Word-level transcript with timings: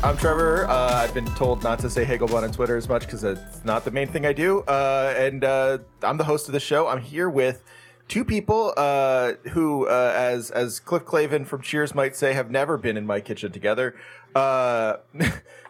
I'm 0.00 0.16
Trevor. 0.16 0.64
Uh, 0.68 0.92
I've 0.92 1.12
been 1.12 1.26
told 1.34 1.64
not 1.64 1.80
to 1.80 1.90
say 1.90 2.04
Hagelbun 2.04 2.44
on 2.44 2.52
Twitter 2.52 2.76
as 2.76 2.88
much 2.88 3.02
because 3.02 3.24
it's 3.24 3.64
not 3.64 3.84
the 3.84 3.90
main 3.90 4.06
thing 4.06 4.26
I 4.26 4.32
do. 4.32 4.60
Uh, 4.60 5.12
and 5.16 5.42
uh, 5.42 5.78
I'm 6.04 6.16
the 6.16 6.24
host 6.24 6.48
of 6.48 6.52
the 6.52 6.60
show. 6.60 6.86
I'm 6.86 7.00
here 7.00 7.28
with 7.28 7.64
two 8.06 8.24
people 8.24 8.72
uh, 8.76 9.32
who, 9.50 9.88
uh, 9.88 10.12
as 10.14 10.52
as 10.52 10.78
Cliff 10.78 11.04
Clavin 11.04 11.44
from 11.44 11.62
Cheers 11.62 11.96
might 11.96 12.14
say, 12.14 12.32
have 12.32 12.48
never 12.48 12.78
been 12.78 12.96
in 12.96 13.06
my 13.06 13.20
kitchen 13.20 13.50
together. 13.50 13.96
Uh, 14.34 14.98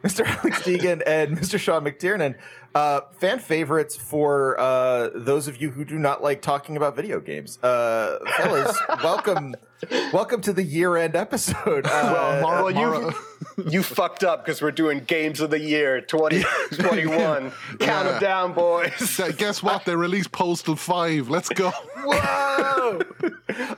Mr. 0.05 0.25
Alex 0.25 0.63
Deegan 0.63 1.03
and 1.07 1.37
Mr. 1.37 1.59
Sean 1.59 1.85
McTiernan, 1.85 2.37
uh, 2.75 3.01
fan 3.19 3.39
favorites 3.39 3.97
for 3.97 4.59
uh, 4.61 5.11
those 5.15 5.49
of 5.49 5.61
you 5.61 5.71
who 5.71 5.85
do 5.85 5.99
not 5.99 6.23
like 6.23 6.43
talking 6.43 6.77
about 6.77 6.95
video 6.95 7.21
games. 7.21 7.59
Uh, 7.63 8.19
fellas, 8.37 8.77
welcome, 9.03 9.55
welcome 10.13 10.41
to 10.41 10.53
the 10.53 10.63
year-end 10.63 11.17
episode. 11.17 11.87
Uh, 11.87 12.41
well, 12.43 12.65
well 12.65 12.71
you 12.71 13.13
you 13.67 13.83
fucked 13.83 14.25
up 14.25 14.45
because 14.45 14.63
we're 14.63 14.71
doing 14.71 15.01
games 15.01 15.41
of 15.41 15.51
the 15.51 15.59
year 15.61 16.01
2021. 16.01 17.53
Count 17.81 18.09
them 18.09 18.21
down, 18.21 18.53
boys. 18.53 18.93
So 19.11 19.33
guess 19.33 19.63
what? 19.63 19.85
They 19.85 19.95
released 19.97 20.33
Postal 20.33 20.77
Five. 20.77 21.29
Let's 21.29 21.49
go. 21.49 21.71
Whoa! 22.05 23.01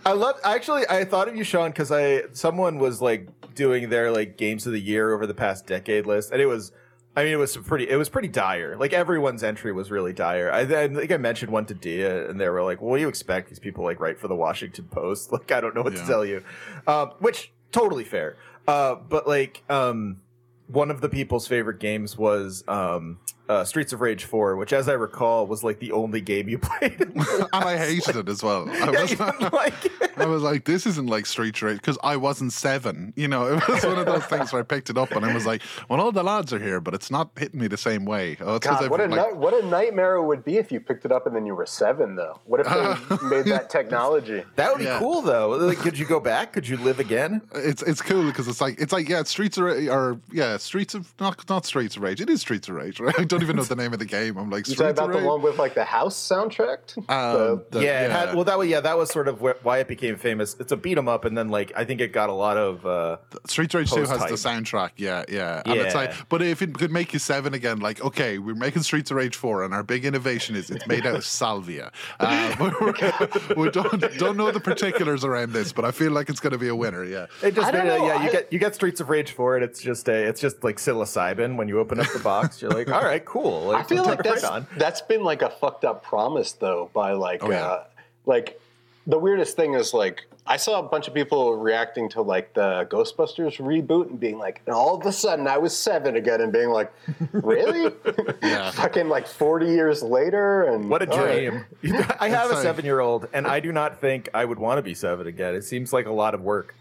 I 0.04 0.12
love. 0.12 0.36
Actually, 0.44 0.84
I 0.88 1.04
thought 1.04 1.28
of 1.28 1.36
you, 1.36 1.44
Sean, 1.44 1.70
because 1.70 1.90
I 1.92 2.24
someone 2.32 2.78
was 2.78 3.00
like 3.00 3.28
doing 3.54 3.88
their 3.88 4.10
like 4.10 4.36
games 4.36 4.66
of 4.66 4.72
the 4.72 4.80
year 4.80 5.12
over 5.12 5.26
the 5.26 5.34
past 5.34 5.66
decade 5.66 6.06
list, 6.06 6.30
and 6.32 6.40
it 6.40 6.46
was. 6.46 6.72
I 7.16 7.24
mean, 7.24 7.32
it 7.32 7.38
was 7.38 7.56
pretty. 7.56 7.90
It 7.90 7.96
was 7.96 8.08
pretty 8.08 8.28
dire. 8.28 8.76
Like 8.76 8.92
everyone's 8.92 9.42
entry 9.42 9.72
was 9.72 9.90
really 9.90 10.12
dire. 10.12 10.50
I, 10.52 10.60
I 10.60 10.86
think 10.88 11.10
I 11.10 11.16
mentioned 11.16 11.50
one 11.50 11.66
to 11.66 11.74
Dia, 11.74 12.30
and 12.30 12.40
they 12.40 12.48
were 12.48 12.62
like, 12.62 12.80
"What 12.80 12.96
do 12.98 13.02
you 13.02 13.08
expect? 13.08 13.48
These 13.48 13.58
people 13.58 13.82
like 13.82 13.98
write 13.98 14.18
for 14.18 14.28
the 14.28 14.36
Washington 14.36 14.84
Post. 14.84 15.32
Like, 15.40 15.50
I 15.50 15.60
don't 15.60 15.74
know 15.74 15.82
what 15.82 15.92
Yeah. 15.94 16.02
to 16.02 16.06
tell 16.06 16.24
you." 16.24 16.44
Um, 16.86 17.10
which 17.18 17.50
totally 17.72 18.04
fair. 18.04 18.36
Uh, 18.70 18.94
but 18.94 19.26
like, 19.26 19.64
um, 19.68 20.20
one 20.68 20.92
of 20.92 21.00
the 21.00 21.08
people's 21.08 21.48
favorite 21.48 21.80
games 21.80 22.16
was 22.16 22.62
um, 22.68 23.18
uh, 23.50 23.64
Streets 23.64 23.92
of 23.92 24.00
Rage 24.00 24.24
Four, 24.24 24.56
which, 24.56 24.72
as 24.72 24.88
I 24.88 24.92
recall, 24.92 25.46
was 25.46 25.64
like 25.64 25.78
the 25.80 25.92
only 25.92 26.20
game 26.20 26.48
you 26.48 26.58
played. 26.68 27.00
and 27.00 27.16
I 27.52 27.76
hated 27.76 28.16
it 28.16 28.28
as 28.28 28.42
well. 28.42 28.68
I 28.70 28.72
Yeah, 28.92 29.00
was, 29.02 29.10
didn't 29.10 29.52
like 29.52 29.84
it. 29.84 29.92
I 30.16 30.26
was 30.26 30.42
like, 30.42 30.64
this 30.64 30.86
isn't 30.86 31.08
like 31.08 31.26
Street 31.26 31.60
Rage 31.62 31.78
because 31.78 31.98
I 32.02 32.16
wasn't 32.16 32.52
seven. 32.52 33.12
You 33.16 33.26
know, 33.28 33.46
it 33.56 33.66
was 33.68 33.84
one 33.84 33.98
of 33.98 34.06
those 34.06 34.24
things 34.26 34.52
where 34.52 34.60
I 34.60 34.64
picked 34.64 34.90
it 34.90 34.96
up 34.98 35.10
and 35.12 35.24
I 35.24 35.32
was 35.34 35.46
like, 35.46 35.62
well, 35.88 36.00
all 36.00 36.12
the 36.12 36.22
lads 36.22 36.52
are 36.52 36.58
here, 36.58 36.80
but 36.80 36.94
it's 36.94 37.10
not 37.10 37.30
hitting 37.36 37.58
me 37.60 37.66
the 37.68 37.76
same 37.76 38.04
way. 38.04 38.36
Oh, 38.40 38.56
it's 38.56 38.66
'cause 38.66 38.76
God, 38.76 38.84
I've, 38.84 38.90
what 38.90 39.00
a 39.00 39.06
like, 39.06 39.32
ni- 39.32 39.38
what 39.38 39.54
a 39.54 39.66
nightmare 39.66 40.16
it 40.16 40.24
would 40.24 40.44
be 40.44 40.58
if 40.58 40.70
you 40.70 40.78
picked 40.80 41.04
it 41.04 41.12
up 41.12 41.26
and 41.26 41.34
then 41.34 41.46
you 41.46 41.54
were 41.54 41.66
seven, 41.66 42.14
though. 42.16 42.38
What 42.44 42.60
if 42.60 42.66
they 42.68 43.28
made 43.28 43.46
that 43.46 43.70
technology? 43.70 44.44
That 44.56 44.70
would 44.72 44.78
be 44.78 44.84
Yeah. 44.84 44.98
cool, 44.98 45.22
though. 45.22 45.48
Like, 45.50 45.78
could 45.78 45.98
you 45.98 46.06
go 46.06 46.20
back? 46.20 46.52
Could 46.52 46.68
you 46.68 46.76
live 46.76 47.00
again? 47.00 47.40
it's 47.54 47.82
it's 47.82 48.02
cool 48.02 48.24
because 48.26 48.46
it's 48.48 48.60
like 48.60 48.80
it's 48.80 48.92
like 48.92 49.08
yeah, 49.08 49.22
Streets 49.24 49.56
of 49.58 49.64
Rage 49.64 49.88
or 49.88 50.20
yeah, 50.30 50.56
Streets 50.58 50.94
of 50.94 51.12
not 51.18 51.48
not 51.48 51.64
Streets 51.66 51.96
of 51.96 52.02
Rage. 52.02 52.20
It 52.20 52.28
is 52.30 52.40
Streets 52.42 52.68
of 52.68 52.74
Rage. 52.74 53.00
Right? 53.00 53.28
I 53.40 53.42
don't 53.42 53.50
even 53.50 53.56
know 53.56 53.62
the 53.64 53.76
name 53.76 53.92
of 53.92 53.98
the 53.98 54.04
game. 54.04 54.36
I'm 54.36 54.50
like 54.50 54.66
You 54.68 54.74
Streets 54.74 54.98
talking 54.98 55.04
about 55.04 55.08
Rage. 55.14 55.22
the 55.22 55.28
one 55.28 55.42
with 55.42 55.58
like 55.58 55.74
the 55.74 55.84
house 55.84 56.16
soundtrack? 56.16 56.96
Um, 57.10 57.62
the- 57.70 57.80
yeah, 57.82 58.04
it 58.04 58.10
had, 58.10 58.34
well, 58.34 58.44
that 58.44 58.58
was 58.58 58.68
yeah, 58.68 58.80
that 58.80 58.98
was 58.98 59.10
sort 59.10 59.28
of 59.28 59.38
wh- 59.40 59.64
why 59.64 59.78
it 59.78 59.88
became 59.88 60.16
famous. 60.16 60.56
It's 60.60 60.72
a 60.72 60.76
beat 60.76 60.98
'em 60.98 61.08
up, 61.08 61.24
and 61.24 61.36
then 61.36 61.48
like 61.48 61.72
I 61.76 61.84
think 61.84 62.00
it 62.00 62.12
got 62.12 62.28
a 62.28 62.32
lot 62.34 62.56
of. 62.56 62.84
uh 62.86 63.16
Street 63.46 63.72
Rage 63.74 63.90
2 63.90 64.00
has 64.00 64.08
the 64.20 64.34
soundtrack, 64.34 64.90
yeah, 64.96 65.24
yeah. 65.28 65.62
And 65.64 65.74
it's 65.80 65.94
like, 65.94 66.12
but 66.28 66.42
if 66.42 66.62
it 66.62 66.74
could 66.78 66.90
make 66.90 67.12
you 67.12 67.18
seven 67.18 67.54
again, 67.54 67.80
like, 67.80 68.02
okay, 68.04 68.38
we're 68.38 68.54
making 68.54 68.82
Streets 68.82 69.10
of 69.10 69.16
Rage 69.16 69.36
4, 69.36 69.64
and 69.64 69.72
our 69.74 69.82
big 69.82 70.04
innovation 70.04 70.56
is 70.56 70.70
it's 70.70 70.86
made 70.86 71.06
out 71.06 71.14
of 71.16 71.24
salvia. 71.24 71.90
Uh, 72.18 72.54
we're- 73.56 73.70
don't, 73.70 74.18
don't 74.18 74.36
know 74.36 74.50
the 74.50 74.60
particulars 74.60 75.24
around 75.24 75.52
this, 75.52 75.72
but 75.72 75.84
I 75.84 75.90
feel 75.90 76.10
like 76.12 76.28
it's 76.28 76.40
going 76.40 76.52
to 76.52 76.58
be 76.58 76.68
a 76.68 76.76
winner, 76.76 77.04
yeah. 77.04 77.26
it 77.42 77.54
just 77.54 77.72
made 77.72 77.80
it- 77.80 77.84
know, 77.84 78.06
yeah, 78.06 78.24
you 78.24 78.30
get 78.30 78.52
you 78.52 78.58
get 78.58 78.74
Streets 78.74 79.00
of 79.00 79.08
Rage 79.08 79.32
Four, 79.32 79.56
it. 79.56 79.62
It's 79.62 79.80
just 79.80 80.08
a 80.08 80.12
it's 80.28 80.40
just 80.40 80.62
like 80.64 80.76
psilocybin 80.76 81.56
when 81.56 81.68
you 81.68 81.78
open 81.78 82.00
up 82.00 82.06
the 82.12 82.18
box. 82.18 82.60
You're 82.60 82.70
like, 82.70 82.90
all 82.92 83.02
right, 83.02 83.24
cool. 83.30 83.62
Like, 83.68 83.84
I 83.84 83.88
feel 83.88 84.04
like 84.04 84.22
that's 84.22 84.44
on. 84.44 84.66
that's 84.76 85.00
been 85.02 85.22
like 85.22 85.42
a 85.42 85.50
fucked 85.50 85.84
up 85.84 86.02
promise 86.02 86.52
though 86.52 86.90
by 86.92 87.12
like 87.12 87.42
Oh, 87.44 87.50
yeah. 87.50 87.64
uh, 87.66 87.84
like 88.26 88.60
the 89.06 89.18
weirdest 89.18 89.56
thing 89.56 89.74
is 89.74 89.94
like 89.94 90.26
I 90.46 90.56
saw 90.56 90.80
a 90.80 90.82
bunch 90.82 91.06
of 91.06 91.14
people 91.14 91.54
reacting 91.56 92.08
to 92.10 92.22
like 92.22 92.54
the 92.54 92.84
Ghostbusters 92.90 93.58
reboot 93.58 94.08
and 94.10 94.18
being 94.18 94.36
like, 94.38 94.62
and 94.66 94.74
all 94.74 94.96
of 94.96 95.06
a 95.06 95.12
sudden 95.12 95.46
I 95.46 95.58
was 95.58 95.76
seven 95.76 96.16
again 96.16 96.40
and 96.40 96.52
being 96.52 96.70
like, 96.70 96.92
really? 97.32 97.92
Yeah. 98.42 98.70
Fucking 98.82 99.08
like 99.08 99.26
forty 99.28 99.66
years 99.66 100.02
later 100.02 100.64
and 100.64 100.90
What 100.90 101.02
a 101.02 101.10
all 101.10 101.18
right. 101.24 101.50
dream! 101.82 102.04
I 102.20 102.30
have 102.30 102.50
a 102.50 102.60
seven 102.62 102.84
year 102.84 102.98
old, 103.00 103.28
and 103.32 103.46
I 103.46 103.60
do 103.60 103.70
not 103.70 104.00
think 104.00 104.28
I 104.34 104.44
would 104.44 104.58
want 104.58 104.78
to 104.78 104.82
be 104.82 104.94
seven 104.94 105.26
again. 105.28 105.54
It 105.54 105.62
seems 105.62 105.92
like 105.92 106.06
a 106.06 106.12
lot 106.12 106.34
of 106.34 106.40
work. 106.42 106.74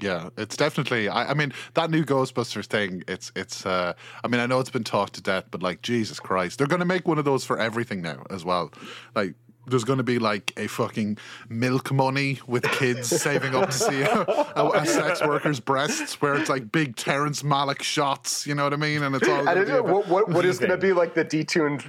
Yeah, 0.00 0.28
it's 0.36 0.56
definitely. 0.56 1.08
I, 1.08 1.30
I 1.30 1.34
mean, 1.34 1.52
that 1.74 1.90
new 1.90 2.04
Ghostbusters 2.04 2.66
thing. 2.66 3.02
It's 3.08 3.32
it's. 3.34 3.64
uh 3.64 3.94
I 4.22 4.28
mean, 4.28 4.40
I 4.40 4.46
know 4.46 4.60
it's 4.60 4.70
been 4.70 4.84
talked 4.84 5.14
to 5.14 5.22
death, 5.22 5.44
but 5.50 5.62
like 5.62 5.82
Jesus 5.82 6.20
Christ, 6.20 6.58
they're 6.58 6.66
going 6.66 6.80
to 6.80 6.86
make 6.86 7.08
one 7.08 7.18
of 7.18 7.24
those 7.24 7.44
for 7.44 7.58
everything 7.58 8.02
now 8.02 8.24
as 8.30 8.44
well. 8.44 8.72
Like. 9.14 9.34
There's 9.68 9.82
going 9.82 9.96
to 9.96 10.04
be 10.04 10.20
like 10.20 10.52
a 10.56 10.68
fucking 10.68 11.18
milk 11.48 11.90
money 11.90 12.38
with 12.46 12.62
kids 12.70 13.08
saving 13.08 13.56
up 13.56 13.70
to 13.70 13.72
see 13.76 14.02
a, 14.02 14.12
a, 14.54 14.70
a 14.70 14.86
sex 14.86 15.20
worker's 15.20 15.58
breasts, 15.58 16.22
where 16.22 16.36
it's 16.36 16.48
like 16.48 16.70
big 16.70 16.94
Terrence 16.94 17.42
Malick 17.42 17.82
shots. 17.82 18.46
You 18.46 18.54
know 18.54 18.62
what 18.62 18.72
I 18.72 18.76
mean? 18.76 19.02
And 19.02 19.16
it's 19.16 19.28
all. 19.28 19.48
I 19.48 19.54
don't 19.54 19.66
know 19.66 19.82
what, 19.82 20.06
what, 20.06 20.28
what 20.28 20.44
is 20.44 20.60
going 20.60 20.70
to 20.70 20.76
be 20.76 20.92
like 20.92 21.14
the 21.14 21.24
detuned 21.24 21.84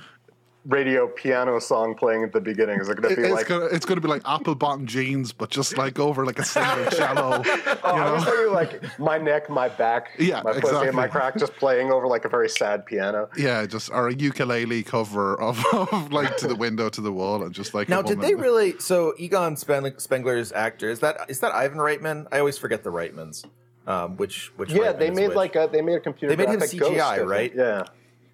radio 0.67 1.07
piano 1.07 1.59
song 1.59 1.95
playing 1.95 2.23
at 2.23 2.33
the 2.33 2.41
beginning. 2.41 2.79
Is 2.79 2.89
it 2.89 2.97
going 3.01 3.15
to 3.15 3.21
be 3.21 3.27
it's 3.27 3.33
like? 3.33 3.47
gonna 3.47 3.65
it's 3.65 3.85
gonna 3.85 4.01
be 4.01 4.07
like 4.07 4.21
apple 4.25 4.53
bottom 4.53 4.85
jeans, 4.85 5.31
but 5.31 5.49
just 5.49 5.77
like 5.77 5.97
over 5.97 6.25
like 6.25 6.39
a 6.39 6.45
single 6.45 6.85
cello. 6.91 7.41
Oh, 7.83 7.95
you 7.95 8.01
I 8.01 8.05
know? 8.05 8.13
was 8.15 8.23
thinking 8.25 8.53
like 8.53 8.99
my 8.99 9.17
neck, 9.17 9.49
my 9.49 9.69
back, 9.69 10.09
Yeah, 10.19 10.41
my 10.43 10.53
pussy, 10.53 10.87
and 10.87 10.95
my 10.95 11.07
crack, 11.07 11.37
just 11.37 11.53
playing 11.55 11.91
over 11.91 12.05
like 12.07 12.25
a 12.25 12.29
very 12.29 12.49
sad 12.49 12.85
piano. 12.85 13.29
Yeah, 13.37 13.65
just 13.65 13.89
or 13.91 14.09
a 14.09 14.13
ukulele 14.13 14.83
cover 14.83 15.39
of, 15.39 15.63
of 15.73 16.11
like 16.11 16.35
to 16.37 16.47
the 16.47 16.55
window 16.55 16.89
to 16.89 16.99
the 17.01 17.11
wall 17.11 17.43
and 17.43 17.53
just 17.53 17.73
like 17.73 17.87
Now, 17.87 18.01
did 18.01 18.19
they 18.19 18.35
really? 18.35 18.77
So 18.79 19.13
Egon 19.17 19.55
Spengler's 19.55 20.51
actor 20.51 20.89
is 20.89 20.99
that 20.99 21.29
is 21.29 21.39
that 21.39 21.53
Ivan 21.53 21.77
Reitman? 21.77 22.27
I 22.31 22.39
always 22.39 22.57
forget 22.57 22.83
the 22.83 22.91
Reitmans. 22.91 23.45
Um, 23.85 24.17
which 24.17 24.51
which 24.57 24.71
Yeah, 24.71 24.91
Reitman 24.93 24.99
they 24.99 25.09
made 25.11 25.27
which. 25.29 25.37
like 25.37 25.55
a 25.55 25.69
they 25.71 25.81
made 25.81 25.95
a 25.95 25.99
computer. 26.01 26.35
They 26.35 26.45
made 26.45 26.53
him 26.53 26.59
CGI, 26.59 27.17
ghost, 27.17 27.21
right? 27.29 27.53
Yeah. 27.55 27.83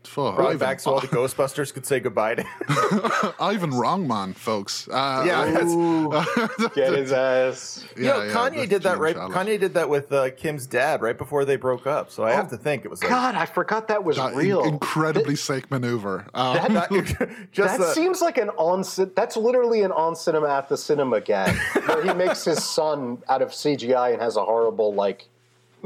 Fuck, 0.07 0.35
Brought 0.35 0.47
Ivan, 0.47 0.57
back 0.59 0.79
so 0.79 0.93
all 0.93 0.99
the 0.99 1.07
Ghostbusters 1.19 1.73
could 1.73 1.85
say 1.85 1.99
goodbye 1.99 2.35
to. 2.35 2.43
him. 2.43 3.31
Ivan 3.39 3.71
wrong 3.71 4.07
man, 4.07 4.33
folks. 4.33 4.87
Uh, 4.89 5.23
Yeah, 5.25 5.45
that's- 5.45 6.71
get 6.75 6.93
his 6.93 7.11
ass. 7.11 7.85
yeah, 7.95 8.01
you 8.01 8.07
know, 8.07 8.23
yeah, 8.23 8.33
Kanye 8.33 8.69
did 8.69 8.83
that 8.83 8.97
right. 8.99 9.15
Shalit. 9.15 9.31
Kanye 9.31 9.59
did 9.59 9.73
that 9.75 9.89
with 9.89 10.11
uh, 10.11 10.29
Kim's 10.31 10.67
dad 10.67 11.01
right 11.01 11.17
before 11.17 11.45
they 11.45 11.55
broke 11.55 11.87
up. 11.87 12.11
So 12.11 12.23
I 12.23 12.31
have 12.33 12.49
to 12.49 12.57
think 12.57 12.85
it 12.85 12.89
was 12.91 13.01
like 13.01 13.09
God, 13.09 13.35
I 13.35 13.45
forgot 13.45 13.87
that 13.87 14.03
was 14.03 14.17
That 14.17 14.35
real. 14.35 14.63
incredibly 14.63 15.35
sick 15.35 15.69
maneuver. 15.71 16.25
Um, 16.33 16.55
That- 16.57 16.89
that, 16.89 17.29
just 17.51 17.77
that 17.79 17.83
uh, 17.87 17.93
seems 17.93 18.21
like 18.21 18.37
an 18.37 18.49
on. 18.51 18.83
ci- 18.83 19.05
That's 19.15 19.37
literally 19.37 19.81
an 19.83 19.91
on 19.91 20.15
cinema 20.15 20.49
at 20.49 20.69
the 20.69 20.77
cinema 20.77 21.21
gag, 21.21 21.55
where 21.87 22.03
he 22.03 22.13
makes 22.13 22.43
his 22.45 22.63
son 22.63 23.21
out 23.29 23.41
of 23.41 23.49
CGI 23.49 24.13
and 24.13 24.21
has 24.21 24.35
a 24.37 24.43
horrible 24.43 24.93
like 24.93 25.27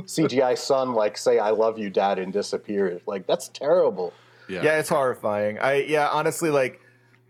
CGI 0.02 0.58
son 0.58 0.94
like 0.94 1.18
say 1.18 1.40
"I 1.40 1.52
love 1.52 1.78
you, 1.78 1.90
Dad" 1.90 2.20
and 2.20 2.32
disappears. 2.32 3.02
Like 3.06 3.28
that's 3.28 3.50
terrible. 3.50 4.14
yeah. 4.50 4.64
yeah, 4.64 4.80
it's 4.80 4.90
horrifying. 4.90 5.60
I 5.60 5.84
yeah, 5.84 6.10
honestly, 6.10 6.50
like 6.50 6.82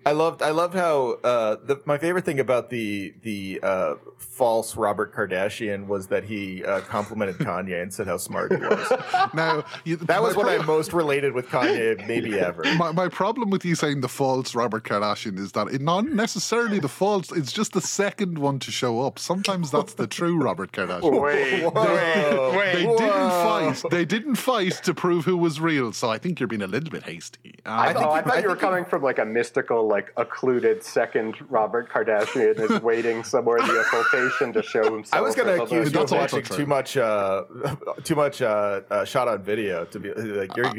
I 0.07 0.11
loved 0.11 0.41
I 0.41 0.51
loved 0.51 0.73
how 0.73 1.17
uh, 1.23 1.57
the 1.63 1.81
my 1.85 1.97
favorite 1.97 2.23
thing 2.25 2.39
about 2.39 2.69
the 2.69 3.13
the 3.23 3.59
uh, 3.61 3.95
false 4.17 4.75
Robert 4.77 5.13
Kardashian 5.13 5.87
was 5.87 6.07
that 6.07 6.23
he 6.23 6.63
uh, 6.63 6.79
complimented 6.81 7.37
Kanye 7.39 7.81
and 7.81 7.93
said 7.93 8.07
how 8.07 8.17
smart 8.17 8.51
he 8.53 8.57
was. 8.59 8.93
Now 9.33 9.65
you, 9.83 9.97
That 9.97 10.21
was 10.21 10.35
my 10.35 10.43
what 10.43 10.61
I 10.61 10.63
most 10.65 10.93
related 10.93 11.33
with 11.33 11.47
Kanye 11.49 12.07
maybe 12.07 12.39
ever. 12.39 12.63
My, 12.77 12.91
my 12.93 13.09
problem 13.09 13.49
with 13.49 13.65
you 13.65 13.75
saying 13.75 14.01
the 14.01 14.07
false 14.07 14.55
Robert 14.55 14.83
Kardashian 14.85 15.37
is 15.37 15.51
that 15.51 15.67
it 15.67 15.81
not 15.81 16.05
necessarily 16.05 16.79
the 16.79 16.87
false. 16.87 17.31
It's 17.33 17.51
just 17.51 17.73
the 17.73 17.81
second 17.81 18.37
one 18.37 18.59
to 18.59 18.71
show 18.71 19.01
up. 19.01 19.19
Sometimes 19.19 19.71
that's 19.71 19.95
the 19.95 20.07
true 20.07 20.37
Robert 20.39 20.71
Kardashian. 20.71 21.21
Wait, 21.21 21.63
Whoa. 21.63 22.51
They 22.73 22.85
Whoa. 22.85 22.97
didn't 22.97 23.31
fight. 23.81 23.91
They 23.91 24.05
didn't 24.05 24.35
fight 24.35 24.73
to 24.83 24.93
prove 24.93 25.25
who 25.25 25.35
was 25.35 25.59
real. 25.59 25.91
So 25.91 26.09
I 26.09 26.17
think 26.17 26.39
you're 26.39 26.47
being 26.47 26.61
a 26.61 26.67
little 26.67 26.89
bit 26.89 27.03
hasty. 27.03 27.55
Uh, 27.65 27.69
I, 27.71 27.93
think 27.93 28.05
oh, 28.05 28.09
I 28.11 28.17
you- 28.19 28.23
thought 28.23 28.33
I 28.33 28.39
you 28.39 28.43
were 28.43 28.49
think 28.55 28.61
you- 28.61 28.67
coming 28.67 28.85
from 28.85 29.01
like 29.03 29.19
a 29.19 29.25
mystical, 29.25 29.87
like 29.87 29.96
occluded 30.17 30.83
second 30.83 31.35
Robert 31.49 31.89
Kardashian 31.89 32.59
is 32.59 32.81
waiting 32.91 33.23
somewhere 33.23 33.57
in 33.57 33.67
the 33.67 33.79
occultation 33.81 34.53
to 34.53 34.63
show 34.63 34.83
himself. 34.83 35.13
I 35.13 35.21
was 35.21 35.35
going 35.35 35.47
to 35.47 35.63
accuse 35.63 35.93
you 35.93 36.01
of 36.01 36.11
watching 36.11 36.43
too 36.43 36.65
much, 36.65 36.97
uh, 36.97 37.43
too 38.03 38.15
much 38.15 38.41
uh, 38.41 38.81
uh, 38.89 39.05
shot 39.05 39.27
on 39.27 39.41
video 39.41 39.85
to 39.85 39.99
be 39.99 40.13
like 40.13 40.55
your 40.55 40.71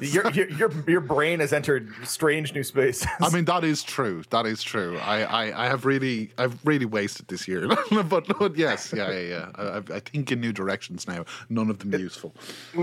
your, 0.00 0.30
your 0.32 0.48
your 0.50 0.70
your 0.88 1.00
brain 1.00 1.40
has 1.40 1.52
entered 1.52 1.92
strange 2.04 2.54
new 2.54 2.64
spaces. 2.64 3.06
I 3.20 3.30
mean, 3.30 3.44
that 3.46 3.64
is 3.64 3.82
true. 3.82 4.22
That 4.30 4.46
is 4.46 4.62
true. 4.62 4.98
I, 4.98 5.22
I, 5.22 5.66
I 5.66 5.68
have 5.68 5.84
really, 5.84 6.30
I've 6.38 6.58
really 6.64 6.86
wasted 6.86 7.28
this 7.28 7.46
year. 7.46 7.68
but, 8.08 8.26
but 8.38 8.56
yes, 8.56 8.92
yeah, 8.96 9.10
yeah, 9.10 9.20
yeah. 9.20 9.50
I, 9.54 9.62
I- 9.62 10.00
I 10.00 10.00
think 10.00 10.32
in 10.32 10.40
new 10.40 10.52
directions 10.52 11.06
now. 11.06 11.24
None 11.48 11.68
of 11.70 11.78
them 11.78 11.92
useful. 11.92 12.34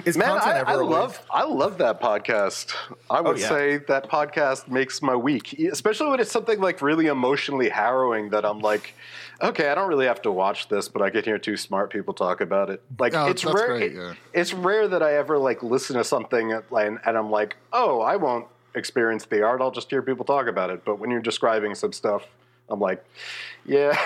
is 0.06 0.18
Man, 0.18 0.28
content 0.28 0.56
I, 0.56 0.60
ever 0.60 0.70
I 0.70 0.74
a 0.74 0.78
love 0.84 1.22
I 1.32 1.44
love 1.44 1.78
that 1.80 2.02
podcast. 2.02 2.76
I 3.10 3.22
would 3.22 3.40
yeah. 3.40 3.50
say 3.50 3.78
that 3.88 4.10
podcast 4.10 4.68
makes 4.68 5.02
my 5.02 5.16
week 5.16 5.57
especially 5.72 6.10
when 6.12 6.20
it's 6.20 6.32
something 6.32 6.60
like 6.60 6.82
really 6.82 7.08
emotionally 7.08 7.70
harrowing 7.70 8.30
that 8.30 8.46
I'm 8.46 8.60
like, 8.60 8.94
okay, 9.42 9.70
I 9.70 9.76
don't 9.76 9.90
really 9.90 10.06
have 10.08 10.22
to 10.24 10.32
watch 10.32 10.68
this, 10.70 10.88
but 10.88 11.02
I 11.02 11.10
can 11.10 11.24
hear 11.24 11.38
two 11.38 11.58
smart 11.58 11.92
people 11.92 12.14
talk 12.14 12.42
about 12.42 12.70
it. 12.70 12.82
Like 13.00 13.14
Oh, 13.14 13.28
it's 13.28 13.44
rare. 13.46 13.68
great, 13.68 13.94
it- 13.96 14.18
It's 14.34 14.54
rare 14.54 14.88
that 14.88 15.02
I 15.04 15.16
ever 15.16 15.38
like 15.38 15.64
listen 15.64 15.96
to 15.98 16.04
something 16.04 16.54
and, 16.54 16.64
and 16.72 17.18
I'm 17.18 17.32
like, 17.32 17.56
oh, 17.74 18.02
I 18.02 18.16
won't 18.16 18.48
experience 18.76 19.26
the 19.26 19.44
art. 19.44 19.62
I'll 19.62 19.72
just 19.72 19.90
hear 19.90 20.02
people 20.02 20.26
talk 20.26 20.48
about 20.48 20.70
it. 20.70 20.84
But 20.86 21.00
when 21.00 21.10
you're 21.12 21.22
describing 21.22 21.74
some 21.76 21.94
stuff, 21.94 22.24
I'm 22.70 22.80
like, 22.80 23.04
yeah, 23.66 23.98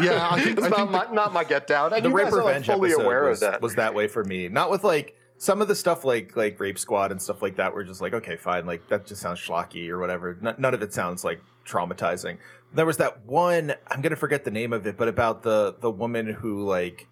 Yeah, 0.00 0.28
I 0.30 0.40
think- 0.40 0.58
it's 0.58 0.66
I 0.66 0.68
not, 0.70 0.76
think 0.78 0.90
my, 0.90 1.06
not 1.14 1.32
my 1.32 1.42
get 1.44 1.66
down. 1.66 1.92
And 1.92 2.04
the 2.04 2.08
you 2.10 2.14
rape 2.14 2.26
guys 2.26 2.34
are 2.34 2.36
like, 2.38 2.46
revenge 2.46 2.66
fully 2.66 2.90
episode 2.90 3.04
aware 3.04 3.24
was, 3.24 3.42
of 3.42 3.50
that. 3.52 3.62
was 3.62 3.74
that 3.76 3.94
way 3.94 4.08
for 4.08 4.22
me. 4.24 4.48
Not 4.48 4.70
with 4.70 4.84
like 4.84 5.16
some 5.42 5.62
of 5.62 5.68
the 5.68 5.74
stuff 5.74 6.04
like 6.04 6.36
like 6.36 6.60
Rape 6.60 6.78
Squad 6.78 7.10
and 7.12 7.20
stuff 7.20 7.40
like 7.40 7.56
that. 7.56 7.72
We're 7.74 7.84
just 7.84 8.02
like, 8.02 8.12
okay, 8.12 8.36
fine, 8.36 8.66
like 8.66 8.86
that 8.88 9.06
just 9.06 9.22
sounds 9.22 9.40
schlocky 9.40 9.88
or 9.88 9.98
whatever. 9.98 10.36
N- 10.44 10.54
none 10.58 10.74
of 10.74 10.82
it 10.82 10.92
sounds 10.92 11.24
like 11.24 11.40
traumatizing. 11.66 12.36
There 12.74 12.84
was 12.84 12.98
that 12.98 13.24
one 13.24 13.72
I'm 13.88 14.02
gonna 14.02 14.16
forget 14.16 14.44
the 14.44 14.50
name 14.50 14.74
of 14.74 14.86
it, 14.86 14.98
but 14.98 15.08
about 15.08 15.42
the 15.42 15.76
the 15.80 15.90
woman 15.90 16.26
who 16.26 16.66
like 16.66 17.08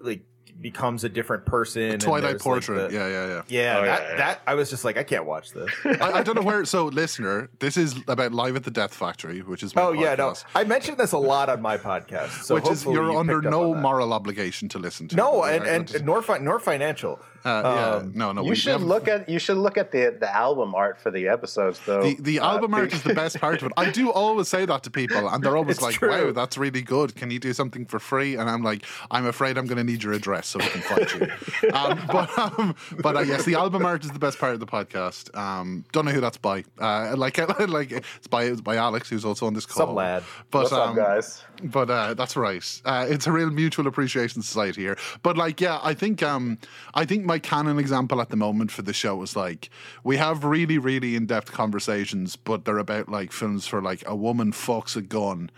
like 0.00 0.22
becomes 0.58 1.04
a 1.04 1.08
different 1.10 1.44
person. 1.44 1.82
and 1.82 2.00
Twilight 2.00 2.22
there's, 2.22 2.32
like, 2.34 2.40
Portrait. 2.42 2.88
the- 2.90 2.94
yeah, 2.96 3.08
yeah, 3.08 3.26
yeah. 3.26 3.42
Yeah, 3.48 3.78
Oh, 3.78 3.84
that, 3.84 4.02
yeah, 4.02 4.08
yeah. 4.10 4.16
that 4.16 4.40
I 4.46 4.54
was 4.54 4.70
just 4.70 4.84
like, 4.84 4.96
I 4.96 5.02
can't 5.02 5.26
watch 5.26 5.50
this. 5.50 5.68
I, 5.84 6.12
I 6.20 6.22
don't 6.22 6.36
know 6.36 6.42
where. 6.42 6.64
So, 6.64 6.86
listener, 6.86 7.50
this 7.58 7.76
is 7.76 7.96
about 8.08 8.32
Live 8.32 8.54
at 8.56 8.62
the 8.64 8.70
Death 8.70 8.94
Factory, 8.94 9.40
which 9.42 9.62
is 9.62 9.74
my 9.74 9.82
oh 9.82 9.92
yeah, 9.92 10.14
no, 10.14 10.32
I 10.54 10.64
mentioned 10.64 10.96
this 10.96 11.12
a 11.12 11.18
lot 11.18 11.48
on 11.50 11.60
my 11.60 11.76
podcast. 11.76 12.44
So 12.44 12.54
which 12.54 12.68
is 12.70 12.84
you're 12.84 13.10
you 13.10 13.18
under 13.18 13.42
no 13.42 13.74
moral 13.74 14.12
obligation 14.14 14.68
to 14.70 14.78
listen 14.78 15.08
to. 15.08 15.16
No, 15.16 15.40
Right? 15.42 15.56
and, 15.56 15.64
I 15.64 15.68
and, 15.74 15.88
just- 15.88 16.04
nor 16.04 16.22
fi- 16.22 16.38
nor 16.38 16.58
financial. 16.58 17.20
Uh, 17.44 17.62
yeah, 17.64 17.90
um, 17.96 18.12
no, 18.14 18.32
no. 18.32 18.42
you 18.42 18.50
we 18.50 18.56
should 18.56 18.80
look 18.80 19.06
at 19.08 19.28
you 19.28 19.38
should 19.38 19.58
look 19.58 19.76
at 19.76 19.90
the 19.90 20.16
the 20.18 20.34
album 20.34 20.74
art 20.74 20.98
for 20.98 21.10
the 21.10 21.28
episodes 21.28 21.80
though. 21.86 22.02
The, 22.02 22.16
the 22.20 22.40
Uh, 22.40 22.52
album 22.52 22.74
art 22.74 22.92
is 22.92 23.02
the 23.02 23.14
best 23.22 23.38
part 23.40 23.60
of 23.60 23.66
it. 23.66 23.72
I 23.76 23.90
do 23.90 24.10
always 24.10 24.48
say 24.48 24.64
that 24.64 24.82
to 24.84 24.90
people, 24.90 25.28
and 25.28 25.42
they're 25.42 25.56
always 25.56 25.76
It's 25.76 25.82
like, 25.82 25.94
true. 25.96 26.08
"Wow, 26.08 26.32
that's 26.32 26.56
really 26.56 26.82
good. 26.82 27.14
Can 27.16 27.30
you 27.30 27.38
do 27.38 27.52
something 27.52 27.84
for 27.86 27.98
free?" 27.98 28.36
And 28.36 28.48
I'm 28.48 28.62
like, 28.62 28.84
"I'm 29.10 29.26
afraid 29.26 29.58
I'm 29.58 29.66
going 29.66 29.78
to 29.78 29.84
need 29.84 30.02
your 30.02 30.12
address 30.14 30.48
so 30.48 30.58
we 30.58 30.66
can 30.66 30.80
find 30.80 31.12
you." 31.12 31.70
um, 31.74 32.00
but 32.10 32.38
um, 32.38 32.74
but 33.02 33.16
uh, 33.16 33.20
yes, 33.20 33.44
the 33.44 33.54
album 33.54 33.84
art 33.84 34.04
is 34.04 34.10
the 34.10 34.18
best 34.18 34.38
part 34.38 34.54
of 34.54 34.60
the 34.60 34.66
podcast. 34.66 35.36
Um, 35.36 35.84
don't 35.92 36.04
know 36.06 36.12
who 36.12 36.20
that's 36.20 36.38
by. 36.38 36.64
Uh, 36.78 37.14
like 37.16 37.36
like 37.68 37.92
it's 37.92 38.26
by 38.26 38.44
it's 38.44 38.60
by 38.60 38.76
Alex, 38.76 39.10
who's 39.10 39.24
also 39.24 39.46
on 39.46 39.54
this 39.54 39.66
call. 39.66 39.86
Some 39.86 39.94
lad. 39.94 40.22
But 40.50 40.62
What's 40.62 40.72
um, 40.72 40.90
up, 40.90 40.96
guys? 40.96 41.44
but 41.62 41.90
uh, 41.90 42.14
that's 42.14 42.36
right. 42.36 42.64
Uh, 42.84 43.06
it's 43.08 43.26
a 43.26 43.32
real 43.32 43.50
mutual 43.50 43.86
appreciation 43.86 44.42
society 44.42 44.82
here. 44.82 44.96
But 45.22 45.36
like, 45.36 45.60
yeah, 45.60 45.78
I 45.82 45.94
think 45.94 46.22
um, 46.22 46.58
I 46.94 47.04
think 47.04 47.24
my 47.24 47.33
canon 47.38 47.78
example 47.78 48.20
at 48.20 48.30
the 48.30 48.36
moment 48.36 48.70
for 48.70 48.82
the 48.82 48.92
show 48.92 49.22
is 49.22 49.36
like 49.36 49.70
we 50.02 50.16
have 50.16 50.44
really, 50.44 50.78
really 50.78 51.16
in 51.16 51.26
depth 51.26 51.52
conversations, 51.52 52.36
but 52.36 52.64
they're 52.64 52.78
about 52.78 53.08
like 53.08 53.32
films 53.32 53.66
for 53.66 53.82
like 53.82 54.02
a 54.06 54.14
woman 54.16 54.52
fucks 54.52 54.96
a 54.96 55.02
gun. 55.02 55.50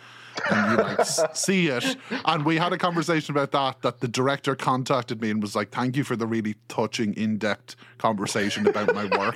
and 0.51 0.71
you 0.71 0.77
like 0.77 1.05
see 1.35 1.69
it. 1.69 1.97
And 2.27 2.45
we 2.45 2.57
had 2.57 2.73
a 2.73 2.79
conversation 2.79 3.35
about 3.35 3.53
that. 3.53 3.83
That 3.83 4.01
the 4.01 4.09
director 4.09 4.55
contacted 4.55 5.21
me 5.21 5.31
and 5.31 5.41
was 5.41 5.57
like, 5.57 5.71
"Thank 5.71 5.97
you 5.97 6.05
for 6.05 6.17
the 6.17 6.27
really 6.27 6.57
touching, 6.69 7.15
in-depth 7.15 7.77
conversation 7.99 8.67
about 8.67 8.95
my 8.95 9.07
work." 9.19 9.35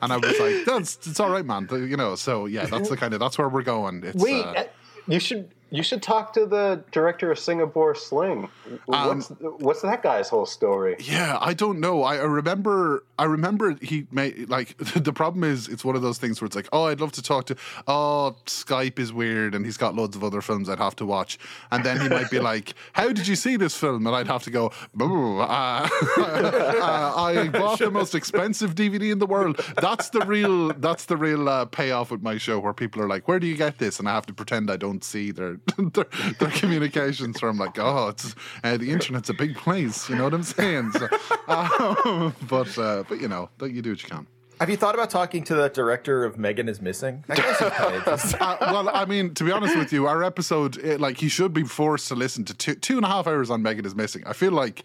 And 0.00 0.12
I 0.12 0.16
was 0.16 0.38
like, 0.38 0.64
"That's 0.64 1.06
it's 1.08 1.18
all 1.18 1.30
right, 1.30 1.44
man." 1.44 1.68
You 1.70 1.96
know. 1.96 2.14
So 2.14 2.46
yeah, 2.46 2.66
that's 2.66 2.88
the 2.88 2.96
kind 2.96 3.14
of 3.14 3.20
that's 3.20 3.36
where 3.36 3.48
we're 3.48 3.62
going. 3.62 4.04
It's, 4.04 4.22
Wait, 4.22 4.44
uh, 4.44 4.50
uh, 4.50 4.64
you 5.08 5.18
should 5.18 5.50
you 5.70 5.82
should 5.82 6.02
talk 6.02 6.32
to 6.34 6.46
the 6.46 6.82
director 6.92 7.30
of 7.30 7.38
Singapore 7.38 7.94
Sling. 7.94 8.48
Um, 8.92 9.18
What's 9.18 9.28
what's 9.58 9.82
that 9.82 10.02
guy's 10.02 10.28
whole 10.28 10.46
story? 10.46 10.96
Yeah, 11.00 11.38
I 11.40 11.54
don't 11.54 11.80
know. 11.80 12.02
I, 12.02 12.16
I 12.16 12.24
remember. 12.24 13.04
I 13.18 13.24
remember 13.24 13.76
he 13.82 14.06
made 14.12 14.48
like 14.48 14.76
the 14.94 15.12
problem 15.12 15.44
is 15.44 15.68
it's 15.68 15.84
one 15.84 15.96
of 15.96 16.02
those 16.02 16.18
things 16.18 16.40
where 16.40 16.46
it's 16.46 16.56
like, 16.56 16.68
oh, 16.72 16.84
I'd 16.84 17.00
love 17.00 17.12
to 17.12 17.22
talk 17.22 17.46
to. 17.46 17.56
Oh, 17.86 18.36
Skype 18.46 18.98
is 18.98 19.12
weird, 19.12 19.54
and 19.54 19.64
he's 19.64 19.76
got 19.76 19.94
loads 19.94 20.16
of 20.16 20.24
other 20.24 20.40
films 20.40 20.68
I'd 20.68 20.78
have 20.78 20.96
to 20.96 21.06
watch. 21.06 21.38
And 21.70 21.84
then 21.84 22.00
he 22.00 22.08
might 22.08 22.30
be 22.30 22.38
like, 22.38 22.74
"How 22.92 23.12
did 23.12 23.26
you 23.26 23.36
see 23.36 23.56
this 23.56 23.76
film?" 23.76 24.06
And 24.06 24.14
I'd 24.16 24.28
have 24.28 24.44
to 24.44 24.50
go, 24.50 24.72
"Boo, 24.94 25.40
uh, 25.40 25.44
uh, 26.18 27.12
I 27.16 27.48
bought 27.48 27.78
the 27.78 27.90
most 27.90 28.14
expensive 28.14 28.74
DVD 28.74 29.12
in 29.12 29.18
the 29.18 29.26
world." 29.26 29.60
That's 29.80 30.10
the 30.10 30.20
real. 30.20 30.72
That's 30.74 31.04
the 31.06 31.16
real 31.16 31.48
uh, 31.48 31.64
payoff 31.66 32.10
with 32.10 32.22
my 32.22 32.38
show, 32.38 32.58
where 32.58 32.72
people 32.72 33.02
are 33.02 33.08
like, 33.08 33.28
"Where 33.28 33.38
do 33.38 33.46
you 33.46 33.56
get 33.56 33.78
this?" 33.78 33.98
And 33.98 34.08
I 34.08 34.14
have 34.14 34.26
to 34.26 34.32
pretend 34.32 34.70
I 34.70 34.76
don't 34.76 35.02
see 35.04 35.30
their 35.30 35.57
their, 35.78 36.06
their 36.38 36.50
communications. 36.50 37.38
from 37.38 37.58
like, 37.58 37.78
"Oh, 37.78 38.08
it's 38.08 38.34
uh, 38.64 38.76
the 38.76 38.90
internet's 38.90 39.28
a 39.30 39.34
big 39.34 39.56
place." 39.56 40.08
You 40.08 40.16
know 40.16 40.24
what 40.24 40.34
I'm 40.34 40.42
saying? 40.42 40.92
So, 40.92 41.08
um, 41.48 42.34
but 42.48 42.76
uh, 42.78 43.04
but 43.08 43.20
you 43.20 43.28
know, 43.28 43.50
you 43.62 43.82
do 43.82 43.90
what 43.90 44.02
you 44.02 44.08
can. 44.08 44.26
Have 44.60 44.70
you 44.70 44.76
thought 44.76 44.94
about 44.96 45.08
talking 45.08 45.44
to 45.44 45.54
the 45.54 45.68
director 45.68 46.24
of 46.24 46.36
Megan 46.36 46.68
is 46.68 46.82
Missing? 46.82 47.22
That 47.28 47.36
guy's 47.36 47.56
kind 47.58 47.72
of 47.72 47.94
interesting. 47.94 48.40
Uh, 48.40 48.56
well, 48.60 48.88
I 48.88 49.04
mean, 49.04 49.32
to 49.34 49.44
be 49.44 49.52
honest 49.52 49.76
with 49.76 49.92
you, 49.92 50.08
our 50.08 50.24
episode, 50.24 50.76
it, 50.78 51.00
like, 51.00 51.18
he 51.18 51.28
should 51.28 51.52
be 51.52 51.62
forced 51.62 52.08
to 52.08 52.16
listen 52.16 52.44
to 52.46 52.54
two, 52.54 52.74
two 52.74 52.96
and 52.96 53.06
a 53.06 53.08
half 53.08 53.28
hours 53.28 53.50
on 53.50 53.62
Megan 53.62 53.84
is 53.84 53.94
Missing. 53.94 54.24
I 54.26 54.32
feel 54.32 54.50
like 54.50 54.82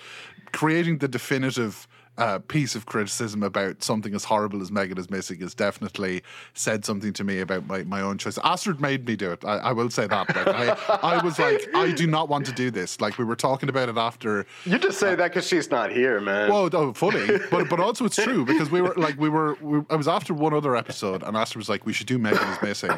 creating 0.52 1.00
the 1.00 1.08
definitive 1.08 1.88
uh, 2.18 2.40
piece 2.40 2.76
of 2.76 2.86
criticism 2.86 3.42
about 3.42 3.84
something 3.84 4.14
as 4.14 4.24
horrible 4.24 4.62
as 4.62 4.72
Megan 4.72 4.98
is 4.98 5.10
Missing 5.10 5.40
has 5.42 5.56
definitely 5.56 6.22
said 6.54 6.86
something 6.86 7.12
to 7.14 7.24
me 7.24 7.40
about 7.40 7.66
my, 7.68 7.84
my 7.84 8.02
own 8.02 8.18
choice. 8.18 8.38
Astrid 8.44 8.80
made 8.80 9.08
me 9.08 9.16
do 9.16 9.32
it. 9.32 9.44
I, 9.44 9.58
I 9.58 9.72
will 9.72 9.90
say 9.90 10.06
that. 10.08 10.36
Like, 10.36 10.48
I, 10.90 11.18
I 11.18 11.24
was 11.24 11.40
like, 11.40 11.68
I 11.74 11.92
do 11.92 12.06
not 12.06 12.30
want 12.30 12.46
to 12.46 12.52
do 12.52 12.70
this. 12.70 13.02
Like, 13.02 13.18
we 13.18 13.26
were 13.26 13.36
talking 13.36 13.68
about 13.70 13.90
it 13.90 13.98
after 13.98 14.46
You 14.66 14.78
just 14.78 15.00
say 15.00 15.16
that 15.16 15.32
because 15.32 15.48
she's 15.48 15.72
not 15.72 15.92
here, 15.92 16.20
man. 16.22 16.50
well, 16.52 16.70
no, 16.70 16.94
funny, 16.94 17.40
but 17.50 17.70
but 17.70 17.80
also 17.80 18.06
it's 18.06 18.16
true 18.16 18.46
because 18.46 18.70
we 18.70 18.82
were 18.82 18.94
like 18.96 19.18
we 19.20 19.30
were. 19.30 19.56
We, 19.62 19.82
I 19.90 19.96
was 19.96 20.08
after 20.08 20.34
one 20.34 20.54
other 20.54 20.76
episode, 20.76 21.24
and 21.24 21.36
Astrid 21.36 21.58
was 21.62 21.70
like, 21.70 21.86
"We 21.86 21.94
should 21.94 22.08
do 22.08 22.20
Megan 22.20 22.48
is 22.50 22.62
missing," 22.62 22.92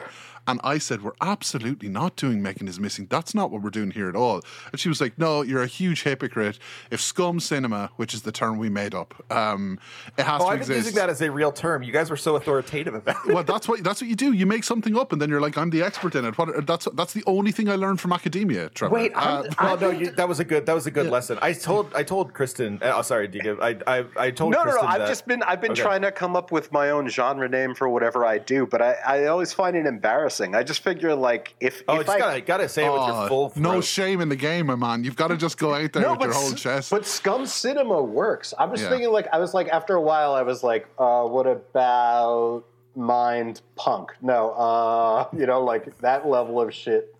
and 0.47 0.59
I 0.63 0.77
said, 0.77 1.03
"We're 1.03 1.11
absolutely 1.21 1.89
not 1.89 2.15
doing 2.15 2.41
Megan 2.41 2.67
is 2.67 2.79
missing. 2.79 3.07
That's 3.09 3.33
not 3.33 3.51
what 3.51 3.61
we're 3.61 3.69
doing 3.69 3.91
here 3.91 4.09
at 4.09 4.15
all." 4.15 4.41
And 4.71 4.79
she 4.79 4.89
was 4.89 4.99
like, 4.99 5.17
"No, 5.17 5.41
you're 5.41 5.63
a 5.63 5.67
huge 5.67 6.03
hypocrite. 6.03 6.59
If 6.91 6.99
scum 7.01 7.39
cinema, 7.39 7.91
which 7.95 8.13
is 8.13 8.23
the 8.23 8.31
term 8.31 8.57
we 8.57 8.69
made 8.69 8.93
up, 8.95 9.04
um, 9.29 9.79
it 10.17 10.23
has 10.23 10.41
Oh, 10.41 10.45
to 10.45 10.51
I've 10.51 10.67
been 10.67 10.77
using 10.77 10.95
that 10.95 11.09
as 11.09 11.21
a 11.21 11.31
real 11.31 11.51
term. 11.51 11.83
You 11.83 11.91
guys 11.91 12.09
were 12.09 12.17
so 12.17 12.35
authoritative 12.35 12.93
about 12.93 13.17
it. 13.27 13.33
well, 13.33 13.43
that's 13.43 13.67
what 13.67 13.83
that's 13.83 14.01
what 14.01 14.09
you 14.09 14.15
do. 14.15 14.33
You 14.33 14.45
make 14.45 14.63
something 14.63 14.97
up, 14.97 15.11
and 15.13 15.21
then 15.21 15.29
you're 15.29 15.41
like, 15.41 15.57
"I'm 15.57 15.69
the 15.69 15.81
expert 15.83 16.15
in 16.15 16.25
it." 16.25 16.37
What, 16.37 16.65
that's 16.67 16.87
that's 16.93 17.13
the 17.13 17.23
only 17.27 17.51
thing 17.51 17.69
I 17.69 17.75
learned 17.75 17.99
from 18.01 18.13
academia, 18.13 18.69
Trevor. 18.69 18.93
Wait, 18.95 19.11
Uh, 19.15 19.43
Well, 19.61 19.77
no, 19.79 19.89
you, 19.89 20.11
that 20.11 20.27
was 20.27 20.39
a 20.39 20.45
good 20.45 20.65
that 20.65 20.73
was 20.75 20.87
a 20.87 20.91
good 20.91 21.07
lesson. 21.07 21.37
I 21.41 21.53
told 21.53 21.93
I 21.95 22.03
told 22.03 22.33
Kristen. 22.33 22.79
Oh, 22.81 23.01
sorry, 23.01 23.27
Deacon. 23.27 23.57
I 23.61 23.77
I, 23.87 24.05
I 24.17 24.31
told 24.31 24.51
no, 24.51 24.59
no, 24.59 24.65
no. 24.65 24.71
Kristen 24.71 24.87
I've 24.89 24.99
that- 24.99 25.07
just 25.07 25.27
been 25.27 25.43
I've 25.43 25.61
been 25.61 25.71
Okay. 25.71 25.81
trying 25.81 26.01
to 26.03 26.11
come 26.11 26.35
up 26.35 26.51
with 26.51 26.71
my 26.71 26.89
own 26.91 27.07
genre 27.09 27.47
name 27.49 27.75
for 27.75 27.89
whatever 27.89 28.25
I 28.25 28.37
do, 28.37 28.65
but 28.65 28.81
I, 28.81 28.93
I 29.05 29.25
always 29.25 29.53
find 29.53 29.75
it 29.75 29.85
embarrassing. 29.85 30.55
I 30.55 30.63
just 30.63 30.81
figure 30.83 31.13
like 31.15 31.55
if 31.59 31.83
Oh, 31.87 31.99
if 31.99 32.09
I 32.09 32.17
gotta 32.19 32.41
gotta 32.41 32.69
say 32.69 32.85
it 32.85 32.91
with 32.91 33.01
your 33.07 33.27
full 33.27 33.49
throat. 33.49 33.61
no 33.61 33.81
shame 33.81 34.21
in 34.21 34.29
the 34.29 34.35
game, 34.35 34.67
my 34.67 34.75
man. 34.75 35.03
You've 35.03 35.15
got 35.15 35.27
to 35.27 35.37
just 35.37 35.57
go 35.57 35.73
out 35.73 35.93
there 35.93 36.09
with 36.11 36.21
your 36.21 36.33
whole 36.33 36.53
chest. 36.53 36.89
But 36.91 37.05
Scum 37.05 37.45
Cinema 37.45 38.01
works. 38.01 38.53
I 38.57 38.65
was 38.65 38.81
Yeah. 38.81 38.89
Thinking 38.95 39.13
like 39.13 39.27
I 39.31 39.39
was 39.39 39.53
like 39.53 39.67
after 39.69 39.95
a 39.95 40.01
while 40.01 40.33
I 40.33 40.41
was 40.41 40.63
like, 40.63 40.87
uh, 40.97 41.23
what 41.23 41.47
about 41.47 42.63
Mind 42.95 43.61
Punk? 43.75 44.11
No, 44.21 44.51
uh, 44.51 45.27
you 45.37 45.45
know, 45.45 45.63
like 45.63 45.97
that 45.99 46.27
level 46.27 46.61
of 46.61 46.73
shit. 46.73 47.15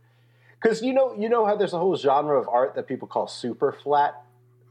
Because 0.62 0.82
you 0.82 0.94
know, 0.94 1.16
you 1.18 1.30
know 1.30 1.46
how 1.46 1.56
there's 1.56 1.74
a 1.74 1.78
whole 1.78 1.96
genre 1.96 2.40
of 2.40 2.48
art 2.48 2.76
that 2.76 2.88
people 2.88 3.08
call 3.08 3.28
super 3.28 3.72
flat, 3.72 4.24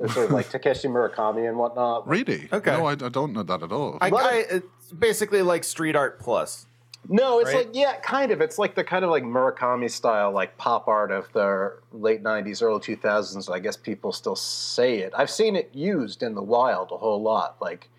sort 0.08 0.26
of 0.26 0.30
like 0.32 0.49
Takeshi 0.50 0.88
Murakami 0.88 1.49
and 1.49 1.56
whatnot. 1.56 2.08
Really? 2.08 2.49
Okay. 2.52 2.73
No, 2.73 2.87
I, 2.87 2.92
I 2.92 3.08
don't 3.08 3.32
know 3.32 3.42
that 3.42 3.62
at 3.62 3.70
all. 3.70 3.99
I, 4.00 4.08
I, 4.08 4.44
it's 4.50 4.92
basically 4.92 5.42
like 5.42 5.62
street 5.62 5.94
art 5.94 6.18
plus. 6.18 6.66
No, 7.08 7.40
it's 7.40 7.52
Right? 7.52 7.66
like 7.66 7.75
yeah, 7.76 7.96
kind 8.00 8.30
of. 8.32 8.40
It's 8.40 8.58
like 8.58 8.75
the 8.75 8.84
kind 8.84 9.04
of 9.04 9.11
like 9.11 9.23
Murakami 9.25 9.90
style, 9.90 10.32
like 10.32 10.56
pop 10.56 10.88
art 10.88 11.11
of 11.12 11.30
the 11.32 11.76
late 11.92 12.23
'90s, 12.23 12.62
early 12.62 12.80
2000s. 12.80 13.52
I 13.52 13.58
guess 13.58 13.76
people 13.76 14.12
still 14.12 14.37
say 14.37 14.99
it. 15.00 15.12
I've 15.16 15.30
seen 15.30 15.54
it 15.56 15.70
used 15.75 16.23
in 16.23 16.34
the 16.34 16.42
wild 16.42 16.90
a 16.92 16.96
whole 16.96 17.20
lot. 17.23 17.56
Like 17.61 17.90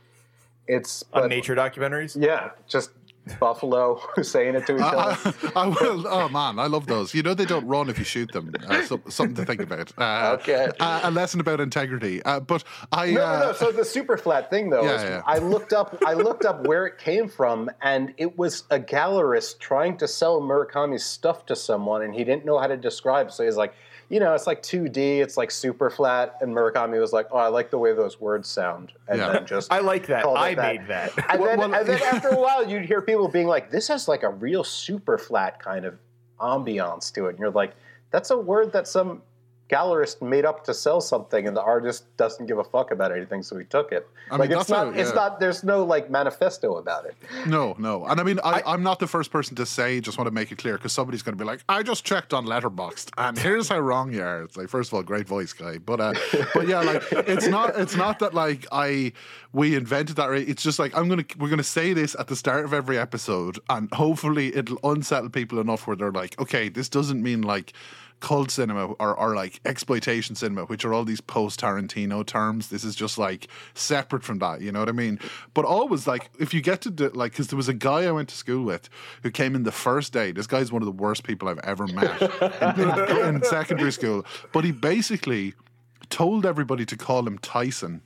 it's 0.68 1.04
on 1.14 1.24
but- 1.24 1.30
nature 1.30 1.56
documentaries. 1.56 2.16
Yeah, 2.20 2.50
just 2.68 2.92
buffalo 3.40 4.00
saying 4.22 4.56
it 4.56 4.66
to 4.68 4.76
each 4.76 4.82
other. 4.82 5.34
I, 5.56 5.60
I, 5.60 5.64
I 5.64 5.68
will. 5.68 6.08
Oh 6.08 6.30
man, 6.30 6.60
I 6.60 6.68
love 6.68 6.88
those. 6.88 7.14
You 7.14 7.24
know 7.24 7.34
they 7.34 7.46
don't 7.46 7.66
run 7.68 7.90
if 7.90 7.98
you 7.98 8.06
shoot 8.06 8.32
them. 8.32 8.54
Uh, 8.68 8.84
so, 8.84 9.02
something 9.10 9.36
to 9.36 9.46
think 9.46 9.62
about. 9.62 9.92
Uh, 9.98 10.38
Okay. 10.40 10.70
uh, 10.80 11.02
a 11.04 11.12
lesson 11.12 11.40
about 11.40 11.60
integrity. 11.60 12.22
Uh, 12.24 12.40
but 12.40 12.64
I. 12.92 13.12
No, 13.12 13.26
uh, 13.26 13.40
no, 13.40 13.46
no. 13.48 13.54
So 13.54 13.72
the 13.72 13.86
super 13.86 14.18
flat 14.18 14.50
thing, 14.50 14.70
though, 14.70 14.84
Yeah, 14.84 14.96
is 14.96 15.04
yeah. 15.04 15.22
I 15.26 15.38
looked 15.40 15.74
up. 15.74 15.98
I 16.06 16.14
looked 16.14 16.46
up 16.46 16.66
where 16.68 16.86
it 16.86 16.98
came 16.98 17.28
from, 17.28 17.70
and 17.82 18.14
it 18.18 18.38
was 18.38 18.64
a 18.70 18.80
gallerist 18.80 19.60
trying 19.60 19.98
to 19.98 20.08
sell 20.08 20.42
Murakami's 20.42 21.04
stuff 21.06 21.46
to 21.48 21.56
someone, 21.56 22.02
and 22.04 22.14
he 22.14 22.24
didn't 22.24 22.46
know 22.46 22.58
how 22.60 22.68
to 22.68 22.78
describe. 22.78 23.32
So 23.32 23.44
he's 23.46 23.58
like, 23.58 23.74
you 24.10 24.20
know, 24.20 24.34
it's 24.34 24.46
like 24.48 24.62
2D, 24.62 25.20
it's 25.22 25.36
like 25.38 25.50
super 25.52 25.90
flat, 25.90 26.38
and 26.42 26.54
Murakami 26.56 27.00
was 27.00 27.12
like, 27.14 27.28
oh, 27.32 27.38
I 27.38 27.48
like 27.48 27.72
the 27.72 27.78
way 27.78 27.94
those 27.94 28.20
words 28.22 28.48
sound, 28.48 28.94
and 29.08 29.20
Yeah. 29.20 29.32
then 29.32 29.46
just 29.46 29.72
I 29.74 29.80
like 29.80 30.08
that. 30.08 30.24
called 30.24 30.38
it 30.38 30.42
I 30.42 30.56
made 30.56 30.88
that. 30.88 31.12
And 31.30 31.42
Well, 31.42 31.50
then, 31.50 31.72
well- 31.72 31.80
and 31.80 31.88
then 31.88 32.02
after 32.14 32.30
a 32.30 32.40
while, 32.40 32.68
you'd 32.70 32.86
hear 32.86 33.02
people 33.02 33.28
being 33.28 33.48
like, 33.48 33.72
this 33.72 33.88
has 33.88 34.08
like 34.08 34.24
a 34.24 34.30
real 34.30 34.64
super 34.64 35.18
flat 35.18 35.60
kind 35.60 35.86
of 35.86 35.98
ambiance 36.40 37.12
to 37.14 37.26
it, 37.28 37.30
and 37.32 37.40
you're 37.40 37.50
like, 37.52 37.74
that's 38.12 38.30
a 38.30 38.38
word 38.38 38.72
that 38.74 38.88
some 38.88 39.22
gallerist 39.70 40.22
made 40.22 40.46
up 40.46 40.64
to 40.66 40.74
sell 40.74 41.02
something, 41.02 41.48
and 41.48 41.58
the 41.58 41.62
artist 41.62 42.06
doesn't 42.18 42.46
give 42.46 42.60
a 42.60 42.64
fuck 42.64 42.92
about 42.92 43.12
anything, 43.12 43.42
so 43.42 43.58
he 43.58 43.66
took 43.66 43.92
it. 43.92 44.08
I 44.30 44.36
like 44.36 44.50
mean, 44.50 44.60
it's 44.60 44.70
not. 44.70 44.94
how- 44.94 45.00
It's 45.00 45.14
not. 45.14 45.40
There's 45.40 45.64
no 45.64 45.84
like 45.84 46.10
manifesto 46.10 46.76
about 46.78 47.06
it. 47.06 47.16
No, 47.48 47.76
no. 47.80 48.06
And 48.06 48.20
I 48.20 48.24
mean, 48.24 48.40
I, 48.44 48.62
I, 48.62 48.74
am 48.74 48.84
not 48.84 49.00
the 49.00 49.08
first 49.08 49.32
person 49.32 49.56
to 49.56 49.66
say, 49.66 50.00
just 50.02 50.18
want 50.18 50.28
to 50.28 50.32
make 50.32 50.52
it 50.52 50.58
clear, 50.60 50.74
because 50.78 50.94
somebody's 50.94 51.24
going 51.24 51.38
to 51.38 51.44
be 51.44 51.48
like, 51.48 51.62
I 51.68 51.82
just 51.84 52.06
checked 52.06 52.34
on 52.34 52.46
Letterboxd, 52.46 53.10
and 53.18 53.38
here's 53.38 53.70
how 53.70 53.80
wrong 53.80 54.14
you 54.14 54.22
are. 54.22 54.44
It's 54.44 54.56
like, 54.56 54.70
first 54.70 54.90
of 54.90 54.94
all, 54.94 55.04
great 55.04 55.28
voice, 55.28 55.54
guy. 55.54 55.80
But, 55.80 56.00
uh, 56.00 56.14
but 56.54 56.68
yeah, 56.68 56.82
like, 56.82 57.04
it's 57.12 57.48
not, 57.48 57.78
it's 57.80 57.96
not 57.96 58.20
that 58.20 58.34
like 58.34 58.68
I, 58.72 59.14
we 59.54 59.76
invented 59.76 60.16
that. 60.18 60.28
Right? 60.28 60.48
It's 60.48 60.64
just 60.64 60.78
like 60.80 60.96
I'm 60.96 61.10
gonna, 61.10 61.26
we're 61.40 61.50
gonna 61.50 61.64
say 61.64 61.94
this 61.94 62.16
at 62.20 62.28
the 62.28 62.36
start 62.36 62.66
of 62.66 62.74
every 62.74 62.98
episode, 63.00 63.60
and 63.70 63.92
hopefully 63.94 64.56
it'll 64.56 64.80
unsettle 64.84 65.30
people 65.30 65.60
enough 65.60 65.88
where 65.88 65.96
they're 65.96 66.12
like, 66.12 66.40
okay, 66.40 66.70
this 66.70 66.88
doesn't 66.90 67.22
mean 67.24 67.42
like 67.42 67.74
cult 68.22 68.50
cinema 68.50 68.86
or, 68.86 69.16
or 69.16 69.36
like 69.36 69.60
exploitation 69.66 70.36
cinema, 70.36 70.64
which 70.66 70.84
are 70.86 70.94
all 70.94 71.04
these 71.04 71.22
post 71.22 71.60
Tarantino 71.60 72.26
terms. 72.26 72.70
This 72.70 72.84
is 72.84 72.96
just 72.96 73.18
like 73.18 73.48
separate 73.74 74.24
from 74.24 74.40
that, 74.40 74.62
you 74.62 74.72
know 74.72 74.80
what 74.80 74.90
I 74.90 74.94
mean? 74.94 75.20
But 75.54 75.66
always 75.66 76.08
like 76.08 76.32
if 76.40 76.54
you 76.54 76.62
get 76.62 76.82
to 76.82 76.92
do, 76.92 77.10
like, 77.10 77.34
because 77.34 77.48
there 77.50 77.58
was 77.58 77.68
a 77.68 77.74
guy 77.74 78.06
I 78.06 78.12
went 78.12 78.30
to 78.30 78.36
school 78.36 78.64
with 78.64 78.90
who 79.22 79.32
came 79.32 79.54
in 79.54 79.64
the 79.64 79.72
first 79.72 80.14
day. 80.14 80.32
This 80.32 80.48
guy's 80.48 80.72
one 80.72 80.82
of 80.82 80.86
the 80.88 80.92
worst 80.92 81.24
people 81.24 81.48
I've 81.48 81.60
ever 81.60 81.88
met 81.88 82.22
in, 82.78 82.90
in- 82.90 83.36
in 83.36 83.44
secondary 83.44 83.92
school. 83.92 84.26
But 84.52 84.64
he 84.64 84.72
basically 84.72 85.54
told 86.10 86.46
everybody 86.46 86.86
to 86.86 86.98
call 86.98 87.28
him 87.28 87.38
Tyson, 87.40 88.02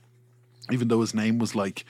even 0.70 0.88
though 0.88 1.00
his 1.00 1.14
name 1.14 1.38
was 1.38 1.54
like. 1.54 1.84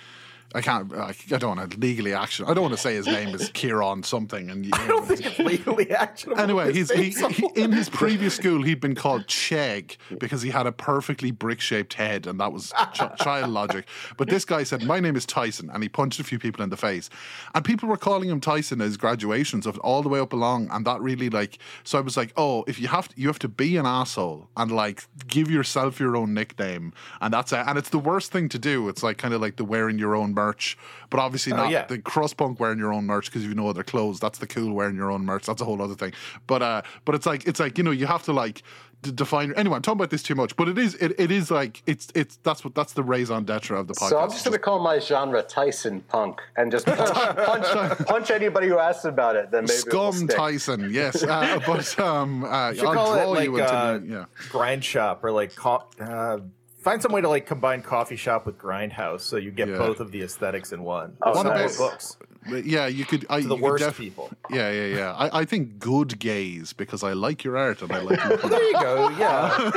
I 0.52 0.60
can't. 0.60 0.92
I 0.92 1.14
I 1.32 1.36
don't 1.38 1.56
want 1.56 1.70
to 1.70 1.78
legally 1.78 2.12
action. 2.12 2.44
I 2.46 2.54
don't 2.54 2.62
want 2.62 2.74
to 2.74 2.80
say 2.80 2.94
his 2.94 3.06
name 3.06 3.34
is 3.34 3.50
Kieran 3.50 4.02
something. 4.02 4.50
And 4.50 4.66
you 4.66 4.72
I 4.74 4.86
don't 4.88 5.06
think 5.06 5.24
it's 5.24 5.38
legally 5.38 5.90
actionable. 5.92 6.42
Anyway, 6.42 6.72
he's, 6.72 6.90
he, 6.90 7.10
he, 7.10 7.46
in 7.54 7.70
his 7.70 7.88
previous 7.88 8.34
school, 8.34 8.62
he'd 8.62 8.80
been 8.80 8.96
called 8.96 9.26
Chegg 9.26 9.96
because 10.18 10.42
he 10.42 10.50
had 10.50 10.66
a 10.66 10.72
perfectly 10.72 11.30
brick 11.30 11.60
shaped 11.60 11.94
head, 11.94 12.26
and 12.26 12.40
that 12.40 12.52
was 12.52 12.72
ch- 12.92 13.22
child 13.22 13.50
logic. 13.50 13.86
But 14.16 14.28
this 14.28 14.44
guy 14.44 14.64
said, 14.64 14.82
My 14.84 14.98
name 14.98 15.14
is 15.14 15.24
Tyson, 15.24 15.70
and 15.72 15.82
he 15.84 15.88
punched 15.88 16.18
a 16.18 16.24
few 16.24 16.38
people 16.38 16.64
in 16.64 16.70
the 16.70 16.76
face. 16.76 17.10
And 17.54 17.64
people 17.64 17.88
were 17.88 17.96
calling 17.96 18.28
him 18.28 18.40
Tyson 18.40 18.80
as 18.80 18.96
graduations 18.96 19.66
of 19.66 19.78
all 19.78 20.02
the 20.02 20.08
way 20.08 20.18
up 20.18 20.32
along, 20.32 20.68
and 20.72 20.84
that 20.86 21.00
really 21.00 21.30
like. 21.30 21.58
So 21.84 21.96
I 21.96 22.00
was 22.00 22.16
like, 22.16 22.32
Oh, 22.36 22.64
if 22.66 22.80
you 22.80 22.88
have 22.88 23.08
to, 23.08 23.20
you 23.20 23.28
have 23.28 23.38
to 23.40 23.48
be 23.48 23.76
an 23.76 23.86
asshole 23.86 24.48
and 24.56 24.72
like 24.72 25.04
give 25.28 25.48
yourself 25.48 26.00
your 26.00 26.16
own 26.16 26.34
nickname, 26.34 26.92
and 27.20 27.32
that's 27.32 27.52
it. 27.52 27.64
And 27.66 27.78
it's 27.78 27.90
the 27.90 27.98
worst 27.98 28.32
thing 28.32 28.48
to 28.48 28.58
do. 28.58 28.88
It's 28.88 29.04
like 29.04 29.18
kind 29.18 29.32
of 29.32 29.40
like 29.40 29.54
the 29.56 29.64
wearing 29.64 29.98
your 29.98 30.16
own 30.16 30.34
merch, 30.40 30.78
but 31.10 31.18
obviously 31.20 31.52
not 31.52 31.70
yeah. 31.70 31.84
the 31.86 31.98
crust 31.98 32.36
punk 32.36 32.60
wearing 32.60 32.78
your 32.78 32.92
own 32.92 33.04
merch 33.04 33.26
because 33.26 33.44
you 33.46 33.54
know 33.54 33.68
other 33.68 33.82
clothes. 33.82 34.18
That's 34.20 34.38
the 34.38 34.46
cool 34.46 34.72
wearing 34.72 34.96
your 34.96 35.10
own 35.10 35.24
merch. 35.24 35.44
That's 35.46 35.60
a 35.60 35.64
whole 35.64 35.80
other 35.82 35.94
thing. 36.02 36.12
But 36.46 36.62
uh, 36.62 36.82
but 37.04 37.14
it's 37.14 37.26
like 37.26 37.46
it's 37.46 37.60
like 37.60 37.78
you 37.78 37.84
know 37.84 37.90
you 37.90 38.06
have 38.06 38.22
to 38.24 38.32
like 38.32 38.62
d- 39.02 39.12
define. 39.12 39.52
Anyway, 39.54 39.76
I'm 39.76 39.82
talking 39.82 39.98
about 39.98 40.10
this 40.10 40.22
too 40.22 40.34
much, 40.34 40.56
but 40.56 40.68
it 40.68 40.78
is 40.78 40.94
it, 40.96 41.18
it 41.18 41.30
is 41.30 41.50
like 41.50 41.82
it's 41.86 42.08
it's 42.14 42.38
that's 42.42 42.64
what 42.64 42.74
that's 42.74 42.92
the 42.92 43.02
raison 43.02 43.44
d'etre 43.44 43.76
of 43.76 43.86
the 43.88 43.94
podcast. 43.94 44.10
So 44.10 44.18
I'm 44.18 44.30
just 44.30 44.44
going 44.44 44.52
to 44.52 44.58
call 44.58 44.80
my 44.80 44.98
genre 44.98 45.42
Tyson 45.42 46.00
punk 46.02 46.40
and 46.56 46.70
just 46.70 46.86
punch, 46.86 47.10
punch, 47.10 47.98
punch 48.06 48.30
anybody 48.30 48.68
who 48.68 48.78
asks 48.78 49.04
about 49.04 49.36
it. 49.36 49.50
Then 49.50 49.64
maybe 49.64 49.74
it 49.74 49.92
will 49.92 50.12
Scum 50.12 50.26
stick. 50.26 50.36
Tyson, 50.36 50.88
yes, 50.92 51.22
uh, 51.22 51.60
but 51.66 51.98
um, 51.98 52.44
uh, 52.44 52.72
should 52.74 52.84
I'll 52.84 52.94
call 52.94 53.14
draw 53.14 53.22
it 53.22 53.26
like 53.28 53.44
you 53.44 53.58
into 53.58 53.72
uh, 53.72 53.98
the- 53.98 54.06
yeah. 54.06 54.24
grind 54.50 54.84
shop 54.84 55.24
or 55.24 55.32
like 55.32 55.54
co- 55.54 55.84
uh, 56.00 56.38
find 56.80 57.00
some 57.02 57.12
way 57.12 57.20
to 57.20 57.28
like 57.28 57.46
combine 57.46 57.82
coffee 57.82 58.16
shop 58.16 58.46
with 58.46 58.58
grindhouse 58.58 59.20
so 59.20 59.36
you 59.36 59.50
get 59.50 59.68
Yeah. 59.68 59.78
both 59.78 60.00
of 60.00 60.10
the 60.12 60.22
aesthetics 60.22 60.72
in 60.72 60.82
one. 60.82 61.16
Oh, 61.22 61.34
Similar 61.34 61.54
nice. 61.54 61.76
books 61.76 62.16
But 62.48 62.64
yeah, 62.64 62.86
you 62.86 63.04
could. 63.04 63.26
I, 63.28 63.42
to 63.42 63.48
the 63.48 63.54
you 63.56 63.60
could 63.62 63.70
worst 63.70 63.84
def- 63.84 63.98
people. 63.98 64.30
Yeah, 64.50 64.70
yeah, 64.72 64.96
yeah. 64.96 65.12
I, 65.12 65.40
I 65.40 65.44
think 65.44 65.78
good 65.78 66.18
gays 66.18 66.72
because 66.72 67.02
I 67.04 67.12
like 67.12 67.44
your 67.44 67.58
art 67.58 67.82
and 67.82 67.92
I 67.92 68.00
like 68.00 68.18
your 68.24 68.36
There 68.38 68.62
you 68.64 68.72
go. 68.80 69.10
Yeah. 69.10 69.70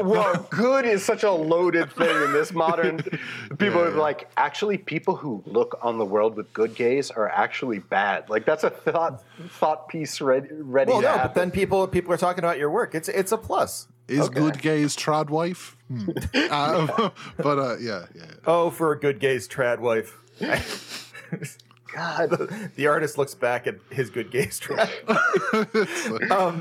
Well, 0.04 0.46
good 0.50 0.84
is 0.84 1.04
such 1.04 1.24
a 1.24 1.30
loaded 1.32 1.90
thing 1.92 2.14
in 2.26 2.32
this 2.32 2.52
modern. 2.52 2.98
People 3.58 3.80
Yeah, 3.80 3.88
are 3.88 3.90
like, 4.08 4.30
actually, 4.36 4.78
people 4.78 5.16
who 5.16 5.42
look 5.46 5.76
on 5.82 5.98
the 5.98 6.04
world 6.04 6.36
with 6.36 6.52
good 6.52 6.76
gaze 6.76 7.10
are 7.10 7.28
actually 7.28 7.80
bad. 7.80 8.30
Like 8.30 8.44
that's 8.46 8.62
a 8.62 8.70
thought 8.70 9.24
thought 9.58 9.88
piece 9.88 10.20
ready. 10.20 10.48
ready 10.52 10.92
well, 10.92 11.00
to 11.00 11.06
no, 11.06 11.12
happen. 11.12 11.26
but 11.28 11.34
then 11.34 11.50
people 11.50 11.88
people 11.88 12.12
are 12.12 12.16
talking 12.18 12.44
about 12.44 12.58
your 12.58 12.70
work. 12.70 12.94
It's 12.94 13.08
it's 13.08 13.32
a 13.32 13.36
plus. 13.38 13.88
Is 14.08 14.20
Okay. 14.20 14.34
good 14.40 14.62
gays 14.62 14.94
trad 14.96 15.30
wife? 15.30 15.76
Hmm. 15.88 16.10
uh, 16.50 17.10
but 17.38 17.58
uh, 17.58 17.76
yeah, 17.78 18.06
yeah. 18.14 18.22
Oh, 18.46 18.70
for 18.70 18.92
a 18.92 18.98
good 18.98 19.18
gay's 19.20 19.48
trad 19.48 19.78
wife. 19.80 20.16
God, 21.94 22.30
the 22.76 22.86
artist 22.88 23.16
looks 23.16 23.34
back 23.34 23.66
at 23.66 23.76
his 23.90 24.10
good 24.10 24.30
gays 24.30 24.60
trad. 24.60 24.90
um, 26.30 26.60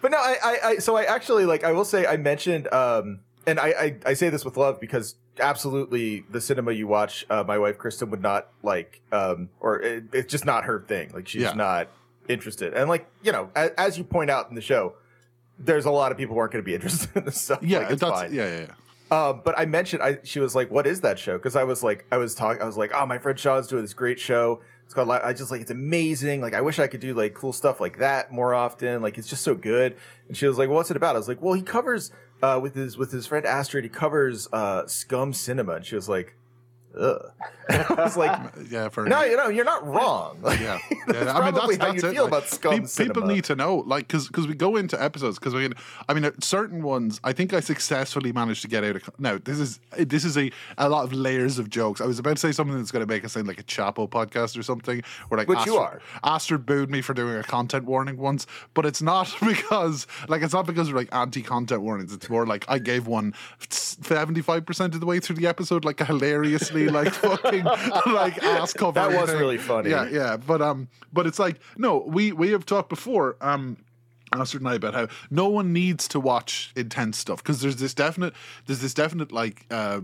but 0.00 0.10
no, 0.12 0.18
I, 0.18 0.36
I, 0.42 0.58
I, 0.64 0.76
so 0.78 0.96
I 0.96 1.04
actually 1.04 1.46
like. 1.46 1.64
I 1.64 1.72
will 1.72 1.84
say, 1.84 2.06
I 2.06 2.16
mentioned, 2.16 2.72
um, 2.72 3.20
and 3.46 3.58
I, 3.58 3.68
I, 3.68 3.96
I 4.06 4.14
say 4.14 4.28
this 4.28 4.44
with 4.44 4.56
love 4.56 4.78
because 4.80 5.16
absolutely 5.40 6.24
the 6.30 6.40
cinema 6.40 6.72
you 6.72 6.86
watch, 6.86 7.26
uh, 7.30 7.42
my 7.46 7.58
wife 7.58 7.78
Kristen 7.78 8.10
would 8.10 8.22
not 8.22 8.48
like, 8.62 9.00
um, 9.10 9.48
or 9.60 9.80
it, 9.80 10.04
it's 10.12 10.30
just 10.30 10.44
not 10.44 10.64
her 10.64 10.80
thing. 10.86 11.10
Like 11.12 11.26
she's 11.28 11.42
Yeah. 11.42 11.52
not 11.54 11.88
interested, 12.28 12.72
and 12.74 12.88
like 12.88 13.06
you 13.22 13.32
know, 13.32 13.50
as, 13.56 13.70
as 13.78 13.98
you 13.98 14.04
point 14.04 14.30
out 14.30 14.48
in 14.48 14.54
the 14.54 14.62
show. 14.62 14.94
There's 15.58 15.84
a 15.84 15.90
lot 15.90 16.12
of 16.12 16.18
people 16.18 16.34
who 16.34 16.40
aren't 16.40 16.52
going 16.52 16.62
to 16.62 16.66
be 16.66 16.74
interested 16.74 17.10
in 17.16 17.24
this 17.24 17.40
stuff. 17.40 17.62
Yeah, 17.62 17.78
like, 17.78 17.90
it's 17.92 18.00
that's 18.00 18.20
fine. 18.20 18.34
yeah, 18.34 18.46
yeah, 18.46 18.66
yeah. 18.66 18.74
Um, 19.10 19.40
but 19.44 19.58
I 19.58 19.64
mentioned, 19.64 20.02
I 20.02 20.18
she 20.22 20.38
was 20.40 20.54
like, 20.54 20.70
"What 20.70 20.86
is 20.86 21.00
that 21.00 21.18
show?" 21.18 21.38
Because 21.38 21.56
I 21.56 21.64
was 21.64 21.82
like, 21.82 22.04
I 22.12 22.18
was 22.18 22.34
talking, 22.34 22.62
I 22.62 22.66
was 22.66 22.76
like, 22.76 22.92
"Oh, 22.94 23.06
my 23.06 23.18
friend 23.18 23.38
Sean's 23.38 23.66
doing 23.66 23.82
this 23.82 23.94
great 23.94 24.20
show. 24.20 24.60
It's 24.84 24.94
called. 24.94 25.10
I 25.10 25.32
just 25.32 25.50
like 25.50 25.60
it's 25.60 25.70
amazing. 25.70 26.40
Like 26.40 26.54
I 26.54 26.60
wish 26.60 26.78
I 26.78 26.86
could 26.86 27.00
do 27.00 27.14
like 27.14 27.34
cool 27.34 27.52
stuff 27.52 27.80
like 27.80 27.98
that 27.98 28.32
more 28.32 28.54
often. 28.54 29.00
Like 29.02 29.18
it's 29.18 29.28
just 29.28 29.42
so 29.42 29.54
good." 29.54 29.96
And 30.28 30.36
she 30.36 30.46
was 30.46 30.58
like, 30.58 30.68
well, 30.68 30.76
"What's 30.76 30.90
it 30.90 30.96
about?" 30.96 31.14
I 31.14 31.18
was 31.18 31.28
like, 31.28 31.40
"Well, 31.40 31.54
he 31.54 31.62
covers 31.62 32.10
uh, 32.42 32.58
with 32.62 32.74
his 32.74 32.98
with 32.98 33.10
his 33.10 33.26
friend 33.26 33.46
Astrid. 33.46 33.84
He 33.84 33.90
covers 33.90 34.46
uh, 34.52 34.86
Scum 34.86 35.32
Cinema." 35.32 35.74
And 35.74 35.86
she 35.86 35.94
was 35.94 36.08
like, 36.08 36.34
"Ugh." 36.98 37.32
I 37.70 37.94
was 37.98 38.16
like, 38.16 38.40
Yeah, 38.70 38.88
fair 38.88 39.04
"No, 39.04 39.22
you 39.22 39.36
know, 39.36 39.48
you're 39.48 39.64
not 39.64 39.86
wrong." 39.86 40.38
Like, 40.40 40.58
Yeah, 40.60 40.78
yeah. 41.12 41.32
I 41.36 41.44
mean 41.44 41.54
that's 41.54 41.76
how 41.76 41.92
that's 41.92 42.02
you 42.02 42.08
it. 42.08 42.12
feel 42.12 42.24
like, 42.24 42.32
about 42.32 42.48
Scum 42.48 42.86
Cinema. 42.86 43.14
People 43.14 43.28
need 43.28 43.44
to 43.44 43.56
know, 43.56 43.76
like, 43.86 44.08
because 44.08 44.26
because 44.28 44.46
we 44.46 44.54
go 44.54 44.76
into 44.76 45.00
episodes 45.02 45.38
because 45.38 45.54
we, 45.54 45.70
I 46.08 46.14
mean, 46.14 46.30
certain 46.40 46.82
ones. 46.82 47.20
I 47.24 47.32
think 47.32 47.52
I 47.52 47.60
successfully 47.60 48.32
managed 48.32 48.62
to 48.62 48.68
get 48.68 48.84
out 48.84 48.96
of. 48.96 49.10
Now 49.18 49.38
this 49.42 49.58
is 49.58 49.80
this 49.98 50.24
is 50.24 50.36
a 50.38 50.50
a 50.78 50.88
lot 50.88 51.04
of 51.04 51.12
layers 51.12 51.58
of 51.58 51.68
jokes. 51.68 52.00
I 52.00 52.06
was 52.06 52.18
about 52.18 52.36
to 52.36 52.40
say 52.40 52.52
something 52.52 52.76
that's 52.76 52.90
going 52.90 53.06
to 53.06 53.12
make 53.12 53.24
us 53.24 53.32
sound 53.32 53.46
like 53.46 53.60
a 53.60 53.64
Chapo 53.64 54.08
podcast 54.08 54.58
or 54.58 54.62
something. 54.62 55.02
Where 55.28 55.38
like 55.38 55.48
Which 55.48 55.66
you 55.66 55.76
are. 55.76 56.00
Astrid 56.24 56.64
booed 56.64 56.90
me 56.90 57.02
for 57.02 57.12
doing 57.14 57.36
a 57.36 57.42
content 57.42 57.84
warning 57.84 58.16
once, 58.16 58.46
but 58.74 58.86
it's 58.86 59.02
not 59.02 59.34
because 59.46 60.06
like 60.28 60.42
it's 60.42 60.54
not 60.54 60.66
because 60.66 60.88
of 60.88 60.94
like 60.94 61.08
anti-content 61.12 61.82
warnings. 61.82 62.12
It's 62.12 62.30
more 62.30 62.46
like 62.46 62.64
I 62.68 62.78
gave 62.78 63.06
one 63.06 63.34
seventy 63.68 64.40
five 64.40 64.64
percent 64.64 64.94
of 64.94 65.00
the 65.00 65.06
way 65.06 65.20
through 65.20 65.36
the 65.36 65.46
episode, 65.46 65.84
like 65.84 66.00
a 66.00 66.04
like 66.92 67.12
fucking 67.12 67.64
like 68.06 68.42
ass 68.42 68.72
cover. 68.72 68.92
That 68.92 69.12
was 69.12 69.32
really 69.32 69.58
funny. 69.58 69.90
Yeah, 69.90 70.08
yeah, 70.08 70.36
but 70.36 70.62
um, 70.62 70.88
but 71.12 71.26
it's 71.26 71.38
like 71.38 71.60
no, 71.76 71.98
we 72.06 72.32
we 72.32 72.50
have 72.50 72.66
talked 72.66 72.88
before. 72.88 73.36
Um, 73.40 73.78
Astrid 74.32 74.60
and 74.60 74.68
I 74.68 74.74
about 74.74 74.92
how 74.92 75.08
no 75.30 75.48
one 75.48 75.72
needs 75.72 76.06
to 76.08 76.20
watch 76.20 76.70
intense 76.76 77.16
stuff 77.16 77.42
because 77.42 77.62
there's 77.62 77.76
this 77.76 77.94
definite, 77.94 78.34
there's 78.66 78.80
this 78.80 78.92
definite 78.92 79.32
like 79.32 79.64
uh, 79.70 80.00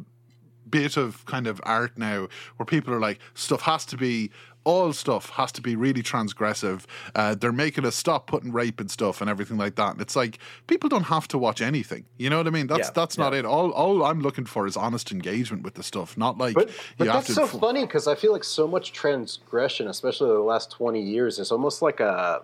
bit 0.69 0.97
of 0.97 1.25
kind 1.27 1.47
of 1.47 1.61
art 1.65 1.99
now 1.99 2.29
where 2.57 2.67
people 2.67 2.95
are 2.95 3.01
like 3.01 3.19
stuff 3.35 3.63
has 3.63 3.85
to 3.87 3.97
be 3.97 4.31
all 4.65 4.93
stuff 4.93 5.31
has 5.31 5.53
to 5.53 5.61
be 5.61 5.77
really 5.77 6.03
transgressive. 6.03 6.85
Uh, 7.15 7.35
they're 7.35 7.53
making 7.53 7.85
us 7.85 7.95
stop 7.95 8.27
putting 8.27 8.51
rape 8.53 8.81
and 8.81 8.91
stuff 8.91 9.21
and 9.21 9.29
everything 9.29 9.59
like 9.59 9.77
that. 9.77 9.93
And 9.93 10.01
it's 10.01 10.17
like 10.17 10.39
people 10.67 10.89
don't 10.89 11.05
have 11.05 11.29
to 11.29 11.39
watch 11.39 11.61
anything. 11.61 12.05
You 12.19 12.31
know 12.31 12.39
what 12.39 12.47
I 12.47 12.51
mean? 12.51 12.67
That's 12.67 12.89
Yeah, 12.89 12.93
that's 12.95 13.19
not 13.19 13.35
it. 13.35 13.45
All 13.45 13.71
all 13.73 14.03
I'm 14.05 14.21
looking 14.21 14.47
for 14.47 14.67
is 14.67 14.77
honest 14.77 15.13
engagement 15.13 15.63
with 15.63 15.75
the 15.75 15.83
stuff, 15.83 16.17
not 16.17 16.39
like 16.39 16.55
But, 16.55 16.71
but 16.97 17.07
have 17.07 17.27
that's 17.27 17.35
so 17.35 17.47
funny 17.47 17.83
because 17.83 18.09
I 18.09 18.15
feel 18.15 18.33
like 18.33 18.45
so 18.45 18.67
much 18.67 18.93
transgression, 18.93 19.89
especially 19.89 20.31
the 20.31 20.39
last 20.39 20.71
20 20.71 21.01
years, 21.01 21.39
is 21.39 21.53
almost 21.53 21.83
like 21.83 22.01
a 22.01 22.43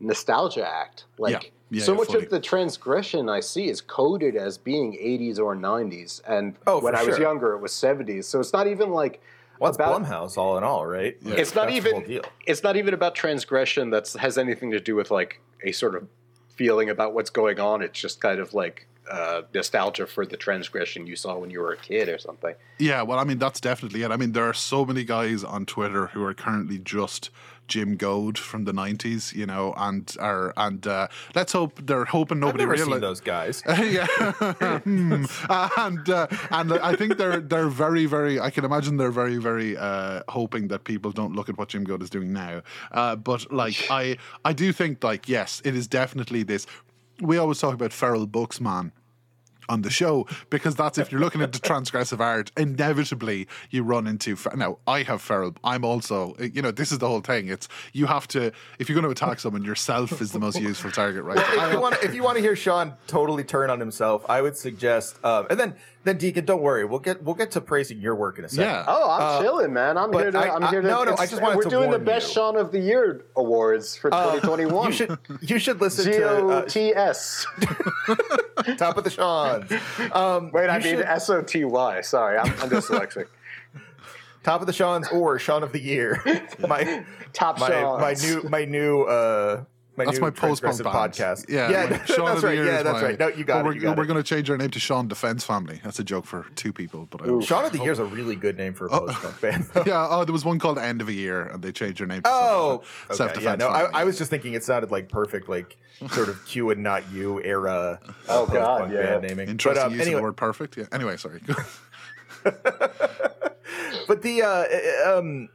nostalgia 0.00 0.66
act. 0.68 1.04
Like, 1.18 1.52
Yeah, 1.70 1.82
so 1.82 1.94
much 1.94 2.08
fully. 2.08 2.24
of 2.24 2.30
the 2.30 2.40
transgression 2.40 3.28
I 3.28 3.40
see 3.40 3.68
is 3.68 3.80
coded 3.80 4.36
as 4.36 4.56
being 4.56 4.92
80s 4.92 5.38
or 5.38 5.56
90s. 5.56 6.20
And 6.28 6.54
Oh, 6.66 6.80
when 6.80 6.94
I 6.94 7.02
was 7.02 7.16
sure. 7.16 7.20
younger, 7.20 7.54
it 7.54 7.60
was 7.60 7.72
70s. 7.72 8.24
So 8.24 8.40
it's 8.40 8.52
not 8.52 8.66
even 8.66 8.90
like. 8.90 9.20
Well, 9.58 9.70
it's 9.70 9.76
about- 9.76 10.02
Blumhouse, 10.02 10.36
all 10.36 10.56
in 10.58 10.64
all, 10.64 10.86
right? 10.86 11.16
Like, 11.24 11.38
It's 11.38 11.54
not 11.54 11.66
that's 11.68 11.76
even. 11.76 12.04
deal. 12.04 12.22
It's 12.46 12.62
not 12.62 12.76
even 12.76 12.94
about 12.94 13.14
transgression 13.14 13.90
that 13.90 14.12
has 14.18 14.36
anything 14.38 14.70
to 14.72 14.80
do 14.80 14.94
with 14.96 15.10
like 15.10 15.40
a 15.62 15.72
sort 15.72 15.94
of 15.94 16.06
feeling 16.54 16.90
about 16.90 17.14
what's 17.14 17.30
going 17.30 17.60
on. 17.60 17.82
It's 17.82 17.98
just 18.00 18.20
kind 18.20 18.40
of 18.40 18.54
like 18.54 18.86
uh, 19.10 19.42
nostalgia 19.54 20.06
for 20.06 20.26
the 20.26 20.36
transgression 20.36 21.06
you 21.06 21.14
saw 21.16 21.36
when 21.38 21.50
you 21.50 21.60
were 21.60 21.72
a 21.72 21.76
kid 21.76 22.08
or 22.08 22.18
something. 22.18 22.54
Yeah, 22.78 23.02
well, 23.02 23.18
I 23.18 23.24
mean, 23.24 23.38
that's 23.38 23.60
definitely 23.60 24.02
it. 24.02 24.10
I 24.10 24.16
mean, 24.16 24.32
there 24.32 24.44
are 24.48 24.54
so 24.54 24.84
many 24.84 25.04
guys 25.04 25.44
on 25.44 25.64
Twitter 25.66 26.08
who 26.08 26.24
are 26.24 26.34
currently 26.34 26.78
just 26.78 27.30
Jim 27.68 27.96
Goad 27.96 28.38
from 28.38 28.64
the 28.64 28.72
'90s, 28.72 29.34
you 29.34 29.46
know, 29.46 29.74
and 29.76 30.14
are 30.20 30.52
and 30.56 30.86
uh, 30.86 31.08
let's 31.34 31.52
hope 31.52 31.80
they're 31.86 32.04
hoping 32.04 32.38
I've 32.38 32.40
nobody 32.48 32.64
never 32.64 32.76
seen 32.76 32.86
realizes. 32.86 33.00
those 33.02 33.20
guys. 33.20 33.62
yeah, 33.68 34.06
Hmm. 34.84 35.24
and 35.50 36.08
uh, 36.10 36.26
and 36.50 36.72
I 36.74 36.94
think 36.96 37.16
they're 37.18 37.40
they're 37.40 37.68
very 37.68 38.06
very. 38.06 38.38
I 38.40 38.50
can 38.50 38.64
imagine 38.64 38.96
they're 38.96 39.10
very 39.10 39.36
very 39.38 39.76
uh, 39.76 40.22
hoping 40.28 40.68
that 40.68 40.84
people 40.84 41.12
don't 41.12 41.34
look 41.34 41.48
at 41.48 41.58
what 41.58 41.68
Jim 41.68 41.84
Goad 41.84 42.02
is 42.02 42.10
doing 42.10 42.32
now. 42.32 42.62
Uh, 42.92 43.16
but 43.16 43.50
like 43.52 43.86
I 43.90 44.16
I 44.44 44.52
do 44.52 44.72
think 44.72 45.02
like 45.02 45.28
yes, 45.28 45.60
it 45.64 45.74
is 45.74 45.86
definitely 45.88 46.42
this. 46.42 46.66
We 47.20 47.38
always 47.38 47.58
talk 47.60 47.74
about 47.74 47.92
feral 47.92 48.26
books, 48.26 48.60
man. 48.60 48.92
On 49.68 49.82
the 49.82 49.90
show 49.90 50.26
because 50.50 50.74
that's 50.74 50.98
if 50.98 51.10
you're 51.10 51.20
looking 51.20 51.40
into 51.40 51.58
transgressive 51.58 52.20
art, 52.20 52.50
inevitably 52.56 53.48
you 53.70 53.82
run 53.82 54.06
into. 54.06 54.36
Now, 54.54 54.78
I 54.86 55.02
have 55.02 55.22
feral. 55.22 55.54
I'm 55.64 55.84
also, 55.84 56.34
you 56.38 56.62
know, 56.62 56.70
this 56.70 56.92
is 56.92 56.98
the 56.98 57.08
whole 57.08 57.20
thing. 57.20 57.48
It's 57.48 57.68
you 57.92 58.06
have 58.06 58.28
to 58.28 58.52
if 58.78 58.88
you're 58.88 59.00
going 59.00 59.04
to 59.04 59.24
attack 59.24 59.40
someone, 59.40 59.64
yourself 59.64 60.20
is 60.20 60.32
the 60.32 60.38
most 60.38 60.60
useful 60.60 60.90
target, 60.90 61.24
right? 61.24 61.38
if 61.38 61.72
you 61.72 61.80
want, 61.80 61.96
if 62.02 62.14
you 62.14 62.22
want 62.22 62.36
to 62.36 62.42
hear 62.42 62.56
Sean 62.56 62.94
totally 63.06 63.44
turn 63.44 63.70
on 63.70 63.80
himself, 63.80 64.24
I 64.28 64.40
would 64.42 64.56
suggest, 64.56 65.22
um, 65.24 65.46
and 65.50 65.58
then 65.58 65.74
then 66.06 66.16
Deacon, 66.18 66.44
don't 66.46 66.62
worry, 66.62 66.84
we'll 66.84 66.98
get 67.00 67.22
we'll 67.22 67.34
get 67.34 67.50
to 67.52 67.60
praising 67.60 68.00
your 68.00 68.14
work 68.14 68.38
in 68.38 68.44
a 68.44 68.48
second. 68.48 68.64
Yeah. 68.64 68.84
Oh, 68.88 69.10
I'm 69.10 69.22
Uh, 69.22 69.42
chilling, 69.42 69.72
man. 69.72 69.98
I'm 69.98 70.10
but 70.10 70.22
here 70.22 70.30
to. 70.30 70.38
I- 70.38 70.54
I'm 70.54 70.64
I- 70.64 70.70
here 70.70 70.80
to. 70.80 70.88
no, 70.88 71.04
no, 71.04 71.12
I 71.18 71.26
just 71.26 71.42
wanted 71.42 71.56
We're 71.56 71.62
to 71.64 71.68
doing 71.70 71.90
the 71.90 71.98
best 71.98 72.28
you. 72.28 72.34
Sean 72.34 72.56
of 72.56 72.72
the 72.72 72.78
Year 72.80 73.24
awards 73.36 73.96
for 73.96 74.12
Uh, 74.14 74.32
2021. 74.40 74.86
You 74.86 74.92
should 74.92 75.18
you 75.42 75.58
should 75.58 75.80
listen 75.80 76.04
G 76.06 76.12
to 76.18 76.28
O 76.30 76.48
uh, 76.50 76.62
T 76.64 76.94
S. 76.94 77.46
Top 78.78 78.96
of 78.96 79.04
the 79.04 79.10
Sean. 79.10 79.68
Um, 80.12 80.50
Wait, 80.52 80.68
I 80.70 80.78
you 80.78 80.96
mean 80.96 81.02
S 81.04 81.28
O 81.30 81.42
T 81.42 81.64
Y. 81.64 82.00
Sorry, 82.00 82.38
I'm, 82.38 82.46
I'm 82.60 82.70
dyslexic. 82.70 83.26
Top 84.42 84.60
of 84.60 84.66
the 84.68 84.72
Sean's 84.72 85.08
or 85.08 85.38
Sean 85.38 85.62
of 85.62 85.72
the 85.72 85.80
Year. 85.80 86.22
My 86.68 87.04
Top 87.32 87.58
my 87.58 87.68
Sean's. 87.68 88.00
my 88.00 88.14
new 88.28 88.48
my 88.48 88.64
new 88.64 89.02
uh 89.02 89.64
my 89.96 90.04
That's 90.04 90.18
new 90.18 90.22
my 90.24 90.30
post-punk 90.30 90.82
band. 90.82 90.94
podcast. 91.14 91.46
Yeah, 91.48 91.70
yeah, 91.70 91.84
like, 91.84 92.06
Shaun 92.06 92.26
that's 92.26 92.36
of 92.36 92.40
the 92.42 92.46
right. 92.48 92.54
Year 92.56 92.64
Yeah, 92.66 92.82
that's 92.82 93.00
my- 93.02 93.08
right. 93.08 93.18
No, 93.18 93.28
you 93.28 93.44
got 93.44 93.64
Well, 93.64 93.74
it. 93.74 93.82
We're, 93.82 93.94
we're 93.94 94.04
going 94.06 94.16
to 94.16 94.22
change 94.22 94.50
our 94.50 94.56
name 94.58 94.70
to 94.70 94.78
Sean 94.78 95.08
Defense 95.08 95.44
Family. 95.44 95.80
That's 95.82 95.98
a 95.98 96.04
joke 96.04 96.26
for 96.26 96.46
two 96.54 96.72
people, 96.72 97.06
but 97.10 97.22
I 97.22 97.40
Sean 97.40 97.64
of 97.64 97.72
the 97.72 97.78
Year 97.78 97.92
is 97.92 97.98
a 97.98 98.04
really 98.04 98.36
good 98.36 98.56
name 98.58 98.74
for 98.74 98.86
a 98.86 98.90
post 98.90 99.14
punk 99.20 99.40
band. 99.40 99.64
though. 99.72 99.84
yeah. 99.86 100.06
Oh, 100.10 100.24
there 100.24 100.32
was 100.32 100.44
one 100.44 100.58
called 100.58 100.78
End 100.78 101.00
of 101.00 101.08
a 101.08 101.12
Year, 101.12 101.42
and 101.46 101.62
they 101.62 101.72
changed 101.72 102.00
their 102.00 102.06
name. 102.06 102.22
to 102.22 102.28
Oh, 102.30 102.82
Self 103.12 103.30
okay, 103.32 103.40
Defense. 103.40 103.62
yeah, 103.62 103.68
no, 103.68 103.68
I, 103.74 104.00
I 104.00 104.04
was 104.04 104.18
just 104.18 104.30
thinking 104.30 104.54
it 104.54 104.62
sounded 104.64 104.90
like 104.90 105.08
perfect, 105.08 105.48
like 105.48 105.76
sort 106.10 106.28
of 106.28 106.44
Q 106.46 106.70
and 106.70 106.82
Not 106.82 107.10
U 107.12 107.40
era. 107.42 107.98
uh, 108.04 108.12
Oh, 108.28 108.46
God, 108.46 108.80
post-punk 108.80 108.92
yeah. 108.92 109.02
band 109.02 109.22
naming. 109.22 109.48
Interesting 109.48 109.82
but, 109.82 109.86
um, 109.86 109.92
use 109.92 110.00
anyway, 110.02 110.14
of 110.14 110.18
the 110.18 110.22
word 110.24 110.36
perfect. 110.36 110.76
Yeah. 110.76 110.84
Anyway, 110.92 111.16
sorry. 111.16 111.40
but 114.06 114.22
the 114.22 114.42
uh, 114.42 115.18
um, 115.18 115.48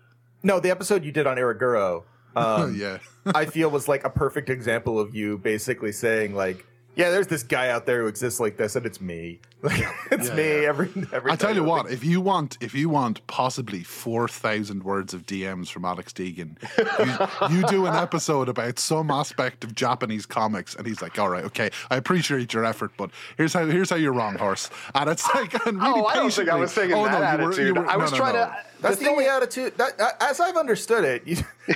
no, 0.43 0.59
the 0.59 0.71
episode 0.71 1.03
you 1.05 1.11
did 1.11 1.27
on 1.27 1.37
Eroguro, 1.37 2.03
um, 2.35 2.75
yeah. 2.79 2.99
I 3.25 3.45
feel 3.45 3.69
was 3.69 3.87
like 3.87 4.03
a 4.03 4.09
perfect 4.09 4.49
example 4.49 4.99
of 4.99 5.15
you 5.15 5.37
basically 5.37 5.91
saying 5.91 6.35
like, 6.35 6.65
yeah, 6.95 7.09
there's 7.09 7.27
this 7.27 7.43
guy 7.43 7.69
out 7.69 7.85
there 7.85 8.01
who 8.01 8.07
exists 8.07 8.39
like 8.39 8.57
this, 8.57 8.75
and 8.75 8.85
it's 8.85 8.99
me. 9.01 9.39
Like, 9.63 9.85
it's 10.09 10.29
Yeah, 10.29 10.33
me 10.35 10.43
yeah. 10.63 10.67
every 10.69 10.89
every. 11.13 11.31
I 11.31 11.35
tell 11.35 11.53
you 11.55 11.63
what, 11.63 11.85
think- 11.85 11.93
if 11.99 12.03
you 12.03 12.19
want, 12.19 12.57
if 12.61 12.73
you 12.73 12.89
want 12.89 13.25
possibly 13.27 13.83
four 13.83 14.27
thousand 14.27 14.81
words 14.83 15.13
of 15.13 15.27
DMs 15.27 15.69
from 15.69 15.85
Alex 15.85 16.11
Deegan, 16.13 16.57
you, 17.51 17.57
you 17.57 17.67
do 17.67 17.85
an 17.85 17.93
episode 17.95 18.49
about 18.49 18.79
some 18.79 19.11
aspect 19.11 19.63
of 19.63 19.75
Japanese 19.75 20.25
comics, 20.25 20.73
and 20.75 20.87
he's 20.87 20.99
like, 20.99 21.19
"All 21.19 21.29
right, 21.29 21.43
okay, 21.45 21.69
I 21.91 21.97
appreciate 21.97 22.51
your 22.55 22.65
effort, 22.65 22.89
but 22.97 23.11
here's 23.37 23.53
how 23.53 23.67
here's 23.67 23.91
how 23.91 23.97
you're 23.97 24.13
wrong, 24.13 24.35
horse." 24.35 24.71
And 24.95 25.07
it's 25.11 25.27
like, 25.35 25.53
and 25.67 25.79
really 25.79 26.01
Oh, 26.01 26.05
I 26.05 26.15
don't 26.15 26.33
think 26.33 26.49
I 26.49 26.55
was 26.55 26.73
taking 26.73 26.95
Oh, 26.95 27.03
that 27.05 27.39
no, 27.39 27.43
you 27.43 27.47
were- 27.49 27.61
you 27.67 27.73
were- 27.75 27.87
I 27.87 27.97
was 27.97 28.11
no, 28.13 28.17
trying 28.17 28.33
no. 28.33 28.45
to. 28.45 28.57
That's 28.81 28.97
the, 28.97 29.09
only 29.09 29.27
attitude 29.27 29.77
that, 29.77 29.99
that- 29.99 30.17
as 30.21 30.39
I've 30.39 30.57
understood 30.57 31.03
it. 31.03 31.27
You, 31.27 31.37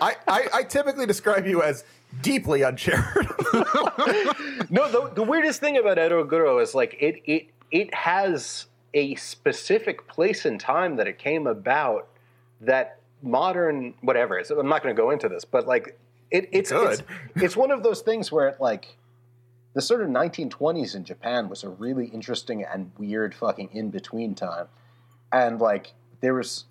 I, 0.00 0.16
I 0.26 0.48
I 0.52 0.62
typically 0.64 1.06
describe 1.06 1.46
you 1.46 1.62
as 1.62 1.84
deeply 2.22 2.64
uncharitable. 2.64 3.34
No, 4.72 4.88
the, 4.88 5.10
the 5.16 5.22
weirdest 5.24 5.58
thing 5.58 5.78
about 5.78 5.96
Eroguro 5.98 6.62
is 6.62 6.76
like 6.76 6.96
it 7.00 7.20
it 7.24 7.48
it 7.72 7.92
has 7.92 8.66
a 8.94 9.16
specific 9.16 10.06
place 10.06 10.44
and 10.44 10.60
time 10.60 10.94
that 10.96 11.08
it 11.08 11.18
came 11.18 11.48
about 11.48 12.08
that 12.60 13.00
modern 13.20 13.94
whatever. 14.00 14.38
I'm 14.38 14.68
not 14.68 14.82
going 14.82 14.94
to 14.94 15.00
go 15.00 15.10
into 15.10 15.28
this, 15.28 15.44
but 15.44 15.66
like 15.66 15.98
it, 16.30 16.48
it's, 16.52 16.70
it's 16.70 17.02
it's 17.34 17.56
one 17.56 17.72
of 17.72 17.82
those 17.82 18.02
things 18.02 18.30
where 18.30 18.48
it 18.48 18.60
like 18.60 18.96
the 19.74 19.82
sort 19.82 20.02
of 20.02 20.08
1920s 20.08 20.94
in 20.94 21.04
Japan 21.04 21.48
was 21.48 21.64
a 21.64 21.68
really 21.68 22.06
interesting 22.06 22.64
and 22.64 22.92
weird 22.96 23.34
fucking 23.34 23.70
in 23.72 23.90
between 23.90 24.36
time, 24.36 24.66
and 25.32 25.60
like 25.60 25.94
there 26.20 26.34
was 26.34 26.66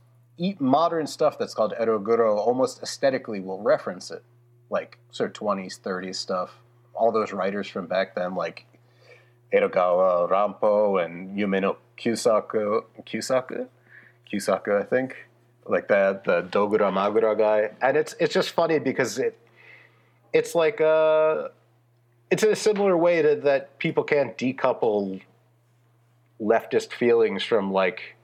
modern 0.59 1.05
stuff 1.05 1.37
that's 1.37 1.53
called 1.53 1.73
eroguro 1.77 2.37
almost 2.37 2.81
aesthetically 2.81 3.41
will 3.41 3.61
reference 3.61 4.09
it, 4.09 4.23
like 4.69 4.97
sort 5.11 5.29
of 5.29 5.41
20s 5.41 5.79
30s 5.79 6.15
stuff. 6.15 6.55
All 6.93 7.11
those 7.11 7.31
writers 7.31 7.67
from 7.67 7.87
back 7.87 8.15
then, 8.15 8.35
like 8.35 8.65
Edogawa 9.53 10.29
Rampo 10.29 11.03
and 11.03 11.37
Yumeno 11.37 11.77
Kyusaku, 11.97 12.83
Kyusaku, 13.05 13.67
Kyusaku, 14.31 14.81
I 14.81 14.83
think, 14.83 15.15
like 15.65 15.87
that 15.87 16.23
the 16.23 16.43
Dogura 16.43 16.91
Magura 16.91 17.37
guy, 17.37 17.71
and 17.81 17.97
it's 17.97 18.15
it's 18.19 18.33
just 18.33 18.51
funny 18.51 18.79
because 18.79 19.17
it 19.17 19.37
it's 20.33 20.55
like 20.55 20.81
uh 20.81 21.47
it's 22.29 22.43
in 22.43 22.51
a 22.51 22.55
similar 22.55 22.95
way 22.95 23.21
to 23.21 23.35
that 23.35 23.79
people 23.79 24.03
can't 24.03 24.37
decouple 24.37 25.21
leftist 26.39 26.93
feelings 26.93 27.43
from 27.43 27.71
like 27.71 28.15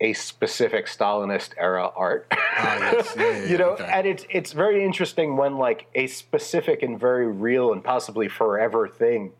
a 0.00 0.12
specific 0.12 0.86
Stalinist 0.86 1.50
era 1.56 1.90
art. 1.96 2.26
Ah, 2.32 2.78
yes. 2.92 3.14
Yeah, 3.18 3.28
yeah, 3.38 3.44
you 3.46 3.58
know, 3.58 3.70
okay. 3.70 3.88
and 3.92 4.06
it's 4.06 4.24
it's 4.28 4.52
very 4.52 4.84
interesting 4.84 5.36
when 5.36 5.56
like 5.58 5.86
a 5.94 6.06
specific 6.08 6.82
and 6.82 6.98
very 6.98 7.26
real 7.28 7.72
and 7.72 7.82
possibly 7.82 8.28
forever 8.28 8.88
thing 8.88 9.32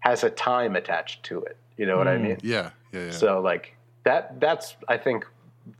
has 0.00 0.24
a 0.24 0.30
time 0.30 0.76
attached 0.76 1.22
to 1.24 1.42
it. 1.42 1.56
You 1.76 1.86
know 1.86 1.96
what 1.96 2.08
I 2.08 2.18
mean? 2.18 2.38
yeah, 2.42 2.70
yeah, 2.92 3.04
yeah. 3.06 3.10
So 3.12 3.40
like 3.40 3.76
that 4.04 4.40
that's 4.40 4.76
I 4.88 4.96
think 4.98 5.26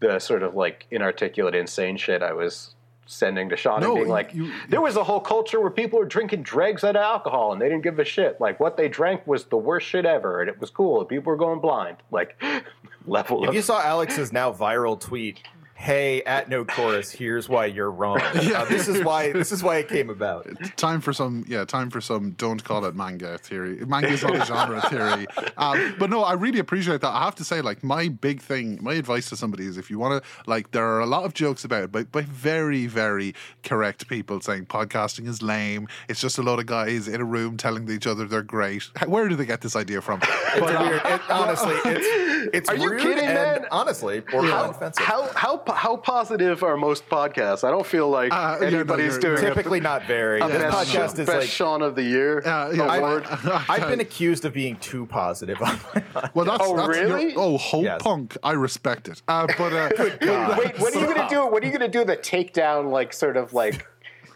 the 0.01 0.19
sort 0.19 0.43
of 0.43 0.55
like 0.55 0.87
inarticulate 0.91 1.55
insane 1.55 1.97
shit 1.97 2.23
I 2.23 2.33
was 2.33 2.75
sending 3.07 3.49
to 3.49 3.57
Sean 3.57 3.81
No, 3.81 3.87
and 3.89 3.95
being 3.97 4.07
you- 4.07 4.13
like 4.13 4.35
you- 4.35 4.53
there 4.69 4.81
was 4.83 4.97
a 4.97 5.03
whole 5.05 5.21
culture 5.21 5.61
where 5.61 5.71
people 5.71 5.99
were 5.99 6.05
drinking 6.05 6.43
dregs 6.43 6.85
out 6.85 6.95
of 6.95 7.03
alcohol 7.03 7.53
and 7.53 7.61
they 7.61 7.69
didn't 7.69 7.83
give 7.83 7.99
a 7.99 8.05
shit. 8.05 8.41
Like 8.41 8.61
what 8.61 8.77
they 8.77 8.87
drank 8.89 9.27
was 9.27 9.45
the 9.47 9.57
worst 9.57 9.87
shit 9.89 10.05
ever 10.07 10.41
and 10.41 10.49
it 10.51 10.61
was 10.61 10.71
cool 10.71 11.01
and 11.01 11.09
people 11.09 11.31
were 11.31 11.37
going 11.37 11.59
blind. 11.61 11.97
Like 12.11 12.41
level 13.09 13.43
if 13.45 13.49
of 13.51 13.55
you 13.55 13.63
saw 13.63 13.81
Alex's 13.81 14.33
now 14.33 14.53
viral 14.53 14.99
tweet, 15.01 15.43
"Hey, 15.79 16.23
at 16.25 16.49
no 16.49 16.65
chorus, 16.65 17.11
here's 17.13 17.49
why 17.49 17.67
you're 17.67 17.91
wrong." 17.91 18.21
Uh, 18.59 18.65
this 18.65 18.89
is 18.89 19.05
why 19.05 19.31
this 19.33 19.53
is 19.53 19.63
why 19.63 19.77
it 19.77 19.89
came 19.89 20.11
about. 20.11 20.47
time 20.77 21.01
for 21.01 21.13
some 21.13 21.45
yeah 21.49 21.65
time 21.65 21.91
for 21.91 22.01
some 22.01 22.33
don't 22.33 22.63
call 22.65 22.85
it 22.85 22.95
manga 22.95 23.39
theory 23.39 23.85
manga 23.87 24.09
is 24.09 24.23
not 24.23 24.35
a 24.35 24.45
genre 24.45 24.81
theory 24.89 25.27
um, 25.57 25.95
but 25.99 26.09
no 26.11 26.23
i 26.25 26.33
really 26.33 26.59
appreciate 26.59 27.01
that 27.03 27.11
i 27.11 27.23
have 27.25 27.35
to 27.35 27.45
say 27.45 27.61
like 27.61 27.85
my 27.85 28.09
big 28.09 28.41
thing 28.41 28.79
my 28.83 28.95
advice 28.95 29.29
to 29.29 29.37
somebody 29.37 29.67
is 29.67 29.77
if 29.77 29.91
you 29.91 29.99
want 29.99 30.13
to 30.23 30.29
like 30.51 30.71
there 30.73 30.87
are 30.87 31.01
a 31.01 31.07
lot 31.07 31.25
of 31.25 31.35
jokes 31.35 31.65
about 31.65 31.85
it 31.85 31.93
by, 31.93 32.03
by 32.05 32.23
very 32.23 32.87
very 32.87 33.35
correct 33.63 34.09
people 34.09 34.41
saying 34.41 34.65
podcasting 34.67 35.27
is 35.29 35.43
lame 35.43 35.87
it's 36.09 36.21
just 36.21 36.39
a 36.39 36.43
lot 36.43 36.59
of 36.59 36.67
guys 36.67 37.07
in 37.07 37.21
a 37.21 37.25
room 37.25 37.57
telling 37.57 37.89
each 37.91 38.07
other 38.07 38.25
they're 38.27 38.43
great 38.43 38.83
where 39.07 39.29
do 39.29 39.37
they 39.37 39.47
get 39.47 39.61
this 39.61 39.77
idea 39.77 40.01
from 40.01 40.21
It's 40.23 40.61
weird. 40.61 41.03
It, 41.05 41.31
honestly, 41.31 41.75
it's 41.85 42.09
it's 42.55 42.69
Are 42.71 42.77
you 42.77 42.91
rude 42.91 43.01
kidding, 43.03 43.25
and 43.25 43.35
man? 43.35 43.67
honestly, 43.71 44.21
borderline 44.21 44.65
how, 44.65 44.71
offensive. 44.71 45.05
how 45.05 45.29
how 45.35 45.57
how 45.75 45.97
positive 45.97 46.63
are 46.63 46.77
most 46.77 47.09
podcasts? 47.09 47.65
I 47.65 47.71
don't 47.71 47.87
feel 47.87 48.09
like 48.09 48.33
Uh, 48.33 48.59
yeah, 48.61 48.71
no, 48.71 48.77
anybody's 48.79 49.17
you're- 49.17 49.21
doing 49.37 49.37
Typically 49.39 49.81
not 49.81 50.05
very. 50.07 50.41
a 50.41 50.49
this 50.49 50.59
best, 50.63 50.77
podcast 50.91 50.95
best 50.95 51.19
is 51.19 51.29
like 51.29 51.43
Sean 51.49 51.83
of 51.83 51.95
the 51.95 52.03
year 52.03 52.41
Uh, 52.47 52.71
yeah, 52.73 52.97
award. 52.97 53.25
I- 53.29 53.65
I've 53.69 53.89
been 53.89 54.01
accused 54.01 54.45
of 54.45 54.53
being 54.53 54.77
too 54.77 55.07
positive 55.07 55.61
on 55.63 55.69
my 55.95 56.01
podcast. 56.01 56.35
well 56.35 56.45
that's, 56.47 56.65
Oh, 56.65 56.77
that's 56.77 56.97
your- 56.99 57.07
really? 57.09 57.35
oh 57.37 57.57
hope 57.59 57.85
Yes. 57.85 58.03
punk 58.03 58.37
i 58.43 58.53
respect 58.53 59.09
it 59.09 59.23
uh, 59.29 59.47
but 59.59 59.73
uh, 59.73 59.89
Wait, 60.59 60.79
when 60.79 60.95
are 60.97 61.01
you 61.01 61.07
gonna 61.15 61.29
do? 61.29 61.47
What 61.47 61.63
are 61.63 61.67
you 61.67 61.73
gonna 61.73 61.89
do 61.89 62.05
the 62.05 62.17
takedown? 62.17 62.91
Like 62.91 63.13
sort 63.13 63.37
of 63.37 63.53
like, 63.53 63.87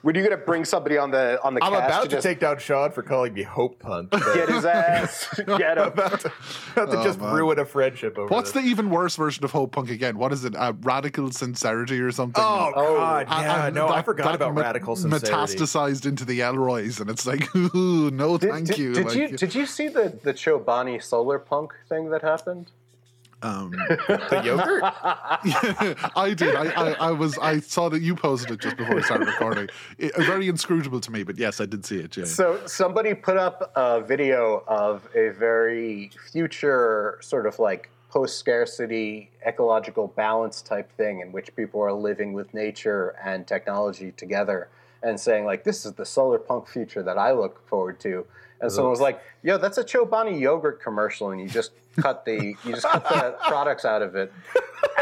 when 0.03 0.17
are 0.17 0.21
you 0.21 0.29
gonna 0.29 0.37
bring 0.43 0.65
somebody 0.65 0.99
on 0.99 1.11
the 1.11 1.41
on 1.43 1.55
the 1.55 1.63
I'm 1.65 1.73
cast 1.73 1.85
about 1.87 2.03
to 2.05 2.09
just 2.09 2.23
take 2.23 2.41
down 2.41 2.59
Sean 2.59 2.91
for 2.91 3.03
calling 3.03 3.33
me 3.35 3.43
Hope 3.43 3.79
Punk. 3.79 4.11
get 4.11 4.49
his 4.49 4.65
ass, 4.65 5.41
get 5.47 5.79
him. 5.79 5.87
about 5.89 6.21
to, 6.21 6.33
about 6.73 6.91
to 6.91 6.99
Oh, 7.01 7.05
just 7.05 7.21
man. 7.21 7.35
ruin 7.35 7.59
a 7.59 7.65
friendship 7.65 8.19
over 8.19 8.29
What's 8.29 8.53
this. 8.53 8.63
the 8.63 8.69
even 8.69 8.91
worse 8.91 9.17
version 9.17 9.45
of 9.45 9.51
Hope 9.53 9.73
Punk 9.73 9.91
again? 9.91 10.19
What 10.19 10.33
is 10.33 10.45
it? 10.45 10.55
Uh, 10.57 10.73
radical 10.83 11.31
sincerity 11.31 12.01
or 12.01 12.11
something? 12.13 12.43
Oh, 12.45 12.73
Oh, 12.75 12.97
God, 12.97 13.27
yeah, 13.31 13.67
And 13.67 13.75
no, 13.75 13.89
I 13.89 14.03
forgot 14.03 14.25
that 14.27 14.35
about 14.35 14.55
me- 14.55 14.63
radical 14.63 14.97
sincerity. 14.97 15.27
Metastasized 15.57 16.07
into 16.07 16.25
the 16.25 16.41
Elroys, 16.41 17.01
and 17.01 17.09
it's 17.09 17.27
like, 17.27 17.55
ooh, 17.75 18.11
no, 18.11 18.39
Did, 18.39 18.51
thank 18.51 18.67
did- 18.69 18.79
you. 18.79 18.95
Did 18.95 19.07
like, 19.07 19.17
you 19.17 19.29
did 19.37 19.55
you 19.55 19.67
see 19.67 19.89
the 19.89 20.19
the 20.23 20.35
Chobani 20.35 21.03
solar 21.03 21.39
punk 21.39 21.73
thing 21.89 22.11
that 22.11 22.23
happened? 22.23 22.71
Um, 23.43 23.71
The 23.71 24.43
yogurt? 24.45 24.83
I 26.17 26.35
did. 26.35 26.55
I, 26.55 26.67
I, 26.71 26.91
I 26.93 27.11
was. 27.11 27.39
I 27.39 27.61
saw 27.61 27.89
that 27.89 28.03
you 28.03 28.15
posted 28.15 28.53
it 28.53 28.61
just 28.61 28.77
before 28.77 28.97
we 28.97 29.03
started 29.03 29.27
recording. 29.27 29.69
It, 29.99 30.15
very 30.17 30.49
inscrutable 30.49 31.01
to 31.01 31.13
me, 31.13 31.23
but 31.23 31.39
yes, 31.39 31.61
I 31.61 31.67
did 31.67 31.85
see 31.85 31.99
it. 31.99 32.17
Yeah. 32.17 32.25
So 32.25 32.61
somebody 32.67 33.15
put 33.15 33.37
up 33.37 33.73
a 33.77 34.01
video 34.01 34.65
of 34.67 35.09
a 35.15 35.31
very 35.31 36.11
future 36.31 37.19
sort 37.21 37.47
of 37.47 37.59
like 37.59 37.91
post 38.11 38.39
scarcity 38.39 39.31
ecological 39.47 40.09
balance 40.09 40.61
type 40.61 40.95
thing 40.97 41.21
in 41.21 41.33
which 41.33 41.55
people 41.57 41.81
are 41.81 41.93
living 41.93 42.35
with 42.35 42.53
nature 42.53 43.17
and 43.25 43.47
technology 43.47 44.13
together 44.13 44.69
and 45.03 45.19
saying 45.19 45.45
like 45.45 45.65
this 45.65 45.85
is 45.85 45.93
the 45.95 46.05
solar 46.05 46.39
punk 46.39 46.69
future 46.69 47.03
that 47.03 47.19
I 47.19 47.33
look 47.33 47.67
forward 47.67 47.99
to. 48.01 48.27
And 48.63 48.71
someone 48.71 48.91
was 48.91 49.01
like, 49.01 49.21
"Yo, 49.43 49.59
that's 49.59 49.77
a 49.77 49.85
Chobani 49.85 50.39
yogurt 50.41 50.81
commercial, 50.81 51.31
and 51.31 51.41
you 51.41 51.49
just 51.49 51.73
cut 52.01 52.25
the 52.25 52.55
you 52.65 52.73
just 52.73 52.87
cut 52.87 53.07
the 53.09 53.37
products 53.47 53.85
out 53.85 54.03
of 54.03 54.15
it." 54.15 54.33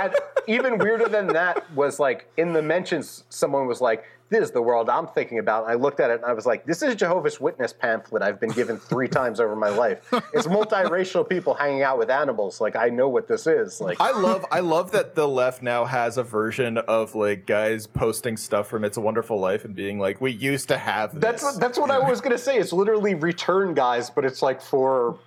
And 0.01 0.15
even 0.47 0.79
weirder 0.79 1.09
than 1.09 1.29
that 1.29 1.71
was 1.73 2.01
like 2.01 2.27
in 2.37 2.55
the 2.55 2.63
mentions, 2.63 3.25
someone 3.29 3.67
was 3.67 3.81
like, 3.81 4.05
this 4.31 4.45
is 4.45 4.51
the 4.53 4.63
world 4.63 4.89
I'm 4.89 5.09
thinking 5.09 5.41
about. 5.41 5.69
I 5.69 5.75
looked 5.75 5.99
at 5.99 6.11
it 6.11 6.15
and 6.15 6.25
I 6.25 6.33
was 6.33 6.47
like, 6.47 6.65
this 6.65 6.83
is 6.83 6.93
a 6.93 6.97
Jehovah's 6.97 7.41
Witness 7.41 7.73
pamphlet 7.73 8.23
I've 8.23 8.39
been 8.39 8.53
given 8.53 8.79
three 8.79 9.09
times 9.19 9.41
over 9.41 9.57
my 9.57 9.69
life. 9.71 10.09
It's 10.33 10.47
multiracial 10.47 11.29
people 11.29 11.53
hanging 11.55 11.83
out 11.83 11.99
with 11.99 12.11
animals. 12.11 12.61
Like 12.61 12.77
I 12.77 12.89
know 12.89 13.09
what 13.09 13.27
this 13.27 13.47
is. 13.49 13.81
Like 13.81 14.01
I 14.01 14.13
love 14.13 14.47
I 14.53 14.61
love 14.61 14.93
that 14.93 15.17
the 15.17 15.27
left 15.27 15.63
now 15.63 15.85
has 15.85 16.17
a 16.17 16.23
version 16.23 16.79
of 16.79 17.15
like 17.17 17.45
guys 17.45 17.89
posting 17.89 18.37
stuff 18.37 18.69
from 18.69 18.85
It's 18.85 18.97
a 18.97 19.01
Wonderful 19.01 19.39
Life 19.41 19.65
and 19.65 19.75
being 19.75 19.99
like, 19.99 20.21
we 20.21 20.31
used 20.31 20.69
to 20.69 20.79
have 20.79 21.13
this. 21.13 21.21
that's 21.21 21.59
that's 21.59 21.79
what 21.79 21.91
I 21.91 21.99
was 21.99 22.21
gonna 22.21 22.39
say. 22.39 22.57
It's 22.57 22.73
literally 22.73 23.17
return 23.17 23.75
guys, 23.75 24.11
but 24.11 24.25
it's 24.25 24.43
like 24.43 24.63
for 24.63 25.19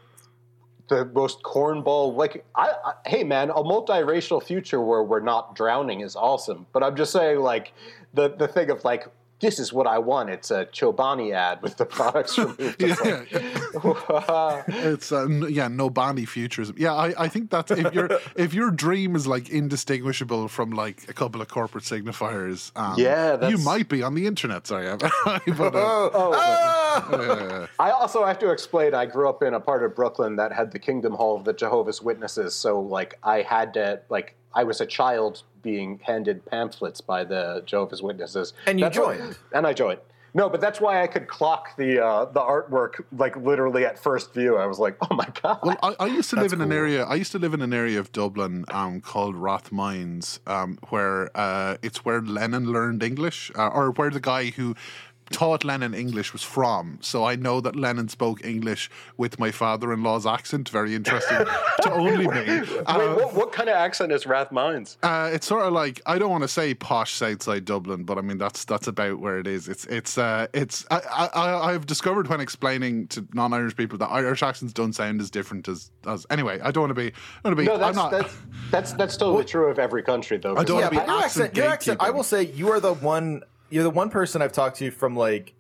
the 0.88 1.06
most 1.06 1.44
cornball. 1.44 2.16
Like 2.16 2.46
I, 2.56 2.72
I 2.86 2.94
hey 3.06 3.24
man, 3.26 3.50
a 3.50 3.56
multiracial 3.56 4.42
future 4.42 4.80
where 4.80 5.04
we're 5.04 5.20
not 5.20 5.56
drowning 5.56 6.02
is 6.02 6.16
awesome. 6.16 6.68
But 6.72 6.84
I'm 6.84 6.96
just 6.96 7.12
saying 7.12 7.39
like 7.39 7.74
the 8.13 8.30
the 8.30 8.47
thing 8.47 8.69
of 8.69 8.84
like 8.84 9.08
this 9.39 9.60
is 9.60 9.73
what 9.73 9.88
I 9.88 9.97
want. 9.97 10.30
It's 10.30 10.52
a 10.52 10.65
Chobani 10.67 11.34
ad 11.34 11.62
with 11.62 11.76
the 11.76 11.86
products 11.86 12.38
removed. 12.38 12.60
It's 12.80 13.02
like, 13.02 13.28
It's 14.67 15.12
uh, 15.12 15.23
n- 15.23 15.47
yeah, 15.49 15.67
no 15.67 15.89
Bonnie 15.89 16.23
futurism. 16.26 16.76
Yeah, 16.78 16.93
I, 16.93 17.13
I 17.17 17.28
think 17.28 17.49
that's 17.49 17.69
if 17.71 17.93
your 17.93 18.10
if 18.38 18.54
your 18.54 18.71
dream 18.71 19.15
is 19.17 19.28
like 19.28 19.49
indistinguishable 19.49 20.47
from 20.47 20.71
like 20.71 21.10
a 21.10 21.13
couple 21.13 21.41
of 21.41 21.47
corporate 21.49 21.84
signifiers. 21.84 22.71
Um, 22.78 22.95
Yeah, 22.97 23.49
you 23.49 23.58
might 23.58 23.89
be 23.89 24.02
on 24.02 24.13
the 24.15 24.28
internet. 24.28 24.65
Sorry, 24.67 24.86
but, 24.97 25.76
uh, 25.76 26.10
Oh, 26.13 26.32
ah! 26.36 27.12
uh, 27.12 27.67
I 27.80 27.91
also 27.91 28.26
have 28.26 28.39
to 28.39 28.52
explain. 28.52 28.93
I 28.93 29.06
grew 29.06 29.28
up 29.28 29.43
in 29.43 29.54
a 29.54 29.60
part 29.60 29.84
of 29.84 29.93
Brooklyn 29.95 30.38
that 30.38 30.54
had 30.54 30.71
the 30.71 30.80
Kingdom 30.80 31.13
Hall 31.13 31.36
of 31.36 31.43
the 31.43 31.54
Jehovah's 31.54 32.02
Witnesses, 32.02 32.56
so 32.56 32.80
like 32.80 33.15
I 33.23 33.41
had 33.41 33.73
to 33.73 34.02
like 34.10 34.36
I 34.54 34.63
was 34.63 34.80
a 34.80 34.86
child 34.86 35.43
being 35.63 35.99
handed 36.04 36.45
pamphlets 36.45 37.02
by 37.02 37.23
the 37.23 37.63
Jehovah's 37.65 38.04
Witnesses, 38.04 38.54
And 38.67 38.80
you 38.80 38.86
That's 38.86 38.97
why- 38.99 39.17
joined. 39.17 39.38
and 39.54 39.65
I 39.65 39.73
joined. 39.73 39.99
No, 40.36 40.49
but 40.49 40.60
that's 40.62 40.82
why 40.82 41.04
I 41.04 41.06
could 41.06 41.28
clock 41.28 41.76
the 41.78 42.04
uh, 42.04 42.26
the 42.26 42.39
artwork 42.39 43.04
like 43.15 43.36
literally 43.38 43.86
at 43.86 43.99
first 43.99 44.34
view. 44.34 44.58
I 44.58 44.65
was 44.65 44.80
like, 44.80 44.97
oh 45.08 45.13
my 45.15 45.28
god. 45.43 45.60
Well, 45.62 45.78
I, 45.84 45.93
I 45.99 46.08
used 46.08 46.32
to 46.32 46.38
live 46.38 46.45
That's 46.49 46.54
in 46.54 46.62
an 46.62 46.71
area. 46.71 47.04
I 47.04 47.13
used 47.13 47.32
to 47.34 47.38
live 47.38 47.54
in 47.54 47.62
an 47.62 47.71
area 47.71 47.99
of 47.99 48.12
Dublin 48.12 48.65
um, 48.69 48.99
called 48.99 49.36
Rathmines, 49.36 50.39
um, 50.47 50.80
where 50.89 51.30
uh, 51.38 51.78
it's 51.84 52.04
where 52.04 52.19
Lenin 52.19 52.71
learned 52.71 53.04
English, 53.04 53.52
uh, 53.56 53.67
or 53.67 53.91
where 53.91 54.10
the 54.10 54.19
guy 54.19 54.45
who 54.49 54.73
taught 55.32 55.64
Lenin 55.64 55.94
English 55.94 56.34
was 56.34 56.44
from. 56.44 56.98
So 57.02 57.24
I 57.26 57.36
know 57.36 57.62
that 57.62 57.76
Lenin 57.76 58.08
spoke 58.10 58.44
English 58.46 58.90
with 59.18 59.40
my 59.40 59.52
father-in-law's 59.52 60.26
accent. 60.26 60.70
Very 60.70 60.96
interesting 60.96 61.38
to 61.82 61.92
only 61.92 62.28
me. 62.28 62.34
Wait, 62.46 62.70
Uh, 62.86 63.16
what, 63.16 63.34
what 63.34 63.52
kind 63.52 63.70
of 63.70 63.76
accent 63.76 64.12
is 64.12 64.26
Rathmines? 64.26 64.98
uh, 65.04 65.30
it's 65.34 65.48
sort 65.48 65.66
of 65.66 65.74
like 65.74 66.02
I 66.06 66.18
don't 66.20 66.30
want 66.30 66.44
to 66.44 66.48
say 66.48 66.74
posh 66.74 67.14
Southside 67.14 67.66
Dublin, 67.66 68.04
but 68.04 68.18
I 68.18 68.22
mean 68.22 68.38
that's 68.38 68.66
that's 68.66 68.88
about 68.88 69.20
where 69.20 69.40
it 69.40 69.48
is. 69.48 69.68
It's 69.68 69.86
it's 69.86 70.18
uh, 70.18 70.48
it's 70.54 70.86
I, 70.92 71.00
I 71.34 71.72
I've 71.74 71.86
discovered 71.86 72.28
when 72.28 72.40
explaining 72.42 73.08
to 73.08 73.26
non-Irish 73.34 73.76
people 73.76 73.98
that 74.00 74.08
Irish 74.12 74.44
accents 74.44 74.74
don't 74.74 74.94
sound 74.94 75.22
as 75.22 75.30
different 75.30 75.68
as 75.68 75.92
as 76.06 76.26
anyway. 76.30 76.60
I 76.64 76.72
don't 76.72 76.82
want 76.84 76.92
to 76.92 76.96
be 76.96 77.08
I 77.08 77.50
don't 77.50 77.56
want 77.56 77.58
to 77.58 77.62
be. 77.62 77.66
No, 77.66 77.74
I'm 77.76 77.80
that's 77.80 77.96
not. 77.96 78.12
that's 78.12 78.36
that's 78.72 78.94
that's 78.94 79.18
totally 79.18 79.46
true 79.46 79.68
of 79.70 79.80
every 79.80 80.04
country 80.04 80.38
though. 80.38 80.56
I 80.58 80.64
don't 80.64 80.80
yeah, 80.80 80.90
wanna 80.90 80.90
be 80.90 80.96
your 81.12 81.24
accent 81.24 81.24
accent, 81.24 81.58
your 81.58 81.68
accent. 81.68 81.98
I 82.02 82.10
will 82.10 82.24
say 82.24 82.44
you 82.44 82.72
are 82.72 82.80
the 82.80 82.94
one. 82.94 83.42
You're 83.74 83.84
the 83.84 83.90
one 83.90 84.10
person 84.10 84.42
I've 84.42 84.52
talked 84.52 84.78
to 84.78 84.92
from 84.92 85.16
like 85.16 85.56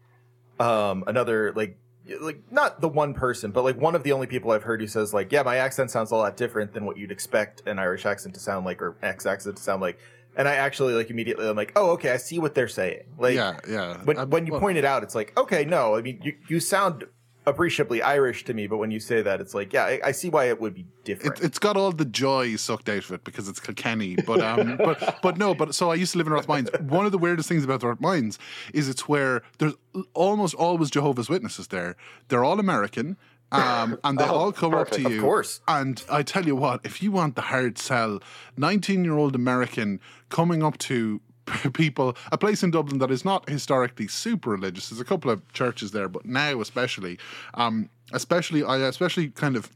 um 0.59 1.03
another 1.07 1.51
like 1.53 1.77
like 2.19 2.43
not 2.51 2.81
the 2.81 2.89
one 2.89 3.13
person, 3.13 3.51
but 3.51 3.63
like 3.63 3.77
one 3.79 3.95
of 3.95 4.03
the 4.03 4.11
only 4.11 4.27
people 4.27 4.51
I've 4.51 4.63
heard 4.63 4.81
who 4.81 4.87
says 4.87 5.13
like, 5.13 5.31
yeah, 5.31 5.41
my 5.41 5.57
accent 5.57 5.89
sounds 5.89 6.11
a 6.11 6.15
lot 6.15 6.37
different 6.37 6.73
than 6.73 6.85
what 6.85 6.97
you'd 6.97 7.11
expect 7.11 7.65
an 7.65 7.79
Irish 7.79 8.05
accent 8.05 8.35
to 8.35 8.41
sound 8.41 8.65
like 8.65 8.81
or 8.81 8.97
X 9.01 9.25
accent 9.25 9.57
to 9.57 9.63
sound 9.63 9.81
like. 9.81 9.99
And 10.35 10.47
I 10.47 10.55
actually 10.55 10.93
like 10.93 11.09
immediately 11.09 11.47
I'm 11.47 11.55
like, 11.55 11.71
oh, 11.75 11.91
okay, 11.91 12.11
I 12.11 12.17
see 12.17 12.39
what 12.39 12.55
they're 12.55 12.67
saying. 12.67 13.03
Like, 13.17 13.35
yeah, 13.35 13.59
yeah. 13.67 13.97
when 14.03 14.17
Uh, 14.17 14.25
when 14.25 14.45
you 14.45 14.53
well, 14.53 14.61
point 14.61 14.77
it 14.77 14.85
out, 14.85 15.03
it's 15.03 15.15
like, 15.15 15.37
okay, 15.37 15.63
no, 15.63 15.95
I 15.95 16.01
mean, 16.01 16.19
you 16.23 16.35
you 16.47 16.59
sound 16.59 17.05
appreciably 17.45 18.01
Irish 18.01 18.45
to 18.45 18.53
me, 18.53 18.67
but 18.67 18.77
when 18.77 18.91
you 18.91 18.99
say 18.99 19.21
that, 19.21 19.41
it's 19.41 19.53
like, 19.53 19.73
yeah, 19.73 19.85
I, 19.85 19.99
I 20.05 20.11
see 20.11 20.29
why 20.29 20.45
it 20.45 20.59
would 20.61 20.73
be 20.73 20.85
different. 21.03 21.39
It, 21.39 21.45
it's 21.45 21.59
got 21.59 21.77
all 21.77 21.91
the 21.91 22.05
joy 22.05 22.55
sucked 22.55 22.89
out 22.89 23.03
of 23.05 23.11
it 23.11 23.23
because 23.23 23.47
it's 23.49 23.59
Kilkenny. 23.59 24.15
But 24.15 24.41
um, 24.41 24.77
but 24.83 25.19
but 25.21 25.37
no. 25.37 25.53
But 25.53 25.75
so 25.75 25.91
I 25.91 25.95
used 25.95 26.13
to 26.13 26.17
live 26.17 26.27
in 26.27 26.33
Rathmines. 26.33 26.81
One 26.81 27.05
of 27.05 27.11
the 27.11 27.17
weirdest 27.17 27.49
things 27.49 27.63
about 27.63 27.81
Rathmines 27.81 28.37
is 28.73 28.89
it's 28.89 29.07
where 29.07 29.41
there's 29.57 29.73
almost 30.13 30.55
always 30.55 30.89
Jehovah's 30.89 31.29
Witnesses 31.29 31.67
there. 31.67 31.95
They're 32.29 32.43
all 32.43 32.59
American. 32.59 33.17
Um, 33.51 33.99
and 34.03 34.17
they 34.17 34.23
Oh, 34.23 34.35
all 34.35 34.51
come 34.51 34.73
up 34.73 34.89
to 34.91 35.01
you. 35.01 35.17
Of 35.17 35.21
course. 35.21 35.61
And 35.67 36.03
I 36.09 36.23
tell 36.23 36.45
you 36.45 36.55
what, 36.55 36.81
if 36.83 37.03
you 37.03 37.11
want 37.11 37.35
the 37.35 37.41
hard 37.43 37.77
sell, 37.77 38.19
19 38.57 39.03
year 39.03 39.17
old 39.17 39.35
American 39.35 39.99
coming 40.29 40.63
up 40.63 40.77
to 40.79 41.21
people, 41.73 42.15
a 42.31 42.37
place 42.37 42.63
in 42.63 42.71
Dublin 42.71 42.99
that 42.99 43.11
is 43.11 43.25
not 43.25 43.49
historically 43.49 44.07
super 44.07 44.51
religious. 44.51 44.89
There's 44.89 45.01
a 45.01 45.05
couple 45.05 45.31
of 45.31 45.51
churches 45.53 45.91
there, 45.91 46.07
but 46.07 46.25
now 46.25 46.61
especially, 46.61 47.17
um, 47.55 47.89
especially, 48.11 48.63
I 48.63 48.77
especially 48.77 49.29
kind 49.29 49.55
of 49.55 49.69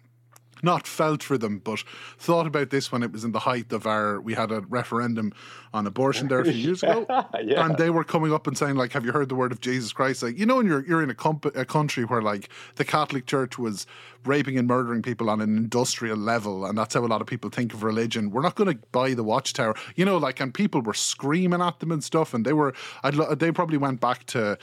not 0.63 0.87
felt 0.87 1.21
for 1.21 1.37
them, 1.37 1.59
but 1.59 1.83
thought 2.17 2.47
about 2.47 2.69
this 2.69 2.91
when 2.91 3.03
it 3.03 3.11
was 3.11 3.23
in 3.23 3.31
the 3.31 3.39
height 3.39 3.71
of 3.71 3.85
our. 3.85 4.19
We 4.21 4.33
had 4.33 4.51
a 4.51 4.61
referendum 4.61 5.33
on 5.73 5.85
abortion 5.85 6.27
there 6.27 6.39
a 6.39 6.45
few 6.45 6.53
years 6.53 6.83
ago, 6.83 7.05
yeah. 7.43 7.65
and 7.65 7.77
they 7.77 7.89
were 7.89 8.03
coming 8.03 8.33
up 8.33 8.47
and 8.47 8.57
saying 8.57 8.75
like, 8.75 8.91
"Have 8.93 9.05
you 9.05 9.11
heard 9.11 9.29
the 9.29 9.35
word 9.35 9.51
of 9.51 9.61
Jesus 9.61 9.93
Christ?" 9.93 10.23
Like, 10.23 10.37
you 10.37 10.45
know, 10.45 10.57
when 10.57 10.67
you're 10.67 10.85
you're 10.85 11.03
in 11.03 11.09
a, 11.09 11.15
comp- 11.15 11.55
a 11.55 11.65
country 11.65 12.05
where 12.05 12.21
like 12.21 12.49
the 12.75 12.85
Catholic 12.85 13.25
Church 13.25 13.57
was 13.57 13.85
raping 14.27 14.57
and 14.57 14.67
murdering 14.67 15.01
people 15.01 15.29
on 15.29 15.41
an 15.41 15.57
industrial 15.57 16.17
level, 16.17 16.65
and 16.65 16.77
that's 16.77 16.93
how 16.93 17.05
a 17.05 17.07
lot 17.07 17.21
of 17.21 17.27
people 17.27 17.49
think 17.49 17.73
of 17.73 17.83
religion. 17.83 18.31
We're 18.31 18.41
not 18.41 18.55
going 18.55 18.71
to 18.71 18.79
buy 18.91 19.13
the 19.13 19.23
Watchtower, 19.23 19.75
you 19.95 20.05
know, 20.05 20.17
like, 20.17 20.39
and 20.39 20.53
people 20.53 20.81
were 20.81 20.93
screaming 20.93 21.61
at 21.61 21.79
them 21.79 21.91
and 21.91 22.03
stuff, 22.03 22.33
and 22.33 22.45
they 22.45 22.53
were, 22.53 22.73
I'd, 23.03 23.15
lo- 23.15 23.33
they 23.35 23.51
probably 23.51 23.77
went 23.77 23.99
back 23.99 24.25
to. 24.27 24.57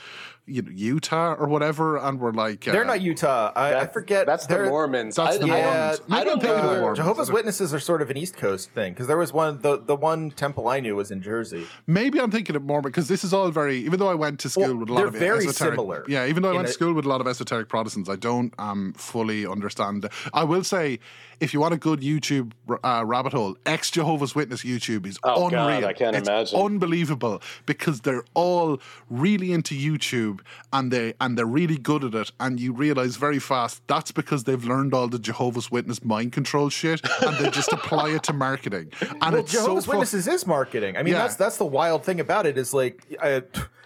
You 0.47 0.61
know, 0.61 0.69
Utah 0.75 1.33
or 1.33 1.47
whatever, 1.47 1.97
and 1.97 2.19
we're 2.19 2.31
like, 2.31 2.65
they're 2.65 2.83
uh, 2.83 2.85
not 2.85 3.01
Utah. 3.01 3.51
I, 3.55 3.77
I 3.79 3.87
forget. 3.87 4.27
That's 4.27 4.45
the 4.45 4.65
Mormons. 4.65 5.15
That's 5.15 5.37
I, 5.37 5.39
the 5.39 5.45
I- 5.45 5.57
Yeah, 5.57 5.63
Mormons. 5.73 6.01
I 6.11 6.23
don't 6.23 6.39
thinking 6.39 6.61
know. 6.61 6.79
Mormons. 6.81 6.97
Jehovah's 6.99 7.31
Witnesses 7.31 7.73
are 7.73 7.79
sort 7.79 8.03
of 8.03 8.11
an 8.11 8.17
East 8.17 8.37
Coast 8.37 8.69
thing 8.69 8.93
because 8.93 9.07
there 9.07 9.17
was 9.17 9.33
one 9.33 9.57
the 9.63 9.79
the 9.79 9.95
one 9.95 10.29
temple 10.29 10.67
I 10.67 10.81
knew 10.81 10.95
was 10.95 11.09
in 11.09 11.23
Jersey. 11.23 11.65
Maybe 11.87 12.19
I'm 12.21 12.29
thinking 12.29 12.55
of 12.55 12.61
Mormon 12.61 12.91
because 12.91 13.07
this 13.07 13.23
is 13.23 13.33
all 13.33 13.49
very. 13.49 13.77
Even 13.77 13.97
though 13.97 14.07
I 14.07 14.13
went 14.13 14.39
to 14.41 14.49
school 14.51 14.65
Well, 14.65 14.75
with 14.75 14.89
a 14.89 14.93
lot 14.93 14.97
they're 14.99 15.07
of 15.07 15.13
very 15.15 15.47
esoteric, 15.47 15.73
similar 15.77 16.05
Yeah, 16.07 16.27
even 16.27 16.43
though 16.43 16.51
I 16.51 16.55
went 16.57 16.65
a- 16.65 16.67
to 16.67 16.73
school 16.73 16.93
with 16.93 17.05
a 17.05 17.09
lot 17.09 17.21
of 17.21 17.27
esoteric 17.27 17.67
Protestants, 17.67 18.07
I 18.07 18.15
don't 18.15 18.53
um 18.59 18.93
fully 18.95 19.47
understand. 19.55 20.07
I 20.33 20.43
will 20.43 20.63
say, 20.63 20.99
if 21.39 21.53
you 21.53 21.59
want 21.59 21.73
a 21.73 21.77
good 21.77 21.99
YouTube 22.01 22.51
uh, 22.83 23.03
rabbit 23.05 23.33
hole, 23.33 23.55
ex 23.65 23.89
Jehovah's 23.91 24.33
Witness 24.35 24.63
YouTube 24.63 25.05
is 25.05 25.17
Oh, 25.23 25.47
unreal. 25.47 25.81
God, 25.81 25.83
I 25.83 25.93
can't 25.93 26.15
it's 26.15 26.27
imagine. 26.29 26.59
Unbelievable 26.59 27.41
because 27.65 28.01
they're 28.01 28.23
all 28.33 28.79
really 29.09 29.51
into 29.51 29.73
YouTube 29.75 30.39
and 30.71 30.91
they 30.91 31.13
and 31.19 31.37
they're 31.37 31.45
really 31.61 31.77
good 31.77 32.03
at 32.03 32.13
it, 32.13 32.31
and 32.39 32.59
you 32.59 32.71
realize 32.73 33.15
very 33.17 33.39
fast 33.39 33.81
that's 33.87 34.11
because 34.11 34.43
they've 34.45 34.63
learned 34.65 34.93
all 34.93 35.07
the 35.07 35.19
Jehovah's 35.19 35.69
Witness 35.71 36.03
mind 36.03 36.31
control 36.33 36.69
shit 36.69 37.01
and 37.25 37.37
they 37.37 37.49
just 37.49 37.71
apply 37.79 38.09
it 38.09 38.23
to 38.23 38.33
marketing. 38.33 38.91
And 39.01 39.19
Well, 39.21 39.35
it's 39.35 39.51
Jehovah's 39.51 39.85
so 39.85 39.91
fu- 39.91 39.97
Witnesses 39.97 40.27
is 40.27 40.45
marketing. 40.47 40.97
I 40.97 41.03
mean, 41.03 41.13
Yeah. 41.13 41.19
that's 41.23 41.35
that's 41.35 41.57
the 41.57 41.65
wild 41.65 42.03
thing 42.05 42.19
about 42.19 42.45
it 42.45 42.57
is 42.57 42.73
like. 42.73 43.03
Uh, 43.21 43.41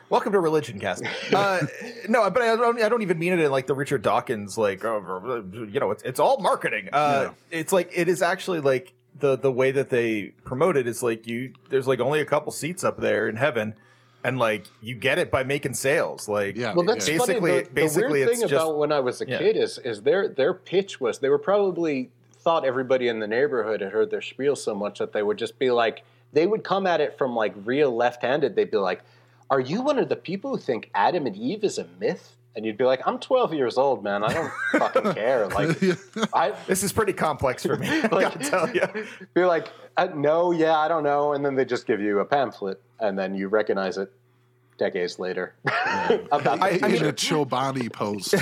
Welcome 0.09 0.31
to 0.33 0.39
Religion 0.39 0.79
Cast. 0.79 1.03
Uh, 1.33 1.61
no, 2.07 2.27
but 2.31 2.41
I 2.41 2.55
don't. 2.55 2.81
I 2.81 2.89
don't 2.89 3.03
even 3.03 3.19
mean 3.19 3.33
it 3.33 3.39
in 3.39 3.51
like 3.51 3.67
the 3.67 3.75
Richard 3.75 4.01
Dawkins, 4.01 4.57
like 4.57 4.83
oh, 4.83 5.43
you 5.53 5.79
know, 5.79 5.91
it's 5.91 6.01
it's 6.03 6.19
all 6.19 6.39
marketing. 6.39 6.89
Uh, 6.91 7.29
It's 7.51 7.71
like 7.71 7.91
it 7.95 8.07
is 8.09 8.21
actually 8.23 8.59
like 8.61 8.93
the 9.19 9.37
the 9.37 9.51
way 9.51 9.71
that 9.71 9.89
they 9.89 10.33
promote 10.43 10.75
it 10.75 10.87
is 10.87 11.03
like 11.03 11.27
you. 11.27 11.53
There's 11.69 11.87
like 11.87 11.99
only 11.99 12.19
a 12.21 12.25
couple 12.25 12.51
seats 12.51 12.83
up 12.83 12.99
there 12.99 13.29
in 13.29 13.35
heaven, 13.35 13.75
and 14.23 14.39
like 14.39 14.65
you 14.81 14.95
get 14.95 15.19
it 15.19 15.29
by 15.29 15.43
making 15.43 15.75
sales. 15.75 16.27
Like 16.27 16.55
Yeah. 16.55 16.73
Well, 16.73 16.83
that's 16.85 17.07
Yeah. 17.07 17.19
funny. 17.19 17.33
Basically- 17.39 17.51
The, 17.61 17.63
the 17.67 17.73
basically 17.73 18.11
weird 18.11 18.29
it's 18.29 18.39
thing 18.39 18.49
just- 18.49 18.63
about 18.63 18.77
when 18.79 18.91
I 18.91 18.99
was 19.01 19.21
a 19.21 19.27
yeah. 19.27 19.37
kid 19.37 19.55
is 19.55 19.77
is 19.77 20.01
their 20.01 20.27
their 20.27 20.53
pitch 20.55 20.99
was 20.99 21.19
they 21.19 21.29
were 21.29 21.37
probably 21.37 22.09
thought 22.39 22.65
everybody 22.65 23.07
in 23.07 23.19
the 23.19 23.27
neighborhood 23.27 23.81
had 23.81 23.91
heard 23.91 24.09
their 24.09 24.21
spiel 24.21 24.55
so 24.55 24.73
much 24.73 24.97
that 24.97 25.13
they 25.13 25.21
would 25.21 25.37
just 25.37 25.59
be 25.59 25.69
like 25.69 26.03
they 26.33 26.47
would 26.47 26.63
come 26.63 26.87
at 26.87 26.99
it 27.01 27.17
from 27.17 27.35
like 27.35 27.53
real 27.65 27.95
left-handed. 27.95 28.55
They'd 28.55 28.71
be 28.71 28.77
like, 28.77 29.01
"Are 29.49 29.59
you 29.59 29.81
one 29.81 29.97
of 29.99 30.09
the 30.09 30.15
people 30.15 30.51
who 30.51 30.57
think 30.57 30.89
Adam 30.95 31.25
and 31.25 31.35
Eve 31.35 31.63
is 31.63 31.77
a 31.77 31.85
myth?" 31.99 32.35
And 32.55 32.65
you'd 32.65 32.77
be 32.77 32.83
like, 32.83 33.01
"I'm 33.05 33.19
12 33.19 33.53
years 33.53 33.77
old, 33.77 34.03
man. 34.03 34.23
I 34.23 34.33
don't 34.33 34.51
fucking 34.79 35.13
care." 35.13 35.47
Like, 35.47 35.77
I 36.33 36.53
this 36.67 36.83
is 36.83 36.91
pretty 36.91 37.13
complex 37.13 37.63
for 37.65 37.75
me. 37.77 37.87
I 37.89 38.07
like, 38.07 38.11
gotta 38.11 38.39
tell 38.39 38.69
you. 38.73 39.05
Be 39.33 39.45
like, 39.45 39.69
uh, 39.97 40.07
"No, 40.15 40.51
yeah, 40.51 40.77
I 40.77 40.87
don't 40.87 41.03
know," 41.03 41.33
and 41.33 41.45
then 41.45 41.55
they 41.55 41.65
just 41.65 41.85
give 41.87 42.01
you 42.01 42.19
a 42.19 42.25
pamphlet, 42.25 42.81
and 42.99 43.17
then 43.17 43.35
you 43.35 43.47
recognize 43.47 43.97
it 43.97 44.11
decades 44.77 45.19
later. 45.19 45.55
About 46.31 46.61
I- 46.61 46.69
I 46.69 46.69
in 46.71 46.91
mean- 46.93 47.05
a 47.05 47.13
Chobani 47.13 47.91
post. 47.91 48.33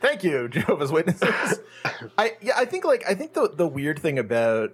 Thank 0.00 0.24
you, 0.24 0.48
Jehovah's 0.48 0.90
Witnesses. 0.90 1.60
I 2.16 2.36
yeah, 2.40 2.54
I 2.56 2.64
think 2.64 2.84
like 2.84 3.04
I 3.08 3.14
think 3.14 3.34
the 3.34 3.50
the 3.54 3.66
weird 3.66 3.98
thing 3.98 4.18
about 4.18 4.72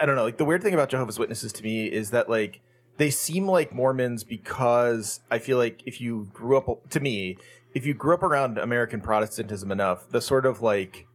I 0.00 0.04
don't 0.06 0.14
know, 0.16 0.24
like 0.24 0.36
the 0.36 0.44
weird 0.44 0.62
thing 0.62 0.74
about 0.74 0.88
Jehovah's 0.90 1.18
Witnesses 1.18 1.52
to 1.54 1.62
me 1.62 1.86
is 1.86 2.10
that 2.10 2.28
like 2.28 2.60
they 3.00 3.08
seem 3.08 3.46
like 3.48 3.72
Mormons 3.72 4.24
because 4.24 5.20
I 5.30 5.38
feel 5.38 5.56
like 5.56 5.82
if 5.86 6.02
you 6.02 6.28
grew 6.34 6.58
up 6.58 6.90
to 6.90 7.00
me, 7.00 7.38
if 7.72 7.86
you 7.86 7.94
grew 7.94 8.12
up 8.12 8.22
around 8.22 8.58
American 8.58 9.00
Protestantism 9.00 9.72
enough, 9.72 10.10
the 10.10 10.20
sort 10.20 10.44
of 10.44 10.60
like 10.60 11.06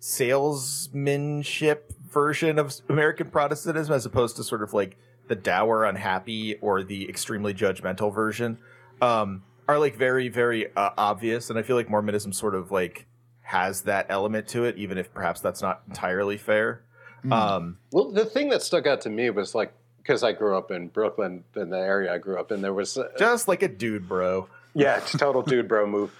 salesmanship 0.00 1.92
version 2.10 2.58
of 2.58 2.74
American 2.88 3.30
Protestantism 3.30 3.94
as 3.94 4.04
opposed 4.04 4.34
to 4.38 4.42
sort 4.42 4.64
of 4.64 4.74
like 4.74 4.96
the 5.28 5.36
dour 5.36 5.84
unhappy 5.84 6.56
or 6.56 6.82
the 6.82 7.08
extremely 7.08 7.54
judgmental 7.54 8.12
version 8.12 8.58
um, 9.00 9.44
are 9.68 9.78
like 9.78 9.94
very 9.94 10.28
very 10.28 10.66
uh, 10.76 10.90
obvious. 10.98 11.48
And 11.48 11.56
i 11.60 11.62
feel 11.62 11.76
like 11.76 11.88
mormonism 11.88 12.32
sort 12.32 12.56
of 12.56 12.72
like 12.72 13.06
has 13.42 13.82
that 13.82 14.06
element 14.08 14.48
to 14.48 14.64
it 14.64 14.76
even 14.78 14.98
if 14.98 15.14
perhaps 15.14 15.40
that's 15.40 15.62
not 15.62 15.82
entirely 15.86 16.38
fair. 16.38 16.82
Um, 17.30 17.78
Well, 17.92 18.10
the 18.10 18.24
thing 18.24 18.48
that 18.48 18.62
stuck 18.62 18.88
out 18.88 19.00
to 19.02 19.10
me 19.10 19.30
was 19.30 19.54
like 19.54 19.72
because 20.04 20.22
I 20.22 20.32
grew 20.32 20.56
up 20.56 20.70
in 20.70 20.88
Brooklyn, 20.88 21.42
in 21.56 21.70
the 21.70 21.78
area 21.78 22.12
I 22.12 22.18
grew 22.18 22.38
up 22.38 22.52
in, 22.52 22.60
there 22.60 22.74
was 22.74 22.96
uh, 22.98 23.08
just 23.18 23.48
like 23.48 23.62
a 23.62 23.68
dude 23.68 24.06
bro 24.06 24.46
yeah, 24.74 24.98
it's 24.98 25.14
a 25.14 25.18
total 25.18 25.42
dude 25.42 25.68
bro 25.68 25.86
move. 25.86 26.14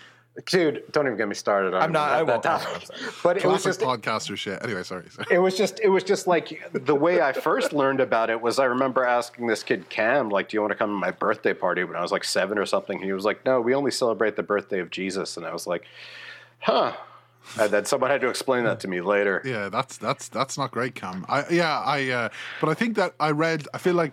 Dude, 0.47 0.83
don't 0.91 1.07
even 1.07 1.17
get 1.17 1.29
me 1.29 1.35
started 1.37 1.75
on 1.75 1.83
i'm 1.83 1.93
not 1.93 2.09
that- 2.09 2.19
i 2.19 2.23
won't 2.25 2.43
that 2.43 2.61
talk 2.61 2.73
topic. 2.83 2.89
But 3.23 3.37
it 3.37 3.45
was 3.45 3.63
just 3.63 3.81
podcaster 3.81 4.37
shit. 4.37 4.61
Anyway, 4.65 4.83
sorry. 4.83 5.09
sorry. 5.09 5.29
it 5.31 5.39
was 5.39 5.57
just 5.57 5.79
it 5.81 5.89
was 5.89 6.03
just 6.03 6.27
like 6.27 6.61
the 6.73 6.95
way 6.95 7.21
I 7.21 7.33
first 7.33 7.73
learned 7.73 8.01
about 8.01 8.31
it 8.31 8.41
was 8.41 8.59
I 8.59 8.65
remember 8.65 9.05
asking 9.05 9.47
this 9.47 9.63
kid 9.63 9.89
Cam 9.91 10.31
like, 10.31 10.49
"Do 10.49 10.57
you 10.57 10.61
want 10.61 10.73
to 10.73 10.77
come 10.77 10.91
to 10.91 10.95
my 10.97 11.13
birthday 11.13 11.55
party?" 11.55 11.85
When 11.85 11.95
I 11.95 12.01
was 12.01 12.11
like 12.11 12.25
seven 12.25 12.59
or 12.59 12.67
something, 12.67 13.01
he 13.01 13.13
was 13.13 13.25
like, 13.25 13.45
"No, 13.45 13.61
we 13.61 13.75
only 13.77 13.93
celebrate 13.93 14.35
the 14.35 14.43
birthday 14.43 14.81
of 14.81 14.91
Jesus," 14.91 15.37
and 15.37 15.47
I 15.47 15.53
was 15.53 15.67
like, 15.69 15.85
"Huh." 16.61 16.95
And 17.59 17.71
then 17.71 17.85
someone 17.85 18.11
had 18.11 18.21
to 18.23 18.29
explain 18.29 18.65
that 18.65 18.81
to 18.81 18.89
me 18.89 19.01
later. 19.01 19.43
Yeah, 19.45 19.69
that's 19.69 19.97
that's 19.97 20.29
that's 20.29 20.59
not 20.59 20.71
great, 20.71 20.95
Cam. 20.95 21.25
I 21.29 21.45
yeah, 21.51 21.81
I 21.81 22.09
uh, 22.11 22.29
but 22.61 22.71
I 22.71 22.75
think 22.75 22.97
that 22.97 23.15
I 23.21 23.31
read. 23.31 23.69
I 23.75 23.79
feel 23.79 23.95
like. 23.95 24.13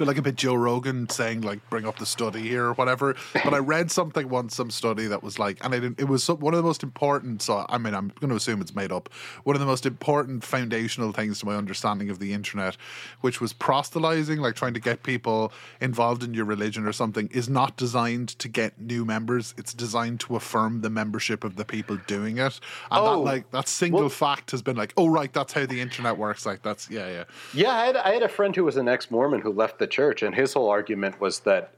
Feel 0.00 0.06
like 0.06 0.16
a 0.16 0.22
bit 0.22 0.36
Joe 0.36 0.54
Rogan 0.54 1.10
saying 1.10 1.42
like 1.42 1.58
bring 1.68 1.86
up 1.86 1.98
the 1.98 2.06
study 2.06 2.40
here 2.40 2.64
or 2.64 2.72
whatever. 2.72 3.14
But 3.34 3.52
I 3.52 3.58
read 3.58 3.90
something 3.90 4.30
once, 4.30 4.56
some 4.56 4.70
study 4.70 5.06
that 5.08 5.22
was 5.22 5.38
like, 5.38 5.62
and 5.62 5.74
it, 5.74 5.84
it 6.00 6.04
was 6.08 6.24
some, 6.24 6.40
one 6.40 6.54
of 6.54 6.56
the 6.56 6.62
most 6.62 6.82
important. 6.82 7.42
So 7.42 7.66
I 7.68 7.76
mean, 7.76 7.94
I'm 7.94 8.10
going 8.18 8.30
to 8.30 8.36
assume 8.36 8.62
it's 8.62 8.74
made 8.74 8.92
up. 8.92 9.10
One 9.44 9.54
of 9.54 9.60
the 9.60 9.66
most 9.66 9.84
important 9.84 10.42
foundational 10.42 11.12
things 11.12 11.40
to 11.40 11.44
my 11.46 11.54
understanding 11.54 12.08
of 12.08 12.18
the 12.18 12.32
internet, 12.32 12.78
which 13.20 13.42
was 13.42 13.52
proselytizing, 13.52 14.38
like 14.38 14.54
trying 14.54 14.72
to 14.72 14.80
get 14.80 15.02
people 15.02 15.52
involved 15.82 16.22
in 16.22 16.32
your 16.32 16.46
religion 16.46 16.86
or 16.86 16.94
something, 16.94 17.28
is 17.30 17.50
not 17.50 17.76
designed 17.76 18.30
to 18.38 18.48
get 18.48 18.80
new 18.80 19.04
members. 19.04 19.52
It's 19.58 19.74
designed 19.74 20.20
to 20.20 20.36
affirm 20.36 20.80
the 20.80 20.88
membership 20.88 21.44
of 21.44 21.56
the 21.56 21.66
people 21.66 21.98
doing 22.06 22.38
it. 22.38 22.58
And 22.90 23.00
Oh, 23.02 23.16
that 23.16 23.18
like 23.18 23.50
that 23.50 23.68
single 23.68 24.00
well- 24.00 24.08
fact 24.08 24.50
has 24.52 24.62
been 24.62 24.76
like, 24.78 24.94
oh 24.96 25.08
right, 25.08 25.30
that's 25.30 25.52
how 25.52 25.66
the 25.66 25.82
internet 25.82 26.16
works. 26.16 26.46
Like 26.46 26.62
that's 26.62 26.88
yeah, 26.88 27.06
yeah. 27.10 27.24
Yeah, 27.52 27.72
I 27.72 27.84
had, 27.84 27.96
I 27.96 28.14
had 28.14 28.22
a 28.22 28.28
friend 28.30 28.56
who 28.56 28.64
was 28.64 28.78
an 28.78 28.88
ex-Mormon 28.88 29.42
who 29.42 29.52
left 29.52 29.78
the 29.78 29.89
church, 29.90 30.22
and 30.22 30.34
his 30.34 30.54
whole 30.54 30.70
argument 30.70 31.20
was 31.20 31.40
that, 31.40 31.74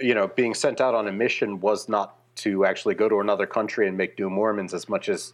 you 0.00 0.14
know, 0.14 0.26
being 0.28 0.54
sent 0.54 0.80
out 0.80 0.94
on 0.94 1.08
a 1.08 1.12
mission 1.12 1.60
was 1.60 1.88
not 1.88 2.16
to 2.36 2.64
actually 2.66 2.94
go 2.94 3.08
to 3.08 3.20
another 3.20 3.46
country 3.46 3.88
and 3.88 3.96
make 3.96 4.18
new 4.18 4.28
Mormons 4.30 4.74
as 4.74 4.88
much 4.88 5.08
as 5.08 5.32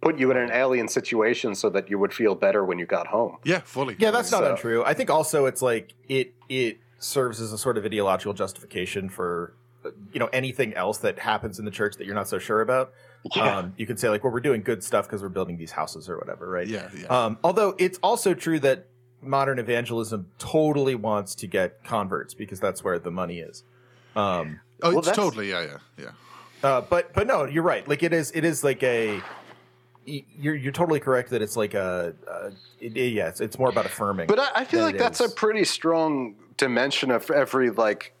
put 0.00 0.18
you 0.18 0.30
in 0.30 0.36
an 0.36 0.50
alien 0.52 0.88
situation 0.88 1.54
so 1.54 1.68
that 1.70 1.90
you 1.90 1.98
would 1.98 2.12
feel 2.14 2.34
better 2.34 2.64
when 2.64 2.78
you 2.78 2.86
got 2.86 3.06
home. 3.06 3.36
Yeah, 3.44 3.60
fully. 3.60 3.96
Yeah, 3.98 4.10
that's 4.10 4.30
not 4.30 4.42
So- 4.44 4.50
untrue. 4.52 4.84
I 4.84 4.94
think 4.94 5.10
also 5.10 5.46
it's 5.46 5.62
like 5.62 5.92
it 6.08 6.32
it 6.48 6.78
serves 6.98 7.40
as 7.40 7.52
a 7.52 7.58
sort 7.58 7.76
of 7.78 7.84
ideological 7.84 8.32
justification 8.32 9.08
for 9.10 9.54
uh, 9.84 9.90
you 10.12 10.20
know 10.20 10.28
anything 10.32 10.72
else 10.74 10.98
that 10.98 11.18
happens 11.18 11.58
in 11.58 11.64
the 11.64 11.70
church 11.70 11.96
that 11.96 12.06
you're 12.06 12.14
not 12.14 12.28
so 12.28 12.38
sure 12.38 12.60
about. 12.60 12.92
Yeah. 13.34 13.58
Um, 13.58 13.74
you 13.76 13.86
could 13.86 13.98
say 13.98 14.08
like, 14.08 14.22
well, 14.22 14.32
we're 14.32 14.40
doing 14.40 14.62
good 14.62 14.84
stuff 14.84 15.06
because 15.06 15.20
we're 15.22 15.28
building 15.30 15.56
these 15.58 15.72
houses 15.72 16.08
or 16.08 16.16
whatever, 16.16 16.48
right? 16.48 16.66
Yeah, 16.68 16.88
yeah. 16.98 17.06
Um, 17.08 17.38
although 17.42 17.74
it's 17.78 17.98
also 18.02 18.34
true 18.34 18.60
that 18.60 18.86
modern 19.22 19.58
evangelism 19.58 20.26
totally 20.38 20.94
wants 20.94 21.34
to 21.36 21.46
get 21.46 21.82
converts 21.84 22.34
because 22.34 22.60
that's 22.60 22.84
where 22.84 22.98
the 22.98 23.10
money 23.10 23.38
is. 23.40 23.64
Um, 24.14 24.60
oh, 24.82 24.90
well, 24.90 24.98
it's 25.00 25.10
totally 25.12 25.50
yeah, 25.50 25.62
yeah, 25.62 25.78
yeah. 26.62 26.68
uh, 26.68 26.80
but 26.82 27.12
but 27.12 27.26
no, 27.26 27.44
you're 27.44 27.62
right. 27.62 27.86
Like 27.86 28.02
it 28.02 28.12
is 28.12 28.30
it 28.34 28.44
is 28.44 28.62
like 28.64 28.82
a 28.82 29.20
you're 30.04 30.54
you're 30.54 30.72
totally 30.72 31.00
correct 31.00 31.30
that 31.30 31.42
it's 31.42 31.56
like 31.56 31.74
a, 31.74 32.14
a 32.30 32.46
it, 32.80 32.96
it- 32.96 33.12
yeah, 33.12 33.28
it's, 33.28 33.40
it's 33.40 33.58
more 33.58 33.68
about 33.68 33.86
affirming. 33.86 34.26
But 34.28 34.38
I, 34.38 34.48
I 34.56 34.64
feel 34.64 34.82
like 34.82 34.98
that's 34.98 35.20
is- 35.20 35.32
a 35.32 35.34
pretty 35.34 35.64
strong 35.64 36.36
dimension 36.56 37.10
of 37.10 37.30
every 37.30 37.70
like 37.70 38.14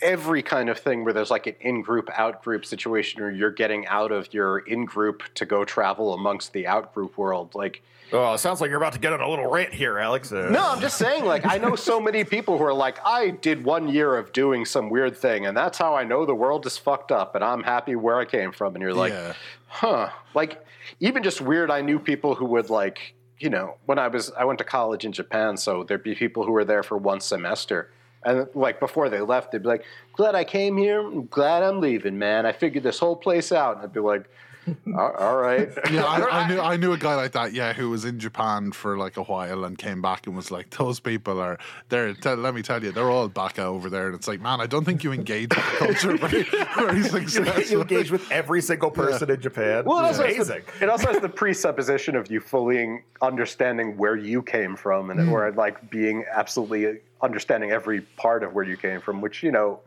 every 0.00 0.42
kind 0.42 0.68
of 0.68 0.78
thing 0.78 1.04
where 1.04 1.12
there's 1.12 1.30
like 1.30 1.46
an 1.46 1.54
in-group 1.60 2.08
out-group 2.12 2.64
situation 2.64 3.22
where 3.22 3.30
you're 3.30 3.50
getting 3.52 3.86
out 3.86 4.10
of 4.10 4.32
your 4.34 4.58
in-group 4.60 5.22
to 5.34 5.46
go 5.46 5.64
travel 5.64 6.14
amongst 6.14 6.52
the 6.52 6.66
out-group 6.66 7.16
world 7.18 7.54
like 7.54 7.82
Oh, 8.14 8.34
it 8.34 8.38
sounds 8.38 8.60
like 8.60 8.68
you're 8.68 8.76
about 8.76 8.92
to 8.92 8.98
get 8.98 9.14
on 9.14 9.22
a 9.22 9.26
little 9.30 9.50
rant 9.50 9.72
here, 9.72 9.98
Alex. 9.98 10.30
Uh, 10.32 10.50
No, 10.50 10.68
I'm 10.68 10.82
just 10.82 10.98
saying, 10.98 11.24
like, 11.24 11.46
I 11.46 11.56
know 11.56 11.74
so 11.76 11.98
many 11.98 12.24
people 12.24 12.58
who 12.58 12.64
are 12.64 12.74
like, 12.74 12.98
I 13.06 13.30
did 13.30 13.64
one 13.64 13.88
year 13.88 14.16
of 14.18 14.34
doing 14.34 14.66
some 14.66 14.90
weird 14.90 15.16
thing, 15.16 15.46
and 15.46 15.56
that's 15.56 15.78
how 15.78 15.94
I 15.94 16.04
know 16.04 16.26
the 16.26 16.34
world 16.34 16.66
is 16.66 16.76
fucked 16.76 17.10
up, 17.10 17.34
and 17.34 17.42
I'm 17.42 17.62
happy 17.62 17.96
where 17.96 18.18
I 18.18 18.26
came 18.26 18.52
from. 18.52 18.74
And 18.74 18.82
you're 18.82 18.92
like, 18.92 19.14
Yeah. 19.14 19.32
huh. 19.66 20.10
Like, 20.34 20.62
even 21.00 21.22
just 21.22 21.40
weird, 21.40 21.70
I 21.70 21.80
knew 21.80 21.98
people 21.98 22.34
who 22.34 22.44
would, 22.44 22.68
like, 22.68 23.14
you 23.38 23.48
know, 23.48 23.78
when 23.86 23.98
I 23.98 24.08
was, 24.08 24.30
I 24.32 24.44
went 24.44 24.58
to 24.58 24.64
college 24.64 25.06
in 25.06 25.12
Japan, 25.12 25.56
so 25.56 25.82
there'd 25.82 26.02
be 26.02 26.14
people 26.14 26.44
who 26.44 26.52
were 26.52 26.66
there 26.66 26.82
for 26.82 26.98
one 26.98 27.20
semester. 27.22 27.90
And, 28.24 28.46
like, 28.54 28.78
before 28.78 29.08
they 29.08 29.20
left, 29.20 29.52
they'd 29.52 29.62
be 29.62 29.68
like, 29.68 29.84
glad 30.12 30.34
I 30.34 30.44
came 30.44 30.76
here. 30.76 31.10
Glad 31.30 31.62
I'm 31.62 31.80
leaving, 31.80 32.18
man. 32.18 32.46
I 32.46 32.52
figured 32.52 32.84
this 32.84 32.98
whole 32.98 33.16
place 33.16 33.50
out. 33.52 33.76
And 33.76 33.84
I'd 33.84 33.92
be 33.92 34.00
like, 34.00 34.28
all 34.96 35.12
all 35.12 35.36
right. 35.36 35.70
Yeah, 35.90 36.04
I, 36.04 36.42
I 36.42 36.48
knew 36.52 36.60
I 36.60 36.76
knew 36.76 36.92
a 36.92 36.98
guy 36.98 37.14
like 37.14 37.32
that. 37.32 37.52
Yeah, 37.52 37.72
who 37.72 37.90
was 37.90 38.04
in 38.04 38.18
Japan 38.18 38.72
for 38.72 38.96
like 38.96 39.16
a 39.16 39.22
while 39.22 39.64
and 39.64 39.76
came 39.76 40.00
back 40.00 40.26
and 40.26 40.36
was 40.36 40.50
like, 40.50 40.70
"Those 40.70 41.00
people 41.00 41.40
are 41.40 41.58
there." 41.88 42.14
Tell, 42.14 42.36
let 42.36 42.54
me 42.54 42.62
tell 42.62 42.82
you, 42.82 42.92
they're 42.92 43.10
all 43.10 43.28
baka 43.28 43.62
over 43.62 43.90
there. 43.90 44.06
And 44.06 44.14
it's 44.14 44.28
like, 44.28 44.40
man, 44.40 44.60
I 44.60 44.66
don't 44.66 44.84
think 44.84 45.02
you 45.02 45.12
engage 45.12 45.48
with 45.50 45.64
the 45.64 45.76
culture 45.78 46.16
very, 46.16 46.42
very 46.76 47.02
successfully. 47.02 47.70
you 47.70 47.80
engage 47.80 48.10
with 48.10 48.30
every 48.30 48.62
single 48.62 48.90
person 48.90 49.30
in 49.30 49.40
Japan. 49.40 49.84
Well, 49.84 50.04
it 50.04 50.10
it's 50.10 50.18
also, 50.18 50.30
amazing. 50.30 50.62
the, 50.78 50.84
it 50.84 50.88
also 50.88 51.12
has 51.12 51.20
the 51.20 51.28
presupposition 51.28 52.14
of 52.14 52.30
you 52.30 52.40
fully 52.40 53.02
understanding 53.20 53.96
where 53.96 54.16
you 54.16 54.42
came 54.42 54.76
from, 54.76 55.10
and 55.10 55.20
mm. 55.20 55.30
or 55.30 55.50
like 55.52 55.90
being 55.90 56.24
absolutely 56.32 57.00
understanding 57.20 57.70
every 57.70 58.02
part 58.16 58.42
of 58.42 58.52
where 58.52 58.64
you 58.64 58.76
came 58.76 59.00
from, 59.00 59.20
which 59.20 59.42
you 59.42 59.50
know, 59.50 59.80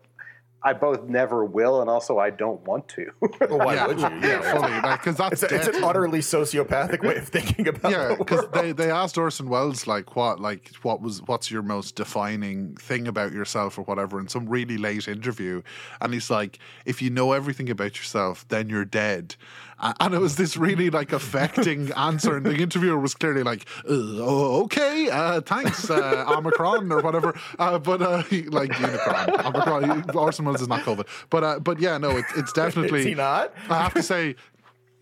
I 0.66 0.74
both 0.74 1.04
never 1.04 1.46
will, 1.46 1.80
and 1.82 1.90
also 1.90 2.18
I 2.18 2.32
don't 2.32 2.60
want 2.66 2.88
to. 2.90 3.06
Well, 3.22 3.60
why 3.60 3.76
yeah, 3.76 3.88
would 3.88 4.00
you? 4.00 4.10
yeah, 4.28 4.42
fully, 4.52 4.98
because 4.98 5.16
that's 5.18 5.44
It's, 5.44 5.52
a, 5.52 5.56
it's 5.56 5.68
an 5.68 5.84
utterly 5.84 6.20
sociopathic 6.20 7.02
way 7.04 7.18
of 7.18 7.28
thinking 7.28 7.68
about 7.68 7.92
yeah, 7.92 8.16
because 8.18 8.42
world. 8.42 8.54
they, 8.54 8.72
they 8.72 8.90
asked 8.90 9.18
Orson 9.18 9.48
Welles 9.48 9.86
like 9.86 10.16
what 10.16 10.40
like 10.40 10.72
what 10.82 11.02
was 11.02 11.22
what's 11.24 11.52
your 11.52 11.62
most 11.62 11.96
defining 11.96 12.76
thing 12.78 13.08
about 13.08 13.32
yourself 13.32 13.78
or 13.78 13.84
whatever 13.84 14.20
in 14.20 14.28
some 14.28 14.50
really 14.50 14.78
late 14.78 15.08
interview, 15.08 15.62
and 16.02 16.14
he's 16.14 16.32
like, 16.32 16.58
if 16.86 17.00
you 17.02 17.12
know 17.12 17.32
everything 17.34 17.70
about 17.70 17.98
yourself, 17.98 18.48
then 18.48 18.68
you're 18.68 18.86
dead, 18.86 19.36
A- 19.75 19.75
and 19.80 20.14
it 20.14 20.20
was 20.20 20.36
this 20.36 20.58
really 20.58 20.90
like 20.90 21.12
affecting 21.14 21.92
answer, 21.98 22.38
and 22.38 22.46
the 22.46 22.56
interviewer 22.56 23.00
was 23.00 23.14
clearly 23.14 23.44
like, 23.44 23.66
oh, 23.88 24.64
okay, 24.64 25.10
uh, 25.10 25.42
thanks, 25.42 25.90
uh, 25.90 26.26
Omicron 26.28 26.92
or 26.92 27.02
whatever, 27.02 27.38
uh, 27.60 27.78
but 27.80 28.02
uh, 28.02 28.24
like 28.48 28.72
Unicron, 28.72 29.46
Omicron, 29.46 30.10
Orson 30.16 30.46
Welles 30.46 30.62
is 30.62 30.68
not 30.68 30.82
COVID, 30.82 31.08
but 31.30 31.44
uh, 31.44 31.60
but 31.60 31.80
yeah, 31.80 31.98
no, 31.98 32.12
it's 32.18 32.32
it's 32.36 32.54
definitely 32.66 33.00
Is 33.00 33.06
he 33.06 33.16
not? 33.16 33.54
I 33.70 33.82
have 33.82 33.94
to 33.94 34.04
say, 34.04 34.36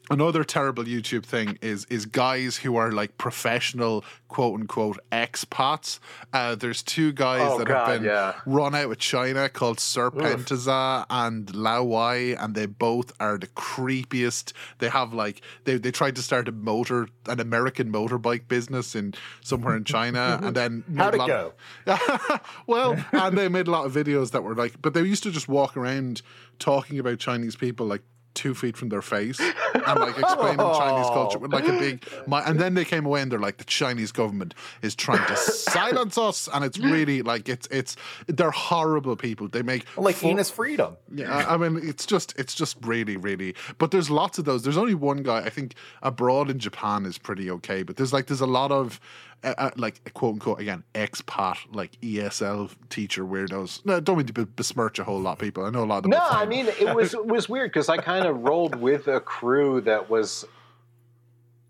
another 0.09 0.43
terrible 0.43 0.83
YouTube 0.83 1.25
thing 1.25 1.57
is 1.61 1.85
is 1.85 2.05
guys 2.05 2.57
who 2.57 2.75
are 2.75 2.91
like 2.91 3.17
professional 3.17 4.03
quote 4.27 4.59
unquote 4.61 4.97
expats. 5.11 5.99
Uh, 6.33 6.55
there's 6.55 6.81
two 6.83 7.11
guys 7.13 7.41
Oh, 7.43 7.57
that 7.59 7.67
God, 7.67 7.87
have 7.87 7.99
been 8.01 8.09
yeah. 8.09 8.33
run 8.45 8.73
out 8.75 8.91
of 8.91 8.97
China 8.97 9.47
called 9.49 9.77
Serpentza 9.77 11.05
and 11.09 11.53
Lao 11.55 11.83
Wai, 11.83 12.35
and 12.39 12.55
they 12.55 12.65
both 12.65 13.11
are 13.19 13.37
the 13.37 13.47
creepiest. 13.47 14.53
They 14.79 14.89
have 14.89 15.13
like 15.13 15.41
they 15.65 15.77
they 15.77 15.91
tried 15.91 16.15
to 16.15 16.21
start 16.21 16.47
a 16.47 16.51
motor 16.51 17.07
an 17.27 17.39
American 17.39 17.91
motorbike 17.91 18.47
business 18.47 18.95
in 18.95 19.13
somewhere 19.41 19.75
in 19.75 19.83
China, 19.83 20.39
and 20.41 20.55
then 20.55 20.83
made 20.87 21.03
How'd 21.03 21.13
a 21.13 21.15
it 21.15 21.19
lot 21.19 21.27
go? 21.27 21.53
of- 21.87 22.41
well, 22.67 23.05
and 23.11 23.37
they 23.37 23.47
made 23.47 23.67
a 23.67 23.71
lot 23.71 23.85
of 23.85 23.93
videos 23.93 24.31
that 24.31 24.43
were 24.43 24.55
like, 24.55 24.81
but 24.81 24.93
they 24.93 25.01
used 25.01 25.23
to 25.23 25.31
just 25.31 25.47
walk 25.47 25.77
around 25.77 26.21
talking 26.59 26.99
about 26.99 27.19
Chinese 27.19 27.55
people 27.55 27.85
like 27.85 28.01
two 28.33 28.53
feet 28.53 28.77
from 28.77 28.89
their 28.89 29.01
face 29.01 29.39
and 29.39 29.99
like 29.99 30.17
explaining 30.17 30.57
Chinese 30.57 31.05
oh. 31.09 31.13
culture 31.13 31.39
with 31.39 31.53
like 31.53 31.67
a 31.67 31.77
big. 31.79 32.05
My, 32.27 32.41
and 32.41 32.59
then 32.59 32.73
they 32.73 32.85
came 32.85 33.05
away 33.05 33.21
and 33.21 33.31
they're 33.31 33.39
like, 33.39 33.57
the 33.57 33.63
Chinese 33.63 34.11
government 34.11 34.53
is 34.81 34.95
trying 34.95 35.25
to 35.27 35.35
silence 35.35 36.17
us, 36.17 36.49
and 36.53 36.63
it's 36.63 36.79
really 36.79 37.21
like 37.21 37.49
it's 37.49 37.67
it's 37.67 37.95
they're 38.27 38.51
horrible 38.51 39.15
people. 39.15 39.47
They 39.47 39.61
make 39.61 39.85
like 39.97 40.15
fu- 40.15 40.27
Enos 40.27 40.49
Freedom. 40.49 40.97
yeah, 41.13 41.45
I 41.47 41.57
mean, 41.57 41.79
it's 41.83 42.05
just, 42.05 42.33
it's 42.37 42.53
just 42.53 42.77
really, 42.81 43.17
really. 43.17 43.55
But 43.77 43.91
there's 43.91 44.09
lots 44.09 44.37
of 44.37 44.45
those. 44.45 44.63
There's 44.63 44.77
only 44.77 44.95
one 44.95 45.23
guy. 45.23 45.39
I 45.39 45.49
think 45.49 45.75
abroad 46.01 46.49
in 46.49 46.59
Japan 46.59 47.05
is 47.05 47.17
pretty 47.17 47.49
okay. 47.51 47.83
But 47.83 47.97
there's 47.97 48.13
like, 48.13 48.27
there's 48.27 48.41
a 48.41 48.45
lot 48.45 48.71
of, 48.71 48.99
uh, 49.43 49.53
uh, 49.57 49.71
like 49.75 50.13
quote 50.13 50.33
unquote 50.33 50.59
again 50.59 50.83
expat 50.95 51.57
like 51.73 51.99
ESL 52.01 52.71
teacher 52.89 53.23
weirdos. 53.25 53.85
No, 53.85 53.99
don't 53.99 54.17
mean 54.17 54.27
to 54.27 54.45
besmirch 54.45 54.99
a 54.99 55.03
whole 55.03 55.19
lot 55.19 55.33
of 55.33 55.39
people. 55.39 55.65
I 55.65 55.69
know 55.69 55.83
a 55.83 55.85
lot 55.85 55.97
of 55.97 56.03
them. 56.03 56.11
No, 56.11 56.21
I 56.21 56.45
mean 56.45 56.67
it 56.67 56.95
was 56.95 57.13
it 57.13 57.25
was 57.25 57.49
weird 57.49 57.71
because 57.71 57.89
I 57.89 57.97
kind 57.97 58.25
of 58.25 58.41
rolled 58.43 58.75
with 58.75 59.07
a 59.07 59.19
crew 59.19 59.81
that 59.81 60.09
was 60.09 60.45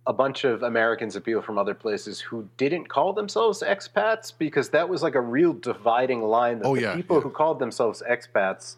a 0.06 0.14
bunch 0.14 0.44
of 0.44 0.64
Americans 0.64 1.16
and 1.16 1.24
people 1.24 1.42
from 1.42 1.58
other 1.58 1.74
places 1.74 2.20
who 2.20 2.48
didn't 2.58 2.90
call 2.90 3.14
themselves 3.14 3.64
expats 3.66 4.34
because 4.38 4.70
that 4.70 4.90
was 4.90 5.02
like 5.02 5.16
a 5.16 5.22
real 5.22 5.54
dividing 5.54 6.22
line. 6.22 6.60
That 6.60 6.68
Oh, 6.68 6.76
the 6.76 6.82
yeah, 6.82 6.96
people 6.96 7.18
yeah. 7.18 7.24
who 7.24 7.30
called 7.30 7.60
themselves 7.60 8.04
expats. 8.10 8.76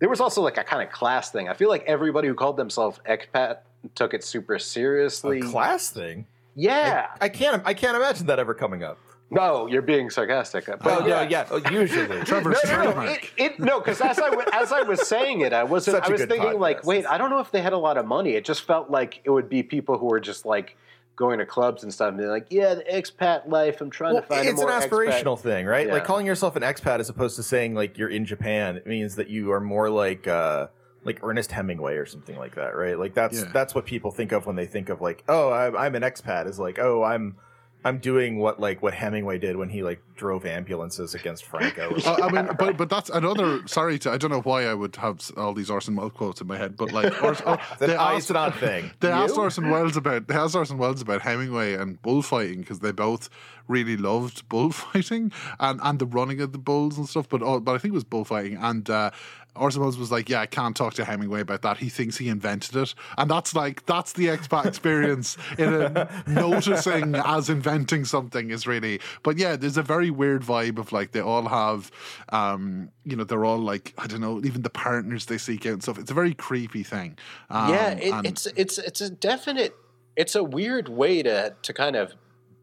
There 0.00 0.08
was 0.08 0.20
also 0.20 0.42
like 0.42 0.58
a 0.58 0.64
kind 0.64 0.86
of 0.86 0.92
class 0.92 1.30
thing. 1.30 1.48
I 1.48 1.54
feel 1.54 1.70
like 1.70 1.82
everybody 1.86 2.28
who 2.28 2.34
called 2.34 2.56
themselves 2.56 3.00
expat 3.08 3.58
took 3.94 4.12
it 4.14 4.22
super 4.22 4.58
seriously. 4.58 5.40
A 5.40 5.42
class 5.42 5.90
thing. 5.90 6.26
Yeah. 6.58 7.06
I 7.20 7.28
can't. 7.28 7.62
I 7.64 7.72
can't 7.74 7.96
imagine 7.96 8.26
that 8.26 8.38
ever 8.38 8.52
coming 8.54 8.82
up. 8.82 8.98
No, 9.30 9.66
you're 9.66 9.82
being 9.82 10.08
sarcastic. 10.08 10.64
But 10.66 10.80
Oh, 10.86 10.98
no, 11.06 11.20
yeah, 11.20 11.46
oh, 11.50 11.60
usually. 11.70 12.20
Trevor's 12.24 12.58
No, 12.64 12.84
no, 12.84 12.92
no. 12.94 13.00
It, 13.02 13.30
it, 13.36 13.60
no, 13.60 13.78
because 13.78 14.00
as 14.00 14.18
I 14.18 14.30
as 14.54 14.72
I 14.72 14.82
was 14.82 15.06
saying 15.06 15.42
it, 15.42 15.52
I 15.52 15.64
wasn't. 15.64 15.96
Such 15.96 16.04
I 16.04 16.08
a 16.08 16.10
was 16.12 16.20
good 16.22 16.30
thinking 16.30 16.58
like, 16.58 16.84
wait, 16.86 17.04
I 17.06 17.18
don't 17.18 17.28
know 17.30 17.38
if 17.40 17.50
they 17.50 17.60
had 17.60 17.74
a 17.74 17.78
lot 17.78 17.98
of 17.98 18.06
money. 18.06 18.30
It 18.36 18.44
just 18.46 18.62
felt 18.62 18.90
like 18.90 19.20
it 19.24 19.30
would 19.30 19.48
be 19.50 19.62
people 19.62 19.98
who 19.98 20.06
were 20.06 20.20
just 20.20 20.46
like 20.46 20.76
going 21.14 21.40
to 21.40 21.44
clubs 21.46 21.82
and 21.82 21.92
stuff, 21.92 22.08
and 22.08 22.16
being 22.16 22.30
like, 22.30 22.46
yeah, 22.48 22.74
the 22.74 22.84
expat 22.84 23.46
life. 23.48 23.80
I'm 23.82 23.90
trying 23.90 24.14
Well, 24.14 24.22
to 24.22 24.28
find. 24.28 24.48
it's 24.48 24.62
a 24.62 24.66
an 24.66 24.72
aspirational 24.80 25.36
expat. 25.36 25.40
thing, 25.40 25.66
right? 25.66 25.90
Like 25.90 26.04
calling 26.04 26.24
yourself 26.26 26.56
an 26.56 26.62
expat 26.62 27.00
as 27.00 27.10
opposed 27.10 27.36
to 27.36 27.42
saying 27.42 27.74
like 27.74 27.98
you're 27.98 28.08
in 28.08 28.24
Japan. 28.24 28.76
It 28.76 28.86
means 28.86 29.16
that 29.16 29.28
you 29.28 29.52
are 29.52 29.60
more 29.60 29.90
like 29.90 30.26
uh, 30.26 30.68
like 31.08 31.20
Ernest 31.24 31.50
Hemingway 31.50 31.96
or 31.96 32.06
something 32.06 32.36
like 32.36 32.54
that, 32.54 32.76
right? 32.76 32.98
Like 32.98 33.14
that's 33.14 33.38
Yeah. 33.40 33.50
that's 33.52 33.74
what 33.74 33.86
people 33.86 34.10
think 34.10 34.32
of 34.32 34.46
when 34.46 34.56
they 34.56 34.66
think 34.66 34.88
of 34.90 35.00
like, 35.00 35.24
oh, 35.28 35.50
I'm, 35.50 35.76
I'm 35.76 35.94
an 35.94 36.02
expat. 36.02 36.46
Is 36.46 36.58
like, 36.58 36.78
oh, 36.78 37.02
I'm 37.02 37.36
I'm 37.84 37.98
doing 37.98 38.38
what 38.38 38.58
like 38.58 38.82
what 38.82 38.92
Hemingway 38.92 39.38
did 39.38 39.56
when 39.56 39.68
he 39.68 39.82
like 39.84 40.02
drove 40.16 40.44
ambulances 40.44 41.14
against 41.14 41.44
Franco. 41.44 41.90
Or 41.94 41.98
Uh, 42.08 42.26
I 42.26 42.30
mean, 42.32 42.48
but 42.58 42.76
but 42.76 42.90
that's 42.90 43.08
another. 43.08 43.66
Sorry, 43.68 43.98
to, 44.00 44.10
I 44.10 44.18
don't 44.18 44.30
know 44.32 44.40
why 44.40 44.66
I 44.66 44.74
would 44.74 44.96
have 44.96 45.20
all 45.36 45.54
these 45.54 45.70
Orson 45.70 45.94
Welles 45.94 46.12
quotes 46.12 46.40
in 46.40 46.48
my 46.48 46.56
head, 46.58 46.76
but 46.76 46.92
like, 46.92 47.22
Ors, 47.22 47.40
or, 47.42 47.58
It's 47.72 47.82
an 47.82 47.86
they 47.88 47.96
asked, 47.96 48.30
it's 48.30 48.58
thing. 48.58 48.90
they 49.00 49.10
asked 49.10 49.38
Orson 49.38 49.70
Welles 49.70 49.96
about 49.96 50.26
they 50.26 50.34
asked 50.34 50.56
Orson 50.56 50.76
Welles 50.76 51.00
about 51.00 51.22
Hemingway 51.22 51.74
and 51.74 52.02
bullfighting 52.02 52.60
because 52.60 52.80
they 52.80 52.92
both 52.92 53.30
really 53.68 53.96
loved 53.96 54.48
bullfighting 54.48 55.30
and 55.60 55.78
and 55.82 55.98
the 56.00 56.06
running 56.06 56.40
of 56.40 56.50
the 56.52 56.58
bulls 56.58 56.98
and 56.98 57.08
stuff. 57.08 57.28
But 57.28 57.42
all, 57.42 57.60
but 57.60 57.74
I 57.76 57.78
think 57.78 57.92
it 57.92 57.94
was 57.94 58.04
bullfighting 58.04 58.56
and. 58.56 58.90
Uh, 58.90 59.10
Orson 59.58 59.82
was 59.82 60.10
like, 60.10 60.28
"Yeah, 60.28 60.40
I 60.40 60.46
can't 60.46 60.76
talk 60.76 60.94
to 60.94 61.04
Hemingway 61.04 61.40
about 61.40 61.62
that. 61.62 61.76
He 61.78 61.88
thinks 61.88 62.16
he 62.16 62.28
invented 62.28 62.76
it, 62.76 62.94
and 63.16 63.30
that's 63.30 63.54
like 63.54 63.84
that's 63.86 64.12
the 64.12 64.26
expat 64.26 64.66
experience 64.66 65.36
in 65.58 65.72
a 65.74 66.08
noticing 66.26 67.14
as 67.14 67.48
inventing 67.50 68.04
something 68.04 68.50
is 68.50 68.66
really. 68.66 69.00
But 69.22 69.38
yeah, 69.38 69.56
there's 69.56 69.76
a 69.76 69.82
very 69.82 70.10
weird 70.10 70.42
vibe 70.42 70.78
of 70.78 70.92
like 70.92 71.12
they 71.12 71.20
all 71.20 71.48
have, 71.48 71.90
um, 72.30 72.90
you 73.04 73.16
know, 73.16 73.24
they're 73.24 73.44
all 73.44 73.58
like 73.58 73.94
I 73.98 74.06
don't 74.06 74.20
know, 74.20 74.38
even 74.44 74.62
the 74.62 74.70
partners 74.70 75.26
they 75.26 75.38
seek 75.38 75.66
out 75.66 75.72
and 75.74 75.82
stuff. 75.82 75.98
It's 75.98 76.10
a 76.10 76.14
very 76.14 76.34
creepy 76.34 76.82
thing. 76.82 77.18
Um, 77.50 77.70
yeah, 77.70 77.90
it, 77.90 78.12
and- 78.12 78.26
it's 78.26 78.46
it's 78.56 78.78
it's 78.78 79.00
a 79.00 79.10
definite. 79.10 79.74
It's 80.16 80.34
a 80.34 80.42
weird 80.42 80.88
way 80.88 81.22
to 81.22 81.54
to 81.62 81.72
kind 81.72 81.96
of 81.96 82.14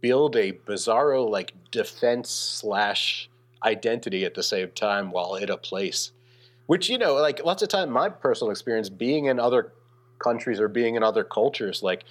build 0.01 0.35
a 0.35 0.51
bizarro 0.51 1.27
like 1.27 1.53
defense 1.71 2.29
slash 2.29 3.29
identity 3.63 4.23
at 4.25 4.35
the 4.35 4.43
same 4.43 4.69
time 4.71 5.09
while 5.09 5.35
in 5.35 5.49
a 5.49 5.57
place, 5.57 6.11
which 6.67 6.89
you 6.89 6.97
know, 6.97 7.15
like 7.15 7.43
lots 7.43 7.61
of 7.63 7.69
time, 7.69 7.89
my 7.89 8.09
personal 8.09 8.51
experience 8.51 8.89
being 8.89 9.25
in 9.25 9.39
other 9.39 9.73
countries 10.19 10.59
or 10.59 10.67
being 10.67 10.95
in 10.95 11.03
other 11.03 11.23
cultures, 11.23 11.83
like. 11.83 12.03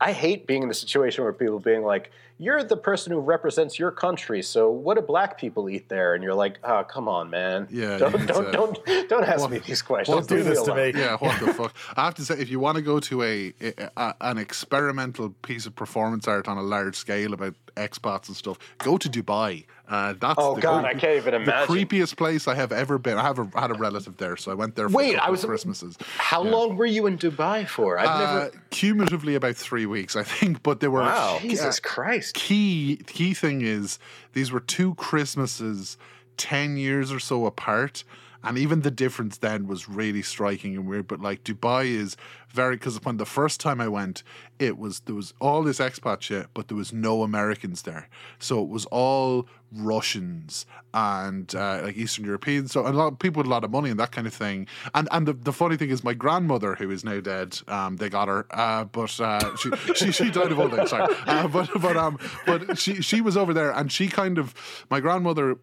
I 0.00 0.10
hate 0.10 0.48
being 0.48 0.62
in 0.62 0.68
the 0.68 0.74
situation 0.74 1.22
where 1.22 1.32
people 1.32 1.60
being 1.60 1.82
like, 1.82 2.10
"You're 2.38 2.62
the 2.64 2.76
person 2.76 3.12
who 3.12 3.18
represents 3.20 3.78
your 3.78 3.90
country, 3.90 4.42
so 4.42 4.70
what 4.70 4.94
do 4.96 5.02
black 5.02 5.38
people 5.38 5.68
eat 5.68 5.88
there?" 5.88 6.14
And 6.14 6.22
you're 6.24 6.34
like, 6.34 6.58
"Oh, 6.64 6.84
come 6.84 7.08
on, 7.08 7.30
man! 7.30 7.68
Yeah, 7.70 7.98
don't 8.02 8.26
don't 8.26 8.46
uh, 8.48 8.50
don't 8.50 8.78
don't 9.08 9.24
ask 9.24 9.40
what- 9.40 9.50
me 9.50 9.58
these 9.58 9.82
questions. 9.82 10.14
what- 10.14 10.28
do 10.28 10.42
this 10.42 10.62
to 10.62 10.74
me. 10.74 10.92
yeah, 10.94 11.16
what 11.16 11.38
the 11.40 11.52
fuck? 11.60 11.74
I 11.96 12.04
have 12.04 12.14
to 12.16 12.24
say, 12.24 12.34
if 12.38 12.48
you 12.50 12.60
want 12.60 12.76
to 12.76 12.82
go 12.82 13.00
to 13.00 13.22
a, 13.22 13.52
a 13.96 14.14
an 14.20 14.38
experimental 14.38 15.30
piece 15.42 15.66
of 15.66 15.74
performance 15.74 16.26
art 16.28 16.48
on 16.48 16.56
a 16.58 16.62
large 16.62 16.96
scale 16.96 17.32
about 17.34 17.54
expats 17.76 18.28
and 18.28 18.36
stuff, 18.36 18.58
go 18.78 18.96
to 18.98 19.08
Dubai. 19.08 19.64
Uh, 19.88 20.14
that's 20.18 20.36
Oh, 20.38 20.54
the 20.54 20.60
God, 20.62 20.84
I 20.86 20.94
can't 20.94 21.16
even 21.18 21.34
imagine. 21.34 21.74
The 21.74 21.84
creepiest 21.86 22.16
place 22.16 22.48
I 22.48 22.54
have 22.54 22.72
ever 22.72 22.96
been. 22.98 23.18
I 23.18 23.22
have 23.30 23.38
a, 23.38 23.46
had 23.60 23.70
a 23.70 23.74
relative 23.74 24.16
there, 24.16 24.36
so 24.38 24.50
I 24.50 24.54
went 24.54 24.74
there. 24.76 24.88
For 24.88 24.96
Wait, 24.96 25.16
I 25.18 25.28
was- 25.30 25.44
Christmases. 25.44 25.98
How 26.30 26.42
long 26.42 26.76
were 26.76 26.86
you 26.86 27.06
in 27.06 27.18
Dubai 27.18 27.66
for? 27.68 27.98
I've 27.98 28.08
Uh, 28.08 28.18
never. 28.44 28.50
cumulatively 28.70 29.34
about 29.34 29.56
three 29.56 29.84
weeks, 29.84 30.16
I 30.16 30.22
think. 30.22 30.62
But 30.62 30.80
they 30.80 30.88
were 30.88 31.00
Wow. 31.00 31.38
Jesus 31.42 31.78
Christ! 31.80 32.21
Key 32.30 33.00
key 33.06 33.34
thing 33.34 33.62
is 33.62 33.98
these 34.34 34.52
were 34.52 34.60
two 34.60 34.94
Christmases 34.94 35.96
ten 36.36 36.76
years 36.76 37.10
or 37.10 37.18
so 37.18 37.46
apart. 37.46 38.04
And 38.44 38.58
even 38.58 38.82
the 38.82 38.90
difference 38.90 39.38
then 39.38 39.66
was 39.66 39.88
really 39.88 40.22
striking 40.22 40.76
and 40.76 40.86
weird. 40.86 41.06
But 41.06 41.20
like 41.20 41.44
Dubai 41.44 41.86
is 41.86 42.16
very 42.50 42.76
because 42.76 43.02
when 43.04 43.16
the 43.16 43.26
first 43.26 43.60
time 43.60 43.80
I 43.80 43.88
went, 43.88 44.22
it 44.58 44.78
was 44.78 45.00
there 45.00 45.14
was 45.14 45.34
all 45.40 45.62
this 45.62 45.78
expat 45.78 46.22
shit, 46.22 46.46
but 46.54 46.68
there 46.68 46.76
was 46.76 46.92
no 46.92 47.22
Americans 47.22 47.82
there. 47.82 48.08
So 48.38 48.62
it 48.62 48.68
was 48.68 48.84
all 48.86 49.46
Russians 49.74 50.66
and 50.92 51.54
uh, 51.54 51.80
like 51.84 51.96
Eastern 51.96 52.24
Europeans. 52.24 52.72
So 52.72 52.86
a 52.86 52.90
lot 52.90 53.12
of 53.12 53.18
people 53.18 53.40
with 53.40 53.46
a 53.46 53.50
lot 53.50 53.64
of 53.64 53.70
money 53.70 53.90
and 53.90 53.98
that 53.98 54.12
kind 54.12 54.26
of 54.26 54.34
thing. 54.34 54.66
And 54.94 55.08
and 55.10 55.26
the, 55.26 55.32
the 55.32 55.52
funny 55.52 55.76
thing 55.76 55.90
is, 55.90 56.04
my 56.04 56.14
grandmother, 56.14 56.74
who 56.74 56.90
is 56.90 57.04
now 57.04 57.20
dead, 57.20 57.58
um, 57.68 57.96
they 57.96 58.08
got 58.08 58.28
her, 58.28 58.46
uh, 58.50 58.84
but 58.84 59.18
uh, 59.20 59.56
she, 59.56 59.70
she 59.94 60.12
she 60.12 60.30
died 60.30 60.52
of 60.52 60.58
old 60.58 60.74
age. 60.74 60.88
Sorry, 60.88 61.14
uh, 61.26 61.48
but 61.48 61.70
but 61.80 61.96
um 61.96 62.18
but 62.46 62.78
she 62.78 63.00
she 63.02 63.20
was 63.20 63.36
over 63.36 63.54
there 63.54 63.70
and 63.70 63.90
she 63.90 64.08
kind 64.08 64.38
of 64.38 64.54
my 64.90 65.00
grandmother 65.00 65.56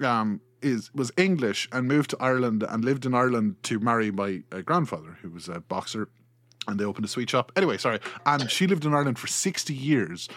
um 0.00 0.40
is 0.64 0.92
was 0.94 1.12
English 1.16 1.68
and 1.70 1.86
moved 1.86 2.10
to 2.10 2.16
Ireland 2.20 2.62
and 2.62 2.84
lived 2.84 3.06
in 3.06 3.14
Ireland 3.14 3.56
to 3.64 3.78
marry 3.78 4.10
my 4.10 4.42
uh, 4.50 4.62
grandfather, 4.62 5.18
who 5.22 5.30
was 5.30 5.48
a 5.48 5.60
boxer. 5.60 6.08
And 6.66 6.78
they 6.78 6.84
opened 6.84 7.04
a 7.04 7.08
sweet 7.08 7.30
shop. 7.30 7.52
Anyway, 7.56 7.76
sorry. 7.78 8.00
And 8.26 8.50
she 8.50 8.66
lived 8.66 8.84
in 8.84 8.94
Ireland 8.94 9.18
for 9.18 9.26
60 9.26 9.74
years 9.74 10.28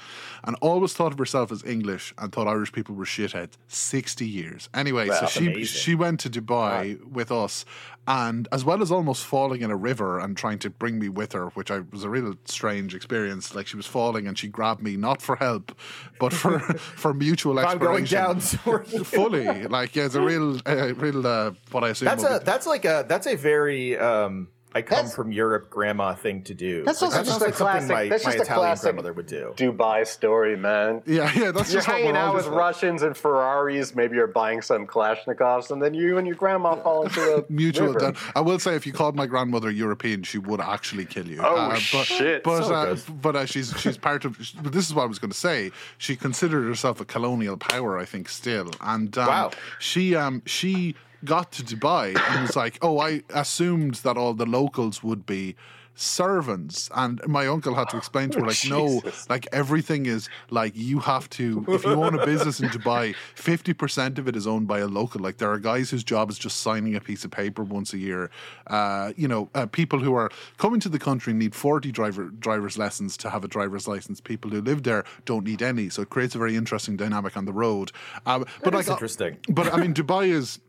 and 0.44 0.56
always 0.62 0.94
thought 0.94 1.12
of 1.12 1.20
herself 1.20 1.52
as 1.52 1.64
English 1.64 2.14
and 2.18 2.32
thought 2.32 2.48
Irish 2.48 2.72
people 2.72 2.96
were 2.96 3.06
shitheads. 3.06 3.54
60 3.68 4.28
years. 4.28 4.70
Anyway, 4.74 5.08
so 5.08 5.26
she 5.28 5.48
amazing. 5.48 5.64
she 5.66 5.96
went 5.96 6.20
to 6.22 6.30
Dubai 6.30 7.04
with 7.06 7.32
us 7.32 7.66
and 8.08 8.48
as 8.52 8.64
well 8.64 8.82
as 8.82 8.90
almost 8.90 9.26
falling 9.26 9.62
in 9.62 9.70
a 9.70 9.76
river 9.76 10.20
and 10.20 10.38
trying 10.38 10.60
to 10.60 10.70
bring 10.70 10.98
me 10.98 11.10
with 11.10 11.34
her, 11.34 11.48
which 11.50 11.70
I 11.70 11.82
was 11.92 12.06
a 12.06 12.10
real 12.10 12.36
strange 12.46 12.96
experience. 12.96 13.54
Like 13.54 13.68
she 13.68 13.76
was 13.76 13.86
falling 13.86 14.28
and 14.28 14.38
she 14.38 14.48
grabbed 14.48 14.82
me 14.82 14.96
not 14.96 15.22
for 15.22 15.36
help, 15.36 15.78
but 16.20 16.32
for 16.32 16.60
for 16.80 17.14
mutual 17.14 17.60
I'm 17.60 17.78
going 17.78 18.06
down. 18.06 18.40
Fully. 18.40 19.68
Like 19.68 19.96
yeah, 19.96 20.06
it's 20.06 20.16
a 20.16 20.22
real, 20.22 20.60
uh, 20.66 20.94
real 20.96 21.28
uh, 21.28 21.52
what 21.72 21.84
I 21.84 21.90
assume. 21.90 22.06
That's 22.08 22.24
a 22.24 22.40
be- 22.40 22.46
that's 22.46 22.66
like 22.66 22.86
a 22.86 23.06
that's 23.08 23.28
a 23.28 23.36
very 23.36 23.98
um 23.98 24.48
I 24.78 24.82
come 24.84 24.96
That's- 24.98 25.16
from 25.16 25.32
Europe 25.32 25.70
grandma 25.72 26.14
thing 26.14 26.44
to 26.44 26.54
do. 26.54 26.84
That's 26.84 27.02
Like, 27.02 27.12
also 27.14 27.24
just 27.24 27.30
sounds 27.32 27.42
a 27.42 27.46
like 27.46 27.56
something 27.56 27.88
classic- 27.88 27.90
my, 27.96 28.10
that's 28.10 28.26
my 28.26 28.32
just 28.32 28.40
a 28.40 28.42
Italian 28.44 28.62
classic 28.68 28.84
grandmother 28.84 29.14
would 29.14 29.26
do. 29.26 29.54
Dubai 29.58 30.06
story, 30.06 30.56
man. 30.56 31.02
yeah, 31.06 31.32
yeah. 31.36 31.52
That's 31.52 31.72
You're 31.72 31.80
just 31.80 31.88
what 31.88 31.98
hanging 31.98 32.14
we're 32.14 32.20
all 32.20 32.28
out 32.30 32.36
with 32.36 32.46
just- 32.46 32.56
Russians 32.56 33.02
and 33.02 33.18
Ferraris. 33.18 33.96
Maybe 33.96 34.16
you're 34.18 34.28
buying 34.28 34.62
some 34.62 34.86
Kalashnikovs, 34.86 35.72
and 35.72 35.82
then 35.82 35.94
you 35.96 36.18
and 36.20 36.28
your 36.28 36.36
grandma 36.36 36.76
fall 36.76 37.04
into 37.04 37.22
a 37.38 37.44
Mutual. 37.50 37.88
river. 37.88 38.00
Then 38.00 38.16
I 38.36 38.42
will 38.42 38.60
say, 38.60 38.76
if 38.76 38.86
you 38.86 38.94
called 38.94 39.16
my 39.16 39.26
grandmother 39.26 39.72
European, 39.72 40.22
she 40.24 40.38
would 40.38 40.62
actually 40.62 41.06
kill 41.06 41.28
you. 41.28 41.40
Oh, 41.44 41.70
but, 41.92 42.04
shit. 42.06 42.44
But 42.44 42.64
So 42.66 42.74
uh, 42.74 42.86
good. 42.94 43.22
but 43.22 43.36
uh, 43.36 43.46
she's 43.46 43.74
she's 43.80 43.98
part 43.98 44.26
of. 44.26 44.38
But 44.62 44.74
this 44.74 44.86
is 44.88 44.94
what 44.94 45.04
I 45.04 45.08
was 45.08 45.20
going 45.20 45.32
to 45.32 45.38
say. 45.38 45.72
She 45.98 46.16
considered 46.16 46.64
herself 46.68 47.02
a 47.02 47.06
colonial 47.06 47.58
power, 47.58 47.98
I 47.98 48.06
think, 48.06 48.30
still. 48.30 48.70
And 48.82 49.18
um, 49.18 49.28
Wow. 49.28 49.52
she 49.80 50.16
um 50.16 50.42
she 50.46 50.96
got 51.24 51.52
to 51.54 51.64
Dubai 51.64 52.16
and 52.30 52.42
was 52.42 52.56
like, 52.56 52.78
oh, 52.82 53.00
I 53.00 53.24
assumed 53.34 53.96
that 53.96 54.18
all 54.18 54.34
the 54.34 54.46
locals 54.46 55.04
would 55.04 55.26
be 55.26 55.56
servants. 55.98 56.90
And 56.96 57.20
my 57.28 57.48
uncle 57.48 57.74
had 57.74 57.90
to 57.90 57.98
explain 57.98 58.30
to 58.30 58.40
her 58.40 58.46
like 58.46 58.64
no 58.70 59.02
like 59.30 59.48
everything 59.52 60.06
is 60.06 60.30
like 60.52 60.74
you 60.76 61.00
have 61.00 61.28
to 61.32 61.66
if 61.68 61.84
you 61.84 61.92
own 61.92 62.18
a 62.18 62.26
business 62.26 62.60
in 62.60 62.70
dubai 62.70 63.16
50% 63.36 64.20
of 64.20 64.28
it 64.28 64.36
is 64.36 64.46
owned 64.46 64.68
by 64.68 64.80
a 64.80 64.88
local. 64.88 65.22
Like 65.22 65.38
there 65.38 65.52
are 65.52 65.58
guys 65.60 65.90
whose 65.90 66.04
job 66.04 66.30
is 66.30 66.38
just 66.38 66.62
signing 66.62 66.96
a 66.96 67.02
piece 67.02 67.26
of 67.26 67.32
paper 67.32 67.64
once 67.64 67.94
a 67.94 67.98
year. 67.98 68.30
Uh, 68.68 69.12
you 69.18 69.28
know 69.28 69.50
uh, 69.56 69.66
people 69.66 70.00
who 70.00 70.14
are 70.14 70.30
coming 70.58 70.80
to 70.82 70.90
the 70.90 71.00
country 71.00 71.34
need 71.34 71.56
40 71.56 71.92
driver 71.92 72.26
driver's 72.26 72.78
lessons 72.78 73.18
to 73.18 73.30
have 73.32 73.44
a 73.44 73.48
driver's 73.48 73.88
license. 73.88 74.22
People 74.22 74.52
who 74.52 74.62
live 74.62 74.84
there 74.84 75.04
don't 75.26 75.46
need 75.46 75.64
any. 75.64 75.90
So 75.90 76.04
it 76.04 76.12
creates 76.12 76.36
a 76.36 76.38
very 76.38 76.56
interesting 76.56 76.96
dynamic 76.96 77.36
on 77.36 77.46
the 77.46 77.54
road. 77.54 77.92
Um, 78.28 78.46
but 78.64 78.74
like 78.74 78.88
uh, 78.88 78.94
interesting. 78.94 79.38
but 79.50 79.74
i 79.74 79.78
mean 79.78 79.94
dubai 79.94 80.28
is 80.28 80.60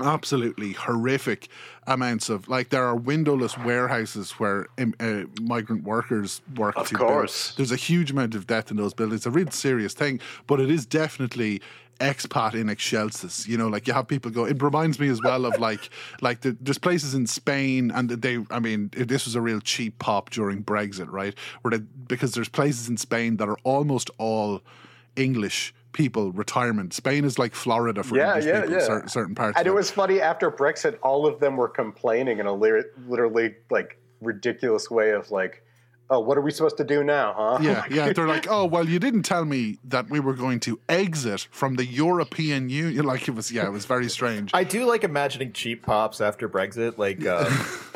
absolutely 0.00 0.72
horrific 0.72 1.48
amounts 1.86 2.28
of 2.30 2.48
like 2.48 2.70
there 2.70 2.84
are 2.84 2.96
windowless 2.96 3.58
warehouses 3.58 4.32
where 4.32 4.66
uh, 5.00 5.24
migrant 5.42 5.84
workers 5.84 6.40
work 6.56 6.76
Of 6.76 6.88
to 6.88 6.96
build. 6.98 7.10
course. 7.10 7.54
there's 7.56 7.72
a 7.72 7.76
huge 7.76 8.10
amount 8.10 8.34
of 8.34 8.46
death 8.46 8.70
in 8.70 8.78
those 8.78 8.94
buildings 8.94 9.18
it's 9.20 9.26
a 9.26 9.30
real 9.30 9.50
serious 9.50 9.92
thing 9.92 10.18
but 10.46 10.60
it 10.60 10.70
is 10.70 10.86
definitely 10.86 11.60
expat 12.00 12.54
in 12.54 12.70
excelsis 12.70 13.46
you 13.46 13.58
know 13.58 13.68
like 13.68 13.86
you 13.86 13.92
have 13.92 14.08
people 14.08 14.30
go 14.30 14.46
it 14.46 14.60
reminds 14.62 14.98
me 14.98 15.08
as 15.08 15.20
well 15.22 15.44
of 15.44 15.58
like 15.60 15.90
like 16.22 16.40
the, 16.40 16.56
there's 16.60 16.78
places 16.78 17.14
in 17.14 17.26
spain 17.26 17.90
and 17.94 18.08
they 18.08 18.38
i 18.50 18.58
mean 18.58 18.88
this 18.96 19.26
was 19.26 19.34
a 19.34 19.40
real 19.42 19.60
cheap 19.60 19.98
pop 19.98 20.30
during 20.30 20.64
brexit 20.64 21.12
right 21.12 21.34
where 21.60 21.76
they, 21.78 21.84
because 22.08 22.32
there's 22.32 22.48
places 22.48 22.88
in 22.88 22.96
spain 22.96 23.36
that 23.36 23.46
are 23.48 23.58
almost 23.62 24.10
all 24.16 24.62
english 25.16 25.74
people 25.92 26.32
retirement 26.32 26.92
spain 26.92 27.24
is 27.24 27.38
like 27.38 27.54
florida 27.54 28.02
for 28.02 28.16
Yeah, 28.16 28.28
english 28.28 28.46
yeah, 28.46 28.60
people 28.62 28.74
yeah. 28.76 28.86
certain, 28.86 29.08
certain 29.08 29.34
parts 29.34 29.58
And 29.58 29.66
of 29.66 29.72
it 29.72 29.74
was 29.76 29.90
funny 29.90 30.20
after 30.20 30.50
Brexit, 30.50 30.98
all 31.02 31.26
of 31.26 31.38
them 31.40 31.56
were 31.56 31.68
complaining 31.68 32.38
in 32.38 32.46
a 32.46 32.52
lir- 32.52 32.90
literally 33.06 33.54
like 33.70 33.98
ridiculous 34.20 34.90
way 34.90 35.10
of 35.10 35.30
like, 35.30 35.62
"Oh, 36.10 36.20
what 36.20 36.38
are 36.38 36.40
we 36.42 36.50
supposed 36.50 36.76
to 36.78 36.84
do 36.84 37.02
now, 37.02 37.34
huh?" 37.36 37.58
Yeah, 37.62 37.84
yeah. 37.90 38.12
They're 38.12 38.26
like, 38.28 38.46
oh, 38.48 38.64
well, 38.66 38.88
you 38.88 38.98
didn't 38.98 39.22
tell 39.24 39.44
me 39.44 39.78
that 39.84 40.08
we 40.10 40.20
were 40.20 40.34
going 40.34 40.60
to 40.60 40.78
exit 40.88 41.48
from 41.50 41.74
the 41.76 41.84
European 41.86 42.68
Union. 42.68 43.04
Like 43.12 43.26
it 43.28 43.34
was, 43.34 43.50
yeah, 43.50 43.66
it 43.66 43.72
was 43.72 43.84
very 43.86 44.08
strange. 44.08 44.50
I 44.54 44.64
do 44.64 44.84
like 44.84 45.02
imagining 45.04 45.52
cheap 45.52 45.82
pops 45.84 46.20
after 46.20 46.48
Brexit, 46.48 46.98
like 46.98 47.26
um, 47.26 47.46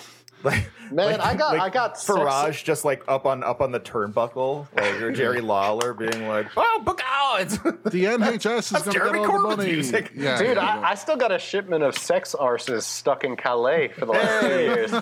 Like, 0.43 0.71
Man, 0.91 1.21
I 1.21 1.35
got- 1.35 1.59
I 1.59 1.69
got 1.71 1.99
sex- 1.99 2.19
Farage 2.19 2.65
just 2.65 2.85
like 2.85 3.03
up 3.09 3.27
on 3.27 3.43
up 3.43 3.61
on 3.61 3.73
the 3.73 3.81
turnbuckle, 3.81 4.67
like 4.77 5.01
or 5.01 5.11
Jerry 5.13 5.41
Lawler 5.53 5.95
being 5.95 6.29
like, 6.29 6.47
"Oh, 6.57 6.83
book 6.85 7.01
out!" 7.05 7.49
The 7.87 8.05
NHS 8.05 8.59
is 8.59 8.69
That's 8.71 8.85
going 8.85 8.85
to 8.85 8.91
Jeremy 8.93 9.19
get 9.21 9.31
all 9.31 9.49
the 9.51 9.57
money. 9.57 9.73
music. 9.73 10.13
Yeah, 10.15 10.39
Dude, 10.39 10.57
yeah, 10.57 10.81
I, 10.81 10.91
I 10.91 10.95
still 10.95 11.17
got 11.17 11.33
a 11.33 11.39
shipment 11.39 11.83
of 11.85 11.97
sex 11.97 12.35
arses 12.39 12.83
stuck 12.83 13.25
in 13.25 13.37
Calais 13.37 13.89
for 13.89 14.07
the 14.07 14.13
last 14.13 14.41
two 14.43 14.47
Hey. 14.49 14.65
years. 14.65 14.93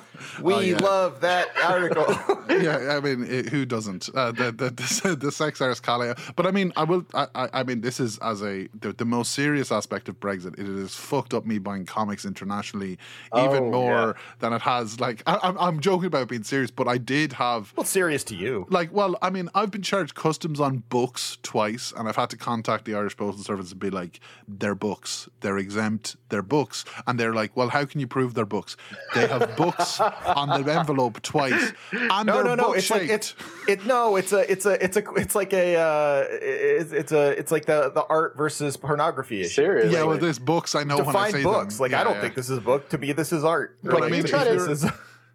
we 0.41 0.55
Oh, 0.55 0.61
yeah. 0.61 0.77
love 0.79 1.21
that 1.21 1.49
article. 1.65 2.07
yeah, 2.49 2.97
I 2.97 3.01
mean, 3.01 3.25
it, 3.25 3.49
who 3.51 3.65
doesn't? 3.65 4.09
Uh, 4.15 4.33
the, 4.33 4.53
the 4.53 4.71
the 4.71 5.17
the 5.17 5.33
sex 5.33 5.61
arse 5.61 5.81
Calais. 5.81 6.15
But 6.37 6.47
I 6.47 6.51
mean, 6.51 6.73
I 6.77 6.85
will. 6.85 7.05
I, 7.15 7.27
I 7.35 7.49
I 7.53 7.63
mean, 7.63 7.81
this 7.81 8.01
is 8.01 8.19
as 8.19 8.43
a 8.43 8.69
the, 8.81 8.93
the 8.93 9.05
most 9.05 9.33
serious 9.33 9.71
aspect 9.73 10.09
of 10.09 10.19
Brexit. 10.21 10.59
It 10.59 10.67
has 10.67 10.95
fucked 10.95 11.35
up 11.35 11.47
me 11.47 11.59
buying 11.59 11.85
comics 11.87 12.25
internationally 12.25 12.99
even 13.37 13.65
Oh, 13.65 13.71
more 13.71 13.91
yeah. 13.91 14.13
than 14.41 14.53
it 14.53 14.63
has. 14.63 14.99
Like, 15.01 15.23
I, 15.27 15.39
I'm 15.43 15.74
I'm 15.75 15.81
joking 15.81 16.07
about 16.07 16.29
being 16.29 16.45
serious, 16.45 16.71
but 16.71 16.87
I 16.87 16.99
did 16.99 17.33
have. 17.35 17.73
What's 17.75 17.91
serious 17.91 18.23
to 18.25 18.37
you. 18.37 18.67
Like, 18.71 18.93
well, 18.93 19.17
I 19.21 19.31
mean, 19.31 19.49
I've 19.57 19.71
been 19.73 19.83
charged 19.83 20.15
customs 20.15 20.61
on 20.61 20.85
books 20.89 21.39
twice, 21.43 21.93
and 21.97 22.09
I've 22.09 22.15
had 22.17 22.31
to 22.31 22.37
contact 22.37 22.85
the 22.85 22.95
Irish 22.95 23.17
Postal 23.17 23.43
Service 23.43 23.73
and 23.73 23.81
be 23.81 23.91
like, 23.91 24.21
"They're 24.47 24.77
books. 24.77 25.29
They're 25.41 25.59
exempt. 25.59 26.15
They're 26.29 26.43
books." 26.43 26.85
And 27.09 27.19
they're 27.19 27.35
like, 27.35 27.57
"Well, 27.57 27.71
how 27.71 27.85
can 27.87 27.99
you 28.01 28.07
prove 28.07 28.35
they're 28.35 28.47
books? 28.47 28.77
They 29.17 29.27
have 29.27 29.57
books 29.57 30.01
on 30.01 30.63
the 30.63 30.73
envelope 30.73 31.21
twice, 31.23 31.73
and 31.91 32.27
No, 32.27 32.35
they're 32.35 32.45
no, 32.45 32.55
no. 32.55 32.65
book 32.69 32.77
It's 32.79 32.91
like 32.91 33.01
shaped." 33.03 33.13
it's 33.13 33.35
it. 33.69 33.87
No, 33.87 34.15
it's 34.17 34.33
a, 34.33 34.49
it's 34.51 34.67
a, 34.67 34.83
it's 34.85 34.97
a, 34.97 35.03
it's 35.17 35.35
like 35.35 35.53
a, 35.53 35.77
uh, 35.77 36.25
it's, 36.31 36.93
it's 36.93 37.11
a, 37.13 37.31
it's 37.39 37.51
like 37.51 37.65
the 37.67 37.91
the 37.93 38.05
art 38.09 38.37
versus 38.37 38.77
pornography 38.77 39.41
issue. 39.41 39.49
Seriously. 39.49 39.93
Yeah, 39.93 40.05
well, 40.05 40.19
there's 40.19 40.39
books. 40.39 40.75
I 40.77 40.85
know 40.85 40.99
when 40.99 41.09
I 41.09 41.27
Define 41.27 41.33
say 41.33 41.43
books. 41.43 41.75
them. 41.79 41.83
Like 41.83 41.95
I 41.95 42.05
don't 42.05 42.15
yeah. 42.15 42.21
think 42.21 42.35
this 42.37 42.49
is 42.49 42.59
a 42.59 42.61
book. 42.61 42.89
To 42.91 42.99
me, 42.99 43.11
this 43.13 43.33
is 43.33 43.43
art. 43.45 43.77
Or 43.85 43.93
Like, 43.93 44.01
like, 44.03 44.13
you 44.15 44.23
this 44.23 44.31
try 44.31 44.45
is- 44.45 44.85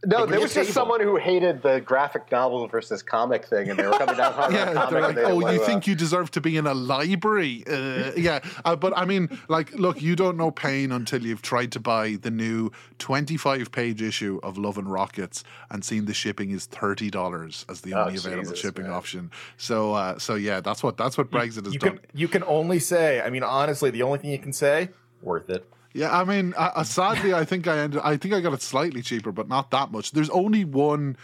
No, 0.05 0.25
there 0.25 0.39
was 0.39 0.53
just 0.53 0.71
someone 0.71 1.01
who 1.01 1.17
hated 1.17 1.61
the 1.61 1.81
graphic 1.81 2.31
novel 2.31 2.65
versus 2.67 3.03
comic 3.03 3.45
thing, 3.45 3.69
and 3.69 3.77
they 3.77 3.85
were 3.85 3.91
coming 3.97 4.15
down 4.15 4.31
hard 4.33 4.45
on 4.47 4.53
Yeah, 4.53 4.73
comic. 4.73 4.89
they're 4.91 5.01
like, 5.01 5.17
oh, 5.45 5.51
you 5.51 5.65
think 5.65 5.87
you 5.87 5.95
deserve 5.95 6.31
to 6.31 6.41
be 6.41 6.55
in 6.55 6.65
a 6.67 6.73
library? 6.73 7.65
Uh, 7.67 8.11
yeah, 8.17 8.39
uh, 8.63 8.77
but 8.77 8.97
I 8.97 9.03
mean, 9.03 9.37
like, 9.49 9.73
look, 9.73 10.01
you 10.01 10.15
don't 10.15 10.37
know 10.37 10.51
pain 10.51 10.93
until 10.93 11.21
you've 11.25 11.41
tried 11.41 11.73
to 11.73 11.81
buy 11.81 12.15
the 12.21 12.31
new 12.31 12.71
25 12.99 13.71
page 13.73 14.01
issue 14.01 14.39
of 14.41 14.57
Love 14.57 14.77
and 14.77 14.89
Rockets 14.89 15.43
and 15.69 15.83
seen 15.83 16.05
the 16.05 16.13
shipping 16.13 16.51
is 16.51 16.65
$30 16.67 17.65
as 17.69 17.81
the 17.81 17.93
Oh, 17.93 18.03
only 18.03 18.15
available 18.17 18.43
Jesus, 18.43 18.59
shipping 18.59 18.85
man. 18.85 18.93
option. 18.93 19.31
So, 19.57 19.93
uh, 19.93 20.17
so 20.17 20.35
yeah, 20.35 20.61
that's 20.61 20.81
what 20.81 20.95
that's 20.95 21.17
what 21.17 21.29
Brexit 21.29 21.65
has 21.65 21.73
you 21.73 21.79
done. 21.79 21.97
can 21.97 21.99
you 22.13 22.27
can 22.29 22.43
only 22.45 22.79
say. 22.79 23.19
I 23.21 23.29
mean, 23.29 23.43
honestly, 23.43 23.89
the 23.89 24.03
only 24.03 24.19
thing 24.19 24.31
you 24.31 24.39
can 24.39 24.53
say, 24.53 24.89
worth 25.21 25.49
it. 25.49 25.65
Yeah, 25.93 26.15
I 26.17 26.23
mean, 26.23 26.53
uh, 26.55 26.71
uh, 26.75 26.83
sadly, 26.83 27.33
I 27.33 27.43
think 27.45 27.67
I 27.67 27.79
ended. 27.79 27.99
I 28.03 28.15
think 28.17 28.33
I 28.33 28.41
got 28.41 28.53
it 28.53 28.61
slightly 28.61 29.01
cheaper, 29.01 29.31
but 29.31 29.47
not 29.47 29.71
that 29.71 29.91
much. 29.91 30.11
There's 30.11 30.29
only 30.29 30.63
one 30.63 31.17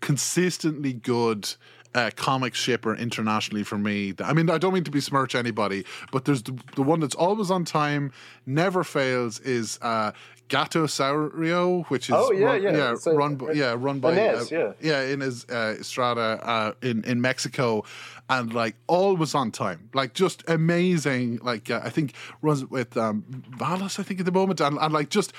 consistently 0.00 0.92
good 0.92 1.48
uh, 1.94 2.10
comic 2.16 2.54
shipper 2.54 2.94
internationally 2.96 3.62
for 3.62 3.78
me. 3.78 4.14
I 4.20 4.32
mean, 4.32 4.50
I 4.50 4.58
don't 4.58 4.74
mean 4.74 4.84
to 4.84 4.90
besmirch 4.90 5.34
anybody, 5.36 5.84
but 6.10 6.24
there's 6.24 6.42
the, 6.42 6.58
the 6.74 6.82
one 6.82 6.98
that's 7.00 7.14
always 7.14 7.50
on 7.50 7.64
time, 7.64 8.12
never 8.44 8.82
fails. 8.84 9.38
Is 9.40 9.78
uh, 9.82 10.10
Gatosaurio, 10.48 11.86
which 11.86 12.08
is 12.08 12.14
Oh, 12.16 12.32
yeah, 12.32 12.46
run, 12.46 12.62
yeah. 12.62 12.70
yeah, 12.76 12.92
It's 12.92 13.06
a- 13.06 13.12
run, 13.14 13.36
by- 13.36 13.52
yeah, 13.52 13.74
run 13.78 14.00
by 14.00 14.14
Inés, 14.14 14.52
uh, 14.52 14.72
yeah. 14.80 15.02
yeah, 15.06 15.14
Inés 15.14 15.50
uh, 15.50 15.78
Estrada 15.78 16.40
uh, 16.42 16.72
in 16.82 17.04
in 17.04 17.20
Mexico, 17.20 17.84
and 18.28 18.52
like 18.52 18.74
always 18.86 19.34
on 19.34 19.50
time, 19.50 19.88
like 19.94 20.14
just 20.14 20.42
amazing. 20.48 21.38
Like 21.42 21.70
uh, 21.70 21.80
I 21.82 21.90
think 21.90 22.14
runs 22.42 22.64
with 22.66 22.96
um, 22.96 23.24
Valas, 23.56 23.98
I 23.98 24.02
think 24.02 24.20
at 24.20 24.26
the 24.26 24.32
moment, 24.32 24.60
and, 24.60 24.78
and 24.78 24.92
like 24.92 25.08
just 25.10 25.32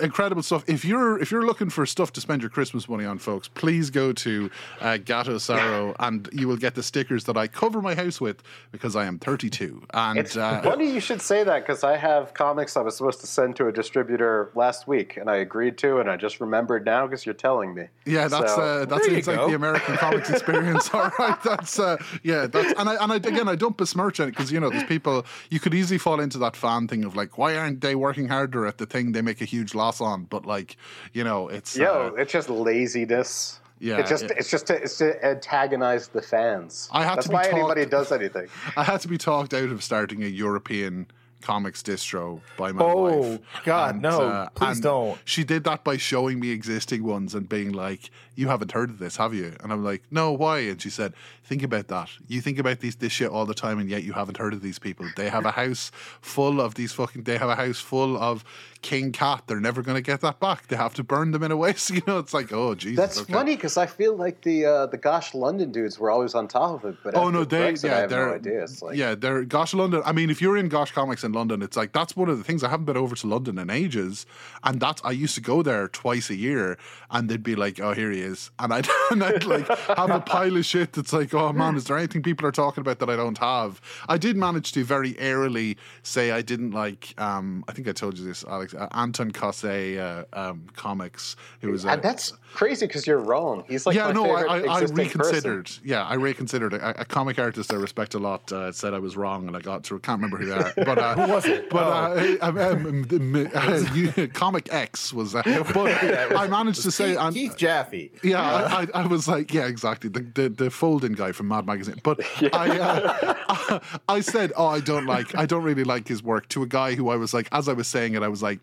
incredible 0.00 0.42
stuff. 0.42 0.64
If 0.66 0.84
you're 0.84 1.20
if 1.20 1.30
you're 1.30 1.44
looking 1.46 1.70
for 1.70 1.84
stuff 1.86 2.12
to 2.14 2.20
spend 2.20 2.42
your 2.42 2.50
Christmas 2.50 2.88
money 2.88 3.04
on, 3.04 3.18
folks, 3.18 3.48
please 3.48 3.90
go 3.90 4.12
to 4.12 4.50
uh, 4.80 4.98
Gatosaurio, 5.02 5.94
and 5.98 6.28
you 6.32 6.48
will 6.48 6.56
get 6.56 6.74
the 6.74 6.82
stickers 6.82 7.24
that 7.24 7.36
I 7.36 7.46
cover 7.46 7.80
my 7.82 7.94
house 7.94 8.20
with 8.20 8.42
because 8.72 8.96
I 8.96 9.04
am 9.04 9.18
32. 9.18 9.82
And 9.92 10.18
It's 10.18 10.36
uh, 10.36 10.60
funny 10.62 10.90
you 10.90 11.00
should 11.00 11.20
say 11.22 11.44
that 11.44 11.60
because 11.66 11.84
I 11.84 11.96
have 11.96 12.34
comics 12.34 12.76
I 12.76 12.80
was 12.82 12.96
supposed 12.96 13.20
to 13.20 13.26
send 13.26 13.56
to 13.56 13.68
a 13.68 13.72
distributor 13.72 14.50
last 14.54 14.88
week, 14.88 15.16
and 15.16 15.28
I 15.30 15.36
agreed 15.36 15.78
to, 15.78 15.98
and 15.98 16.10
I 16.10 16.16
just 16.16 16.40
remembered 16.40 16.84
now 16.84 17.06
because 17.06 17.26
you're 17.26 17.34
telling 17.34 17.74
me. 17.74 17.84
Yeah, 18.06 18.28
that's 18.28 18.54
So- 18.54 18.60
uh, 18.62 18.78
that 18.86 18.88
There 18.88 19.02
seems 19.02 19.26
like 19.26 19.46
the 19.46 19.54
American 19.54 19.96
comics 19.96 20.30
experience. 20.30 20.90
All 20.94 21.10
right, 21.18 21.40
that's 21.42 21.78
uh, 21.78 21.96
yeah, 22.22 22.29
that's 22.46 22.72
and 22.78 22.88
I 22.88 22.94
and 23.02 23.12
I 23.12 23.16
again 23.16 23.48
I 23.48 23.54
don't 23.56 23.76
besmirch 23.76 24.20
it 24.20 24.26
because 24.26 24.50
you 24.52 24.60
know 24.60 24.70
there's 24.70 24.84
people 24.84 25.24
you 25.50 25.60
could 25.60 25.74
easily 25.74 25.98
fall 25.98 26.20
into 26.20 26.38
that 26.38 26.56
fan 26.56 26.88
thing 26.88 27.04
of 27.04 27.16
like 27.16 27.38
why 27.38 27.56
aren't 27.56 27.80
they 27.80 27.94
working 27.94 28.28
harder 28.28 28.66
at 28.66 28.78
the 28.78 28.86
thing 28.86 29.12
they 29.12 29.22
make 29.22 29.40
a 29.40 29.44
huge 29.44 29.74
loss 29.74 30.00
on? 30.00 30.24
But 30.24 30.46
like 30.46 30.76
you 31.12 31.24
know 31.24 31.48
it's 31.48 31.76
Yo, 31.76 32.12
uh, 32.16 32.20
it's 32.20 32.32
just 32.32 32.48
laziness. 32.50 33.60
Yeah, 33.78 33.96
it's 33.98 34.10
just 34.10 34.24
it- 34.24 34.32
it's 34.36 34.50
just 34.50 34.66
to, 34.66 34.74
it's 34.82 34.98
to 34.98 35.24
antagonize 35.24 36.08
the 36.08 36.20
fans. 36.22 36.88
I 36.92 37.02
had 37.04 37.16
That's 37.16 37.26
to 37.26 37.30
be 37.30 37.34
why 37.34 37.42
talked- 37.44 37.54
anybody 37.54 37.86
does 37.86 38.12
anything. 38.12 38.48
I 38.76 38.84
had 38.84 39.00
to 39.00 39.08
be 39.08 39.16
talked 39.16 39.54
out 39.54 39.70
of 39.70 39.82
starting 39.82 40.22
a 40.22 40.26
European 40.26 41.06
comics 41.40 41.82
distro 41.82 42.42
by 42.58 42.70
my 42.72 42.84
Oh, 42.84 43.20
wife. 43.30 43.40
uh, 43.54 43.60
God, 43.64 44.02
no, 44.02 44.48
please 44.54 44.78
don't. 44.80 45.18
She 45.24 45.42
did 45.44 45.64
that 45.64 45.82
by 45.84 45.96
showing 45.96 46.38
me 46.38 46.50
existing 46.50 47.02
ones 47.02 47.34
and 47.34 47.48
being 47.48 47.72
like, 47.72 48.10
"You 48.34 48.48
haven't 48.48 48.72
heard 48.72 48.90
of 48.90 48.98
this, 48.98 49.16
have 49.16 49.34
you?" 49.34 49.54
And 49.60 49.72
I'm 49.72 49.84
like, 49.84 50.02
"No, 50.10 50.32
why?" 50.32 50.58
And 50.60 50.80
she 50.80 50.90
said, 50.90 51.14
"Think 51.44 51.62
about 51.62 51.88
that. 51.88 52.10
You 52.28 52.40
think 52.40 52.58
about 52.58 52.80
these 52.80 52.96
this 52.96 53.12
shit 53.12 53.30
all 53.30 53.46
the 53.46 53.54
time, 53.54 53.78
and 53.78 53.88
yet 53.88 54.02
you 54.04 54.12
haven't 54.12 54.36
heard 54.38 54.52
of 54.52 54.62
these 54.62 54.78
people. 54.78 55.06
They 55.16 55.28
have 55.28 55.46
a 55.46 55.50
house 55.50 55.90
full 56.20 56.60
of 56.60 56.74
these 56.74 56.92
fucking. 56.92 57.24
They 57.24 57.38
have 57.38 57.48
a 57.48 57.56
house 57.56 57.80
full 57.80 58.16
of 58.16 58.44
King 58.82 59.12
Cat. 59.12 59.42
They're 59.46 59.60
never 59.60 59.82
going 59.82 59.96
to 59.96 60.02
get 60.02 60.20
that 60.20 60.40
back. 60.40 60.68
They 60.68 60.76
have 60.76 60.94
to 60.94 61.04
burn 61.04 61.32
them 61.32 61.42
in 61.42 61.50
a 61.50 61.56
waste. 61.56 61.90
You 62.00 62.02
know, 62.06 62.18
it's 62.18 62.32
like, 62.32 62.52
oh 62.52 62.74
Jesus. 62.74 62.96
That's 62.96 63.20
okay. 63.22 63.32
funny 63.32 63.56
because 63.56 63.76
I 63.76 63.86
feel 63.86 64.14
like 64.14 64.42
the 64.42 64.64
uh, 64.64 64.86
the 64.86 64.96
Gosh 64.96 65.34
London 65.34 65.72
dudes 65.72 65.98
were 65.98 66.10
always 66.10 66.34
on 66.34 66.46
top 66.46 66.84
of 66.84 66.90
it, 66.90 66.98
but 67.02 67.16
Oh 67.16 67.30
no, 67.30 67.44
they 67.44 67.72
Brexit, 67.72 67.84
yeah, 67.84 67.96
I 67.96 68.00
have 68.00 68.10
they're 68.10 68.26
no 68.26 68.34
idea. 68.34 68.62
It's 68.62 68.80
like 68.80 68.96
yeah, 68.96 69.14
they're 69.14 69.44
Gosh 69.44 69.74
London. 69.74 70.02
I 70.04 70.12
mean, 70.12 70.30
if 70.30 70.40
you're 70.40 70.56
in 70.56 70.68
Gosh 70.68 70.92
Comics 70.92 71.24
in 71.24 71.32
London, 71.32 71.62
it's 71.62 71.76
like 71.76 71.92
that's 71.92 72.16
one 72.16 72.28
of 72.28 72.38
the 72.38 72.44
things. 72.44 72.62
I 72.62 72.68
haven't 72.68 72.86
been 72.86 72.96
over 72.96 73.16
to 73.16 73.26
London 73.26 73.58
in 73.58 73.70
ages, 73.70 74.24
and 74.62 74.80
that's 74.80 75.02
I 75.04 75.10
used 75.10 75.34
to 75.34 75.40
go 75.40 75.62
there 75.62 75.88
twice 75.88 76.30
a 76.30 76.36
year, 76.36 76.78
and 77.10 77.28
they'd 77.28 77.42
be 77.42 77.56
like, 77.56 77.80
"Oh, 77.80 77.92
here 77.92 78.10
he 78.10 78.20
is," 78.20 78.29
and 78.58 78.72
I'd, 78.72 78.88
and 79.10 79.22
I'd 79.22 79.44
like 79.44 79.66
have 79.68 80.10
a 80.10 80.20
pile 80.20 80.56
of 80.56 80.64
shit 80.64 80.92
that's 80.92 81.12
like, 81.12 81.32
"Oh 81.34 81.52
man, 81.52 81.76
is 81.76 81.84
there 81.84 81.96
anything 81.98 82.22
people 82.22 82.46
are 82.46 82.52
talking 82.52 82.80
about 82.82 82.98
that 83.00 83.10
I 83.10 83.16
don't 83.16 83.38
have?" 83.38 83.80
I 84.08 84.18
did 84.18 84.36
manage 84.36 84.72
to 84.72 84.84
very 84.84 85.18
airily 85.18 85.76
say 86.02 86.30
I 86.30 86.42
didn't 86.42 86.72
like. 86.72 87.14
um 87.20 87.64
I 87.68 87.72
think 87.72 87.88
I 87.88 87.92
told 87.92 88.18
you 88.18 88.24
this, 88.24 88.44
Alex. 88.44 88.74
Uh, 88.74 88.88
Anton 88.92 89.30
Cosse 89.30 89.64
uh, 89.64 90.24
um, 90.32 90.66
comics. 90.76 91.36
Who 91.60 91.70
was 91.70 91.84
a, 91.84 91.90
and 91.90 92.02
that's 92.02 92.32
crazy 92.54 92.86
because 92.86 93.06
you're 93.06 93.18
wrong. 93.18 93.64
He's 93.68 93.86
like 93.86 93.96
yeah, 93.96 94.10
no, 94.12 94.30
I, 94.30 94.42
I, 94.42 94.58
I 94.58 94.80
existing 94.82 94.96
person. 94.96 95.32
reconsidered. 95.34 95.70
Yeah, 95.84 96.04
I 96.04 96.14
reconsidered. 96.14 96.74
A, 96.74 97.00
a 97.00 97.04
comic 97.04 97.38
artist 97.38 97.72
I 97.72 97.76
respect 97.76 98.14
a 98.14 98.18
lot 98.18 98.50
uh, 98.52 98.72
said 98.72 98.94
I 98.94 98.98
was 98.98 99.16
wrong, 99.16 99.46
and 99.46 99.56
I 99.56 99.60
got 99.60 99.84
through. 99.84 100.00
Can't 100.00 100.20
remember 100.22 100.38
who 100.38 100.46
they 100.46 100.54
are, 100.54 100.72
but 100.76 100.98
uh, 100.98 101.14
who 101.26 101.32
was 101.32 101.46
it? 101.46 101.68
But 101.70 101.80
Oh. 101.80 102.38
uh, 102.40 102.46
um, 102.48 102.58
um, 102.58 103.06
um, 103.10 103.50
uh, 104.16 104.26
Comic 104.32 104.72
X 104.72 105.12
was. 105.12 105.34
Uh, 105.34 105.42
but 105.74 106.34
I 106.36 106.46
managed 106.46 106.82
to 106.82 106.90
say, 106.90 107.10
Keith, 107.10 107.18
and, 107.20 107.34
Keith 107.34 107.56
Jaffe. 107.56 108.09
Yeah, 108.22 108.42
I, 108.42 108.82
I, 108.82 108.86
I 109.02 109.06
was 109.06 109.26
like, 109.28 109.52
yeah, 109.52 109.66
exactly, 109.66 110.10
the 110.10 110.20
the, 110.34 110.48
the 110.48 110.70
folding 110.70 111.12
guy 111.12 111.32
from 111.32 111.48
Mad 111.48 111.66
Magazine. 111.66 112.00
But 112.02 112.20
I, 112.54 112.78
uh, 112.78 113.78
I 114.08 114.20
said, 114.20 114.52
oh, 114.56 114.66
I 114.66 114.80
don't 114.80 115.06
like, 115.06 115.34
I 115.34 115.46
don't 115.46 115.62
really 115.62 115.84
like 115.84 116.08
his 116.08 116.22
work. 116.22 116.48
To 116.50 116.62
a 116.62 116.66
guy 116.66 116.94
who 116.94 117.08
I 117.08 117.16
was 117.16 117.32
like, 117.32 117.48
as 117.52 117.68
I 117.68 117.72
was 117.72 117.86
saying 117.86 118.14
it, 118.14 118.22
I 118.22 118.28
was 118.28 118.42
like, 118.42 118.60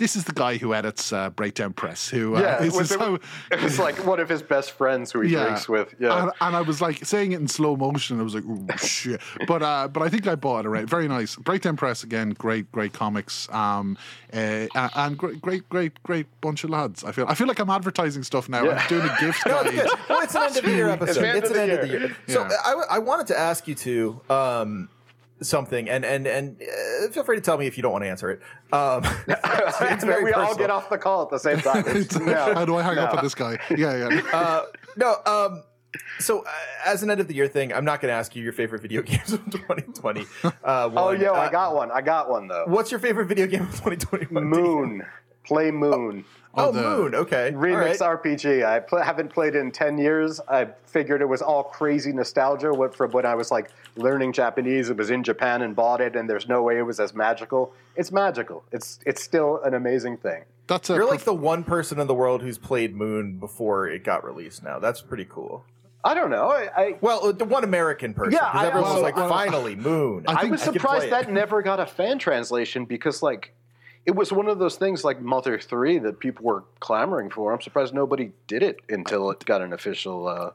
this 0.00 0.16
is 0.16 0.24
the 0.24 0.32
guy 0.32 0.56
who 0.56 0.74
edits 0.74 1.12
uh, 1.12 1.30
Breakdown 1.30 1.72
Press. 1.72 2.08
Who, 2.08 2.34
uh, 2.34 2.40
Yeah, 2.40 2.58
this 2.58 2.74
was 2.76 2.90
is 2.90 2.96
it, 2.96 3.00
how- 3.00 3.18
it 3.52 3.62
was 3.62 3.78
like 3.78 4.04
one 4.04 4.18
of 4.18 4.28
his 4.28 4.42
best 4.42 4.72
friends 4.72 5.12
who 5.12 5.20
he 5.20 5.30
drinks 5.30 5.68
with. 5.68 5.94
Yeah, 6.00 6.22
and, 6.24 6.32
and 6.40 6.56
I 6.56 6.62
was 6.62 6.80
like 6.80 7.04
saying 7.04 7.30
it 7.32 7.40
in 7.40 7.46
slow 7.46 7.76
motion. 7.76 8.18
I 8.18 8.24
was 8.24 8.34
like, 8.34 8.44
"Ooh, 8.44 8.66
shit!" 8.78 9.20
But 9.46 9.62
uh, 9.62 9.86
but 9.86 10.02
I 10.02 10.08
think 10.08 10.26
I 10.26 10.34
bought 10.34 10.64
it 10.66 10.70
right. 10.70 10.88
Very 10.88 11.06
nice. 11.06 11.36
Breakdown 11.36 11.76
Press 11.76 12.02
again. 12.02 12.30
Great, 12.30 12.72
great 12.72 12.92
comics. 12.92 13.48
Um, 13.52 13.96
uh, 14.32 14.66
and 14.74 15.16
great, 15.16 15.40
great, 15.40 15.68
great, 15.68 16.02
great 16.02 16.26
bunch 16.40 16.64
of 16.64 16.70
lads. 16.70 17.04
I 17.04 17.12
feel 17.12 17.26
I 17.28 17.34
feel 17.34 17.46
like 17.46 17.58
I'm 17.60 17.70
advertising 17.70 18.22
stuff 18.24 18.48
now. 18.48 18.68
I'm 18.68 18.88
doing 18.88 19.02
a 19.08 19.16
gift 19.20 19.44
No, 19.46 19.60
it's 19.60 19.70
guide. 19.70 19.74
good. 19.88 19.98
Well, 20.08 20.20
it's 20.22 20.34
an 20.34 20.42
end 20.42 20.56
of 20.56 20.64
the 20.64 20.70
year 20.70 20.88
episode. 20.88 21.20
the 21.22 21.28
end 21.28 21.38
It's 21.38 21.50
of 21.50 21.56
an 21.56 21.66
the 21.68 21.72
end 21.72 21.72
of 21.72 21.80
the 21.88 21.88
year. 21.92 22.00
year. 22.08 22.16
So 22.28 22.42
Yeah. 22.42 22.56
I, 22.64 22.84
I 22.96 22.98
wanted 22.98 23.26
to 23.28 23.38
ask 23.38 23.68
you 23.68 23.74
two 23.74 24.20
um, 24.30 24.88
something, 25.42 25.88
and 25.88 26.04
and 26.04 26.26
and 26.26 26.60
uh, 26.62 27.08
feel 27.10 27.24
free 27.24 27.36
to 27.36 27.42
tell 27.42 27.58
me 27.58 27.66
if 27.66 27.76
you 27.76 27.82
don't 27.82 27.92
want 27.92 28.04
to 28.04 28.08
answer 28.08 28.30
it. 28.30 28.40
Um, 28.72 29.02
it's, 29.26 29.80
it's 29.80 30.04
very 30.04 30.24
we 30.24 30.32
all 30.32 30.54
get 30.54 30.70
off 30.70 30.88
the 30.90 30.98
call 30.98 31.22
at 31.22 31.30
the 31.30 31.38
same 31.38 31.58
time. 31.60 31.84
No, 32.24 32.54
How 32.54 32.64
do 32.64 32.76
I 32.76 32.82
hang 32.82 32.98
up 32.98 33.12
no. 33.12 33.18
on 33.18 33.24
this 33.24 33.34
guy? 33.34 33.58
Yeah, 33.70 34.08
yeah. 34.08 34.20
Uh, 34.32 34.64
no. 34.96 35.16
Um, 35.26 35.62
so, 36.18 36.40
uh, 36.44 36.50
as 36.86 37.02
an 37.02 37.10
end 37.10 37.20
of 37.20 37.26
the 37.28 37.34
year 37.34 37.48
thing, 37.48 37.72
I'm 37.72 37.84
not 37.84 38.00
going 38.00 38.10
to 38.12 38.14
ask 38.16 38.36
you 38.36 38.42
your 38.42 38.52
favorite 38.52 38.82
video 38.82 39.02
games 39.02 39.32
of 39.32 39.44
2020. 39.50 40.24
Uh, 40.44 40.50
Oh, 40.96 41.10
yo, 41.10 41.32
Uh, 41.32 41.36
I 41.38 41.50
got 41.50 41.74
one. 41.74 41.90
I 41.90 42.00
got 42.00 42.30
one 42.30 42.46
though. 42.46 42.64
What's 42.66 42.90
your 42.90 43.00
favorite 43.00 43.26
video 43.26 43.46
game 43.46 43.62
of 43.62 43.70
2021? 43.72 44.44
Moon. 44.44 45.06
Play 45.44 45.70
Moon. 45.70 46.24
Oh, 46.54 46.68
Oh, 46.68 46.72
the- 46.72 46.82
Moon. 46.82 47.14
Okay. 47.14 47.52
Remix 47.54 48.00
All 48.00 48.12
right. 48.14 48.22
RPG. 48.24 48.64
I 48.64 48.80
pl- 48.80 49.02
haven't 49.02 49.28
played 49.32 49.54
in 49.54 49.70
10 49.70 49.98
years. 49.98 50.40
I 50.48 50.66
figured 50.84 51.20
it 51.22 51.28
was 51.28 51.42
all 51.42 51.62
crazy 51.62 52.12
nostalgia 52.12 52.72
what, 52.72 52.94
from 52.96 53.12
when 53.12 53.24
I 53.24 53.34
was 53.36 53.50
like 53.52 53.70
learning 53.96 54.32
Japanese. 54.32 54.90
It 54.90 54.96
was 54.96 55.10
in 55.10 55.22
Japan 55.22 55.62
and 55.62 55.76
bought 55.76 56.00
it, 56.00 56.16
and 56.16 56.28
there's 56.28 56.48
no 56.48 56.62
way 56.62 56.78
it 56.78 56.82
was 56.82 56.98
as 56.98 57.14
magical. 57.14 57.72
It's 57.96 58.10
magical. 58.10 58.64
It's 58.72 58.98
it's 59.06 59.22
still 59.22 59.60
an 59.62 59.74
amazing 59.74 60.16
thing. 60.16 60.42
that's 60.66 60.90
a 60.90 60.94
You're 60.94 61.04
like 61.04 61.20
prof- 61.20 61.24
the 61.26 61.34
one 61.34 61.62
person 61.64 62.00
in 62.00 62.06
the 62.08 62.14
world 62.14 62.42
who's 62.42 62.58
played 62.58 62.96
Moon 62.96 63.38
before 63.38 63.86
it 63.88 64.02
got 64.04 64.24
released. 64.24 64.62
Now 64.64 64.78
that's 64.80 65.00
pretty 65.00 65.26
cool. 65.26 65.64
I 66.02 66.14
don't 66.14 66.30
know. 66.30 66.50
I, 66.50 66.68
I, 66.74 66.96
Well, 67.02 67.26
uh, 67.26 67.32
the 67.32 67.44
one 67.44 67.62
American 67.62 68.14
person. 68.14 68.32
Yeah, 68.32 68.38
'cause 68.50 68.50
I 68.54 68.66
everyone 68.68 68.82
was 68.82 68.90
also- 68.92 69.02
like, 69.02 69.16
well, 69.16 69.28
finally, 69.28 69.76
Moon. 69.76 70.24
I 70.26 70.32
I 70.32 70.44
was 70.46 70.62
can 70.64 70.72
surprised 70.72 70.98
play 70.98 71.06
it. 71.08 71.10
that 71.10 71.30
never 71.30 71.60
got 71.60 71.78
a 71.78 71.84
fan 71.86 72.18
translation 72.18 72.86
because, 72.86 73.22
like, 73.22 73.52
it 74.06 74.14
was 74.14 74.32
one 74.32 74.48
of 74.48 74.58
those 74.58 74.76
things 74.76 75.04
like 75.04 75.20
Mother 75.20 75.58
3 75.58 75.98
that 76.00 76.18
people 76.18 76.44
were 76.44 76.64
clamoring 76.80 77.30
for. 77.30 77.52
I'm 77.52 77.60
surprised 77.60 77.94
nobody 77.94 78.32
did 78.46 78.62
it 78.62 78.80
until 78.88 79.30
it 79.30 79.44
got 79.44 79.60
an 79.62 79.72
official. 79.72 80.26
Uh, 80.26 80.50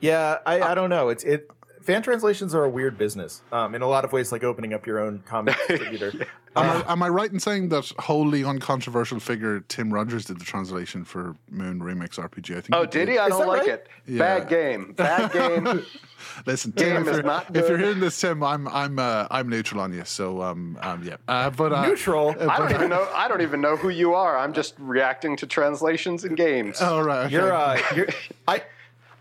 Yeah, 0.00 0.38
I, 0.46 0.60
I 0.60 0.74
don't 0.74 0.90
know. 0.90 1.08
It's 1.08 1.24
it. 1.24 1.50
Fan 1.88 2.02
translations 2.02 2.54
are 2.54 2.64
a 2.64 2.68
weird 2.68 2.98
business. 2.98 3.40
Um, 3.50 3.74
in 3.74 3.80
a 3.80 3.86
lot 3.88 4.04
of 4.04 4.12
ways, 4.12 4.30
like 4.30 4.44
opening 4.44 4.74
up 4.74 4.86
your 4.86 4.98
own 4.98 5.22
comic 5.24 5.56
distributor. 5.68 6.12
Am, 6.54 6.66
Uh, 6.66 6.82
I, 6.86 6.92
am 6.92 7.02
I 7.02 7.08
right 7.08 7.32
in 7.32 7.40
saying 7.40 7.70
that 7.70 7.90
wholly 7.98 8.44
uncontroversial 8.44 9.20
figure 9.20 9.60
Tim 9.68 9.90
Rogers 9.90 10.26
did 10.26 10.38
the 10.38 10.44
translation 10.44 11.02
for 11.06 11.34
Moon 11.50 11.80
Remix 11.80 12.18
RPG? 12.18 12.50
I 12.58 12.60
think. 12.60 12.68
oh, 12.74 12.84
did 12.84 13.08
he? 13.08 13.16
I 13.16 13.28
Is 13.28 13.30
don't 13.30 13.46
like 13.46 13.60
right? 13.60 13.68
it. 13.70 13.88
Yeah. 14.06 14.18
Bad 14.18 14.48
game. 14.50 14.92
Bad 14.92 15.32
game. 15.32 15.82
Listen, 16.46 16.72
Game 16.72 16.88
Tim, 16.88 17.02
if 17.04 17.08
is 17.08 17.14
you're, 17.14 17.22
not 17.22 17.46
if 17.48 17.56
you're 17.56 17.78
good. 17.78 17.80
hearing 17.80 18.00
this, 18.00 18.20
Tim, 18.20 18.42
I'm 18.42 18.68
I'm 18.68 18.98
uh, 18.98 19.26
I'm 19.30 19.48
neutral 19.48 19.80
on 19.80 19.94
you. 19.94 20.04
So 20.04 20.42
um 20.42 20.78
um 20.82 21.02
yeah, 21.04 21.16
uh, 21.26 21.48
but 21.48 21.72
uh, 21.72 21.86
Neutral. 21.86 22.34
I 22.50 22.58
don't 22.58 22.72
even 22.72 22.90
know. 22.90 23.08
I 23.14 23.28
don't 23.28 23.40
even 23.40 23.62
know 23.62 23.76
who 23.76 23.88
you 23.88 24.12
are. 24.12 24.36
I'm 24.36 24.52
just 24.52 24.74
reacting 24.78 25.36
to 25.38 25.46
translations 25.46 26.24
and 26.24 26.36
games. 26.36 26.82
All 26.82 27.02
right, 27.02 27.24
okay. 27.26 27.32
You're, 27.34 27.52
uh, 27.54 27.80
you're. 27.96 28.08
I. 28.46 28.62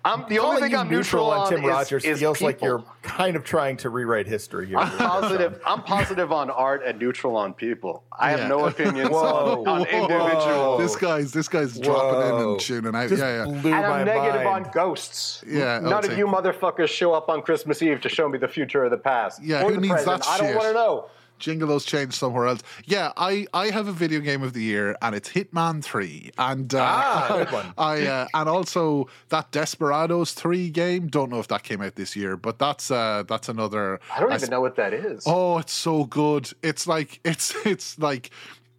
I'm 0.08 0.30
the 0.30 0.40
only 0.40 0.62
thing 0.62 0.76
I'm 0.76 0.90
neutral 0.90 1.30
on 1.30 1.50
Tim 1.50 1.64
is, 1.64 1.68
Rogers 1.68 2.06
is 2.06 2.20
feels 2.20 2.42
like 2.42 2.62
you're 2.62 2.84
kind 3.02 3.36
of 3.36 3.44
trying 3.44 3.76
to 3.78 3.90
rewrite 3.90 4.26
history 4.26 4.68
here. 4.68 4.78
I'm 4.78 4.98
positive. 4.98 5.62
I'm 5.66 5.84
positive 5.84 6.32
on 6.32 6.50
art 6.50 6.82
and 6.86 6.98
neutral 6.98 7.36
on 7.36 7.54
people. 7.54 8.04
I 8.18 8.32
have 8.32 8.48
no 8.48 8.66
opinions 8.68 9.10
Whoa. 9.10 9.64
on, 9.66 9.68
on 9.68 9.88
individuals. 9.88 10.82
This 10.82 10.96
guy's 10.96 11.32
this 11.34 11.48
guy's 11.50 11.78
dropping 11.78 12.22
in 12.22 12.36
Whoa. 12.36 12.52
and 12.54 12.60
tuning 12.60 12.96
out. 12.96 13.10
Just 13.10 13.22
yeah, 13.22 13.46
yeah. 13.46 13.52
And 13.52 13.68
I'm 13.86 14.06
negative 14.06 14.44
mind. 14.44 14.68
on 14.68 14.72
ghosts. 14.72 15.44
Yeah, 15.46 15.76
I'll 15.76 15.82
None 15.82 16.06
of 16.06 16.18
you 16.18 16.26
motherfuckers 16.26 16.90
show 16.90 17.14
up 17.14 17.28
on 17.28 17.42
Christmas 17.42 17.82
Eve 17.82 18.00
to 18.02 18.10
show 18.10 18.30
me 18.30 18.38
the 18.38 18.48
future 18.48 18.86
or 18.86 18.90
the 18.90 18.98
past. 18.98 19.44
Yeah, 19.44 19.64
or 19.64 19.70
who 19.70 19.76
the 19.76 19.82
needs 19.82 19.94
present. 19.94 20.24
that 20.24 20.30
I 20.30 20.38
don't 20.38 20.56
want 20.56 20.68
to 20.68 20.74
know. 20.74 21.10
Jingle 21.40 21.68
those 21.68 21.86
changed 21.86 22.16
somewhere 22.16 22.48
else. 22.48 22.62
Yeah, 22.86 23.12
I, 23.18 23.48
I 23.54 23.70
have 23.70 23.88
a 23.88 23.92
video 23.92 24.20
game 24.20 24.44
of 24.44 24.54
the 24.54 24.64
year, 24.64 24.96
and 25.02 25.16
it's 25.16 25.30
Hitman 25.30 25.84
Three, 25.84 26.32
and 26.38 26.74
uh, 26.74 26.80
Ah, 26.82 27.26
good 27.38 27.52
one. 27.52 27.74
I 27.78 28.06
uh, 28.06 28.28
and 28.34 28.50
also 28.50 29.08
that 29.30 29.52
Desperados 29.52 30.34
Three 30.34 30.70
game. 30.70 31.08
Don't 31.08 31.30
know 31.30 31.40
if 31.40 31.48
that 31.50 31.64
came 31.64 31.82
out 31.82 31.96
this 31.96 32.16
year, 32.16 32.38
but 32.38 32.60
that's 32.60 32.92
uh, 32.92 33.24
that's 33.28 33.50
another. 33.50 34.00
I 34.16 34.20
don't 34.20 34.32
I 34.32 34.36
even 34.36 34.50
know 34.50 34.62
what 34.62 34.76
that 34.78 34.94
is. 34.94 35.24
Oh, 35.26 35.58
it's 35.60 35.74
so 35.74 36.06
good. 36.06 36.50
It's 36.64 36.88
like 36.88 37.20
it's 37.24 37.54
it's 37.66 38.00
like 38.00 38.32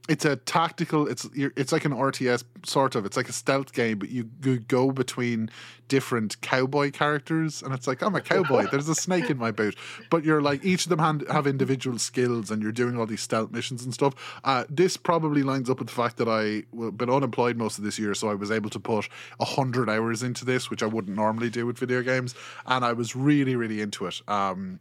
it's 0.08 0.24
a 0.24 0.36
tactical. 0.36 1.06
It's 1.06 1.28
it's 1.34 1.70
like 1.70 1.84
an 1.84 1.92
RTS 1.92 2.42
sort 2.64 2.94
of. 2.94 3.04
It's 3.04 3.16
like 3.16 3.28
a 3.28 3.32
stealth 3.32 3.74
game, 3.74 3.98
but 3.98 4.08
you, 4.08 4.24
go 4.68 4.90
between 4.90 5.50
different 5.88 6.40
cowboy 6.40 6.90
characters, 6.90 7.62
and 7.62 7.74
it's 7.74 7.86
like 7.86 8.02
I'm 8.02 8.14
a 8.14 8.20
cowboy. 8.20 8.66
There's 8.70 8.88
a 8.88 8.94
snake 8.94 9.28
in 9.28 9.36
my 9.36 9.50
boot, 9.50 9.76
but 10.08 10.24
you're 10.24 10.40
like 10.40 10.64
each 10.64 10.86
of 10.86 10.90
them 10.90 10.98
hand, 10.98 11.24
have 11.30 11.46
individual 11.46 11.98
skills, 11.98 12.50
and 12.50 12.62
you're 12.62 12.72
doing 12.72 12.98
all 12.98 13.06
these 13.06 13.20
stealth 13.20 13.50
missions 13.50 13.84
and 13.84 13.92
stuff. 13.92 14.14
Uh, 14.44 14.64
this 14.70 14.96
probably 14.96 15.42
lines 15.42 15.68
up 15.68 15.78
with 15.78 15.88
the 15.88 15.94
fact 15.94 16.16
that 16.16 16.28
I 16.28 16.64
well, 16.72 16.90
been 16.90 17.10
unemployed 17.10 17.56
most 17.56 17.76
of 17.76 17.84
this 17.84 17.98
year, 17.98 18.14
so 18.14 18.30
I 18.30 18.34
was 18.34 18.50
able 18.50 18.70
to 18.70 18.80
put 18.80 19.08
hundred 19.40 19.90
hours 19.90 20.22
into 20.22 20.44
this, 20.44 20.70
which 20.70 20.82
I 20.82 20.86
wouldn't 20.86 21.16
normally 21.16 21.50
do 21.50 21.66
with 21.66 21.78
video 21.78 22.02
games, 22.02 22.34
and 22.66 22.84
I 22.84 22.94
was 22.94 23.14
really 23.14 23.56
really 23.56 23.82
into 23.82 24.06
it. 24.06 24.22
Um, 24.26 24.80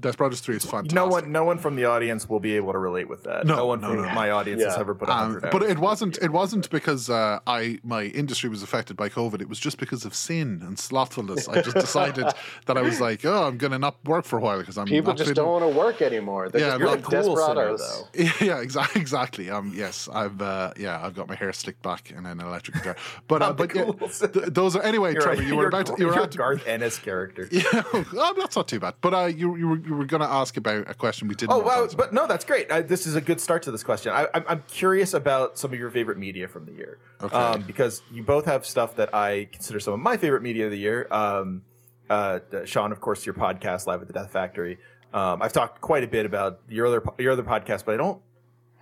Desperados 0.00 0.40
Three 0.40 0.56
is 0.56 0.64
fantastic. 0.64 0.92
No 0.94 1.06
one, 1.06 1.30
no 1.32 1.44
one 1.44 1.58
from 1.58 1.76
the 1.76 1.84
audience 1.84 2.28
will 2.28 2.40
be 2.40 2.56
able 2.56 2.72
to 2.72 2.78
relate 2.78 3.08
with 3.10 3.24
that. 3.24 3.44
No, 3.46 3.56
No, 3.56 3.66
one 3.66 3.80
no, 3.82 3.88
from 3.88 4.02
no. 4.06 4.12
my 4.14 4.30
audience 4.30 4.62
has 4.64 4.76
ever 4.78 4.94
put 4.94 5.08
Um, 5.10 5.34
hundred. 5.34 5.50
but 5.50 5.62
it 5.62 5.78
wasn't. 5.78 6.16
It 6.22 6.30
wasn't 6.30 6.70
because 6.70 7.10
uh, 7.10 7.40
I 7.46 7.78
my 7.84 8.04
industry 8.04 8.48
was 8.48 8.62
affected 8.62 8.96
by 8.96 9.10
COVID. 9.10 9.42
It 9.42 9.48
was 9.50 9.58
just 9.58 9.78
because 9.78 10.04
of 10.06 10.14
sin 10.14 10.62
and 10.62 10.78
slothfulness. 10.78 11.46
I 11.46 11.60
just 11.60 11.76
decided 11.76 12.24
that 12.66 12.78
I 12.78 12.82
was 12.82 13.00
like, 13.02 13.24
oh, 13.26 13.44
I'm 13.44 13.58
going 13.58 13.72
to 13.72 13.78
not 13.78 13.96
work 14.06 14.24
for 14.24 14.38
a 14.38 14.40
while 14.40 14.58
because 14.60 14.78
I'm 14.78 14.86
People 14.86 15.12
not 15.12 15.18
just 15.18 15.28
feeling- 15.34 15.34
don't 15.52 15.60
want 15.62 15.72
to 15.74 15.78
work 15.78 16.00
anymore. 16.00 16.48
They're 16.48 16.60
Yeah, 16.62 16.66
just 16.68 16.78
you're 16.80 16.88
You're 16.88 16.96
a 16.96 17.00
like 17.00 17.04
cool 17.24 17.36
sinner, 17.36 17.68
desperados. 17.76 18.04
though. 18.14 18.46
Yeah, 18.46 18.60
exactly. 18.62 19.00
Exactly. 19.02 19.50
Um, 19.50 19.72
yes, 19.76 20.08
I've 20.12 20.40
uh, 20.40 20.72
yeah, 20.78 21.04
I've 21.04 21.14
got 21.14 21.28
my 21.28 21.34
hair 21.34 21.52
slicked 21.52 21.82
back 21.82 22.10
in 22.10 22.24
an 22.24 22.40
electric 22.40 22.76
guitar. 22.78 22.96
But 23.28 23.42
uh, 23.42 23.52
but 23.52 23.68
cool 23.70 24.08
sinner. 24.08 24.32
th- 24.32 24.46
those 24.46 24.74
are 24.74 24.82
anyway. 24.82 25.12
You're 25.14 25.22
Trevor, 25.22 25.42
a- 25.42 25.44
you 25.44 25.56
were 25.56 25.68
about 25.68 25.86
to, 25.86 25.94
you 25.98 26.06
were 26.06 26.14
you're 26.14 26.22
at 26.22 26.34
a 26.34 26.38
Garth 26.38 26.66
Ennis 26.66 26.98
character. 26.98 27.46
yeah, 27.50 27.62
oh, 27.92 28.34
that's 28.38 28.56
not 28.56 28.68
too 28.68 28.80
bad. 28.80 28.94
But 29.02 29.12
uh, 29.14 29.24
you 29.26 29.56
you 29.56 29.68
were 29.68 29.81
you 29.84 29.94
were 29.94 30.04
going 30.04 30.20
to 30.22 30.28
ask 30.28 30.56
about 30.56 30.88
a 30.90 30.94
question 30.94 31.28
we 31.28 31.34
didn't. 31.34 31.52
Oh 31.52 31.58
wow! 31.58 31.82
answer. 31.82 31.96
But 31.96 32.12
no, 32.12 32.26
that's 32.26 32.44
great. 32.44 32.70
I, 32.70 32.82
this 32.82 33.06
is 33.06 33.16
a 33.16 33.20
good 33.20 33.40
start 33.40 33.62
to 33.64 33.70
this 33.70 33.82
question. 33.82 34.12
I, 34.12 34.26
I'm, 34.34 34.44
I'm 34.48 34.64
curious 34.68 35.14
about 35.14 35.58
some 35.58 35.72
of 35.72 35.78
your 35.78 35.90
favorite 35.90 36.18
media 36.18 36.48
from 36.48 36.66
the 36.66 36.72
year, 36.72 36.98
Okay. 37.22 37.34
um, 37.36 37.62
because 37.62 38.02
you 38.10 38.22
both 38.22 38.44
have 38.46 38.64
stuff 38.66 38.96
that 38.96 39.14
I 39.14 39.48
consider 39.52 39.80
some 39.80 39.94
of 39.94 40.00
my 40.00 40.16
favorite 40.16 40.42
media 40.42 40.64
of 40.66 40.70
the 40.70 40.78
year. 40.78 41.06
Um, 41.10 41.62
uh, 42.10 42.40
Sean, 42.64 42.92
of 42.92 43.00
course, 43.00 43.24
your 43.24 43.34
podcast, 43.34 43.86
Live 43.86 44.00
at 44.02 44.06
the 44.06 44.12
Death 44.12 44.30
Factory. 44.32 44.78
Um, 45.14 45.42
I've 45.42 45.52
talked 45.52 45.80
quite 45.80 46.04
a 46.04 46.08
bit 46.08 46.26
about 46.26 46.60
your 46.68 46.86
other 46.86 47.02
your 47.18 47.32
other 47.32 47.42
podcast, 47.42 47.84
but 47.84 47.94
I 47.94 47.96
don't. 47.98 48.20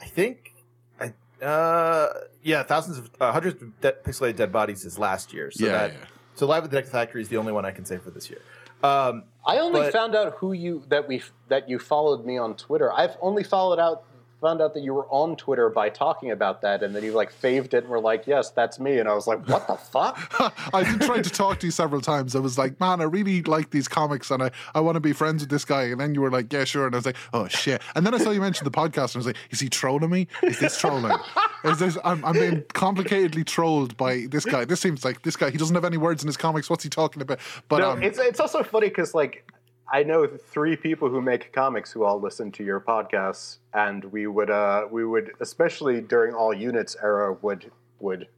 I 0.01 0.05
think, 0.07 0.55
I 1.01 1.13
uh, 1.45 2.09
yeah, 2.43 2.63
thousands 2.63 2.99
of 2.99 3.11
uh, 3.21 3.33
hundreds 3.33 3.61
of 3.63 3.81
de- 3.81 3.93
pixelated 3.93 4.37
dead 4.37 4.51
bodies 4.53 4.85
is 4.85 4.99
last 4.99 5.33
year. 5.33 5.51
So 5.51 5.67
Yeah, 5.67 5.73
that 5.73 5.93
yeah. 5.93 5.99
so 6.35 6.47
Live 6.47 6.65
at 6.65 6.71
the 6.71 6.81
Death 6.81 6.91
Factory 6.91 7.21
is 7.21 7.29
the 7.29 7.37
only 7.37 7.53
one 7.53 7.65
I 7.65 7.71
can 7.71 7.85
say 7.85 7.99
for 7.99 8.11
this 8.11 8.31
year. 8.31 8.41
Um, 8.83 9.25
I 9.47 9.59
only 9.59 9.81
But- 9.81 9.93
found 9.93 10.15
out 10.15 10.35
who 10.35 10.53
you 10.53 10.83
that 10.89 11.09
we 11.09 11.23
that 11.49 11.69
you 11.69 11.79
followed 11.79 12.25
me 12.25 12.37
on 12.39 12.55
Twitter. 12.57 12.93
I've 12.93 13.17
only 13.23 13.43
followed 13.43 13.79
out 13.79 14.03
found 14.41 14.61
out 14.61 14.75
that 14.75 14.83
you 14.83 14.95
were 14.95 15.07
on 15.07 15.37
Twitter 15.37 15.69
by 15.69 15.89
talking 15.89 16.31
about 16.31 16.63
that, 16.63 16.83
and 16.83 16.95
then 16.95 17.05
you 17.05 17.13
like 17.13 17.31
faved 17.31 17.75
it 17.75 17.85
and 17.85 17.89
were 17.89 18.01
like, 18.01 18.27
"Yes, 18.27 18.51
that's 18.51 18.79
me." 18.79 18.99
And 18.99 19.09
I 19.09 19.15
was 19.15 19.27
like, 19.27 19.47
"What 19.49 19.67
the 19.67 19.77
fuck?" 19.77 20.19
I 20.75 20.85
try 20.99 21.21
to 21.21 21.31
talk 21.31 21.61
to 21.61 21.67
you 21.67 21.71
several 21.71 22.01
times. 22.01 22.35
I 22.35 22.39
was 22.39 22.59
like, 22.59 22.79
man, 22.81 23.01
I 23.01 23.05
really 23.05 23.43
like 23.43 23.71
these 23.71 23.89
comics 23.89 24.31
and 24.31 24.43
I, 24.43 24.51
I 24.75 24.81
want 24.81 24.97
to 24.97 25.01
be 25.01 25.13
friends 25.13 25.43
with 25.43 25.51
this 25.51 25.65
guy. 25.65 25.85
And 25.85 26.01
then 26.01 26.15
you 26.15 26.21
were 26.21 26.31
like, 26.31 26.53
yeah, 26.53 26.65
sure. 26.65 26.87
And 26.87 26.95
I 26.95 26.99
was 26.99 27.07
like, 27.07 27.17
oh, 27.33 27.49
shit. 27.49 27.83
And 27.95 28.07
then 28.07 28.15
I 28.15 28.19
saw 28.19 28.31
you 28.31 28.41
mention 28.41 28.65
the 28.65 28.71
podcast 28.71 29.15
and 29.15 29.17
I 29.17 29.19
was 29.19 29.27
like, 29.27 29.37
is 29.51 29.61
he 29.61 29.69
trolling 29.69 30.11
me? 30.11 30.29
Is 30.43 30.59
this 30.59 30.79
trolling? 30.79 31.17
Is 31.65 31.79
this, 31.79 31.99
I'm, 32.05 32.25
I'm 32.25 32.35
being 32.35 32.63
complicatedly 32.63 33.45
trolled 33.45 33.97
by 33.97 34.27
this 34.31 34.45
guy. 34.45 34.65
This 34.65 34.81
seems 34.81 35.05
like 35.05 35.23
this 35.23 35.37
guy, 35.37 35.51
he 35.51 35.59
doesn't 35.59 35.75
have 35.75 35.85
any 35.85 35.97
words 35.97 36.23
in 36.23 36.27
his 36.27 36.37
comics. 36.37 36.71
What's 36.71 36.85
he 36.85 36.91
talking 36.91 37.23
about? 37.23 37.41
But 37.69 37.79
no, 37.79 37.91
um, 37.93 38.03
it's 38.03 38.19
it's 38.19 38.41
also 38.41 38.63
funny 38.63 38.89
because 38.89 39.15
like 39.15 39.51
I 39.93 40.03
know 40.05 40.27
three 40.27 40.77
people 40.77 41.09
who 41.09 41.21
make 41.21 41.53
comics 41.53 41.91
who 41.91 42.05
all 42.05 42.21
listen 42.21 42.53
to 42.53 42.65
your 42.65 42.81
podcasts, 42.81 43.59
and 43.75 44.05
we 44.05 44.27
would 44.27 44.51
uh 44.51 44.87
we 44.91 45.05
would 45.05 45.33
especially 45.41 46.01
during 46.01 46.35
all 46.35 46.55
units 46.55 46.97
era 47.03 47.37
would 47.43 47.71
would 47.99 48.29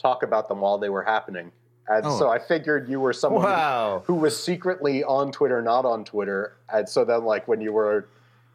talk 0.00 0.22
about 0.22 0.48
them 0.48 0.60
while 0.60 0.78
they 0.78 0.90
were 0.90 1.02
happening. 1.02 1.50
And 1.88 2.04
Oh. 2.04 2.18
so 2.18 2.28
I 2.28 2.38
figured 2.38 2.88
you 2.88 3.00
were 3.00 3.14
someone 3.14 3.42
who- 3.44 3.48
Wow. 3.48 4.02
who 4.06 4.14
was 4.14 4.40
secretly 4.40 5.02
on 5.02 5.32
Twitter, 5.32 5.62
not 5.62 5.86
on 5.86 6.04
Twitter. 6.04 6.52
And 6.70 6.86
so 6.88 7.04
then 7.04 7.24
like 7.24 7.48
when 7.48 7.60
you 7.62 7.72
were 7.72 8.06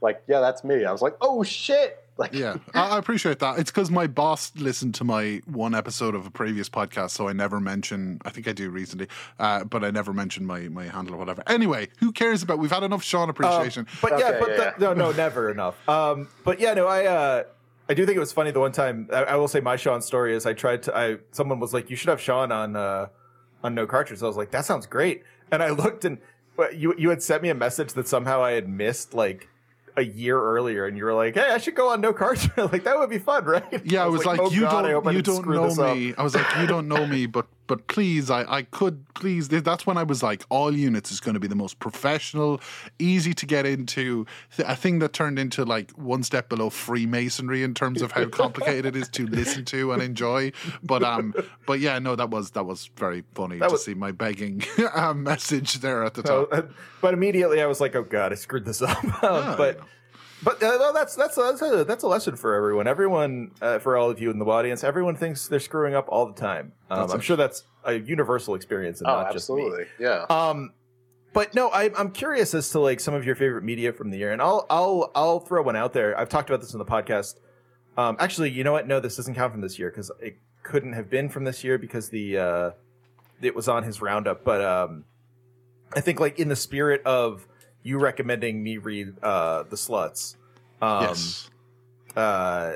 like, 0.02 0.22
yeah, 0.28 0.40
that's 0.40 0.64
me, 0.64 0.86
I 0.86 0.92
was 0.92 1.02
like, 1.02 1.16
oh 1.22 1.42
shit. 1.44 2.03
Like 2.18 2.34
yeah, 2.34 2.58
I, 2.74 2.90
I 2.90 2.98
appreciate 3.00 3.40
that. 3.40 3.58
It's 3.60 3.72
because 3.72 3.90
my 3.90 4.08
boss 4.08 4.52
listened 4.56 4.96
to 4.96 5.04
my 5.04 5.42
one 5.46 5.74
episode 5.74 6.14
of 6.16 6.26
a 6.28 6.30
previous 6.32 6.70
podcast, 6.70 7.12
so 7.12 7.28
I 7.28 7.34
never 7.34 7.60
mention. 7.60 8.20
I 8.24 8.30
think 8.30 8.48
I 8.48 8.52
do 8.52 8.70
recently, 8.70 9.08
uh, 9.40 9.64
but 9.64 9.84
I 9.84 9.92
never 9.92 10.14
mention 10.14 10.46
my 10.46 10.62
my 10.70 10.86
handle 10.86 11.16
or 11.16 11.18
whatever. 11.18 11.44
Anyway, 11.48 11.90
who 12.00 12.12
cares 12.12 12.44
about? 12.44 12.60
We've 12.60 12.72
had 12.72 12.84
enough 12.84 13.04
Sean 13.04 13.30
appreciation. 13.30 13.88
Um, 13.90 13.98
but 14.02 14.20
yeah, 14.20 14.40
but 14.40 14.50
yeah, 14.50 14.72
the- 14.78 14.80
no, 14.80 14.94
no, 14.94 15.12
never 15.12 15.50
enough. 15.50 15.90
Um, 15.90 16.28
but 16.44 16.60
yeah, 16.60 16.74
no, 16.76 16.88
I, 16.88 17.06
uh, 17.06 17.44
I 17.90 17.94
do 17.96 18.06
think 18.06 18.16
it 18.16 18.20
was 18.20 18.32
funny 18.32 18.52
the 18.52 18.60
one 18.60 18.72
time. 18.72 19.10
I, 19.12 19.24
I 19.24 19.36
will 19.36 19.48
say 19.48 19.60
my 19.60 19.76
Sean 19.76 20.02
story 20.02 20.36
is 20.36 20.46
I 20.46 20.54
tried 20.54 20.84
to. 20.84 20.96
I 20.96 21.18
someone 21.32 21.60
was 21.60 21.74
like, 21.74 21.90
"You 21.90 21.96
should 21.96 22.10
have 22.10 22.22
Sean 22.22 22.52
on 22.52 22.76
uh, 22.76 23.08
on 23.64 23.74
No 23.74 23.88
Cartridge." 23.88 24.20
So 24.20 24.28
I 24.28 24.30
was 24.30 24.38
like, 24.38 24.52
"That 24.52 24.66
sounds 24.66 24.86
great," 24.86 25.24
and 25.52 25.64
I 25.64 25.72
looked 25.72 26.06
and 26.06 26.20
you 26.76 26.94
you 26.98 27.10
had 27.10 27.24
sent 27.24 27.42
me 27.42 27.50
a 27.50 27.56
message 27.56 27.94
that 27.94 28.08
somehow 28.08 28.44
I 28.44 28.52
had 28.52 28.70
missed 28.70 29.16
like 29.16 29.50
a 29.96 30.04
year 30.04 30.40
earlier, 30.40 30.86
and 30.86 30.98
you 30.98 31.06
were 31.06 31.14
like, 31.14 31.36
"Hey, 31.36 31.50
I 31.50 31.58
should 31.58 31.76
go 31.76 31.90
on 31.90 32.02
No 32.02 32.14
Cartridge." 32.14 32.52
like 32.72 32.84
that 32.84 32.98
would 32.98 33.10
be 33.10 33.20
fun, 33.20 33.46
right? 33.46 33.86
Yeah, 33.86 34.04
I 34.04 34.08
was, 34.08 34.26
like, 34.26 34.40
"Oh, 34.40 34.50
you 34.50 34.62
God, 34.62 34.86
I 34.86 34.92
hope 34.92 35.06
I 35.06 35.14
don't, 35.14 35.16
you 35.16 35.22
don't 35.22 35.48
know 35.48 35.70
this 35.70 35.80
up." 35.80 35.96
me. 35.96 36.14
I 36.18 36.24
was 36.24 36.36
like, 36.36 36.46
you 36.60 36.68
don't 36.68 36.88
know 36.88 37.06
me, 37.06 37.26
but 37.26 37.48
but 37.68 37.88
please, 37.88 38.30
I 38.30 38.44
I 38.44 38.62
could 38.64 39.06
please. 39.14 39.48
That's 39.50 39.86
when 39.86 39.98
I 39.98 40.04
was 40.04 40.22
like, 40.22 40.44
all 40.50 40.74
units 40.76 41.12
is 41.12 41.20
going 41.20 41.34
to 41.34 41.40
be 41.40 41.48
the 41.48 41.56
most 41.56 41.80
professional, 41.80 42.60
easy 43.00 43.34
to 43.34 43.46
get 43.46 43.66
into, 43.66 44.26
a 44.60 44.76
thing 44.76 45.00
that 45.00 45.14
turned 45.14 45.40
into 45.40 45.64
like 45.66 45.92
one 45.92 46.24
step 46.24 46.50
below 46.50 46.70
Freemasonry 46.70 47.64
in 47.64 47.74
terms 47.74 48.02
of 48.02 48.12
how 48.12 48.26
complicated 48.26 48.86
it 48.86 48.96
is 48.96 49.08
to 49.10 49.26
listen 49.28 49.66
to 49.66 49.92
and 49.94 50.02
enjoy. 50.02 50.52
But 50.84 51.04
um, 51.04 51.34
but 51.66 51.80
yeah, 51.80 52.00
no, 52.00 52.16
that 52.16 52.30
was 52.30 52.52
that 52.52 52.66
was 52.66 52.90
very 52.98 53.24
funny 53.34 53.58
That 53.60 53.68
to 53.68 53.72
was- 53.74 53.86
see 53.86 53.94
my 53.94 54.12
begging 54.12 54.64
um, 54.94 55.24
message 55.34 55.76
there 55.76 56.04
at 56.04 56.14
the 56.16 56.24
top. 56.24 56.50
uh, 56.52 56.62
but 57.02 57.14
immediately 57.14 57.62
I 57.62 57.66
was 57.66 57.80
like, 57.82 57.96
"Oh 57.96 58.04
God, 58.04 58.32
I 58.32 58.36
screwed 58.36 58.66
this 58.66 58.82
up." 58.82 58.98
Um, 59.24 59.56
but 59.58 59.80
but 60.44 60.62
uh, 60.62 60.78
well, 60.80 60.94
that's 60.94 61.16
that's 61.16 61.36
that's 61.36 61.62
a, 61.62 61.84
that's 61.84 62.04
a 62.04 62.08
lesson 62.08 62.36
for 62.36 62.54
everyone. 62.56 62.88
Everyone, 62.88 63.52
uh, 63.62 63.80
for 63.80 63.98
all 63.98 64.10
of 64.10 64.20
you 64.20 64.30
in 64.32 64.40
the 64.40 64.46
audience, 64.46 64.84
everyone 64.84 65.16
thinks 65.16 65.48
they're 65.48 65.60
screwing 65.60 65.96
up 65.96 66.06
all 66.10 66.26
the 66.26 66.34
time. 66.40 66.74
Um, 66.90 67.12
I'm 67.12 67.20
sure 67.22 67.36
that's 67.38 67.64
a 67.84 67.94
universal 67.94 68.56
experience, 68.56 69.00
and 69.02 69.10
Oh, 69.10 69.22
not 69.22 69.34
just 69.34 69.50
me. 69.50 69.56
absolutely. 69.64 69.86
Yeah. 70.00 70.26
Um, 70.30 70.74
but 71.34 71.56
no, 71.56 71.70
I, 71.70 71.90
I'm 71.98 72.12
curious 72.12 72.54
as 72.54 72.70
to 72.72 72.80
like 72.80 73.00
some 73.00 73.14
of 73.14 73.26
your 73.26 73.36
favorite 73.36 73.64
media 73.64 73.92
from 73.94 74.12
the 74.12 74.18
year, 74.18 74.32
and 74.32 74.42
I'll 74.42 74.66
I'll 74.70 75.12
I'll 75.16 75.40
throw 75.40 75.62
one 75.64 75.76
out 75.76 75.94
there. 75.94 76.18
I've 76.20 76.30
talked 76.30 76.50
about 76.50 76.62
this 76.62 76.74
in 76.74 76.80
the 76.80 76.86
podcast 76.86 77.36
Um, 77.98 78.18
actually, 78.20 78.52
you 78.52 78.64
know 78.64 78.72
what? 78.72 78.88
No, 78.88 79.00
this 79.00 79.16
doesn't 79.16 79.36
count 79.36 79.52
from 79.52 79.62
this 79.62 79.78
year 79.80 79.90
because 79.90 80.12
it 80.20 80.38
couldn't 80.64 80.94
have 80.94 81.10
been 81.10 81.30
from 81.30 81.44
this 81.44 81.64
year 81.64 81.78
because 81.78 82.10
the 82.10 82.38
uh, 82.38 82.72
it 83.42 83.56
was 83.56 83.68
on 83.68 83.84
his 83.84 84.02
roundup. 84.02 84.44
But 84.44 84.62
um, 84.62 85.06
I 85.96 86.02
think 86.02 86.20
like 86.20 86.40
in 86.40 86.50
the 86.50 86.56
spirit 86.56 87.02
of 87.06 87.48
you 87.84 88.00
recommending 88.00 88.64
me 88.64 88.78
read 88.78 89.14
uh, 89.22 89.64
the 89.64 89.76
sluts. 89.76 90.36
Um, 90.82 91.04
yes. 91.04 91.50
uh, 92.16 92.74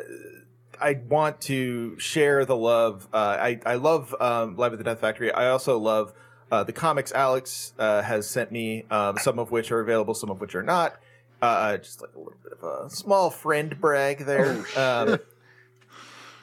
I 0.79 0.93
want 1.09 1.41
to 1.41 1.97
share 1.99 2.45
the 2.45 2.55
love. 2.55 3.07
Uh, 3.11 3.17
I 3.17 3.59
I 3.65 3.75
love 3.75 4.15
um, 4.19 4.55
Live 4.57 4.73
at 4.73 4.77
the 4.77 4.83
Death 4.83 5.01
Factory. 5.01 5.31
I 5.31 5.49
also 5.49 5.77
love 5.77 6.13
uh, 6.51 6.63
the 6.63 6.73
comics. 6.73 7.11
Alex 7.11 7.73
uh, 7.79 8.01
has 8.01 8.29
sent 8.29 8.51
me 8.51 8.85
um, 8.91 9.17
some 9.17 9.39
of 9.39 9.51
which 9.51 9.71
are 9.71 9.79
available, 9.79 10.13
some 10.13 10.29
of 10.29 10.39
which 10.39 10.55
are 10.55 10.63
not. 10.63 10.99
Uh, 11.41 11.77
just 11.77 12.01
like 12.01 12.15
a 12.15 12.17
little 12.17 12.33
bit 12.43 12.53
of 12.53 12.63
a 12.63 12.89
small 12.89 13.29
friend 13.29 13.79
brag 13.79 14.25
there. 14.25 14.65
um, 14.75 15.19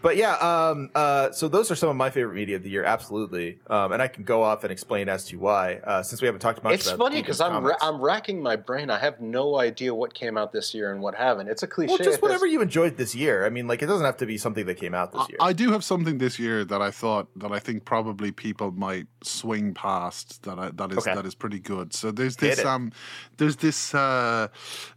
but 0.04 0.18
yeah, 0.18 0.34
um, 0.36 0.90
uh, 0.94 1.32
so 1.32 1.48
those 1.48 1.70
are 1.70 1.74
some 1.74 1.88
of 1.88 1.96
my 1.96 2.10
favorite 2.10 2.34
media 2.34 2.56
of 2.56 2.62
the 2.62 2.68
year, 2.68 2.84
absolutely. 2.84 3.58
Um, 3.68 3.90
and 3.92 4.02
I 4.02 4.08
can 4.08 4.22
go 4.22 4.42
off 4.42 4.62
and 4.62 4.70
explain 4.70 5.08
as 5.08 5.24
to 5.28 5.38
why, 5.38 5.76
uh, 5.76 6.02
since 6.02 6.20
we 6.20 6.26
haven't 6.26 6.42
talked 6.42 6.62
much 6.62 6.74
It's 6.74 6.86
about 6.86 6.98
funny 6.98 7.22
because 7.22 7.40
I'm 7.40 7.64
ra- 7.64 7.78
I'm 7.80 8.02
racking 8.02 8.42
my 8.42 8.56
brain. 8.56 8.90
I 8.90 8.98
have 8.98 9.22
no 9.22 9.58
idea 9.58 9.94
what 9.94 10.12
came 10.12 10.36
out 10.36 10.52
this 10.52 10.74
year 10.74 10.92
and 10.92 11.00
what 11.00 11.14
haven't. 11.14 11.48
It's 11.48 11.62
a 11.62 11.66
cliche. 11.66 11.88
well, 11.92 11.98
just 11.98 12.20
whatever 12.20 12.44
you 12.44 12.60
enjoyed 12.60 12.98
this 12.98 13.14
year. 13.14 13.46
I 13.46 13.48
mean, 13.48 13.66
like, 13.66 13.80
it 13.82 13.86
doesn't 13.86 14.04
have 14.04 14.18
to 14.18 14.26
be 14.26 14.36
something 14.36 14.66
that 14.66 14.74
came 14.74 14.94
out 14.94 15.12
this 15.12 15.26
year. 15.30 15.38
I 15.40 15.54
do 15.54 15.72
have 15.72 15.82
something 15.82 16.18
this 16.18 16.38
year 16.38 16.66
that 16.66 16.82
I 16.82 16.90
thought 16.90 17.28
that 17.36 17.50
I 17.50 17.58
think 17.58 17.86
probably 17.86 18.30
people 18.30 18.72
might 18.72 19.06
swing 19.22 19.72
past 19.72 20.42
that 20.42 20.58
I, 20.58 20.68
that 20.74 20.92
is 20.92 20.98
Okay. 20.98 21.14
that 21.14 21.24
is 21.24 21.34
pretty 21.34 21.60
good. 21.60 21.94
So 21.94 22.10
there's 22.10 22.36
this 22.36 22.62
um 22.62 22.92
there's 23.38 23.56
this 23.56 23.94
uh 23.94 24.48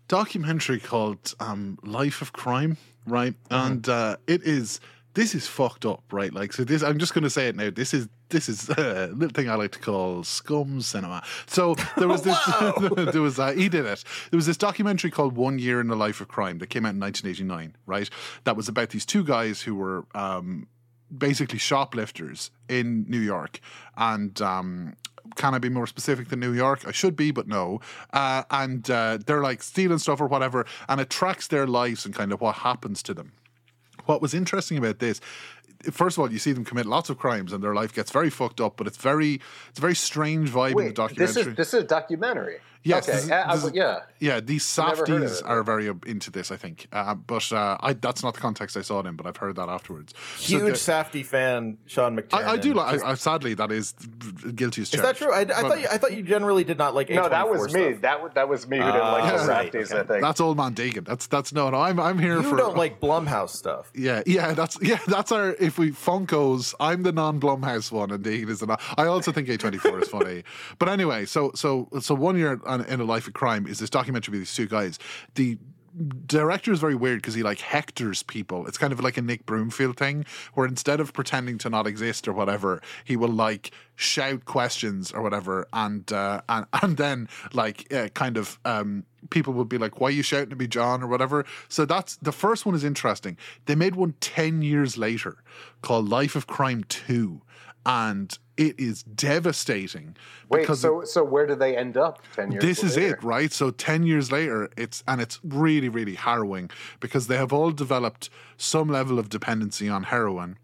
documentary 0.09 0.79
called 0.81 1.33
um 1.39 1.79
Life 1.81 2.21
of 2.21 2.33
Crime, 2.33 2.75
right? 3.05 3.33
Mm-hmm. 3.49 3.71
And 3.71 3.89
uh 3.89 4.17
it 4.27 4.43
is 4.43 4.81
this 5.17 5.33
is 5.33 5.47
fucked 5.47 5.83
up, 5.83 6.03
right? 6.11 6.31
Like 6.31 6.53
so 6.53 6.63
this 6.63 6.83
I'm 6.83 6.99
just 6.99 7.15
going 7.15 7.23
to 7.23 7.29
say 7.29 7.47
it 7.47 7.55
now. 7.55 7.71
This 7.71 7.91
is 7.91 8.07
this 8.29 8.47
is 8.47 8.69
a 8.77 9.09
little 9.11 9.33
thing 9.33 9.49
I 9.49 9.55
like 9.55 9.71
to 9.71 9.79
call 9.79 10.23
scum 10.23 10.79
cinema. 10.79 11.23
So 11.47 11.75
there 11.97 12.07
was 12.07 12.21
this 12.29 12.37
there 13.11 13.21
was 13.21 13.39
uh, 13.39 13.51
he 13.53 13.67
did 13.67 13.85
it. 13.85 14.03
There 14.29 14.37
was 14.37 14.45
this 14.45 14.57
documentary 14.57 15.09
called 15.09 15.35
One 15.35 15.57
Year 15.57 15.81
in 15.81 15.87
the 15.87 15.95
Life 15.95 16.21
of 16.21 16.27
Crime 16.27 16.59
that 16.59 16.67
came 16.67 16.85
out 16.85 16.93
in 16.93 16.99
1989, 16.99 17.75
right? 17.87 18.07
That 18.43 18.55
was 18.55 18.69
about 18.69 18.89
these 18.89 19.07
two 19.07 19.23
guys 19.23 19.63
who 19.63 19.73
were 19.73 20.05
um 20.13 20.67
basically 21.15 21.57
shoplifters 21.57 22.51
in 22.69 23.05
New 23.09 23.19
York. 23.19 23.59
And 23.95 24.39
um, 24.39 24.97
can 25.35 25.55
I 25.55 25.57
be 25.57 25.69
more 25.69 25.87
specific 25.87 26.29
than 26.29 26.41
New 26.41 26.53
York? 26.53 26.83
I 26.85 26.91
should 26.91 27.15
be, 27.15 27.31
but 27.31 27.47
no. 27.47 27.81
Uh, 28.13 28.43
and 28.51 28.87
uh, 28.91 29.17
they're 29.25 29.41
like 29.41 29.63
stealing 29.63 29.97
stuff 29.97 30.21
or 30.21 30.27
whatever, 30.27 30.67
and 30.87 31.01
it 31.01 31.09
tracks 31.09 31.47
their 31.47 31.65
lives 31.65 32.05
and 32.05 32.13
kind 32.13 32.31
of 32.31 32.39
what 32.39 32.57
happens 32.57 33.01
to 33.03 33.15
them. 33.15 33.31
What 34.07 34.21
was 34.21 34.33
interesting 34.33 34.77
about 34.77 34.99
this, 34.99 35.21
first 35.91 36.17
of 36.17 36.21
all, 36.21 36.31
you 36.31 36.39
see 36.39 36.53
them 36.53 36.65
commit 36.65 36.85
lots 36.85 37.09
of 37.09 37.17
crimes 37.17 37.53
and 37.53 37.63
their 37.63 37.73
life 37.73 37.93
gets 37.93 38.11
very 38.11 38.29
fucked 38.29 38.59
up, 38.59 38.77
but 38.77 38.87
it's 38.87 38.97
very, 38.97 39.39
it's 39.69 39.79
a 39.79 39.81
very 39.81 39.95
strange 39.95 40.49
vibe 40.49 40.79
in 40.79 40.87
the 40.87 40.93
documentary. 40.93 41.33
this 41.33 41.47
is 41.47 41.55
this 41.55 41.73
is 41.73 41.83
a 41.83 41.87
documentary. 41.87 42.57
Yes, 42.87 43.07
Okay. 43.07 43.15
this 43.17 43.25
is- 43.25 43.31
uh, 43.31 43.53
this 43.55 43.63
is- 43.65 43.73
yeah. 43.73 43.99
Yeah, 44.19 44.39
these 44.39 44.77
Never 44.77 44.95
softies 45.05 45.41
are 45.43 45.61
very 45.63 45.89
uh, 45.89 45.93
into 46.05 46.31
this, 46.31 46.51
I 46.51 46.57
think. 46.57 46.87
Uh, 46.91 47.13
but 47.15 47.51
uh, 47.51 47.77
I, 47.81 47.93
that's 47.93 48.23
not 48.23 48.33
the 48.33 48.39
context 48.39 48.75
I 48.77 48.81
saw 48.81 48.99
it 49.01 49.05
in, 49.05 49.15
but 49.15 49.27
I've 49.27 49.37
heard 49.37 49.55
that 49.57 49.69
afterwards. 49.69 50.13
So 50.37 50.57
Huge 50.57 50.71
the- 50.73 50.77
Safety 50.77 51.23
fan, 51.23 51.77
Sean 51.85 52.15
McTiernan. 52.17 52.43
I, 52.45 52.51
I 52.53 52.57
do 52.57 52.73
like. 52.73 53.03
I, 53.03 53.11
I, 53.11 53.13
sadly, 53.15 53.53
that 53.55 53.71
is 53.71 53.93
guilty 54.55 54.81
as 54.81 54.89
charged. 54.89 54.95
Is 54.95 55.01
that 55.01 55.17
true? 55.17 55.31
I, 55.33 55.41
I 55.41 55.45
thought 55.61 55.79
you, 55.81 55.87
I 55.91 55.97
thought 55.97 56.13
you 56.15 56.23
generally 56.23 56.63
did 56.63 56.77
not 56.77 56.95
like. 56.95 57.09
No, 57.09 57.27
that 57.29 57.45
A24 57.45 57.49
was 57.59 57.73
me. 57.73 57.93
That 57.93 58.23
was 58.23 58.31
that 58.35 58.47
was 58.49 58.67
me 58.67 58.77
who 58.77 58.83
didn't 58.85 58.99
like 59.01 59.23
Ah, 59.23 59.37
the 59.43 59.47
right, 59.47 59.75
okay. 59.75 59.99
I 59.99 60.03
think. 60.03 60.21
That's 60.21 60.39
old 60.41 60.57
man 60.57 60.73
Deegan. 60.73 61.05
That's 61.05 61.27
that's 61.27 61.53
no, 61.53 61.69
no. 61.69 61.77
I'm 61.77 61.99
I'm 61.99 62.17
here 62.19 62.37
for 62.37 62.43
You 62.43 62.49
for. 62.51 62.57
don't 62.57 62.77
like 62.77 62.99
Blumhouse 62.99 63.49
stuff. 63.49 63.91
Yeah, 63.93 64.23
yeah. 64.25 64.53
That's 64.53 64.77
yeah. 64.81 64.99
That's 65.07 65.31
our. 65.31 65.53
If 65.59 65.77
we 65.77 65.91
Funkos, 65.91 66.73
I'm 66.79 67.03
the 67.03 67.11
non 67.11 67.39
Blumhouse 67.39 67.91
one, 67.91 68.11
and 68.11 68.23
Deegan 68.23 68.49
is 68.49 68.59
the. 68.59 68.67
Non, 68.67 68.77
I 68.97 69.05
also 69.05 69.31
think 69.31 69.47
A24 69.47 70.01
is 70.03 70.09
funny. 70.09 70.43
But 70.79 70.89
anyway, 70.89 71.25
so 71.25 71.51
so 71.55 71.89
so 71.99 72.15
one 72.15 72.37
year 72.37 72.59
on, 72.81 72.85
in 72.85 72.99
a 72.99 73.03
life 73.03 73.27
of 73.27 73.33
crime 73.33 73.67
is 73.67 73.79
this 73.79 73.89
documentary 73.89 74.31
with 74.33 74.41
these 74.41 74.55
two 74.55 74.67
guys. 74.67 74.99
The 75.35 75.57
director 76.25 76.71
is 76.71 76.79
very 76.79 76.95
weird 76.95 77.21
because 77.21 77.33
he 77.33 77.43
like 77.43 77.57
hectors 77.57 78.25
people. 78.25 78.67
It's 78.67 78.77
kind 78.77 78.93
of 78.93 78.99
like 78.99 79.17
a 79.17 79.21
Nick 79.21 79.45
Broomfield 79.45 79.97
thing, 79.97 80.25
where 80.53 80.67
instead 80.67 80.99
of 80.99 81.13
pretending 81.13 81.57
to 81.59 81.69
not 81.69 81.87
exist 81.87 82.27
or 82.27 82.33
whatever, 82.33 82.81
he 83.03 83.15
will 83.15 83.29
like 83.29 83.71
shout 83.95 84.45
questions 84.45 85.11
or 85.11 85.21
whatever, 85.21 85.67
and 85.73 86.11
uh, 86.11 86.41
and 86.49 86.65
and 86.81 86.97
then 86.97 87.29
like 87.53 87.91
uh, 87.93 88.09
kind 88.09 88.37
of 88.37 88.59
um, 88.65 89.05
people 89.29 89.53
would 89.53 89.69
be 89.69 89.77
like, 89.77 89.99
"Why 89.99 90.09
are 90.09 90.11
you 90.11 90.23
shouting 90.23 90.51
at 90.51 90.57
me, 90.57 90.67
John?" 90.67 91.03
or 91.03 91.07
whatever. 91.07 91.45
So 91.67 91.85
that's 91.85 92.17
the 92.17 92.31
first 92.31 92.65
one 92.65 92.75
is 92.75 92.83
interesting. 92.83 93.37
They 93.65 93.75
made 93.75 93.95
one 93.95 94.13
10 94.19 94.61
years 94.61 94.97
later 94.97 95.37
called 95.81 96.09
Life 96.09 96.35
of 96.35 96.47
Crime 96.47 96.83
Two, 96.89 97.41
and 97.87 98.37
it 98.57 98.77
is 98.79 99.03
devastating. 99.03 100.15
Wait, 100.49 100.61
because 100.61 100.81
so 100.81 101.03
so 101.05 101.23
where 101.23 101.47
do 101.47 101.55
they 101.55 101.75
end 101.75 101.95
up 101.95 102.21
ten 102.35 102.51
years? 102.51 102.61
this 102.61 102.83
is 102.83 102.97
it, 102.97 103.23
right? 103.23 103.51
So 103.51 103.71
ten 103.71 104.03
years 104.03 104.31
later, 104.31 104.69
it's 104.75 105.03
and 105.07 105.21
it's 105.21 105.39
really, 105.43 105.87
really 105.87 106.15
harrowing 106.15 106.69
because 106.99 107.27
they 107.27 107.37
have 107.37 107.53
all 107.53 107.71
developed 107.71 108.29
some 108.57 108.89
level 108.89 109.17
of 109.17 109.29
dependency 109.29 109.87
on 109.87 110.03
heroin, 110.03 110.57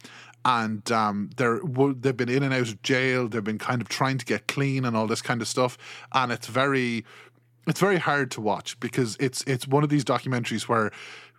and 0.44 0.92
um, 0.92 1.30
they're 1.38 1.62
they've 1.64 2.18
been 2.18 2.30
in 2.30 2.44
and 2.44 2.54
out 2.54 2.68
of 2.68 2.82
jail. 2.84 3.30
They've 3.30 3.44
been 3.44 3.58
kind 3.58 3.82
of 3.82 3.88
trying 3.88 4.18
to 4.18 4.26
get 4.26 4.48
clean 4.48 4.84
and 4.84 4.98
all 4.98 5.08
this 5.08 5.22
kind 5.22 5.42
of 5.42 5.48
stuff, 5.48 5.78
and 6.12 6.30
it's 6.32 6.48
very, 6.48 7.06
it's 7.68 7.80
very 7.80 8.00
hard 8.00 8.32
to 8.32 8.42
watch 8.42 8.78
because 8.82 9.16
it's 9.22 9.44
it's 9.48 9.66
one 9.66 9.84
of 9.84 9.90
these 9.90 10.04
documentaries 10.04 10.64
where. 10.64 10.92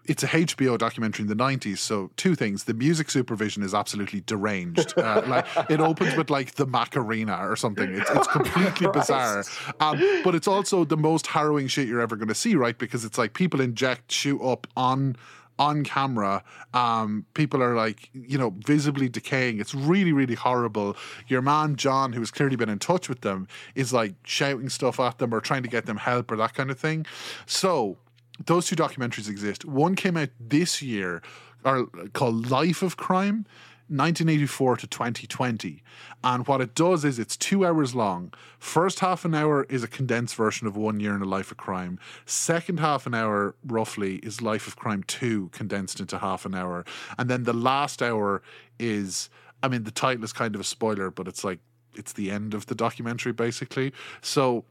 It's 0.05 0.23
a 0.23 0.29
HBO 0.29 0.77
documentary 0.77 1.23
in 1.23 1.29
the 1.29 1.37
90s. 1.37 1.79
So, 1.79 2.11
two 2.17 2.35
things. 2.35 2.65
The 2.65 2.75
music 2.75 3.11
supervision 3.11 3.63
is 3.63 3.75
absolutely 3.75 4.21
deranged. 4.21 4.99
Uh, 4.99 5.23
like, 5.27 5.47
it 5.71 5.81
opens 5.81 6.17
with 6.17 6.31
like 6.31 6.55
the 6.57 6.67
Macarena 6.67 7.39
or 7.49 7.57
something. 7.57 7.93
It's, 7.95 8.11
it's 8.11 8.27
completely 8.33 8.89
bizarre. 8.93 9.45
Um, 9.81 10.03
but 10.23 10.35
it's 10.35 10.49
also 10.49 10.85
the 10.85 10.97
most 10.97 11.27
harrowing 11.27 11.69
shit 11.69 11.89
you're 11.89 12.01
ever 12.01 12.17
going 12.17 12.29
to 12.29 12.35
see, 12.35 12.55
right? 12.55 12.77
Because 12.77 13.05
it's 13.05 13.19
like 13.19 13.35
people 13.35 13.61
inject, 13.61 14.13
shoot 14.13 14.41
up 14.43 14.67
on 14.77 15.17
on 15.59 15.85
camera. 15.85 16.43
Um, 16.73 17.27
people 17.35 17.63
are 17.63 17.75
like, 17.75 18.11
you 18.13 18.39
know, 18.39 18.55
visibly 18.67 19.09
decaying. 19.09 19.61
It's 19.61 19.75
really, 19.75 20.13
really 20.13 20.35
horrible. 20.35 20.97
Your 21.29 21.43
man 21.43 21.77
John, 21.77 22.13
who 22.13 22.21
has 22.21 22.31
clearly 22.31 22.57
been 22.57 22.69
in 22.69 22.79
touch 22.79 23.09
with 23.09 23.21
them, 23.21 23.47
is 23.75 23.93
like 23.93 24.15
shouting 24.25 24.69
stuff 24.69 24.99
at 24.99 25.19
them 25.19 25.33
or 25.33 25.41
trying 25.41 25.63
to 25.63 25.69
get 25.69 25.87
them 25.87 25.99
help 25.99 26.31
or 26.31 26.37
that 26.37 26.55
kind 26.55 26.71
of 26.71 26.79
thing. 26.79 27.07
So 27.47 27.99
those 28.45 28.67
two 28.67 28.77
documentaries 28.77 29.29
exist. 29.29 29.65
One 29.65 29.95
came 29.95 30.17
out 30.17 30.31
this 30.41 30.83
year, 30.83 31.23
or 31.65 31.87
called 32.13 32.51
Life 32.51 32.83
of 32.83 32.97
Crime. 32.97 33.47
1984 33.89 34.79
to 34.79 34.87
2020. 34.87 35.83
And 36.23 36.47
what 36.47 36.63
it 36.63 36.75
does 36.75 37.05
is 37.05 37.19
it's 37.19 37.37
two 37.37 37.67
hours 37.67 37.95
long. 37.95 38.33
First 38.59 39.01
half 39.01 39.27
an 39.27 39.35
hour 39.35 39.65
is 39.65 39.85
a 39.85 39.89
condensed 39.89 40.37
version 40.37 40.67
of 40.67 40.75
One 40.75 41.01
Year 41.01 41.15
in 41.15 41.21
a 41.21 41.27
Life 41.27 41.51
of 41.51 41.59
Crime. 41.59 41.99
Second 42.25 42.81
half 42.81 43.07
an 43.07 43.15
hour, 43.15 43.55
roughly, 43.63 44.17
is 44.17 44.41
Life 44.41 44.67
of 44.67 44.77
Crime 44.77 45.03
2 45.03 45.51
condensed 45.53 46.01
into 46.01 46.17
half 46.17 46.47
an 46.47 46.55
hour. 46.55 46.87
And 47.19 47.29
then 47.29 47.43
the 47.43 47.53
last 47.53 48.03
hour 48.03 48.41
is, 48.79 49.29
I 49.63 49.69
mean, 49.69 49.85
the 49.85 49.91
title 49.91 50.25
is 50.25 50.33
kind 50.33 50.55
of 50.55 50.63
a 50.63 50.65
spoiler, 50.65 51.11
but 51.11 51.29
it's 51.29 51.45
like, 51.45 51.59
it's 51.95 52.15
the 52.15 52.31
end 52.31 52.55
of 52.55 52.67
the 52.67 52.75
documentary, 52.75 53.33
basically. 53.33 53.93
So 54.23 54.65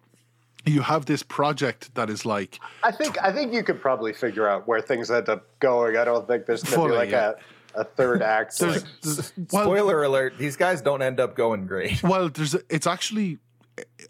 you 0.65 0.81
have 0.81 1.05
this 1.05 1.23
project 1.23 1.93
that 1.95 2.09
is 2.09 2.25
like, 2.25 2.59
I 2.83 2.91
think 2.91 3.21
I 3.21 3.31
think 3.31 3.53
you 3.53 3.63
could 3.63 3.81
probably 3.81 4.13
figure 4.13 4.47
out 4.47 4.67
where 4.67 4.81
things 4.81 5.11
end 5.11 5.29
up 5.29 5.45
going. 5.59 5.97
I 5.97 6.05
don't 6.05 6.27
think 6.27 6.45
there's 6.45 6.63
going 6.63 6.71
to 6.71 6.75
Fully, 6.77 6.91
be 6.91 6.95
like 6.97 7.09
yeah. 7.11 7.33
a, 7.75 7.81
a 7.81 7.83
third 7.83 8.21
act. 8.21 8.57
there's, 8.59 8.83
like- 8.83 8.91
there's- 9.01 9.33
well, 9.51 9.63
Spoiler 9.63 10.03
alert: 10.03 10.35
These 10.37 10.55
guys 10.55 10.81
don't 10.81 11.01
end 11.01 11.19
up 11.19 11.35
going 11.35 11.67
great. 11.67 12.01
Well, 12.03 12.29
there's 12.29 12.55
a, 12.55 12.61
it's 12.69 12.87
actually 12.87 13.39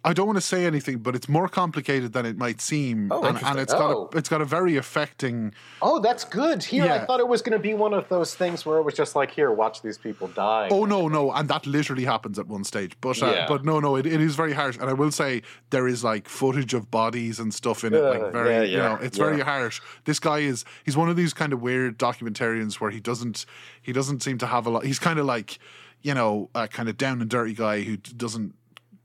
I 0.03 0.11
don't 0.11 0.25
want 0.27 0.35
to 0.35 0.41
say 0.41 0.65
anything, 0.65 0.97
but 0.97 1.15
it's 1.15 1.29
more 1.29 1.47
complicated 1.47 2.11
than 2.11 2.25
it 2.25 2.37
might 2.37 2.59
seem, 2.59 3.09
Oh, 3.09 3.23
and, 3.23 3.41
and 3.41 3.57
it's 3.59 3.73
Oh. 3.73 3.77
got 3.77 4.13
a, 4.13 4.17
it's 4.17 4.27
got 4.27 4.41
a 4.41 4.45
very 4.45 4.75
affecting. 4.75 5.53
oh, 5.81 5.99
that's 5.99 6.25
good. 6.25 6.61
Here, 6.63 6.83
Yeah. 6.85 6.95
I 6.95 7.05
thought 7.05 7.21
it 7.21 7.27
was 7.29 7.41
going 7.41 7.53
to 7.57 7.63
be 7.63 7.73
one 7.73 7.93
of 7.93 8.09
those 8.09 8.35
things 8.35 8.65
where 8.65 8.77
it 8.77 8.83
was 8.83 8.93
just 8.93 9.15
like, 9.15 9.31
here, 9.31 9.51
watch 9.53 9.81
these 9.81 9.97
people 9.97 10.27
die. 10.27 10.67
Oh 10.69 10.83
no, 10.83 11.07
no, 11.07 11.31
and 11.31 11.47
that 11.47 11.65
literally 11.65 12.03
happens 12.03 12.37
at 12.37 12.47
one 12.47 12.65
stage. 12.65 12.97
But 12.99 13.23
uh, 13.23 13.27
Yeah. 13.27 13.45
but 13.47 13.63
no, 13.63 13.79
no, 13.79 13.95
it, 13.95 14.05
it 14.05 14.19
is 14.19 14.35
very 14.35 14.51
harsh, 14.51 14.77
and 14.77 14.89
I 14.89 14.93
will 14.93 15.11
say 15.11 15.43
there 15.69 15.87
is 15.87 16.03
like 16.03 16.27
footage 16.27 16.73
of 16.73 16.91
bodies 16.91 17.39
and 17.39 17.53
stuff 17.53 17.85
in 17.85 17.93
it, 17.93 18.01
Yeah, 18.03 18.09
like 18.09 18.31
very, 18.33 18.53
yeah, 18.55 18.61
you 18.63 18.77
know, 18.77 18.95
it's 19.01 19.17
very 19.17 19.39
harsh. 19.39 19.79
This 20.03 20.19
guy 20.19 20.39
is 20.39 20.65
he's 20.83 20.97
one 20.97 21.07
of 21.09 21.15
these 21.15 21.33
kind 21.33 21.53
of 21.53 21.61
weird 21.61 21.97
documentarians 21.97 22.81
where 22.81 22.91
he 22.91 22.99
doesn't 22.99 23.45
he 23.81 23.93
doesn't 23.93 24.23
seem 24.23 24.37
to 24.39 24.47
have 24.47 24.65
a 24.65 24.69
lot. 24.69 24.83
He's 24.83 24.99
kind 24.99 25.19
of 25.19 25.25
like 25.25 25.57
you 26.01 26.13
know 26.13 26.49
a 26.53 26.67
kind 26.67 26.89
of 26.89 26.97
down 26.97 27.21
and 27.21 27.29
dirty 27.29 27.53
guy 27.53 27.81
who 27.83 27.95
doesn't 27.95 28.55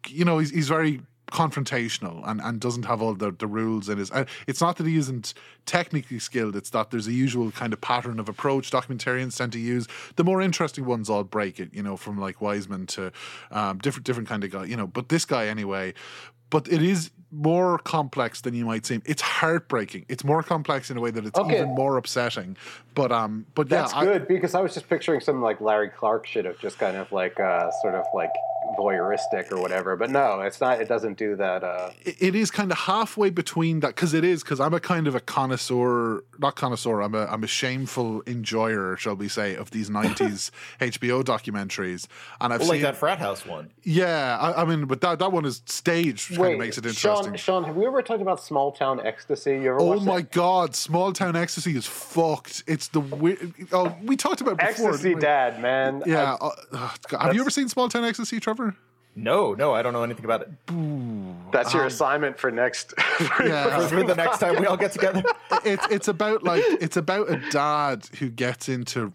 you 0.09 0.25
know 0.25 0.39
he's 0.39 0.51
he's 0.51 0.69
very 0.69 1.01
confrontational 1.31 2.27
and, 2.27 2.41
and 2.41 2.59
doesn't 2.59 2.85
have 2.85 3.03
all 3.03 3.15
the, 3.15 3.31
the 3.31 3.47
rules 3.47 3.89
in 3.89 3.99
his 3.99 4.11
uh, 4.13 4.25
it's 4.47 4.63
not 4.63 4.77
that 4.77 4.87
he 4.87 4.97
isn't 4.97 5.35
technically 5.67 6.19
skilled 6.19 6.57
it's 6.57 6.71
that 6.71 6.91
there's 6.91 7.07
a 7.07 7.13
usual 7.13 7.51
kind 7.51 7.73
of 7.75 7.81
pattern 7.81 8.19
of 8.19 8.29
approach 8.29 8.71
documentarians 8.71 9.37
tend 9.37 9.53
to 9.53 9.59
use 9.59 9.87
the 10.17 10.25
more 10.25 10.41
interesting 10.41 10.87
ones 10.87 11.11
all 11.11 11.25
break 11.25 11.61
it 11.61 11.69
you 11.75 11.83
know 11.83 11.97
from 11.99 12.19
like 12.19 12.41
wiseman 12.41 12.87
to 12.87 13.13
um, 13.51 13.77
different 13.79 14.07
different 14.07 14.29
kind 14.29 14.43
of 14.43 14.51
guy 14.51 14.65
you 14.65 14.77
know 14.77 14.87
but 14.87 15.11
this 15.11 15.25
guy 15.27 15.47
anyway 15.47 15.93
but 16.51 16.67
it 16.73 16.83
is 16.83 17.11
more 17.31 17.79
complex 17.81 18.41
than 18.41 18.55
you 18.55 18.65
might 18.65 18.87
seem. 18.87 19.03
It's 19.05 19.21
heartbreaking. 19.21 20.07
It's 20.09 20.25
more 20.25 20.43
complex 20.43 20.91
in 20.91 20.97
a 20.97 21.01
way 21.03 21.11
that 21.11 21.27
it's 21.27 21.39
Okay. 21.39 21.57
even 21.57 21.75
more 21.75 21.99
upsetting. 21.99 22.57
But 22.99 23.13
um, 23.13 23.47
but 23.55 23.69
That's 23.69 23.93
yeah, 23.93 23.99
I- 24.01 24.05
good 24.05 24.27
because 24.29 24.55
I 24.57 24.61
was 24.61 24.75
just 24.75 24.89
picturing 24.89 25.21
some 25.21 25.41
like 25.41 25.61
Larry 25.61 25.89
Clark 25.89 26.27
shit 26.27 26.47
of 26.47 26.59
just 26.59 26.79
kind 26.81 26.97
of 26.97 27.13
like 27.13 27.39
uh, 27.39 27.71
sort 27.83 27.95
of 27.95 28.05
like 28.13 28.31
voyeuristic 28.79 29.51
or 29.53 29.61
whatever. 29.61 29.97
But 29.97 30.11
no, 30.11 30.41
it's 30.41 30.61
not. 30.61 30.81
It 30.81 30.89
doesn't 30.89 31.17
do 31.19 31.37
that. 31.37 31.65
Uh, 31.65 31.91
it- 32.05 32.17
it 32.21 32.35
is 32.35 32.51
kind 32.51 32.71
of 32.73 32.79
halfway 32.79 33.31
between 33.31 33.81
that 33.81 33.89
because 33.95 34.15
it 34.15 34.25
is 34.25 34.43
because 34.43 34.61
I'm 34.61 34.75
a 34.75 34.81
kind 34.81 35.07
of 35.07 35.15
a 35.15 35.21
connoisseur, 35.21 36.25
not 36.39 36.57
connoisseur. 36.57 37.01
I'm 37.01 37.15
a 37.15 37.27
I'm 37.27 37.45
a 37.45 37.47
shameful 37.47 38.23
enjoyer, 38.27 38.97
shall 38.97 39.15
we 39.15 39.29
say, 39.29 39.55
of 39.55 39.71
these 39.71 39.89
'90s 39.91 40.51
HBO 40.81 41.23
documentaries, 41.23 42.07
and 42.41 42.53
I've 42.53 42.61
Well, 42.61 42.69
like 42.71 42.77
seen 42.77 42.83
that 42.83 42.97
frat 42.97 43.19
house 43.19 43.47
one. 43.47 43.71
yeah. 43.83 44.37
I, 44.41 44.63
I 44.63 44.65
mean, 44.65 44.87
but 44.87 45.01
that 45.03 45.19
that 45.21 45.33
one 45.33 45.45
is 45.45 45.63
staged, 45.67 46.31
which 46.31 46.39
kind 46.39 46.55
of 46.55 46.59
makes 46.59 46.79
it 46.79 46.85
interesting. 46.87 47.25
Sean, 47.33 47.37
Sean, 47.37 47.65
have 47.65 47.77
we 47.77 47.87
ever 47.87 48.03
talked 48.03 48.23
about 48.23 48.43
small 48.43 48.73
town 48.73 49.01
ecstasy? 49.05 49.53
You 49.53 49.71
ever 49.71 49.81
Oh 49.81 50.01
my 50.01 50.17
that? 50.21 50.33
god, 50.33 50.75
small 50.75 51.13
town 51.13 51.37
ecstasy 51.37 51.77
is 51.77 51.87
fucked. 51.87 52.65
It's 52.67 52.88
the 52.89 53.01
weird. 53.01 53.55
Oh, 53.73 53.95
we 54.03 54.17
talked 54.17 54.41
about 54.41 54.53
it 54.53 54.69
before. 54.69 54.91
Ecstasy 54.91 55.11
didn't? 55.11 55.23
Dad, 55.23 55.61
man. 55.61 56.03
Yeah. 56.07 56.37
I- 56.41 56.47
uh, 56.73 56.91
God. 57.09 57.23
have 57.23 57.35
you 57.35 57.41
ever 57.41 57.51
seen 57.51 57.69
Small 57.69 57.89
Town 57.89 58.05
Ecstasy, 58.05 58.41
Trevor? 58.41 58.77
No, 59.17 59.53
no, 59.55 59.75
I 59.75 59.83
don't 59.83 59.93
know 59.93 60.05
anything 60.05 60.25
about 60.25 60.43
it. 60.43 60.49
that's 61.51 61.75
your 61.75 61.87
assignment 61.87 62.39
for 62.39 62.51
next. 62.53 62.95
Yeah. 63.45 63.87
For 63.89 64.03
the 64.05 64.15
next 64.15 64.39
time 64.39 64.61
we 64.61 64.67
all 64.67 64.77
get 64.77 64.93
together. 64.93 65.23
it's 65.65 65.87
it's 65.91 66.09
about 66.09 66.43
like 66.45 66.63
it's 66.67 66.97
about 66.97 67.31
a 67.31 67.37
dad 67.51 68.07
who 68.19 68.29
gets 68.31 68.69
into 68.69 69.13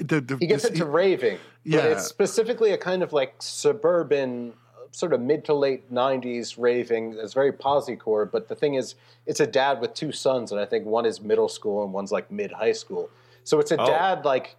the, 0.00 0.20
the 0.20 0.36
He 0.40 0.46
gets 0.46 0.62
this- 0.64 0.72
into 0.72 0.84
raving. 0.86 1.38
Yeah. 1.64 1.80
But 1.82 1.90
it's 1.92 2.06
specifically 2.06 2.72
a 2.72 2.78
kind 2.78 3.02
of 3.02 3.12
like 3.12 3.34
suburban, 3.40 4.54
sort 4.92 5.12
of 5.12 5.20
mid 5.20 5.44
to 5.44 5.54
late 5.54 5.92
90s 5.92 6.56
raving. 6.58 7.16
It's 7.18 7.32
very 7.34 7.52
posi-core, 7.52 8.26
but 8.26 8.48
the 8.48 8.54
thing 8.54 8.74
is, 8.74 8.96
it's 9.26 9.40
a 9.40 9.46
dad 9.46 9.80
with 9.80 9.94
two 9.94 10.12
sons, 10.12 10.50
and 10.52 10.60
I 10.60 10.64
think 10.66 10.84
one 10.86 11.06
is 11.06 11.20
middle 11.20 11.48
school 11.48 11.84
and 11.84 11.92
one's 11.92 12.10
like 12.12 12.30
mid 12.30 12.50
high 12.52 12.72
school. 12.72 13.08
So 13.44 13.58
it's 13.60 13.70
a 13.70 13.80
Oh. 13.80 13.86
dad 13.86 14.24
like 14.24 14.56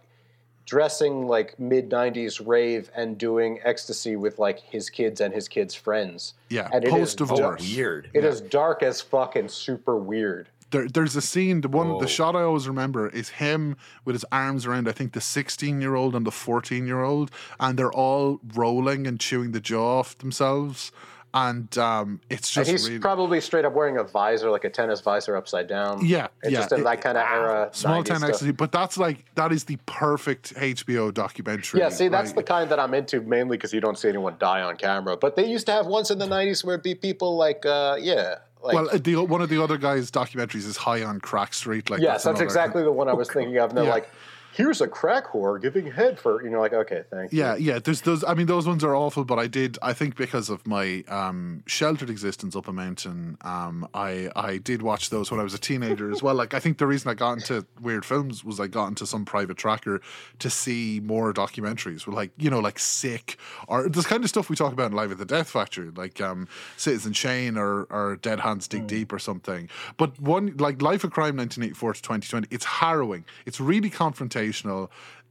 dressing 0.64 1.26
like 1.26 1.58
mid 1.58 1.90
90s 1.90 2.40
rave 2.46 2.90
and 2.94 3.18
doing 3.18 3.58
ecstasy 3.64 4.16
with 4.16 4.38
like 4.38 4.60
his 4.60 4.88
kids 4.90 5.20
and 5.20 5.34
his 5.34 5.48
kids' 5.48 5.74
friends. 5.74 6.34
Yeah, 6.48 6.68
and 6.72 6.84
post-divorce. 6.84 7.38
dark- 7.40 7.60
Weird. 7.60 8.10
It 8.14 8.24
is 8.24 8.40
dark 8.40 8.82
as 8.82 9.00
fuck 9.00 9.36
and 9.36 9.50
super 9.50 9.96
weird. 9.96 10.48
There, 10.72 10.88
there's 10.88 11.14
a 11.16 11.22
scene 11.22 11.60
the 11.60 11.68
one 11.68 11.88
Whoa. 11.90 12.00
the 12.00 12.08
shot 12.08 12.34
I 12.34 12.42
always 12.42 12.66
remember 12.66 13.08
is 13.08 13.28
him 13.28 13.76
with 14.04 14.14
his 14.16 14.24
arms 14.32 14.66
around 14.66 14.88
I 14.88 14.92
think 14.92 15.12
the 15.12 15.20
16 15.20 15.80
year 15.80 15.94
old 15.94 16.16
and 16.16 16.26
the 16.26 16.32
14 16.32 16.86
year 16.86 17.02
old 17.02 17.30
and 17.60 17.78
they're 17.78 17.92
all 17.92 18.40
rolling 18.54 19.06
and 19.06 19.20
chewing 19.20 19.52
the 19.52 19.60
jaw 19.60 20.00
off 20.00 20.18
themselves 20.18 20.90
and 21.34 21.78
um, 21.78 22.20
it's 22.28 22.54
And 22.54 22.66
just 22.66 22.70
he's 22.70 22.88
really 22.88 23.00
probably 23.00 23.40
straight 23.40 23.64
up 23.64 23.72
wearing 23.72 23.96
a 23.96 24.04
visor, 24.04 24.50
like 24.50 24.64
a 24.64 24.68
tennis 24.68 25.00
visor 25.00 25.34
upside 25.34 25.66
down. 25.66 26.04
Yeah, 26.04 26.28
It's 26.42 26.52
yeah, 26.52 26.58
just 26.58 26.72
in 26.72 26.80
it- 26.80 26.84
that 26.84 27.00
kind 27.00 27.16
of 27.16 27.24
era. 27.26 27.70
small 27.72 28.04
town 28.04 28.18
stuff. 28.18 28.28
ecstasy 28.28 28.50
but 28.52 28.70
that's 28.70 28.98
like 28.98 29.24
that 29.36 29.50
is 29.50 29.64
the 29.64 29.78
perfect 29.86 30.54
HBO 30.56 31.12
documentary 31.14 31.80
Yeah, 31.80 31.88
see, 31.88 32.08
that's 32.08 32.32
the 32.32 32.42
kind 32.42 32.68
that 32.70 32.78
I'm 32.78 32.92
into 32.92 33.22
mainly 33.22 33.56
because 33.56 33.72
you 33.72 33.80
don't 33.80 33.96
see 33.96 34.10
anyone 34.10 34.36
die 34.38 34.60
on 34.60 34.76
camera. 34.76 35.16
But 35.16 35.36
they 35.36 35.46
used 35.46 35.64
to 35.66 35.72
have 35.72 35.86
once 35.86 36.10
in 36.10 36.18
the 36.18 36.26
90s 36.26 36.64
where 36.64 36.74
it'd 36.74 36.84
be 36.84 36.94
people 36.94 37.36
like, 37.38 37.64
uh, 37.64 37.96
yeah. 37.98 38.34
Like, 38.62 38.74
well, 38.74 38.88
uh, 38.92 38.98
the, 38.98 39.16
one 39.16 39.40
of 39.42 39.48
the 39.48 39.62
other 39.62 39.76
guys' 39.76 40.10
documentaries 40.10 40.66
is 40.66 40.76
High 40.76 41.02
on 41.02 41.20
Crack 41.20 41.52
Street. 41.54 41.90
Like, 41.90 42.00
yes, 42.00 42.22
that's 42.24 42.26
another- 42.26 42.44
exactly 42.44 42.82
the 42.82 42.92
one 42.92 43.08
I 43.08 43.12
was 43.12 43.28
thinking 43.30 43.58
of. 43.58 43.70
And 43.70 43.78
they're 43.78 43.84
Yeah. 43.86 43.90
like, 43.90 44.10
here's 44.52 44.80
a 44.80 44.88
crack 44.88 45.26
whore 45.26 45.60
giving 45.60 45.90
head 45.90 46.18
for, 46.18 46.42
you 46.44 46.50
know, 46.50 46.60
like, 46.60 46.72
okay, 46.72 47.02
thank 47.10 47.32
you. 47.32 47.38
Yeah, 47.38 47.56
yeah. 47.56 47.78
There's 47.78 48.02
those. 48.02 48.22
I 48.24 48.34
mean, 48.34 48.46
those 48.46 48.66
ones 48.66 48.84
are 48.84 48.94
awful. 48.94 49.24
But 49.24 49.38
I 49.38 49.46
did. 49.46 49.78
I 49.82 49.92
think 49.92 50.16
because 50.16 50.50
of 50.50 50.66
my 50.66 51.04
um, 51.08 51.62
sheltered 51.66 52.10
existence 52.10 52.54
up 52.54 52.68
a 52.68 52.72
mountain, 52.72 53.38
um, 53.42 53.88
I 53.94 54.30
I 54.36 54.58
did 54.58 54.82
watch 54.82 55.10
those 55.10 55.30
when 55.30 55.40
I 55.40 55.42
was 55.42 55.54
a 55.54 55.58
teenager 55.58 56.10
as 56.10 56.22
well. 56.22 56.34
Like 56.34 56.54
I 56.54 56.60
think 56.60 56.78
the 56.78 56.86
reason 56.86 57.10
I 57.10 57.14
got 57.14 57.34
into 57.34 57.66
weird 57.80 58.04
films 58.04 58.44
was 58.44 58.60
I 58.60 58.66
got 58.66 58.88
into 58.88 59.06
some 59.06 59.24
private 59.24 59.56
tracker 59.56 60.00
to 60.38 60.50
see 60.50 61.00
more 61.02 61.32
documentaries. 61.32 62.06
With 62.06 62.14
like 62.14 62.32
you 62.36 62.50
know 62.50 62.60
like 62.60 62.78
Sick 62.78 63.38
or 63.68 63.88
this 63.88 64.06
kind 64.06 64.22
of 64.22 64.28
stuff 64.28 64.50
we 64.50 64.56
talk 64.56 64.72
about 64.72 64.90
in 64.90 64.96
Live 64.96 65.12
at 65.12 65.18
the 65.18 65.24
Death 65.24 65.50
Factory, 65.50 65.90
like 65.94 66.20
um, 66.20 66.48
Citizen 66.76 67.12
Shane 67.12 67.56
or 67.56 67.84
or 67.84 68.16
Dead 68.16 68.40
Hands 68.40 68.66
Dig 68.68 68.86
Deep 68.86 69.12
or 69.12 69.18
something. 69.18 69.68
But 69.96 70.20
one 70.20 70.56
like 70.58 70.82
Life 70.82 71.04
of 71.04 71.10
Crime, 71.10 71.36
1984 71.36 71.94
to 71.94 72.02
2020, 72.02 72.48
it's 72.50 72.64
harrowing. 72.64 73.24
It's 73.46 73.60
really 73.60 73.90
confrontational. 73.90 74.41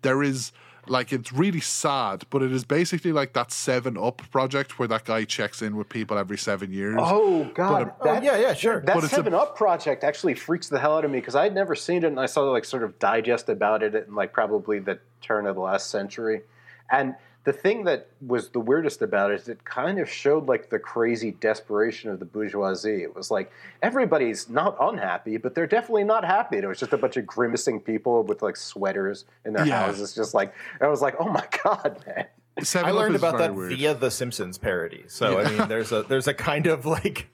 There 0.02 0.24
is 0.24 0.52
like 0.88 1.14
it's 1.14 1.32
really 1.32 1.60
sad, 1.60 2.24
but 2.30 2.42
it 2.42 2.52
is 2.52 2.64
basically 2.64 3.12
like 3.12 3.34
that 3.34 3.52
Seven 3.52 3.98
Up 3.98 4.22
project 4.32 4.80
where 4.80 4.88
that 4.88 5.06
guy 5.06 5.26
checks 5.26 5.62
in 5.62 5.76
with 5.76 5.90
people 5.90 6.18
every 6.18 6.38
seven 6.38 6.72
years. 6.72 6.98
Oh, 7.00 7.46
God. 7.54 7.84
Um, 7.84 7.92
oh, 8.02 8.22
yeah, 8.22 8.38
yeah, 8.38 8.54
sure. 8.54 8.82
That 8.82 8.96
But 8.96 9.04
it's 9.04 9.14
a- 9.14 9.18
Seven 9.18 9.34
Up 9.34 9.56
project 9.56 10.04
actually 10.04 10.34
freaks 10.34 10.70
the 10.70 10.80
hell 10.80 10.98
out 10.98 11.06
of 11.06 11.12
me 11.12 11.20
because 11.20 11.36
I'd 11.36 11.54
never 11.54 11.76
seen 11.76 12.04
it 12.04 12.08
and 12.08 12.20
I 12.20 12.26
saw 12.26 12.42
like 12.44 12.66
sort 12.66 12.84
of 12.84 12.98
digest 13.00 13.50
about 13.50 13.84
it 13.84 13.94
in 13.94 14.16
like 14.16 14.34
probably 14.34 14.80
the 14.80 15.00
turn 15.22 15.46
of 15.46 15.56
the 15.56 15.62
last 15.62 15.90
century. 15.90 16.42
And 16.90 17.16
the 17.44 17.54
thing 17.54 17.86
that 17.86 18.08
was 18.26 18.50
the 18.50 18.60
weirdest 18.60 19.02
about 19.02 19.32
it 19.32 19.42
is 19.42 19.48
it 19.50 19.64
kind 19.66 19.98
of 20.00 20.08
showed 20.10 20.48
like 20.48 20.70
the 20.70 20.78
crazy 20.78 21.32
desperation 21.32 22.12
of 22.12 22.20
the 22.20 22.26
bourgeoisie. 22.26 23.02
It 23.02 23.16
was 23.16 23.32
like 23.32 23.52
everybody's 23.82 24.48
not 24.50 24.78
unhappy, 24.80 25.38
but 25.38 25.56
they're 25.56 25.68
definitely 25.68 26.04
not 26.04 26.24
happy. 26.24 26.58
It 26.58 26.68
was 26.68 26.80
just 26.80 26.94
a 26.94 26.98
bunch 26.98 27.18
of 27.18 27.26
grimacing 27.26 27.80
people 27.82 28.24
with 28.24 28.42
like 28.42 28.56
sweaters 28.58 29.26
in 29.46 29.54
their 29.54 29.66
Yeah. 29.66 29.86
houses, 29.88 30.14
just 30.14 30.34
like 30.34 30.54
I 30.80 30.88
was 30.88 31.02
like, 31.02 31.16
oh 31.20 31.30
my 31.30 31.46
god, 31.64 32.04
man. 32.06 32.26
Seven 32.64 32.90
I 32.90 32.92
learned 32.92 33.16
about 33.16 33.38
that 33.40 33.56
weird. 33.56 33.70
via 33.76 33.96
the 33.96 34.12
Simpsons 34.12 34.58
parody. 34.58 35.06
So 35.08 35.40
I 35.40 35.50
mean, 35.50 35.68
there's 35.68 35.92
a 35.92 36.04
there's 36.04 36.28
a 36.28 36.34
kind 36.34 36.68
of 36.68 36.86
like 36.86 37.28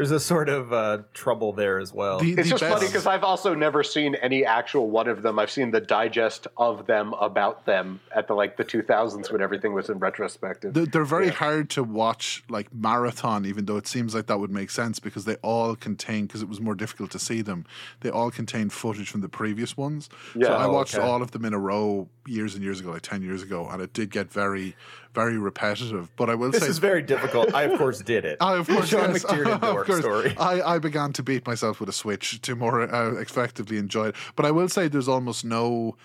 there's 0.00 0.10
a 0.10 0.20
sort 0.20 0.48
of 0.48 0.72
uh, 0.72 0.98
trouble 1.12 1.52
there 1.52 1.78
as 1.78 1.92
well. 1.92 2.18
The- 2.20 2.30
It's 2.32 2.44
the 2.50 2.56
just 2.56 2.64
funny 2.64 2.86
because 2.86 3.06
I've 3.06 3.22
also 3.24 3.54
never 3.54 3.82
seen 3.82 4.14
any 4.16 4.44
actual 4.46 4.88
one 4.90 5.08
of 5.08 5.20
them. 5.22 5.38
I've 5.38 5.50
seen 5.50 5.70
the 5.70 5.80
digest 5.80 6.46
of 6.56 6.86
them 6.86 7.12
about 7.14 7.66
them 7.66 8.00
at 8.14 8.26
the 8.28 8.34
like 8.34 8.56
the 8.56 8.64
2000s 8.64 9.30
when 9.30 9.42
everything 9.42 9.74
was 9.74 9.90
in 9.90 9.98
retrospective. 9.98 10.72
They're, 10.72 10.86
they're 10.86 11.04
very 11.04 11.28
hard 11.28 11.68
to 11.70 11.84
watch, 11.84 12.42
like 12.48 12.72
marathon, 12.74 13.44
even 13.44 13.66
though 13.66 13.76
it 13.76 13.86
seems 13.86 14.14
like 14.14 14.26
that 14.28 14.40
would 14.40 14.50
make 14.50 14.70
sense 14.70 14.98
because 14.98 15.26
they 15.26 15.36
all 15.36 15.76
contain, 15.76 16.26
because 16.26 16.40
it 16.42 16.48
was 16.48 16.60
more 16.60 16.74
difficult 16.74 17.10
to 17.10 17.18
see 17.18 17.42
them, 17.42 17.66
they 18.00 18.08
all 18.10 18.30
contain 18.30 18.70
footage 18.70 19.10
from 19.10 19.20
the 19.20 19.28
previous 19.28 19.76
ones. 19.76 20.08
so 20.32 20.40
Yeah. 20.40 20.54
I 20.56 20.64
Oh, 20.64 20.72
watched 20.72 20.94
okay. 20.94 21.06
all 21.06 21.20
of 21.20 21.32
them 21.32 21.44
in 21.44 21.52
a 21.52 21.58
row 21.58 22.08
years 22.26 22.54
and 22.54 22.62
years 22.64 22.80
ago, 22.80 22.90
like 22.92 23.02
10 23.02 23.22
years 23.22 23.42
ago, 23.42 23.68
and 23.68 23.82
it 23.82 23.92
did 23.92 24.10
get 24.10 24.32
very, 24.32 24.76
very 25.14 25.36
repetitive. 25.36 26.08
But 26.16 26.30
I 26.30 26.36
will 26.36 26.50
this 26.52 26.62
say. 26.62 26.68
is 26.68 26.78
very 26.78 27.02
difficult. 27.02 27.52
I 27.52 27.64
of 27.64 27.76
course 27.78 28.00
did 28.00 28.24
it. 28.24 28.36
I, 28.40 28.56
of 28.56 28.68
course, 28.68 28.88
Sean 28.88 29.10
yes. 29.12 29.24
McTiernan 29.24 29.54
Of 29.54 29.60
dork 29.62 29.86
course. 29.90 30.00
story. 30.00 30.34
I, 30.38 30.74
I 30.74 30.78
began 30.78 31.12
to 31.14 31.22
beat 31.22 31.46
myself 31.46 31.80
with 31.80 31.88
a 31.88 31.92
switch 31.92 32.40
to 32.42 32.54
more 32.56 32.82
uh, 32.82 33.14
effectively 33.20 33.78
enjoy 33.78 34.08
it. 34.08 34.16
But 34.36 34.46
I 34.46 34.50
will 34.50 34.68
say 34.68 34.88
there's 34.88 35.08
almost 35.08 35.44
no. 35.44 35.96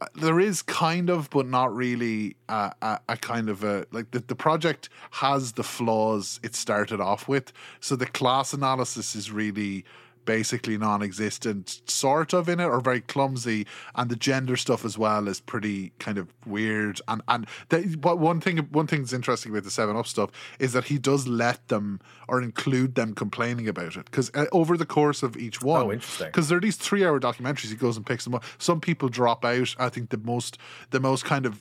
uh, 0.00 0.06
There 0.14 0.40
is 0.40 0.62
kind 0.62 1.10
of, 1.10 1.30
but 1.30 1.46
not 1.46 1.74
really, 1.74 2.36
uh, 2.48 2.70
a, 2.82 3.00
a 3.08 3.16
kind 3.16 3.48
of 3.48 3.64
a 3.64 3.86
like 3.92 4.10
the, 4.10 4.20
the 4.20 4.34
project 4.36 4.88
has 5.12 5.52
the 5.52 5.62
flaws 5.64 6.40
it 6.42 6.54
started 6.54 7.00
off 7.00 7.28
with. 7.28 7.52
So 7.80 7.96
the 7.96 8.06
class 8.06 8.52
analysis 8.52 9.14
is 9.14 9.30
really 9.30 9.84
basically 10.26 10.76
non-existent 10.76 11.80
sort 11.86 12.34
of 12.34 12.48
in 12.48 12.60
it 12.60 12.64
or 12.64 12.80
very 12.80 13.00
clumsy 13.00 13.66
and 13.94 14.10
the 14.10 14.16
gender 14.16 14.56
stuff 14.56 14.84
as 14.84 14.98
well 14.98 15.28
is 15.28 15.40
pretty 15.40 15.92
kind 15.98 16.18
of 16.18 16.28
weird. 16.44 17.00
And 17.08 17.22
and 17.28 17.46
the, 17.70 17.96
but 17.98 18.18
one 18.18 18.40
thing 18.40 18.58
one 18.58 18.86
thing 18.86 19.00
that's 19.00 19.12
interesting 19.14 19.52
about 19.52 19.64
the 19.64 19.70
7 19.70 19.96
up 19.96 20.06
stuff 20.06 20.30
is 20.58 20.72
that 20.74 20.84
he 20.84 20.98
does 20.98 21.26
let 21.26 21.66
them 21.68 22.00
or 22.28 22.42
include 22.42 22.94
them 22.96 23.14
complaining 23.14 23.68
about 23.68 23.96
it. 23.96 24.04
Because 24.04 24.30
uh, 24.34 24.44
over 24.52 24.76
the 24.76 24.84
course 24.86 25.22
of 25.22 25.36
each 25.36 25.62
one 25.62 25.82
Oh, 25.86 25.92
interesting. 25.92 26.26
because 26.26 26.48
there 26.48 26.58
are 26.58 26.60
these 26.60 26.76
three 26.76 27.04
hour 27.06 27.18
documentaries 27.18 27.70
he 27.70 27.76
goes 27.76 27.96
and 27.96 28.04
picks 28.04 28.24
them 28.24 28.34
up. 28.34 28.44
Some 28.58 28.80
people 28.80 29.08
drop 29.08 29.44
out. 29.44 29.74
I 29.78 29.88
think 29.88 30.10
the 30.10 30.18
most 30.18 30.58
the 30.90 31.00
most 31.00 31.24
kind 31.24 31.46
of 31.46 31.60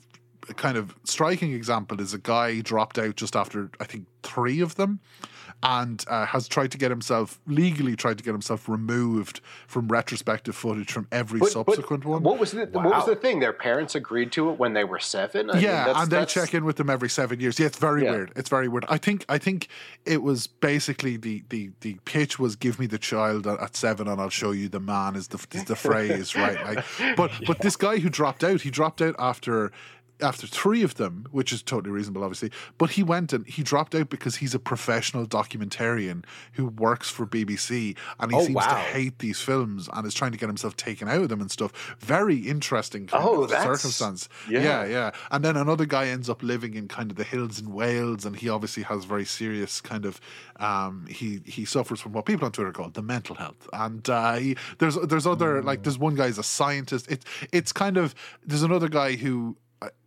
kind 0.57 0.78
of 0.78 0.95
striking 1.05 1.53
example 1.53 1.99
is 1.99 2.13
a 2.13 2.20
guy 2.20 2.61
dropped 2.61 2.99
out 2.99 3.16
just 3.16 3.36
after 3.36 3.70
I 3.80 3.86
think 3.86 4.05
three 4.22 4.59
of 4.61 4.76
them, 4.76 4.99
and 5.66 6.03
uh, 6.07 6.26
has 6.28 6.47
tried 6.47 6.72
to 6.72 6.78
get 6.78 6.91
himself 6.91 7.39
legally 7.47 7.95
tried 7.95 8.18
to 8.20 8.24
get 8.24 8.32
himself 8.34 8.70
removed 8.70 9.41
from 9.68 9.88
retrospective 9.88 10.55
footage 10.55 10.91
from 10.91 11.07
every 11.11 11.39
But- 11.39 11.45
but 11.45 11.51
subsequent 11.66 12.05
one. 12.05 12.22
What 12.24 12.38
was 12.39 12.51
the 12.51 12.66
what 12.72 12.86
was 12.86 13.05
the 13.07 13.16
thing? 13.16 13.39
Their 13.39 13.53
parents 13.53 13.95
agreed 13.95 14.32
to 14.34 14.49
it 14.51 14.59
when 14.59 14.74
they 14.74 14.84
were 14.84 14.99
seven. 14.99 15.49
I 15.49 15.53
mean, 15.55 15.63
yeah, 15.63 15.86
that's- 15.86 16.03
and 16.03 16.11
they 16.11 16.18
that's- 16.18 16.34
check 16.34 16.53
in 16.53 16.66
with 16.66 16.76
them 16.78 16.89
every 16.89 17.09
seven 17.09 17.39
years. 17.39 17.57
Yeah, 17.59 17.66
it's 17.66 17.80
very 17.80 18.03
Yeah. 18.03 18.11
weird. 18.11 18.32
It's 18.36 18.49
very 18.49 18.68
weird. 18.68 18.86
I 18.89 18.97
think 18.97 19.26
I 19.28 19.38
think 19.39 19.68
it 20.05 20.22
was 20.22 20.47
basically 20.47 21.18
the 21.18 21.43
the 21.49 21.72
the 21.82 21.95
pitch 22.05 22.38
was 22.38 22.55
give 22.55 22.80
me 22.80 22.86
the 22.86 22.99
child 22.99 23.47
at, 23.47 23.59
at 23.59 23.76
seven 23.76 24.07
and 24.07 24.22
I'll 24.22 24.30
show 24.30 24.51
you 24.51 24.70
the 24.70 24.80
man 24.80 25.16
is 25.16 25.30
the 25.30 25.39
is 25.51 25.63
the 25.66 25.76
phrase 25.76 26.36
right. 26.36 26.63
Like, 26.63 26.86
but 27.18 27.32
but 27.47 27.59
this 27.59 27.76
guy 27.76 27.97
who 27.97 28.09
dropped 28.09 28.43
out, 28.43 28.61
he 28.61 28.70
dropped 28.70 29.01
out 29.01 29.16
after 29.18 29.72
after 30.22 30.45
three 30.47 30.84
of 30.84 30.95
them, 30.95 31.26
which 31.32 31.53
is 31.53 31.63
totally 31.63 31.91
reasonable, 31.91 32.24
obviously. 32.24 32.51
But 32.78 32.91
he 32.91 33.03
went 33.03 33.32
and 33.34 33.47
he 33.47 33.63
dropped 33.63 33.95
out 33.95 34.09
because 34.09 34.36
he's 34.36 34.53
a 34.53 34.59
professional 34.59 35.26
documentarian 35.26 36.26
who 36.53 36.68
works 36.68 37.09
for 37.09 37.26
BBC 37.26 37.95
and 38.20 38.32
he 38.32 38.38
Oh, 38.38 38.43
seems 38.45 38.66
to 38.66 38.76
hate 38.76 39.20
these 39.20 39.39
films 39.39 39.89
and 39.93 40.05
is 40.05 40.13
trying 40.13 40.32
to 40.34 40.38
get 40.38 40.49
himself 40.49 40.76
taken 40.76 41.07
out 41.07 41.22
of 41.22 41.30
them 41.30 41.39
and 41.39 41.49
stuff. 41.49 41.95
Very 41.99 42.36
interesting 42.38 43.07
kind 43.07 43.24
Oh, 43.26 43.43
of 43.43 43.51
circumstance. 43.51 44.28
yeah. 44.49 44.61
yeah, 44.61 44.86
yeah. 44.86 45.11
And 45.32 45.43
then 45.45 45.55
another 45.55 45.86
guy 45.86 46.07
ends 46.07 46.30
up 46.30 46.43
living 46.43 46.74
in 46.74 46.88
kind 46.88 47.11
of 47.11 47.18
the 47.18 47.24
hills 47.24 47.59
in 47.59 47.72
Wales 47.72 48.26
and 48.26 48.36
he 48.36 48.49
obviously 48.49 48.84
has 48.84 49.05
very 49.05 49.26
serious 49.26 49.80
kind 49.82 50.05
of 50.05 50.20
um 50.57 51.05
he 51.09 51.41
he 51.45 51.63
suffers 51.66 51.99
from 52.01 52.11
what 52.13 52.26
people 52.26 52.45
on 52.45 52.51
Twitter 52.51 52.72
call 52.72 52.89
the 52.89 53.01
mental 53.01 53.36
health. 53.36 53.70
And 53.74 54.09
uh 54.09 54.36
he, 54.36 54.57
there's 54.80 54.95
there's 54.95 55.28
other 55.28 55.61
like 55.63 55.84
there's 55.84 55.97
one 55.97 56.16
guy 56.16 56.26
guy's 56.26 56.39
a 56.39 56.43
scientist. 56.43 57.05
It's 57.07 57.24
it's 57.51 57.72
kind 57.72 57.97
of 57.97 58.16
there's 58.43 58.63
another 58.63 58.89
guy 58.89 59.16
who 59.16 59.55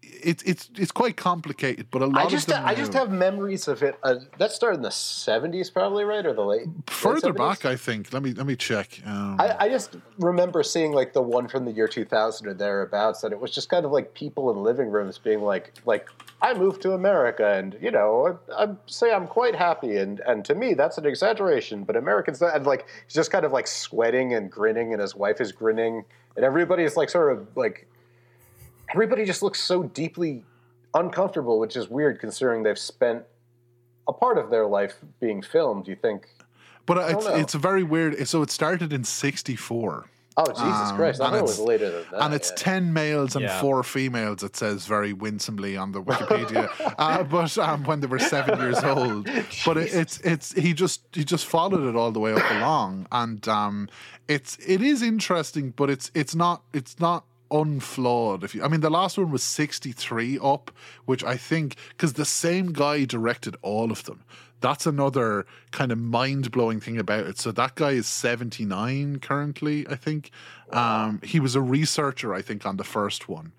it's 0.02 0.42
it's 0.42 0.70
it's 0.76 0.92
quite 0.92 1.16
complicated, 1.16 1.88
but 1.90 2.02
a 2.02 2.06
lot 2.06 2.26
I 2.26 2.28
just 2.28 2.48
of 2.48 2.54
them 2.54 2.66
I 2.66 2.74
just 2.74 2.92
have 2.92 3.10
memories 3.10 3.68
of 3.68 3.82
it. 3.82 3.98
Uh, 4.02 4.16
that 4.38 4.52
started 4.52 4.76
in 4.76 4.82
the 4.82 4.90
seventies, 4.90 5.70
probably 5.70 6.04
right, 6.04 6.24
or 6.24 6.32
the 6.34 6.44
late 6.44 6.58
late 6.66 6.90
further 6.90 7.32
70s? 7.32 7.36
back. 7.36 7.64
I 7.64 7.76
think. 7.76 8.12
Let 8.12 8.22
me 8.22 8.32
let 8.32 8.46
me 8.46 8.56
check. 8.56 9.00
Um, 9.04 9.36
I, 9.40 9.56
I 9.60 9.68
just 9.68 9.96
remember 10.18 10.62
seeing 10.62 10.92
like 10.92 11.12
the 11.12 11.22
one 11.22 11.48
from 11.48 11.64
the 11.64 11.72
year 11.72 11.88
2000 11.88 12.46
or 12.46 12.54
thereabouts, 12.54 13.24
and 13.24 13.32
it 13.32 13.40
was 13.40 13.50
just 13.50 13.68
kind 13.68 13.84
of 13.84 13.92
like 13.92 14.14
people 14.14 14.50
in 14.50 14.62
living 14.62 14.88
rooms 14.88 15.18
being 15.18 15.42
like, 15.42 15.72
like 15.84 16.08
I 16.42 16.54
moved 16.54 16.82
to 16.82 16.92
America, 16.92 17.46
and 17.46 17.76
you 17.80 17.90
know, 17.90 18.38
I, 18.56 18.64
I 18.64 18.68
say 18.86 19.12
I'm 19.12 19.26
quite 19.26 19.54
happy, 19.54 19.96
and 19.96 20.20
and 20.20 20.44
to 20.46 20.54
me 20.54 20.74
that's 20.74 20.98
an 20.98 21.06
exaggeration, 21.06 21.84
but 21.84 21.96
Americans 21.96 22.42
and 22.42 22.66
like 22.66 22.86
he's 23.06 23.14
just 23.14 23.30
kind 23.30 23.44
of 23.44 23.52
like 23.52 23.66
sweating 23.66 24.34
and 24.34 24.50
grinning, 24.50 24.92
and 24.92 25.00
his 25.00 25.14
wife 25.14 25.40
is 25.40 25.52
grinning, 25.52 26.04
and 26.36 26.44
everybody's 26.44 26.96
like 26.96 27.10
sort 27.10 27.32
of 27.32 27.46
like 27.56 27.86
everybody 28.92 29.24
just 29.24 29.42
looks 29.42 29.60
so 29.60 29.82
deeply 29.84 30.44
uncomfortable, 30.94 31.58
which 31.58 31.76
is 31.76 31.88
weird 31.88 32.20
considering 32.20 32.62
they've 32.62 32.78
spent 32.78 33.22
a 34.06 34.12
part 34.12 34.38
of 34.38 34.50
their 34.50 34.66
life 34.66 34.94
being 35.20 35.42
filmed. 35.42 35.86
You 35.88 35.96
think, 35.96 36.28
but 36.86 36.96
it's 37.10 37.26
know. 37.26 37.34
it's 37.34 37.54
very 37.54 37.82
weird. 37.82 38.26
So 38.28 38.42
it 38.42 38.50
started 38.50 38.92
in 38.92 39.04
'64. 39.04 40.06
oh 40.40 40.44
Jesus 40.46 40.64
Um, 40.90 40.96
Christ, 40.96 41.20
I 41.20 41.24
and 41.26 41.32
thought 41.32 41.38
it 41.38 41.42
was 41.42 41.52
it's- 41.58 41.68
later 41.68 41.90
than 41.90 42.04
that. 42.12 42.22
and 42.24 42.32
it's 42.34 42.50
yeah. 42.50 42.56
10 42.56 42.92
males 42.92 43.34
and 43.36 43.42
Yeah. 43.44 43.60
four 43.60 43.82
females 43.82 44.44
it 44.44 44.54
says 44.56 44.86
very 44.86 45.12
winsomely 45.12 45.76
on 45.76 45.90
the 45.90 46.00
wikipedia 46.00 46.70
uh, 46.98 47.24
but 47.24 47.58
um, 47.58 47.82
when 47.88 47.98
they 48.00 48.06
were 48.06 48.20
seven 48.20 48.56
years 48.60 48.78
old 48.84 49.24
but 49.66 49.76
it, 49.76 49.92
it's 49.92 50.20
it's 50.32 50.52
he 50.52 50.72
just 50.74 51.00
he 51.12 51.24
just 51.24 51.44
followed 51.44 51.84
it 51.90 51.96
all 51.96 52.12
the 52.12 52.20
way 52.20 52.32
up 52.40 52.48
along 52.52 53.08
and 53.10 53.48
um 53.48 53.88
it's 54.28 54.56
it 54.74 54.80
is 54.80 55.02
interesting 55.02 55.66
but 55.80 55.90
it's 55.90 56.06
it's 56.14 56.36
not 56.36 56.62
it's 56.72 57.00
not 57.00 57.24
unflawed. 57.50 58.44
If 58.44 58.54
you 58.54 58.62
i 58.62 58.68
mean 58.68 58.80
the 58.80 58.90
last 58.90 59.18
one 59.18 59.30
was 59.30 59.42
63 59.42 60.38
up 60.42 60.70
which 61.04 61.24
i 61.24 61.36
think 61.36 61.76
because 61.90 62.14
the 62.14 62.24
same 62.24 62.72
guy 62.72 63.04
directed 63.04 63.56
all 63.62 63.90
of 63.90 64.04
them. 64.04 64.24
That's 64.60 64.86
another 64.86 65.46
kind 65.70 65.92
of 65.92 65.98
mind-blowing 65.98 66.80
thing 66.80 66.98
about 66.98 67.26
it. 67.28 67.38
So 67.38 67.52
that 67.52 67.76
guy 67.76 67.92
is 67.92 68.06
79 68.06 69.20
currently 69.20 69.86
i 69.88 69.94
think. 69.96 70.30
Um, 70.70 71.20
he 71.24 71.40
was 71.40 71.54
a 71.54 71.62
researcher 71.62 72.34
i 72.34 72.42
think 72.42 72.66
on 72.66 72.76
the 72.76 72.84
first 72.84 73.28
one 73.28 73.52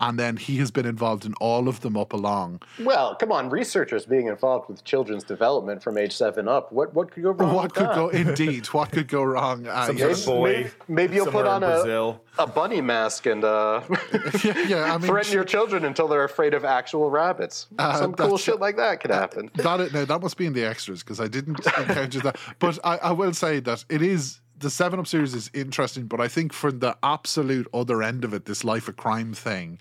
and 0.00 0.18
then 0.18 0.36
he 0.36 0.56
has 0.56 0.70
been 0.70 0.86
involved 0.86 1.24
in 1.24 1.34
all 1.34 1.68
of 1.68 1.80
them 1.80 1.96
up 1.96 2.12
along 2.12 2.60
Well, 2.80 3.14
come 3.16 3.30
on, 3.32 3.50
researchers 3.50 4.06
being 4.06 4.26
involved 4.28 4.68
with 4.68 4.82
children's 4.84 5.24
development 5.24 5.82
from 5.82 5.98
age 5.98 6.12
seven 6.16 6.48
up. 6.48 6.72
What 6.72 6.94
what 6.94 7.10
could 7.10 7.22
go 7.22 7.30
wrong? 7.32 7.54
what 7.54 7.64
with 7.64 7.72
could 7.74 7.86
that? 7.88 7.94
go 7.94 8.08
indeed 8.08 8.66
what 8.68 8.90
could 8.92 9.08
go 9.08 9.22
wrong 9.22 9.66
uh, 9.66 9.86
Some 9.86 9.98
yeah, 9.98 10.12
sort 10.14 10.18
of 10.18 10.26
boy. 10.26 10.52
maybe- 10.52 10.70
maybe 10.88 11.14
you'll 11.16 11.26
put 11.30 11.46
on 11.46 11.62
a- 11.62 12.18
a 12.38 12.46
bunny 12.46 12.80
mask 12.80 13.26
and 13.26 13.44
uh, 13.44 13.82
yeah, 14.44 14.58
yeah, 14.66 14.94
i 14.94 14.98
mean 14.98 15.06
threaten 15.08 15.32
your 15.32 15.44
children 15.44 15.84
until 15.84 16.08
they're 16.08 16.24
afraid 16.24 16.54
of 16.54 16.64
actual 16.64 17.10
rabbits. 17.10 17.66
Uh, 17.78 17.98
Some 17.98 18.14
cool 18.14 18.38
shit 18.38 18.60
like 18.60 18.76
that 18.76 19.00
could 19.00 19.10
happen. 19.10 19.50
that 19.56 19.80
it, 19.80 19.92
now 19.92 20.04
that 20.04 20.20
must 20.22 20.36
be 20.36 20.46
in 20.46 20.52
the 20.54 20.64
extras 20.64 21.02
because 21.02 21.20
I 21.20 21.26
didn't 21.28 21.58
encounter 21.66 22.20
that. 22.20 22.36
But 22.58 22.78
I, 22.84 22.96
I 22.98 23.12
will 23.12 23.34
say 23.34 23.60
that 23.60 23.84
it 23.88 24.00
is 24.00 24.40
the 24.60 24.70
Seven 24.70 24.98
Up 25.00 25.06
series 25.06 25.34
is 25.34 25.50
interesting, 25.54 26.04
but 26.06 26.20
I 26.20 26.28
think 26.28 26.52
for 26.52 26.70
the 26.70 26.96
absolute 27.02 27.66
other 27.74 28.02
end 28.02 28.24
of 28.24 28.32
it, 28.34 28.44
this 28.44 28.62
life 28.64 28.88
of 28.88 28.96
crime 28.96 29.34
thing 29.34 29.78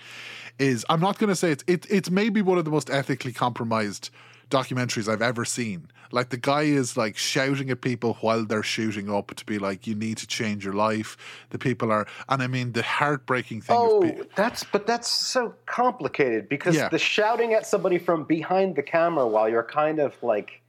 is 0.58 0.86
I'm 0.90 1.00
not 1.00 1.18
going 1.20 1.30
to 1.30 1.36
say 1.36 1.52
it's 1.52 1.64
it, 1.68 1.86
it's 1.90 2.10
maybe 2.10 2.42
one 2.42 2.58
of 2.58 2.66
the 2.66 2.72
most 2.72 2.90
ethically 2.90 3.32
compromised 3.34 4.10
documentaries 4.50 5.08
I've 5.08 5.22
ever 5.22 5.46
seen. 5.46 5.92
Like 6.12 6.30
the 6.30 6.38
guy 6.38 6.64
is 6.64 6.98
like 6.98 7.16
shouting 7.18 7.70
at 7.70 7.82
people 7.82 8.18
while 8.22 8.44
they're 8.44 8.64
shooting 8.64 9.12
up 9.12 9.36
to 9.36 9.46
be 9.46 9.60
like, 9.60 9.86
"You 9.86 9.94
need 9.94 10.18
to 10.18 10.26
change 10.28 10.66
your 10.66 10.74
life." 10.74 11.16
The 11.52 11.60
people 11.60 11.92
are, 11.92 12.08
and 12.30 12.42
I 12.42 12.48
mean 12.48 12.72
the 12.72 12.82
heartbreaking 12.82 13.62
thing. 13.62 13.76
Oh, 13.80 14.02
of 14.04 14.16
pe- 14.16 14.22
that's 14.36 14.64
but 14.64 14.88
that's 14.88 15.08
so 15.08 15.54
complicated 15.68 16.50
because 16.50 16.76
Yeah. 16.76 16.90
the 16.90 16.98
shouting 16.98 17.54
at 17.54 17.68
somebody 17.68 18.00
from 18.00 18.24
behind 18.24 18.76
the 18.76 18.82
camera 18.82 19.28
while 19.28 19.48
you're 19.48 19.62
kind 19.64 20.00
of 20.00 20.22
like 20.24 20.62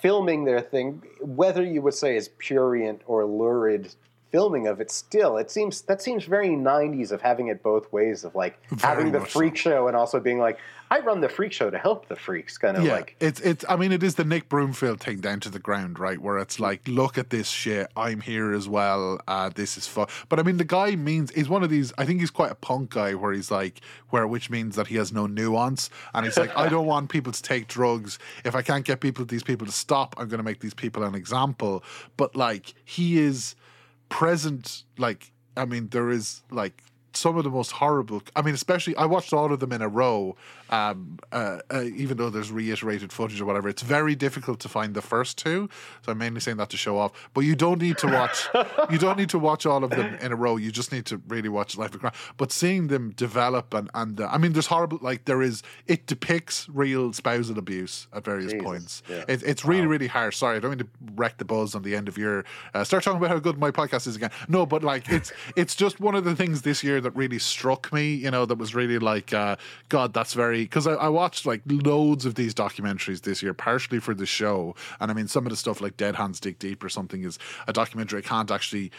filming 0.00 0.44
their 0.44 0.60
thing, 0.60 1.02
whether 1.20 1.62
you 1.62 1.82
would 1.82 1.94
say 1.94 2.16
is 2.16 2.28
purient 2.38 3.02
or 3.06 3.24
lurid 3.24 3.94
filming 4.30 4.66
of 4.66 4.80
it, 4.80 4.90
still 4.90 5.36
it 5.36 5.50
seems 5.50 5.82
that 5.82 6.00
seems 6.00 6.24
very 6.24 6.50
'90s 6.50 7.10
of 7.10 7.20
having 7.20 7.48
it 7.48 7.62
both 7.62 7.92
ways 7.92 8.24
of 8.24 8.34
like 8.34 8.58
Very 8.70 8.80
having 8.80 9.12
the 9.12 9.20
freak 9.20 9.56
show 9.56 9.88
and 9.88 9.96
also 9.96 10.20
being 10.20 10.38
like, 10.38 10.58
I 10.92 10.98
run 10.98 11.20
the 11.20 11.28
freak 11.28 11.52
show 11.52 11.70
to 11.70 11.78
help 11.78 12.08
the 12.08 12.16
freaks, 12.16 12.58
kind 12.58 12.76
of 12.76 12.82
yeah, 12.82 12.94
like. 12.94 13.14
it's 13.20 13.40
it's. 13.40 13.64
I 13.68 13.76
mean, 13.76 13.92
it 13.92 14.02
is 14.02 14.16
the 14.16 14.24
Nick 14.24 14.48
Broomfield 14.48 15.00
thing 15.00 15.20
down 15.20 15.38
to 15.40 15.48
the 15.48 15.60
ground, 15.60 16.00
right? 16.00 16.18
Where 16.18 16.36
it's 16.38 16.58
like, 16.58 16.80
look 16.88 17.16
at 17.16 17.30
this 17.30 17.48
shit. 17.48 17.88
I'm 17.96 18.20
here 18.20 18.52
as 18.52 18.68
well. 18.68 19.20
Uh, 19.28 19.50
this 19.50 19.78
is 19.78 19.86
fun. 19.86 20.08
But 20.28 20.40
I 20.40 20.42
mean, 20.42 20.56
the 20.56 20.64
guy 20.64 20.96
means 20.96 21.30
he's 21.30 21.48
one 21.48 21.62
of 21.62 21.70
these. 21.70 21.92
I 21.96 22.04
think 22.04 22.18
he's 22.18 22.30
quite 22.30 22.50
a 22.50 22.56
punk 22.56 22.90
guy, 22.90 23.14
where 23.14 23.32
he's 23.32 23.52
like, 23.52 23.82
where 24.08 24.26
which 24.26 24.50
means 24.50 24.74
that 24.74 24.88
he 24.88 24.96
has 24.96 25.12
no 25.12 25.28
nuance, 25.28 25.90
and 26.12 26.26
he's 26.26 26.36
like, 26.36 26.56
I 26.56 26.68
don't 26.68 26.86
want 26.86 27.08
people 27.08 27.32
to 27.32 27.42
take 27.42 27.68
drugs. 27.68 28.18
If 28.44 28.56
I 28.56 28.62
can't 28.62 28.84
get 28.84 29.00
people, 29.00 29.24
these 29.24 29.44
people 29.44 29.68
to 29.68 29.72
stop, 29.72 30.16
I'm 30.18 30.28
going 30.28 30.38
to 30.38 30.44
make 30.44 30.58
these 30.58 30.74
people 30.74 31.04
an 31.04 31.14
example. 31.14 31.84
But 32.16 32.34
like, 32.34 32.74
he 32.84 33.20
is 33.20 33.54
present. 34.08 34.82
Like, 34.98 35.30
I 35.56 35.66
mean, 35.66 35.88
there 35.90 36.10
is 36.10 36.42
like 36.50 36.82
some 37.12 37.36
of 37.36 37.44
the 37.44 37.50
most 37.50 37.72
horrible. 37.72 38.22
I 38.36 38.42
mean, 38.42 38.54
especially 38.54 38.96
I 38.96 39.06
watched 39.06 39.32
all 39.32 39.52
of 39.52 39.60
them 39.60 39.72
in 39.72 39.82
a 39.82 39.88
row. 39.88 40.36
Um, 40.70 41.18
uh, 41.32 41.58
uh, 41.70 41.82
even 41.82 42.16
though 42.16 42.30
there's 42.30 42.50
reiterated 42.50 43.12
footage 43.12 43.40
or 43.40 43.44
whatever, 43.44 43.68
it's 43.68 43.82
very 43.82 44.14
difficult 44.14 44.60
to 44.60 44.68
find 44.68 44.94
the 44.94 45.02
first 45.02 45.36
two. 45.36 45.68
So 46.02 46.12
I'm 46.12 46.18
mainly 46.18 46.40
saying 46.40 46.58
that 46.58 46.70
to 46.70 46.76
show 46.76 46.96
off. 46.98 47.12
But 47.34 47.40
you 47.42 47.56
don't 47.56 47.80
need 47.80 47.98
to 47.98 48.06
watch. 48.06 48.48
you 48.90 48.98
don't 48.98 49.18
need 49.18 49.30
to 49.30 49.38
watch 49.38 49.66
all 49.66 49.82
of 49.84 49.90
them 49.90 50.14
in 50.20 50.32
a 50.32 50.36
row. 50.36 50.56
You 50.56 50.70
just 50.70 50.92
need 50.92 51.06
to 51.06 51.20
really 51.28 51.48
watch 51.48 51.76
Life 51.76 51.94
of 51.94 52.00
Crime. 52.00 52.12
But 52.36 52.52
seeing 52.52 52.86
them 52.86 53.10
develop 53.10 53.74
and 53.74 53.90
and 53.94 54.20
uh, 54.20 54.28
I 54.30 54.38
mean, 54.38 54.52
there's 54.52 54.66
horrible. 54.66 54.98
Like 55.02 55.24
there 55.24 55.42
is. 55.42 55.62
It 55.86 56.06
depicts 56.06 56.68
real 56.68 57.12
spousal 57.12 57.58
abuse 57.58 58.06
at 58.12 58.24
various 58.24 58.52
Jesus, 58.52 58.64
points. 58.64 59.02
yeah. 59.08 59.24
It, 59.28 59.42
it's 59.42 59.64
really 59.64 59.86
really 59.86 60.06
harsh. 60.06 60.36
Sorry, 60.36 60.56
I 60.56 60.60
don't 60.60 60.70
mean 60.70 60.78
to 60.78 60.88
wreck 61.14 61.38
the 61.38 61.44
buzz 61.44 61.74
on 61.74 61.82
the 61.82 61.96
end 61.96 62.08
of 62.08 62.16
your. 62.16 62.44
Uh, 62.74 62.84
start 62.84 63.02
talking 63.02 63.18
about 63.18 63.30
how 63.30 63.38
good 63.38 63.58
my 63.58 63.70
podcast 63.70 64.06
is 64.06 64.16
again. 64.16 64.30
No, 64.48 64.66
but 64.66 64.84
like 64.84 65.08
it's 65.10 65.32
it's 65.56 65.74
just 65.74 66.00
one 66.00 66.14
of 66.14 66.24
the 66.24 66.36
things 66.36 66.62
this 66.62 66.84
year 66.84 67.00
that 67.00 67.10
really 67.12 67.38
struck 67.38 67.92
me. 67.92 68.14
You 68.14 68.30
know, 68.30 68.46
that 68.46 68.58
was 68.58 68.74
really 68.74 68.98
like, 68.98 69.32
uh, 69.32 69.56
God, 69.88 70.12
that's 70.12 70.34
very 70.34 70.59
because 70.64 70.86
I, 70.86 70.94
I 70.94 71.08
watched 71.08 71.46
like 71.46 71.62
loads 71.66 72.26
of 72.26 72.34
these 72.34 72.54
documentaries 72.54 73.22
this 73.22 73.42
year, 73.42 73.54
partially 73.54 74.00
for 74.00 74.14
the 74.14 74.26
show, 74.26 74.74
and 75.00 75.10
I 75.10 75.14
mean 75.14 75.28
some 75.28 75.46
of 75.46 75.50
the 75.50 75.56
stuff 75.56 75.80
like 75.80 75.96
Dead 75.96 76.16
Hands 76.16 76.38
Dig 76.38 76.58
Deep 76.58 76.82
or 76.82 76.88
something 76.88 77.24
is 77.24 77.38
a 77.66 77.72
documentary 77.72 78.18
I 78.18 78.22
can't 78.22 78.50
actually 78.50 78.90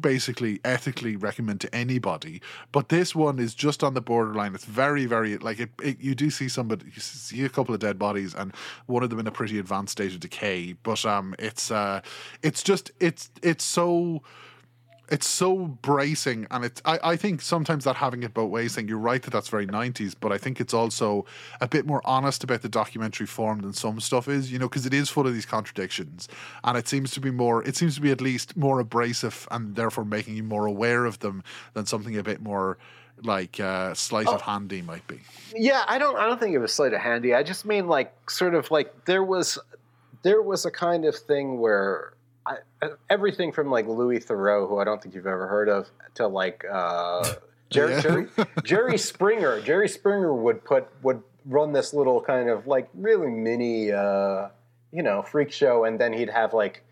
basically 0.00 0.60
ethically 0.64 1.16
recommend 1.16 1.60
to 1.60 1.74
anybody. 1.74 2.40
But 2.72 2.88
this 2.88 3.14
one 3.14 3.38
is 3.38 3.54
just 3.54 3.84
on 3.84 3.94
the 3.94 4.00
borderline. 4.00 4.54
It's 4.54 4.64
very 4.64 5.06
very 5.06 5.36
like 5.38 5.60
it, 5.60 5.70
it 5.82 6.00
you 6.00 6.14
do 6.14 6.30
see 6.30 6.48
somebody 6.48 6.86
you 6.86 7.00
see 7.00 7.44
a 7.44 7.48
couple 7.48 7.74
of 7.74 7.80
dead 7.80 7.98
bodies 7.98 8.34
and 8.34 8.54
one 8.86 9.02
of 9.02 9.10
them 9.10 9.18
in 9.18 9.26
a 9.26 9.32
pretty 9.32 9.58
advanced 9.58 9.92
state 9.92 10.12
of 10.12 10.20
decay. 10.20 10.74
But 10.82 11.04
um 11.04 11.34
it's 11.38 11.70
uh 11.70 12.00
it's 12.42 12.62
just 12.62 12.90
it's 13.00 13.30
it's 13.42 13.64
so 13.64 14.22
it's 15.08 15.26
so 15.26 15.66
bracing 15.66 16.46
and 16.50 16.64
it's 16.64 16.82
I, 16.84 16.98
I 17.02 17.16
think 17.16 17.40
sometimes 17.40 17.84
that 17.84 17.96
having 17.96 18.22
it 18.22 18.34
both 18.34 18.50
ways 18.50 18.74
thing 18.74 18.88
you're 18.88 18.98
right 18.98 19.22
that 19.22 19.30
that's 19.30 19.48
very 19.48 19.66
90s 19.66 20.14
but 20.18 20.32
i 20.32 20.38
think 20.38 20.60
it's 20.60 20.74
also 20.74 21.24
a 21.60 21.68
bit 21.68 21.86
more 21.86 22.02
honest 22.04 22.42
about 22.44 22.62
the 22.62 22.68
documentary 22.68 23.26
form 23.26 23.60
than 23.60 23.72
some 23.72 24.00
stuff 24.00 24.28
is 24.28 24.50
you 24.50 24.58
know 24.58 24.68
because 24.68 24.86
it 24.86 24.94
is 24.94 25.08
full 25.08 25.26
of 25.26 25.32
these 25.32 25.46
contradictions 25.46 26.28
and 26.64 26.76
it 26.76 26.88
seems 26.88 27.10
to 27.12 27.20
be 27.20 27.30
more 27.30 27.62
it 27.64 27.76
seems 27.76 27.94
to 27.94 28.00
be 28.00 28.10
at 28.10 28.20
least 28.20 28.56
more 28.56 28.80
abrasive 28.80 29.46
and 29.50 29.76
therefore 29.76 30.04
making 30.04 30.36
you 30.36 30.42
more 30.42 30.66
aware 30.66 31.04
of 31.04 31.18
them 31.20 31.42
than 31.74 31.86
something 31.86 32.16
a 32.16 32.22
bit 32.22 32.40
more 32.40 32.78
like 33.22 33.58
uh 33.60 33.94
sleight 33.94 34.26
of 34.26 34.42
handy 34.42 34.82
might 34.82 35.06
be 35.06 35.20
Yeah, 35.54 35.84
I 35.86 35.98
don't. 35.98 36.16
I 36.16 36.26
don't 36.26 36.38
think 36.38 36.54
it 36.54 36.58
was 36.58 36.72
sleight 36.72 36.92
of 36.92 37.00
handy. 37.00 37.34
I 37.34 37.42
just 37.42 37.64
mean 37.64 37.86
like 37.86 38.12
sort 38.30 38.54
of 38.54 38.70
like 38.70 39.06
there 39.06 39.24
was, 39.24 39.58
there 40.22 40.42
was 40.42 40.66
a 40.66 40.70
kind 40.70 41.04
of 41.04 41.16
thing 41.16 41.58
where 41.58 42.12
I, 42.46 42.88
everything 43.10 43.52
from 43.52 43.70
like 43.70 43.86
Louis 43.86 44.20
Theroux, 44.20 44.68
who 44.68 44.78
I 44.78 44.84
don't 44.84 45.02
think 45.02 45.14
you've 45.14 45.26
ever 45.26 45.46
heard 45.48 45.68
of, 45.68 45.88
to 46.14 46.26
like 46.28 46.64
uh, 46.70 47.34
Jerry, 47.70 47.92
Yeah. 47.92 48.00
Jerry 48.00 48.26
Jerry 48.62 48.98
Springer. 48.98 49.60
Jerry 49.60 49.88
Springer 49.88 50.32
would 50.32 50.64
put 50.64 50.86
would 51.02 51.22
run 51.44 51.72
this 51.72 51.92
little 51.92 52.20
kind 52.20 52.48
of 52.48 52.66
like 52.66 52.88
really 52.94 53.30
mini, 53.30 53.92
uh, 53.92 54.48
you 54.92 55.02
know, 55.02 55.22
freak 55.22 55.50
show, 55.52 55.84
and 55.84 55.98
then 56.00 56.12
he'd 56.12 56.30
have 56.30 56.54
like 56.54 56.84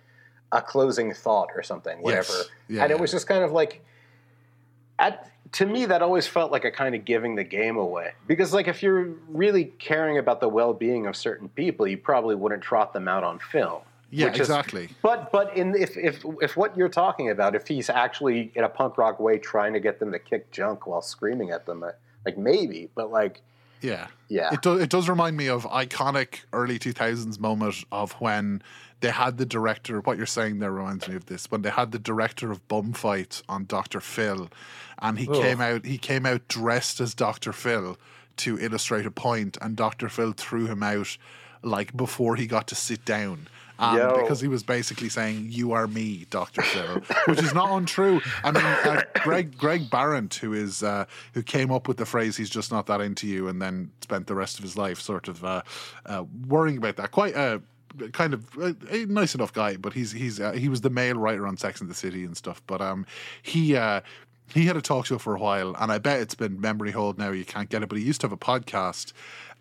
a 0.52 0.60
closing 0.60 1.12
thought 1.14 1.48
or 1.54 1.62
something, 1.62 2.02
whatever. 2.02 2.32
Yes. 2.32 2.48
Yeah, 2.68 2.82
and 2.82 2.90
it 2.90 2.98
was 2.98 3.10
just 3.10 3.26
kind 3.26 3.44
of 3.44 3.52
like 3.52 3.84
at 4.98 5.30
to 5.52 5.66
me 5.66 5.86
that 5.86 6.02
always 6.02 6.26
felt 6.26 6.50
like 6.50 6.64
a 6.64 6.70
kind 6.70 6.94
of 6.94 7.04
giving 7.04 7.34
the 7.34 7.44
game 7.44 7.76
away 7.76 8.12
because 8.26 8.52
like 8.52 8.68
if 8.68 8.82
you're 8.82 9.10
really 9.28 9.64
caring 9.78 10.18
about 10.18 10.40
the 10.40 10.48
well-being 10.48 11.06
of 11.06 11.16
certain 11.16 11.48
people 11.48 11.86
you 11.86 11.96
probably 11.96 12.34
wouldn't 12.34 12.62
trot 12.62 12.92
them 12.92 13.08
out 13.08 13.24
on 13.24 13.38
film 13.38 13.82
Yeah, 14.14 14.26
which 14.26 14.34
is- 14.34 14.40
exactly. 14.48 14.88
but 15.02 15.30
but 15.32 15.56
in 15.56 15.74
if, 15.74 15.96
if 15.96 16.24
if 16.40 16.56
what 16.56 16.76
you're 16.76 16.88
talking 16.88 17.30
about 17.30 17.54
if 17.54 17.66
he's 17.66 17.90
actually 17.90 18.52
in 18.54 18.64
a 18.64 18.68
punk 18.68 18.96
rock 18.98 19.18
way 19.18 19.38
trying 19.38 19.72
to 19.72 19.80
get 19.80 19.98
them 19.98 20.12
to 20.12 20.18
kick 20.18 20.50
junk 20.50 20.86
while 20.86 21.02
screaming 21.02 21.50
at 21.50 21.66
them 21.66 21.82
uh, 21.82 21.90
like 22.24 22.38
maybe 22.38 22.88
but 22.94 23.10
like 23.10 23.42
Yeah. 23.80 24.06
Yeah. 24.28 24.52
It 24.54 24.62
does 24.62 24.80
it 24.80 24.88
does 24.90 25.08
remind 25.08 25.36
me 25.36 25.48
of 25.48 25.64
iconic 25.64 26.40
early 26.52 26.78
2000s 26.78 27.38
moment 27.40 27.84
of 27.90 28.12
when 28.20 28.62
they 29.00 29.10
had 29.10 29.36
the 29.36 29.44
director 29.46 30.00
what 30.00 30.16
you're 30.16 30.26
saying 30.26 30.60
there 30.60 30.70
reminds 30.72 31.08
me 31.08 31.16
of 31.16 31.26
this 31.26 31.50
when 31.50 31.62
they 31.62 31.70
had 31.70 31.90
the 31.92 31.98
director 31.98 32.50
of 32.50 32.66
Bumfight 32.68 33.42
on 33.48 33.66
Dr. 33.66 34.00
Phil 34.00 34.48
and 35.00 35.18
he 35.18 35.26
came 35.26 35.60
out 35.60 35.84
he 35.84 35.98
came 35.98 36.24
out 36.24 36.46
dressed 36.48 37.00
as 37.00 37.14
Dr. 37.14 37.52
Phil 37.52 37.98
to 38.36 38.58
illustrate 38.58 39.06
a 39.06 39.10
point 39.10 39.58
and 39.60 39.76
Dr. 39.76 40.08
Phil 40.08 40.32
threw 40.32 40.66
him 40.66 40.82
out 40.82 41.16
like 41.62 41.96
before 41.96 42.36
he 42.36 42.46
got 42.46 42.66
to 42.68 42.74
sit 42.74 43.04
down. 43.04 43.48
Um, 43.78 43.96
because 44.20 44.40
he 44.40 44.48
was 44.48 44.62
basically 44.62 45.08
saying, 45.08 45.48
"You 45.50 45.72
are 45.72 45.88
me, 45.88 46.26
Doctor 46.30 46.62
Phil," 46.62 47.00
which 47.26 47.42
is 47.42 47.52
not 47.52 47.70
untrue. 47.76 48.20
I 48.44 48.52
mean, 48.52 48.64
uh, 48.64 49.02
Greg 49.22 49.58
Greg 49.58 49.90
Behrendt, 49.90 50.34
who 50.34 50.52
is 50.52 50.82
uh, 50.82 51.06
who 51.32 51.42
came 51.42 51.72
up 51.72 51.88
with 51.88 51.96
the 51.96 52.06
phrase 52.06 52.36
"He's 52.36 52.50
just 52.50 52.70
not 52.70 52.86
that 52.86 53.00
into 53.00 53.26
you," 53.26 53.48
and 53.48 53.60
then 53.60 53.90
spent 54.00 54.28
the 54.28 54.34
rest 54.34 54.58
of 54.58 54.62
his 54.62 54.76
life 54.76 55.00
sort 55.00 55.26
of 55.26 55.44
uh, 55.44 55.62
uh, 56.06 56.24
worrying 56.46 56.78
about 56.78 56.96
that. 56.96 57.10
Quite 57.10 57.34
a 57.34 57.60
kind 58.12 58.34
of 58.34 58.44
a, 58.58 58.76
a 58.90 59.06
nice 59.06 59.34
enough 59.34 59.52
guy, 59.52 59.76
but 59.76 59.92
he's 59.92 60.12
he's 60.12 60.40
uh, 60.40 60.52
he 60.52 60.68
was 60.68 60.82
the 60.82 60.90
male 60.90 61.16
writer 61.16 61.46
on 61.46 61.56
Sex 61.56 61.80
and 61.80 61.90
the 61.90 61.94
City 61.94 62.24
and 62.24 62.36
stuff. 62.36 62.62
But 62.66 62.80
um, 62.80 63.06
he. 63.42 63.76
Uh, 63.76 64.00
he 64.52 64.66
had 64.66 64.76
a 64.76 64.82
talk 64.82 65.06
show 65.06 65.16
for 65.16 65.34
a 65.34 65.40
while, 65.40 65.74
and 65.80 65.90
I 65.90 65.96
bet 65.96 66.20
it's 66.20 66.34
been 66.34 66.60
memory 66.60 66.90
hold 66.90 67.18
now. 67.18 67.30
You 67.30 67.46
can't 67.46 67.70
get 67.70 67.82
it, 67.82 67.88
but 67.88 67.96
he 67.96 68.04
used 68.04 68.20
to 68.20 68.26
have 68.26 68.32
a 68.32 68.36
podcast, 68.36 69.14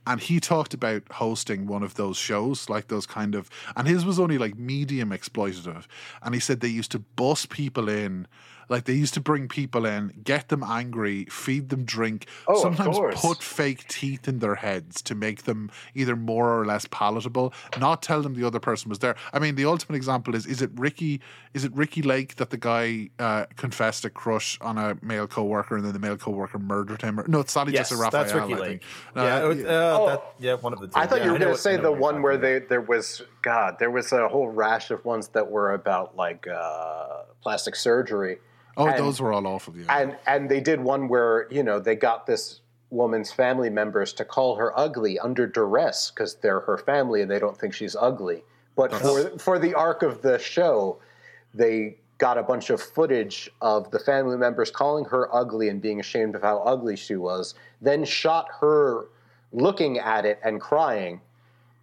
and 0.05 0.19
he 0.19 0.39
talked 0.39 0.73
about 0.73 1.03
hosting 1.11 1.67
one 1.67 1.83
of 1.83 1.95
those 1.95 2.17
shows, 2.17 2.69
like 2.69 2.87
those 2.87 3.05
kind 3.05 3.35
of, 3.35 3.49
and 3.75 3.87
his 3.87 4.05
was 4.05 4.19
only 4.19 4.37
like 4.37 4.57
medium 4.57 5.11
exploitative. 5.11 5.85
And 6.21 6.33
he 6.33 6.39
said 6.39 6.59
they 6.59 6.67
used 6.67 6.91
to 6.91 6.99
bus 6.99 7.45
people 7.45 7.87
in, 7.87 8.27
like 8.69 8.85
they 8.85 8.93
used 8.93 9.13
to 9.15 9.21
bring 9.21 9.47
people 9.47 9.85
in, 9.85 10.13
get 10.23 10.49
them 10.49 10.63
angry, 10.63 11.25
feed 11.25 11.69
them 11.69 11.83
drink, 11.85 12.27
Oh, 12.47 12.61
sometimes 12.61 12.97
put 13.15 13.41
fake 13.43 13.87
teeth 13.87 14.27
in 14.27 14.39
their 14.39 14.55
heads 14.55 15.01
to 15.03 15.15
make 15.15 15.43
them 15.43 15.69
either 15.93 16.15
more 16.15 16.59
or 16.59 16.65
less 16.65 16.85
palatable, 16.89 17.53
not 17.75 18.01
tell 18.01 18.21
them 18.21 18.33
the 18.35 18.45
other 18.45 18.59
person 18.59 18.89
was 18.89 18.99
there. 18.99 19.15
I 19.33 19.39
mean, 19.39 19.55
the 19.55 19.65
ultimate 19.65 19.95
example 19.95 20.35
is 20.35 20.45
is 20.45 20.61
it 20.61 20.71
Ricki 20.75 21.21
is 21.53 21.63
it 21.63 21.75
Ricki 21.75 22.01
Lake 22.01 22.35
that 22.35 22.49
the 22.49 22.57
guy 22.57 23.09
uh, 23.19 23.45
confessed 23.55 24.05
a 24.05 24.09
crush 24.09 24.57
on 24.61 24.77
a 24.77 24.97
male 25.01 25.27
coworker 25.27 25.75
and 25.75 25.85
then 25.85 25.93
the 25.93 25.99
male 25.99 26.17
coworker 26.17 26.59
murdered 26.59 27.01
him? 27.01 27.19
Or, 27.19 27.27
no, 27.27 27.41
it's 27.41 27.51
Sally 27.53 27.73
Yes, 27.73 27.89
Jessy 27.89 28.01
Raphael. 28.01 28.23
that's 28.23 28.33
Ricki 28.33 28.53
I 28.53 28.57
Lake. 28.57 28.69
think. 28.69 28.83
yeah, 29.15 29.35
Uh, 29.37 29.39
it 29.43 29.47
was, 29.47 29.63
uh, 29.65 29.97
Oh. 29.99 30.05
that, 30.07 30.23
yeah, 30.39 30.53
one 30.55 30.73
of 30.73 30.79
the 30.79 30.87
two. 30.87 30.93
I 30.95 31.05
thought 31.05 31.19
Yeah, 31.19 31.25
you 31.25 31.31
were 31.33 31.39
going 31.39 31.53
to 31.53 31.57
say 31.59 31.77
the 31.77 31.91
one 31.91 32.21
where 32.21 32.33
about. 32.33 32.41
they 32.41 32.59
there 32.59 32.81
was 32.81 33.21
God, 33.41 33.77
there 33.79 33.91
was 33.91 34.11
a 34.11 34.27
whole 34.27 34.47
rash 34.49 34.89
of 34.91 35.03
ones 35.05 35.27
that 35.29 35.49
were 35.51 35.73
about 35.73 36.15
like 36.15 36.47
uh, 36.47 37.23
plastic 37.41 37.75
surgery. 37.75 38.37
Oh, 38.77 38.87
and- 38.87 38.97
those 38.97 39.21
were 39.21 39.33
all 39.33 39.45
awful. 39.47 39.75
Yeah. 39.75 39.97
And 39.97 40.17
and 40.27 40.49
they 40.49 40.59
did 40.59 40.79
one 40.79 41.07
where 41.07 41.47
you 41.51 41.63
know 41.63 41.79
they 41.79 41.95
got 41.95 42.25
this 42.25 42.61
woman's 42.89 43.31
family 43.31 43.69
members 43.69 44.13
to 44.13 44.23
call 44.23 44.55
her 44.55 44.77
ugly 44.77 45.17
under 45.19 45.47
duress 45.47 46.11
because 46.11 46.35
they're 46.35 46.59
her 46.61 46.77
family 46.77 47.21
and 47.21 47.31
they 47.31 47.39
don't 47.39 47.57
think 47.57 47.73
she's 47.73 47.95
ugly. 47.95 48.43
But 48.75 48.93
for 48.93 49.37
for 49.39 49.59
the 49.59 49.73
arc 49.73 50.03
of 50.03 50.21
the 50.21 50.39
show, 50.39 50.99
they 51.53 51.97
got 52.17 52.37
a 52.37 52.43
bunch 52.43 52.69
of 52.69 52.81
footage 52.81 53.49
of 53.61 53.91
the 53.91 53.99
family 53.99 54.37
members 54.37 54.71
calling 54.71 55.05
her 55.05 55.33
ugly 55.35 55.69
and 55.69 55.81
being 55.81 55.99
ashamed 55.99 56.35
of 56.35 56.41
how 56.41 56.59
ugly 56.59 56.95
she 56.95 57.15
was. 57.15 57.55
Then 57.81 58.05
shot 58.05 58.47
her 58.61 59.05
looking 59.51 59.99
at 59.99 60.25
it 60.25 60.39
and 60.43 60.61
crying. 60.61 61.21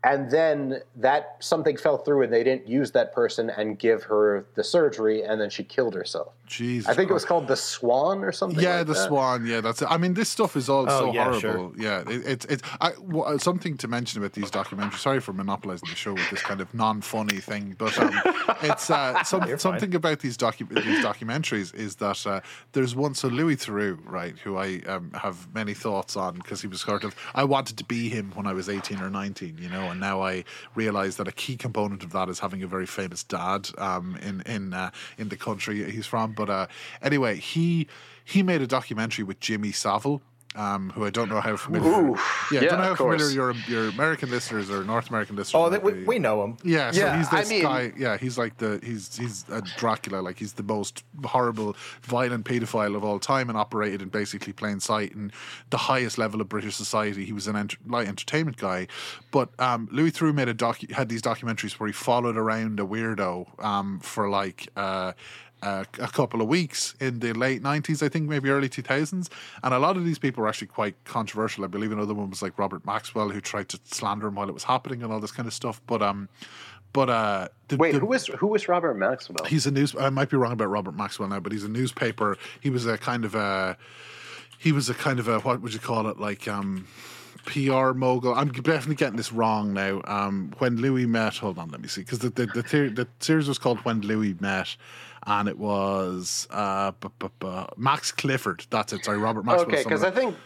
And 0.02 0.30
then 0.30 0.80
that 0.96 1.36
something 1.40 1.76
fell 1.76 1.98
through 1.98 2.22
and 2.22 2.32
they 2.32 2.42
didn't 2.42 2.66
use 2.66 2.90
that 2.92 3.12
person 3.12 3.50
and 3.50 3.78
give 3.78 4.04
her 4.04 4.46
the 4.54 4.64
surgery 4.64 5.22
and 5.22 5.38
then 5.38 5.50
she 5.50 5.62
killed 5.62 5.94
herself. 5.94 6.32
Jesus 6.46 6.88
I 6.88 6.94
think 6.94 7.10
it 7.10 7.12
was 7.14 7.24
called 7.26 7.46
the 7.46 7.54
Swan 7.56 8.24
or 8.24 8.32
something. 8.32 8.58
Yeah, 8.58 8.78
like 8.78 8.86
the 8.88 8.92
that. 8.94 9.08
Swan. 9.08 9.46
Yeah, 9.46 9.60
that's 9.60 9.82
it. 9.82 9.88
I 9.90 9.98
mean, 9.98 10.14
this 10.14 10.28
stuff 10.30 10.56
is 10.56 10.68
all 10.70 10.86
Oh, 10.88 10.98
so 11.00 11.12
yeah, 11.12 11.24
horrible. 11.24 11.40
sure. 11.40 11.72
Yeah, 11.76 12.00
it, 12.08 12.26
it's 12.26 12.44
it's 12.46 12.62
I, 12.80 12.90
w- 12.92 13.20
uh, 13.22 13.38
something 13.38 13.76
to 13.76 13.88
mention 13.88 14.20
about 14.20 14.32
these 14.32 14.50
documentaries. 14.50 14.98
Sorry 14.98 15.20
for 15.20 15.32
monopolizing 15.34 15.88
the 15.90 15.94
show 15.96 16.14
with 16.14 16.28
this 16.30 16.42
kind 16.42 16.60
of 16.60 16.72
non-funny 16.74 17.36
thing, 17.36 17.76
but 17.78 17.96
um, 18.00 18.20
it's 18.62 18.90
uh, 18.90 19.22
some, 19.24 19.58
something 19.58 19.94
about 19.94 20.20
these 20.20 20.36
docu- 20.36 20.68
these 20.82 21.04
documentaries 21.04 21.72
is 21.74 21.96
that 21.96 22.26
uh, 22.26 22.40
there's 22.72 22.96
one. 22.96 23.14
So 23.14 23.28
Louis 23.28 23.56
Theroux, 23.56 23.98
right, 24.04 24.36
who 24.38 24.56
I 24.56 24.80
um, 24.88 25.12
have 25.12 25.52
many 25.54 25.74
thoughts 25.74 26.16
on 26.16 26.34
because 26.34 26.62
he 26.62 26.66
was 26.68 26.80
sort 26.80 27.04
of 27.04 27.14
I 27.34 27.44
wanted 27.44 27.76
to 27.76 27.84
be 27.84 28.08
him 28.08 28.32
when 28.34 28.46
I 28.48 28.54
was 28.54 28.68
18 28.68 29.00
or 29.00 29.10
19, 29.10 29.58
you 29.60 29.68
know, 29.68 29.89
and 29.90 30.00
now 30.00 30.22
I 30.22 30.44
realize 30.74 31.16
that 31.16 31.28
a 31.28 31.32
key 31.32 31.56
component 31.56 32.02
of 32.02 32.12
that 32.12 32.28
is 32.28 32.38
having 32.38 32.62
a 32.62 32.66
very 32.66 32.86
famous 32.86 33.22
dad 33.22 33.68
um, 33.78 34.16
in 34.22 34.40
in 34.42 34.74
uh, 34.74 34.90
in 35.18 35.28
the 35.28 35.36
country 35.36 35.90
he's 35.90 36.06
from. 36.06 36.32
But 36.32 36.50
uh, 36.50 36.66
anyway, 37.02 37.36
he 37.36 37.88
he 38.24 38.42
made 38.42 38.62
a 38.62 38.66
documentary 38.66 39.24
with 39.24 39.40
Jimmy 39.40 39.72
Savile. 39.72 40.22
Um, 40.56 40.90
who 40.90 41.06
I 41.06 41.10
don't 41.10 41.28
know 41.28 41.40
how 41.40 41.56
familiar. 41.56 41.88
Ooh, 41.88 42.16
yeah, 42.50 42.60
yeah, 42.62 42.70
don't 42.70 42.78
know 42.80 42.84
how 42.86 42.94
familiar 42.96 43.28
your 43.30 43.52
your 43.68 43.88
American 43.90 44.30
listeners 44.30 44.68
or 44.68 44.82
North 44.82 45.08
American 45.08 45.36
listeners. 45.36 45.54
Oh, 45.54 45.70
that, 45.70 45.80
we, 45.84 46.02
we 46.04 46.18
know 46.18 46.42
him. 46.42 46.56
Yeah, 46.64 46.90
so 46.90 46.98
Yeah, 47.00 47.18
he's 47.18 47.28
I 47.32 47.40
this 47.40 47.50
mean- 47.50 47.62
guy. 47.62 47.92
Yeah, 47.96 48.16
he's 48.16 48.36
like 48.36 48.56
the 48.56 48.80
he's 48.82 49.16
he's 49.16 49.44
a 49.48 49.62
Dracula. 49.62 50.16
Like 50.20 50.40
he's 50.40 50.54
the 50.54 50.64
most 50.64 51.04
horrible, 51.24 51.76
violent 52.02 52.46
paedophile 52.46 52.96
of 52.96 53.04
all 53.04 53.20
time, 53.20 53.48
and 53.48 53.56
operated 53.56 54.02
in 54.02 54.08
basically 54.08 54.52
plain 54.52 54.80
sight 54.80 55.12
in 55.12 55.30
the 55.70 55.76
highest 55.78 56.18
level 56.18 56.40
of 56.40 56.48
British 56.48 56.74
society. 56.74 57.24
He 57.24 57.32
was 57.32 57.46
an 57.46 57.54
ent- 57.54 57.76
light 57.88 58.08
entertainment 58.08 58.56
guy, 58.56 58.88
but 59.30 59.50
um, 59.60 59.88
Louis 59.92 60.10
Theroux 60.10 60.34
made 60.34 60.48
a 60.48 60.54
docu- 60.54 60.90
had 60.90 61.08
these 61.08 61.22
documentaries 61.22 61.74
where 61.74 61.86
he 61.86 61.92
followed 61.92 62.36
around 62.36 62.80
a 62.80 62.84
weirdo 62.84 63.62
um, 63.64 64.00
for 64.00 64.28
like. 64.28 64.66
Uh, 64.76 65.12
uh, 65.62 65.84
a 65.98 66.08
couple 66.08 66.40
of 66.40 66.48
weeks 66.48 66.94
in 67.00 67.18
the 67.20 67.32
late 67.32 67.62
90s, 67.62 68.02
I 68.02 68.08
think, 68.08 68.28
maybe 68.28 68.48
early 68.50 68.68
2000s. 68.68 69.28
And 69.62 69.74
a 69.74 69.78
lot 69.78 69.96
of 69.96 70.04
these 70.04 70.18
people 70.18 70.42
were 70.42 70.48
actually 70.48 70.68
quite 70.68 70.94
controversial. 71.04 71.64
I 71.64 71.68
believe 71.68 71.92
another 71.92 72.14
one 72.14 72.30
was 72.30 72.42
like 72.42 72.58
Robert 72.58 72.84
Maxwell, 72.86 73.28
who 73.30 73.40
tried 73.40 73.68
to 73.70 73.80
slander 73.84 74.26
him 74.28 74.34
while 74.36 74.48
it 74.48 74.54
was 74.54 74.64
happening 74.64 75.02
and 75.02 75.12
all 75.12 75.20
this 75.20 75.32
kind 75.32 75.46
of 75.46 75.54
stuff. 75.54 75.80
But, 75.86 76.02
um, 76.02 76.28
but, 76.92 77.08
uh, 77.10 77.48
the, 77.68 77.76
Wait, 77.76 77.92
the- 77.92 78.00
who 78.00 78.06
was 78.06 78.26
who 78.26 78.46
was 78.48 78.68
Robert 78.68 78.94
Maxwell? 78.94 79.44
he's 79.46 79.66
a 79.66 79.70
news, 79.70 79.94
I 79.98 80.10
might 80.10 80.28
be 80.30 80.36
wrong 80.36 80.52
about 80.52 80.68
Robert 80.70 80.96
Maxwell 80.96 81.28
now, 81.28 81.40
but 81.40 81.52
he's 81.52 81.64
a 81.64 81.68
newspaper. 81.68 82.36
He 82.60 82.70
was 82.70 82.86
a 82.86 82.98
kind 82.98 83.24
of 83.24 83.34
a, 83.34 83.76
he 84.58 84.72
was 84.72 84.88
a 84.90 84.94
kind 84.94 85.18
of 85.20 85.28
a, 85.28 85.38
what 85.40 85.60
would 85.62 85.72
you 85.72 85.78
call 85.80 86.08
it? 86.08 86.18
Like, 86.18 86.48
um, 86.48 86.86
PR 87.46 87.92
mogul. 87.92 88.34
I'm 88.34 88.50
definitely 88.52 88.96
getting 88.96 89.16
this 89.16 89.32
wrong 89.32 89.72
now. 89.72 90.02
Um, 90.04 90.52
when 90.58 90.76
Louis 90.76 91.06
met, 91.06 91.36
hold 91.36 91.58
on, 91.58 91.70
let 91.70 91.80
me 91.80 91.88
see, 91.88 92.02
because 92.02 92.18
the 92.18 92.28
the 92.30 92.46
the, 92.46 92.62
theory, 92.62 92.90
the 92.90 93.08
series 93.20 93.48
was 93.48 93.56
called 93.58 93.78
When 93.78 94.02
Louis 94.02 94.36
Met, 94.40 94.76
and 95.26 95.48
it 95.48 95.58
was 95.58 96.46
uh, 96.50 96.92
bu- 97.00 97.08
bu- 97.18 97.28
bu- 97.38 97.66
Max 97.76 98.12
Clifford. 98.12 98.66
That's 98.70 98.92
it. 98.92 99.04
Sorry, 99.04 99.18
Robert 99.18 99.44
Maxwell. 99.44 99.66
okay, 99.68 99.82
because 99.82 100.02
I 100.04 100.10
think 100.10 100.36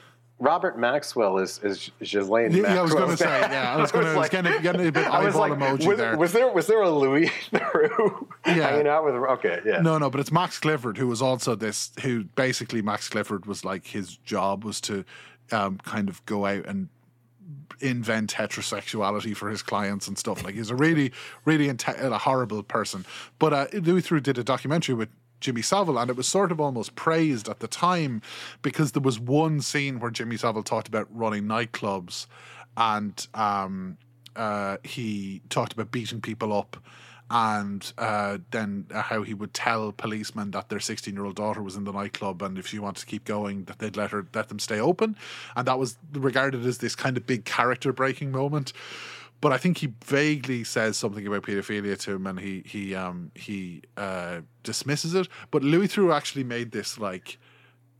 Robert 0.40 0.78
Maxwell 0.78 1.38
is 1.38 1.60
is 1.62 1.90
Ghislaine 2.00 2.50
yeah, 2.52 2.74
yeah, 2.74 2.80
I 2.80 2.82
was 2.82 2.92
going 2.92 3.10
to 3.10 3.16
say, 3.16 3.26
yeah, 3.40 3.74
I 3.76 3.80
was 3.80 3.92
going 3.92 4.04
to, 4.04 4.10
I 4.10 4.14
was 4.16 4.22
like- 4.22 4.30
getting, 4.32 4.60
getting 4.62 4.86
a 4.88 4.92
bit 4.92 5.06
eyeball 5.10 5.40
like, 5.40 5.52
emoji 5.52 5.86
was, 5.86 5.96
there. 5.98 6.16
was 6.16 6.32
there 6.32 6.48
was 6.52 6.66
there 6.66 6.82
a 6.82 6.90
Louis 6.90 7.30
Theroux 7.52 8.26
Yeah. 8.46 8.52
hanging 8.70 8.88
out 8.88 9.04
with? 9.04 9.14
Okay, 9.14 9.60
yeah. 9.64 9.80
No, 9.80 9.96
no, 9.98 10.10
but 10.10 10.20
it's 10.20 10.32
Max 10.32 10.58
Clifford 10.58 10.98
who 10.98 11.06
was 11.06 11.22
also 11.22 11.54
this. 11.54 11.92
Who 12.02 12.24
basically 12.24 12.82
Max 12.82 13.08
Clifford 13.08 13.46
was 13.46 13.64
like 13.64 13.86
his 13.86 14.16
job 14.18 14.64
was 14.64 14.80
to 14.82 15.04
um, 15.52 15.78
kind 15.84 16.08
of 16.08 16.24
go 16.26 16.46
out 16.46 16.66
and 16.66 16.88
invent 17.84 18.32
heterosexuality 18.32 19.36
for 19.36 19.50
his 19.50 19.62
clients 19.62 20.08
and 20.08 20.18
stuff. 20.18 20.42
Like 20.42 20.54
he's 20.54 20.70
a 20.70 20.74
really, 20.74 21.12
really 21.44 21.68
inte- 21.68 22.00
a 22.00 22.18
horrible 22.18 22.62
person. 22.62 23.04
But 23.38 23.52
uh, 23.52 23.66
Louis 23.72 24.02
Theroux 24.02 24.22
did 24.22 24.38
a 24.38 24.44
documentary 24.44 24.94
with 24.94 25.10
Jimmy 25.40 25.62
Savile, 25.62 25.98
and 25.98 26.10
it 26.10 26.16
was 26.16 26.26
sort 26.26 26.50
of 26.50 26.60
almost 26.60 26.96
praised 26.96 27.48
at 27.48 27.60
the 27.60 27.68
time 27.68 28.22
because 28.62 28.92
there 28.92 29.02
was 29.02 29.20
one 29.20 29.60
scene 29.60 30.00
where 30.00 30.10
Jimmy 30.10 30.38
Savile 30.38 30.62
talked 30.62 30.88
about 30.88 31.06
running 31.14 31.44
nightclubs, 31.44 32.26
and 32.76 33.26
um, 33.34 33.98
uh, 34.34 34.78
he 34.82 35.42
talked 35.50 35.74
about 35.74 35.90
beating 35.90 36.22
people 36.22 36.52
up 36.52 36.78
and 37.30 37.92
uh, 37.96 38.38
then 38.50 38.86
how 38.90 39.22
he 39.22 39.32
would 39.32 39.54
tell 39.54 39.92
policemen 39.92 40.50
that 40.50 40.68
their 40.68 40.80
16 40.80 41.14
year 41.14 41.24
old 41.24 41.36
daughter 41.36 41.62
was 41.62 41.76
in 41.76 41.84
the 41.84 41.92
nightclub 41.92 42.42
and 42.42 42.58
if 42.58 42.66
she 42.66 42.78
wanted 42.78 43.00
to 43.00 43.06
keep 43.06 43.24
going 43.24 43.64
that 43.64 43.78
they'd 43.78 43.96
let 43.96 44.10
her 44.10 44.26
let 44.34 44.48
them 44.48 44.58
stay 44.58 44.78
open. 44.78 45.16
And 45.56 45.66
that 45.66 45.78
was 45.78 45.96
regarded 46.12 46.64
as 46.66 46.78
this 46.78 46.94
kind 46.94 47.16
of 47.16 47.26
big 47.26 47.44
character 47.44 47.92
breaking 47.92 48.30
moment. 48.30 48.72
But 49.40 49.52
I 49.52 49.58
think 49.58 49.78
he 49.78 49.92
vaguely 50.04 50.64
says 50.64 50.96
something 50.96 51.26
about 51.26 51.42
pedophilia 51.42 51.98
to 52.00 52.12
him 52.12 52.26
and 52.26 52.40
he 52.40 52.62
he 52.66 52.94
um 52.94 53.30
he 53.34 53.82
uh, 53.96 54.40
dismisses 54.62 55.14
it. 55.14 55.28
But 55.50 55.62
Louis 55.62 55.88
Theroux 55.88 56.14
actually 56.14 56.44
made 56.44 56.72
this 56.72 56.98
like 56.98 57.38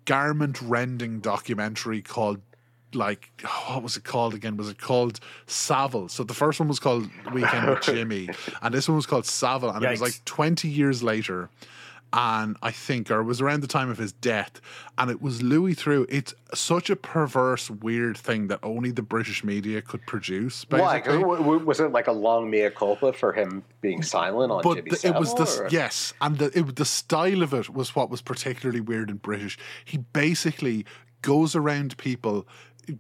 garment 0.05 0.61
rending 0.61 1.21
documentary 1.21 2.03
called 2.03 2.41
like 2.95 3.31
what 3.69 3.83
was 3.83 3.97
it 3.97 4.05
called 4.05 4.35
again? 4.35 4.57
Was 4.57 4.69
it 4.69 4.79
called 4.79 5.21
Savile? 5.47 6.09
So 6.09 6.25
the 6.25 6.35
first 6.35 6.61
one 6.61 6.69
was 6.69 6.79
called 6.79 7.09
Weekend 7.33 7.69
with 7.69 7.83
Jimmy, 7.95 8.29
and 8.63 8.75
this 8.75 8.89
one 8.89 8.97
was 8.97 9.07
called 9.07 9.27
Savile, 9.27 9.71
and 9.71 9.85
it 9.85 9.91
was 9.91 10.01
like 10.01 10.25
twenty 10.25 10.69
years 10.69 11.03
later. 11.03 11.51
and 12.17 12.57
I 12.63 12.71
think, 12.71 13.11
or 13.11 13.19
it 13.19 13.25
was 13.25 13.41
around 13.41 13.63
the 13.63 13.67
time 13.67 13.91
of 13.91 13.99
his 13.99 14.13
death, 14.13 14.61
and 14.97 15.11
it 15.11 15.21
was 15.21 15.43
Louis 15.43 15.75
Theroux. 15.75 16.07
It's 16.09 16.33
such 16.55 16.89
a 16.89 16.95
perverse, 16.95 17.69
weird 17.69 18.17
thing 18.17 18.47
that 18.47 18.61
only 18.63 18.93
the 18.93 19.03
British 19.03 19.43
media 19.43 19.83
could 19.83 20.07
produce. 20.07 20.65
Basically. 20.65 21.19
W- 21.19 21.39
w- 21.39 21.65
Was 21.65 21.81
it 21.81 21.91
like 21.91 22.07
a 22.07 22.13
long 22.13 22.49
mea 22.51 22.71
culpa 22.71 23.13
for 23.13 23.33
him 23.33 23.65
being 23.81 24.03
silent 24.05 24.53
on 24.53 24.63
But 24.63 24.77
Jimmy 24.77 24.91
the, 24.91 25.09
it 25.09 25.15
was 25.19 25.35
the 25.35 25.69
yes, 25.73 26.15
and 26.21 26.39
the 26.39 26.57
it, 26.57 26.77
the 26.77 26.85
style 26.85 27.43
of 27.43 27.53
it 27.53 27.69
was 27.71 27.97
what 27.97 28.11
was 28.11 28.23
particularly 28.23 28.81
weird 28.81 29.11
and 29.11 29.21
British. 29.21 29.59
He 29.85 29.99
basically 29.99 30.87
goes 31.21 31.57
around 31.57 31.97
people 31.97 32.47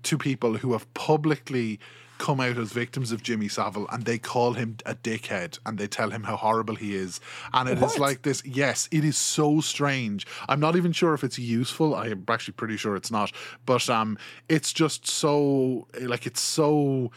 to 0.02 0.18
people 0.18 0.56
who 0.56 0.72
have 0.72 0.92
publicly 0.94 1.78
come 2.18 2.40
out 2.40 2.56
as 2.56 2.72
victims 2.72 3.10
of 3.10 3.22
Jimmy 3.22 3.48
Savile 3.48 3.88
and 3.90 4.04
they 4.04 4.18
call 4.18 4.52
him 4.52 4.76
a 4.86 4.94
dickhead 4.94 5.58
and 5.66 5.78
they 5.78 5.88
tell 5.88 6.10
him 6.10 6.22
how 6.22 6.36
horrible 6.36 6.76
he 6.76 6.94
is. 6.94 7.20
And 7.52 7.68
it 7.68 7.74
is 7.78 7.82
What? 7.82 7.98
like 7.98 8.22
this 8.22 8.42
yes, 8.46 8.88
it 8.92 9.04
is 9.04 9.16
so 9.18 9.60
strange. 9.60 10.26
I'm 10.48 10.60
not 10.60 10.76
even 10.76 10.92
sure 10.92 11.12
if 11.14 11.24
it's 11.24 11.38
useful. 11.38 11.94
I 11.94 12.06
am 12.08 12.24
actually 12.28 12.54
pretty 12.54 12.76
sure 12.76 12.94
it's 12.94 13.10
not. 13.10 13.32
But 13.66 13.90
um 13.90 14.16
it's 14.48 14.72
just 14.72 15.06
so 15.08 15.88
like 16.00 16.24
it's 16.24 16.40
so 16.40 17.10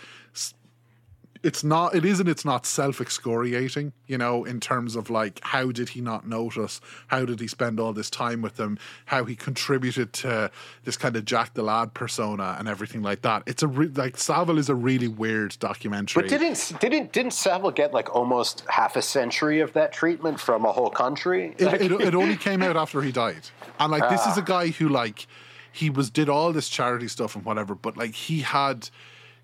it's 1.44 1.64
not 1.64 1.96
it 1.96 2.06
isn't 2.06 2.28
it's 2.28 2.46
not 2.46 2.66
self-excoriating 2.66 3.94
you 4.08 4.18
know 4.18 4.44
in 4.44 4.60
terms 4.60 4.96
of 4.96 5.10
like 5.10 5.40
how 5.44 5.72
did 5.72 5.90
he 5.90 6.02
not 6.02 6.28
notice? 6.28 6.82
How 7.08 7.26
did 7.26 7.40
he 7.40 7.48
spend 7.48 7.80
all 7.80 7.94
this 7.94 8.10
time 8.10 8.42
with 8.42 8.56
them 8.56 8.78
how 9.06 9.26
he 9.26 9.36
contributed 9.36 10.14
to 10.14 10.52
this 10.84 10.98
kind 10.98 11.16
of 11.16 11.26
jack 11.26 11.54
the 11.54 11.64
lad 11.64 11.94
persona 11.94 12.56
and 12.60 12.68
everything 12.68 13.02
like 13.02 13.22
that. 13.22 13.44
It's 13.46 13.64
a 13.64 13.68
re- 13.68 13.88
like 13.88 14.18
savile 14.18 14.58
is 14.58 14.70
a 14.70 14.76
really 14.76 15.08
weird 15.08 15.58
documentary. 15.60 16.24
But 16.24 16.30
didn't 16.30 16.74
didn't 16.80 17.12
didn't 17.12 17.34
Savile 17.34 17.72
get 17.72 17.94
like 17.94 18.16
almost 18.16 18.64
half 18.70 18.96
a 18.96 19.02
century 19.02 19.60
of 19.60 19.74
that 19.74 19.92
treatment 19.92 20.40
from 20.40 20.66
a 20.66 20.72
whole 20.72 20.90
country? 20.90 21.56
it, 21.58 21.66
Like- 21.66 21.82
it, 21.82 21.92
it 21.92 22.16
only 22.16 22.36
came 22.48 22.62
out 22.62 22.76
after 22.76 23.02
he 23.02 23.12
died. 23.12 23.50
And 23.80 23.92
like 23.92 24.10
this 24.10 24.26
is 24.26 24.38
a 24.38 24.42
ah. 24.42 24.46
guy 24.46 24.68
who 24.70 24.90
like 24.90 25.28
he 25.72 25.90
was 25.90 26.10
did 26.10 26.30
all 26.30 26.52
this 26.54 26.70
charity 26.70 27.08
stuff 27.08 27.36
and 27.36 27.46
whatever 27.46 27.76
but 27.76 27.96
like 27.96 28.14
he 28.14 28.42
had 28.42 28.90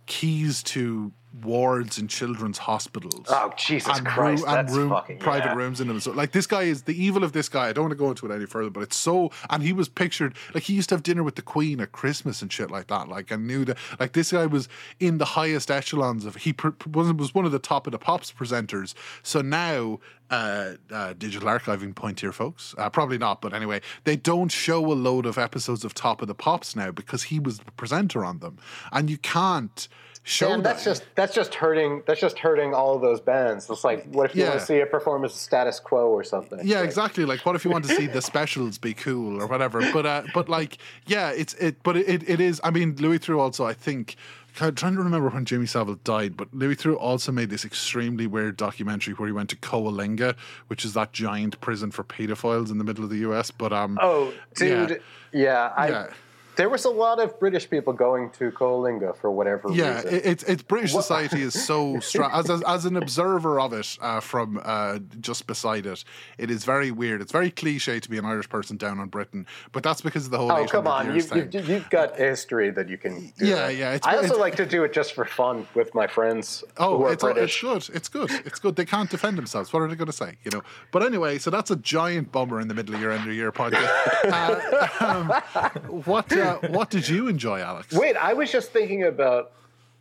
keys 0.08 0.64
to 0.64 1.12
wards 1.42 1.98
in 1.98 2.08
children's 2.08 2.60
hospitals 2.60 3.26
Oh, 3.30 3.52
Jesus 3.58 4.00
Christ, 4.02 4.46
and 4.46 4.54
that's 4.56 4.74
room, 4.74 4.90
fucking- 4.90 5.18
private 5.18 5.48
yeah. 5.50 5.56
rooms 5.56 5.82
in 5.82 5.88
them 5.88 6.00
so 6.00 6.12
like 6.12 6.32
this 6.32 6.46
guy 6.46 6.64
is 6.64 6.84
the 6.84 6.94
evil 7.04 7.24
of 7.24 7.32
this 7.32 7.50
guy 7.50 7.70
i 7.70 7.74
don't 7.74 7.86
want 7.86 7.92
to 7.92 7.96
go 7.98 8.10
into 8.10 8.26
it 8.30 8.36
any 8.36 8.46
further 8.46 8.70
but 8.70 8.82
it's 8.84 8.96
so 8.96 9.32
and 9.50 9.64
he 9.64 9.74
was 9.74 9.90
pictured 9.90 10.36
like 10.54 10.64
he 10.64 10.74
used 10.74 10.90
to 10.90 10.96
have 10.96 11.02
dinner 11.02 11.24
with 11.24 11.36
the 11.36 11.42
queen 11.42 11.80
at 11.80 11.92
christmas 11.92 12.42
and 12.44 12.54
shit 12.54 12.70
like 12.70 12.86
that 12.88 13.08
like 13.10 13.32
i 13.32 13.36
knew 13.36 13.66
that 13.66 13.78
like 14.00 14.14
this 14.14 14.32
guy 14.32 14.46
was 14.46 14.70
in 15.00 15.18
the 15.18 15.26
highest 15.26 15.72
echelons 15.72 16.24
of 16.26 16.36
he 16.36 16.54
was, 16.94 17.12
was 17.14 17.34
one 17.34 17.46
of 17.46 17.52
the 17.52 17.58
top 17.60 17.88
of 17.88 17.92
the 17.92 18.00
pops 18.00 18.32
presenters 18.32 18.94
so 19.24 19.42
now 19.42 20.00
uh, 20.30 20.74
uh, 20.92 21.14
digital 21.14 21.48
archiving 21.48 21.94
point 21.94 22.20
here, 22.22 22.32
folks. 22.32 22.74
Uh, 22.80 22.90
probably 22.90 23.20
not, 23.20 23.40
but 23.40 23.54
anyway, 23.54 23.80
they 24.04 24.16
don't 24.16 24.52
show 24.52 24.84
a 24.92 24.96
load 24.96 25.28
of 25.28 25.38
episodes 25.38 25.86
of 25.86 25.94
Top 25.94 26.24
of 26.24 26.28
the 26.28 26.34
Pops 26.34 26.76
now 26.76 26.90
because 26.90 27.24
he 27.24 27.40
was 27.40 27.60
the 27.60 27.72
presenter 27.74 28.26
on 28.26 28.40
them, 28.40 28.58
and 28.92 29.12
you 29.12 29.18
can't 29.20 29.88
show 30.24 30.52
And 30.52 30.64
that's 30.66 30.84
that. 30.84 30.90
just 30.92 31.04
that's 31.16 31.36
just 31.36 31.54
hurting. 31.56 32.02
That's 32.08 32.20
just 32.22 32.40
hurting 32.40 32.74
all 32.74 32.96
of 32.96 33.02
those 33.02 33.20
bands. 33.20 33.70
It's 33.70 33.84
like, 33.84 34.06
what 34.12 34.30
if 34.30 34.36
you 34.36 34.44
want 34.46 34.60
to 34.60 34.66
see 34.66 34.80
a 34.80 34.86
performance 34.86 35.34
of 35.34 35.40
Status 35.40 35.80
Quo 35.80 36.08
or 36.10 36.24
something? 36.24 36.60
Yeah, 36.64 36.78
Like, 36.80 36.86
exactly. 36.86 37.26
Like, 37.26 37.46
what 37.46 37.56
if 37.56 37.66
you 37.66 37.72
want 37.72 37.86
to 37.86 37.96
see 37.96 38.08
the 38.08 38.22
specials 38.22 38.78
be 38.78 38.94
cool 38.94 39.42
or 39.42 39.48
whatever? 39.48 39.82
But, 39.92 40.06
uh, 40.06 40.24
but 40.34 40.50
like, 40.50 40.78
yeah, 41.08 41.32
it's 41.32 41.54
it. 41.56 41.84
But 41.84 41.98
it, 41.98 42.28
it 42.28 42.40
is. 42.40 42.60
I 42.64 42.72
mean, 42.72 42.96
Louis 42.98 43.20
Theroux 43.20 43.40
also. 43.40 43.66
I 43.66 43.74
think. 43.74 44.16
I'm 44.62 44.76
trying 44.76 44.94
to 44.94 45.02
remember 45.02 45.30
when 45.30 45.46
Jimmy 45.46 45.66
Savile 45.66 45.96
died, 46.04 46.38
but 46.38 46.54
Louis 46.54 46.76
Theroux 46.76 46.96
also 46.96 47.32
made 47.32 47.50
this 47.50 47.66
extremely 47.66 48.28
weird 48.28 48.56
documentary 48.56 49.16
where 49.16 49.26
he 49.26 49.34
went 49.34 49.50
to 49.50 49.56
Coalinga, 49.56 50.36
which 50.68 50.86
is 50.86 50.94
that 50.94 51.12
giant 51.12 51.60
prison 51.60 51.90
for 51.90 52.04
pedophiles 52.04 52.70
in 52.70 52.78
the 52.78 52.84
middle 52.84 53.04
of 53.04 53.10
the 53.10 53.18
U.S. 53.18 53.50
But 53.50 53.74
um, 53.74 53.98
Oh, 54.00 54.32
Yeah. 54.62 54.86
dude. 54.86 55.02
Yeah, 55.32 55.74
I. 55.76 55.90
Yeah. 55.90 56.08
There 56.56 56.70
was 56.70 56.86
a 56.86 56.90
lot 56.90 57.20
of 57.20 57.40
British 57.40 57.70
people 57.70 57.94
going 57.94 58.30
to 58.32 58.52
Coalinga 58.52 59.18
for 59.18 59.32
whatever 59.32 59.72
Yeah, 59.72 59.96
reason. 59.96 60.14
it, 60.16 60.26
it's 60.26 60.44
it's 60.44 60.62
British 60.64 60.92
society 60.92 61.42
is 61.42 61.54
so 61.66 62.00
stra- 62.10 62.30
as, 62.36 62.50
as 62.50 62.62
as 62.64 62.86
an 62.86 62.96
observer 62.98 63.60
of 63.60 63.74
it 63.74 63.98
uh, 64.02 64.20
from 64.20 64.62
uh, 64.64 65.00
just 65.20 65.48
beside 65.48 65.86
it, 65.86 66.04
it 66.38 66.52
is 66.52 66.64
very 66.66 66.92
weird. 66.92 67.22
It's 67.22 67.32
very 67.32 67.50
cliche 67.52 68.00
to 68.00 68.10
be 68.10 68.18
an 68.18 68.26
Irish 68.26 68.50
person 68.50 68.78
down 68.78 69.00
on 69.00 69.08
Britain, 69.10 69.46
but 69.72 69.84
that's 69.84 70.02
because 70.02 70.26
of 70.26 70.32
the 70.32 70.38
whole. 70.38 70.52
Oh 70.52 70.66
come 70.68 70.88
on! 70.88 71.14
You, 71.16 71.22
thing. 71.22 71.50
you, 71.52 71.62
you've 71.62 71.90
got 71.90 72.18
history 72.18 72.70
that 72.72 72.88
you 72.90 72.98
can. 72.98 73.34
Do 73.38 73.46
Yeah, 73.48 73.56
that. 73.68 73.76
yeah, 73.76 73.94
it's- 73.96 74.14
I 74.14 74.18
also 74.18 74.38
like 74.40 74.56
to 74.58 74.66
do 74.66 74.84
it 74.84 74.94
just 74.94 75.14
for 75.14 75.26
fun 75.26 75.66
with 75.74 75.94
my 75.96 76.08
friends 76.08 76.64
Oh, 76.78 77.08
it's, 77.08 77.24
it's 77.24 77.60
good. 77.62 77.90
It's 77.94 78.10
good. 78.10 78.32
It's 78.46 78.60
good. 78.60 78.76
They 78.76 78.86
can't 78.86 79.10
defend 79.10 79.38
themselves. 79.38 79.72
What 79.74 79.82
are 79.82 79.88
they 79.88 79.96
going 79.96 80.06
to 80.08 80.12
say? 80.14 80.38
You 80.44 80.52
know. 80.52 80.62
But 80.92 81.04
anyway, 81.04 81.38
so 81.40 81.50
that's 81.50 81.72
a 81.72 81.76
giant 81.76 82.32
bummer 82.32 82.60
in 82.60 82.68
the 82.68 82.74
middle 82.74 82.94
of 82.96 83.02
your 83.02 83.12
end 83.12 83.28
of 83.28 83.34
year 83.36 83.52
podcast. 83.52 83.90
Uh, 84.24 84.90
um, 85.02 86.02
what 86.06 86.28
uh, 86.44 86.68
What 86.70 86.90
did 86.90 87.08
you 87.08 87.28
enjoy, 87.28 87.60
Alex? 87.62 87.94
Wait, 87.94 88.16
I 88.16 88.34
was 88.34 88.52
just 88.52 88.72
thinking 88.72 89.04
about 89.04 89.52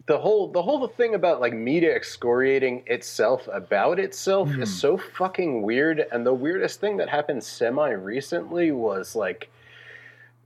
the 0.07 0.19
whole 0.19 0.49
the 0.49 0.63
whole 0.63 0.87
thing 0.89 1.15
about 1.15 1.41
like 1.41 1.53
media 1.55 1.95
excoriating 1.95 2.83
itself 2.87 3.49
about 3.53 3.99
itself 4.01 4.49
Hmm. 4.51 4.63
is 4.63 4.75
so 4.81 4.97
fucking 4.99 5.63
weird. 5.63 6.05
And 6.11 6.27
the 6.27 6.35
weirdest 6.35 6.81
thing 6.81 6.97
that 6.99 7.09
happened 7.09 7.45
semi 7.45 7.91
recently 7.91 8.73
was 8.73 9.15
like 9.15 9.49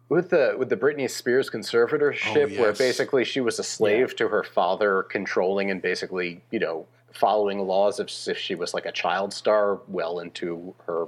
with 0.09 0.31
the 0.31 0.55
with 0.59 0.69
the 0.69 0.77
Britney 0.77 1.11
Spears 1.11 1.49
conservatorship, 1.51 2.57
Oh, 2.57 2.61
where 2.61 2.73
basically 2.73 3.25
she 3.25 3.41
was 3.41 3.59
a 3.59 3.65
slave 3.65 4.15
to 4.17 4.29
her 4.29 4.45
father, 4.45 5.03
controlling 5.05 5.71
and 5.71 5.81
basically 5.83 6.43
you 6.51 6.59
know 6.61 6.87
following 7.13 7.59
laws 7.61 7.99
as 7.99 8.29
if 8.29 8.37
she 8.37 8.55
was 8.55 8.75
like 8.75 8.85
a 8.85 8.93
child 8.93 9.33
star 9.33 9.81
well 9.89 10.19
into 10.21 10.75
her 10.87 11.07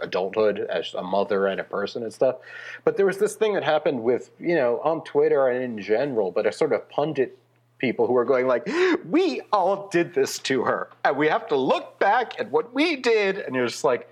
adulthood 0.00 0.60
as 0.60 0.94
a 0.94 1.02
mother 1.02 1.46
and 1.46 1.60
a 1.60 1.64
person 1.64 2.02
and 2.02 2.12
stuff. 2.12 2.36
But 2.84 2.96
there 2.96 3.06
was 3.06 3.18
this 3.18 3.34
thing 3.34 3.54
that 3.54 3.64
happened 3.64 4.02
with, 4.02 4.30
you 4.38 4.54
know, 4.54 4.80
on 4.82 5.02
Twitter 5.04 5.48
and 5.48 5.62
in 5.62 5.82
general, 5.82 6.30
but 6.30 6.46
a 6.46 6.52
sort 6.52 6.72
of 6.72 6.88
pundit 6.88 7.36
people 7.78 8.06
who 8.06 8.16
are 8.16 8.24
going 8.24 8.46
like, 8.46 8.68
we 9.04 9.40
all 9.52 9.88
did 9.88 10.14
this 10.14 10.38
to 10.40 10.64
her. 10.64 10.90
And 11.04 11.16
we 11.16 11.28
have 11.28 11.48
to 11.48 11.56
look 11.56 11.98
back 11.98 12.38
at 12.38 12.50
what 12.50 12.72
we 12.74 12.96
did. 12.96 13.38
And 13.38 13.54
you're 13.54 13.66
just 13.66 13.84
like, 13.84 14.08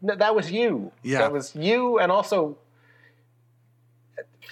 no, 0.00 0.14
that 0.14 0.34
was 0.34 0.50
you. 0.50 0.92
Yeah. 1.02 1.18
That 1.18 1.32
was 1.32 1.54
you. 1.56 1.98
And 1.98 2.12
also, 2.12 2.58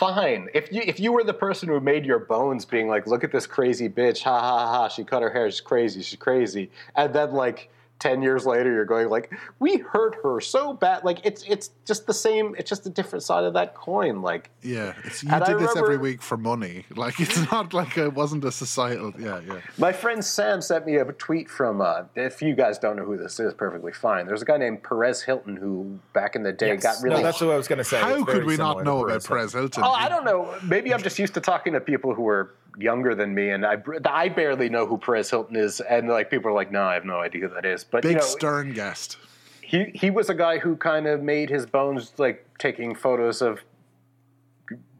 fine. 0.00 0.48
If 0.54 0.72
you 0.72 0.82
if 0.84 0.98
you 0.98 1.12
were 1.12 1.22
the 1.22 1.34
person 1.34 1.68
who 1.68 1.78
made 1.78 2.06
your 2.06 2.18
bones 2.18 2.64
being 2.64 2.88
like, 2.88 3.06
look 3.06 3.22
at 3.22 3.30
this 3.30 3.46
crazy 3.46 3.88
bitch, 3.88 4.22
ha 4.22 4.40
ha 4.40 4.66
ha, 4.66 4.88
she 4.88 5.04
cut 5.04 5.22
her 5.22 5.30
hair, 5.30 5.50
she's 5.50 5.60
crazy, 5.60 6.02
she's 6.02 6.18
crazy. 6.18 6.70
And 6.96 7.14
then 7.14 7.32
like 7.32 7.70
10 8.00 8.22
years 8.22 8.46
later 8.46 8.72
you're 8.72 8.84
going 8.84 9.08
like 9.08 9.30
we 9.58 9.76
hurt 9.76 10.16
her 10.22 10.40
so 10.40 10.72
bad 10.72 11.04
like 11.04 11.24
it's 11.24 11.42
it's 11.44 11.70
just 11.86 12.06
the 12.06 12.14
same 12.14 12.54
it's 12.58 12.68
just 12.68 12.86
a 12.86 12.90
different 12.90 13.22
side 13.22 13.44
of 13.44 13.52
that 13.54 13.74
coin 13.74 14.22
like 14.22 14.50
Yeah, 14.62 14.94
it's, 15.04 15.22
you 15.22 15.30
And 15.30 15.44
I 15.44 15.46
did 15.46 15.58
this 15.58 15.76
every 15.76 15.98
week 15.98 16.22
for 16.22 16.36
money. 16.36 16.86
Like 17.00 17.18
it's 17.18 17.50
not 17.50 17.72
like 17.72 17.96
it 17.96 18.12
wasn't 18.12 18.44
a 18.44 18.52
societal. 18.52 19.12
Yeah, 19.18 19.40
yeah. 19.46 19.60
my 19.78 19.92
friend 19.92 20.22
sam 20.24 20.60
sent 20.60 20.86
me 20.86 20.96
a 20.96 21.04
tweet 21.04 21.48
from 21.48 21.80
uh, 21.80 22.02
if 22.14 22.42
you 22.42 22.54
guys 22.54 22.78
don't 22.78 22.96
know 22.96 23.04
who 23.04 23.16
this 23.16 23.40
is 23.40 23.54
perfectly 23.54 23.92
fine 23.92 24.26
there's 24.26 24.42
a 24.42 24.44
guy 24.44 24.56
named 24.56 24.82
perez 24.82 25.22
hilton 25.22 25.56
who 25.56 25.98
back 26.12 26.36
in 26.36 26.42
the 26.42 26.52
day 26.52 26.70
Yes. 26.74 26.82
got 26.82 27.02
really 27.02 27.16
No, 27.16 27.22
that's 27.22 27.40
what 27.40 27.50
I 27.50 27.56
was 27.56 27.68
going 27.68 27.78
to 27.78 27.84
say. 27.84 28.00
How 28.00 28.24
could 28.24 28.44
we 28.44 28.56
not 28.56 28.78
similar 28.78 28.84
to 28.84 28.90
know 28.90 29.04
about 29.04 29.24
Perez 29.24 29.50
Perez 29.50 29.52
Hilton? 29.52 29.84
Oh, 29.84 29.92
I 29.92 30.08
don't 30.08 30.24
know. 30.24 30.54
Maybe 30.62 30.92
I'm 30.92 31.02
just 31.02 31.18
used 31.18 31.34
to 31.34 31.40
talking 31.40 31.72
to 31.72 31.80
people 31.80 32.14
who 32.14 32.26
are 32.28 32.54
younger 32.78 33.14
than 33.14 33.34
me, 33.34 33.50
and 33.50 33.64
I 33.64 33.76
I 34.04 34.28
barely 34.28 34.68
know 34.68 34.86
who 34.86 34.98
Perez 34.98 35.30
Hilton 35.30 35.56
is, 35.56 35.80
and 35.80 36.08
like 36.08 36.30
people 36.30 36.50
are 36.50 36.54
like, 36.54 36.70
no, 36.70 36.82
I 36.82 36.94
have 36.94 37.04
no 37.04 37.20
idea 37.20 37.48
who 37.48 37.54
that 37.54 37.64
is. 37.64 37.84
But 37.84 38.02
Big 38.02 38.12
you 38.12 38.18
know, 38.18 38.24
stern 38.24 38.72
guest. 38.72 39.18
he 39.62 39.90
he 39.94 40.10
was 40.10 40.30
a 40.30 40.34
guy 40.34 40.58
who 40.58 40.76
kind 40.76 41.06
of 41.06 41.22
made 41.22 41.50
his 41.50 41.66
bones 41.66 42.12
like 42.18 42.46
taking 42.58 42.94
photos 42.94 43.42
of 43.42 43.60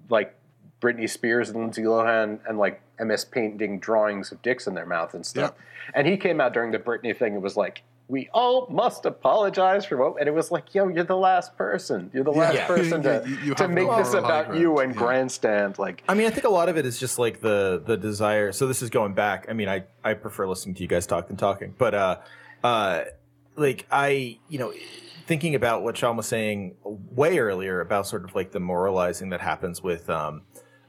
like 0.08 0.34
Britney 0.80 1.08
Spears 1.08 1.50
and 1.50 1.58
Lindsay 1.60 1.82
Lohan 1.82 2.40
and 2.48 2.58
like 2.58 2.80
MS 2.98 3.24
painting 3.26 3.78
drawings 3.78 4.32
of 4.32 4.42
dicks 4.42 4.66
in 4.66 4.74
their 4.74 4.86
mouth 4.86 5.14
and 5.14 5.24
stuff. 5.24 5.54
And 5.94 6.06
he 6.06 6.16
came 6.16 6.40
out 6.40 6.52
during 6.52 6.70
the 6.70 6.78
Britney 6.78 7.16
thing 7.16 7.34
and 7.34 7.42
was 7.42 7.56
like, 7.56 7.82
"We 8.10 8.28
all 8.34 8.66
must 8.68 9.06
apologize 9.06 9.84
for 9.86 9.96
what." 9.96 10.18
And 10.20 10.28
it 10.28 10.34
was 10.34 10.50
like, 10.50 10.74
"Yo, 10.74 10.88
you're 10.88 11.04
the 11.04 11.16
last 11.16 11.56
person. 11.56 12.10
You're 12.12 12.24
the 12.24 12.32
last 12.32 12.54
Yeah. 12.54 12.66
person 12.66 13.02
to 13.04 13.22
you- 13.26 13.36
you 13.36 13.54
to 13.54 13.68
make 13.68 13.86
no 13.86 13.96
this 13.96 14.12
moral 14.12 14.26
high 14.26 14.40
about 14.40 14.56
you 14.56 14.78
and 14.80 14.92
Yeah. 14.94 14.98
grandstand." 15.00 15.78
Like, 15.78 16.02
I 16.08 16.14
mean, 16.14 16.26
I 16.26 16.30
think 16.30 16.44
a 16.46 16.50
lot 16.50 16.68
of 16.68 16.76
it 16.76 16.84
is 16.84 16.98
just 16.98 17.18
like 17.18 17.40
the 17.40 17.82
the 17.84 17.96
desire. 17.96 18.52
So 18.52 18.66
this 18.66 18.82
is 18.82 18.90
going 18.90 19.14
back. 19.14 19.46
I 19.48 19.52
mean, 19.52 19.68
I 19.68 19.84
I 20.04 20.14
prefer 20.14 20.46
listening 20.46 20.74
to 20.76 20.82
you 20.82 20.88
guys 20.88 21.06
talk 21.06 21.28
than 21.28 21.36
talking, 21.36 21.74
but 21.78 21.94
uh, 21.94 22.16
uh, 22.64 23.02
like 23.56 23.86
I, 23.90 24.38
you 24.48 24.58
know, 24.58 24.72
thinking 25.26 25.54
about 25.54 25.82
what 25.82 25.96
Sean 25.96 26.16
was 26.16 26.26
saying 26.26 26.74
way 26.84 27.38
earlier 27.38 27.80
about 27.80 28.06
sort 28.06 28.24
of 28.24 28.34
like 28.34 28.50
the 28.50 28.60
moralizing 28.60 29.30
that 29.30 29.40
happens 29.40 29.82
with 29.82 30.10
um, 30.10 30.42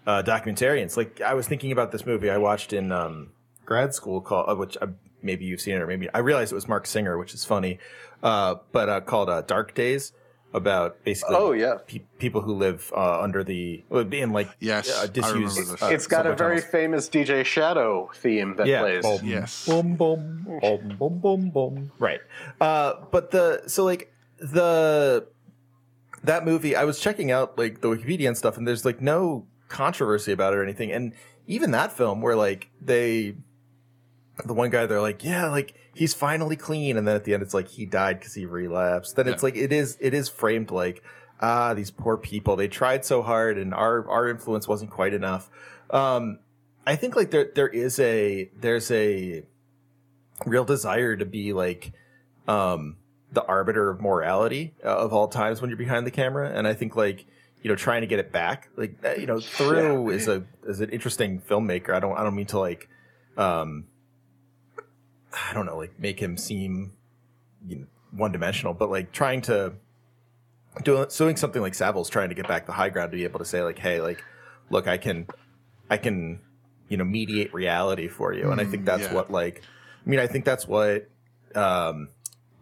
uh, 0.07 0.23
documentarians. 0.23 0.98
Like 0.98 1.22
I 1.22 1.35
was 1.35 1.48
thinking 1.48 1.72
about 1.72 1.91
this 1.91 2.06
movie 2.06 2.30
I 2.30 2.38
watched 2.38 2.73
in 2.73 2.91
um, 2.91 3.30
grad 3.65 3.93
school 3.93 4.19
called, 4.22 4.49
uh, 4.49 4.56
which 4.56 4.76
uh, 4.81 4.88
maybe 5.23 5.45
you've 5.45 5.61
seen 5.61 5.76
it 5.76 5.81
or 5.81 5.88
maybe 5.88 6.10
I 6.14 6.19
realized 6.19 6.52
it 6.52 6.56
was 6.56 6.68
Marc 6.68 6.85
Singer, 6.88 7.18
which 7.18 7.34
is 7.34 7.45
funny, 7.45 7.80
uh, 8.23 8.56
but 8.72 8.89
uh, 8.89 9.02
called 9.02 9.30
uh, 9.30 9.41
Dark 9.41 9.73
Days 9.73 10.14
about 10.53 11.02
basically 11.06 11.38
Oh, 11.38 11.53
yeah. 11.53 11.77
pe- 11.88 12.02
people 12.19 12.41
who 12.41 12.53
live 12.53 12.91
uh, 12.95 13.22
under 13.22 13.41
the 13.41 13.84
in 13.89 14.31
like 14.34 14.49
Yes, 14.60 14.89
uh, 14.91 15.03
I 15.03 15.07
disused. 15.07 15.34
remember 15.57 15.72
this. 15.73 15.81
uh, 15.81 15.88
it's 15.88 16.07
got 16.07 16.27
a 16.27 16.35
very 16.35 16.57
tunnels. 16.57 16.72
famous 16.72 17.10
DJ 17.10 17.45
Shadow 17.45 18.10
theme 18.15 18.56
that 18.57 18.68
yeah. 18.68 18.81
plays. 18.81 19.03
Boom, 19.03 19.22
Yes. 19.23 19.65
Boom, 19.65 19.95
boom, 19.95 20.60
boom, 20.61 20.95
boom, 20.99 21.19
boom, 21.19 21.49
boom. 21.52 21.91
Right. 21.99 22.19
Uh, 22.60 22.95
but 23.11 23.31
the 23.31 23.64
so 23.68 23.85
like 23.85 24.14
the 24.39 25.26
that 26.23 26.45
movie, 26.45 26.76
I 26.76 26.84
was 26.84 26.99
checking 26.99 27.31
out 27.31 27.57
like 27.57 27.81
the 27.81 27.88
Wikipedia 27.88 28.27
and 28.27 28.38
stuff, 28.38 28.57
and 28.57 28.68
there's 28.68 28.84
like 28.85 29.02
no 29.02 29.48
controversy 29.69 30.31
about 30.34 30.53
it 30.53 30.57
or 30.57 30.64
anything. 30.64 30.91
And 30.91 31.14
even 31.48 31.72
that 31.72 31.91
film, 31.93 32.22
where 32.22 32.35
like 32.35 32.69
they, 32.81 33.35
the 34.45 34.53
one 34.53 34.70
guy, 34.70 34.86
they're 34.86 35.02
like, 35.02 35.24
yeah, 35.24 35.49
like 35.49 35.74
he's 35.94 36.14
finally 36.14 36.56
clean, 36.56 36.98
and 36.98 37.08
then 37.08 37.16
at 37.16 37.24
the 37.26 37.34
end, 37.34 37.44
it's 37.44 37.53
like 37.53 37.68
he 37.68 37.86
died 37.86 38.20
because 38.20 38.34
he 38.34 38.45
relapsed. 38.45 39.16
Then 39.16 39.28
it's 39.28 39.41
Yeah. 39.44 39.48
like 39.48 39.56
it 39.56 39.72
is 39.72 39.98
it 39.99 40.14
is 40.14 40.30
framed 40.30 40.72
like 40.72 41.03
ah 41.41 41.74
these 41.74 41.90
poor 41.91 42.18
people 42.18 42.56
they 42.56 42.68
tried 42.68 43.03
so 43.03 43.22
hard 43.24 43.58
and 43.58 43.74
our 43.74 44.08
our 44.10 44.30
influence 44.30 44.68
wasn't 44.68 44.91
quite 44.91 45.14
enough. 45.14 45.49
Um, 45.90 46.40
I 46.88 46.95
think 46.95 47.16
like 47.16 47.32
there 47.32 47.49
there 47.53 47.68
is 47.68 47.99
a 47.99 48.49
there's 48.60 48.90
a 48.91 49.44
real 50.45 50.66
desire 50.66 51.16
to 51.16 51.26
be 51.26 51.53
like 51.53 51.94
um 52.48 52.98
the 53.32 53.44
arbiter 53.45 53.90
of 53.91 54.02
morality 54.02 54.74
uh, 54.84 54.88
of 54.98 55.14
all 55.14 55.28
times 55.28 55.62
when 55.62 55.70
you're 55.70 55.78
behind 55.78 56.06
the 56.08 56.12
camera 56.12 56.49
and 56.49 56.68
i 56.68 56.74
think 56.74 56.95
like 56.95 57.26
you 57.62 57.70
know 57.70 57.76
trying 57.76 58.02
to 58.02 58.08
get 58.08 58.18
it 58.18 58.32
back 58.32 58.68
like 58.76 58.95
you 59.20 59.28
know 59.28 59.38
Theroux 59.40 60.12
is 60.12 60.28
a 60.28 60.44
is 60.66 60.82
an 60.82 60.90
interesting 60.90 61.40
filmmaker 61.41 61.91
i 61.91 61.99
don't 61.99 62.18
i 62.18 62.24
don't 62.24 62.36
mean 62.36 62.48
to 62.48 62.60
like 62.60 62.90
um 63.38 63.86
i 65.34 65.53
don't 65.53 65.66
know 65.66 65.78
like 65.78 65.98
make 65.99 66.20
him 66.20 66.38
seem 66.38 66.94
you 67.68 67.78
know, 67.78 67.86
one 68.12 68.32
dimensional 68.32 68.74
but 68.74 68.90
like 68.90 69.12
trying 69.12 69.41
to 69.41 69.74
doing 70.84 71.06
doing 71.18 71.36
something 71.36 71.62
like 71.62 71.74
Savile's 71.74 72.10
trying 72.10 72.30
to 72.30 72.36
get 72.36 72.48
back 72.48 72.66
the 72.66 72.72
high 72.72 72.90
ground 72.90 73.12
to 73.12 73.18
be 73.18 73.24
able 73.24 73.40
to 73.40 73.45
say 73.45 73.62
like 73.62 73.80
hey 73.80 74.02
like 74.02 74.24
look 74.70 74.88
i 74.88 74.98
can 74.98 75.28
i 75.90 75.98
can 75.98 76.40
you 76.88 76.98
know 76.98 77.03
mediate 77.03 77.53
reality 77.53 78.08
for 78.08 78.34
you 78.34 78.52
and 78.52 78.60
i 78.62 78.66
think 78.66 78.84
Mm, 78.84 78.86
that's 78.86 79.03
yeah. 79.03 79.14
what 79.14 79.32
like 79.32 79.64
i 80.06 80.10
mean 80.10 80.20
i 80.20 80.28
think 80.28 80.45
that's 80.45 80.68
what 80.68 81.10
um 81.56 82.10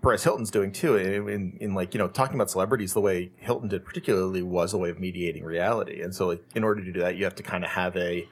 Perez 0.01 0.23
Hilton's 0.23 0.49
doing 0.49 0.71
too 0.71 0.95
in, 0.95 1.27
in 1.29 1.57
in 1.59 1.73
like 1.75 1.93
you 1.93 1.97
know 1.97 2.07
talking 2.07 2.35
about 2.35 2.49
celebrities 2.49 2.93
the 2.93 3.01
way 3.01 3.31
Hilton 3.37 3.67
did 3.67 3.83
particularly 3.85 4.41
was 4.41 4.73
a 4.73 4.77
way 4.77 4.89
of 4.89 4.99
mediating 4.99 5.43
reality 5.43 6.01
and 6.01 6.15
so 6.15 6.27
like 6.27 6.43
in 6.55 6.63
order 6.63 6.83
to 6.83 6.91
do 6.91 7.01
that 7.01 7.15
you 7.17 7.25
have 7.25 7.35
to 7.35 7.43
kind 7.43 7.63
of 7.63 7.71
have 7.71 7.95
a 7.97 8.27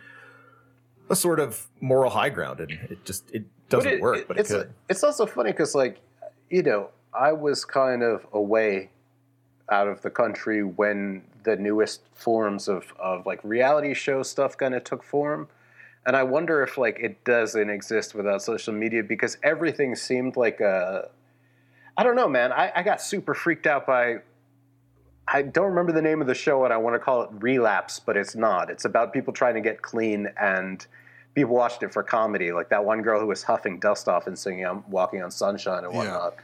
a 1.10 1.16
sort 1.16 1.40
of 1.40 1.68
moral 1.82 2.12
high 2.12 2.30
ground 2.30 2.60
and 2.62 2.72
it 2.90 3.04
just 3.06 3.30
it 3.32 3.46
doesn't 3.70 3.94
it- 3.94 4.02
work 4.02 4.28
but 4.28 4.38
it 4.38 4.42
it's 4.42 4.52
could 4.52 4.74
it's 4.90 5.04
also 5.04 5.26
funny 5.26 5.52
because 5.52 5.76
like 5.76 6.00
you 6.50 6.64
know 6.64 6.90
I 7.14 7.34
was 7.34 7.66
kind 7.66 8.04
of 8.04 8.26
away 8.32 8.92
out 9.72 9.88
of 9.88 10.02
the 10.02 10.10
country 10.10 10.64
when 10.64 11.24
the 11.44 11.56
newest 11.56 12.02
forms 12.14 12.68
of 12.68 12.94
of 13.00 13.26
like 13.26 13.40
reality 13.44 13.94
show 13.94 14.24
stuff 14.24 14.58
kind 14.58 14.76
of 14.76 14.84
took 14.84 15.04
form. 15.04 15.48
And 16.06 16.16
I 16.16 16.24
wonder 16.24 16.64
if 16.64 16.78
like 16.78 17.00
it 17.00 17.24
doesn't 17.26 17.70
exist 17.70 18.16
without 18.16 18.42
social 18.42 18.74
media 18.74 19.04
because 19.04 19.38
everything 19.44 19.96
seemed 19.96 20.38
like 20.38 20.60
a 20.62 21.10
I 21.98 22.04
don't 22.04 22.16
know, 22.16 22.28
man. 22.30 22.52
I, 22.52 22.72
I 22.76 22.84
got 22.84 23.02
super 23.02 23.34
freaked 23.34 23.66
out 23.66 23.88
by 23.88 24.18
I 25.28 25.42
don't 25.42 25.68
remember 25.70 25.92
the 25.92 26.02
name 26.02 26.22
of 26.22 26.28
the 26.28 26.36
show 26.36 26.64
and 26.64 26.74
I 26.74 26.78
want 26.78 26.96
to 26.96 27.00
call 27.00 27.24
it 27.24 27.30
Relapse, 27.34 28.00
but 28.00 28.16
it's 28.16 28.36
not. 28.36 28.70
It's 28.70 28.86
about 28.86 29.12
people 29.12 29.34
trying 29.34 29.56
to 29.56 29.62
get 29.62 29.82
clean 29.82 30.28
and 30.40 30.86
people 31.38 31.54
watched 31.54 31.84
it 31.84 31.94
for 31.94 32.02
comedy. 32.02 32.52
Like 32.52 32.70
that 32.70 32.84
one 32.84 33.04
girl 33.04 33.20
who 33.20 33.28
was 33.28 33.44
huffing 33.44 33.78
dust 33.80 34.08
off 34.08 34.26
and 34.26 34.38
singing 34.38 34.66
I'm 34.66 34.84
walking 34.90 35.22
on 35.22 35.30
sunshine 35.30 35.84
and 35.84 35.94
Yeah. 35.94 36.00
whatnot. 36.00 36.36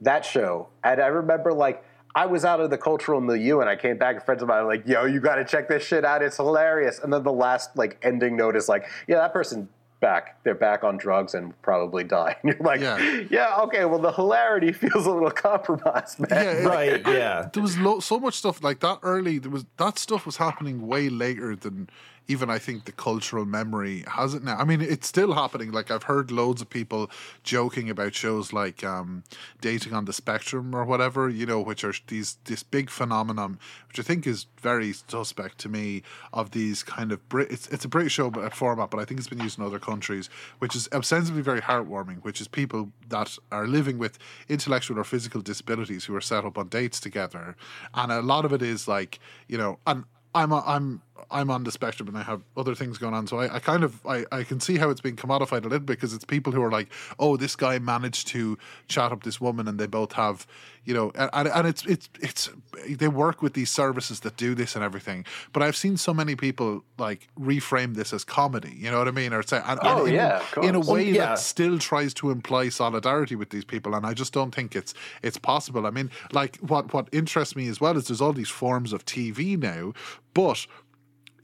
That 0.00 0.24
show. 0.24 0.68
And 0.82 1.02
I 1.02 1.08
remember 1.08 1.52
like 1.52 1.84
I 2.14 2.24
was 2.24 2.44
out 2.46 2.60
of 2.60 2.70
the 2.70 2.78
cultural 2.78 3.20
milieu 3.20 3.60
and 3.60 3.68
I 3.68 3.76
came 3.76 3.98
back 3.98 4.16
and 4.16 4.24
friends 4.24 4.40
of 4.42 4.48
mine 4.48 4.64
were 4.64 4.72
like, 4.74 4.86
yo, 4.88 5.04
you 5.04 5.20
gotta 5.20 5.44
check 5.44 5.68
this 5.68 5.84
shit 5.84 6.02
out. 6.04 6.22
It's 6.22 6.38
hilarious. 6.38 6.98
And 6.98 7.12
then 7.12 7.22
the 7.24 7.32
last 7.32 7.76
like 7.76 7.98
ending 8.02 8.36
note 8.36 8.56
is 8.56 8.70
like, 8.70 8.86
yeah, 9.06 9.16
that 9.18 9.34
person 9.34 9.68
back. 10.00 10.42
They're 10.44 10.54
back 10.54 10.82
on 10.82 10.96
drugs 10.96 11.34
and 11.34 11.52
probably 11.60 12.02
die. 12.04 12.34
And 12.42 12.54
you're 12.54 12.66
like, 12.66 12.80
Yeah. 12.80 13.24
yeah, 13.30 13.60
okay, 13.64 13.84
well 13.84 13.98
the 13.98 14.12
hilarity 14.12 14.72
feels 14.82 15.04
a 15.04 15.10
little 15.12 15.30
compromised, 15.30 16.20
man. 16.20 16.28
Yeah, 16.30 16.50
it- 16.52 16.66
right 16.76 17.06
yeah 17.06 17.50
there 17.52 17.62
was 17.62 17.76
lo- 17.78 18.00
so 18.00 18.18
much 18.18 18.32
stuff 18.36 18.62
like 18.64 18.80
that 18.80 18.98
early. 19.02 19.38
There 19.38 19.50
was 19.50 19.66
that 19.76 19.98
stuff 19.98 20.24
was 20.24 20.38
happening 20.38 20.86
way 20.86 21.10
later 21.10 21.54
than 21.54 21.90
even 22.28 22.48
I 22.48 22.58
think 22.58 22.84
the 22.84 22.92
cultural 22.92 23.44
memory 23.44 24.04
has 24.06 24.34
it 24.34 24.44
now. 24.44 24.56
I 24.56 24.64
mean, 24.64 24.80
it's 24.80 25.06
still 25.06 25.32
happening. 25.32 25.72
Like 25.72 25.90
I've 25.90 26.04
heard 26.04 26.30
loads 26.30 26.62
of 26.62 26.70
people 26.70 27.10
joking 27.42 27.90
about 27.90 28.14
shows 28.14 28.52
like 28.52 28.84
um, 28.84 29.24
dating 29.60 29.94
on 29.94 30.04
the 30.04 30.12
spectrum 30.12 30.74
or 30.74 30.84
whatever, 30.84 31.28
you 31.28 31.46
know, 31.46 31.60
which 31.60 31.82
are 31.82 31.92
these 32.06 32.38
this 32.44 32.62
big 32.62 32.88
phenomenon, 32.88 33.58
which 33.88 33.98
I 33.98 34.02
think 34.02 34.26
is 34.26 34.46
very 34.60 34.92
suspect 34.92 35.58
to 35.58 35.68
me 35.68 36.02
of 36.32 36.52
these 36.52 36.82
kind 36.82 37.10
of 37.10 37.28
Brit. 37.28 37.50
It's 37.50 37.66
it's 37.68 37.84
a 37.84 37.88
British 37.88 38.12
show 38.12 38.30
but- 38.30 38.54
format, 38.54 38.90
but 38.90 39.00
I 39.00 39.04
think 39.04 39.18
it's 39.18 39.28
been 39.28 39.40
used 39.40 39.58
in 39.58 39.64
other 39.64 39.80
countries, 39.80 40.30
which 40.58 40.76
is 40.76 40.88
ostensibly 40.92 41.42
very 41.42 41.60
heartwarming. 41.60 42.22
Which 42.22 42.40
is 42.40 42.48
people 42.48 42.92
that 43.08 43.36
are 43.50 43.66
living 43.66 43.98
with 43.98 44.18
intellectual 44.48 44.98
or 44.98 45.04
physical 45.04 45.40
disabilities 45.40 46.04
who 46.04 46.14
are 46.14 46.20
set 46.20 46.44
up 46.44 46.56
on 46.56 46.68
dates 46.68 47.00
together, 47.00 47.56
and 47.94 48.12
a 48.12 48.22
lot 48.22 48.44
of 48.44 48.52
it 48.52 48.62
is 48.62 48.86
like 48.86 49.18
you 49.48 49.58
know, 49.58 49.78
and 49.86 50.04
I'm 50.34 50.52
a, 50.52 50.62
I'm 50.66 51.02
I'm 51.30 51.50
on 51.50 51.64
the 51.64 51.72
spectrum 51.72 52.08
and 52.08 52.16
I 52.16 52.22
have 52.22 52.42
other 52.56 52.74
things 52.74 52.98
going 52.98 53.14
on. 53.14 53.26
So 53.26 53.38
I, 53.40 53.56
I 53.56 53.58
kind 53.58 53.84
of 53.84 54.04
I, 54.06 54.24
I 54.32 54.42
can 54.44 54.60
see 54.60 54.76
how 54.76 54.90
it's 54.90 55.00
being 55.00 55.16
commodified 55.16 55.60
a 55.60 55.68
little 55.68 55.80
bit 55.80 55.86
because 55.86 56.14
it's 56.14 56.24
people 56.24 56.52
who 56.52 56.62
are 56.62 56.70
like, 56.70 56.88
oh, 57.18 57.36
this 57.36 57.56
guy 57.56 57.78
managed 57.78 58.28
to 58.28 58.58
chat 58.88 59.12
up 59.12 59.22
this 59.22 59.40
woman 59.40 59.68
and 59.68 59.78
they 59.78 59.86
both 59.86 60.12
have, 60.12 60.46
you 60.84 60.94
know, 60.94 61.12
and, 61.14 61.48
and 61.48 61.66
it's 61.66 61.84
it's 61.86 62.08
it's 62.20 62.50
they 62.88 63.08
work 63.08 63.42
with 63.42 63.54
these 63.54 63.70
services 63.70 64.20
that 64.20 64.36
do 64.36 64.54
this 64.54 64.74
and 64.74 64.84
everything. 64.84 65.24
But 65.52 65.62
I've 65.62 65.76
seen 65.76 65.96
so 65.96 66.14
many 66.14 66.36
people 66.36 66.84
like 66.98 67.28
reframe 67.38 67.94
this 67.94 68.12
as 68.12 68.24
comedy. 68.24 68.74
You 68.76 68.90
know 68.90 68.98
what 68.98 69.08
I 69.08 69.12
mean? 69.12 69.32
Or 69.32 69.42
say, 69.42 69.60
and, 69.64 69.80
Oh, 69.82 70.04
in, 70.04 70.14
yeah, 70.14 70.42
in 70.62 70.74
a 70.74 70.80
way 70.80 70.86
Well, 70.86 71.00
yeah. 71.00 71.26
that 71.26 71.38
still 71.38 71.78
tries 71.78 72.14
to 72.14 72.30
imply 72.30 72.68
solidarity 72.68 73.36
with 73.36 73.50
these 73.50 73.64
people, 73.64 73.94
and 73.94 74.06
I 74.06 74.14
just 74.14 74.32
don't 74.32 74.54
think 74.54 74.74
it's 74.76 74.94
it's 75.22 75.38
possible. 75.38 75.86
I 75.86 75.90
mean, 75.90 76.10
like 76.32 76.56
what 76.58 76.92
what 76.92 77.08
interests 77.12 77.56
me 77.56 77.68
as 77.68 77.80
well 77.80 77.96
is 77.96 78.08
there's 78.08 78.20
all 78.20 78.32
these 78.32 78.48
forms 78.48 78.92
of 78.92 79.04
TV 79.04 79.58
now, 79.58 79.92
but 80.34 80.66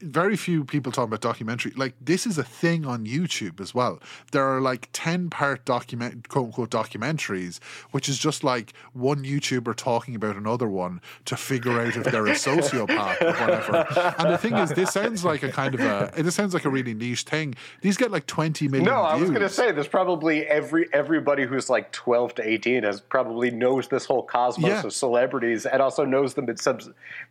very 0.01 0.35
few 0.35 0.63
people 0.63 0.91
talk 0.91 1.05
about 1.05 1.21
documentary. 1.21 1.71
Like 1.75 1.93
this 2.01 2.25
is 2.25 2.37
a 2.37 2.43
thing 2.43 2.85
on 2.85 3.05
YouTube 3.05 3.59
as 3.59 3.73
well. 3.73 3.99
There 4.31 4.45
are 4.45 4.61
like 4.61 4.89
ten 4.93 5.29
part 5.29 5.65
document 5.65 6.27
quote 6.29 6.45
unquote 6.47 6.69
documentaries, 6.71 7.59
which 7.91 8.09
is 8.09 8.17
just 8.17 8.43
like 8.43 8.73
one 8.93 9.23
YouTuber 9.23 9.75
talking 9.75 10.15
about 10.15 10.35
another 10.35 10.67
one 10.67 11.01
to 11.25 11.35
figure 11.37 11.79
out 11.79 11.95
if 11.95 12.03
they're 12.05 12.27
a 12.27 12.31
sociopath 12.47 13.21
or 13.21 13.33
whatever. 13.39 14.13
And 14.19 14.31
the 14.33 14.37
thing 14.37 14.55
is, 14.55 14.71
this 14.71 14.91
sounds 14.91 15.23
like 15.23 15.43
a 15.43 15.51
kind 15.51 15.75
of 15.75 15.81
a 15.81 16.11
this 16.21 16.35
sounds 16.35 16.53
like 16.53 16.65
a 16.65 16.69
really 16.69 16.93
niche 16.93 17.23
thing. 17.23 17.55
These 17.81 17.97
get 17.97 18.11
like 18.11 18.27
twenty 18.27 18.67
million. 18.67 18.85
No, 18.89 19.01
I 19.01 19.15
was 19.15 19.29
going 19.29 19.41
to 19.41 19.49
say 19.49 19.71
there's 19.71 19.87
probably 19.87 20.45
every 20.47 20.87
everybody 20.93 21.45
who's 21.45 21.69
like 21.69 21.91
12 21.91 22.35
to 22.35 22.47
18 22.47 22.83
has 22.83 22.99
probably 23.01 23.51
knows 23.51 23.87
this 23.87 24.05
whole 24.05 24.23
cosmos 24.23 24.69
Yeah. 24.69 24.83
of 24.85 24.93
celebrities 24.93 25.65
and 25.65 25.81
also 25.81 26.03
knows 26.05 26.33
them 26.33 26.49
in 26.49 26.57
some 26.57 26.79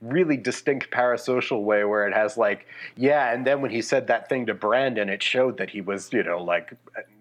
really 0.01 0.36
distinct 0.36 0.90
parasocial 0.90 1.62
way 1.62 1.84
where 1.84 2.06
it 2.06 2.14
has 2.14 2.36
like 2.38 2.55
yeah, 2.96 3.32
and 3.32 3.46
then 3.46 3.60
when 3.60 3.70
he 3.70 3.82
said 3.82 4.06
that 4.08 4.28
thing 4.28 4.46
to 4.46 4.54
Brandon, 4.54 5.08
it 5.08 5.22
showed 5.22 5.58
that 5.58 5.70
he 5.70 5.80
was 5.80 6.12
you 6.12 6.22
know 6.22 6.42
like 6.42 6.72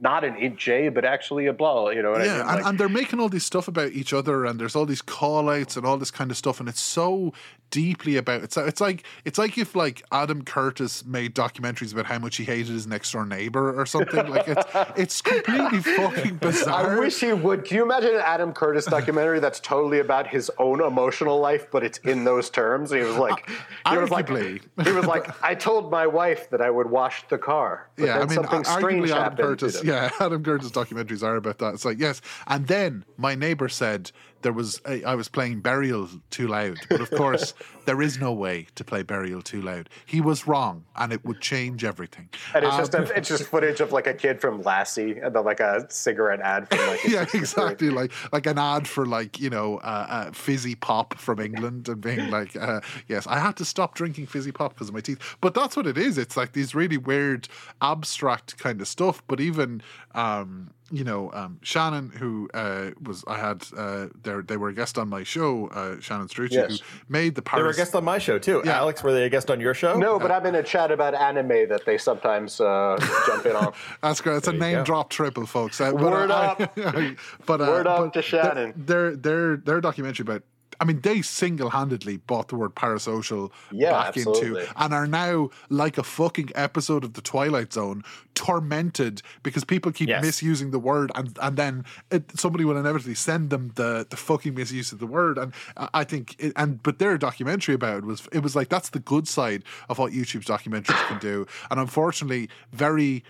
not 0.02 0.24
an 0.24 0.58
J 0.58 0.90
but 0.90 1.06
actually 1.06 1.46
a 1.48 1.54
blah. 1.54 1.90
You 1.90 2.02
know 2.02 2.12
what 2.12 2.22
I 2.22 2.24
mean? 2.26 2.32
and, 2.34 2.48
Like- 2.48 2.66
and 2.66 2.80
they're 2.80 2.90
making 2.90 3.20
all 3.20 3.30
this 3.30 3.46
stuff 3.46 3.68
about 3.68 3.92
each 3.92 4.14
other, 4.14 4.46
and 4.46 4.60
there's 4.60 4.76
all 4.76 4.86
these 4.86 5.02
call 5.02 5.50
outs 5.50 5.76
and 5.78 5.86
all 5.86 5.98
this 5.98 6.12
kind 6.12 6.32
of 6.32 6.38
stuff, 6.38 6.60
and 6.60 6.70
it's 6.70 6.82
so 6.82 7.34
deeply 7.72 8.16
about 8.16 8.44
it's 8.44 8.56
it's 8.58 8.80
like 8.80 9.04
it's 9.26 9.38
like 9.40 9.58
if 9.58 9.76
like 9.76 10.04
Adam 10.12 10.44
Curtis 10.44 11.04
made 11.04 11.34
documentaries 11.36 11.92
about 11.94 12.06
how 12.06 12.20
much 12.20 12.38
he 12.38 12.44
hated 12.44 12.68
his 12.68 12.86
next 12.88 13.12
door 13.12 13.26
neighbor 13.26 13.78
or 13.80 13.86
something. 13.86 14.28
like 14.28 14.48
it's 14.48 14.64
it's 14.96 15.22
completely 15.22 15.80
fucking 15.80 16.36
bizarre. 16.38 16.96
I 16.96 17.00
wish 17.00 17.20
he 17.20 17.34
would. 17.34 17.66
Can 17.66 17.78
you 17.78 17.84
imagine 17.84 18.16
an 18.16 18.22
Adam 18.24 18.54
Curtis 18.54 18.86
documentary 18.86 19.40
that's 19.40 19.60
totally 19.60 20.00
about 20.00 20.28
his 20.28 20.50
own 20.60 20.82
emotional 20.82 21.40
life, 21.40 21.68
but 21.72 21.84
it's 21.84 21.98
in 22.00 22.24
those 22.24 22.50
terms? 22.50 22.92
He 22.92 23.00
was 23.00 23.18
like, 23.18 23.50
he 23.90 23.98
was 23.98 24.10
like, 24.12 24.30
he 24.30 24.92
was 24.92 25.06
like, 25.06 25.25
I 25.42 25.56
told 25.56 25.92
my 25.92 26.08
wife 26.08 26.50
that 26.50 26.62
I 26.62 26.70
would 26.70 26.90
wash 26.90 27.28
the 27.28 27.38
car, 27.38 27.90
but 27.96 28.06
yeah, 28.06 28.20
I 28.20 28.26
mean, 28.26 28.30
something 28.30 28.64
strange 28.64 29.10
arguably 29.10 29.16
Adam. 29.16 29.38
Curtis. 29.38 29.84
Yeah, 29.84 30.12
Adam 30.20 30.44
Curtis 30.44 30.72
documentaries 30.72 31.24
are 31.24 31.36
about 31.36 31.60
that. 31.60 31.74
It's 31.74 31.86
like 31.86 32.00
yes, 32.00 32.22
and 32.48 32.68
then 32.68 33.06
my 33.18 33.36
neighbor 33.36 33.70
said 33.70 34.12
there 34.46 34.54
was 34.54 34.80
a, 34.88 35.04
I 35.04 35.16
was 35.16 35.28
playing 35.28 35.62
Burial 35.62 36.08
too 36.30 36.48
loud, 36.48 36.78
but 36.88 37.02
of 37.02 37.10
course 37.10 37.56
there 37.86 38.00
is 38.00 38.20
no 38.20 38.32
way 38.32 38.68
to 38.76 38.84
play 38.84 39.02
Burial 39.02 39.42
too 39.42 39.60
loud. 39.60 39.90
He 40.06 40.22
was 40.22 40.46
wrong, 40.46 40.86
and 40.96 41.12
it 41.12 41.26
would 41.26 41.42
change 41.42 41.84
everything. 41.84 42.30
And 42.54 42.64
it's 42.64 42.76
Um, 42.76 42.80
just 42.80 42.94
a, 42.94 43.18
it's 43.18 43.28
just 43.28 43.46
footage 43.46 43.80
of 43.82 43.92
like 43.92 44.06
a 44.06 44.14
kid 44.14 44.40
from 44.40 44.62
Lassie, 44.62 45.18
and 45.18 45.36
then 45.36 45.44
like 45.44 45.60
a 45.60 45.88
cigarette 45.90 46.42
ad 46.42 46.70
from 46.70 46.78
like 46.86 47.04
yeah, 47.08 47.26
exactly. 47.34 47.90
Like 47.90 48.12
like 48.32 48.46
an 48.46 48.60
ad 48.60 48.88
for 48.88 49.08
like 49.08 49.40
you 49.40 49.50
know 49.50 49.78
uh, 49.78 50.06
uh, 50.10 50.32
fizzy 50.32 50.76
pop 50.76 51.18
from 51.18 51.40
England 51.40 51.90
and 51.90 52.00
being 52.00 52.30
like, 52.38 52.56
uh, 52.56 52.82
yes, 53.08 53.26
I 53.26 53.40
had 53.40 53.56
to 53.58 53.66
stop 53.66 53.96
drinking 53.96 54.28
fizzy 54.28 54.52
pop 54.52 54.76
because 54.76 54.90
of 54.90 54.94
my 54.94 55.02
teeth. 55.02 55.38
But 55.42 55.56
that's 55.56 55.76
what 55.76 55.88
it 55.88 55.98
is. 55.98 56.20
It's 56.20 56.38
like 56.38 56.54
these 56.54 56.76
really 56.76 56.98
weird, 56.98 57.48
abstract 57.82 58.60
kind 58.60 58.80
of 58.80 58.88
stuff. 58.88 59.24
But 59.26 59.40
even 59.40 59.82
um, 60.14 60.70
you 60.92 61.04
know, 61.04 61.32
um, 61.34 61.60
Shannon, 61.64 62.10
who 62.12 62.48
uh, 62.54 62.92
was 63.02 63.24
I 63.28 63.38
had 63.40 63.64
uh, 63.76 64.08
they 64.22 64.34
they 64.46 64.58
were 64.58 64.70
a 64.70 64.74
guest 64.74 64.98
on 64.98 65.10
my 65.10 65.24
show, 65.24 65.68
uh, 65.70 66.00
Shannon 66.00 66.28
Strucci, 66.28 66.52
Yes. 66.52 66.80
who 66.80 66.86
made 67.10 67.34
the 67.36 67.42
They 67.56 67.62
were 67.64 67.70
a 67.70 67.76
guest 67.76 67.96
on 67.96 68.04
my 68.04 68.20
show 68.20 68.38
too. 68.38 68.62
Yeah. 68.64 68.78
Alex, 68.78 69.04
were 69.04 69.12
they 69.12 69.24
a 69.24 69.30
guest 69.30 69.50
on 69.50 69.60
your 69.60 69.74
show? 69.74 69.98
No, 69.98 70.20
but 70.20 70.32
I'm 70.32 70.46
in 70.46 70.56
a 70.56 70.64
chat 70.64 70.92
about 70.92 71.16
anime 71.16 71.70
that 71.70 71.86
they 71.86 71.98
sometimes 71.98 72.62
uh, 72.62 72.98
jump 73.26 73.46
in 73.48 73.56
on. 73.56 73.74
That's 74.04 74.22
great. 74.22 74.38
It's 74.38 74.48
a 74.48 74.54
name 74.54 74.78
go. 74.78 74.84
drop 74.84 75.10
triple, 75.10 75.46
folks. 75.48 75.82
Uh, 75.82 75.92
but, 75.92 76.02
Word 76.02 76.32
uh, 76.32 76.34
up. 76.36 76.62
I- 76.78 77.16
but, 77.48 77.62
uh, 77.62 77.66
Word 77.66 77.88
up 77.88 78.00
but 78.00 78.14
to 78.14 78.22
Shannon. 78.22 78.74
Their 78.78 79.16
their 79.16 79.58
their 79.58 79.82
documentary 79.82 80.24
about. 80.24 80.44
I 80.80 80.86
mean, 80.86 81.02
they 81.02 81.22
single-handedly 81.22 82.18
bought 82.18 82.50
the 82.50 82.56
word 82.56 82.76
parasocial 82.76 83.52
Yeah, 83.72 83.92
back 83.92 84.08
absolutely. 84.10 84.62
into, 84.64 84.74
and 84.78 84.94
are 84.94 85.08
now 85.08 85.50
like 85.70 85.98
a 85.98 86.04
fucking 86.04 86.52
episode 86.56 87.04
of 87.04 87.14
the 87.14 87.22
Twilight 87.22 87.74
Zone, 87.74 88.04
tormented 88.36 89.22
because 89.44 89.64
people 89.64 89.92
keep 89.92 90.10
Yes. 90.10 90.22
misusing 90.24 90.72
the 90.72 90.80
word, 90.80 91.12
and 91.16 91.38
and 91.42 91.58
then 91.58 91.86
it, 92.12 92.38
somebody 92.38 92.66
will 92.66 92.78
inevitably 92.78 93.16
send 93.16 93.50
them 93.50 93.72
the 93.76 94.06
the 94.10 94.18
fucking 94.18 94.54
misuse 94.54 94.92
of 94.92 95.00
the 95.00 95.08
word, 95.08 95.38
and 95.38 95.54
I 95.78 95.90
I 95.94 96.04
think, 96.04 96.36
it, 96.40 96.54
and 96.56 96.82
but 96.84 97.00
their 97.00 97.18
documentary 97.18 97.76
about 97.76 98.00
it 98.00 98.06
was 98.06 98.28
it 98.32 98.40
was 98.40 98.56
like 98.56 98.70
that's 98.70 98.90
the 98.90 99.00
good 99.00 99.28
side 99.28 99.64
of 99.90 99.98
what 99.98 100.12
YouTube's 100.12 100.46
documentaries 100.48 101.04
can 101.04 101.18
do, 101.18 101.48
and 101.72 101.80
unfortunately, 101.80 102.50
very 102.72 103.24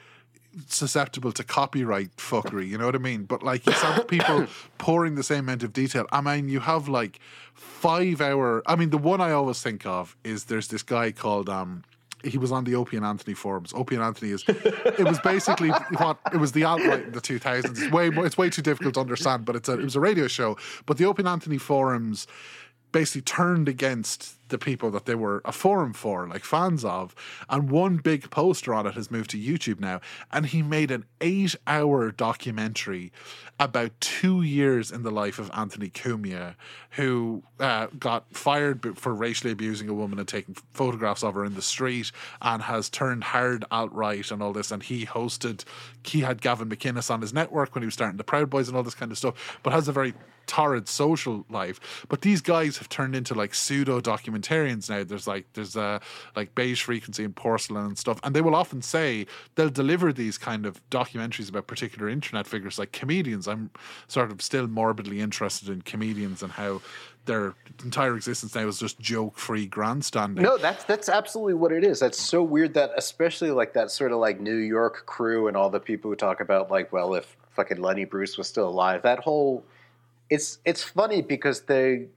susceptible 0.68 1.32
to 1.34 1.44
copyright 1.44 2.16
fuckery. 2.18 2.68
You 2.68 2.78
know 2.78 2.86
what 2.86 2.96
I 2.96 3.00
mean? 3.00 3.24
But 3.24 3.44
like 3.44 3.66
you 3.66 3.72
have 3.74 4.08
people 4.08 4.48
pouring 4.78 5.16
the 5.16 5.24
same 5.24 5.40
amount 5.40 5.64
of 5.64 5.74
detail. 5.74 6.06
I 6.12 6.22
mean, 6.22 6.50
you 6.50 6.60
have 6.62 6.88
like 6.88 7.20
five 7.54 8.22
hour. 8.22 8.64
I 8.66 8.76
mean, 8.76 8.90
the 8.90 8.98
one 8.98 9.22
I 9.22 9.32
always 9.32 9.62
think 9.62 9.86
of 9.86 10.16
is 10.24 10.46
there's 10.46 10.68
this 10.68 10.84
guy 10.84 11.12
called 11.12 11.50
um. 11.50 11.84
He 12.24 12.40
was 12.40 12.52
on 12.52 12.64
the 12.64 12.74
Opie 12.74 12.98
and 12.98 13.06
Anthony 13.06 13.36
forums. 13.36 13.72
Opie 13.76 13.94
and 13.94 14.04
Anthony 14.04 14.32
is. 14.32 14.44
It 14.48 15.06
was 15.06 15.20
basically 15.20 15.70
what 15.98 16.18
it 16.34 16.38
was 16.38 16.54
the 16.54 16.64
alt-right 16.64 17.04
in 17.04 17.12
the 17.12 17.22
two 17.22 17.38
thousands. 17.38 17.80
It's 17.80 17.92
way 17.92 18.10
more, 18.10 18.26
it's 18.26 18.36
way 18.36 18.50
too 18.50 18.64
difficult 18.64 18.96
to 18.96 19.00
understand, 19.00 19.46
but 19.46 19.56
it's 19.56 19.70
a 19.70 19.74
it 19.74 19.84
was 19.84 19.96
a 19.96 20.00
radio 20.00 20.28
show. 20.28 20.58
But 20.88 20.98
the 20.98 21.06
Opie 21.06 21.22
and 21.22 21.30
Anthony 21.30 21.60
forums 21.60 22.26
basically 22.92 23.22
turned 23.22 23.70
against 23.70 24.35
the 24.50 24.58
people 24.58 24.92
that 24.92 25.06
they 25.06 25.16
were 25.16 25.42
a 25.46 25.52
forum 25.52 25.94
for, 25.94 26.28
like 26.28 26.44
fans 26.44 26.86
of. 26.86 27.16
And 27.50 27.70
one 27.70 27.98
big 27.98 28.30
poster 28.30 28.74
on 28.74 28.86
it 28.86 28.94
has 28.96 29.10
moved 29.10 29.30
to 29.32 29.38
YouTube 29.38 29.80
now. 29.80 30.02
And 30.32 30.46
he 30.46 30.62
made 30.62 30.92
an 30.92 31.06
eight 31.22 31.56
hour 31.66 32.12
documentary 32.12 33.12
about 33.60 34.00
two 34.00 34.42
years 34.42 34.92
in 34.92 35.04
the 35.04 35.12
life 35.12 35.40
of 35.40 35.50
Anthony 35.54 35.90
Cumia, 35.90 36.56
who 36.92 37.44
uh, 37.60 37.88
got 37.98 38.32
fired 38.36 38.98
for 38.98 39.14
racially 39.14 39.52
abusing 39.52 39.90
a 39.90 39.94
woman 39.94 40.20
and 40.20 40.28
taking 40.28 40.56
photographs 40.74 41.24
of 41.24 41.34
her 41.36 41.46
in 41.46 41.56
the 41.56 41.62
street 41.62 42.12
and 42.42 42.64
has 42.64 42.90
turned 42.90 43.24
hard 43.24 43.64
alt-right 43.72 44.30
and 44.32 44.42
all 44.42 44.54
this. 44.54 44.72
And 44.72 44.84
he 44.84 45.06
hosted, 45.06 45.64
he 46.10 46.22
had 46.22 46.42
Gavin 46.42 46.70
McInnes 46.70 47.10
on 47.10 47.22
his 47.22 47.34
network 47.34 47.76
when 47.76 47.82
he 47.82 47.86
was 47.86 47.94
starting 47.94 48.18
the 48.18 48.24
Proud 48.24 48.50
Boys 48.50 48.68
and 48.68 48.78
all 48.78 48.84
this 48.84 48.96
kind 48.96 49.12
of 49.12 49.18
stuff, 49.18 49.60
but 49.64 49.74
has 49.74 49.88
a 49.88 49.92
very 49.92 50.14
torrid 50.48 50.88
social 50.88 51.46
life. 51.50 52.06
But 52.08 52.22
these 52.22 52.42
guys 52.42 52.78
have 52.78 52.90
turned 52.90 53.16
into 53.16 53.34
like 53.34 53.54
pseudo 53.54 54.00
documentarians 54.00 54.90
now. 54.90 55.04
There's 55.04 55.28
like 55.28 55.46
there's 55.54 55.76
uh 55.76 56.00
like 56.36 56.56
beige 56.56 56.84
frequency 56.84 57.24
and 57.24 57.36
porcelain 57.36 57.86
and 57.86 57.98
stuff. 57.98 58.20
And 58.24 58.36
they 58.36 58.42
will 58.42 58.56
often 58.56 58.82
say 58.82 59.26
they'll 59.56 59.70
deliver 59.70 60.14
these 60.14 60.38
kind 60.38 60.66
of 60.66 60.88
documentaries 60.90 61.50
about 61.50 61.68
particular 61.68 62.10
internet 62.10 62.48
figures 62.48 62.80
like 62.80 62.92
comedians. 62.92 63.48
I'm 63.48 63.72
sort 64.08 64.32
of 64.32 64.42
still 64.42 64.68
morbidly 64.68 65.20
interested 65.20 65.70
in 65.70 65.82
comedians 65.82 66.44
and 66.44 66.54
how 66.54 66.82
their 67.26 67.54
entire 67.84 68.16
existence 68.16 68.56
now 68.56 68.68
is 68.68 68.80
just 68.80 69.00
joke 69.00 69.38
free 69.38 69.66
grandstanding. 69.66 70.44
No, 70.44 70.58
that's 70.58 70.84
that's 70.84 71.10
absolutely 71.10 71.56
what 71.56 71.72
it 71.72 71.84
is. 71.84 72.00
That's 72.00 72.20
so 72.20 72.44
weird 72.44 72.74
that 72.76 72.92
especially 72.96 73.52
like 73.52 73.74
that 73.74 73.92
sort 73.92 74.12
of 74.12 74.20
like 74.20 74.40
New 74.40 74.56
York 74.56 75.06
crew 75.06 75.48
and 75.48 75.58
all 75.58 75.70
the 75.70 75.80
people 75.80 76.12
who 76.12 76.16
talk 76.16 76.40
about 76.40 76.72
like, 76.72 76.94
well, 76.94 77.16
if 77.16 77.36
fucking 77.52 77.82
Lenny 77.82 78.06
Bruce 78.06 78.38
was 78.38 78.48
still 78.48 78.70
alive, 78.70 79.02
that 79.04 79.20
whole 79.20 79.64
it's 80.30 80.60
it's 80.66 80.84
funny 80.84 81.22
because 81.22 81.62
they 81.62 82.08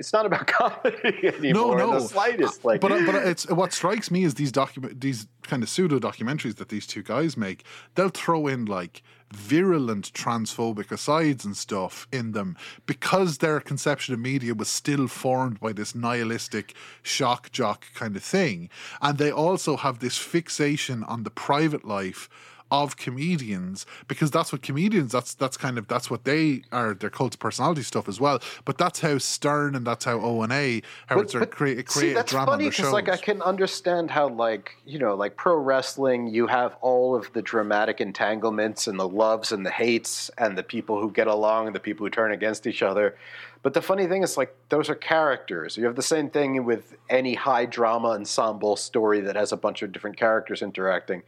it's 0.00 0.12
not 0.12 0.26
about 0.26 0.46
comedy 0.46 1.28
anymore 1.28 1.76
no, 1.76 1.92
in 1.92 1.98
the 1.98 2.08
slightest. 2.08 2.64
Uh, 2.64 2.68
like, 2.68 2.80
but 2.80 2.90
uh, 2.90 3.04
but 3.06 3.14
uh, 3.14 3.18
it's 3.24 3.48
what 3.50 3.72
strikes 3.72 4.10
me 4.10 4.24
is 4.24 4.34
these 4.34 4.50
document 4.50 5.00
these 5.00 5.28
kind 5.42 5.62
of 5.62 5.68
pseudo 5.68 5.98
documentaries 5.98 6.56
that 6.56 6.70
these 6.70 6.86
two 6.86 7.02
guys 7.02 7.36
make. 7.36 7.64
They'll 7.94 8.08
throw 8.08 8.46
in 8.46 8.64
like 8.64 9.02
virulent 9.32 10.12
transphobic 10.12 10.90
asides 10.90 11.44
and 11.44 11.56
stuff 11.56 12.08
in 12.12 12.32
them 12.32 12.56
because 12.86 13.38
their 13.38 13.60
conception 13.60 14.14
of 14.14 14.20
media 14.20 14.54
was 14.54 14.68
still 14.68 15.06
formed 15.06 15.60
by 15.60 15.72
this 15.72 15.94
nihilistic 15.94 16.74
shock 17.02 17.52
jock 17.52 17.86
kind 17.94 18.16
of 18.16 18.22
thing, 18.22 18.68
and 19.00 19.18
they 19.18 19.30
also 19.30 19.76
have 19.76 19.98
this 19.98 20.18
fixation 20.18 21.04
on 21.04 21.22
the 21.22 21.30
private 21.30 21.84
life 21.84 22.28
of 22.70 22.96
comedians 22.96 23.86
because 24.08 24.30
that's 24.30 24.52
what 24.52 24.62
comedians 24.62 25.12
that's 25.12 25.34
that's 25.34 25.56
kind 25.56 25.78
of 25.78 25.88
that's 25.88 26.10
what 26.10 26.24
they 26.24 26.62
are 26.72 26.94
their 26.94 27.10
cult 27.10 27.38
personality 27.38 27.82
stuff 27.82 28.08
as 28.08 28.20
well 28.20 28.40
but 28.64 28.78
that's 28.78 29.00
how 29.00 29.18
stern 29.18 29.74
and 29.74 29.86
that's 29.86 30.04
how 30.04 30.20
O 30.20 30.42
and 30.42 30.52
A 30.52 30.82
how 31.06 31.18
it's 31.20 31.32
sort 31.32 31.42
of 31.42 31.50
create, 31.50 31.86
create 31.86 32.08
see, 32.08 32.10
a 32.12 32.14
that's 32.14 32.32
drama 32.32 32.52
funny 32.52 32.68
because 32.68 32.92
like 32.92 33.08
I 33.08 33.16
can 33.16 33.42
understand 33.42 34.10
how 34.10 34.28
like 34.28 34.76
you 34.86 34.98
know 34.98 35.14
like 35.14 35.36
pro 35.36 35.56
wrestling, 35.56 36.28
you 36.28 36.46
have 36.46 36.76
all 36.80 37.14
of 37.14 37.32
the 37.32 37.42
dramatic 37.42 38.00
entanglements 38.00 38.86
and 38.86 38.98
the 38.98 39.08
loves 39.08 39.52
and 39.52 39.64
the 39.64 39.70
hates 39.70 40.30
and 40.38 40.56
the 40.56 40.62
people 40.62 41.00
who 41.00 41.10
get 41.10 41.26
along 41.26 41.66
and 41.66 41.74
the 41.74 41.80
people 41.80 42.06
who 42.06 42.10
turn 42.10 42.32
against 42.32 42.66
each 42.66 42.82
other. 42.82 43.16
But 43.62 43.74
the 43.74 43.82
funny 43.82 44.06
thing 44.06 44.22
is 44.22 44.36
like 44.36 44.54
those 44.68 44.88
are 44.88 44.94
characters. 44.94 45.76
You 45.76 45.84
have 45.84 45.96
the 45.96 46.02
same 46.02 46.30
thing 46.30 46.64
with 46.64 46.96
any 47.08 47.34
high 47.34 47.66
drama 47.66 48.10
ensemble 48.10 48.76
story 48.76 49.20
that 49.20 49.36
has 49.36 49.52
a 49.52 49.56
bunch 49.56 49.82
of 49.82 49.92
different 49.92 50.16
characters 50.16 50.62
interacting. 50.62 51.22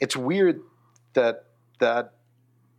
It's 0.00 0.16
weird 0.16 0.60
that 1.14 1.46
that 1.80 2.14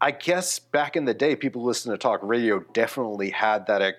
I 0.02 0.12
guess 0.12 0.60
back 0.60 0.96
in 0.96 1.06
the 1.06 1.14
day, 1.14 1.36
people 1.36 1.64
listening 1.64 1.94
to 1.94 1.98
talk 1.98 2.20
radio 2.22 2.60
definitely 2.74 3.30
had 3.32 3.68
that 3.68 3.96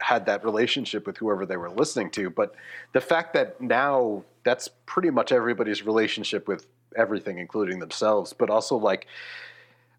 had 0.00 0.26
that 0.26 0.44
relationship 0.44 1.06
with 1.06 1.16
whoever 1.18 1.46
they 1.46 1.56
were 1.56 1.70
listening 1.70 2.10
to. 2.10 2.30
But 2.30 2.54
the 2.92 3.00
fact 3.00 3.34
that 3.34 3.60
now 3.60 4.24
that's 4.44 4.68
pretty 4.86 5.10
much 5.10 5.32
everybody's 5.32 5.84
relationship 5.84 6.46
with 6.48 6.66
everything, 6.96 7.38
including 7.38 7.78
themselves, 7.78 8.32
but 8.32 8.50
also 8.50 8.76
like. 8.76 9.06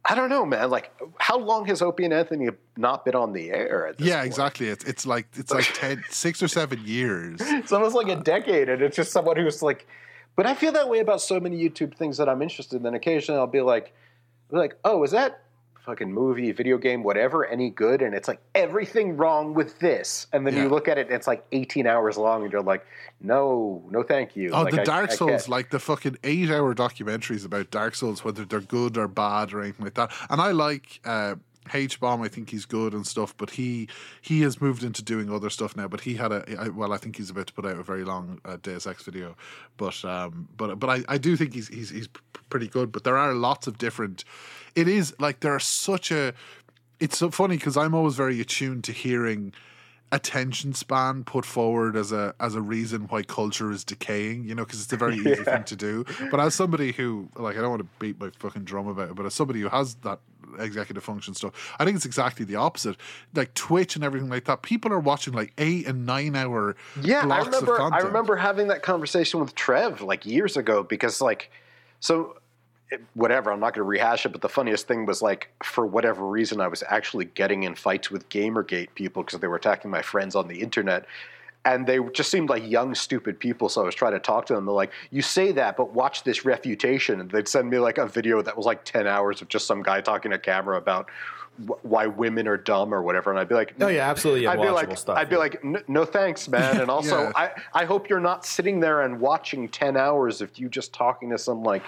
I 0.05 0.15
don't 0.15 0.29
know, 0.29 0.45
man. 0.45 0.69
Like, 0.69 0.93
how 1.19 1.37
long 1.37 1.65
has 1.65 1.81
Opie 1.81 2.05
and 2.05 2.13
Anthony 2.13 2.47
not 2.77 3.03
been 3.03 3.15
on 3.15 3.33
the 3.33 3.51
air? 3.51 3.93
Yeah 3.99 4.15
point? 4.19 4.27
exactly 4.27 4.69
it's 4.69 4.85
it's 4.85 5.05
like 5.05 5.27
it's 5.35 5.51
like 5.51 5.65
10, 5.73 6.05
six 6.09 6.41
or 6.41 6.47
seven 6.47 6.81
years 6.85 7.41
It's 7.41 7.73
almost 7.73 7.95
like 7.95 8.07
a 8.07 8.15
decade, 8.15 8.69
and 8.69 8.81
it's 8.81 8.95
just 8.95 9.11
someone 9.11 9.37
who's 9.37 9.61
like. 9.61 9.85
But 10.39 10.45
I 10.45 10.55
feel 10.55 10.71
that 10.71 10.87
way 10.87 10.99
about 10.99 11.19
so 11.19 11.37
many 11.37 11.61
YouTube 11.61 11.95
things 11.97 12.15
that 12.15 12.29
I'm 12.29 12.41
interested 12.41 12.77
in. 12.77 12.83
Then 12.83 12.93
occasionally 12.93 13.37
I'll 13.37 13.45
be 13.45 13.59
like, 13.59 13.93
I'll 14.49 14.55
be 14.55 14.59
like, 14.59 14.77
oh, 14.85 15.03
is 15.03 15.11
that 15.11 15.41
fucking 15.85 16.13
movie, 16.13 16.53
video 16.53 16.77
game, 16.77 17.03
whatever, 17.03 17.45
any 17.45 17.69
good? 17.69 18.01
And 18.01 18.15
it's 18.15 18.29
like 18.29 18.39
everything 18.55 19.17
wrong 19.17 19.53
with 19.53 19.79
this. 19.79 20.27
And 20.31 20.47
then 20.47 20.55
Yeah. 20.55 20.63
you 20.63 20.69
look 20.69 20.87
at 20.87 20.97
it, 20.97 21.07
and 21.07 21.15
it's 21.15 21.27
like 21.27 21.43
18 21.51 21.85
hours 21.87 22.17
long, 22.17 22.43
and 22.43 22.53
you're 22.53 22.61
like, 22.61 22.85
no, 23.19 23.83
no, 23.91 24.01
thank 24.01 24.37
you. 24.37 24.51
Oh, 24.53 24.61
Like, 24.63 24.75
the 24.75 24.81
I- 24.81 24.85
Dark 24.85 25.09
I 25.11 25.15
Souls, 25.15 25.29
can't. 25.31 25.49
like 25.49 25.71
the 25.71 25.79
fucking 25.79 26.17
eight 26.23 26.49
hour 26.49 26.73
documentaries 26.73 27.43
about 27.43 27.69
Dark 27.69 27.95
Souls, 27.95 28.23
whether 28.23 28.45
they're 28.45 28.61
good 28.61 28.97
or 28.97 29.09
bad 29.09 29.51
or 29.51 29.59
anything 29.61 29.83
like 29.83 29.95
that. 29.95 30.09
And 30.29 30.39
I 30.39 30.51
like 30.51 31.01
uh, 31.03 31.35
H 31.73 31.99
Bomb. 31.99 32.21
I 32.21 32.27
think 32.27 32.49
he's 32.49 32.65
good 32.65 32.93
and 32.93 33.05
stuff, 33.05 33.35
but 33.37 33.51
he 33.51 33.87
he 34.21 34.41
has 34.41 34.61
moved 34.61 34.83
into 34.83 35.01
doing 35.03 35.31
other 35.31 35.49
stuff 35.49 35.75
now. 35.75 35.87
But 35.87 36.01
he 36.01 36.15
had 36.15 36.31
a 36.31 36.43
I- 36.59 36.69
well, 36.69 36.93
I 36.93 36.97
think 36.97 37.17
he's 37.17 37.29
about 37.29 37.47
to 37.47 37.53
put 37.53 37.65
out 37.65 37.77
a 37.77 37.83
very 37.83 38.03
long 38.03 38.39
uh, 38.45 38.57
Deus 38.61 38.85
Ex 38.87 39.03
video. 39.03 39.35
But 39.77 40.03
um, 40.05 40.47
but 40.57 40.79
but 40.79 40.89
I, 40.89 41.03
I 41.07 41.17
do 41.17 41.35
think 41.35 41.53
he's 41.53 41.67
he's 41.67 41.89
he's 41.89 42.07
pretty 42.49 42.67
good. 42.67 42.91
But 42.91 43.03
there 43.03 43.17
are 43.17 43.33
lots 43.33 43.67
of 43.67 43.77
different. 43.77 44.23
It 44.75 44.87
is 44.87 45.13
like 45.19 45.39
there 45.41 45.53
are 45.53 45.59
such 45.59 46.11
a. 46.11 46.33
It's 46.99 47.17
so 47.17 47.31
funny 47.31 47.55
because 47.57 47.77
I'm 47.77 47.93
always 47.95 48.15
very 48.15 48.41
attuned 48.41 48.83
to 48.85 48.91
hearing 48.91 49.53
attention 50.11 50.73
span 50.73 51.23
put 51.23 51.45
forward 51.45 51.95
as 51.95 52.11
a 52.11 52.33
as 52.39 52.55
a 52.55 52.61
reason 52.61 53.01
why 53.09 53.21
culture 53.21 53.71
is 53.71 53.83
decaying 53.83 54.43
you 54.43 54.55
know 54.55 54.65
because 54.65 54.81
it's 54.81 54.91
a 54.91 54.97
very 54.97 55.15
easy 55.19 55.35
thing 55.43 55.63
to 55.63 55.75
do 55.75 56.03
but 56.31 56.39
as 56.39 56.55
somebody 56.55 56.91
who 56.91 57.29
like 57.35 57.55
i 57.55 57.61
don't 57.61 57.69
want 57.69 57.79
to 57.79 57.87
beat 57.99 58.19
my 58.19 58.27
fucking 58.39 58.63
drum 58.63 58.87
about 58.87 59.09
it 59.09 59.15
but 59.15 59.23
as 59.27 59.35
somebody 59.35 59.61
who 59.61 59.69
has 59.69 59.93
that 60.01 60.19
executive 60.57 61.03
function 61.03 61.34
stuff 61.34 61.76
i 61.80 61.85
think 61.85 61.95
it's 61.95 62.05
exactly 62.05 62.45
the 62.45 62.55
opposite 62.55 62.95
like 63.35 63.53
twitch 63.53 63.95
and 63.95 64.03
everything 64.03 64.30
like 64.30 64.45
that 64.45 64.61
people 64.61 64.91
are 64.91 64.99
watching 64.99 65.34
like 65.34 65.53
eight 65.57 65.85
and 65.88 66.05
nine 66.05 66.35
hour 66.35 66.76
Yeah, 67.01 67.26
I 67.27 67.39
remember. 67.43 67.81
I 67.81 67.99
remember 67.99 68.35
having 68.35 68.67
that 68.67 68.81
conversation 68.81 69.39
with 69.39 69.55
Trev 69.55 70.01
like 70.01 70.26
years 70.26 70.57
ago 70.57 70.84
because 70.84 71.21
like, 71.21 71.51
so 71.99 72.38
it- 72.91 73.01
whatever. 73.13 73.51
I'm 73.51 73.59
not 73.59 73.73
going 73.73 73.84
to 73.85 73.89
rehash 73.89 74.26
it, 74.26 74.30
but 74.30 74.41
the 74.41 74.49
funniest 74.49 74.88
thing 74.88 75.05
was 75.05 75.21
like, 75.21 75.49
for 75.63 75.85
whatever 75.85 76.26
reason, 76.26 76.59
I 76.61 76.67
was 76.67 76.84
actually 76.89 77.26
getting 77.26 77.63
in 77.63 77.76
fights 77.76 78.09
with 78.09 78.27
GamerGate 78.30 78.89
people 78.95 79.23
because 79.23 79.39
they 79.39 79.47
were 79.47 79.55
attacking 79.57 79.91
my 79.91 80.01
friends 80.01 80.35
on 80.35 80.47
the 80.47 80.59
internet. 80.61 81.05
And 81.65 81.86
they 81.86 81.99
just 82.14 82.31
seemed 82.31 82.49
like 82.49 82.68
young, 82.68 82.95
stupid 82.95 83.38
people. 83.40 83.68
So 83.68 83.81
I 83.81 83.86
was 83.86 83.94
trying 83.94 84.14
to 84.14 84.19
talk 84.19 84.45
to 84.48 84.53
them. 84.56 84.65
They're 84.65 84.73
like, 84.73 84.91
"You 85.11 85.22
say 85.22 85.52
that, 85.52 85.76
but 85.76 85.94
watch 85.94 86.23
this 86.23 86.45
refutation." 86.45 87.19
And 87.19 87.30
they'd 87.30 87.48
send 87.49 87.69
me 87.69 87.80
like 87.80 87.98
a 87.98 88.07
video 88.07 88.41
that 88.41 88.56
was 88.56 88.65
like 88.65 88.86
ten 88.86 89.06
hours 89.07 89.41
of 89.41 89.49
just 89.49 89.68
some 89.68 89.84
guy 89.84 89.99
talking 89.99 90.31
to 90.31 90.40
camera 90.40 90.77
about 90.77 91.10
wh- 91.68 91.84
why 91.86 92.07
women 92.07 92.48
are 92.48 92.56
dumb 92.56 92.94
or 92.94 93.02
whatever. 93.02 93.30
And 93.30 93.38
I'd 93.38 93.49
be 93.49 93.56
like, 93.56 93.73
Oh 93.81 93.90
yeah, 93.90 94.10
absolutely 94.10 94.48
I'd 94.48 94.61
be 94.61 94.69
like, 94.69 94.98
stuff. 94.98 95.18
I'd 95.18 95.30
be 95.30 95.36
like, 95.36 95.61
no 95.90 96.06
thanks, 96.06 96.48
man. 96.48 96.80
And 96.80 96.90
also, 96.95 97.23
Yeah. 97.23 97.31
I, 97.36 97.52
I 97.73 97.86
hope 97.86 98.10
you're 98.10 98.22
not 98.22 98.45
sitting 98.45 98.80
there 98.80 99.02
and 99.02 99.19
watching 99.19 99.68
ten 99.68 99.98
hours 99.98 100.40
of 100.41 100.57
you 100.57 100.69
just 100.69 100.94
talking 100.94 101.30
to 101.31 101.38
some 101.38 101.61
like 101.61 101.84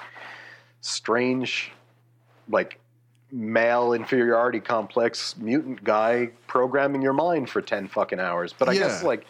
strange 0.82 1.72
like 2.50 2.78
male 3.32 3.94
inferiority 3.94 4.60
complex 4.60 5.38
mutant 5.38 5.82
guy 5.84 6.30
programming 6.48 7.02
your 7.02 7.14
mind 7.14 7.50
for 7.50 7.62
10 7.62 7.88
fucking 7.88 8.20
hours. 8.20 8.52
But 8.52 8.68
I 8.68 8.74
guess 8.74 9.04
like 9.04 9.26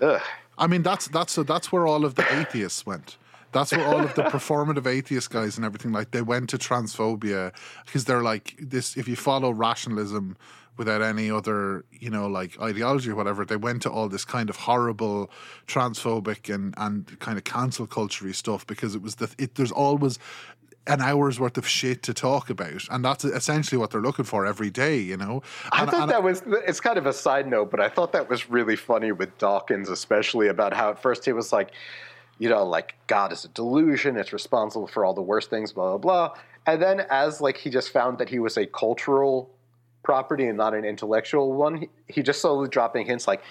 ugh. 0.00 0.22
I 0.56 0.66
mean, 0.66 0.82
that's 0.82 1.08
that's 1.08 1.36
that's 1.36 1.70
where 1.70 1.86
all 1.86 2.04
of 2.04 2.16
the 2.16 2.26
atheists 2.40 2.84
went. 2.84 3.16
That's 3.52 3.72
where 3.72 3.86
all 3.86 4.00
of 4.00 4.14
the 4.14 4.24
performative 4.24 4.86
atheist 4.86 5.30
guys 5.30 5.56
and 5.56 5.64
everything 5.64 5.92
like 5.92 6.10
they 6.10 6.20
went 6.22 6.50
to 6.50 6.58
transphobia 6.58 7.52
because 7.86 8.04
they're 8.04 8.22
like 8.22 8.54
this. 8.60 8.96
If 8.96 9.08
you 9.08 9.16
follow 9.16 9.50
rationalism 9.50 10.36
without 10.76 11.00
any 11.00 11.30
other, 11.30 11.84
you 11.90 12.10
know, 12.10 12.26
like 12.26 12.60
ideology 12.60 13.10
or 13.10 13.14
whatever, 13.14 13.44
they 13.44 13.56
went 13.56 13.82
to 13.82 13.90
all 13.90 14.08
this 14.08 14.24
kind 14.24 14.50
of 14.50 14.56
horrible 14.56 15.30
transphobic 15.66 16.52
and 16.52 16.74
and 16.76 17.18
kind 17.20 17.38
of 17.38 17.44
cancel 17.44 17.86
culture 17.86 18.30
stuff 18.32 18.66
because 18.66 18.94
it 18.94 19.02
was 19.02 19.16
the 19.16 19.34
it, 19.38 19.54
there's 19.54 19.72
always 19.72 20.18
an 20.88 21.00
hour's 21.00 21.38
worth 21.38 21.58
of 21.58 21.66
shit 21.68 22.02
to 22.04 22.14
talk 22.14 22.50
about, 22.50 22.84
and 22.90 23.04
that's 23.04 23.24
essentially 23.24 23.78
what 23.78 23.90
they're 23.90 24.00
looking 24.00 24.24
for 24.24 24.46
every 24.46 24.70
day. 24.70 24.96
You 24.98 25.16
know, 25.16 25.42
I 25.70 25.84
thought 25.84 26.02
and- 26.02 26.10
that 26.10 26.22
was 26.22 26.42
it's 26.66 26.80
kind 26.80 26.98
of 26.98 27.06
a 27.06 27.12
side 27.12 27.46
note, 27.46 27.70
but 27.70 27.80
I 27.80 27.88
thought 27.88 28.12
that 28.12 28.28
was 28.28 28.50
really 28.50 28.76
funny 28.76 29.12
with 29.12 29.36
Dawkins, 29.38 29.88
especially 29.88 30.48
about 30.48 30.72
how 30.74 30.90
at 30.90 31.00
first 31.00 31.24
he 31.24 31.32
was 31.32 31.52
like, 31.52 31.70
you 32.38 32.48
know, 32.48 32.64
like 32.64 32.94
God 33.06 33.32
is 33.32 33.44
a 33.44 33.48
delusion, 33.48 34.16
it's 34.16 34.32
responsible 34.32 34.86
for 34.86 35.04
all 35.04 35.14
the 35.14 35.22
worst 35.22 35.50
things, 35.50 35.72
blah 35.72 35.96
blah 35.96 35.98
blah. 35.98 36.38
And 36.66 36.82
then 36.82 37.06
as 37.10 37.40
like 37.40 37.56
he 37.56 37.70
just 37.70 37.90
found 37.90 38.18
that 38.18 38.28
he 38.28 38.38
was 38.38 38.56
a 38.56 38.66
cultural 38.66 39.50
property 40.02 40.46
and 40.46 40.56
not 40.56 40.74
an 40.74 40.84
intellectual 40.84 41.52
one, 41.52 41.76
he, 41.76 41.88
he 42.08 42.22
just 42.22 42.40
slowly 42.40 42.68
dropping 42.68 43.06
hints 43.06 43.26
like, 43.26 43.42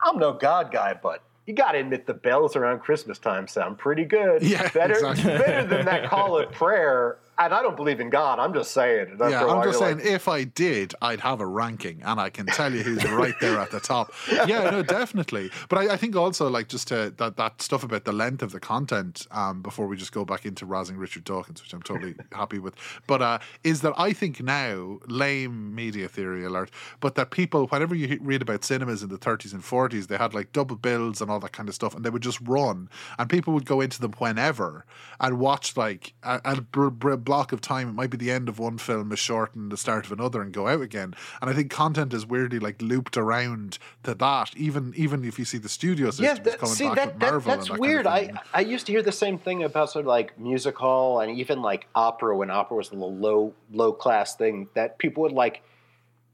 I'm 0.00 0.18
no 0.18 0.32
God 0.32 0.70
guy, 0.72 0.94
but 0.94 1.22
you 1.48 1.54
got 1.54 1.72
to 1.72 1.78
admit 1.78 2.06
the 2.06 2.12
bells 2.12 2.56
around 2.56 2.80
Christmas 2.80 3.18
time 3.18 3.48
sound 3.48 3.78
pretty 3.78 4.04
good. 4.04 4.42
Yeah, 4.42 4.68
better, 4.68 4.92
exactly. 4.92 5.24
better 5.24 5.66
than 5.66 5.86
that 5.86 6.04
call 6.04 6.38
of 6.38 6.52
prayer. 6.52 7.16
And 7.38 7.54
I 7.54 7.62
don't 7.62 7.76
believe 7.76 8.00
in 8.00 8.10
God. 8.10 8.38
I'm 8.38 8.52
just 8.52 8.72
saying. 8.72 9.08
And 9.10 9.30
Yeah, 9.30 9.46
I'm 9.46 9.62
just 9.62 9.78
saying, 9.78 9.98
like, 9.98 10.06
if 10.06 10.26
I 10.26 10.44
did, 10.44 10.94
I'd 11.00 11.20
have 11.20 11.40
a 11.40 11.46
ranking, 11.46 12.02
and 12.04 12.18
I 12.18 12.30
can 12.30 12.46
tell 12.46 12.72
you 12.72 12.82
who's 12.82 13.04
right 13.10 13.34
there 13.40 13.58
at 13.60 13.70
the 13.70 13.80
top. 13.80 14.12
Yeah, 14.48 14.70
no, 14.70 14.82
definitely. 14.82 15.50
But 15.68 15.78
I, 15.78 15.94
I 15.94 15.96
think 15.96 16.16
also, 16.16 16.48
like, 16.48 16.68
just 16.68 16.88
to, 16.88 17.12
that 17.16 17.36
that 17.36 17.60
stuff 17.60 17.82
about 17.82 18.04
the 18.04 18.12
length 18.12 18.42
of 18.42 18.52
the 18.52 18.60
content, 18.60 19.26
um, 19.30 19.62
before 19.62 19.86
we 19.86 19.96
just 19.96 20.12
go 20.12 20.24
back 20.24 20.46
into 20.46 20.64
razzing 20.64 20.98
Richard 20.98 21.24
Dawkins, 21.24 21.62
which 21.62 21.72
I'm 21.72 21.82
totally 21.82 22.14
happy 22.32 22.58
with. 22.58 22.74
But 23.06 23.20
uh, 23.20 23.38
is 23.64 23.82
that 23.82 23.94
I 23.96 24.12
think 24.12 24.40
now, 24.42 24.98
lame 25.06 25.74
media 25.74 26.08
theory 26.08 26.44
alert, 26.44 26.70
but 27.00 27.14
that 27.16 27.30
people, 27.30 27.66
whenever 27.66 27.94
you 27.94 28.18
read 28.22 28.42
about 28.42 28.64
cinemas 28.64 29.02
in 29.02 29.08
the 29.08 29.18
30s 29.18 29.52
and 29.52 29.62
40s, 29.62 30.06
they 30.06 30.16
had 30.16 30.34
like 30.34 30.52
double 30.52 30.76
bills 30.76 31.20
and 31.20 31.30
all 31.30 31.40
that 31.40 31.52
kind 31.52 31.68
of 31.68 31.74
stuff, 31.74 31.94
and 31.94 32.04
they 32.04 32.10
would 32.10 32.22
just 32.22 32.40
run, 32.42 32.88
and 33.18 33.28
people 33.28 33.52
would 33.54 33.66
go 33.66 33.80
into 33.80 34.00
them 34.00 34.12
whenever 34.18 34.84
and 35.20 35.38
watch 35.38 35.76
like 35.76 36.14
a, 36.22 36.40
a 36.44 36.60
br- 36.60 36.88
br- 36.88 37.16
block 37.28 37.52
of 37.52 37.60
time. 37.60 37.90
It 37.90 37.92
might 37.92 38.08
be 38.08 38.16
the 38.16 38.30
end 38.30 38.48
of 38.48 38.58
one 38.58 38.78
film, 38.78 39.12
is 39.12 39.18
short, 39.18 39.54
and 39.54 39.70
the 39.70 39.76
start 39.76 40.06
of 40.06 40.12
another, 40.12 40.40
and 40.40 40.50
go 40.50 40.66
out 40.66 40.80
again. 40.80 41.14
And 41.42 41.50
I 41.50 41.52
think 41.52 41.70
content 41.70 42.14
is 42.14 42.26
weirdly 42.26 42.58
like 42.58 42.80
looped 42.80 43.18
around 43.18 43.78
to 44.04 44.14
that. 44.14 44.56
Even 44.56 44.94
even 44.96 45.26
if 45.26 45.38
you 45.38 45.44
see 45.44 45.58
the 45.58 45.68
studio 45.68 46.10
systems 46.10 46.38
yeah, 46.38 46.42
that, 46.44 46.58
coming 46.58 46.74
see 46.74 46.86
back 46.86 46.96
that, 46.96 47.06
with 47.06 47.18
that 47.20 47.30
Marvel, 47.32 47.50
that's 47.52 47.68
and 47.68 47.76
that 47.76 47.80
weird. 47.80 48.06
Kind 48.06 48.30
of. 48.30 48.36
I 48.54 48.58
I 48.58 48.60
used 48.62 48.86
to 48.86 48.92
hear 48.92 49.02
the 49.02 49.12
same 49.12 49.38
thing 49.38 49.62
about 49.62 49.90
sort 49.90 50.06
of 50.06 50.08
like 50.08 50.38
music 50.38 50.76
hall 50.78 51.20
and 51.20 51.38
even 51.38 51.60
like 51.60 51.86
opera 51.94 52.34
when 52.34 52.50
opera 52.50 52.78
was 52.78 52.90
a 52.90 52.94
low 52.94 53.52
low 53.70 53.92
class 53.92 54.34
thing 54.34 54.68
that 54.72 54.96
people 54.96 55.22
would 55.24 55.32
like 55.32 55.62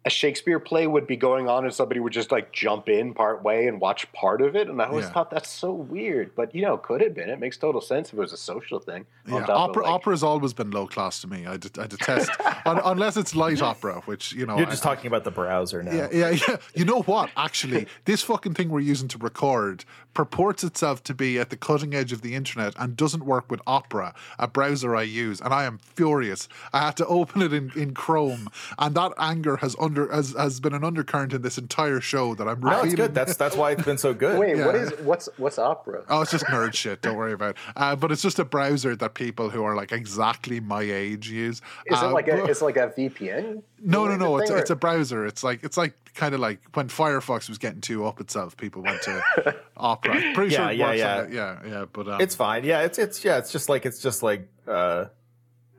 a 0.06 0.10
Shakespeare 0.10 0.59
play 0.59 0.86
would 0.86 1.06
be 1.06 1.16
going 1.16 1.48
on 1.48 1.64
and 1.64 1.72
somebody 1.72 1.98
would 1.98 2.12
just 2.12 2.31
like 2.31 2.52
jump 2.52 2.89
in 2.90 3.14
part 3.14 3.43
way 3.43 3.66
and 3.68 3.81
watch 3.81 4.10
part 4.12 4.43
of 4.43 4.55
it 4.55 4.68
and 4.68 4.81
I 4.82 4.86
always 4.86 5.06
Yeah. 5.06 5.12
thought 5.12 5.31
that's 5.31 5.48
so 5.48 5.72
weird 5.72 6.35
but 6.36 6.55
you 6.55 6.60
know 6.62 6.74
it 6.74 6.82
could 6.82 7.01
have 7.01 7.14
been 7.14 7.31
it 7.31 7.40
makes 7.40 7.56
total 7.56 7.81
sense 7.81 8.09
if 8.09 8.14
it 8.14 8.18
was 8.20 8.32
a 8.32 8.36
social 8.36 8.78
thing 8.78 9.06
on 9.28 9.40
Yeah, 9.40 9.47
top 9.47 9.70
opera 9.70 9.82
of, 9.82 9.86
like, 9.86 9.94
opera's 9.94 10.22
always 10.22 10.52
been 10.52 10.70
low 10.70 10.86
class 10.86 11.20
to 11.22 11.26
me. 11.26 11.47
I, 11.47 11.56
det- 11.56 11.78
I 11.78 11.86
detest 11.86 12.31
un, 12.66 12.81
unless 12.85 13.16
it's 13.16 13.35
light 13.35 13.62
opera, 13.62 14.02
which 14.05 14.32
you 14.35 14.44
know 14.44 14.59
You're 14.59 14.66
I- 14.66 14.70
just 14.70 14.82
talking 14.82 15.06
about 15.06 15.24
the 15.24 15.31
browser 15.31 15.82
now. 15.82 15.93
Yeah, 15.94 16.09
yeah, 16.12 16.31
yeah. 16.48 16.56
You 16.74 16.85
know 16.85 17.01
what? 17.02 17.31
Actually, 17.36 17.86
this 18.05 18.20
fucking 18.22 18.55
thing 18.55 18.68
we're 18.68 18.81
using 18.81 19.09
to 19.09 19.18
record 19.18 19.85
purports 20.12 20.62
itself 20.62 21.02
to 21.02 21.14
be 21.14 21.39
at 21.39 21.51
the 21.51 21.56
cutting 21.56 21.93
edge 21.94 22.12
of 22.12 22.20
the 22.22 22.35
internet 22.35 22.72
and 22.78 22.97
doesn't 22.97 23.24
work 23.24 23.51
with 23.51 23.60
Opera, 23.66 24.14
a 24.39 24.47
browser 24.47 24.94
I 24.94 25.02
use, 25.02 25.40
and 25.40 25.52
I 25.52 25.64
am 25.64 25.78
furious. 25.78 26.48
I 26.72 26.81
had 26.81 26.97
to 26.98 27.06
open 27.06 27.43
it 27.43 27.52
in, 27.52 27.72
in 27.74 27.94
Chrome, 27.94 28.48
and 28.78 28.94
that 28.94 29.12
anger 29.18 29.56
has 29.56 29.74
under 29.98 30.12
has, 30.12 30.34
has 30.36 30.60
been 30.60 30.74
an 30.74 30.84
undercurrent 30.84 31.32
in 31.32 31.42
this 31.42 31.58
entire 31.58 32.00
show 32.00 32.34
that 32.34 32.48
I'm 32.48 32.60
No, 32.60 32.68
repeating. 32.70 32.86
it's 32.86 32.94
good. 32.96 33.14
That's 33.14 33.36
that's 33.36 33.56
why 33.56 33.70
it's 33.72 33.84
been 33.84 33.98
so 33.98 34.12
good. 34.12 34.38
wait 34.38 34.56
what 34.64 34.74
yeah. 34.74 34.82
is 34.82 34.92
what's 35.00 35.28
what's 35.36 35.58
opera 35.58 36.04
Oh, 36.08 36.22
it's 36.22 36.30
just 36.30 36.44
nerd 36.46 36.74
shit. 36.74 37.02
Don't 37.02 37.16
worry 37.16 37.32
about 37.32 37.50
it. 37.50 37.56
Uh, 37.76 37.94
but 37.96 38.10
it's 38.12 38.22
just 38.22 38.38
a 38.38 38.44
browser 38.44 38.96
that 38.96 39.14
people 39.14 39.50
who 39.50 39.62
are 39.64 39.74
like 39.76 39.92
exactly 39.92 40.60
my 40.60 40.82
age 40.82 41.30
use. 41.30 41.56
is 41.86 41.98
it 41.98 42.04
Uh, 42.04 42.10
like 42.12 42.28
a 42.28 42.36
but- 42.38 42.50
it's 42.50 42.62
like 42.62 42.76
a 42.76 42.88
VPN 42.96 43.62
No, 43.80 44.06
no, 44.06 44.16
no. 44.16 44.38
It's, 44.38 44.50
or- 44.50 44.58
it's 44.58 44.70
a 44.70 44.76
browser. 44.76 45.26
It's 45.26 45.44
like 45.44 45.62
it's 45.64 45.76
like 45.76 45.94
kind 46.14 46.34
of 46.34 46.40
like 46.40 46.60
when 46.74 46.88
Firefox 46.88 47.48
was 47.48 47.58
getting 47.58 47.80
too 47.80 48.06
up 48.06 48.20
itself. 48.20 48.56
People 48.56 48.82
went 48.82 49.02
to 49.02 49.54
Opera. 49.76 50.14
I'm 50.14 50.34
pretty 50.34 50.54
sure 50.54 50.64
Yeah, 50.64 50.70
it 50.70 50.76
yeah, 50.78 50.86
works 50.86 50.98
yeah. 50.98 51.16
on 51.18 51.24
it. 51.24 51.32
Yeah, 51.32 51.58
yeah. 51.80 51.84
But 51.92 52.08
um, 52.08 52.20
It's 52.20 52.34
fine. 52.34 52.64
Yeah, 52.64 52.82
it's 52.82 52.98
it's 52.98 53.24
yeah, 53.24 53.38
it's 53.38 53.50
just 53.52 53.68
like 53.68 53.84
it's 53.86 54.00
just 54.00 54.22
like 54.22 54.48
uh 54.68 55.06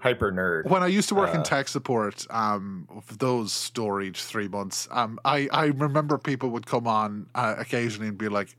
hyper 0.06 0.32
nerd. 0.32 0.69
when 0.69 0.84
I 0.84 0.88
used 0.88 1.10
to 1.10 1.15
work 1.15 1.34
in 1.34 1.41
Uh, 1.41 1.44
tech 1.44 1.68
support, 1.68 2.27
um, 2.30 2.88
those 3.18 3.52
storage 3.52 4.22
three 4.22 4.48
months, 4.48 4.88
um, 4.91 5.19
I 5.26 5.38
I 5.52 5.65
remember 5.86 6.18
people 6.18 6.49
would 6.56 6.68
come 6.68 6.88
on 6.88 7.26
uh, 7.36 7.56
occasionally 7.57 8.10
and 8.10 8.18
be 8.18 8.30
like. 8.30 8.56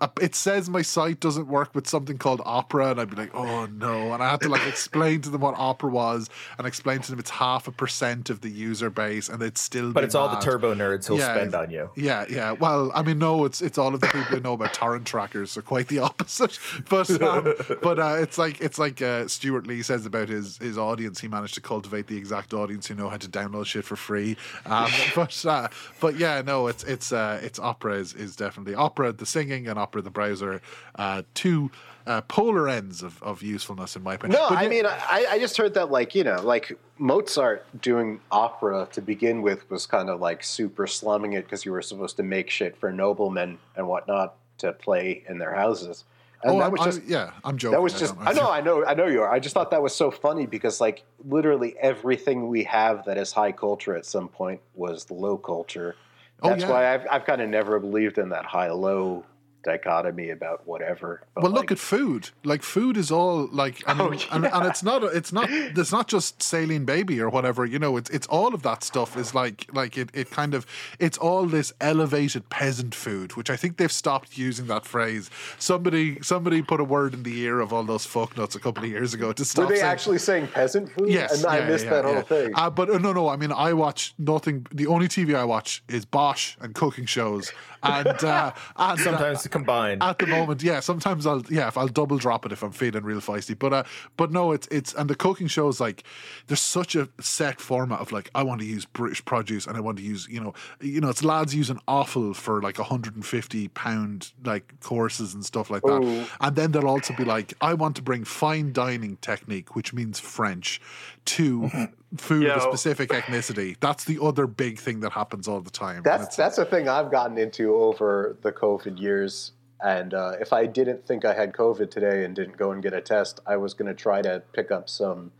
"Uh, 0.00 0.08
It 0.20 0.34
says 0.34 0.68
my 0.68 0.82
site 0.82 1.20
doesn't 1.20 1.46
work 1.48 1.74
with 1.74 1.86
something 1.88 2.18
called 2.18 2.40
Opera, 2.44 2.90
and 2.90 3.00
I'd 3.00 3.10
be 3.10 3.16
like, 3.16 3.34
"Oh 3.34 3.66
no!" 3.66 4.12
And 4.12 4.22
I 4.22 4.30
had 4.30 4.40
to 4.42 4.48
like 4.48 4.66
explain 4.66 5.20
to 5.22 5.30
them 5.30 5.40
what 5.40 5.54
Opera 5.56 5.90
was, 5.90 6.28
and 6.58 6.66
explain 6.66 7.00
to 7.00 7.10
them 7.10 7.18
it's 7.18 7.30
half 7.30 7.68
a 7.68 7.72
percent 7.72 8.30
of 8.30 8.40
the 8.40 8.50
user 8.50 8.90
base, 8.90 9.28
and 9.28 9.40
they'd 9.40 9.58
still. 9.58 9.92
But 9.92 10.04
it's 10.04 10.14
all 10.14 10.28
the 10.28 10.36
turbo 10.40 10.74
nerds 10.74 11.06
who'll 11.06 11.18
Yeah, 11.18 11.34
spend 11.34 11.54
on 11.54 11.70
you. 11.70 11.90
Yeah, 11.96 12.24
yeah. 12.28 12.52
Well, 12.52 12.90
I 12.94 13.02
mean, 13.02 13.18
no, 13.18 13.44
it's 13.44 13.60
it's 13.62 13.78
all 13.78 13.94
of 13.94 14.00
the 14.00 14.06
people 14.08 14.22
who 14.22 14.40
know 14.40 14.52
about 14.54 14.74
torrent 14.74 15.06
trackers, 15.06 15.52
so 15.52 15.60
quite 15.62 15.88
the 15.88 15.98
opposite. 16.08 16.58
But 16.88 17.10
um, 17.22 17.54
but 17.82 17.98
uh, 17.98 18.16
it's 18.18 18.38
like 18.38 18.60
it's 18.60 18.78
like 18.78 19.00
uh, 19.02 19.28
Stewart 19.28 19.66
Lee 19.66 19.82
says 19.82 20.06
about 20.06 20.28
his 20.28 20.58
his 20.58 20.76
audience. 20.78 21.20
He 21.20 21.28
managed 21.28 21.54
to 21.54 21.60
cultivate 21.60 22.06
the 22.06 22.16
exact 22.16 22.52
audience 22.54 22.86
who 22.86 22.94
know 22.94 23.08
how 23.08 23.16
to 23.16 23.28
download 23.28 23.66
shit 23.66 23.84
for 23.84 23.96
free. 23.96 24.36
Um, 24.66 24.90
but 25.14 25.44
uh, 25.46 25.68
but 26.00 26.16
yeah, 26.16 26.42
no, 26.42 26.66
it's 26.66 26.84
it's 26.84 27.12
uh, 27.12 27.40
it's 27.42 27.58
opera 27.58 27.94
is, 27.94 28.14
is 28.14 28.36
definitely 28.36 28.74
opera 28.74 29.12
the 29.12 29.26
singing 29.26 29.66
and 29.68 29.78
opera 29.78 29.85
the 30.02 30.10
browser. 30.10 30.60
Uh, 30.94 31.22
two 31.34 31.70
uh, 32.06 32.20
polar 32.22 32.68
ends 32.68 33.02
of, 33.02 33.22
of 33.22 33.42
usefulness 33.42 33.96
in 33.96 34.02
my 34.02 34.14
opinion. 34.14 34.40
No, 34.40 34.48
But 34.50 34.58
I 34.58 34.62
yeah- 34.64 34.68
mean, 34.68 34.86
I, 34.86 35.26
I 35.30 35.38
just 35.38 35.56
heard 35.56 35.74
that, 35.74 35.90
like, 35.90 36.14
you 36.14 36.24
know, 36.24 36.40
like 36.42 36.72
Mozart 36.98 37.64
doing 37.80 38.20
opera 38.30 38.88
to 38.92 39.00
begin 39.00 39.42
with 39.42 39.68
was 39.70 39.86
kind 39.86 40.08
of 40.10 40.20
like 40.20 40.42
super 40.44 40.86
slumming 40.86 41.32
it 41.34 41.44
because 41.44 41.64
you 41.64 41.72
were 41.72 41.82
supposed 41.82 42.16
to 42.18 42.22
make 42.22 42.48
shit 42.50 42.76
for 42.76 42.92
noblemen 42.92 43.58
and 43.76 43.86
whatnot 43.88 44.34
to 44.58 44.72
play 44.72 45.22
in 45.28 45.38
their 45.38 45.54
houses. 45.54 46.04
And 46.42 46.52
oh, 46.52 46.58
that 46.58 46.66
I'm, 46.66 46.72
was 46.72 46.80
I'm- 46.82 46.90
just. 46.92 47.02
yeah, 47.06 47.30
I'm 47.44 47.56
joking. 47.58 47.72
That 47.72 47.82
was 47.82 47.98
just. 47.98 48.14
don't- 48.14 48.28
I 48.28 48.32
know, 48.32 48.50
I 48.50 48.60
know, 48.60 48.84
I 48.84 48.94
know 48.94 49.06
you 49.06 49.22
are. 49.22 49.30
I 49.32 49.40
just 49.40 49.54
thought 49.54 49.70
that 49.72 49.82
was 49.82 49.94
so 49.94 50.10
funny 50.10 50.46
because, 50.46 50.80
like, 50.80 51.02
literally 51.24 51.74
everything 51.80 52.48
we 52.48 52.62
have 52.64 53.04
that 53.06 53.16
is 53.18 53.32
high 53.32 53.52
culture 53.52 53.96
at 53.96 54.04
some 54.06 54.28
point 54.28 54.60
was 54.74 55.10
low 55.10 55.38
culture. 55.38 55.96
Oh, 56.42 56.50
That's 56.50 56.62
yeah. 56.62 56.70
why 56.70 56.94
I've, 56.94 57.06
I've 57.10 57.24
kind 57.24 57.40
of 57.40 57.48
never 57.48 57.80
believed 57.80 58.18
in 58.18 58.28
that 58.28 58.44
high 58.44 58.70
low 58.70 59.24
dichotomy 59.66 60.30
about 60.30 60.66
whatever. 60.66 61.22
But, 61.34 61.42
Well, 61.42 61.52
look 61.52 61.64
like, 61.64 61.72
at 61.72 61.78
food. 61.78 62.30
Like 62.44 62.62
food 62.62 62.96
is 62.96 63.10
all 63.10 63.48
like, 63.52 63.82
I 63.86 63.92
mean, 63.98 64.06
Oh, 64.06 64.34
and, 64.36 64.46
and 64.46 64.66
it's 64.66 64.82
not, 64.82 65.02
it's 65.02 65.32
not, 65.32 65.50
it's 65.50 65.92
not 65.92 66.08
just 66.08 66.42
saline 66.42 66.84
baby 66.86 67.20
or 67.20 67.28
whatever. 67.28 67.66
You 67.66 67.78
know, 67.78 67.96
it's 67.96 68.08
it's 68.10 68.26
all 68.28 68.54
of 68.54 68.62
that 68.62 68.82
stuff 68.84 69.16
is 69.16 69.34
like, 69.34 69.66
like 69.74 69.98
it, 69.98 70.08
it 70.14 70.30
kind 70.30 70.54
of, 70.54 70.64
it's 70.98 71.18
all 71.18 71.44
this 71.46 71.72
elevated 71.80 72.48
peasant 72.48 72.94
food, 72.94 73.36
which 73.36 73.50
I 73.50 73.56
think 73.56 73.76
they've 73.76 73.92
stopped 73.92 74.38
using 74.38 74.66
that 74.68 74.86
phrase. 74.86 75.28
Somebody, 75.58 76.22
somebody 76.22 76.62
put 76.62 76.80
a 76.80 76.84
word 76.84 77.12
in 77.14 77.22
the 77.24 77.38
ear 77.40 77.60
of 77.60 77.72
all 77.72 77.82
those 77.84 78.06
fucknuts 78.06 78.54
a 78.54 78.60
couple 78.60 78.84
of 78.84 78.90
years 78.90 79.12
ago 79.14 79.32
to 79.32 79.44
stop. 79.44 79.64
Were 79.64 79.74
they 79.74 79.80
saying- 79.80 79.90
actually 79.90 80.18
saying 80.18 80.48
peasant 80.48 80.90
food? 80.92 81.08
Yes, 81.08 81.38
and 81.42 81.46
I 81.46 81.58
yeah, 81.58 81.68
missed 81.68 81.84
yeah, 81.84 81.90
that 81.90 82.04
whole 82.04 82.14
yeah. 82.14 82.22
thing. 82.22 82.52
Uh, 82.54 82.70
but 82.70 82.88
uh, 82.88 82.98
no, 82.98 83.12
no. 83.12 83.28
I 83.28 83.36
mean, 83.36 83.52
I 83.52 83.72
watch 83.72 84.14
nothing. 84.18 84.66
The 84.72 84.86
only 84.86 85.08
TV 85.08 85.34
I 85.34 85.44
watch 85.44 85.82
is 85.88 86.04
Bosch 86.04 86.56
and 86.60 86.74
cooking 86.74 87.06
shows, 87.06 87.52
and 87.82 88.22
uh, 88.24 88.52
and 88.76 89.00
Sometimes 89.00 89.46
combined. 89.58 90.02
at 90.02 90.18
the 90.18 90.26
moment, 90.26 90.62
yeah. 90.62 90.80
Sometimes 90.80 91.26
I'll 91.26 91.42
yeah, 91.50 91.68
if 91.68 91.76
I'll 91.76 91.88
double 91.88 92.18
drop 92.18 92.46
it 92.46 92.52
if 92.52 92.62
I'm 92.62 92.72
feeling 92.72 93.04
real 93.04 93.20
feisty. 93.20 93.58
But 93.58 93.72
uh, 93.72 93.84
but 94.16 94.32
no, 94.32 94.52
it's 94.52 94.66
it's 94.68 94.94
and 94.94 95.10
the 95.10 95.14
cooking 95.14 95.46
shows 95.46 95.80
like 95.80 96.04
there's 96.46 96.60
such 96.60 96.94
a 96.94 97.08
set 97.20 97.60
format 97.60 98.00
of 98.00 98.12
like 98.12 98.30
I 98.34 98.42
want 98.42 98.60
to 98.60 98.66
use 98.66 98.84
British 98.84 99.24
produce 99.24 99.66
and 99.66 99.76
I 99.76 99.80
want 99.80 99.98
to 99.98 100.04
use 100.04 100.28
you 100.28 100.40
know 100.40 100.54
you 100.80 101.00
know 101.00 101.08
it's 101.08 101.24
lads 101.24 101.54
using 101.54 101.80
offal 101.88 102.34
for 102.34 102.60
like 102.62 102.78
150 102.78 103.68
pound 103.68 104.32
like 104.44 104.80
courses 104.80 105.34
and 105.34 105.44
stuff 105.44 105.70
like 105.70 105.82
that. 105.82 106.02
Ooh. 106.02 106.26
And 106.40 106.56
then 106.56 106.72
they'll 106.72 106.88
also 106.88 107.14
be 107.14 107.24
like 107.24 107.54
I 107.60 107.74
want 107.74 107.96
to 107.96 108.02
bring 108.02 108.24
fine 108.24 108.72
dining 108.72 109.16
technique, 109.18 109.74
which 109.74 109.92
means 109.92 110.20
French, 110.20 110.80
to 111.26 111.70
food 112.16 112.46
of 112.46 112.56
a 112.58 112.60
specific 112.60 113.10
ethnicity. 113.10 113.76
That's 113.80 114.04
the 114.04 114.18
other 114.22 114.46
big 114.46 114.78
thing 114.78 115.00
that 115.00 115.12
happens 115.12 115.48
all 115.48 115.60
the 115.60 115.70
time. 115.70 116.02
That's 116.04 116.22
it's- 116.22 116.36
that's 116.36 116.58
a 116.58 116.64
thing 116.64 116.88
I've 116.88 117.10
gotten 117.10 117.36
into 117.38 117.74
over 117.74 118.36
the 118.42 118.52
COVID 118.52 119.00
years. 119.00 119.52
And 119.82 120.14
uh, 120.14 120.32
if 120.40 120.52
I 120.54 120.64
didn't 120.66 121.06
think 121.06 121.24
I 121.26 121.34
had 121.34 121.52
COVID 121.52 121.90
today 121.90 122.24
and 122.24 122.34
didn't 122.34 122.56
go 122.56 122.72
and 122.72 122.82
get 122.82 122.94
a 122.94 123.00
test, 123.02 123.40
I 123.46 123.56
was 123.58 123.74
going 123.74 123.88
to 123.88 123.94
try 123.94 124.22
to 124.22 124.42
pick 124.54 124.70
up 124.70 124.88
some 124.88 125.32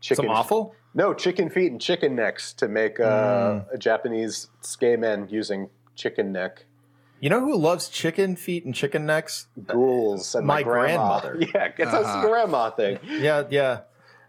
chicken. 0.00 0.24
Some 0.24 0.30
offal? 0.34 0.74
No, 0.94 1.12
chicken 1.12 1.50
feet 1.50 1.70
and 1.72 1.80
chicken 1.80 2.14
necks 2.14 2.52
to 2.54 2.68
make 2.68 2.98
uh, 2.98 3.04
Mm. 3.04 3.72
a 3.74 3.78
Japanese 3.78 4.48
skate 4.62 4.98
man 4.98 5.26
using 5.30 5.68
chicken 5.94 6.32
neck 6.32 6.64
You 7.20 7.28
know 7.30 7.40
who 7.40 7.54
loves 7.56 7.88
chicken 7.90 8.34
feet 8.34 8.64
and 8.64 8.74
chicken 8.74 9.04
necks? 9.04 9.46
ghouls 9.66 10.34
and 10.34 10.46
my, 10.46 10.56
My 10.56 10.62
grandma. 10.62 11.20
grandmother. 11.20 11.46
Yeah, 11.54 11.72
it's 11.76 11.92
Uh-huh. 11.92 12.18
a 12.18 12.26
grandma 12.28 12.70
thing. 12.70 12.98
Yeah, 13.06 13.44
yeah. 13.50 13.80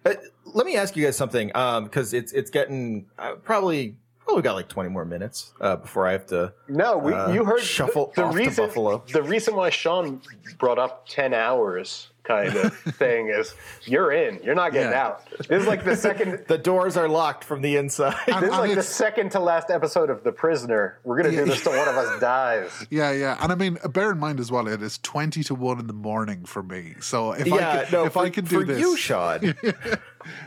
Uh, 0.05 0.13
let 0.45 0.65
me 0.65 0.75
ask 0.75 0.95
you 0.95 1.05
guys 1.05 1.15
something, 1.17 1.47
because 1.47 2.13
it's 2.13 2.31
it's 2.33 2.49
getting 2.49 3.05
uh, 3.17 3.35
probably 3.35 3.95
probably 4.25 4.41
got 4.41 4.53
like 4.55 4.67
twenty 4.67 4.89
more 4.89 5.05
minutes 5.05 5.53
uh, 5.61 5.75
before 5.75 6.07
I 6.07 6.11
have 6.13 6.25
to. 6.27 6.53
No, 6.67 6.97
we, 6.97 7.13
Uh, 7.13 7.31
you 7.31 7.43
heard 7.45 7.61
shuffle 7.61 8.11
the, 8.15 8.21
the 8.21 8.27
off 8.27 8.33
to 8.33 8.37
reason. 8.37 8.65
Buffalo. 8.67 9.03
The 9.11 9.23
reason 9.23 9.55
why 9.55 9.69
Sean 9.69 10.21
brought 10.57 10.79
up 10.79 11.07
ten 11.07 11.33
hours 11.33 12.09
kind 12.23 12.55
of 12.55 12.73
thing 12.95 13.27
is 13.29 13.53
you're 13.83 14.11
in. 14.11 14.39
You're 14.43 14.55
not 14.55 14.71
getting 14.73 14.91
Yeah. 14.91 15.05
out. 15.07 15.27
This 15.37 15.61
is 15.61 15.67
like 15.67 15.83
the 15.83 15.95
second. 15.95 16.45
The 16.47 16.57
doors 16.57 16.97
are 16.97 17.07
locked 17.09 17.43
from 17.43 17.61
the 17.61 17.75
inside. 17.77 18.15
This 18.27 18.35
is 18.37 18.41
and 18.43 18.51
like 18.51 18.75
the 18.75 18.83
second 18.83 19.31
to 19.31 19.39
last 19.39 19.69
episode 19.69 20.09
of 20.09 20.23
The 20.23 20.31
Prisoner. 20.31 20.99
We're 21.03 21.21
gonna 21.21 21.35
do 21.35 21.45
this 21.45 21.61
till 21.63 21.71
one 21.77 21.87
of 21.87 21.95
us 21.97 22.19
dies. 22.19 22.85
Yeah, 22.89 23.11
yeah, 23.11 23.37
and 23.41 23.51
I 23.51 23.55
mean, 23.55 23.77
bear 23.91 24.11
in 24.11 24.19
mind 24.19 24.39
as 24.39 24.51
well, 24.51 24.67
it 24.67 24.81
is 24.81 24.97
twenty 24.99 25.43
to 25.43 25.55
one 25.55 25.79
in 25.79 25.87
the 25.87 25.93
morning 25.93 26.45
for 26.45 26.63
me. 26.63 26.95
So 27.01 27.31
if 27.33 27.47
yeah, 27.47 27.55
I 27.55 27.83
can, 27.83 27.91
no, 27.91 28.05
if 28.05 28.13
for, 28.13 28.23
I 28.23 28.29
can 28.29 28.45
do 28.45 28.59
for 28.61 28.65
this, 28.65 28.79
you, 28.79 28.95
Sean. 28.97 29.53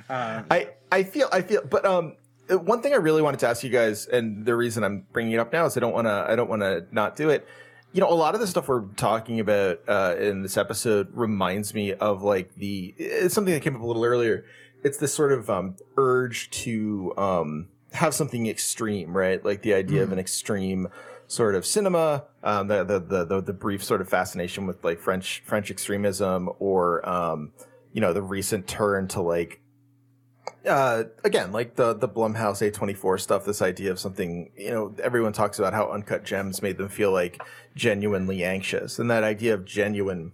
I 0.09 0.69
I 0.91 1.03
feel 1.03 1.29
I 1.33 1.43
feel, 1.43 1.63
but 1.65 1.85
um, 1.85 2.15
one 2.49 2.81
thing 2.83 2.93
I 2.93 2.97
really 2.97 3.23
wanted 3.23 3.41
to 3.41 3.49
ask 3.49 3.65
you 3.65 3.71
guys, 3.71 4.07
and 4.07 4.45
the 4.45 4.55
reason 4.55 4.85
I'm 4.85 5.07
bringing 5.13 5.33
it 5.33 5.39
up 5.39 5.53
now 5.53 5.67
is 5.67 5.77
I 5.77 5.81
don't 5.81 5.93
want 5.93 6.07
to 6.07 6.27
I 6.29 6.37
don't 6.37 6.49
want 6.49 6.63
to 6.63 6.87
not 6.93 7.17
do 7.17 7.31
it. 7.31 7.47
You 7.97 8.03
know, 8.03 8.11
a 8.11 8.15
lot 8.15 8.35
of 8.35 8.43
the 8.43 8.47
stuff 8.47 8.69
we're 8.69 8.85
talking 8.97 9.41
about 9.41 9.81
uh, 9.89 10.17
in 10.19 10.43
this 10.43 10.59
episode 10.59 11.09
reminds 11.15 11.73
me 11.73 11.95
of 11.95 12.23
like 12.23 12.55
the 12.57 12.95
it's 12.99 13.33
something 13.33 13.55
that 13.55 13.63
came 13.63 13.75
up 13.75 13.81
a 13.81 13.87
little 13.87 14.05
earlier. 14.05 14.45
It's 14.85 14.99
this 14.99 15.15
sort 15.15 15.33
of 15.33 15.49
um, 15.49 15.77
urge 15.97 16.51
to 16.51 17.15
um, 17.17 17.69
have 17.95 18.13
something 18.13 18.49
extreme, 18.49 19.17
right? 19.17 19.43
Like 19.43 19.63
the 19.63 19.73
idea 19.73 20.03
of 20.03 20.13
an 20.13 20.19
extreme 20.19 20.89
sort 21.27 21.55
of 21.55 21.65
cinema, 21.65 22.25
um, 22.43 22.69
the, 22.69 22.85
the 22.85 23.01
the 23.01 23.25
the 23.25 23.41
the 23.41 23.53
brief 23.55 23.83
sort 23.83 24.03
of 24.03 24.11
fascination 24.11 24.67
with 24.67 24.85
like 24.85 25.01
French 25.01 25.43
French 25.47 25.71
extremism, 25.71 26.51
or 26.59 27.09
um, 27.09 27.53
you 27.95 28.03
know, 28.03 28.13
the 28.13 28.21
recent 28.21 28.67
turn 28.67 29.09
to 29.09 29.23
like 29.23 29.63
uh, 30.67 31.05
again, 31.25 31.53
like 31.53 31.77
the 31.77 31.95
the 31.95 32.09
Blumhouse 32.09 32.61
A24 32.71 33.21
stuff, 33.21 33.45
this 33.45 33.63
idea 33.63 33.91
of 33.91 33.99
something, 33.99 34.51
you 34.57 34.71
know, 34.71 34.95
everyone 35.03 35.33
talks 35.33 35.59
about 35.59 35.73
how 35.73 35.91
Uncut 35.91 36.25
Gems 36.25 36.63
made 36.63 36.77
them 36.79 36.89
feel 36.89 37.13
like 37.13 37.43
genuinely 37.75 38.45
anxious, 38.45 38.99
and 38.99 39.11
that 39.11 39.23
idea 39.25 39.55
of 39.55 39.65
genuine 39.65 40.33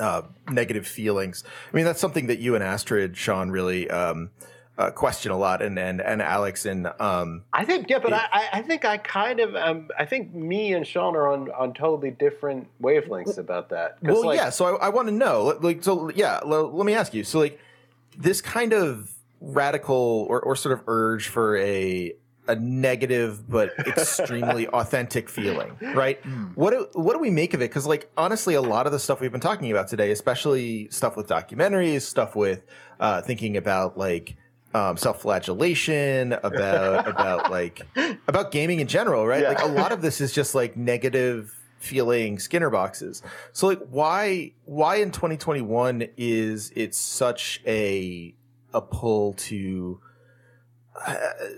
uh, 0.00 0.22
negative 0.50 0.86
feelings. 0.86 1.44
I 1.72 1.76
mean, 1.76 1.84
that's 1.84 2.00
something 2.00 2.26
that 2.26 2.38
you 2.38 2.54
and 2.54 2.64
Astrid, 2.64 3.16
Sean, 3.16 3.50
really 3.50 3.88
um, 3.90 4.30
uh, 4.76 4.90
question 4.90 5.30
a 5.30 5.36
lot, 5.38 5.62
and 5.62 5.78
and 5.78 6.00
and 6.00 6.20
Alex 6.20 6.66
and 6.66 6.88
um, 6.98 7.44
I 7.52 7.64
think 7.64 7.88
yeah, 7.88 8.00
but 8.00 8.12
I, 8.12 8.26
I- 8.32 8.48
I 8.54 8.62
think 8.62 8.84
I 8.84 8.98
kind 8.98 9.38
of 9.40 9.54
um, 9.54 9.88
I 9.98 10.04
think 10.04 10.34
me 10.34 10.72
and 10.74 10.86
Sean 10.86 11.14
are 11.16 11.28
on, 11.28 11.50
on 11.52 11.74
totally 11.74 12.10
different 12.10 12.66
wavelengths 12.82 13.38
about 13.38 13.68
that. 13.70 13.98
well, 14.02 14.26
like, 14.26 14.36
yeah. 14.36 14.50
So 14.50 14.76
I, 14.76 14.86
I 14.86 14.88
want 14.88 15.08
to 15.08 15.14
know, 15.14 15.56
like, 15.60 15.82
so 15.84 16.10
yeah. 16.10 16.40
l- 16.42 16.72
let 16.72 16.86
me 16.86 16.94
ask 16.94 17.14
you. 17.14 17.22
So, 17.24 17.38
like, 17.38 17.60
this 18.18 18.40
kind 18.40 18.72
of 18.72 19.13
radical 19.52 20.26
or, 20.28 20.40
or 20.40 20.56
sort 20.56 20.78
of 20.78 20.84
urge 20.86 21.28
for 21.28 21.56
a 21.58 22.14
a 22.46 22.56
negative 22.56 23.48
but 23.48 23.72
extremely 23.86 24.68
authentic 24.68 25.28
feeling, 25.28 25.76
right? 25.94 26.22
What 26.54 26.70
do, 26.72 26.88
what 26.92 27.14
do 27.14 27.18
we 27.18 27.30
make 27.30 27.54
of 27.54 27.62
it? 27.62 27.70
Because, 27.70 27.86
like, 27.86 28.10
honestly, 28.16 28.54
a 28.54 28.60
lot 28.60 28.86
of 28.86 28.92
the 28.92 28.98
stuff 28.98 29.20
we've 29.20 29.32
been 29.32 29.40
talking 29.40 29.70
about 29.70 29.88
today, 29.88 30.10
especially 30.10 30.88
stuff 30.90 31.16
with 31.16 31.26
documentaries, 31.26 32.02
stuff 32.02 32.36
with 32.36 32.64
uh, 33.00 33.22
thinking 33.22 33.56
about 33.56 33.96
like 33.96 34.36
um, 34.74 34.96
self-flagellation, 34.96 36.34
about 36.34 37.08
about 37.08 37.50
like 37.50 37.80
about 38.28 38.50
gaming 38.50 38.80
in 38.80 38.88
general, 38.88 39.26
right? 39.26 39.42
Yeah. 39.42 39.48
Like, 39.50 39.62
a 39.62 39.68
lot 39.68 39.92
of 39.92 40.02
this 40.02 40.20
is 40.20 40.32
just 40.32 40.54
like 40.54 40.76
negative 40.76 41.54
feeling 41.78 42.38
Skinner 42.38 42.70
boxes. 42.70 43.22
So, 43.52 43.68
like, 43.68 43.80
why 43.88 44.52
why 44.64 44.96
in 44.96 45.12
2021 45.12 46.08
is 46.16 46.72
it 46.76 46.94
such 46.94 47.62
a 47.66 48.34
a 48.74 48.80
pull 48.82 49.32
to 49.34 50.00
uh, 51.06 51.14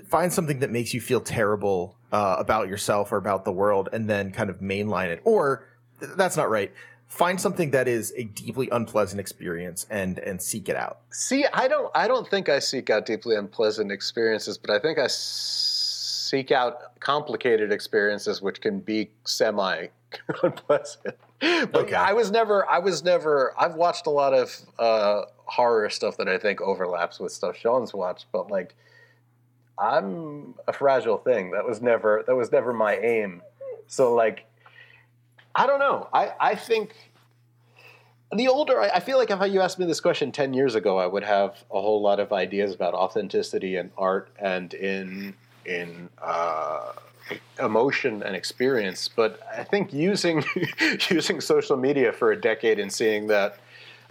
find 0.09 0.33
something 0.33 0.61
that 0.61 0.71
makes 0.71 0.95
you 0.95 1.01
feel 1.01 1.21
terrible 1.21 1.97
uh, 2.13 2.37
about 2.39 2.69
yourself 2.69 3.11
or 3.11 3.17
about 3.17 3.45
the 3.45 3.53
world 3.53 3.89
and 3.93 4.09
then 4.09 4.31
kind 4.31 4.49
of 4.51 4.61
mainline 4.61 5.09
it 5.09 5.21
or 5.25 5.67
that's 6.01 6.37
not 6.37 6.49
right 6.49 6.73
find 7.09 7.41
something 7.41 7.71
that 7.71 7.87
is 7.89 8.13
a 8.17 8.25
deeply 8.25 8.69
unpleasant 8.71 9.21
experience 9.21 9.87
and 9.91 10.19
and 10.21 10.41
seek 10.41 10.69
it 10.69 10.77
out 10.77 11.01
See, 11.11 11.47
I 11.51 11.67
don't. 11.67 11.91
I 11.95 12.09
don't 12.09 12.29
think 12.29 12.51
I 12.51 12.59
seek 12.59 12.91
out 12.91 13.07
deeply 13.07 13.37
unpleasant 13.37 13.91
experiences, 13.91 14.59
but 14.59 14.69
I 14.69 14.79
think 14.79 14.99
I 14.99 15.07
seek 15.07 16.53
out 16.53 17.01
complicated 17.01 17.73
experiences 17.73 18.43
which 18.43 18.61
can 18.61 18.81
be 18.81 19.09
semi 19.25 19.87
unpleasant. 20.43 21.17
But 21.41 21.75
Okay. 21.75 21.95
I 21.95 22.13
was 22.13 22.31
never. 22.31 22.69
I 22.69 22.81
was 22.81 23.03
never. 23.03 23.55
I've 23.59 23.77
watched 23.77 24.07
a 24.07 24.11
lot 24.11 24.35
of 24.35 24.55
uh, 24.79 25.23
horror 25.47 25.89
stuff 25.90 26.16
that 26.18 26.28
I 26.28 26.39
think 26.39 26.60
overlaps 26.60 27.18
with 27.18 27.32
stuff 27.32 27.56
Sean's 27.56 27.94
watched, 27.94 28.27
but 28.32 28.51
like. 28.51 28.74
I'm 29.78 30.55
a 30.66 30.73
fragile 30.73 31.18
thing. 31.18 31.51
That 31.51 31.66
was 31.66 31.82
never 31.82 32.24
that 32.27 32.35
was 32.35 32.51
never 32.51 32.73
my 32.73 32.97
aim. 32.97 33.43
So 33.89 34.14
like 34.14 34.47
I 35.55 35.66
don't 35.66 35.81
know. 35.81 36.09
I, 36.14 36.32
I 36.40 36.55
think 36.55 36.94
the 38.35 38.48
older 38.48 38.81
I, 38.81 38.89
I 38.89 39.01
feel 39.01 39.18
like 39.18 39.31
if 39.31 39.52
you 39.52 39.60
asked 39.60 39.78
me 39.78 39.86
this 39.86 40.01
question 40.01 40.32
10 40.32 40.52
years 40.52 40.74
ago 40.74 40.98
i 40.98 41.06
would 41.06 41.23
have 41.23 41.62
a 41.70 41.81
whole 41.81 42.02
lot 42.02 42.18
of 42.18 42.32
ideas 42.32 42.74
about 42.74 42.94
authenticity 42.94 43.77
in 43.77 43.90
art 43.97 44.31
and 44.39 44.74
in 44.74 45.35
in 45.64 46.09
uh, 46.20 46.93
emotion 47.60 48.23
and 48.23 48.35
experience 48.35 49.09
but 49.09 49.40
i 49.56 49.62
think 49.62 49.93
using 49.93 50.44
using 51.09 51.40
social 51.40 51.77
media 51.77 52.12
for 52.12 52.32
a 52.32 52.40
decade 52.40 52.78
and 52.78 52.93
seeing 52.93 53.28
that 53.28 53.59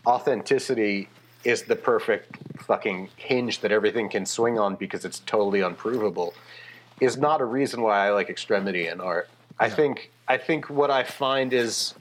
authenticity 0.08 1.10
is 1.46 1.64
the 1.64 1.76
perfect 1.76 2.38
fucking 2.64 3.10
hinge 3.16 3.62
that 3.62 3.72
everything 3.72 4.10
can 4.10 4.26
swing 4.26 4.58
on 4.58 4.76
because 4.76 5.06
it's 5.06 5.20
totally 5.20 5.62
unprovable 5.62 6.34
is 7.00 7.18
not 7.18 7.40
a 7.40 7.46
reason 7.46 7.82
why 7.82 8.08
i 8.08 8.10
like 8.10 8.30
extremity 8.30 8.88
in 8.88 9.00
art. 9.00 9.30
I 9.60 9.70
think 9.70 10.12
i 10.28 10.38
think 10.38 10.70
what 10.70 10.90
i 10.92 11.04
find 11.04 11.54
is 11.54 11.94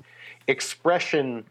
expression 0.49 1.45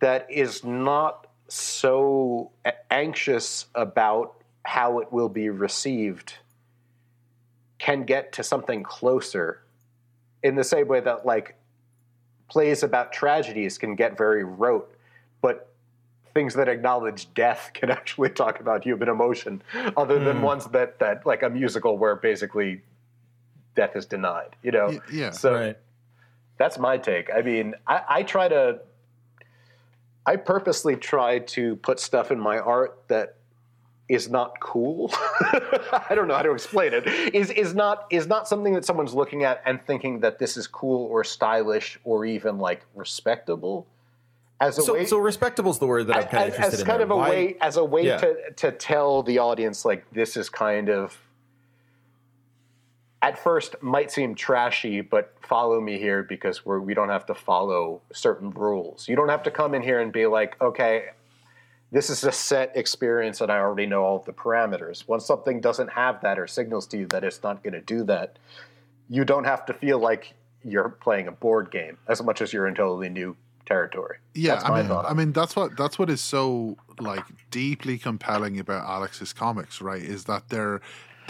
that 0.00 0.26
is 0.30 0.64
not 0.64 1.26
so 1.48 2.50
anxious 2.90 3.66
about 3.74 4.34
how 4.64 5.00
it 5.00 5.12
will 5.12 5.28
be 5.28 5.50
received 5.50 6.34
can 7.78 8.04
get 8.04 8.32
to 8.32 8.42
something 8.42 8.82
closer 8.82 9.62
in 10.42 10.54
the 10.54 10.64
same 10.64 10.86
way 10.86 11.00
that 11.00 11.26
like 11.26 11.56
plays 12.48 12.82
about 12.82 13.12
tragedies 13.12 13.78
can 13.78 13.94
get 13.94 14.16
very 14.16 14.44
rote 14.44 14.94
but 15.42 15.69
things 16.34 16.54
that 16.54 16.68
acknowledge 16.68 17.32
death 17.34 17.70
can 17.74 17.90
actually 17.98 18.30
talk 18.30 18.60
about 18.60 18.84
human 18.84 19.08
emotion 19.08 19.62
other 19.96 20.18
than 20.18 20.38
Mm. 20.38 20.42
ones 20.42 20.66
that 20.66 20.98
that 20.98 21.24
like 21.26 21.42
a 21.42 21.50
musical 21.50 21.98
where 21.98 22.16
basically 22.16 22.82
death 23.76 23.94
is 23.96 24.06
denied 24.06 24.56
you 24.62 24.70
know 24.72 24.88
Y- 24.88 25.00
yeah. 25.12 25.30
so 25.30 25.54
right 25.54 25.76
that's 26.58 26.78
my 26.78 26.98
take. 26.98 27.30
I 27.34 27.40
mean, 27.40 27.74
I, 27.86 28.02
I 28.06 28.22
try 28.22 28.46
to, 28.48 28.80
I 30.26 30.36
purposely 30.36 30.94
try 30.94 31.38
to 31.38 31.76
put 31.76 31.98
stuff 31.98 32.30
in 32.30 32.38
my 32.38 32.58
art 32.58 32.98
that 33.08 33.36
is 34.10 34.28
not 34.28 34.60
cool. 34.60 35.10
I 35.40 36.12
don't 36.14 36.28
know 36.28 36.34
how 36.34 36.42
to 36.42 36.52
explain 36.52 36.92
it. 36.92 37.06
Is 37.34 37.50
is 37.50 37.74
not 37.74 38.06
is 38.10 38.26
not 38.26 38.46
something 38.46 38.74
that 38.74 38.84
someone's 38.84 39.14
looking 39.14 39.42
at 39.44 39.62
and 39.64 39.80
thinking 39.86 40.20
that 40.20 40.38
this 40.38 40.58
is 40.58 40.66
cool 40.66 41.06
or 41.06 41.24
stylish 41.24 41.98
or 42.04 42.26
even 42.26 42.58
like 42.58 42.84
respectable. 42.94 43.86
As 44.60 44.76
a 44.78 44.82
so 44.82 44.92
way, 44.94 45.06
so 45.06 45.16
respectable 45.18 45.70
is 45.70 45.78
the 45.78 45.86
word 45.86 46.06
that 46.08 46.16
i'm 46.16 46.22
kind 46.24 46.48
of 46.48 46.50
as, 46.50 46.54
interested 46.56 46.74
as 46.74 46.80
in 46.80 46.86
kind 46.86 46.98
there. 47.00 47.04
of 47.06 47.10
a 47.12 47.16
Why- 47.16 47.30
way 47.30 47.56
as 47.60 47.76
a 47.78 47.84
way 47.84 48.04
Yeah. 48.06 48.18
to 48.18 48.36
to 48.56 48.72
tell 48.72 49.22
the 49.22 49.38
audience 49.38 49.84
like 49.84 50.04
this 50.12 50.36
is 50.36 50.50
kind 50.50 50.90
of 50.90 51.16
at 53.22 53.38
first 53.38 53.76
might 53.82 54.10
seem 54.10 54.34
trashy 54.34 55.00
but 55.00 55.34
follow 55.42 55.80
me 55.80 55.98
here 55.98 56.22
because 56.22 56.64
we're 56.64 56.80
we 56.80 56.94
don't 56.94 57.08
have 57.10 57.26
to 57.26 57.34
follow 57.34 58.00
certain 58.12 58.50
rules 58.50 59.08
you 59.08 59.16
don't 59.16 59.28
have 59.28 59.42
to 59.42 59.50
come 59.50 59.74
in 59.74 59.82
here 59.82 60.00
and 60.00 60.12
be 60.12 60.26
like 60.26 60.60
okay 60.60 61.06
this 61.92 62.08
is 62.08 62.24
a 62.24 62.32
set 62.32 62.74
experience 62.76 63.40
and 63.40 63.50
i 63.52 63.58
already 63.58 63.86
know 63.86 64.02
all 64.02 64.16
of 64.16 64.24
the 64.24 64.32
parameters 64.32 65.06
once 65.06 65.26
something 65.26 65.60
doesn't 65.60 65.88
have 65.88 66.20
that 66.22 66.38
or 66.38 66.46
signals 66.46 66.86
to 66.86 66.96
you 66.98 67.06
that 67.06 67.24
it's 67.24 67.42
not 67.42 67.62
going 67.62 67.74
to 67.74 67.80
do 67.82 68.04
that 68.04 68.38
you 69.08 69.24
don't 69.24 69.44
have 69.44 69.66
to 69.66 69.74
feel 69.74 69.98
like 69.98 70.32
you're 70.64 70.88
playing 70.88 71.28
a 71.28 71.32
board 71.32 71.70
game 71.70 71.98
as 72.08 72.22
much 72.22 72.40
as 72.40 72.52
you're 72.52 72.66
in 72.66 72.74
totally 72.74 73.08
new 73.08 73.36
territory 73.70 74.16
Yeah, 74.34 74.60
I 74.64 74.80
mean, 74.80 74.88
thought 74.88 75.06
I 75.08 75.14
mean 75.14 75.32
that's 75.32 75.54
what 75.54 75.76
that's 75.76 75.98
what 75.98 76.10
is 76.10 76.20
so 76.20 76.76
like 76.98 77.24
deeply 77.50 77.98
compelling 77.98 78.58
about 78.58 78.84
Alex's 78.84 79.32
comics, 79.32 79.80
right? 79.80 80.02
Is 80.02 80.24
that 80.24 80.48
they're 80.48 80.80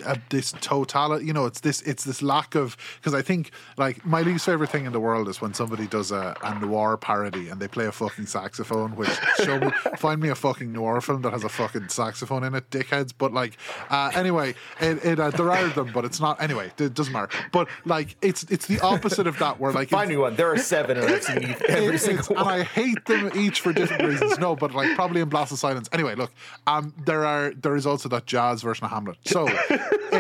uh, 0.03 0.17
this 0.31 0.53
totality. 0.61 1.27
You 1.27 1.33
know, 1.33 1.47
it's 1.47 1.61
this 1.61 1.83
it's 1.83 2.05
this 2.05 2.23
lack 2.23 2.55
of 2.55 2.77
because 2.97 3.15
I 3.15 3.23
think 3.23 3.51
like 3.77 4.05
my 4.05 4.23
least 4.23 4.47
favorite 4.47 4.71
thing 4.71 4.87
in 4.87 4.93
the 4.93 5.01
world 5.01 5.29
is 5.29 5.41
when 5.41 5.55
somebody 5.55 5.87
does 5.87 6.11
a, 6.11 6.37
a 6.43 6.59
noir 6.59 6.97
parody 6.97 7.49
and 7.49 7.61
they 7.61 7.69
play 7.69 7.87
a 7.87 7.93
fucking 7.93 8.27
saxophone. 8.27 8.97
Which 8.97 9.11
show 9.45 9.59
me 9.59 9.71
find 9.97 10.21
me 10.21 10.29
a 10.29 10.35
fucking 10.35 10.73
noir 10.73 11.01
film 11.01 11.23
that 11.23 11.33
has 11.33 11.45
a 11.45 11.49
fucking 11.49 11.89
saxophone 11.89 12.45
in 12.45 12.55
it, 12.55 12.69
dickheads. 12.71 13.13
But 13.17 13.33
like 13.33 13.57
uh, 13.91 14.11
anyway, 14.15 14.55
it, 14.81 15.05
it 15.05 15.21
uh, 15.21 15.31
there 15.31 15.51
are 15.51 15.69
them, 15.69 15.91
but 15.93 16.05
it's 16.05 16.21
not 16.21 16.41
anyway. 16.43 16.73
It 16.79 16.95
doesn't 16.95 17.13
matter. 17.13 17.29
But 17.53 17.69
like 17.85 18.17
it's 18.23 18.45
it's 18.45 18.67
the 18.67 18.81
opposite 18.81 19.27
of 19.27 19.39
that 19.39 19.61
where 19.61 19.73
like 19.73 19.89
Find 19.89 20.09
me 20.09 20.17
one. 20.17 20.37
There 20.37 20.53
are 20.53 20.59
seven, 20.59 20.97
of 20.97 21.05
I've 21.05 21.23
seen 21.23 21.57
every 21.69 21.97
it 21.97 21.99
single 21.99 22.37
one. 22.37 22.45
and 22.45 22.61
I 22.61 22.63
hate 22.65 23.05
them 23.07 23.31
each 23.35 23.61
for 23.61 23.73
different 23.73 24.05
reasons. 24.05 24.39
No, 24.39 24.55
but 24.57 24.75
like 24.75 24.95
probably 24.95 25.21
in 25.21 25.29
Blast 25.29 25.53
of 25.53 25.59
Silence. 25.59 25.89
Anyway, 25.93 26.15
look, 26.15 26.31
um, 26.67 26.95
there 27.05 27.25
are 27.27 27.53
there 27.55 27.77
is 27.77 27.87
also 27.87 28.09
that 28.11 28.27
jazz 28.27 28.63
version 28.63 28.85
of 28.85 28.91
Hamlet. 28.91 29.17
So 29.25 29.49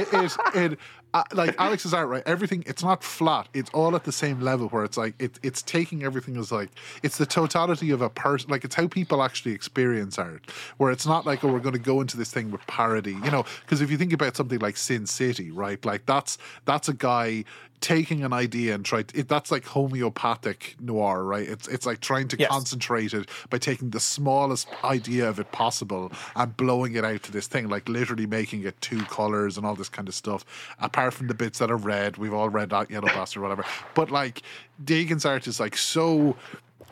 it 0.01 0.09
it, 0.13 0.39
it 0.55 0.79
uh, 1.13 1.25
like 1.33 1.55
Alex 1.59 1.85
is 1.85 1.93
out 1.93 2.09
right. 2.09 2.23
Everything 2.25 2.63
it's 2.67 2.85
not 2.85 3.03
flat. 3.03 3.49
It's 3.53 3.71
all 3.71 3.97
at 3.97 4.05
the 4.05 4.13
same 4.13 4.41
level 4.41 4.69
where 4.69 4.85
it's 4.85 4.97
like 4.97 5.15
it, 5.19 5.39
it's 5.43 5.61
taking 5.63 6.05
everything 6.05 6.37
as 6.37 6.53
like 6.53 6.71
it's 7.03 7.19
the 7.19 7.27
totality 7.27 7.91
of 7.91 8.01
a 8.01 8.09
person. 8.09 8.51
Like 8.51 8.65
it's 8.65 8.75
how 8.75 8.87
people 8.87 9.23
actually 9.23 9.53
experience 9.53 10.19
art. 10.19 10.49
Where 10.77 10.93
it's 10.93 11.07
not 11.07 11.27
like 11.27 11.43
oh 11.43 11.53
we're 11.53 11.59
going 11.59 11.73
to 11.73 11.81
go 11.81 12.01
into 12.01 12.17
this 12.17 12.31
thing 12.31 12.51
with 12.51 12.65
parody. 12.67 13.13
You 13.13 13.31
know, 13.31 13.45
because 13.63 13.81
if 13.81 13.91
you 13.91 13.97
think 13.97 14.13
about 14.13 14.37
something 14.37 14.61
like 14.61 14.77
Sin 14.77 15.07
City, 15.07 15.51
right? 15.51 15.85
Like 15.85 16.07
that's 16.07 16.39
that's 16.65 16.89
a 16.89 16.95
guy 16.95 17.45
taking 17.81 18.25
an 18.25 18.33
idea 18.33 18.75
and 18.75 18.85
try 18.85 19.03
to, 19.03 19.19
it, 19.21 19.29
that's 19.29 19.51
like 19.51 19.65
homeopathic 19.67 20.77
noir 20.81 21.25
right? 21.25 21.49
It's 21.49 21.69
it's 21.69 21.87
like 21.87 22.01
trying 22.01 22.29
to 22.29 22.39
Yes. 22.39 22.51
concentrate 22.51 23.15
it 23.15 23.29
by 23.51 23.59
taking 23.59 23.91
the 23.91 24.01
smallest 24.01 24.69
idea 24.85 25.29
of 25.29 25.39
it 25.41 25.53
possible 25.53 26.13
and 26.37 26.57
blowing 26.57 26.95
it 26.95 27.05
out 27.05 27.23
to 27.25 27.33
this 27.33 27.49
thing 27.49 27.69
like 27.69 27.89
literally 27.89 28.27
making 28.27 28.65
it 28.65 28.81
two 28.81 29.07
colors 29.07 29.57
and 29.57 29.67
all 29.67 29.77
this 29.77 29.89
kind 29.91 30.09
of 30.09 30.15
stuff 30.15 30.45
apart 30.81 31.15
from 31.15 31.29
the 31.29 31.35
bits 31.35 31.59
that 31.61 31.71
are 31.71 31.77
red. 31.77 32.17
We've 32.19 32.35
all 32.35 32.51
read 32.51 32.71
that 32.71 32.91
yellow 32.91 33.11
bastard 33.11 33.41
or 33.41 33.45
whatever. 33.45 33.65
But 33.95 34.11
like 34.11 34.43
Deegan's 34.83 35.25
art 35.27 35.47
is 35.47 35.61
like 35.61 35.77
so 35.77 36.39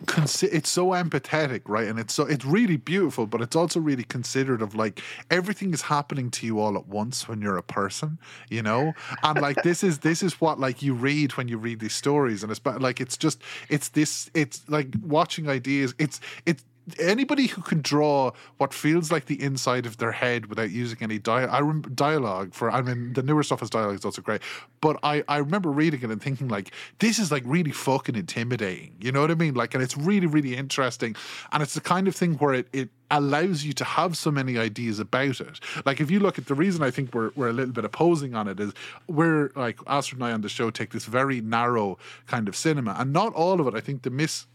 consi- 0.06 0.48
it's 0.52 0.70
so 0.70 0.88
empathetic, 0.88 1.62
right? 1.66 1.88
And 1.88 1.98
it's 1.98 2.14
so 2.14 2.24
it's 2.24 2.44
really 2.44 2.76
beautiful, 2.76 3.26
but 3.26 3.40
it's 3.40 3.56
also 3.56 3.80
really 3.80 4.04
considerate 4.04 4.62
of 4.62 4.74
like 4.74 5.02
everything 5.30 5.72
is 5.72 5.82
happening 5.82 6.30
to 6.32 6.46
you 6.46 6.60
all 6.60 6.76
at 6.76 6.86
once 6.86 7.28
when 7.28 7.40
you're 7.40 7.56
a 7.56 7.62
person, 7.62 8.18
you 8.48 8.62
know. 8.62 8.92
And 9.22 9.40
like 9.40 9.62
this 9.62 9.82
is 9.82 10.00
this 10.00 10.22
is 10.22 10.40
what 10.40 10.60
like 10.60 10.82
you 10.82 10.94
read 10.94 11.36
when 11.36 11.48
you 11.48 11.58
read 11.58 11.80
these 11.80 11.94
stories, 11.94 12.42
and 12.42 12.52
it's 12.52 12.60
like 12.64 13.00
it's 13.00 13.16
just 13.16 13.42
it's 13.68 13.88
this 13.90 14.30
it's 14.34 14.68
like 14.68 14.88
watching 15.02 15.48
ideas. 15.48 15.94
It's 15.98 16.20
it's 16.46 16.64
anybody 16.98 17.46
who 17.46 17.62
can 17.62 17.80
draw 17.80 18.32
what 18.58 18.72
feels 18.72 19.10
like 19.10 19.26
the 19.26 19.42
inside 19.42 19.86
of 19.86 19.98
their 19.98 20.12
head 20.12 20.46
without 20.46 20.70
using 20.70 20.98
any 21.00 21.20
I 21.26 21.60
rem- 21.60 21.82
dialogue 21.94 22.54
for 22.54 22.70
I 22.70 22.82
mean 22.82 23.12
the 23.12 23.22
newer 23.22 23.42
stuff 23.42 23.62
as 23.62 23.70
dialogue 23.70 23.96
is 23.96 24.04
also 24.04 24.22
great 24.22 24.42
but 24.80 24.98
I 25.02 25.24
I 25.28 25.38
remember 25.38 25.70
reading 25.70 26.02
it 26.02 26.10
and 26.10 26.22
thinking 26.22 26.48
like 26.48 26.72
this 26.98 27.18
is 27.18 27.30
like 27.30 27.42
really 27.46 27.72
fucking 27.72 28.14
intimidating 28.14 28.94
you 29.00 29.12
know 29.12 29.20
what 29.20 29.30
I 29.30 29.34
mean? 29.34 29.54
Like 29.54 29.74
and 29.74 29.82
it's 29.82 29.96
really 29.96 30.26
really 30.26 30.56
interesting 30.56 31.16
and 31.52 31.62
it's 31.62 31.74
the 31.74 31.80
kind 31.80 32.08
of 32.08 32.14
thing 32.14 32.34
where 32.34 32.54
it 32.54 32.68
it 32.72 32.90
allows 33.10 33.64
you 33.64 33.72
to 33.72 33.84
have 33.84 34.16
so 34.16 34.30
many 34.30 34.58
ideas 34.58 34.98
about 34.98 35.40
it. 35.40 35.60
Like 35.86 36.00
if 36.00 36.10
you 36.10 36.20
look 36.20 36.38
at 36.38 36.46
the 36.46 36.54
reason 36.54 36.82
I 36.82 36.90
think 36.90 37.14
we're 37.14 37.30
we're 37.34 37.48
a 37.48 37.52
little 37.52 37.72
bit 37.72 37.84
opposing 37.84 38.34
on 38.34 38.48
it 38.48 38.60
is 38.60 38.72
we're 39.06 39.50
like 39.56 39.78
Astrid 39.86 40.20
and 40.20 40.30
I 40.30 40.32
on 40.32 40.42
the 40.42 40.48
show 40.48 40.70
take 40.70 40.90
this 40.90 41.06
very 41.06 41.40
narrow 41.40 41.98
kind 42.26 42.48
of 42.48 42.56
cinema 42.56 42.96
and 42.98 43.12
not 43.12 43.34
all 43.34 43.60
of 43.60 43.66
it 43.66 43.74
I 43.74 43.80
think 43.80 44.02
the 44.02 44.10
miss 44.10 44.46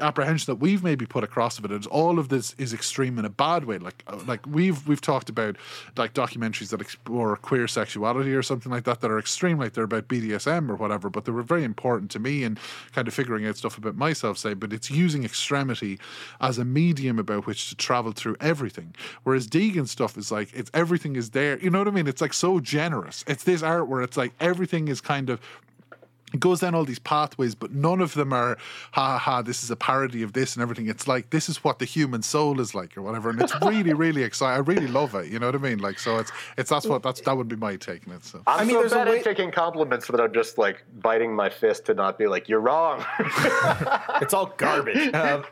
apprehension 0.00 0.52
that 0.52 0.60
we've 0.60 0.82
maybe 0.82 1.06
put 1.06 1.24
across 1.24 1.58
of 1.58 1.64
it 1.64 1.72
is 1.72 1.86
all 1.86 2.18
of 2.18 2.28
this 2.28 2.54
is 2.58 2.72
extreme 2.72 3.18
in 3.18 3.24
a 3.24 3.30
bad 3.30 3.64
way. 3.64 3.78
Like 3.78 4.02
uh, 4.06 4.18
like 4.26 4.46
we've 4.46 4.86
we've 4.86 5.00
talked 5.00 5.28
about 5.28 5.56
like 5.96 6.14
documentaries 6.14 6.70
that 6.70 6.80
explore 6.80 7.36
queer 7.36 7.68
sexuality 7.68 8.34
or 8.34 8.42
something 8.42 8.70
like 8.70 8.84
that 8.84 9.00
that 9.00 9.10
are 9.10 9.18
extreme 9.18 9.58
like 9.58 9.72
they're 9.72 9.84
about 9.84 10.08
BDSM 10.08 10.70
or 10.70 10.76
whatever 10.76 11.10
but 11.10 11.24
they 11.24 11.32
were 11.32 11.42
very 11.42 11.64
important 11.64 12.10
to 12.12 12.18
me 12.18 12.44
and 12.44 12.58
kind 12.92 13.08
of 13.08 13.14
figuring 13.14 13.46
out 13.46 13.56
stuff 13.56 13.78
about 13.78 13.96
myself 13.96 14.38
say 14.38 14.54
but 14.54 14.72
it's 14.72 14.90
using 14.90 15.24
extremity 15.24 15.98
as 16.40 16.58
a 16.58 16.64
medium 16.64 17.18
about 17.18 17.46
which 17.46 17.68
to 17.70 17.76
travel 17.76 18.12
through 18.12 18.36
everything. 18.40 18.94
Whereas 19.24 19.46
Deegan 19.48 19.88
stuff 19.88 20.16
is 20.16 20.30
like 20.30 20.52
it's 20.54 20.70
everything 20.74 21.16
is 21.16 21.30
there 21.30 21.58
you 21.58 21.70
know 21.70 21.78
what 21.78 21.88
I 21.88 21.92
mean? 21.92 22.06
It's 22.06 22.20
like 22.20 22.34
so 22.34 22.60
generous. 22.60 23.24
It's 23.26 23.44
this 23.44 23.62
art 23.62 23.88
where 23.88 24.02
it's 24.02 24.16
like 24.16 24.32
everything 24.40 24.88
is 24.88 25.00
kind 25.00 25.30
of 25.30 25.40
it 26.32 26.40
goes 26.40 26.60
down 26.60 26.74
all 26.74 26.84
these 26.84 26.98
pathways, 26.98 27.54
but 27.54 27.72
none 27.72 28.00
of 28.00 28.14
them 28.14 28.32
are, 28.32 28.56
ha 28.92 29.12
ha, 29.12 29.18
ha, 29.18 29.42
this 29.42 29.62
is 29.62 29.70
a 29.70 29.76
parody 29.76 30.22
of 30.22 30.32
this 30.32 30.54
and 30.54 30.62
everything. 30.62 30.88
It's 30.88 31.06
like, 31.06 31.30
this 31.30 31.48
is 31.48 31.62
what 31.64 31.78
the 31.78 31.84
human 31.84 32.22
soul 32.22 32.60
is 32.60 32.74
like 32.74 32.96
or 32.96 33.02
whatever. 33.02 33.30
And 33.30 33.40
it's 33.40 33.54
really, 33.62 33.92
really 33.92 34.22
exciting. 34.22 34.56
I 34.56 34.60
really 34.60 34.88
love 34.88 35.14
it. 35.14 35.30
You 35.30 35.38
know 35.38 35.46
what 35.46 35.54
I 35.54 35.58
mean? 35.58 35.78
Like, 35.78 35.98
so 35.98 36.18
it's, 36.18 36.32
it's, 36.56 36.70
that's 36.70 36.86
what, 36.86 37.02
that's, 37.02 37.20
that 37.22 37.36
would 37.36 37.48
be 37.48 37.56
my 37.56 37.76
take 37.76 38.06
on 38.08 38.14
it. 38.14 38.24
So. 38.24 38.42
I'm 38.46 38.60
I 38.60 38.64
mean, 38.64 38.74
so 38.76 38.80
there's 38.80 38.92
a 38.92 39.10
way- 39.10 39.18
at 39.18 39.24
taking 39.24 39.50
compliments 39.50 40.06
that 40.08 40.20
I'm 40.20 40.32
just 40.32 40.58
like 40.58 40.84
biting 41.00 41.34
my 41.34 41.50
fist 41.50 41.86
to 41.86 41.94
not 41.94 42.18
be 42.18 42.26
like, 42.26 42.48
you're 42.48 42.60
wrong. 42.60 43.04
it's 44.20 44.34
all 44.34 44.46
garbage. 44.56 45.10
Um, 45.22 45.44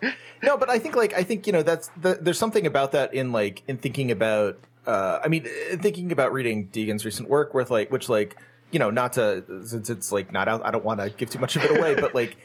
no, 0.42 0.56
but 0.56 0.70
I 0.70 0.78
think 0.78 0.96
like 0.96 1.12
I 1.12 1.22
think 1.22 1.46
you 1.46 1.52
know 1.52 1.62
that's 1.62 1.90
the, 2.00 2.18
there's 2.20 2.38
something 2.38 2.66
about 2.66 2.92
that 2.92 3.12
in 3.14 3.30
like 3.30 3.62
in 3.68 3.76
thinking 3.76 4.10
about. 4.10 4.58
Uh, 4.86 5.20
I 5.22 5.28
mean, 5.28 5.46
thinking 5.76 6.10
about 6.12 6.32
reading 6.32 6.66
Deegan's 6.68 7.04
recent 7.04 7.28
work, 7.28 7.52
with 7.52 7.70
like 7.70 7.90
which 7.92 8.08
like 8.08 8.36
you 8.70 8.78
know 8.78 8.90
not 8.90 9.14
to 9.14 9.44
since 9.66 9.90
it's 9.90 10.12
like 10.12 10.32
not 10.32 10.48
out. 10.48 10.64
I 10.64 10.70
don't 10.70 10.84
want 10.84 11.00
to 11.00 11.10
give 11.10 11.30
too 11.30 11.38
much 11.38 11.56
of 11.56 11.64
it 11.64 11.78
away, 11.78 11.94
but 11.94 12.14
like 12.14 12.36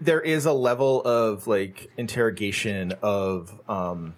there 0.00 0.20
is 0.20 0.46
a 0.46 0.52
level 0.52 1.02
of 1.02 1.46
like 1.46 1.90
interrogation 1.96 2.92
of 3.02 3.52
um 3.68 4.14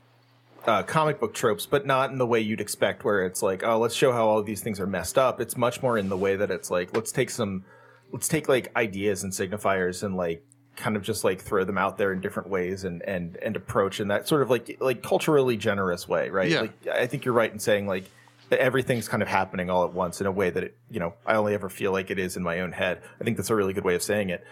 uh, 0.67 0.83
comic 0.83 1.21
book 1.21 1.33
tropes, 1.33 1.65
but 1.65 1.87
not 1.87 2.11
in 2.11 2.19
the 2.19 2.27
way 2.27 2.41
you'd 2.41 2.61
expect, 2.61 3.05
where 3.05 3.25
it's 3.25 3.43
like, 3.43 3.63
oh, 3.63 3.79
let's 3.79 3.95
show 3.95 4.13
how 4.13 4.27
all 4.27 4.43
these 4.43 4.61
things 4.63 4.81
are 4.81 4.87
messed 4.87 5.17
up. 5.17 5.41
It's 5.41 5.57
much 5.57 5.83
more 5.83 5.97
in 5.97 6.09
the 6.09 6.17
way 6.17 6.37
that 6.37 6.51
it's 6.51 6.71
like, 6.71 6.95
let's 6.97 7.13
take 7.13 7.31
some, 7.31 7.65
let's 8.13 8.27
take 8.29 8.49
like 8.49 8.75
ideas 8.75 9.23
and 9.23 9.33
signifiers 9.33 10.03
and 10.03 10.17
like 10.17 10.45
kind 10.75 10.97
of 10.97 11.03
just 11.03 11.25
like 11.25 11.41
throw 11.41 11.65
them 11.65 11.79
out 11.79 11.97
there 11.97 12.13
in 12.13 12.21
different 12.21 12.51
ways 12.51 12.85
and 12.85 13.03
and 13.03 13.37
and 13.39 13.57
approach 13.57 13.99
in 13.99 14.09
that 14.09 14.29
sort 14.29 14.43
of 14.43 14.51
like 14.51 14.77
like 14.81 15.03
culturally 15.03 15.57
generous 15.57 16.09
way, 16.09 16.29
right? 16.31 16.51
Yeah. 16.51 16.63
Like 16.63 16.87
I 16.89 17.07
think 17.07 17.25
you're 17.25 17.35
right 17.35 17.51
in 17.51 17.59
saying 17.59 17.87
like 17.87 18.11
everything's 18.53 19.09
kind 19.09 19.23
of 19.23 19.29
happening 19.29 19.71
all 19.71 19.85
at 19.85 19.93
once 19.93 20.21
in 20.21 20.27
a 20.27 20.33
way 20.33 20.51
that 20.51 20.63
it, 20.63 20.77
you 20.91 21.01
know, 21.01 21.15
I 21.25 21.35
only 21.35 21.55
ever 21.55 21.69
feel 21.69 21.93
like 21.93 22.11
it 22.11 22.19
is 22.19 22.37
in 22.37 22.43
my 22.43 22.61
own 22.61 22.73
head. 22.73 23.03
I 23.21 23.25
think 23.25 23.37
that's 23.37 23.51
a 23.51 23.55
really 23.55 23.73
good 23.73 23.85
way 23.85 23.95
of 23.95 24.03
saying 24.03 24.31
it. 24.31 24.45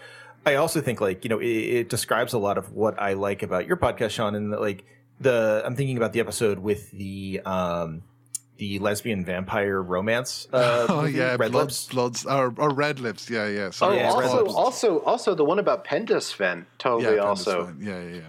I 0.45 0.55
also 0.55 0.79
think 0.81 1.01
like 1.01 1.23
you 1.23 1.29
know 1.29 1.39
it, 1.39 1.47
it 1.47 1.89
describes 1.89 2.33
a 2.33 2.37
lot 2.37 2.57
of 2.57 2.71
what 2.71 3.01
I 3.01 3.13
like 3.13 3.41
about 3.41 3.65
your 3.67 3.77
podcast, 3.77 4.11
Sean, 4.11 4.35
and 4.35 4.51
like 4.51 4.85
the 5.19 5.63
I'm 5.65 5.75
thinking 5.75 5.97
about 5.97 6.13
the 6.13 6.19
episode 6.19 6.59
with 6.59 6.91
the 6.91 7.41
um 7.45 8.03
the 8.57 8.79
lesbian 8.79 9.25
vampire 9.25 9.81
romance. 9.81 10.47
Uh, 10.53 10.85
Oh 10.89 11.01
movie, 11.01 11.17
yeah, 11.17 11.35
Red 11.37 11.51
bloods, 11.51 11.53
Lips. 11.53 11.85
bloods, 11.87 12.25
or, 12.25 12.53
or 12.57 12.69
red 12.69 12.99
lips. 12.99 13.29
Yeah, 13.29 13.47
yeah. 13.47 13.65
Oh, 13.65 13.71
Sorry, 13.71 13.97
Yeah, 13.97 14.11
also, 14.11 14.45
also, 14.47 14.99
also 15.01 15.35
the 15.35 15.43
one 15.43 15.59
about 15.59 15.83
Pendasven 15.85 16.65
totally 16.77 17.15
yeah, 17.15 17.21
also. 17.21 17.65
Pendle's 17.65 17.83
yeah, 17.85 18.01
yeah, 18.01 18.15
yeah. 18.15 18.21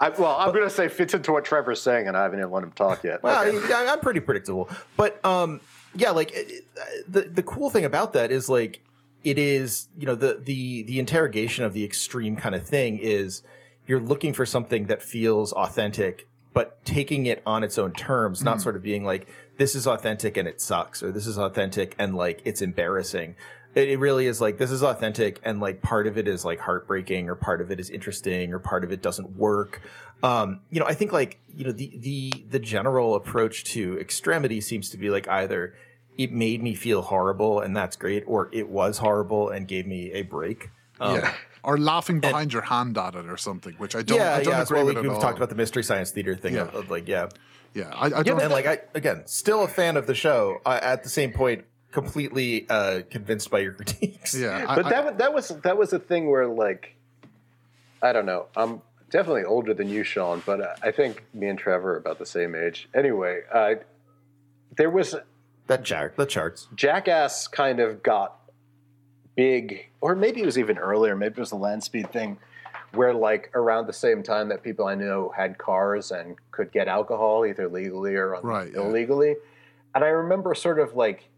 I, 0.00 0.08
well, 0.08 0.34
I'm 0.38 0.50
going 0.52 0.64
to 0.64 0.70
say 0.70 0.88
fits 0.88 1.12
into 1.14 1.30
what 1.32 1.44
Trevor's 1.44 1.80
saying, 1.82 2.08
and 2.08 2.16
I 2.16 2.22
haven't 2.22 2.38
even 2.38 2.50
let 2.50 2.64
him 2.64 2.72
talk 2.72 3.04
yet. 3.04 3.22
Well, 3.22 3.46
Okay. 3.46 3.68
yeah, 3.68 3.92
I'm 3.92 4.00
pretty 4.00 4.20
predictable, 4.20 4.70
but 4.96 5.22
um, 5.24 5.60
yeah, 5.94 6.10
like 6.10 6.32
it- 6.32 6.64
the 7.06 7.22
the 7.22 7.42
cool 7.42 7.68
thing 7.70 7.84
about 7.84 8.14
that 8.14 8.30
is 8.32 8.48
like 8.48 8.80
it 9.24 9.38
is 9.38 9.88
you 9.98 10.06
know 10.06 10.14
the 10.14 10.40
the 10.42 10.82
the 10.84 10.98
interrogation 10.98 11.64
of 11.64 11.74
the 11.74 11.84
extreme 11.84 12.34
kind 12.36 12.54
of 12.54 12.66
thing 12.66 12.98
is 12.98 13.42
you're 13.86 14.00
looking 14.00 14.32
for 14.32 14.46
something 14.46 14.86
that 14.86 15.02
feels 15.02 15.52
authentic, 15.52 16.26
but 16.54 16.82
taking 16.84 17.26
it 17.26 17.42
on 17.44 17.62
its 17.62 17.76
own 17.76 17.92
terms, 17.92 18.42
not 18.42 18.62
sort 18.62 18.76
of 18.76 18.82
being 18.82 19.04
like 19.04 19.28
this 19.58 19.74
is 19.74 19.86
authentic 19.86 20.38
and 20.38 20.48
it 20.48 20.60
sucks, 20.62 21.02
or 21.02 21.12
this 21.12 21.26
is 21.26 21.36
authentic 21.38 21.94
and 21.98 22.14
like 22.14 22.40
it's 22.46 22.62
embarrassing. 22.62 23.34
It, 23.74 23.88
it 23.90 23.98
really 23.98 24.26
is 24.26 24.40
like 24.40 24.58
this 24.58 24.70
is 24.70 24.82
authentic 24.82 25.40
and 25.44 25.60
like 25.60 25.80
part 25.82 26.06
of 26.06 26.18
it 26.18 26.26
is 26.26 26.44
like 26.44 26.58
heartbreaking 26.60 27.28
or 27.28 27.34
part 27.36 27.60
of 27.60 27.70
it 27.70 27.78
is 27.78 27.88
interesting 27.90 28.52
or 28.52 28.58
part 28.58 28.82
of 28.84 28.90
it 28.92 29.00
doesn't 29.02 29.36
work. 29.36 29.80
Um, 30.22 30.60
you 30.70 30.80
know, 30.80 30.86
I 30.86 30.94
think 30.94 31.12
like 31.12 31.38
you 31.54 31.64
know 31.64 31.72
the 31.72 31.92
the 31.96 32.32
the 32.50 32.58
general 32.58 33.14
approach 33.14 33.64
to 33.72 33.98
extremity 34.00 34.60
seems 34.60 34.90
to 34.90 34.98
be 34.98 35.08
like 35.10 35.28
either 35.28 35.74
it 36.18 36.32
made 36.32 36.62
me 36.62 36.74
feel 36.74 37.00
horrible 37.02 37.60
and 37.60 37.74
that's 37.76 37.96
great, 37.96 38.24
or 38.26 38.50
it 38.52 38.68
was 38.68 38.98
horrible 38.98 39.48
and 39.48 39.66
gave 39.68 39.86
me 39.86 40.12
a 40.12 40.22
break. 40.22 40.70
Um, 41.00 41.14
yeah. 41.16 41.34
Or 41.62 41.78
laughing 41.78 42.20
behind 42.20 42.52
your 42.52 42.62
hand 42.62 42.98
at 42.98 43.14
it 43.14 43.26
or 43.26 43.36
something, 43.36 43.74
which 43.74 43.94
I 43.94 44.02
don't. 44.02 44.18
yeah, 44.18 44.34
I 44.34 44.42
don't 44.42 44.52
yeah. 44.54 44.62
agree 44.62 44.78
Well, 44.78 44.86
with 44.94 44.98
we've 45.02 45.12
all. 45.12 45.20
talked 45.20 45.36
about 45.38 45.48
the 45.50 45.54
mystery 45.54 45.82
science 45.84 46.10
theater 46.10 46.34
thing 46.34 46.54
Yeah. 46.54 46.62
of, 46.62 46.74
of 46.74 46.90
like 46.90 47.06
yeah, 47.08 47.28
Yeah, 47.74 47.90
I, 47.94 48.06
I 48.06 48.22
don't. 48.22 48.40
and 48.42 48.50
like 48.50 48.66
I 48.66 48.80
again 48.94 49.22
still 49.26 49.62
a 49.64 49.68
fan 49.68 49.96
of 49.96 50.06
the 50.06 50.14
show. 50.14 50.60
Uh, 50.66 50.78
at 50.82 51.02
the 51.02 51.08
same 51.08 51.32
point, 51.32 51.64
completely 51.92 52.68
uh, 52.68 53.02
convinced 53.10 53.50
by 53.50 53.60
your 53.60 53.72
critiques. 53.78 54.34
yeah, 54.34 54.64
I- 54.68 54.74
but 54.76 54.86
I- 54.86 54.90
that 54.90 55.04
wa- 55.04 55.10
that 55.12 55.32
was 55.34 55.48
that 55.62 55.76
was 55.78 55.92
a 55.92 55.98
thing 55.98 56.30
where 56.30 56.46
like 56.46 56.94
I 58.02 58.12
don't 58.12 58.26
know. 58.26 58.46
I'm 58.56 58.80
definitely 59.10 59.44
older 59.44 59.74
than 59.74 59.88
you, 59.88 60.04
Sean, 60.04 60.42
but 60.46 60.60
uh, 60.60 60.74
I 60.82 60.90
think 60.90 61.24
me 61.34 61.48
and 61.48 61.58
Trevor 61.58 61.94
are 61.94 61.96
about 61.98 62.18
the 62.18 62.26
same 62.26 62.54
age. 62.54 62.88
Anyway, 62.94 63.40
uh, 63.52 63.74
there 64.76 64.90
was 64.90 65.14
that 65.66 65.84
chart, 65.84 66.16
the 66.16 66.26
charts. 66.26 66.68
Jackass 66.74 67.46
kind 67.48 67.78
of 67.80 68.02
got 68.02 68.36
big, 69.36 69.86
or 70.00 70.14
maybe 70.14 70.40
it 70.42 70.46
was 70.46 70.58
even 70.58 70.78
earlier. 70.78 71.14
Maybe 71.16 71.34
it 71.34 71.38
was 71.38 71.50
the 71.50 71.56
land 71.56 71.82
speed 71.82 72.10
thing, 72.12 72.38
where 72.92 73.12
like 73.14 73.50
around 73.54 73.86
the 73.86 73.92
same 73.92 74.22
time 74.22 74.48
that 74.48 74.62
people 74.62 74.86
I 74.86 74.94
know 74.94 75.32
had 75.36 75.58
cars 75.58 76.10
and 76.10 76.36
could 76.50 76.72
get 76.72 76.88
alcohol 76.88 77.44
either 77.46 77.68
legally 77.68 78.14
or 78.16 78.40
Right, 78.42 78.70
yeah. 78.72 78.80
illegally, 78.80 79.36
and 79.94 80.04
I 80.04 80.08
remember 80.08 80.54
sort 80.54 80.78
of 80.78 80.94
like 80.94 81.28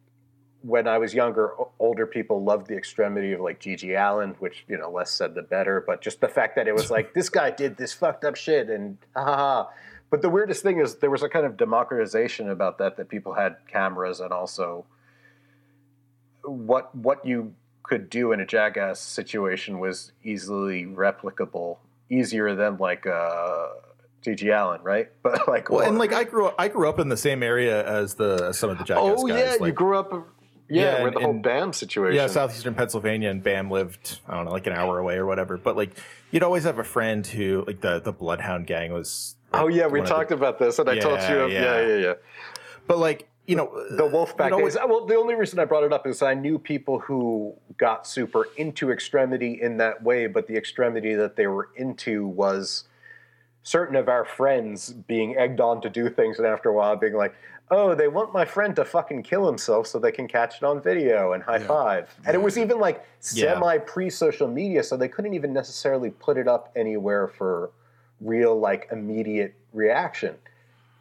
when 0.62 0.86
I 0.88 0.98
was 0.98 1.12
younger, 1.12 1.52
older 1.78 2.06
people 2.06 2.42
loved 2.42 2.68
the 2.68 2.76
extremity 2.76 3.32
of 3.32 3.40
like 3.40 3.60
GG 3.60 3.96
Allin, 3.98 4.30
which 4.38 4.64
you 4.68 4.78
know 4.78 4.90
less 4.90 5.10
said 5.10 5.34
the 5.34 5.42
better. 5.42 5.82
But 5.86 6.00
just 6.00 6.20
the 6.20 6.28
fact 6.28 6.56
that 6.56 6.68
it 6.68 6.74
was 6.74 6.90
like 6.90 7.14
this 7.14 7.28
guy 7.28 7.50
did 7.50 7.76
this 7.76 7.92
fucked 7.92 8.24
up 8.24 8.36
shit 8.36 8.70
and 8.70 8.98
ha 9.14 9.24
ha 9.24 9.36
ha. 9.36 9.70
But 10.10 10.22
the 10.22 10.28
weirdest 10.28 10.62
thing 10.62 10.78
is 10.78 10.96
there 10.96 11.10
was 11.10 11.22
a 11.22 11.28
kind 11.28 11.46
of 11.46 11.56
democratization 11.56 12.50
about 12.50 12.78
that 12.78 12.96
that 12.98 13.08
people 13.08 13.32
had 13.32 13.56
cameras 13.66 14.20
and 14.20 14.32
also 14.32 14.84
what 16.42 16.94
what 16.94 17.24
you 17.24 17.54
could 17.82 18.08
do 18.08 18.32
in 18.32 18.40
a 18.40 18.46
jackass 18.46 19.00
situation 19.00 19.78
was 19.78 20.12
easily 20.22 20.84
replicable, 20.84 21.78
easier 22.10 22.54
than 22.54 22.76
like 22.76 23.06
uh, 23.06 23.68
GG 24.22 24.48
Allin, 24.54 24.82
right? 24.82 25.10
But 25.22 25.48
like, 25.48 25.70
Well, 25.70 25.86
and 25.86 25.98
like 25.98 26.12
I 26.12 26.24
grew 26.24 26.46
up, 26.46 26.54
I 26.58 26.68
grew 26.68 26.88
up 26.88 26.98
in 26.98 27.08
the 27.08 27.16
same 27.16 27.42
area 27.42 27.84
as 27.86 28.14
the 28.14 28.46
as 28.50 28.58
some 28.58 28.70
of 28.70 28.78
the 28.78 28.84
Jackass 28.84 29.18
oh 29.18 29.26
guys. 29.26 29.56
yeah, 29.60 29.66
you 29.66 29.72
grew 29.72 29.98
up. 29.98 30.12
Yeah, 30.72 30.96
Yeah, 30.96 31.02
where 31.02 31.10
the 31.10 31.20
whole 31.20 31.34
BAM 31.34 31.72
situation. 31.74 32.16
yeah, 32.16 32.26
southeastern 32.28 32.74
Pennsylvania, 32.74 33.28
and 33.28 33.42
Bam 33.42 33.70
lived 33.70 34.20
I 34.26 34.34
don't 34.34 34.46
know 34.46 34.52
like 34.52 34.66
an 34.66 34.72
hour 34.72 34.98
away 34.98 35.16
or 35.16 35.26
whatever. 35.26 35.58
But 35.58 35.76
like 35.76 35.90
you'd 36.30 36.42
always 36.42 36.64
have 36.64 36.78
a 36.78 36.84
friend 36.84 37.26
who 37.26 37.64
like 37.66 37.80
the 37.82 38.00
the 38.00 38.12
Bloodhound 38.12 38.66
gang 38.66 38.92
was. 38.92 39.36
Oh 39.52 39.68
yeah, 39.68 39.86
we 39.86 40.00
of 40.00 40.06
the- 40.06 40.10
talked 40.14 40.32
about 40.32 40.58
this, 40.58 40.78
and 40.78 40.88
I 40.88 40.98
told 40.98 41.18
Yeah, 41.18 41.32
you. 41.46 41.52
yeah. 41.52 41.62
Yeah, 41.62 41.86
yeah, 41.86 41.96
yeah. 41.96 42.14
But 42.86 42.98
like 42.98 43.28
you 43.46 43.56
know 43.56 43.70
the 43.90 44.04
Wolfpack 44.04 44.50
know, 44.50 44.60
days. 44.60 44.76
Well, 44.76 45.04
the 45.04 45.16
only 45.16 45.34
reason 45.34 45.58
I 45.58 45.66
brought 45.66 45.84
it 45.84 45.92
up 45.92 46.06
is 46.06 46.22
I 46.22 46.32
knew 46.32 46.58
people 46.58 47.00
who 47.00 47.54
got 47.76 48.06
super 48.06 48.48
into 48.56 48.90
extremity 48.90 49.60
in 49.60 49.76
that 49.76 50.02
way, 50.02 50.26
but 50.26 50.46
the 50.46 50.56
extremity 50.56 51.14
that 51.14 51.36
they 51.36 51.46
were 51.48 51.68
into 51.76 52.26
was 52.26 52.84
certain 53.64 53.94
of 53.94 54.08
our 54.08 54.24
friends 54.24 54.92
being 54.92 55.36
egged 55.36 55.60
on 55.60 55.80
to 55.82 55.90
do 55.90 56.08
things, 56.08 56.38
and 56.38 56.46
after 56.46 56.68
a 56.68 56.72
while 56.72 56.96
being 56.96 57.14
like, 57.14 57.34
"Oh, 57.70 57.94
they 57.94 58.08
want 58.08 58.32
my 58.32 58.44
friend 58.44 58.74
to 58.76 58.84
fucking 58.84 59.22
kill 59.22 59.46
himself 59.46 59.86
so 59.86 59.98
they 59.98 60.12
can 60.12 60.28
catch 60.28 60.56
it 60.56 60.62
on 60.64 60.82
video 60.82 61.32
and 61.32 61.42
high 61.42 61.58
five. 61.58 62.14
And 62.26 62.34
it 62.34 62.42
was 62.42 62.58
even 62.58 62.78
like 62.78 63.04
semi 63.20 63.78
pre-social 63.78 64.48
media, 64.48 64.82
so 64.82 64.96
they 64.96 65.08
couldn't 65.08 65.34
even 65.34 65.52
necessarily 65.52 66.10
put 66.10 66.36
it 66.36 66.48
up 66.48 66.70
anywhere 66.76 67.28
for 67.28 67.70
real 68.20 68.58
like 68.58 68.88
immediate 68.92 69.54
reaction. 69.72 70.36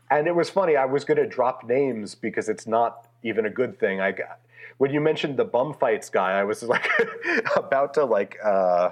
And 0.10 0.28
it 0.28 0.36
was 0.36 0.50
funny. 0.50 0.76
I 0.76 0.86
was 0.86 1.06
going 1.06 1.18
to 1.18 1.28
drop 1.28 1.64
names 1.64 2.16
because 2.16 2.50
it's 2.50 2.68
not 2.68 3.08
even 3.24 3.46
a 3.46 3.50
good 3.50 3.80
thing. 3.80 4.02
I 4.02 4.12
got 4.12 4.40
when 4.82 4.92
you 4.92 5.00
mentioned 5.00 5.38
the 5.38 5.46
bum 5.46 5.76
fights 5.76 6.10
guy, 6.10 6.32
I 6.40 6.44
was 6.44 6.64
like 6.64 6.90
about 7.56 7.94
to 7.94 8.04
like 8.04 8.38
uh, 8.44 8.90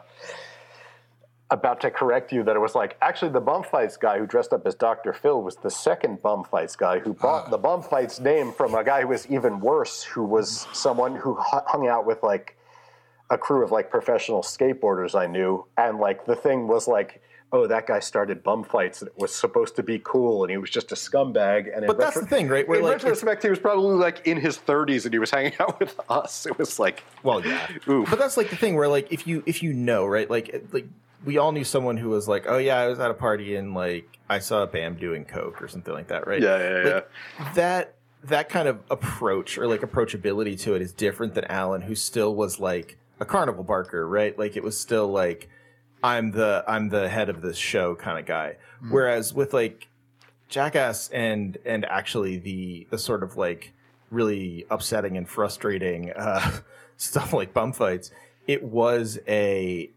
about 1.51 1.81
to 1.81 1.89
correct 1.89 2.31
you 2.31 2.43
that 2.43 2.55
it 2.55 2.59
was 2.59 2.75
like 2.75 2.95
actually 3.01 3.31
the 3.31 3.41
bum 3.41 3.63
fights 3.63 3.97
guy 3.97 4.19
who 4.19 4.27
dressed 4.27 4.53
up 4.53 4.67
as 4.67 4.75
Dr. 4.75 5.13
Phil 5.13 5.41
was 5.41 5.55
the 5.57 5.71
second 5.71 6.21
bum 6.21 6.43
fights 6.43 6.75
guy 6.75 6.99
who 6.99 7.13
bought 7.13 7.45
ah. 7.47 7.49
the 7.49 7.57
bum 7.57 7.81
fights 7.81 8.19
name 8.19 8.51
from 8.51 8.75
a 8.75 8.83
guy 8.83 9.01
who 9.01 9.07
was 9.07 9.27
even 9.27 9.59
worse, 9.59 10.03
who 10.03 10.23
was 10.23 10.67
someone 10.73 11.15
who 11.15 11.35
hung 11.39 11.87
out 11.87 12.05
with 12.05 12.21
like 12.21 12.55
a 13.29 13.37
crew 13.37 13.63
of 13.63 13.71
like 13.71 13.89
professional 13.89 14.41
skateboarders 14.41 15.19
I 15.19 15.27
knew, 15.27 15.65
and 15.77 15.99
like 15.99 16.25
the 16.25 16.35
thing 16.35 16.67
was 16.67 16.87
like, 16.87 17.21
oh, 17.51 17.67
that 17.67 17.87
guy 17.87 17.99
started 17.99 18.43
bum 18.43 18.63
fights. 18.63 19.01
and 19.01 19.09
It 19.09 19.17
was 19.17 19.33
supposed 19.33 19.75
to 19.77 19.83
be 19.83 19.99
cool, 20.03 20.43
and 20.43 20.51
he 20.51 20.57
was 20.57 20.69
just 20.69 20.91
a 20.91 20.95
scumbag. 20.95 21.75
And 21.75 21.85
But 21.87 21.97
that's 21.97 22.19
the 22.19 22.25
thing, 22.25 22.47
right? 22.47 22.67
Where 22.67 22.79
In 22.79 22.85
like 22.85 23.03
retrospect, 23.03 23.43
he 23.43 23.49
was 23.49 23.59
probably 23.59 23.95
like 23.95 24.25
in 24.25 24.37
his 24.37 24.57
30s, 24.57 25.05
and 25.05 25.13
he 25.13 25.19
was 25.19 25.31
hanging 25.31 25.53
out 25.59 25.79
with 25.79 25.99
us. 26.09 26.45
It 26.45 26.57
was 26.57 26.79
like, 26.79 27.03
Well, 27.23 27.45
yeah. 27.45 27.67
Oof. 27.87 28.09
But 28.09 28.19
that's 28.19 28.37
like 28.37 28.49
the 28.49 28.55
thing 28.55 28.75
where 28.75 28.87
like 28.87 29.11
if 29.11 29.25
you 29.27 29.43
if 29.45 29.63
you 29.63 29.73
know, 29.73 30.05
right? 30.05 30.29
Like 30.29 30.63
like 30.71 30.87
we 31.25 31.37
all 31.37 31.51
knew 31.51 31.63
someone 31.63 31.97
who 31.97 32.09
was 32.09 32.27
like, 32.27 32.45
"Oh 32.47 32.57
yeah, 32.57 32.77
I 32.77 32.87
was 32.87 32.99
at 32.99 33.11
a 33.11 33.15
party 33.15 33.55
and 33.55 33.73
like 33.73 34.19
I 34.29 34.39
saw 34.39 34.63
a 34.63 34.67
Bam 34.67 34.95
doing 34.95 35.25
coke 35.25 35.61
or 35.61 35.67
something 35.67 35.93
like 35.93 36.07
that," 36.07 36.27
right? 36.27 36.41
Yeah, 36.41 36.57
yeah, 36.57 36.93
Like, 37.37 37.53
That 37.55 37.95
that 38.23 38.49
kind 38.49 38.67
of 38.67 38.79
approach 38.89 39.57
or 39.57 39.67
like 39.67 39.81
approachability 39.81 40.59
to 40.61 40.75
it 40.75 40.81
is 40.81 40.91
different 40.91 41.35
than 41.35 41.45
Allin 41.49 41.81
who 41.81 41.95
still 41.95 42.35
was 42.35 42.59
like 42.59 42.97
a 43.19 43.25
carnival 43.25 43.63
barker, 43.63 44.07
right? 44.07 44.37
Like 44.37 44.57
it 44.57 44.63
was 44.63 44.79
still 44.79 45.07
like 45.07 45.49
I'm 46.03 46.31
the 46.31 46.63
I'm 46.67 46.89
the 46.89 47.09
head 47.09 47.29
of 47.29 47.41
this 47.41 47.57
show 47.57 47.95
kind 47.95 48.19
of 48.19 48.25
guy. 48.25 48.57
Whereas 48.89 49.33
with 49.33 49.53
like 49.53 49.87
Jackass 50.47 51.09
and 51.09 51.57
and 51.65 51.85
actually 51.85 52.37
the 52.37 52.87
the 52.89 52.97
sort 52.97 53.23
of 53.23 53.37
like 53.37 53.73
really 54.09 54.65
upsetting 54.69 55.17
and 55.17 55.27
frustrating 55.29 56.11
uh, 56.15 56.59
stuff 56.97 57.33
like 57.33 57.53
bum 57.53 57.73
fights, 57.73 58.11
it 58.47 58.63
was 58.63 59.19
a 59.27 59.91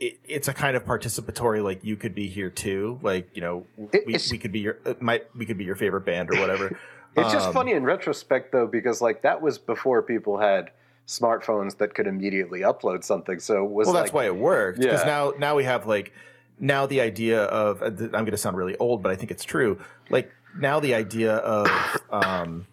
it, 0.00 0.18
it's 0.24 0.48
a 0.48 0.54
kind 0.54 0.76
of 0.76 0.84
participatory 0.84 1.62
like 1.62 1.82
you 1.84 1.96
could 1.96 2.14
be 2.14 2.28
here 2.28 2.50
too 2.50 2.98
like 3.02 3.28
you 3.34 3.40
know 3.40 3.66
we, 3.76 3.88
it's- 4.14 4.30
we 4.30 4.38
could 4.38 4.52
be 4.52 4.60
your 4.60 4.78
might 5.00 5.24
we 5.36 5.44
could 5.46 5.58
be 5.58 5.64
your 5.64 5.74
favorite 5.76 6.04
band 6.04 6.30
or 6.30 6.40
whatever 6.40 6.78
It's 7.16 7.32
just 7.32 7.48
Um, 7.48 7.54
funny 7.54 7.72
in 7.72 7.82
retrospect, 7.84 8.52
though, 8.52 8.66
because 8.68 9.00
like 9.00 9.22
that 9.22 9.40
was 9.42 9.58
before 9.58 10.02
people 10.02 10.38
had 10.38 10.70
smartphones 11.08 11.78
that 11.78 11.94
could 11.94 12.06
immediately 12.06 12.60
upload 12.60 13.02
something. 13.02 13.40
So 13.40 13.64
it 13.64 13.70
was 13.70 13.86
well 13.86 13.94
like, 13.94 14.04
that's 14.04 14.12
why 14.12 14.26
it 14.26 14.36
worked 14.36 14.78
because 14.78 15.00
Yeah. 15.00 15.06
now 15.06 15.32
now 15.38 15.56
we 15.56 15.64
have 15.64 15.86
like 15.86 16.12
now 16.60 16.86
the 16.86 17.00
idea 17.00 17.42
of 17.44 17.82
i'm 17.82 17.96
going 18.10 18.26
to 18.26 18.36
sound 18.36 18.56
really 18.56 18.76
old 18.78 19.02
but 19.02 19.10
i 19.10 19.16
think 19.16 19.30
it's 19.30 19.42
true 19.44 19.78
like 20.10 20.30
now 20.60 20.78
the 20.80 20.94
idea 20.94 21.36
of 21.36 21.68
um 22.10 22.66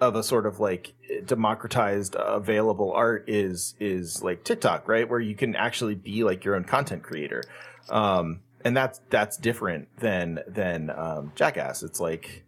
of 0.00 0.16
a 0.16 0.22
sort 0.22 0.46
of 0.46 0.60
like 0.60 0.94
democratized 1.26 2.16
available 2.18 2.92
art 2.92 3.24
is 3.28 3.74
is 3.80 4.22
like 4.22 4.44
tiktok 4.44 4.88
right? 4.88 5.08
Where 5.08 5.20
you 5.20 5.34
can 5.34 5.54
actually 5.56 5.94
be 5.94 6.24
like 6.24 6.44
your 6.44 6.56
own 6.56 6.64
content 6.64 7.02
creator. 7.02 7.42
Um 7.88 8.40
and 8.64 8.76
that's 8.76 9.00
that's 9.10 9.36
different 9.36 9.88
than 9.98 10.40
than 10.46 10.90
um 10.90 11.32
jackass. 11.34 11.82
It's 11.82 12.00
like 12.00 12.44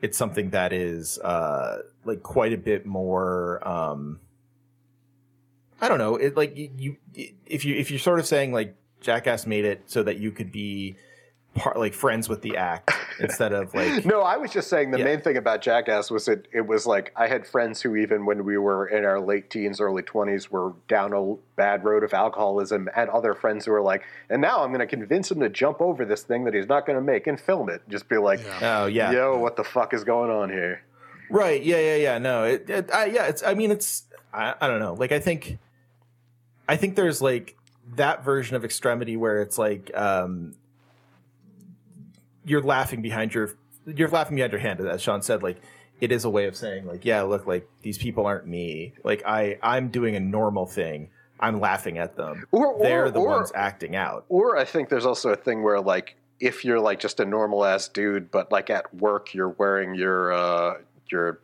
it's 0.00 0.18
something 0.18 0.50
that 0.50 0.72
is 0.72 1.18
uh 1.18 1.82
like 2.04 2.22
quite 2.22 2.52
a 2.52 2.58
bit 2.58 2.84
more 2.86 3.66
um 3.66 4.20
I 5.80 5.88
don't 5.88 5.98
know. 5.98 6.14
It 6.14 6.36
like 6.36 6.56
you, 6.56 6.70
you 6.76 6.96
if 7.44 7.64
you 7.64 7.74
if 7.74 7.90
you're 7.90 7.98
sort 7.98 8.20
of 8.20 8.26
saying 8.26 8.52
like 8.52 8.76
Jackass 9.00 9.46
made 9.46 9.64
it 9.64 9.82
so 9.86 10.04
that 10.04 10.18
you 10.18 10.30
could 10.30 10.52
be 10.52 10.96
part 11.54 11.78
like 11.78 11.92
friends 11.92 12.28
with 12.28 12.40
the 12.42 12.56
act 12.56 12.90
instead 13.20 13.52
of 13.52 13.74
like 13.74 14.04
No, 14.06 14.20
I 14.22 14.36
was 14.38 14.50
just 14.50 14.68
saying 14.70 14.90
the 14.90 14.98
Yeah. 14.98 15.04
main 15.04 15.20
thing 15.20 15.36
about 15.36 15.60
Jackass 15.60 16.10
was 16.10 16.26
it. 16.28 16.48
It 16.52 16.66
was 16.66 16.86
like 16.86 17.12
I 17.16 17.26
had 17.26 17.46
friends 17.46 17.82
who, 17.82 17.94
even 17.96 18.24
when 18.24 18.44
we 18.44 18.56
were 18.56 18.86
in 18.86 19.04
our 19.04 19.20
late 19.20 19.50
teens, 19.50 19.80
early 19.80 20.02
twenties, 20.02 20.50
were 20.50 20.72
down 20.88 21.12
a 21.12 21.34
bad 21.56 21.84
road 21.84 22.04
of 22.04 22.14
alcoholism, 22.14 22.88
and 22.96 23.10
other 23.10 23.34
friends 23.34 23.66
who 23.66 23.72
were 23.72 23.82
like, 23.82 24.02
"And 24.30 24.40
now 24.40 24.62
I'm 24.62 24.70
going 24.70 24.80
to 24.80 24.86
convince 24.86 25.30
him 25.30 25.40
to 25.40 25.48
jump 25.50 25.80
over 25.80 26.04
this 26.04 26.22
thing 26.22 26.44
that 26.44 26.54
he's 26.54 26.68
not 26.68 26.86
going 26.86 26.96
to 26.96 27.04
make 27.04 27.26
and 27.26 27.38
film 27.38 27.68
it." 27.68 27.82
Just 27.88 28.08
be 28.08 28.16
like, 28.16 28.40
oh 28.62 28.86
yeah 28.86 29.12
"Yo, 29.12 29.38
what 29.38 29.56
the 29.56 29.64
fuck 29.64 29.92
is 29.92 30.04
going 30.04 30.30
on 30.30 30.48
here?" 30.48 30.82
right 31.30 31.62
yeah 31.62 31.78
yeah 31.78 31.96
yeah 31.96 32.18
no 32.18 32.44
it, 32.44 32.68
it 32.68 32.90
I, 32.92 33.06
yeah 33.06 33.26
it's 33.26 33.42
I 33.42 33.54
mean 33.54 33.70
it's 33.70 34.02
I, 34.34 34.54
I 34.60 34.68
don't 34.68 34.80
know 34.80 34.92
like 34.92 35.12
I 35.12 35.18
think 35.18 35.58
I 36.68 36.76
think 36.76 36.94
there's 36.94 37.22
like 37.22 37.56
that 37.96 38.22
version 38.22 38.54
of 38.56 38.64
extremity 38.66 39.16
where 39.16 39.40
it's 39.40 39.56
like 39.56 39.90
um 39.94 40.54
you're 42.44 42.62
laughing 42.62 43.02
behind 43.02 43.34
your 43.34 43.54
you're 43.86 44.08
laughing 44.08 44.36
behind 44.36 44.52
your 44.52 44.60
hand 44.60 44.80
as 44.80 45.02
Sean 45.02 45.22
said 45.22 45.42
like 45.42 45.58
it 46.00 46.10
is 46.12 46.24
a 46.24 46.30
way 46.30 46.46
of 46.46 46.56
saying 46.56 46.86
like 46.86 47.04
yeah 47.04 47.22
look 47.22 47.46
like 47.46 47.68
these 47.82 47.98
people 47.98 48.26
aren't 48.26 48.46
me. 48.46 48.92
Like 49.04 49.22
I 49.26 49.58
I'm 49.62 49.88
doing 49.88 50.16
a 50.16 50.20
normal 50.20 50.66
thing. 50.66 51.10
I'm 51.40 51.58
laughing 51.60 51.98
at 51.98 52.16
them. 52.16 52.46
Or- 52.52 52.74
or- 52.74 52.82
they're 52.82 53.10
the 53.10 53.20
or- 53.20 53.28
ones 53.28 53.52
acting 53.54 53.96
out. 53.96 54.24
Or 54.28 54.56
I 54.56 54.64
think 54.64 54.88
there's 54.88 55.06
also 55.06 55.30
a 55.30 55.36
thing 55.36 55.62
where 55.62 55.80
like 55.80 56.16
if 56.40 56.64
you're 56.64 56.80
like 56.80 56.98
just 56.98 57.20
a 57.20 57.24
normal 57.24 57.64
ass 57.64 57.86
dude, 57.88 58.30
but 58.30 58.50
like 58.50 58.70
at 58.70 58.92
work 58.94 59.32
you're 59.34 59.50
wearing 59.50 59.94
your 59.94 60.32
uh, 60.32 60.74
your 61.10 61.40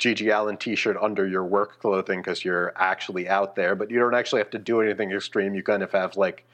GG 0.00 0.34
Allin 0.34 0.56
T-shirt 0.56 0.96
under 0.98 1.26
your 1.26 1.44
work 1.44 1.78
clothing 1.78 2.20
because 2.20 2.42
you're 2.42 2.72
actually 2.76 3.28
out 3.28 3.54
there, 3.54 3.74
but 3.74 3.90
you 3.90 3.98
don't 3.98 4.14
actually 4.14 4.40
have 4.40 4.48
to 4.50 4.58
do 4.58 4.80
anything 4.80 5.12
extreme. 5.12 5.54
You 5.54 5.62
kind 5.62 5.82
of 5.82 5.92
have 5.92 6.16
like, 6.16 6.46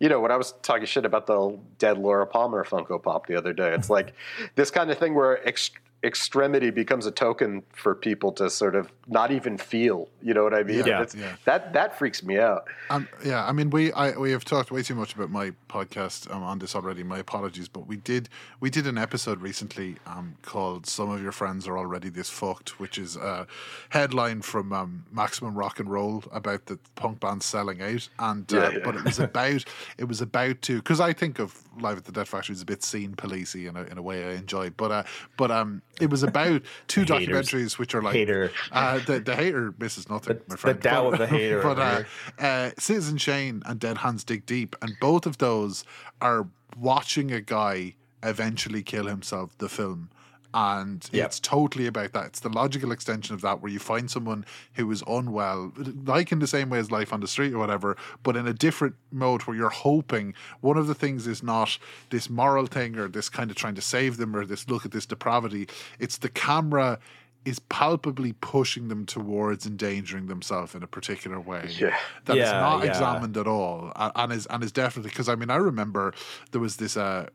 you 0.00 0.08
know, 0.08 0.20
when 0.20 0.30
I 0.30 0.36
was 0.36 0.52
talking 0.62 0.86
shit 0.86 1.04
about 1.04 1.26
the 1.26 1.58
dead 1.78 1.98
Laura 1.98 2.26
Palmer 2.26 2.64
Funko 2.64 3.02
Pop 3.02 3.26
the 3.26 3.36
other 3.36 3.52
day, 3.52 3.74
it's 3.74 3.90
like 3.90 4.14
this 4.54 4.70
kind 4.70 4.90
of 4.90 4.98
thing 4.98 5.14
where 5.14 5.46
ex- 5.46 5.70
extremity 6.04 6.70
becomes 6.70 7.06
a 7.06 7.10
token 7.10 7.62
for 7.72 7.94
people 7.94 8.30
to 8.32 8.50
sort 8.50 8.74
of 8.74 8.92
not 9.08 9.30
even 9.32 9.56
feel. 9.56 10.08
You 10.22 10.34
know 10.34 10.44
what 10.44 10.54
I 10.54 10.62
mean? 10.62 10.84
Yeah. 10.86 11.04
Yeah. 11.16 11.36
That 11.46 11.72
that 11.72 11.98
freaks 11.98 12.22
me 12.22 12.38
out. 12.38 12.68
Um, 12.90 13.08
yeah, 13.24 13.44
I 13.46 13.52
mean, 13.52 13.70
we 13.70 13.92
I, 13.92 14.12
we 14.16 14.30
have 14.32 14.44
talked 14.44 14.70
way 14.70 14.82
too 14.82 14.94
much 14.94 15.14
about 15.14 15.30
my 15.30 15.52
podcast 15.68 16.30
um, 16.32 16.42
on 16.42 16.58
this 16.58 16.74
already. 16.76 17.02
My 17.02 17.18
apologies, 17.18 17.68
but 17.68 17.86
we 17.86 17.96
did 17.96 18.28
we 18.60 18.70
did 18.70 18.86
an 18.86 18.98
episode 18.98 19.40
recently 19.40 19.96
um, 20.06 20.36
called 20.42 20.86
"Some 20.86 21.10
of 21.10 21.22
Your 21.22 21.32
Friends 21.32 21.66
Are 21.66 21.78
Already 21.78 22.10
This 22.10 22.28
Fucked," 22.30 22.78
which 22.78 22.98
is 22.98 23.16
a 23.16 23.46
headline 23.88 24.42
from 24.42 24.72
um, 24.72 25.04
Maximum 25.10 25.54
Rock 25.54 25.80
and 25.80 25.90
Roll 25.90 26.22
about 26.32 26.66
the 26.66 26.78
punk 26.94 27.20
band 27.20 27.42
selling 27.42 27.80
out, 27.82 28.08
and 28.18 28.52
uh, 28.52 28.56
Yeah, 28.56 28.70
yeah. 28.70 28.78
but 28.84 28.96
it 28.96 29.04
was 29.04 29.18
about 29.30 29.64
it 29.98 30.04
was 30.04 30.20
about 30.20 30.60
to 30.62 30.76
because 30.76 31.00
I 31.00 31.12
think 31.12 31.38
of 31.38 31.62
Live 31.80 31.98
at 31.98 32.04
the 32.04 32.12
Death 32.12 32.28
Factory 32.28 32.52
as 32.54 32.62
a 32.62 32.66
bit 32.66 32.82
scene 32.82 33.14
policey 33.14 33.68
in 33.68 33.76
a 33.76 33.82
in 33.84 33.98
a 33.98 34.02
way 34.02 34.24
I 34.24 34.32
enjoy, 34.36 34.70
but 34.70 34.90
uh, 34.90 35.02
but 35.36 35.50
um, 35.50 35.82
it 36.00 36.10
was 36.10 36.22
about 36.22 36.62
two 36.88 37.02
Haters. 37.02 37.28
documentaries 37.28 37.78
which 37.78 37.94
are 37.94 38.02
like 38.02 38.14
Hater. 38.14 38.50
uh, 38.72 38.98
the 39.06 39.20
the 39.20 39.36
hater 39.36 39.74
misses 39.78 40.08
nothing, 40.08 40.40
my 40.48 40.54
the 40.54 40.58
friend. 40.58 40.86
Of 40.86 41.18
the 41.18 41.26
hater 41.26 41.62
But 41.62 41.78
uh, 41.78 42.02
uh, 42.38 42.70
Citizen 42.78 43.18
Shane 43.18 43.62
and 43.66 43.78
Dead 43.80 43.98
Hands 43.98 44.22
Dig 44.22 44.46
Deep, 44.46 44.76
and 44.82 44.96
both 45.00 45.26
of 45.26 45.38
those 45.38 45.84
are 46.20 46.48
watching 46.76 47.32
a 47.32 47.40
guy 47.40 47.94
eventually 48.22 48.82
kill 48.82 49.06
himself. 49.06 49.56
The 49.58 49.68
film 49.68 50.10
and 50.54 51.06
Yep. 51.12 51.26
it's 51.26 51.40
totally 51.40 51.86
about 51.86 52.12
that. 52.12 52.26
It's 52.26 52.40
the 52.40 52.48
logical 52.48 52.92
extension 52.92 53.34
of 53.34 53.40
that, 53.42 53.60
where 53.60 53.70
you 53.72 53.78
find 53.80 54.10
someone 54.10 54.46
who 54.74 54.90
is 54.90 55.02
unwell, 55.06 55.72
like 56.06 56.30
in 56.32 56.38
the 56.38 56.46
same 56.46 56.70
way 56.70 56.78
as 56.78 56.90
life 56.90 57.12
on 57.12 57.20
the 57.20 57.28
street 57.28 57.52
or 57.52 57.58
whatever, 57.58 57.96
but 58.22 58.36
in 58.36 58.46
a 58.46 58.54
different 58.54 58.94
mode 59.12 59.42
where 59.42 59.56
you're 59.56 59.68
hoping 59.68 60.32
one 60.60 60.76
of 60.78 60.86
the 60.86 60.94
things 60.94 61.26
is 61.26 61.42
not 61.42 61.76
this 62.10 62.30
moral 62.30 62.66
thing 62.66 62.96
or 62.96 63.08
this 63.08 63.28
kind 63.28 63.50
of 63.50 63.56
trying 63.56 63.74
to 63.74 63.82
save 63.82 64.16
them 64.16 64.34
or 64.34 64.46
this 64.46 64.68
look 64.70 64.84
at 64.86 64.92
this 64.92 65.04
depravity. 65.06 65.68
It's 65.98 66.18
the 66.18 66.28
camera 66.28 66.98
is 67.44 67.58
palpably 67.58 68.32
pushing 68.40 68.88
them 68.88 69.04
towards 69.04 69.66
endangering 69.66 70.28
themselves 70.28 70.74
in 70.74 70.82
a 70.82 70.86
particular 70.86 71.38
way 71.38 71.68
Yeah. 71.78 71.94
that 72.24 72.38
is 72.38 72.48
Yeah, 72.48 72.58
not 72.60 72.82
yeah. 72.84 72.88
examined 72.90 73.36
at 73.36 73.46
all 73.46 73.92
and 73.96 74.32
is 74.32 74.46
and 74.46 74.64
is 74.64 74.72
definitely 74.72 75.10
because 75.10 75.28
I 75.28 75.34
mean 75.34 75.50
I 75.50 75.56
remember 75.56 76.14
there 76.52 76.60
was 76.62 76.76
this 76.76 76.96
uh 76.96 77.26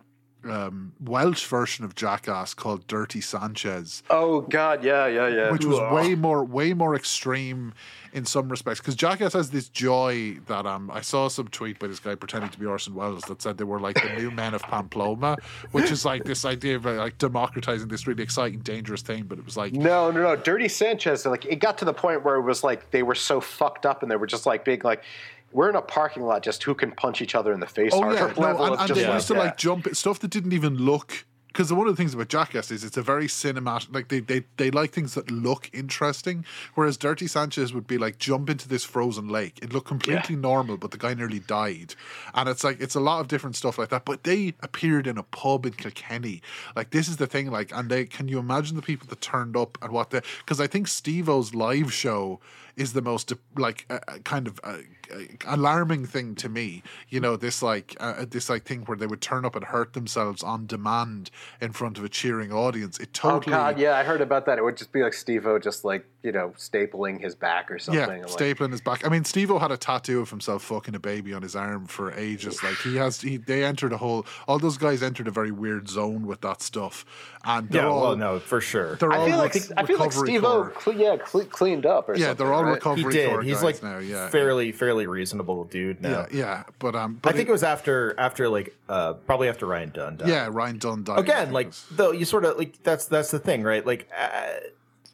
um, 0.46 0.94
Welsh 1.00 1.46
version 1.46 1.84
of 1.86 1.96
Jackass 1.96 2.54
called 2.54 2.88
Dirty 2.88 3.22
Sanchez, 3.22 4.04
Oh 4.10 4.42
God, 4.42 4.84
yeah, 4.84 5.08
yeah, 5.08 5.28
yeah. 5.28 5.52
which 5.52 5.66
was 5.66 5.80
way 5.92 6.16
more 6.16 6.44
way 6.44 6.74
more 6.74 6.96
extreme 6.96 7.74
in 8.12 8.26
some 8.26 8.50
respects 8.50 8.80
because 8.80 8.96
Jackass 8.96 9.34
has 9.34 9.52
this 9.52 9.70
joy 9.70 10.38
that 10.48 10.66
um 10.66 10.90
I 10.92 11.02
saw 11.02 11.28
some 11.28 11.48
tweet 11.48 11.78
by 11.78 11.88
this 11.88 12.00
guy 12.00 12.16
pretending 12.16 12.50
to 12.52 12.60
be 12.60 12.66
Orson 12.66 12.96
Welles 12.96 13.24
that 13.24 13.42
said 13.42 13.58
they 13.58 13.64
were 13.64 13.80
like 13.80 14.02
the 14.02 14.14
new 14.18 14.32
men 14.32 14.54
of 14.54 14.62
Pamplona, 14.64 15.36
which 15.72 15.92
is 15.92 16.06
like 16.06 16.24
this 16.24 16.46
idea 16.46 16.76
of 16.78 16.86
like 16.86 17.18
democratizing 17.18 17.88
this 17.88 18.08
really 18.08 18.24
exciting 18.24 18.60
dangerous 18.60 19.02
thing, 19.02 19.24
but 19.24 19.38
it 19.38 19.46
was 19.46 19.58
like 19.58 19.74
No, 19.74 20.10
no, 20.10 20.22
no. 20.22 20.36
Dirty 20.36 20.70
Sanchez, 20.70 21.26
like 21.26 21.46
it 21.46 21.58
got 21.58 21.78
to 21.80 21.86
the 21.86 21.94
point 21.94 22.24
where 22.24 22.36
it 22.36 22.42
was 22.44 22.64
like 22.64 22.92
they 22.92 23.04
were 23.04 23.16
so 23.16 23.42
fucked 23.42 23.86
up 23.86 24.02
and 24.02 24.12
they 24.12 24.16
were 24.16 24.28
just 24.28 24.46
like 24.46 24.64
big 24.66 24.84
like 24.84 25.04
we're 25.52 25.70
in 25.70 25.76
a 25.76 25.82
parking 25.82 26.24
lot, 26.24 26.44
just 26.44 26.64
who 26.64 26.76
can 26.76 26.92
punch 26.92 27.22
each 27.22 27.36
other 27.36 27.54
in 27.54 27.60
the 27.60 27.68
face 27.68 27.92
Oh 27.94 28.02
harder 28.02 28.16
yeah, 28.16 28.34
no, 28.38 28.42
level 28.42 28.66
and, 28.66 28.80
and 28.80 28.88
just 28.88 29.00
they 29.00 29.08
like, 29.08 29.14
used 29.16 29.28
to 29.28 29.34
yeah. 29.34 29.40
like 29.40 29.58
jump 29.58 29.88
stuff 29.96 30.20
that 30.20 30.32
didn't 30.32 30.54
even 30.54 30.78
look. 30.78 31.26
Because 31.48 31.74
one 31.74 31.88
of 31.88 31.94
the 31.94 31.98
things 31.98 32.14
about 32.14 32.28
Jackass 32.28 32.70
is 32.70 32.84
it's 32.84 32.96
a 32.96 33.02
very 33.02 33.26
cinematic. 33.26 33.94
Like 33.94 34.10
they, 34.10 34.20
they 34.20 34.44
they 34.58 34.70
like 34.70 34.92
things 34.92 35.16
that 35.16 35.32
look 35.32 35.68
interesting, 35.74 36.46
whereas 36.76 36.96
Dirty 36.96 37.26
Sanchez 37.26 37.74
would 37.74 37.88
be 37.88 37.98
like 37.98 38.20
jump 38.20 38.52
into 38.52 38.70
this 38.70 38.84
frozen 38.84 39.28
lake. 39.28 39.58
It 39.60 39.74
looked 39.74 39.88
completely 39.88 40.36
normal, 40.36 40.78
but 40.78 40.92
the 40.92 41.00
guy 41.00 41.16
nearly 41.16 41.40
died, 41.40 41.96
and 42.36 42.48
it's 42.48 42.64
like 42.64 42.80
it's 42.80 42.94
a 42.94 43.00
lot 43.00 43.20
of 43.20 43.28
different 43.28 43.56
stuff 43.56 43.80
like 43.80 43.90
that. 43.90 44.06
But 44.06 44.26
they 44.26 44.54
appeared 44.62 45.08
in 45.08 45.18
a 45.18 45.24
pub 45.24 45.66
in 45.66 45.74
Kilkenny. 45.74 46.44
Like 46.76 46.92
this 46.92 47.10
is 47.10 47.18
the 47.18 47.28
thing. 47.28 47.50
Like, 47.50 47.76
and 47.76 47.90
they 47.90 48.06
can 48.06 48.28
you 48.28 48.38
imagine 48.38 48.76
the 48.76 48.84
people 48.84 49.08
that 49.10 49.20
turned 49.20 49.58
up 49.58 49.80
and 49.82 49.92
what 49.92 50.12
the 50.12 50.22
because 50.46 50.62
I 50.62 50.68
think 50.68 50.88
Steve-O's 50.88 51.56
live 51.56 51.92
show 51.92 52.40
is 52.80 52.94
the 52.94 53.02
most 53.02 53.34
like 53.58 53.86
uh, 53.90 54.00
uh, 54.08 54.18
kind 54.20 54.48
of 54.48 54.60
uh, 54.64 54.78
uh, 55.14 55.20
alarming 55.46 56.06
thing 56.06 56.34
to 56.34 56.48
me. 56.48 56.82
You 57.10 57.20
know, 57.20 57.36
this 57.36 57.62
like 57.62 57.96
uh, 58.00 58.26
this 58.28 58.50
like 58.50 58.64
thing 58.64 58.84
where 58.86 58.98
they 58.98 59.06
would 59.06 59.22
turn 59.22 59.44
up 59.44 59.56
and 59.56 59.66
hurt 59.66 59.94
themselves 59.94 60.42
on 60.42 60.66
demand 60.66 61.30
in 61.62 61.74
front 61.74 61.98
of 61.98 62.06
a 62.06 62.10
cheering 62.10 62.54
audience. 62.54 62.98
It 62.98 63.14
totally. 63.14 63.54
Oh. 63.54 63.58
God, 63.58 63.80
yeah, 63.80 63.98
I 63.98 64.04
heard 64.04 64.22
about 64.22 64.46
that. 64.46 64.58
It 64.58 64.64
would 64.64 64.78
just 64.78 64.94
be 64.94 65.04
like 65.04 65.14
Steve-O 65.14 65.60
just 65.60 65.84
like, 65.84 66.06
you 66.22 66.32
know, 66.34 66.50
stapling 66.58 67.22
his 67.22 67.34
back 67.34 67.72
or 67.72 67.80
something. 67.80 68.00
Yeah, 68.02 68.10
and, 68.14 68.24
like, 68.24 68.32
stapling 68.32 68.72
his 68.72 68.82
back. 68.82 69.06
I 69.06 69.10
mean, 69.10 69.24
Steve-O 69.24 69.58
had 69.58 69.72
a 69.72 69.78
tattoo 69.78 70.20
of 70.20 70.30
himself 70.30 70.64
fucking 70.64 70.94
a 70.94 71.00
baby 71.00 71.34
on 71.34 71.42
his 71.42 71.56
arm 71.56 71.88
for 71.88 72.12
ages. 72.14 72.62
Like 72.62 72.76
he 72.78 72.98
has, 72.98 73.22
he, 73.22 73.38
they 73.38 73.64
entered 73.64 73.94
a 73.94 73.98
whole. 73.98 74.26
All 74.48 74.60
those 74.60 74.78
guys 74.78 75.02
entered 75.02 75.28
a 75.28 75.32
very 75.32 75.52
weird 75.52 75.88
zone 75.88 76.28
with 76.28 76.42
that 76.42 76.62
stuff, 76.62 77.06
and 77.46 77.70
they're 77.70 77.84
Yeah, 77.84 77.88
all. 77.90 78.02
well, 78.02 78.16
no, 78.18 78.40
for 78.40 78.60
sure. 78.60 78.96
They're 78.98 79.14
all 79.14 79.22
I 79.24 79.30
feel 79.30 79.38
like 79.38 79.54
rec- 79.54 79.64
I 79.78 79.86
feel 79.86 79.98
like 80.00 80.10
recovery 80.10 80.28
Steve-O, 80.30 80.64
tour. 80.64 80.70
cle- 80.76 80.94
yeah, 80.96 81.16
cle- 81.18 81.46
cleaned 81.46 81.86
up 81.86 82.10
or 82.10 82.16
Yeah, 82.16 82.28
something. 82.28 82.46
they're 82.46 82.54
all 82.54 82.64
right? 82.66 82.72
recovery 82.74 83.04
he 83.14 83.20
did. 83.20 83.30
tour 83.30 83.42
He's 83.42 83.64
like 83.64 83.82
now. 83.82 84.00
Yeah, 84.00 84.28
fairly 84.30 84.72
fairly 84.74 85.08
reasonable 85.08 85.64
dude 85.66 86.02
now. 86.02 86.28
yeah, 86.32 86.38
yeah. 86.38 86.64
But 86.80 86.96
um, 86.96 87.22
I 87.24 87.32
think 87.32 87.48
it, 87.48 87.52
was 87.52 87.64
after 87.64 88.14
after 88.20 88.50
like 88.50 88.76
uh 88.90 89.14
probably 89.14 89.48
after 89.48 89.66
Ryan 89.66 89.92
Dunn 89.92 90.18
died. 90.18 90.28
yeah, 90.28 90.50
Ryan 90.52 90.78
Dunn 90.80 91.04
died. 91.06 91.20
Again, 91.20 91.52
like 91.54 91.72
though 91.92 92.12
you 92.12 92.26
sort 92.26 92.44
of 92.44 92.58
like 92.58 92.84
that's 92.84 93.06
that's 93.06 93.32
the 93.32 93.40
thing, 93.40 93.64
right? 93.64 93.86
Like 93.86 94.10
uh, 94.20 94.50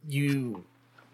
you 0.10 0.64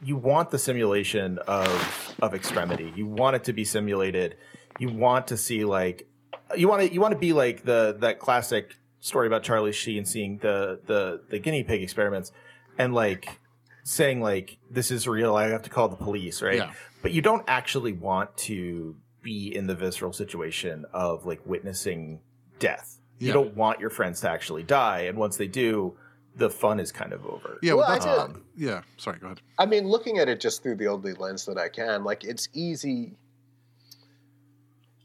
you 0.04 0.16
want 0.18 0.50
the 0.52 0.60
simulation 0.60 1.38
of 1.48 2.16
of 2.22 2.34
extremity. 2.34 2.92
You 2.96 3.06
want 3.06 3.36
it 3.36 3.44
to 3.46 3.54
be 3.54 3.66
simulated. 3.66 4.36
You 4.80 4.90
want 4.90 5.28
to 5.28 5.38
see 5.38 5.64
like 5.64 6.08
you 6.56 6.68
want 6.68 6.82
to 6.82 6.94
you 6.94 7.00
want 7.02 7.14
to 7.14 7.20
be 7.20 7.34
like 7.34 7.64
the 7.64 7.96
that 8.00 8.20
classic 8.20 8.74
story 9.00 9.28
about 9.28 9.44
Charlie 9.44 9.72
Sheen 9.72 10.06
seeing 10.06 10.38
the 10.40 10.80
the 10.86 11.22
the 11.30 11.40
guinea 11.40 11.64
pig 11.64 11.82
experiments 11.84 12.32
and 12.78 12.94
like 12.94 13.40
saying 13.84 14.22
like 14.22 14.58
this 14.70 14.92
is 14.92 15.08
real. 15.08 15.36
I 15.36 15.50
have 15.50 15.64
to 15.64 15.70
call 15.70 15.88
the 15.90 15.96
police, 15.96 16.42
right? 16.42 16.58
Yeah. 16.58 16.72
But 17.02 17.12
you 17.12 17.22
don't 17.22 17.44
actually 17.48 17.94
want 17.94 18.36
to 18.38 18.96
be 19.24 19.56
in 19.56 19.68
the 19.68 19.76
visceral 19.76 20.14
situation 20.14 20.86
of 20.94 21.26
like 21.26 21.42
witnessing 21.46 22.22
death. 22.60 22.98
You 23.20 23.28
Yeah. 23.28 23.34
don't 23.34 23.56
want 23.56 23.80
your 23.80 23.90
friends 23.92 24.22
to 24.22 24.30
actually 24.30 24.64
die, 24.64 25.02
and 25.02 25.18
once 25.18 25.38
they 25.38 25.48
do, 25.48 25.96
the 26.36 26.50
fun 26.50 26.80
is 26.80 26.92
kind 26.92 27.14
of 27.14 27.26
over. 27.26 27.60
yeah, 27.62 27.74
Well, 27.74 27.86
well, 27.88 27.92
I 27.92 28.00
that's 28.00 28.34
did- 28.34 28.42
yeah. 28.56 28.82
Sorry, 28.98 29.20
go 29.20 29.28
ahead. 29.28 29.42
I 29.60 29.66
mean, 29.66 29.88
looking 29.88 30.18
at 30.20 30.30
it 30.30 30.40
just 30.40 30.64
through 30.64 30.76
the 30.76 30.88
only 30.88 31.14
lens 31.14 31.46
that 31.46 31.58
I 31.58 31.68
can, 31.70 32.04
like 32.04 32.24
it's 32.24 32.48
easy. 32.54 33.14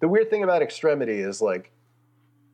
The 0.01 0.09
weird 0.09 0.31
thing 0.31 0.43
about 0.43 0.63
extremity 0.63 1.21
is 1.21 1.41
like 1.41 1.71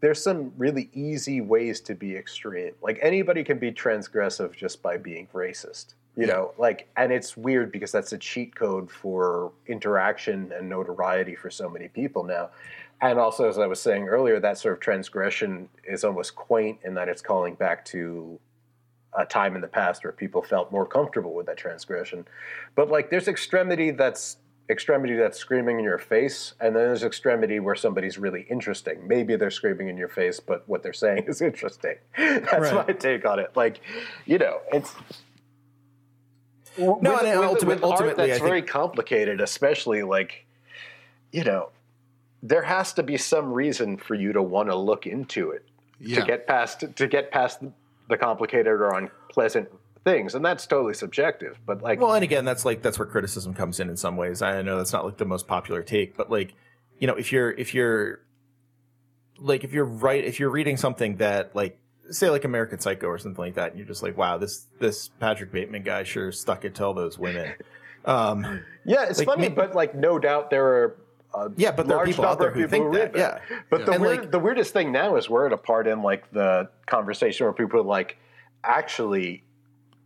there's 0.01 0.23
some 0.23 0.53
really 0.57 0.91
easy 0.95 1.41
ways 1.41 1.81
to 1.83 1.95
be 1.95 2.17
extreme. 2.17 2.73
Like 2.83 2.99
anybody 3.03 3.45
can 3.45 3.59
be 3.59 3.71
transgressive 3.73 4.57
just 4.57 4.83
by 4.83 4.97
being 4.97 5.29
racist. 5.33 5.95
You 6.15 6.27
know, 6.27 6.53
like 6.59 6.89
and 6.97 7.11
it's 7.11 7.39
weird 7.39 7.73
because 7.73 7.91
that's 7.91 8.13
a 8.13 8.19
cheat 8.19 8.55
code 8.55 8.91
for 8.91 9.51
interaction 9.67 10.53
and 10.55 10.69
notoriety 10.69 11.35
for 11.35 11.49
so 11.51 11.71
many 11.71 11.89
people 11.89 12.23
now. 12.25 12.51
And 13.01 13.19
also 13.19 13.49
as 13.49 13.59
I 13.59 13.67
was 13.67 13.81
saying 13.81 14.09
earlier, 14.09 14.39
that 14.39 14.59
sort 14.59 14.75
of 14.75 14.81
transgression 14.81 15.71
is 15.85 16.05
almost 16.05 16.35
quaint 16.37 16.79
in 16.85 16.93
that 16.95 17.09
it's 17.09 17.23
calling 17.23 17.55
back 17.55 17.85
to 17.87 18.39
a 19.15 19.25
time 19.27 19.55
in 19.55 19.61
the 19.61 19.69
past 19.69 20.05
where 20.05 20.13
people 20.13 20.43
felt 20.43 20.73
more 20.73 20.87
comfortable 20.87 21.35
with 21.35 21.47
that 21.47 21.57
transgression. 21.57 22.27
But 22.75 22.89
like 22.91 23.11
there's 23.11 23.29
extremity 23.29 23.91
that's 23.91 24.39
extremity 24.71 25.17
that's 25.17 25.37
screaming 25.39 25.79
in 25.79 25.85
your 25.85 25.99
face, 25.99 26.55
and 26.61 26.75
then 26.75 26.85
there's 26.87 27.03
extremity 27.05 27.61
where 27.61 27.75
somebody's 27.75 28.17
really 28.17 28.47
interesting. 28.49 29.07
Maybe 29.07 29.37
they're 29.37 29.51
screaming 29.51 29.89
in 29.89 29.97
your 29.99 30.09
face, 30.09 30.41
but 30.41 30.67
what 30.67 30.83
they're 30.83 30.93
saying 30.95 31.25
is 31.29 31.43
interesting. 31.43 31.97
That's 32.17 32.73
Right. 32.73 32.87
my 32.89 32.93
take 32.95 33.27
on 33.27 33.39
it. 33.39 33.51
Like, 33.55 33.81
you 34.25 34.39
know, 34.39 34.61
it's 34.73 34.95
No, 36.79 36.97
and 37.19 37.39
ultimate- 37.45 37.83
art 37.83 37.93
ultimately, 37.93 38.25
I 38.25 38.27
that's 38.29 38.39
think- 38.39 38.49
very 38.49 38.63
complicated, 38.63 39.41
especially 39.41 40.03
like, 40.05 40.47
you 41.33 41.45
know, 41.45 41.69
there 42.43 42.63
has 42.63 42.93
to 42.95 43.03
be 43.03 43.17
some 43.19 43.53
reason 43.53 43.97
for 43.99 44.15
you 44.15 44.33
to 44.33 44.43
want 44.43 44.69
to 44.71 44.77
look 44.77 45.07
into 45.07 45.51
it 45.51 45.65
Yeah, 46.01 46.21
to 46.21 46.27
get 46.27 46.47
past 46.47 46.85
to 46.97 47.07
get 47.07 47.31
past 47.31 47.63
the 48.13 48.19
complicated 48.19 48.69
or 48.69 48.95
unpleasant 48.95 49.69
things, 50.05 50.35
and 50.35 50.45
that's 50.45 50.67
totally 50.67 50.95
subjective. 50.95 51.59
But 51.67 51.83
like, 51.83 52.01
Well, 52.01 52.13
and 52.15 52.23
again, 52.23 52.45
that's 52.45 52.65
like 52.65 52.83
that's 52.83 52.99
where 52.99 53.07
criticism 53.07 53.55
comes 53.55 53.81
in 53.81 53.89
in 53.89 53.97
some 53.97 54.17
ways. 54.17 54.43
I 54.43 54.63
know 54.63 54.77
that's 54.77 54.93
not 54.93 55.05
like 55.05 55.17
the 55.17 55.25
most 55.25 55.47
popular 55.47 55.83
take, 55.83 56.17
but 56.17 56.31
like, 56.31 56.55
you 56.99 57.07
know, 57.07 57.15
if 57.15 57.33
you're 57.33 57.51
if 57.51 57.75
you're 57.75 58.21
like 59.39 59.65
if 59.65 59.73
you're 59.73 59.85
right 59.85 60.25
if 60.25 60.39
you're 60.39 60.51
reading 60.51 60.77
something 60.77 61.17
that 61.17 61.55
like 61.57 61.79
say 62.11 62.31
like 62.31 62.45
American 62.45 62.79
Psycho 62.79 63.07
or 63.07 63.19
something 63.19 63.43
like 63.43 63.55
that, 63.55 63.71
and 63.71 63.79
you're 63.79 63.89
just 63.89 64.03
like, 64.03 64.17
wow, 64.17 64.39
this 64.39 64.67
this 64.79 65.09
Patrick 65.21 65.53
Bateman 65.53 65.83
guy 65.83 66.03
sure 66.05 66.31
stuck 66.33 66.65
it 66.65 66.75
to 66.77 66.85
all 66.85 66.95
those 66.95 67.19
women. 67.19 67.55
Um, 68.05 68.65
yeah, 68.85 69.05
it's 69.09 69.21
like, 69.21 69.27
funny, 69.27 69.49
me- 69.49 69.55
but 69.55 69.75
like, 69.75 69.95
no 69.95 70.19
doubt 70.19 70.51
there 70.51 70.67
are. 70.67 70.97
Yeah, 71.57 71.73
but 71.73 71.87
there 71.89 71.99
are 71.99 72.05
people 72.07 72.27
out 72.27 72.39
there 72.39 72.51
who 72.51 72.67
think 72.69 72.93
that, 72.95 73.17
yeah. 73.17 73.39
But 73.71 73.87
the 73.87 73.93
And, 73.93 74.03
weird, 74.03 74.21
like- 74.21 74.31
the 74.31 74.39
weirdest 74.39 74.73
thing 74.73 74.93
now 74.93 75.17
is 75.17 75.29
we're 75.31 75.47
at 75.47 75.53
a 75.53 75.57
part 75.59 75.87
in 75.87 76.03
like 76.03 76.31
the 76.33 76.69
conversation 76.87 77.47
where 77.47 77.53
people 77.53 77.81
are 77.81 77.85
like, 77.85 78.19
actually, 78.65 79.45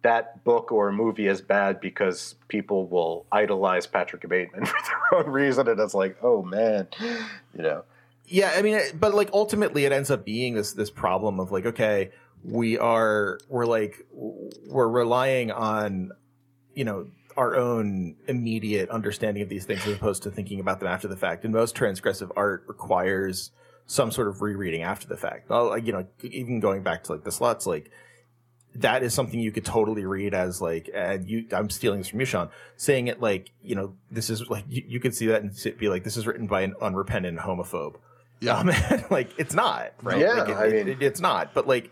that 0.03 0.45
book 0.45 0.71
or 0.71 0.93
movie 0.93 1.27
is 1.27 1.41
bad 1.41 1.81
because 1.81 2.37
people 2.49 2.87
will 2.87 3.27
idolize 3.33 3.87
Patrick 3.87 4.29
Bateman 4.29 4.65
for 4.67 4.77
their 4.85 5.21
own 5.21 5.31
reason, 5.31 5.69
and 5.69 5.81
it's 5.81 5.95
like, 5.95 6.17
oh 6.23 6.43
man, 6.43 6.89
you 7.01 7.63
know. 7.63 7.83
Yeah, 8.29 8.53
I 8.57 8.63
mean, 8.63 8.81
but 8.99 9.15
like 9.15 9.31
ultimately, 9.33 9.85
it 9.85 9.93
ends 9.93 10.11
up 10.11 10.25
being 10.25 10.55
this 10.55 10.73
this 10.73 10.91
problem 10.91 11.39
of 11.41 11.51
like, 11.53 11.67
okay, 11.67 12.11
we 12.45 12.79
are 12.79 13.39
we're 13.49 13.67
like 13.67 14.05
we're 14.13 14.89
relying 14.89 15.51
on 15.51 16.13
you 16.75 16.85
know 16.85 17.07
our 17.37 17.57
own 17.57 18.17
immediate 18.29 18.89
understanding 18.91 19.43
of 19.43 19.49
these 19.49 19.65
things 19.67 19.87
as 19.87 19.93
opposed 19.95 20.23
to 20.23 20.31
thinking 20.31 20.61
about 20.61 20.81
them 20.81 20.89
after 20.89 21.07
the 21.09 21.17
fact. 21.17 21.45
And 21.45 21.53
most 21.53 21.75
transgressive 21.77 22.31
art 22.37 22.65
requires 22.67 23.51
some 23.87 24.11
sort 24.11 24.29
of 24.29 24.41
rereading 24.43 24.83
after 24.83 25.07
the 25.07 25.17
fact. 25.17 25.49
Well, 25.51 25.69
like, 25.69 25.87
you 25.87 25.93
know, 25.93 26.07
even 26.23 26.61
going 26.61 26.83
back 26.83 27.05
to 27.05 27.13
like 27.13 27.25
the 27.25 27.31
sluts, 27.31 27.67
like 27.67 27.91
that 28.75 29.03
is 29.03 29.15
something 29.15 29.39
you 29.41 29.53
could 29.53 29.65
totally 29.65 30.05
read 30.05 30.35
as 30.35 30.61
like, 30.61 30.91
and 30.95 31.29
you, 31.29 31.47
I'm 31.53 31.71
stealing 31.71 31.99
this 32.01 32.09
from 32.09 32.21
you, 32.21 32.27
Sean, 32.27 32.49
saying 32.77 33.07
it 33.09 33.21
like, 33.21 33.51
you 33.63 33.75
know, 33.75 33.95
this 34.11 34.29
is 34.29 34.49
like, 34.51 34.65
you, 34.69 34.83
you 34.87 35.01
could 35.01 35.15
see 35.15 35.27
that 35.27 35.43
and 35.43 35.79
be 35.79 35.89
like, 35.89 36.05
this 36.05 36.17
is 36.17 36.27
written 36.27 36.47
by 36.47 36.63
an 36.63 36.75
unrepentant 36.81 37.39
homophobe. 37.39 37.95
Yeah. 38.41 38.57
Um, 38.59 38.71
like 39.11 39.31
it's 39.39 39.55
not, 39.55 39.93
right? 40.03 40.19
Yeah, 40.21 40.33
Like, 40.43 40.49
it- 40.49 40.57
I 40.57 40.65
it- 40.67 40.73
mean- 40.87 40.89
it- 40.97 41.03
it's 41.03 41.21
not, 41.21 41.55
but 41.55 41.67
like, 41.67 41.91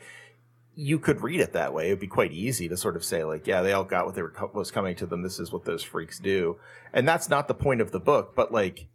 you 0.77 0.99
could 0.99 1.23
read 1.23 1.41
it 1.41 1.53
that 1.53 1.73
way. 1.73 1.87
It'd 1.87 2.01
be 2.01 2.07
quite 2.07 2.33
easy 2.33 2.69
to 2.69 2.77
sort 2.77 2.97
of 2.97 3.05
say, 3.05 3.25
like, 3.25 3.47
yeah, 3.47 3.63
they 3.63 3.73
all 3.73 3.85
got 3.85 4.07
what 4.07 4.15
they 4.15 4.23
were 4.23 4.31
co- 4.31 4.51
was 4.53 4.71
coming 4.71 4.97
to 4.97 5.07
them. 5.07 5.23
This 5.23 5.39
is 5.39 5.53
what 5.53 5.65
those 5.65 5.83
freaks 5.83 6.19
do, 6.19 6.59
and 6.93 7.07
that's 7.07 7.29
not 7.29 7.49
the 7.49 7.55
point 7.55 7.81
of 7.81 7.93
the 7.93 8.01
book. 8.01 8.35
But 8.35 8.53
like, 8.53 8.87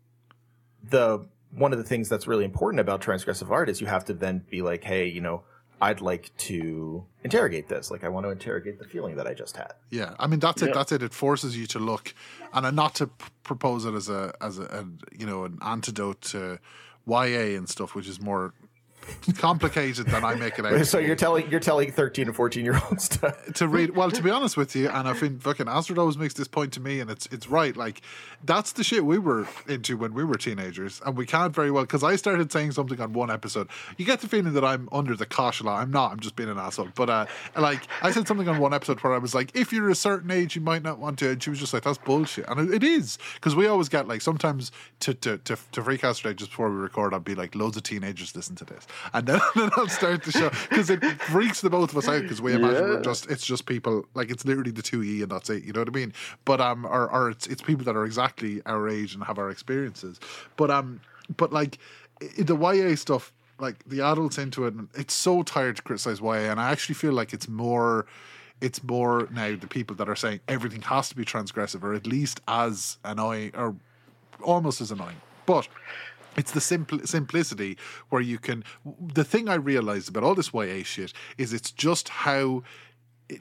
the 0.84 1.26
one 1.52 1.72
of 1.72 1.78
the 1.80 1.84
things 1.86 2.10
that's 2.10 2.28
really 2.28 2.46
important 2.46 2.80
about 2.80 3.02
transgressive 3.02 3.50
art 3.50 3.70
is 3.70 3.82
you 3.82 3.88
have 3.88 4.06
to 4.06 4.14
then 4.14 4.46
be 4.50 4.62
like, 4.62 4.84
hey, 4.84 5.08
you 5.08 5.22
know, 5.22 5.44
I'd 5.82 6.02
like 6.02 6.36
to 6.38 7.06
interrogate 7.24 7.70
this. 7.70 7.90
Like 7.90 8.04
I 8.04 8.10
want 8.10 8.26
to 8.26 8.30
interrogate 8.30 8.80
the 8.80 8.86
feeling 8.86 9.16
that 9.16 9.28
I 9.28 9.34
just 9.34 9.56
had. 9.56 9.74
Yeah, 9.90 10.16
I 10.20 10.28
mean 10.28 10.40
that's 10.40 10.62
it. 10.62 10.74
That's 10.74 10.92
it. 10.92 11.02
It 11.02 11.14
forces 11.14 11.58
you 11.58 11.66
to 11.68 11.80
look, 11.80 12.14
and 12.54 12.76
not 12.76 12.96
to 12.96 13.08
p- 13.08 13.26
propose 13.44 13.86
it 13.86 13.94
as 13.94 14.10
a 14.10 14.34
as 14.42 14.60
a, 14.60 14.64
a 14.64 14.86
you 15.18 15.26
know 15.26 15.46
an 15.46 15.58
antidote 15.62 16.22
to 16.22 16.60
YA 17.08 17.58
and 17.58 17.68
stuff, 17.70 17.96
which 17.96 18.08
is 18.08 18.20
more 18.22 18.54
complicated 19.38 20.08
than 20.08 20.24
I 20.24 20.36
make 20.36 20.60
it 20.60 20.66
out. 20.66 20.86
So 20.90 20.98
you're 20.98 21.16
telling 21.16 21.50
you're 21.52 21.60
telling 21.60 21.92
13 21.92 22.28
and 22.28 22.36
14 22.36 22.66
year 22.66 22.80
olds 22.90 23.10
to 23.10 23.36
to 23.54 23.68
read 23.68 23.96
well 23.96 24.10
to 24.10 24.24
be 24.24 24.30
honest 24.30 24.58
with 24.58 24.76
you 24.76 24.90
and 24.90 25.08
i 25.08 25.14
think 25.14 25.42
fucking 25.42 25.68
astrid 25.68 26.00
always 26.00 26.18
makes 26.18 26.34
this 26.34 26.48
point 26.48 26.74
to 26.74 26.80
me 26.80 27.00
and 27.00 27.12
it's 27.12 27.28
it's 27.28 27.48
right 27.48 27.78
like 27.78 28.02
that's 28.46 28.72
the 28.72 28.84
shit 28.84 29.06
we 29.06 29.20
were 29.20 29.48
into 29.68 29.98
when 29.98 30.14
we 30.14 30.24
were 30.24 30.36
teenagers 30.36 31.02
and 31.06 31.18
we 31.18 31.26
can't 31.26 31.54
very 31.54 31.70
well 31.70 31.84
because 31.84 32.04
i 32.04 32.16
started 32.16 32.52
saying 32.52 32.72
something 32.72 33.00
on 33.00 33.14
one 33.14 33.30
episode. 33.30 33.68
You 33.98 34.06
get 34.06 34.22
the 34.22 34.28
feeling 34.28 34.54
that 34.54 34.64
i'm 34.64 34.90
under 34.92 35.16
the 35.16 35.26
cosh 35.26 35.62
a 35.62 35.64
lot. 35.64 35.82
I'm 35.82 35.92
not 35.92 36.12
i'm 36.12 36.20
just 36.20 36.36
being 36.36 36.50
an 36.50 36.58
asshole. 36.58 36.90
But 36.96 37.10
uh 37.10 37.26
like 37.56 37.82
i 38.02 38.12
said 38.12 38.28
something 38.28 38.48
on 38.48 38.60
one 38.60 38.74
episode 38.74 39.00
where 39.02 39.14
i 39.14 39.18
was 39.18 39.36
like 39.36 39.56
if 39.56 39.72
you're 39.72 39.90
a 39.90 39.96
certain 39.96 40.32
age 40.32 40.56
you 40.56 40.62
might 40.62 40.84
not 40.84 41.00
want 41.00 41.20
to 41.20 41.30
and 41.30 41.44
she 41.44 41.50
was 41.50 41.60
just 41.60 41.74
like 41.74 41.84
that's 41.84 41.98
bullshit. 41.98 42.46
And 42.48 42.60
it, 42.60 42.76
it 42.76 42.84
is 42.84 43.18
because 43.36 43.56
we 43.56 43.68
always 43.68 43.90
get 43.90 44.08
like 44.08 44.22
sometimes 44.22 44.72
to 45.02 45.14
to 45.16 45.38
to, 45.40 45.58
to 45.72 45.84
freak 45.84 46.02
just 46.02 46.38
before 46.38 46.70
we 46.70 46.78
record 46.78 47.14
I'd 47.14 47.24
be 47.24 47.36
like 47.36 47.56
loads 47.56 47.78
of 47.78 47.84
teenagers 47.84 48.36
listen 48.36 48.56
to 48.56 48.66
this 48.66 48.88
and 49.14 49.28
then, 49.28 49.40
then 49.56 49.70
i'll 49.78 49.88
start 49.88 50.24
the 50.24 50.32
show 50.32 50.50
because 50.70 50.90
it 50.90 51.04
freaks 51.22 51.62
the 51.62 51.70
both 51.70 51.92
of 51.92 51.98
us 51.98 52.08
out 52.08 52.22
because 52.22 52.42
we 52.42 52.54
imagine 52.54 52.84
we're 52.84 53.02
just 53.02 53.30
it's 53.30 53.46
just 53.46 53.66
people 53.66 54.06
like 54.14 54.30
it's 54.30 54.46
literally 54.46 54.72
the 54.72 54.82
two 54.82 55.04
e 55.04 55.22
and 55.22 55.32
that's 55.32 55.50
it. 55.50 55.64
You 55.64 55.74
know 55.74 55.82
what 55.82 55.90
I 55.90 55.92
mean? 55.92 56.14
But 56.46 56.62
um, 56.62 56.86
or, 56.86 57.10
or 57.12 57.30
it's 57.30 57.48
it's 57.48 57.62
people 57.62 57.86
that 57.86 57.96
are 57.96 58.06
exactly 58.06 58.62
our 58.66 58.88
age 58.90 59.14
and 59.14 59.24
have 59.24 59.38
our 59.38 59.50
experiences. 59.50 60.20
But 60.58 60.72
um, 60.72 61.02
but 61.38 61.52
like 61.54 61.78
the 62.38 62.56
YA 62.56 62.96
stuff, 62.96 63.32
like 63.60 63.84
the 63.88 64.02
adults 64.02 64.38
into 64.38 64.66
it, 64.66 64.74
and 64.74 64.90
it's 64.96 65.14
so 65.14 65.44
tired 65.44 65.78
to 65.78 65.82
criticize 65.82 66.22
YA, 66.22 66.52
and 66.52 66.60
I 66.60 66.72
actually 66.72 66.96
feel 66.96 67.14
like 67.14 67.34
it's 67.34 67.48
more. 67.48 68.06
It's 68.62 68.84
more 68.84 69.30
now 69.32 69.56
the 69.56 69.68
people 69.68 69.96
that 69.96 70.10
are 70.10 70.18
saying 70.18 70.42
everything 70.50 70.82
has 70.82 71.08
to 71.10 71.16
be 71.16 71.24
transgressive, 71.24 71.82
or 71.82 71.94
at 71.94 72.06
least 72.06 72.42
as 72.46 72.98
annoying, 73.06 73.52
or 73.56 73.74
almost 74.44 74.82
as 74.82 74.92
annoying. 74.92 75.16
But 75.46 75.70
it's 76.38 76.52
the 76.52 76.62
simple 76.62 77.00
simplicity 77.06 77.78
where 78.10 78.22
you 78.22 78.40
can. 78.40 78.64
The 78.86 79.24
thing 79.24 79.50
I 79.50 79.56
realized 79.56 80.10
about 80.10 80.24
all 80.24 80.36
this 80.36 80.54
YA 80.54 80.84
shit 80.84 81.14
is 81.38 81.54
it's 81.54 81.72
just 81.72 82.10
how 82.10 82.64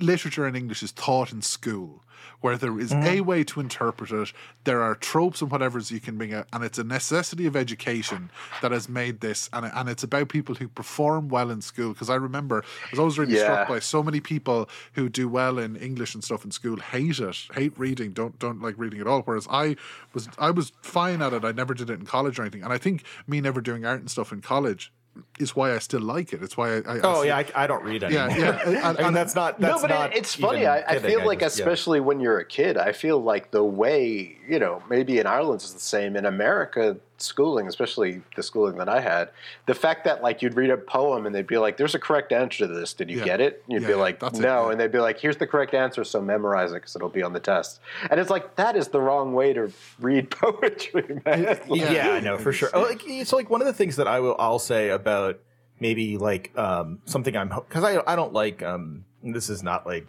literature 0.01 0.47
in 0.47 0.57
English 0.57 0.83
is 0.83 0.93
taught 0.93 1.33
in 1.33 1.43
school, 1.43 2.03
where 2.41 2.57
there 2.57 2.79
is 2.79 2.91
mm-hmm. 2.91 3.07
a 3.07 3.21
way 3.21 3.43
to 3.45 3.61
interpret 3.61 4.11
it. 4.11 4.33
There 4.65 4.83
are 4.83 4.95
tropes 4.95 5.41
and 5.41 5.51
whatever's 5.51 5.91
you 5.91 6.01
can 6.01 6.17
bring 6.17 6.35
out, 6.35 6.47
and 6.53 6.63
it's 6.63 6.79
a 6.79 6.85
necessity 6.85 7.47
of 7.47 7.57
education 7.57 8.31
that 8.63 8.73
has 8.73 8.89
made 8.89 9.21
this. 9.21 9.49
And 9.53 9.67
and 9.67 9.89
it's 9.89 10.03
about 10.03 10.29
people 10.29 10.55
who 10.55 10.69
perform 10.69 11.29
well 11.29 11.51
in 11.51 11.61
school. 11.61 11.93
Because 11.93 12.11
I 12.11 12.17
remember 12.17 12.63
I 12.63 12.89
was 12.91 12.99
always 12.99 13.19
really 13.19 13.37
struck 13.37 13.69
by 13.69 13.79
so 13.79 14.03
many 14.03 14.21
people 14.21 14.69
who 14.93 15.09
do 15.09 15.29
well 15.29 15.59
in 15.59 15.77
English 15.77 16.15
and 16.15 16.23
stuff 16.23 16.45
in 16.45 16.51
school 16.51 16.77
hate 16.77 17.19
it, 17.19 17.37
hate 17.55 17.73
reading, 17.79 18.13
don't 18.13 18.39
don't 18.39 18.61
like 18.63 18.75
reading 18.77 19.01
at 19.01 19.07
all. 19.07 19.23
Whereas 19.23 19.47
I 19.51 19.77
was 20.13 20.29
I 20.39 20.51
was 20.51 20.73
fine 20.83 21.23
at 21.23 21.33
it. 21.33 21.45
I 21.45 21.53
never 21.53 21.75
did 21.75 21.91
it 21.91 21.99
in 21.99 22.07
college 22.07 22.39
or 22.39 22.43
anything. 22.43 22.63
And 22.63 22.73
I 22.73 22.79
think 22.79 23.05
me 23.27 23.41
never 23.41 23.61
doing 23.61 23.85
art 23.85 24.01
and 24.01 24.11
stuff 24.11 24.33
in 24.33 24.41
college 24.41 24.93
is 25.39 25.55
why 25.57 25.75
I 25.75 25.79
still 25.79 26.01
like 26.01 26.33
it. 26.33 26.43
It's 26.43 26.57
why 26.57 26.69
I, 26.69 26.77
I 26.77 26.77
I 26.77 26.81
Oh 26.97 26.99
still- 26.99 27.25
yeah, 27.27 27.37
I, 27.39 27.47
I 27.55 27.67
don't 27.67 27.85
read 27.85 28.03
anymore. 28.03 28.29
yeah, 28.31 28.39
yeah. 28.71 28.89
And- 28.91 28.99
I 28.99 29.03
mean 29.05 29.13
that's 29.15 29.35
not 29.35 29.59
no, 29.61 29.79
but 29.81 29.91
not 29.91 30.15
it's 30.17 30.35
funny. 30.35 30.67
I, 30.67 30.79
I 30.81 30.99
feel 30.99 31.25
like, 31.27 31.41
just- 31.41 31.59
yeah. 31.59 31.65
especially 31.65 32.01
when 32.01 32.21
you're 32.21 32.39
a 32.39 32.45
kid, 32.45 32.77
I 32.77 32.93
feel 32.93 33.19
like 33.23 33.51
the 33.51 33.65
way 33.65 34.37
you 34.49 34.59
know, 34.59 34.83
maybe 34.89 35.19
in 35.19 35.27
Ireland 35.27 35.61
it's 35.63 35.73
the 35.73 35.81
same. 35.81 36.17
In 36.17 36.27
America, 36.27 36.97
schooling, 37.19 37.67
especially 37.67 38.23
the 38.37 38.43
schooling 38.43 38.77
that 38.79 38.89
I 38.89 39.01
had, 39.01 39.31
the 39.67 39.75
fact 39.75 40.05
that 40.05 40.23
like 40.23 40.41
you'd 40.43 40.55
read 40.55 40.71
a 40.71 40.77
poem 40.77 41.27
and 41.27 41.35
they'd 41.35 41.47
be 41.47 41.59
like, 41.59 41.77
"There's 41.77 41.95
a 41.95 41.99
correct 41.99 42.33
answer 42.33 42.67
to 42.67 42.73
this. 42.73 42.95
Did 42.95 43.11
you 43.11 43.19
Yeah. 43.19 43.25
get 43.25 43.41
it?" 43.41 43.63
And 43.67 43.73
you'd 43.75 43.83
Yeah, 43.83 43.89
be 43.89 43.95
yeah, 43.95 43.99
like, 44.01 44.21
that's 44.21 44.39
it, 44.39 44.43
"No," 44.43 44.67
yeah. 44.67 44.71
and 44.73 44.81
they'd 44.81 44.93
be 44.93 44.99
like, 45.01 45.19
"Here's 45.19 45.37
the 45.37 45.47
correct 45.47 45.75
answer, 45.75 46.05
so 46.05 46.21
memorize 46.21 46.71
it 46.73 46.77
because 46.77 46.95
it'll 46.97 47.09
be 47.09 47.23
on 47.23 47.33
the 47.33 47.41
test." 47.41 47.81
And 48.11 48.19
it's 48.21 48.31
like 48.31 48.57
that 48.57 48.77
is 48.77 48.89
the 48.89 49.01
wrong 49.01 49.35
way 49.35 49.53
to 49.53 49.73
read 50.01 50.31
poetry, 50.33 51.21
man. 51.25 51.59
Yeah. 51.69 51.93
yeah, 51.93 52.11
I 52.13 52.21
know 52.21 52.39
for 52.39 52.53
sure. 52.53 52.71
Oh, 52.73 52.83
like, 52.83 53.03
so 53.27 53.37
like 53.37 53.51
one 53.51 53.61
of 53.61 53.67
the 53.67 53.73
things 53.75 53.97
that 53.97 54.07
I 54.09 54.21
will 54.21 54.37
I'll 54.39 54.59
say 54.61 54.91
about 54.91 55.39
maybe 55.81 56.17
like 56.19 56.57
um 56.59 57.01
something 57.05 57.37
I'm 57.37 57.49
because 57.49 57.85
I 57.85 58.01
I 58.07 58.17
don't 58.17 58.33
like 58.33 58.63
um 58.63 59.05
this 59.23 59.49
is 59.51 59.63
not 59.63 59.87
like 59.87 60.07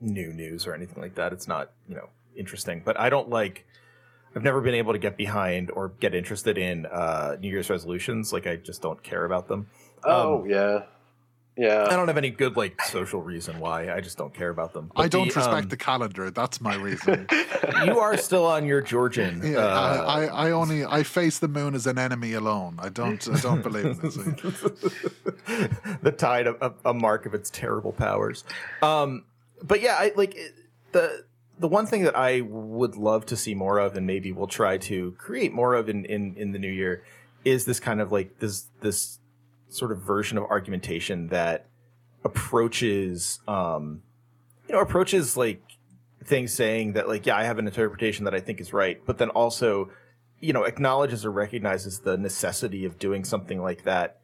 new 0.00 0.32
news 0.32 0.66
or 0.66 0.74
anything 0.74 1.02
like 1.02 1.14
that. 1.16 1.32
It's 1.32 1.48
not 1.48 1.70
you 1.88 1.94
know 1.96 2.08
interesting, 2.36 2.82
but 2.84 2.98
I 2.98 3.10
don't 3.10 3.28
like. 3.28 3.66
I've 4.36 4.42
never 4.42 4.60
been 4.60 4.74
able 4.74 4.92
to 4.92 4.98
get 4.98 5.16
behind 5.16 5.70
or 5.70 5.88
get 6.00 6.14
interested 6.14 6.58
in 6.58 6.86
uh, 6.86 7.36
New 7.40 7.48
Year's 7.48 7.70
resolutions. 7.70 8.32
Like 8.32 8.46
I 8.46 8.56
just 8.56 8.82
don't 8.82 9.02
care 9.02 9.24
about 9.24 9.48
them. 9.48 9.68
oh 10.04 10.44
yeah, 10.44 10.84
yeah. 11.56 11.86
I 11.88 11.96
don't 11.96 12.06
have 12.08 12.16
any 12.18 12.30
good 12.30 12.56
like 12.56 12.80
social 12.82 13.20
reason 13.22 13.58
why. 13.58 13.92
I 13.92 14.00
just 14.00 14.16
don't 14.18 14.32
care 14.32 14.50
about 14.50 14.72
them. 14.74 14.92
I 14.94 15.08
don't 15.08 15.28
the, 15.28 15.34
respect 15.34 15.64
um, 15.64 15.68
the 15.68 15.76
calendar. 15.76 16.30
That's 16.30 16.60
my 16.60 16.74
reason. 16.76 17.26
You 17.84 18.00
are 18.00 18.16
still 18.16 18.44
on 18.44 18.66
your 18.66 18.80
Georgian. 18.80 19.40
Yeah, 19.44 19.58
uh, 19.58 20.04
I, 20.04 20.24
I, 20.24 20.46
I 20.48 20.50
only 20.50 20.84
I 20.84 21.04
face 21.04 21.38
the 21.38 21.46
moon 21.46 21.76
as 21.76 21.86
an 21.86 21.96
enemy 21.96 22.32
alone. 22.32 22.76
I 22.80 22.88
don't 22.88 23.26
I 23.28 23.38
don't 23.38 23.62
believe 23.62 23.84
in 23.84 23.98
this. 24.00 24.16
the 26.02 26.12
tide 26.16 26.46
of 26.48 26.56
a, 26.60 26.90
a 26.90 26.94
mark 26.94 27.26
of 27.26 27.34
its 27.34 27.50
terrible 27.50 27.92
powers. 27.92 28.42
Um, 28.82 29.24
but 29.62 29.80
yeah, 29.80 29.94
I 29.98 30.12
like 30.16 30.34
it- 30.34 30.54
the 30.92 31.24
the 31.58 31.68
one 31.68 31.86
thing 31.86 32.04
that 32.04 32.16
I 32.16 32.40
would 32.42 32.96
love 32.96 33.26
to 33.26 33.36
see 33.36 33.54
more 33.54 33.78
of, 33.78 33.96
and 33.96 34.06
maybe 34.06 34.32
we'll 34.32 34.46
try 34.46 34.78
to 34.78 35.12
create 35.12 35.52
more 35.52 35.74
of 35.74 35.88
in 35.88 36.04
in, 36.04 36.34
in 36.36 36.52
the 36.52 36.58
new 36.58 36.70
year, 36.70 37.04
is 37.44 37.64
this 37.64 37.80
kind 37.80 38.00
of 38.00 38.12
like 38.12 38.38
this 38.38 38.68
this 38.80 39.18
sort 39.68 39.92
of 39.92 40.00
version 40.00 40.38
of 40.38 40.44
argumentation 40.44 41.28
that 41.28 41.66
approaches 42.24 43.38
um 43.46 44.02
you 44.66 44.74
know 44.74 44.80
approaches 44.80 45.36
like 45.36 45.62
things 46.24 46.52
saying 46.52 46.94
that 46.94 47.06
like 47.06 47.26
yeah 47.26 47.36
i 47.36 47.44
have 47.44 47.58
an 47.58 47.66
interpretation 47.66 48.24
that 48.24 48.34
i 48.34 48.40
think 48.40 48.60
is 48.60 48.72
right 48.72 49.00
but 49.06 49.18
then 49.18 49.30
also 49.30 49.88
you 50.40 50.52
know 50.52 50.64
acknowledges 50.64 51.24
or 51.24 51.30
recognizes 51.30 52.00
the 52.00 52.16
necessity 52.16 52.84
of 52.84 52.98
doing 52.98 53.24
something 53.24 53.60
like 53.60 53.84
that 53.84 54.20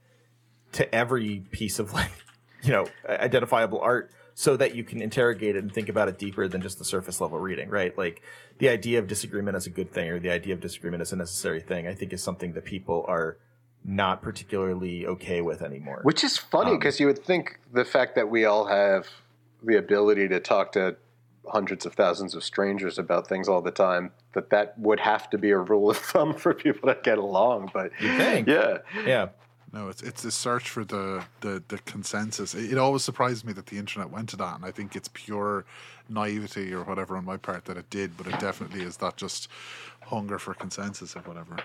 to 0.72 0.92
every 0.94 1.44
piece 1.50 1.78
of 1.78 1.92
like 1.92 2.10
you 2.62 2.72
know 2.72 2.86
identifiable 3.08 3.80
art 3.80 4.10
so 4.34 4.56
that 4.56 4.74
you 4.74 4.82
can 4.84 5.00
interrogate 5.00 5.54
it 5.56 5.60
and 5.62 5.72
think 5.72 5.88
about 5.88 6.08
it 6.08 6.18
deeper 6.18 6.48
than 6.48 6.60
just 6.60 6.78
the 6.78 6.84
surface 6.84 7.20
level 7.20 7.38
reading 7.38 7.68
right 7.68 7.96
like 7.96 8.20
the 8.58 8.68
idea 8.68 8.98
of 8.98 9.06
disagreement 9.06 9.56
as 9.56 9.66
a 9.66 9.70
good 9.70 9.92
thing 9.92 10.08
or 10.10 10.18
the 10.18 10.30
idea 10.30 10.52
of 10.54 10.60
disagreement 10.60 11.00
as 11.00 11.12
a 11.12 11.16
necessary 11.16 11.60
thing 11.60 11.86
i 11.86 11.94
think 11.94 12.12
is 12.12 12.22
something 12.22 12.52
that 12.52 12.64
people 12.64 13.04
are 13.08 13.36
not 13.84 14.22
particularly 14.22 15.06
okay 15.06 15.40
with 15.42 15.60
anymore 15.62 16.00
Which 16.02 16.24
is 16.24 16.38
funny 16.38 16.70
Um, 16.70 16.78
because 16.78 16.98
you 17.00 17.06
would 17.06 17.22
think 17.24 17.58
the 17.72 17.84
fact 17.84 18.14
that 18.14 18.28
we 18.30 18.44
all 18.46 18.66
have 18.66 19.06
the 19.62 19.76
ability 19.76 20.28
to 20.28 20.40
talk 20.40 20.72
to 20.72 20.96
hundreds 21.46 21.84
of 21.84 21.92
thousands 21.92 22.34
of 22.34 22.42
strangers 22.42 22.98
about 22.98 23.28
things 23.28 23.48
all 23.48 23.60
the 23.60 23.70
time, 23.70 24.10
that 24.32 24.48
that 24.48 24.78
would 24.78 25.00
have 25.00 25.28
to 25.28 25.36
be 25.36 25.50
a 25.50 25.58
rule 25.58 25.90
of 25.90 25.98
thumb 25.98 26.32
for 26.42 26.54
people 26.54 26.88
to 26.88 26.98
get 27.02 27.18
along. 27.18 27.70
But 27.74 27.92
You 28.00 28.16
think? 28.16 28.48
yeah, 28.48 28.78
yeah 29.06 29.28
No, 29.74 29.88
it's 29.88 30.02
it's 30.02 30.22
this 30.22 30.36
search 30.36 30.70
for 30.70 30.84
the 30.84 31.24
the, 31.40 31.60
the 31.66 31.78
consensus. 31.78 32.54
It, 32.54 32.72
it 32.72 32.78
always 32.78 33.02
surprised 33.02 33.44
me 33.44 33.52
that 33.54 33.66
the 33.66 33.76
internet 33.76 34.08
went 34.08 34.28
to 34.28 34.36
that, 34.36 34.54
and 34.54 34.64
I 34.64 34.70
think 34.70 34.94
it's 34.94 35.08
pure 35.12 35.64
naivety 36.08 36.72
or 36.72 36.84
whatever 36.84 37.16
on 37.16 37.24
my 37.24 37.36
part 37.36 37.64
that 37.64 37.76
it 37.76 37.90
did. 37.90 38.16
But 38.16 38.28
it 38.28 38.38
definitely 38.38 38.82
is 38.82 38.98
that 38.98 39.16
just 39.16 39.48
hunger 40.02 40.38
for 40.38 40.54
consensus 40.54 41.16
or 41.16 41.20
whatever. 41.20 41.56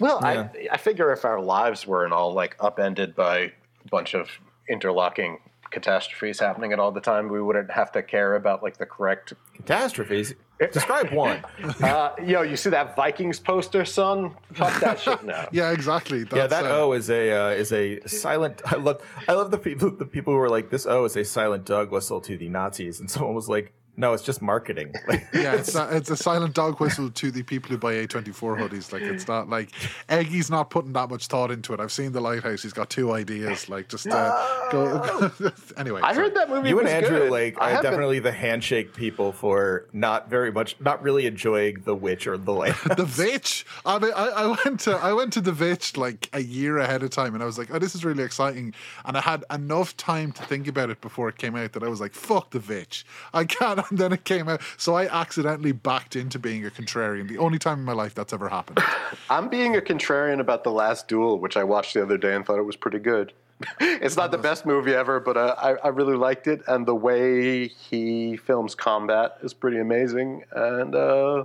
Well, 0.00 0.18
Yeah. 0.22 0.48
I, 0.54 0.68
I 0.72 0.76
figure 0.76 1.12
if 1.12 1.24
our 1.24 1.40
lives 1.40 1.86
weren't 1.86 2.12
all 2.12 2.32
like 2.32 2.56
upended 2.58 3.14
by 3.14 3.38
a 3.38 3.88
bunch 3.90 4.14
of 4.14 4.28
interlocking 4.68 5.38
catastrophes 5.70 6.40
happening 6.40 6.72
at 6.72 6.80
all 6.80 6.90
the 6.90 7.00
time, 7.00 7.28
we 7.28 7.40
wouldn't 7.40 7.70
have 7.70 7.92
to 7.92 8.02
care 8.02 8.34
about 8.34 8.62
like 8.62 8.76
the 8.76 8.86
correct. 8.86 9.34
catastrophes 9.54 10.34
describe 10.72 11.10
one 11.12 11.42
Uh, 11.82 12.10
yo, 12.24 12.42
you 12.42 12.56
see 12.56 12.70
that 12.70 12.94
Vikings 12.96 13.40
poster, 13.40 13.84
son? 13.84 14.34
Fuck 14.52 14.80
that 14.80 15.00
shit 15.00 15.22
now. 15.24 15.48
Yeah, 15.52 15.70
exactly. 15.72 16.24
That's, 16.24 16.36
yeah, 16.36 16.46
that 16.46 16.64
uh, 16.64 16.76
O 16.80 16.92
is 16.92 17.10
a 17.10 17.32
uh, 17.32 17.48
is 17.50 17.72
a 17.72 18.00
silent. 18.06 18.62
I 18.64 18.76
love 18.76 19.02
I 19.28 19.32
love 19.32 19.50
the 19.50 19.58
people 19.58 19.90
the 19.90 20.06
people 20.06 20.32
who 20.32 20.38
are 20.38 20.48
like 20.50 20.70
this 20.70 20.86
O 20.86 21.04
is 21.04 21.16
a 21.16 21.24
silent 21.24 21.64
dog 21.64 21.90
whistle 21.90 22.20
to 22.22 22.36
the 22.36 22.48
Nazis, 22.48 23.00
and 23.00 23.10
someone 23.10 23.34
was 23.34 23.48
like, 23.48 23.72
no, 23.96 24.12
it's 24.14 24.22
just 24.22 24.40
marketing. 24.42 24.94
Yeah, 25.34 25.54
it's 25.54 25.74
a, 25.74 25.88
it's 25.96 26.10
a 26.10 26.16
silent 26.16 26.54
dog 26.54 26.78
whistle 26.78 27.10
to 27.10 27.30
the 27.30 27.42
people 27.42 27.70
who 27.70 27.78
buy 27.78 27.94
A24 27.94 28.58
hoodies. 28.58 28.92
Like, 28.92 29.02
it's 29.02 29.26
not 29.26 29.48
like 29.48 29.70
Eggy's 30.08 30.50
not 30.50 30.70
putting 30.70 30.92
that 30.92 31.08
much 31.10 31.26
thought 31.26 31.50
into 31.50 31.72
it. 31.72 31.80
I've 31.80 31.90
seen 31.90 32.12
The 32.12 32.20
Lighthouse. 32.20 32.62
He's 32.62 32.72
got 32.72 32.90
two 32.90 33.12
ideas. 33.12 33.68
Like, 33.68 33.88
just 33.88 34.06
uh, 34.06 34.68
go. 34.70 35.32
anyway. 35.76 36.00
I 36.02 36.12
sorry. 36.12 36.26
heard 36.26 36.36
that 36.36 36.48
movie 36.50 36.68
you 36.68 36.78
and 36.78 36.88
Andrew, 36.88 37.18
good. 37.20 37.30
like, 37.30 37.60
I 37.60 37.66
are 37.66 37.70
haven't- 37.76 37.90
definitely 37.90 38.18
the 38.20 38.30
handshake 38.32 38.94
people 38.94 39.32
for 39.32 39.86
not 39.92 40.28
very 40.30 40.52
much, 40.52 40.76
not 40.80 41.02
really 41.02 41.26
enjoying 41.26 41.80
The 41.84 41.94
Witch 41.94 42.26
or 42.26 42.36
The 42.36 42.52
Light. 42.52 42.74
the 42.96 43.10
Witch. 43.18 43.64
I 43.84 43.98
mean, 43.98 44.12
I, 44.14 44.28
I 44.28 44.46
went 44.64 44.80
to 44.80 44.92
I 44.96 45.12
went 45.12 45.32
to 45.34 45.40
the 45.40 45.52
Witch 45.52 45.96
like 45.96 46.28
a 46.32 46.40
year 46.42 46.78
ahead 46.78 47.02
of 47.02 47.10
time, 47.10 47.34
and 47.34 47.42
I 47.42 47.46
was 47.46 47.58
like, 47.58 47.72
"Oh, 47.74 47.78
this 47.78 47.94
is 47.94 48.04
really 48.04 48.22
exciting." 48.22 48.74
And 49.04 49.16
I 49.16 49.20
had 49.20 49.44
enough 49.50 49.96
time 49.96 50.32
to 50.32 50.42
think 50.44 50.68
about 50.68 50.90
it 50.90 51.00
before 51.00 51.28
it 51.28 51.38
came 51.38 51.56
out 51.56 51.72
that 51.72 51.82
I 51.82 51.88
was 51.88 52.00
like, 52.00 52.14
"Fuck 52.14 52.50
the 52.50 52.60
Witch. 52.60 53.04
I 53.34 53.44
can't." 53.44 53.81
And 53.92 53.98
then 53.98 54.12
it 54.12 54.24
came 54.24 54.48
out, 54.48 54.62
so 54.76 54.94
I 54.94 55.06
accidentally 55.06 55.72
backed 55.72 56.16
into 56.16 56.38
being 56.38 56.64
a 56.64 56.70
contrarian. 56.70 57.28
The 57.28 57.38
only 57.38 57.58
time 57.58 57.78
in 57.78 57.84
my 57.84 57.92
life 57.92 58.14
that's 58.14 58.32
ever 58.32 58.48
happened. 58.48 58.78
I'm 59.30 59.48
being 59.48 59.76
a 59.76 59.80
contrarian 59.80 60.40
about 60.40 60.64
the 60.64 60.70
last 60.70 61.08
duel, 61.08 61.38
which 61.38 61.56
I 61.56 61.64
watched 61.64 61.94
the 61.94 62.02
other 62.02 62.16
day 62.16 62.34
and 62.34 62.46
thought 62.46 62.58
it 62.58 62.64
was 62.64 62.76
pretty 62.76 62.98
good. 62.98 63.32
it's 63.80 64.16
not 64.16 64.30
the 64.30 64.38
best 64.38 64.66
movie 64.66 64.94
ever, 64.94 65.20
but 65.20 65.36
uh, 65.36 65.54
I, 65.58 65.74
I 65.74 65.88
really 65.88 66.16
liked 66.16 66.46
it, 66.46 66.62
and 66.66 66.86
the 66.86 66.94
way 66.94 67.68
he 67.68 68.36
films 68.36 68.74
combat 68.74 69.38
is 69.42 69.54
pretty 69.54 69.78
amazing, 69.78 70.44
and 70.52 70.94
uh, 70.94 71.44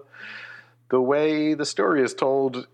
the 0.89 1.01
way 1.01 1.53
the 1.53 1.65
story 1.65 2.03
is 2.03 2.13
told. 2.13 2.67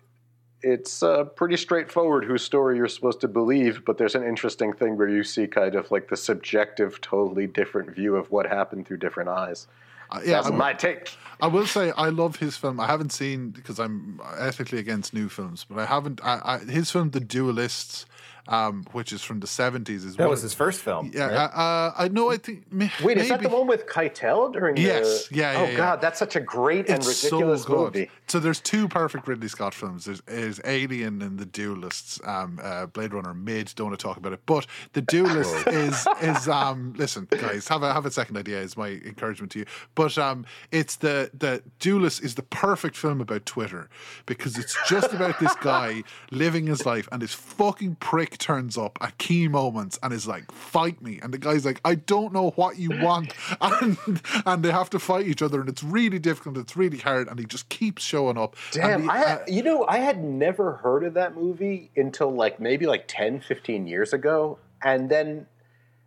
It's 0.64 1.03
uh, 1.03 1.26
pretty 1.26 1.57
straightforward 1.57 2.23
whose 2.23 2.44
story 2.44 2.77
you're 2.77 2.88
supposed 2.88 3.19
to 3.22 3.27
believe, 3.27 3.84
but 3.84 3.98
there's 3.98 4.15
an 4.15 4.23
interesting 4.23 4.72
thing 4.72 4.98
where 4.98 5.10
you 5.10 5.23
see 5.23 5.45
kind 5.45 5.76
of 5.76 5.91
like 5.91 6.07
the 6.07 6.15
subjective, 6.15 7.02
totally 7.02 7.48
different 7.48 7.90
view 7.94 8.15
of 8.15 8.31
what 8.31 8.45
happened 8.48 8.88
through 8.88 8.98
different 8.98 9.30
eyes. 9.30 9.68
Uh, 10.10 10.22
yeah, 10.23 10.41
That's 10.41 10.48
I, 10.48 10.52
my 10.52 10.73
take. 10.73 11.11
I 11.41 11.48
will 11.48 11.65
say 11.65 11.91
I 11.98 12.10
love 12.10 12.38
his 12.38 12.56
film. 12.56 12.80
I 12.80 12.88
haven't 12.88 13.11
seen 13.11 13.49
because 13.49 13.80
I'm 13.80 14.22
ethically 14.38 14.80
against 14.80 15.14
new 15.14 15.27
films, 15.27 15.65
but 15.68 15.80
I 15.80 15.85
haven't. 15.85 16.22
I, 16.23 16.40
I, 16.44 16.57
his 16.60 16.91
film, 16.91 17.11
The 17.11 17.19
Duelists, 17.19 18.06
um, 18.47 18.85
which 18.91 19.13
is 19.13 19.21
from 19.21 19.39
the 19.39 19.47
seventies, 19.47 20.03
is 20.03 20.15
That 20.17 20.23
one 20.23 20.31
was 20.31 20.41
his 20.41 20.53
first 20.53 20.81
film. 20.81 21.11
Yeah, 21.13 21.27
right? 21.27 21.33
uh, 21.33 21.57
uh, 21.59 21.93
I 21.97 22.07
know. 22.09 22.29
I 22.29 22.37
think. 22.37 22.71
may- 22.71 22.91
Wait, 23.03 23.17
is 23.17 23.29
that 23.29 23.41
the 23.41 23.49
one 23.49 23.67
with 23.67 23.85
Keitel 23.87 24.51
during 24.51 24.75
Yes, 24.77 25.27
the? 25.27 25.35
yeah, 25.37 25.51
yeah, 25.53 25.59
Oh 25.59 25.65
yeah. 25.71 25.77
God, 25.77 26.01
that's 26.01 26.19
such 26.19 26.35
a 26.35 26.39
great 26.41 26.89
and 26.89 26.97
It's 26.97 27.23
ridiculous 27.23 27.63
so 27.63 27.67
good. 27.67 27.93
movie. 27.95 28.11
So 28.27 28.39
there's 28.39 28.59
two 28.59 28.87
perfect 28.87 29.27
Ridley 29.27 29.47
Scott 29.47 29.73
films. 29.73 30.05
There's, 30.05 30.21
there's 30.21 30.59
Alien 30.65 31.21
and 31.21 31.39
The 31.39 31.45
Duelists. 31.45 32.19
Um, 32.25 32.59
uh, 32.61 32.87
Blade 32.87 33.13
Runner 33.13 33.33
mid. 33.33 33.71
Don't 33.75 33.87
want 33.87 33.99
to 33.99 34.03
talk 34.03 34.17
about 34.17 34.33
it, 34.33 34.41
but 34.45 34.65
The 34.93 35.01
Duelist 35.01 35.67
is 35.67 36.05
is 36.21 36.47
um. 36.49 36.93
Listen, 36.97 37.27
guys, 37.31 37.67
have 37.69 37.83
a 37.83 37.93
have 37.93 38.05
a 38.05 38.11
second 38.11 38.37
idea. 38.37 38.59
Is 38.59 38.75
my 38.75 38.89
encouragement 38.89 39.51
to 39.53 39.59
you. 39.59 39.65
But 39.95 40.17
um, 40.17 40.45
it's 40.71 40.97
the 40.97 41.29
the 41.33 41.63
Duelist 41.79 42.21
is 42.23 42.35
the 42.35 42.43
perfect 42.43 42.97
film 42.97 43.21
about 43.21 43.45
Twitter 43.45 43.89
because 44.25 44.57
it's 44.57 44.75
just 44.89 45.13
about 45.13 45.39
this 45.39 45.55
guy 45.61 46.03
living 46.31 46.67
his 46.67 46.85
life, 46.85 47.07
and 47.11 47.21
his 47.21 47.33
fucking 47.33 47.95
prick 47.95 48.32
turns 48.38 48.77
up 48.77 48.97
at 49.01 49.18
key 49.18 49.47
moments 49.47 49.99
and 50.03 50.14
is 50.14 50.27
like, 50.27 50.51
"Fight 50.51 51.01
me," 51.01 51.19
and 51.22 51.34
the 51.34 51.38
guy's 51.38 51.65
like, 51.65 51.80
"I 51.85 51.95
don't 51.95 52.34
know 52.34 52.51
what 52.51 52.77
you 52.77 52.89
want," 53.01 53.34
and 53.61 53.97
and 54.45 54.64
they 54.64 54.72
have 54.72 54.89
to 54.91 54.99
fight 54.99 55.27
each 55.27 55.41
other, 55.41 55.60
and 55.60 55.69
it's 55.69 55.84
really 55.84 56.19
difficult. 56.19 56.57
It's 56.57 56.76
really 56.76 56.97
hard, 56.97 57.27
and 57.27 57.39
he 57.39 57.45
just 57.45 57.69
keeps 57.69 58.03
showing 58.03 58.38
up. 58.38 58.55
Damn, 58.72 59.05
the- 59.05 59.11
I 59.11 59.18
had, 59.18 59.38
uh, 59.39 59.43
you 59.47 59.64
know, 59.64 59.85
I 59.88 59.97
had 59.97 60.23
never 60.23 60.73
heard 60.77 61.03
of 61.03 61.14
that 61.15 61.35
movie 61.35 61.91
until 61.95 62.31
like 62.31 62.60
maybe 62.60 62.85
like 62.85 63.05
10, 63.07 63.39
15 63.41 63.88
years 63.88 64.14
ago. 64.14 64.60
And 64.84 65.10
then 65.10 65.47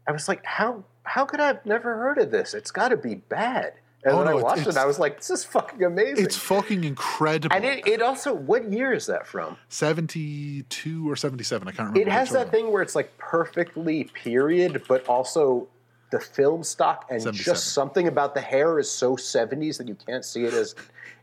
I 0.07 0.12
was 0.12 0.28
like, 0.28 0.44
how 0.44 0.85
how 1.05 1.24
could 1.24 1.40
I 1.40 1.47
have 1.47 1.65
never 1.65 1.97
heard 1.97 2.19
of 2.19 2.31
this? 2.31 2.53
It's 2.53 2.70
got 2.70 2.89
to 2.89 2.97
be 2.97 3.15
bad. 3.15 3.74
And 4.07 4.15
Oh, 4.15 4.19
when 4.19 4.27
no, 4.27 4.39
I 4.39 4.43
watched 4.43 4.59
it, 4.59 4.69
it's- 4.69 4.77
I 4.77 4.87
was 4.87 5.01
like, 5.01 5.16
this 5.16 5.31
is 5.31 5.45
fucking 5.45 5.83
amazing. 5.83 6.24
it's 6.24 6.37
fucking 6.37 6.85
incredible. 6.85 7.55
and 7.57 7.65
it, 7.65 7.85
it 7.89 8.01
also, 8.01 8.33
what 8.33 8.70
year 8.73 8.93
is 8.93 9.07
that 9.07 9.27
from? 9.27 9.57
72 9.69 11.11
or 11.11 11.16
77, 11.16 11.66
I 11.66 11.73
can't 11.73 11.78
remember. 11.89 12.01
It 12.01 12.09
has 12.09 12.31
that 12.31 12.53
thing 12.53 12.70
where 12.70 12.83
it's 12.83 12.95
like 12.95 13.16
perfectly 13.19 14.05
period, 14.15 14.85
but 14.87 15.05
also 15.09 15.66
the 16.12 16.20
film 16.20 16.62
stock 16.62 17.07
and 17.11 17.33
just 17.35 17.73
something 17.73 18.07
about 18.07 18.33
the 18.35 18.41
hair 18.41 18.78
is 18.78 18.89
so 18.89 19.16
70s 19.16 19.77
that 19.78 19.89
you 19.89 19.97
can't 20.07 20.24
see 20.24 20.45
it 20.45 20.55
as 20.55 20.77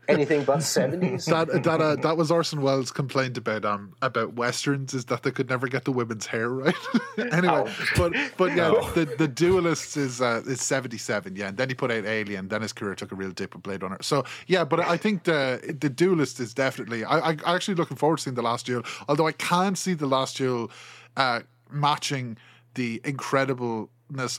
anything 0.08 0.44
but 0.44 0.58
70s. 0.58 1.24
that 1.30 1.62
that 1.64 1.80
uh, 1.80 1.96
that 1.96 2.16
was 2.16 2.30
Orson 2.30 2.62
Welles' 2.62 2.90
complaint 2.90 3.36
about 3.38 3.64
um 3.64 3.94
about 4.02 4.34
westerns 4.34 4.94
is 4.94 5.04
that 5.06 5.22
they 5.22 5.30
could 5.30 5.48
never 5.48 5.68
get 5.68 5.84
the 5.84 5.92
women's 5.92 6.26
hair 6.26 6.48
right. 6.48 6.74
anyway, 7.32 7.64
Oh. 7.66 7.86
but 7.96 8.12
but 8.36 8.54
yeah, 8.56 8.70
the 8.94 9.04
the 9.18 9.28
duelist 9.28 9.96
is 9.96 10.20
uh, 10.20 10.42
is 10.46 10.60
seventy 10.60 10.98
seven, 10.98 11.36
yeah, 11.36 11.48
and 11.48 11.56
then 11.56 11.68
he 11.68 11.74
put 11.74 11.90
out 11.90 12.04
Alien. 12.04 12.48
Then 12.48 12.62
his 12.62 12.72
career 12.72 12.94
took 12.94 13.12
a 13.12 13.14
real 13.14 13.30
dip 13.30 13.54
with 13.54 13.62
Blade 13.62 13.82
Runner. 13.82 13.98
So 14.02 14.24
yeah, 14.46 14.64
but 14.64 14.80
I 14.80 14.96
think 14.96 15.24
the 15.24 15.76
the 15.80 15.88
duelist 15.88 16.40
is 16.40 16.54
definitely. 16.54 17.04
I 17.04 17.30
I 17.30 17.36
I 17.46 17.54
actually 17.54 17.74
looking 17.74 17.96
forward 17.96 18.18
to 18.18 18.22
seeing 18.24 18.34
the 18.36 18.42
Last 18.42 18.66
Duel. 18.66 18.82
Although 19.08 19.26
I 19.26 19.32
can't 19.32 19.76
see 19.78 19.94
the 19.94 20.06
Last 20.06 20.36
Duel 20.36 20.70
uh, 21.16 21.40
matching 21.70 22.36
the 22.74 23.00
incredibleness 23.04 23.88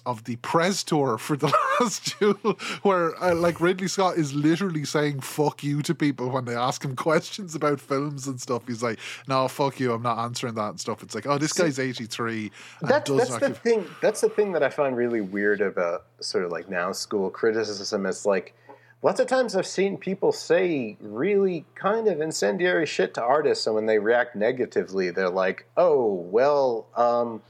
of 0.05 0.23
the 0.25 0.35
press 0.37 0.83
tour 0.83 1.17
for 1.17 1.35
the 1.35 1.47
last 1.79 2.17
duel 2.19 2.57
where 2.83 3.21
uh, 3.21 3.33
like 3.33 3.59
ridley 3.59 3.87
scott 3.87 4.17
is 4.17 4.33
literally 4.33 4.85
saying 4.85 5.19
fuck 5.19 5.63
you 5.63 5.81
to 5.81 5.93
people 5.95 6.29
when 6.29 6.45
they 6.45 6.55
ask 6.55 6.85
him 6.85 6.95
questions 7.07 7.55
about 7.55 7.79
films 7.79 8.27
and 8.27 8.39
stuff 8.39 8.61
he's 8.67 8.83
like 8.83 8.99
no 9.27 9.47
fuck 9.47 9.79
you 9.79 9.91
i'm 9.91 10.03
not 10.03 10.19
answering 10.19 10.53
that 10.53 10.69
and 10.69 10.79
stuff 10.79 11.01
it's 11.01 11.15
like 11.15 11.25
oh 11.25 11.37
this 11.37 11.51
guy's 11.51 11.79
83 11.79 12.51
and 12.81 12.89
That's, 12.89 13.09
not 13.09 13.39
the 13.39 13.47
give- 13.47 13.57
thing. 13.59 13.85
That's 14.01 14.21
the 14.21 14.29
thing 14.29 14.51
that 14.53 14.63
I 14.63 14.69
find 14.69 14.95
really 14.95 15.21
weird 15.21 15.61
about 15.61 16.05
sort 16.19 16.45
of 16.45 16.51
like 16.51 16.69
now 16.69 16.91
school 16.91 17.29
criticism. 17.29 18.05
Is 18.05 18.25
like 18.25 18.53
lots 19.01 19.19
of 19.19 19.27
times 19.27 19.55
I've 19.55 19.67
seen 19.67 19.97
people 19.97 20.31
say 20.31 20.97
really 20.99 21.65
kind 21.75 22.07
of 22.07 22.21
incendiary 22.21 22.85
shit 22.85 23.13
to 23.15 23.23
artists, 23.23 23.65
and 23.65 23.75
when 23.75 23.85
they 23.85 23.99
react 23.99 24.35
negatively, 24.35 25.09
they're 25.11 25.29
like, 25.29 25.67
"Oh, 25.77 26.13
well, 26.13 26.87
um, 26.95 27.41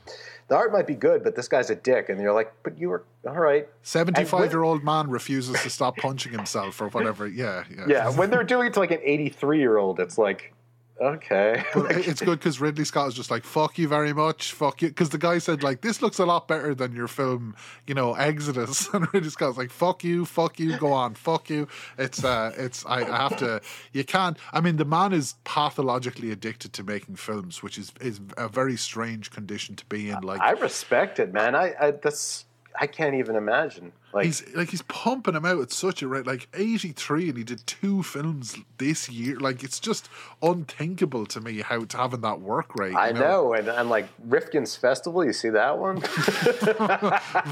the 0.47 0.55
art 0.55 0.71
might 0.71 0.87
be 0.87 0.95
good, 0.95 1.23
but 1.23 1.35
this 1.35 1.47
guy's 1.47 1.69
a 1.69 1.75
dick," 1.75 2.09
and 2.09 2.19
you're 2.19 2.33
like, 2.33 2.51
"But 2.63 2.77
you 2.77 2.89
were 2.89 3.03
all 3.27 3.35
right." 3.35 3.67
75 3.83 4.51
year 4.51 4.63
old 4.63 4.83
man 4.83 5.09
refuses 5.09 5.61
to 5.61 5.69
stop 5.69 5.97
punching 5.97 6.31
himself 6.31 6.81
or 6.81 6.89
whatever. 6.89 7.27
Yeah 7.27 7.63
yeah. 7.75 7.85
Yeah, 7.87 8.09
when 8.11 8.29
they're 8.29 8.43
doing 8.43 8.67
it 8.67 8.73
to 8.73 8.79
like 8.79 8.91
an 8.91 9.01
83 9.03 9.59
year 9.59 9.77
old, 9.77 9.99
it's 9.99 10.17
like, 10.17 10.53
okay. 10.99 11.63
But 11.73 11.91
it's 11.91 12.21
good 12.21 12.39
because 12.39 12.59
Ridley 12.59 12.85
Scott 12.85 13.09
is 13.09 13.13
just 13.13 13.31
like 13.31 13.43
fuck 13.43 13.77
you 13.77 13.87
very 13.87 14.13
much, 14.13 14.53
fuck 14.53 14.81
you. 14.81 14.89
Because 14.89 15.09
the 15.09 15.17
guy 15.17 15.37
said 15.37 15.63
like 15.63 15.81
this 15.81 16.01
looks 16.01 16.19
a 16.19 16.25
lot 16.25 16.47
better 16.47 16.73
than 16.73 16.95
your 16.95 17.07
film, 17.07 17.55
you 17.87 17.93
know, 17.93 18.13
Exodus, 18.13 18.89
and 18.93 19.11
Ridley 19.13 19.29
Scott's 19.29 19.57
like 19.57 19.71
fuck 19.71 20.03
you, 20.03 20.25
fuck 20.25 20.59
you, 20.59 20.77
go 20.77 20.91
on, 20.93 21.15
fuck 21.15 21.49
you. 21.49 21.67
It's 21.97 22.23
uh, 22.23 22.53
it's 22.57 22.85
I, 22.85 23.01
I 23.01 23.17
have 23.17 23.37
to. 23.37 23.61
You 23.93 24.03
can't. 24.03 24.37
I 24.53 24.61
mean, 24.61 24.77
the 24.77 24.85
man 24.85 25.13
is 25.13 25.35
pathologically 25.43 26.31
addicted 26.31 26.73
to 26.73 26.83
making 26.83 27.15
films, 27.15 27.61
which 27.61 27.77
is 27.77 27.91
is 28.01 28.19
a 28.37 28.47
very 28.47 28.77
strange 28.77 29.31
condition 29.31 29.75
to 29.75 29.85
be 29.85 30.09
in. 30.09 30.21
Like 30.21 30.41
I 30.41 30.51
respect 30.51 31.19
it, 31.19 31.33
man. 31.33 31.55
I, 31.55 31.73
I 31.79 31.91
that's 31.91 32.45
I 32.79 32.87
can't 32.87 33.15
even 33.15 33.35
imagine. 33.35 33.91
Like 34.13 34.25
He's 34.27 34.55
like 34.55 34.69
he's 34.69 34.81
pumping 34.83 35.33
them 35.33 35.43
out 35.45 35.59
at 35.61 35.71
such 35.73 36.01
a 36.01 36.07
rate, 36.07 36.25
like 36.25 36.47
eighty 36.53 36.93
three, 36.93 37.27
and 37.27 37.37
he 37.37 37.43
did 37.43 37.65
two 37.67 38.01
films 38.01 38.55
this 38.77 39.09
year. 39.09 39.37
Like 39.37 39.61
it's 39.61 39.77
just 39.79 40.07
unthinkable 40.41 41.25
to 41.27 41.41
me 41.41 41.59
how 41.61 41.81
it's 41.81 41.95
having 41.95 42.21
that 42.21 42.39
work 42.39 42.75
rate. 42.75 42.95
I 42.95 43.11
know, 43.11 43.53
and 43.53 43.69
I'm 43.69 43.89
like 43.89 44.07
Rifkin's 44.25 44.73
Festival. 44.75 45.25
You 45.25 45.33
see 45.33 45.49
that 45.49 45.77
one? 45.77 46.01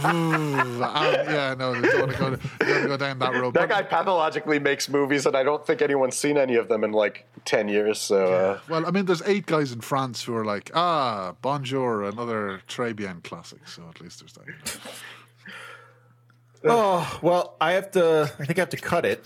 Um, 0.03 0.79
yeah, 0.79 1.55
no, 1.57 1.73
don't 1.79 1.99
want 1.99 2.11
to 2.11 2.17
go, 2.17 2.35
don't 2.65 2.87
go 2.87 2.97
down 2.97 3.19
that 3.19 3.33
road. 3.33 3.53
that 3.53 3.67
But- 3.67 3.69
guy 3.69 3.81
pathologically 3.83 4.59
makes 4.59 4.89
movies, 4.89 5.25
and 5.25 5.35
I 5.35 5.43
don't 5.43 5.65
think 5.65 5.81
anyone's 5.81 6.15
seen 6.17 6.37
any 6.37 6.55
of 6.55 6.67
them 6.67 6.83
in 6.83 6.91
like 6.91 7.25
ten 7.45 7.67
years. 7.67 7.99
So 7.99 8.33
uh, 8.33 8.59
well, 8.69 8.85
I 8.85 8.91
mean, 8.91 9.05
there's 9.05 9.21
eight 9.23 9.45
guys 9.45 9.71
in 9.71 9.81
France 9.81 10.23
who 10.23 10.35
are 10.35 10.45
like, 10.45 10.71
ah, 10.73 11.33
Bonjour, 11.41 12.03
another 12.03 12.61
Très 12.67 12.95
Bien 12.95 13.21
classic. 13.23 13.67
So 13.67 13.83
at 13.89 14.01
least 14.01 14.19
there's 14.19 14.33
that. 14.33 14.45
you 14.47 14.53
know. 14.53 14.91
Oh 16.65 17.19
well, 17.21 17.55
I 17.59 17.71
have 17.73 17.91
to. 17.91 18.31
I 18.39 18.45
think 18.45 18.57
I 18.57 18.61
have 18.61 18.69
to 18.69 18.77
cut 18.77 19.05
it. 19.05 19.25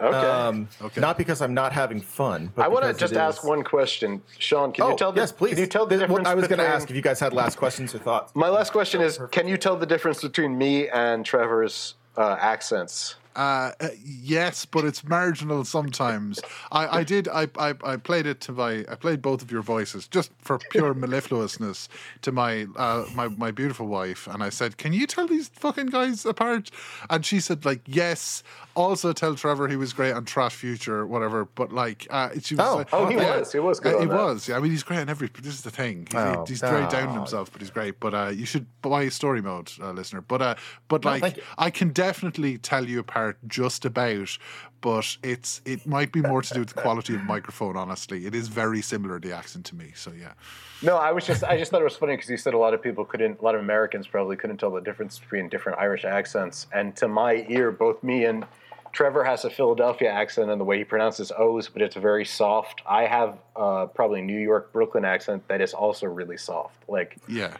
okay. 0.00 0.16
Um, 0.16 0.68
Okay. 0.82 1.00
Not 1.00 1.18
because 1.18 1.40
I'm 1.40 1.54
not 1.54 1.72
having 1.72 2.00
fun. 2.00 2.52
But 2.54 2.64
I 2.64 2.68
want 2.68 2.84
to 2.84 2.92
just 2.94 3.14
ask 3.14 3.42
one 3.44 3.64
question, 3.64 4.22
Sean. 4.38 4.72
Can 4.72 4.84
Oh, 4.84 4.90
you 4.90 4.96
tell? 4.96 5.12
The, 5.12 5.20
yes, 5.22 5.32
please. 5.32 5.50
Can 5.54 5.58
you 5.60 5.66
tell 5.66 5.86
the 5.86 5.96
Th- 5.96 6.00
difference? 6.08 6.26
what 6.26 6.30
I 6.30 6.34
was 6.34 6.46
going 6.48 6.58
to 6.58 6.66
ask 6.68 6.88
if 6.90 6.94
you 6.96 7.02
guys 7.02 7.18
had 7.18 7.32
last 7.32 7.56
questions 7.56 7.94
or 7.94 7.98
thoughts. 7.98 8.32
My 8.34 8.48
last 8.48 8.72
question 8.72 9.00
is: 9.00 9.18
Can 9.30 9.48
you 9.48 9.56
tell 9.56 9.76
the 9.76 9.86
difference 9.86 10.22
between 10.22 10.56
me 10.56 10.88
and 10.88 11.24
Trevor's 11.24 11.94
uh, 12.16 12.36
accents? 12.40 13.16
Uh, 13.36 13.72
uh, 13.80 13.88
yes, 14.02 14.64
but 14.64 14.84
it's 14.84 15.04
marginal 15.04 15.62
sometimes. 15.64 16.40
I, 16.72 16.98
I 17.00 17.04
did. 17.04 17.28
I, 17.28 17.48
I, 17.58 17.74
I 17.84 17.96
played 17.96 18.26
it 18.26 18.40
to 18.42 18.52
my. 18.52 18.84
I 18.88 18.94
played 18.94 19.20
both 19.20 19.42
of 19.42 19.52
your 19.52 19.62
voices 19.62 20.08
just 20.08 20.30
for 20.38 20.58
pure 20.58 20.94
mellifluousness 21.02 21.88
to 22.22 22.32
my 22.32 22.66
uh, 22.76 23.04
my 23.14 23.28
my 23.28 23.50
beautiful 23.50 23.86
wife, 23.88 24.26
and 24.26 24.42
I 24.42 24.48
said, 24.48 24.78
"Can 24.78 24.92
you 24.94 25.06
tell 25.06 25.26
these 25.26 25.48
fucking 25.48 25.86
guys 25.86 26.24
apart?" 26.24 26.70
And 27.10 27.24
she 27.26 27.40
said, 27.40 27.64
"Like 27.64 27.82
yes." 27.86 28.42
Also, 28.74 29.14
tell 29.14 29.34
Trevor 29.34 29.68
he 29.68 29.76
was 29.76 29.94
great 29.94 30.12
on 30.12 30.26
Trash 30.26 30.54
Future, 30.54 31.06
whatever. 31.06 31.46
But 31.46 31.72
like, 31.72 32.06
uh, 32.10 32.28
she 32.42 32.54
was. 32.54 32.66
Oh, 32.66 32.76
like, 32.76 32.88
oh, 32.92 33.06
he 33.06 33.16
yeah. 33.16 33.38
was. 33.38 33.50
He 33.52 33.58
was 33.58 33.80
good 33.80 33.94
Uh, 33.94 34.00
he 34.00 34.06
that. 34.06 34.14
was. 34.14 34.48
Yeah, 34.48 34.56
I 34.58 34.60
mean, 34.60 34.70
he's 34.70 34.82
great 34.82 34.98
on 34.98 35.08
every. 35.08 35.28
This 35.28 35.54
is 35.54 35.62
the 35.62 35.70
thing. 35.70 36.06
He's, 36.10 36.14
Oh, 36.20 36.44
he's 36.46 36.60
very 36.60 36.86
down 36.88 37.08
on 37.08 37.14
himself, 37.16 37.50
but 37.50 37.62
he's 37.62 37.70
great. 37.70 37.98
But 38.00 38.12
uh, 38.12 38.28
you 38.28 38.44
should 38.44 38.66
buy 38.82 39.08
story 39.08 39.40
mode, 39.40 39.70
uh, 39.80 39.92
listener. 39.92 40.20
But 40.20 40.42
uh, 40.42 40.54
but 40.88 41.04
No, 41.04 41.16
like. 41.16 41.42
I 41.56 41.70
can 41.70 41.88
definitely 41.88 42.58
tell 42.58 42.86
you 42.86 42.98
apart 43.00 43.25
just 43.46 43.84
about, 43.84 44.36
but 44.80 45.16
it's 45.22 45.60
it 45.64 45.86
might 45.86 46.12
be 46.12 46.20
more 46.20 46.42
to 46.42 46.54
do 46.54 46.60
with 46.60 46.68
the 46.68 46.80
quality 46.80 47.14
of 47.14 47.22
microphone. 47.24 47.76
Honestly, 47.76 48.26
it 48.26 48.34
is 48.34 48.48
very 48.48 48.82
similar 48.82 49.18
the 49.18 49.32
accent 49.32 49.64
to 49.66 49.74
me. 49.74 49.92
So 49.94 50.12
yeah, 50.18 50.32
No, 50.82 50.96
I 50.96 51.12
was 51.12 51.26
just 51.26 51.44
I 51.44 51.56
just 51.58 51.70
thought 51.70 51.80
it 51.80 51.84
was 51.84 51.96
funny 51.96 52.14
because 52.14 52.30
you 52.30 52.36
said 52.36 52.54
a 52.54 52.58
lot 52.58 52.74
of 52.74 52.82
people 52.82 53.04
couldn't, 53.04 53.40
a 53.40 53.44
lot 53.44 53.54
of 53.54 53.60
Americans 53.60 54.06
probably 54.06 54.36
couldn't 54.36 54.58
tell 54.58 54.70
the 54.70 54.80
difference 54.80 55.18
between 55.18 55.48
different 55.48 55.78
Irish 55.78 56.04
accents. 56.04 56.66
And 56.72 56.94
to 56.96 57.08
my 57.08 57.46
ear, 57.48 57.70
both 57.70 58.02
me 58.02 58.24
and 58.24 58.46
Trevor 58.92 59.24
has 59.24 59.44
a 59.44 59.50
Philadelphia 59.50 60.10
accent 60.10 60.50
and 60.50 60.58
the 60.58 60.64
way 60.64 60.78
he 60.78 60.84
pronounces 60.84 61.30
O's, 61.36 61.68
but 61.68 61.82
it's 61.82 61.96
very 61.96 62.24
soft. 62.24 62.80
I 62.88 63.04
have 63.04 63.38
uh, 63.54 63.86
probably 63.86 64.22
New 64.22 64.40
York 64.40 64.72
Brooklyn 64.72 65.04
accent 65.04 65.46
that 65.48 65.60
is 65.60 65.74
also 65.74 66.06
really 66.06 66.38
soft. 66.38 66.88
Like 66.88 67.18
yeah. 67.28 67.56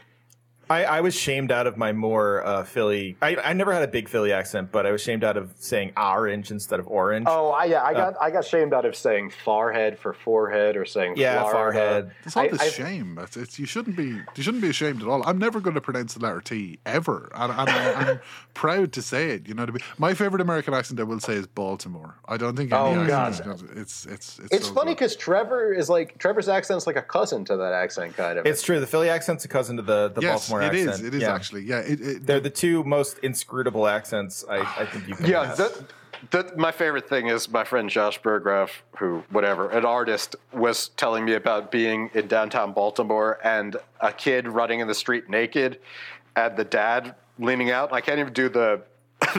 I, 0.69 0.83
I 0.83 1.01
was 1.01 1.15
shamed 1.15 1.51
out 1.51 1.67
of 1.67 1.77
my 1.77 1.93
more 1.93 2.45
uh, 2.45 2.63
Philly. 2.63 3.15
I, 3.21 3.35
I 3.37 3.53
never 3.53 3.71
had 3.73 3.83
a 3.83 3.87
big 3.87 4.09
Philly 4.09 4.33
accent, 4.33 4.71
but 4.71 4.85
I 4.85 4.91
was 4.91 5.01
shamed 5.01 5.23
out 5.23 5.37
of 5.37 5.51
saying 5.57 5.93
orange 5.95 6.51
instead 6.51 6.79
of 6.79 6.87
orange. 6.87 7.25
Oh, 7.29 7.49
I, 7.51 7.65
yeah, 7.65 7.83
I 7.83 7.93
got 7.93 8.15
I 8.21 8.31
got 8.31 8.45
shamed 8.45 8.73
out 8.73 8.85
of 8.85 8.95
saying 8.95 9.31
farhead 9.45 9.97
for 9.97 10.13
forehead 10.13 10.75
or 10.75 10.85
saying 10.85 11.13
yeah, 11.17 11.39
Florida. 11.41 11.57
forehead. 11.79 12.11
It's 12.25 12.35
all 12.37 12.43
I- 12.43 12.47
this 12.49 12.61
I- 12.61 12.69
shame. 12.69 13.17
It's, 13.21 13.37
it's, 13.37 13.59
you 13.59 13.65
shouldn't 13.65 13.95
be. 13.95 14.07
You 14.35 14.43
shouldn't 14.43 14.61
be 14.61 14.69
ashamed 14.69 15.01
at 15.01 15.07
all. 15.07 15.23
I'm 15.27 15.37
never 15.37 15.59
going 15.59 15.75
to 15.75 15.81
pronounce 15.81 16.13
the 16.15 16.19
letter 16.21 16.41
T 16.41 16.79
ever, 16.85 17.31
and, 17.35 17.51
and 17.51 17.69
I, 17.69 17.93
I'm 18.11 18.19
proud 18.53 18.91
to 18.93 19.01
say 19.01 19.31
it. 19.31 19.47
You 19.47 19.53
know, 19.53 19.63
what 19.63 19.69
I 19.69 19.73
mean? 19.73 19.81
my 19.97 20.13
favorite 20.13 20.41
American 20.41 20.73
accent 20.73 20.99
I 20.99 21.03
will 21.03 21.19
say 21.19 21.33
is 21.33 21.47
Baltimore. 21.47 22.15
I 22.27 22.37
don't 22.37 22.55
think 22.55 22.71
any 22.73 22.81
Oh, 22.81 23.01
accent 23.03 23.47
God. 23.47 23.55
is 23.77 23.77
It's 23.77 24.05
it's 24.05 24.39
it's, 24.39 24.53
It's 24.53 24.67
so 24.67 24.73
funny 24.73 24.91
good. 24.91 24.95
because 24.97 25.15
Trevor 25.15 25.73
is 25.73 25.89
like 25.89 26.17
Trevor's 26.17 26.49
accent's 26.49 26.87
like 26.87 26.95
a 26.97 27.01
cousin 27.01 27.45
to 27.45 27.57
that 27.57 27.73
accent, 27.73 28.15
kind 28.17 28.37
of. 28.39 28.45
It's 28.45 28.61
true. 28.61 28.79
The 28.79 28.87
Philly 28.87 29.09
accent's 29.09 29.45
a 29.45 29.47
cousin 29.47 29.77
to 29.77 29.81
the, 29.81 30.09
the 30.09 30.21
yes, 30.21 30.31
Baltimore 30.49 30.56
it 30.61 30.75
is. 30.75 30.87
accent. 30.87 31.07
It 31.07 31.13
is 31.15 31.21
Yeah. 31.21 31.33
actually. 31.33 31.63
Yeah, 31.63 31.79
it, 31.79 32.01
it, 32.01 32.25
They're 32.27 32.39
the 32.39 32.49
two 32.49 32.83
most 32.83 33.19
inscrutable 33.19 33.87
accents 33.87 34.43
I, 34.49 34.59
I 34.59 34.85
think 34.85 35.07
you 35.07 35.15
can 35.15 35.25
Yeah, 35.25 35.53
that, 35.55 35.71
that 36.31 36.57
my 36.57 36.71
favorite 36.71 37.07
thing 37.07 37.27
is 37.27 37.49
my 37.49 37.63
friend 37.63 37.89
Josh 37.89 38.21
Berggraf, 38.21 38.69
who 38.97 39.23
whatever, 39.29 39.69
an 39.69 39.85
artist, 39.85 40.35
was 40.53 40.89
telling 40.89 41.25
me 41.25 41.33
about 41.33 41.71
being 41.71 42.09
in 42.13 42.27
downtown 42.27 42.73
Baltimore 42.73 43.39
and 43.43 43.77
a 44.01 44.11
kid 44.11 44.47
running 44.47 44.79
in 44.79 44.87
the 44.87 44.95
street 44.95 45.29
naked, 45.29 45.79
and 46.35 46.57
the 46.57 46.63
dad 46.63 47.15
leaning 47.39 47.71
out. 47.71 47.93
I 47.93 48.01
can't 48.01 48.19
even 48.19 48.33
do 48.33 48.49
the 48.49 48.81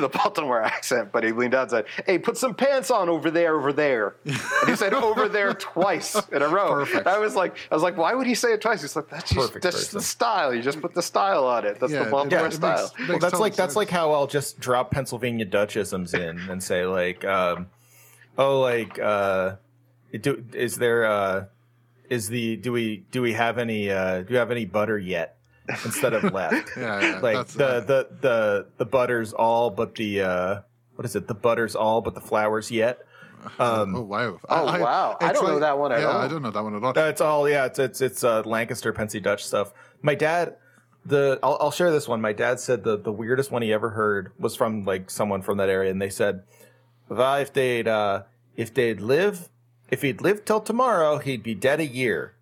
the 0.01 0.09
Baltimore 0.09 0.63
accent, 0.63 1.13
but 1.13 1.25
he 1.25 1.33
leaned 1.33 1.55
out 1.55 1.63
and 1.63 1.71
said, 1.71 1.85
"Hey, 2.07 2.19
put 2.19 2.37
some 2.37 2.55
pants 2.55 2.91
on 2.91 3.09
over 3.09 3.31
there, 3.31 3.57
over 3.57 3.73
there." 3.73 4.17
And 4.25 4.69
he 4.69 4.77
said 4.77 4.95
"over 4.95 5.29
there" 5.29 5.55
twice 5.55 6.15
in 6.33 6.43
a 6.43 6.49
row. 6.49 6.71
Perfect. 6.75 7.07
I 7.07 7.19
was 7.19 7.35
like, 7.35 7.57
I 7.71 7.75
was 7.75 7.83
like, 7.83 7.97
why 7.97 8.15
would 8.15 8.27
he 8.27 8.35
say 8.35 8.53
it 8.53 8.61
twice? 8.61 8.83
He's 8.83 8.95
like, 8.97 9.09
that's 9.09 9.31
just, 9.31 9.53
that's 9.55 9.77
just 9.77 9.93
the 9.93 10.01
style. 10.03 10.55
You 10.55 10.63
just 10.63 10.81
put 10.81 10.95
the 10.95 11.03
style 11.03 11.45
on 11.47 11.65
it. 11.65 11.81
That's 11.81 11.93
Yeah, 11.93 12.05
the 12.05 12.11
Baltimore 12.11 12.39
it 12.41 12.43
makes- 12.45 12.57
style. 12.57 12.93
makes 12.99 13.09
well, 13.09 13.19
that's 13.19 13.33
total 13.33 13.41
like 13.41 13.55
that's 13.57 13.77
like 13.77 13.91
how 13.91 14.13
I'll 14.13 14.27
just 14.27 14.61
drop 14.61 14.91
Pennsylvania 14.91 15.47
Dutchisms 15.47 16.15
in 16.15 16.39
and 16.51 16.63
say 16.63 16.85
like, 16.87 17.25
um, 17.25 17.69
oh, 18.37 18.61
like, 18.61 18.99
uh, 18.99 19.57
do, 20.21 20.45
is 20.53 20.77
there, 20.77 21.05
uh, 21.07 21.45
is 22.09 22.29
the 22.29 22.57
do 22.57 22.73
we 22.73 23.05
do 23.11 23.21
we 23.23 23.33
have 23.35 23.59
any 23.59 23.91
uh, 23.91 24.21
do 24.23 24.27
we 24.31 24.37
have 24.37 24.51
any 24.51 24.65
butter 24.65 24.99
yet 24.99 25.37
instead 25.85 26.15
of 26.15 26.33
left? 26.33 26.71
Yeah, 26.77 27.01
yeah, 27.01 27.21
like 27.21 27.47
the, 27.49 27.67
uh, 27.67 27.81
the 27.81 28.09
the 28.21 28.67
the 28.77 28.87
butters 28.87 29.33
all 29.33 29.71
but 29.71 29.95
the 29.95 30.23
uh, 30.23 30.61
what 30.95 31.05
is 31.05 31.17
it? 31.17 31.27
The 31.27 31.35
butters 31.35 31.75
all 31.75 32.01
but 32.01 32.15
the 32.15 32.21
flowers 32.21 32.71
yet. 32.71 33.01
Um, 33.61 33.95
Oh 33.95 34.03
wow! 34.03 34.41
Oh, 34.49 34.65
wow. 34.65 35.17
I 35.21 35.33
don't 35.33 35.47
know 35.47 35.61
that 35.61 35.79
one 35.79 35.93
at 35.93 36.01
yeah, 36.01 36.07
all. 36.07 36.19
I 36.19 36.27
don't 36.27 36.43
know 36.43 36.51
that 36.51 36.63
one 36.63 36.75
at 36.75 36.83
all. 36.83 36.93
Uh, 36.99 37.09
it's 37.09 37.21
all 37.21 37.49
yeah. 37.49 37.67
It's 37.67 37.79
it's 37.79 38.01
it's 38.01 38.25
uh, 38.25 38.43
Lancaster, 38.43 38.93
Pennsy 38.93 39.21
Dutch 39.21 39.45
stuff. 39.45 39.73
My 40.03 40.17
dad, 40.17 40.57
the 41.05 41.39
I'll, 41.41 41.57
I'll 41.61 41.71
share 41.71 41.93
this 41.93 42.09
one. 42.09 42.21
My 42.21 42.33
dad 42.33 42.59
said 42.59 42.83
the 42.83 42.99
the 42.99 43.13
weirdest 43.13 43.53
one 43.53 43.63
he 43.63 43.73
ever 43.73 43.91
heard 43.91 44.33
was 44.41 44.57
from 44.57 44.85
like 44.85 45.09
someone 45.09 45.43
from 45.43 45.59
that 45.59 45.69
area, 45.69 45.89
and 45.89 46.03
they 46.03 46.11
said, 46.11 46.43
if 47.11 47.53
they'd 47.53 47.87
uh, 47.87 48.25
if 48.57 48.75
they'd 48.75 49.01
live, 49.01 49.49
if 49.89 50.03
he'd 50.03 50.21
lived 50.21 50.45
till 50.47 50.61
tomorrow, 50.61 51.19
he'd 51.19 51.43
be 51.43 51.55
dead 51.55 51.81
a 51.81 51.87
year. 51.87 52.35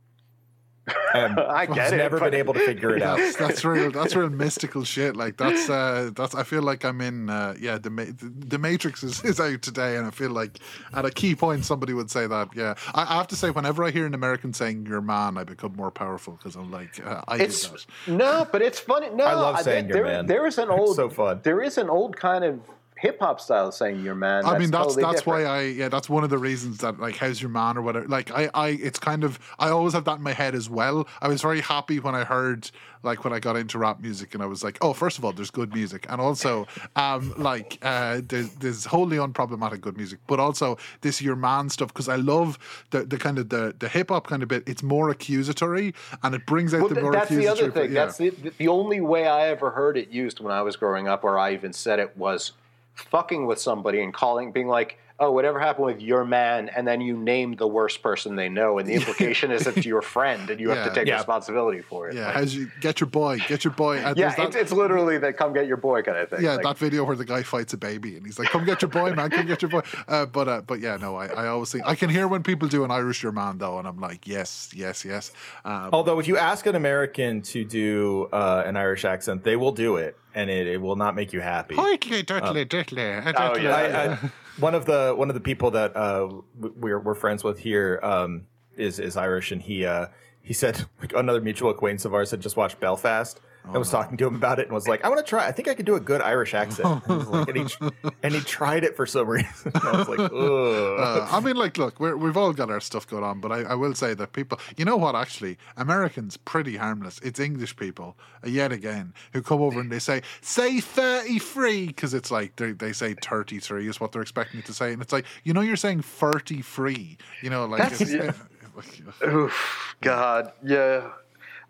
And 1.15 1.39
I 1.41 1.63
I've 1.63 1.75
get 1.75 1.93
it, 1.93 1.97
never 1.97 2.19
but- 2.19 2.31
been 2.31 2.39
able 2.39 2.55
to 2.55 2.61
figure 2.61 2.95
it 2.97 3.03
out. 3.09 3.19
That's, 3.19 3.37
that's 3.37 3.65
real. 3.65 3.91
That's 3.91 4.15
real 4.15 4.29
mystical 4.45 4.85
shit. 4.85 5.17
Like 5.17 5.37
that's 5.37 5.69
uh, 5.69 6.11
that's. 6.15 6.35
I 6.35 6.43
feel 6.45 6.63
like 6.63 6.85
I'm 6.85 7.01
in. 7.01 7.29
Uh, 7.31 7.55
yeah, 7.59 7.79
the, 7.79 7.91
the 7.91 8.33
the 8.47 8.59
Matrix 8.59 9.03
is, 9.03 9.25
is 9.25 9.41
out 9.41 9.63
today, 9.63 9.97
and 9.97 10.07
I 10.07 10.11
feel 10.11 10.31
like 10.31 10.59
at 10.93 11.05
a 11.05 11.11
key 11.11 11.35
point 11.35 11.65
somebody 11.65 11.93
would 11.93 12.11
say 12.11 12.27
that. 12.27 12.51
Yeah, 12.55 12.75
I, 12.95 13.03
I 13.03 13.17
have 13.17 13.29
to 13.29 13.37
say, 13.37 13.51
whenever 13.51 13.83
I 13.85 13.91
hear 13.91 14.07
an 14.07 14.15
American 14.15 14.53
saying 14.53 14.87
"your 14.87 15.01
man," 15.01 15.37
I 15.39 15.45
become 15.45 15.75
more 15.77 15.91
powerful 15.91 16.35
because 16.35 16.55
I'm 16.57 16.71
like, 16.71 17.05
uh, 17.05 17.23
I 17.27 17.39
It's 17.39 17.63
did 17.69 17.81
that. 18.07 18.13
no, 18.13 18.47
but 18.53 18.63
it's 18.63 18.79
funny. 18.79 19.11
No, 19.11 19.25
I 19.25 19.35
love 19.35 19.57
I- 19.57 19.63
saying 19.63 19.89
there, 19.89 19.97
your 19.99 20.07
man. 20.07 20.27
There 20.27 20.47
is 20.47 20.59
an 20.59 20.71
It's 20.71 20.79
old, 20.79 20.97
so 20.97 21.09
fun. 21.09 21.41
There 21.43 21.61
is 21.63 21.79
an 21.79 21.89
old 21.91 22.17
kind 22.17 22.45
of 22.45 22.61
hip 23.07 23.21
hop 23.21 23.41
style 23.41 23.71
saying 23.71 24.03
your 24.03 24.15
man. 24.15 24.45
I 24.45 24.59
mean, 24.59 24.71
that's 24.71 24.87
totally 24.89 25.03
that's 25.03 25.17
different. 25.21 25.45
why 25.45 25.51
I 25.51 25.61
yeah, 25.63 25.89
that's 25.89 26.09
one 26.09 26.25
of 26.25 26.31
the 26.31 26.39
reasons 26.39 26.79
that 26.79 26.99
like 26.99 27.17
how's 27.17 27.41
your 27.41 27.51
man 27.51 27.77
or 27.77 27.83
whatever. 27.83 28.07
Like 28.09 28.31
I 28.33 28.51
I 28.55 28.69
it's 28.71 28.99
kind 28.99 29.23
of 29.25 29.39
I 29.59 29.69
always 29.71 29.93
have 29.93 30.05
that 30.05 30.17
in 30.19 30.23
my 30.23 30.33
head 30.33 30.55
as 30.55 30.69
well. 30.69 31.07
I 31.23 31.29
was 31.29 31.41
very 31.43 31.61
happy 31.61 31.99
when 32.01 32.15
I 32.15 32.25
heard 32.25 32.71
like 33.03 33.23
when 33.23 33.33
I 33.33 33.39
got 33.39 33.57
into 33.57 33.79
rap 33.79 34.01
music 34.01 34.35
and 34.35 34.43
I 34.43 34.47
was 34.47 34.65
like, 34.65 34.79
oh, 34.83 34.93
first 34.93 35.19
of 35.19 35.25
all, 35.25 35.33
there's 35.33 35.51
good 35.51 35.73
music, 35.73 36.07
and 36.09 36.21
also 36.21 36.67
um 36.97 37.33
like 37.37 37.79
uh 37.83 38.21
there's 38.27 38.51
there's 38.57 38.85
wholly 38.87 39.17
unproblematic 39.19 39.81
good 39.81 39.97
music, 39.97 40.19
but 40.27 40.41
also 40.41 40.77
this 41.03 41.23
your 41.23 41.37
man 41.37 41.69
stuff 41.69 41.89
because 41.89 42.09
I 42.09 42.17
love 42.17 42.59
the 42.91 43.05
the 43.05 43.19
kind 43.19 43.39
of 43.39 43.49
the 43.51 43.75
the 43.79 43.89
hip 43.89 44.09
hop 44.11 44.27
kind 44.27 44.43
of 44.43 44.49
bit. 44.49 44.65
It's 44.67 44.83
more 44.83 45.11
accusatory 45.11 45.95
and 46.23 46.35
it 46.35 46.45
brings 46.47 46.75
out 46.75 46.81
Well, 46.81 46.89
the 46.89 46.95
th- 46.97 47.03
more 47.03 47.13
that's 47.13 47.31
the 47.31 47.47
other 47.49 47.71
thing. 47.71 47.73
but 47.73 47.91
yeah. 47.91 48.07
That's 48.07 48.19
the, 48.19 48.31
the 48.59 48.69
only 48.69 49.01
way 49.01 49.27
I 49.29 49.49
ever 49.49 49.71
heard 49.71 49.97
it 49.97 50.09
used 50.09 50.41
when 50.41 50.53
I 50.53 50.63
was 50.63 50.75
growing 50.77 51.07
up, 51.09 51.23
or 51.25 51.39
I 51.39 51.53
even 51.53 51.73
said 51.73 51.99
it 51.99 52.17
was 52.17 52.53
fucking 52.97 53.47
with 53.47 53.61
somebody 53.61 54.03
and 54.03 54.13
calling, 54.13 54.53
being 54.53 54.69
like, 54.69 54.99
"Oh, 55.19 55.33
whatever 55.33 55.59
happened 55.59 55.87
with 55.87 56.01
your 56.01 56.25
man," 56.25 56.69
and 56.69 56.87
then 56.87 57.01
you 57.01 57.17
name 57.17 57.57
the 57.57 57.67
worst 57.67 58.03
person 58.03 58.37
they 58.37 58.49
know, 58.49 58.79
and 58.79 58.89
the 58.89 58.95
implication 59.01 59.51
is 59.51 59.67
it's 59.67 59.85
your 59.87 60.03
friend, 60.03 60.51
and 60.51 60.61
you 60.61 60.71
have 60.71 60.89
to 60.89 60.95
take 60.95 61.07
Yeah. 61.09 61.17
responsibility 61.17 61.81
for 61.83 62.09
it. 62.09 62.15
yeah, 62.17 62.27
Like, 62.27 62.35
how's 62.35 62.55
you 62.55 62.71
get 62.81 63.01
your 63.01 63.09
boy, 63.09 63.39
get 63.49 63.65
your 63.65 63.73
boy. 63.73 63.99
Uh, 63.99 64.09
yeah, 64.17 64.29
there's 64.29 64.37
that- 64.37 64.47
it's, 64.49 64.57
it's 64.57 64.73
literally 64.73 65.19
the 65.19 65.33
"come 65.33 65.53
get 65.53 65.67
your 65.67 65.77
boy" 65.77 66.03
kind 66.03 66.19
of 66.19 66.29
thing. 66.31 66.43
Yeah, 66.43 66.55
Like, 66.55 66.65
that 66.65 66.79
video 66.79 67.05
where 67.05 67.17
the 67.17 67.25
guy 67.25 67.43
fights 67.43 67.73
a 67.73 67.77
baby 67.79 68.17
and 68.17 68.25
he's 68.27 68.39
like, 68.39 68.49
"Come 68.49 68.65
get 68.65 68.83
your 68.83 68.91
boy, 68.91 69.13
man! 69.15 69.31
Come 69.31 69.47
get 69.47 69.63
your 69.63 69.71
boy." 69.71 69.83
Uh, 70.09 70.25
but 70.27 70.47
uh, 70.49 70.61
but 70.61 70.79
yeah, 70.81 70.97
no, 70.97 71.17
I, 71.17 71.27
I 71.27 71.47
always 71.49 71.73
think 71.73 71.85
I 71.87 71.95
can 71.95 72.11
hear 72.11 72.29
when 72.29 72.43
people 72.43 72.69
do 72.69 72.85
an 72.85 72.91
Irish 72.91 73.23
your 73.23 73.33
man 73.33 73.59
though, 73.59 73.79
and 73.79 73.89
I'm 73.89 73.99
like, 73.99 74.27
yes, 74.27 74.71
yes, 74.75 75.05
yes. 75.05 75.33
Um, 75.65 75.91
Although, 75.93 76.19
if 76.21 76.29
you 76.29 76.37
ask 76.37 76.65
an 76.67 76.75
American 76.77 77.43
to 77.43 77.65
do 77.65 78.29
uh, 78.33 78.63
an 78.67 78.77
Irish 78.77 79.05
accent, 79.05 79.43
they 79.45 79.57
will 79.57 79.73
do 79.73 79.97
it, 79.97 80.17
and 80.35 80.49
it, 80.51 80.67
it 80.67 80.81
will 80.81 80.97
not 80.97 81.15
make 81.15 81.33
you 81.33 81.41
happy. 81.41 81.75
Hoitly, 81.75 82.23
doitly, 82.25 82.65
diddly, 82.67 83.27
uh, 83.27 83.33
Oh, 83.37 83.55
diddly. 83.55 83.63
yeah. 83.63 83.75
I, 83.75 84.13
I, 84.27 84.31
one 84.59 84.75
of 84.75 84.87
the 84.87 85.15
one 85.17 85.29
of 85.29 85.35
the 85.35 85.41
people 85.41 85.71
that 85.73 85.97
uh, 85.97 86.29
we're 86.59 86.99
we're 86.99 87.15
friends 87.15 87.45
with 87.45 87.59
here 87.59 88.01
um, 88.03 88.47
is 88.77 88.99
is 88.99 89.17
Irish, 89.17 89.53
and 89.53 89.63
he 89.63 89.85
uh, 89.85 90.07
he 90.41 90.53
said 90.53 90.85
like 91.01 91.13
another 91.13 91.41
mutual 91.41 91.71
acquaintance 91.71 92.05
of 92.05 92.15
ours 92.15 92.31
had 92.31 92.41
just 92.41 92.57
watched 92.57 92.81
Belfast. 92.81 93.41
I 93.73 93.79
was 93.79 93.91
talking 93.91 94.17
to 94.19 94.27
him 94.27 94.35
about 94.37 94.59
it 94.59 94.67
and 94.67 94.73
was 94.73 94.87
like, 94.89 95.05
"I 95.05 95.09
want 95.09 95.25
to 95.25 95.29
try. 95.29 95.47
I 95.47 95.53
think 95.53 95.69
I 95.69 95.75
could 95.75 95.87
do 95.87 95.97
a 95.97 96.01
good 96.01 96.21
Irish 96.23 96.55
accent." 96.63 97.03
And, 97.09 97.21
he 97.25 97.31
like- 97.31 97.49
and 97.49 97.59
he, 97.59 98.11
and 98.23 98.35
he 98.35 98.41
tried 98.41 98.85
it 98.85 98.97
for 98.97 99.07
some 99.07 99.27
reason. 99.37 99.73
I 99.75 99.97
was 99.99 100.09
like, 100.09 100.19
"Ugh." 100.33 100.33
Uh, 100.33 101.29
I 101.31 101.41
mean, 101.41 101.57
like, 101.57 101.77
look, 101.79 101.99
we're, 102.01 102.17
we've 102.17 102.37
all 102.37 102.53
got 102.53 102.71
our 102.71 102.81
stuff 102.81 103.07
going 103.07 103.25
on, 103.25 103.41
but 103.41 103.53
I, 103.53 103.63
I 103.63 103.75
will 103.75 103.95
say 103.95 104.15
that 104.15 104.33
people, 104.33 104.59
you 104.77 104.85
know 104.85 104.97
what, 104.97 105.15
actually, 105.15 105.59
Americans 105.77 106.37
pretty 106.37 106.77
harmless. 106.77 107.19
It's 107.23 107.41
English 107.41 107.77
people, 107.77 108.17
uh, 108.45 108.49
yet 108.49 108.73
again, 108.73 109.13
who 109.33 109.43
come 109.43 109.61
over 109.61 109.81
and 109.81 109.91
they 109.91 109.99
say, 109.99 110.23
say 110.41 110.81
33, 110.81 111.87
because 111.89 112.15
it's 112.15 112.31
like 112.31 112.57
they, 112.57 112.73
they 112.73 112.93
say 112.93 113.15
33 113.15 113.89
is 113.89 114.01
what 114.01 114.13
they're 114.13 114.23
expecting 114.23 114.59
you 114.59 114.63
to 114.65 114.73
say. 114.73 114.93
And 114.93 115.03
it's 115.03 115.13
like, 115.13 115.27
you 115.45 115.53
know, 115.53 115.61
you're 115.61 115.77
saying 115.77 116.03
33, 116.03 117.17
you 117.43 117.51
know, 117.51 117.67
like, 117.67 117.81
That's- 117.81 118.01
it's, 118.01 118.13
yeah. 118.13 118.33
like, 118.77 119.33
Oof, 119.33 119.97
God, 120.01 120.53
yeah. 120.63 121.11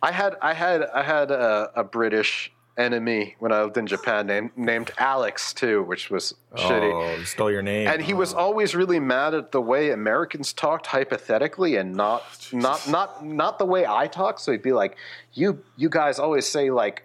I 0.02 0.12
had 0.12 0.36
I 0.43 0.55
had 0.55 0.82
I 0.82 1.02
had 1.02 1.31
a, 1.31 1.70
a 1.74 1.85
British 1.85 2.52
enemy 2.77 3.35
when 3.39 3.52
I 3.52 3.62
lived 3.62 3.78
in 3.78 3.86
Japan 3.86 4.27
named 4.27 4.51
named 4.56 4.90
Alex 4.98 5.52
too, 5.52 5.82
which 5.85 6.10
was 6.10 6.35
shitty. 6.55 6.93
Oh, 6.93 7.16
you 7.16 7.24
stole 7.24 7.51
your 7.51 7.62
name. 7.62 7.89
And 7.89 8.02
he 8.02 8.14
was 8.14 8.35
oh. 8.35 8.39
always 8.39 8.74
really 8.74 9.01
mad 9.01 9.35
at 9.35 9.52
the 9.52 9.60
way 9.60 9.90
Americans 9.90 10.52
talked 10.52 10.86
hypothetically 10.86 11.77
and 11.77 11.94
not 11.94 12.23
not 12.52 12.89
not 12.89 13.24
not 13.24 13.59
the 13.59 13.64
way 13.64 13.86
I 13.86 14.06
talk. 14.06 14.39
So 14.39 14.52
he'd 14.52 14.62
be 14.62 14.73
like, 14.73 14.97
"You 15.32 15.62
you 15.77 15.89
guys 15.89 16.18
always 16.18 16.47
say 16.47 16.70
like 16.70 17.05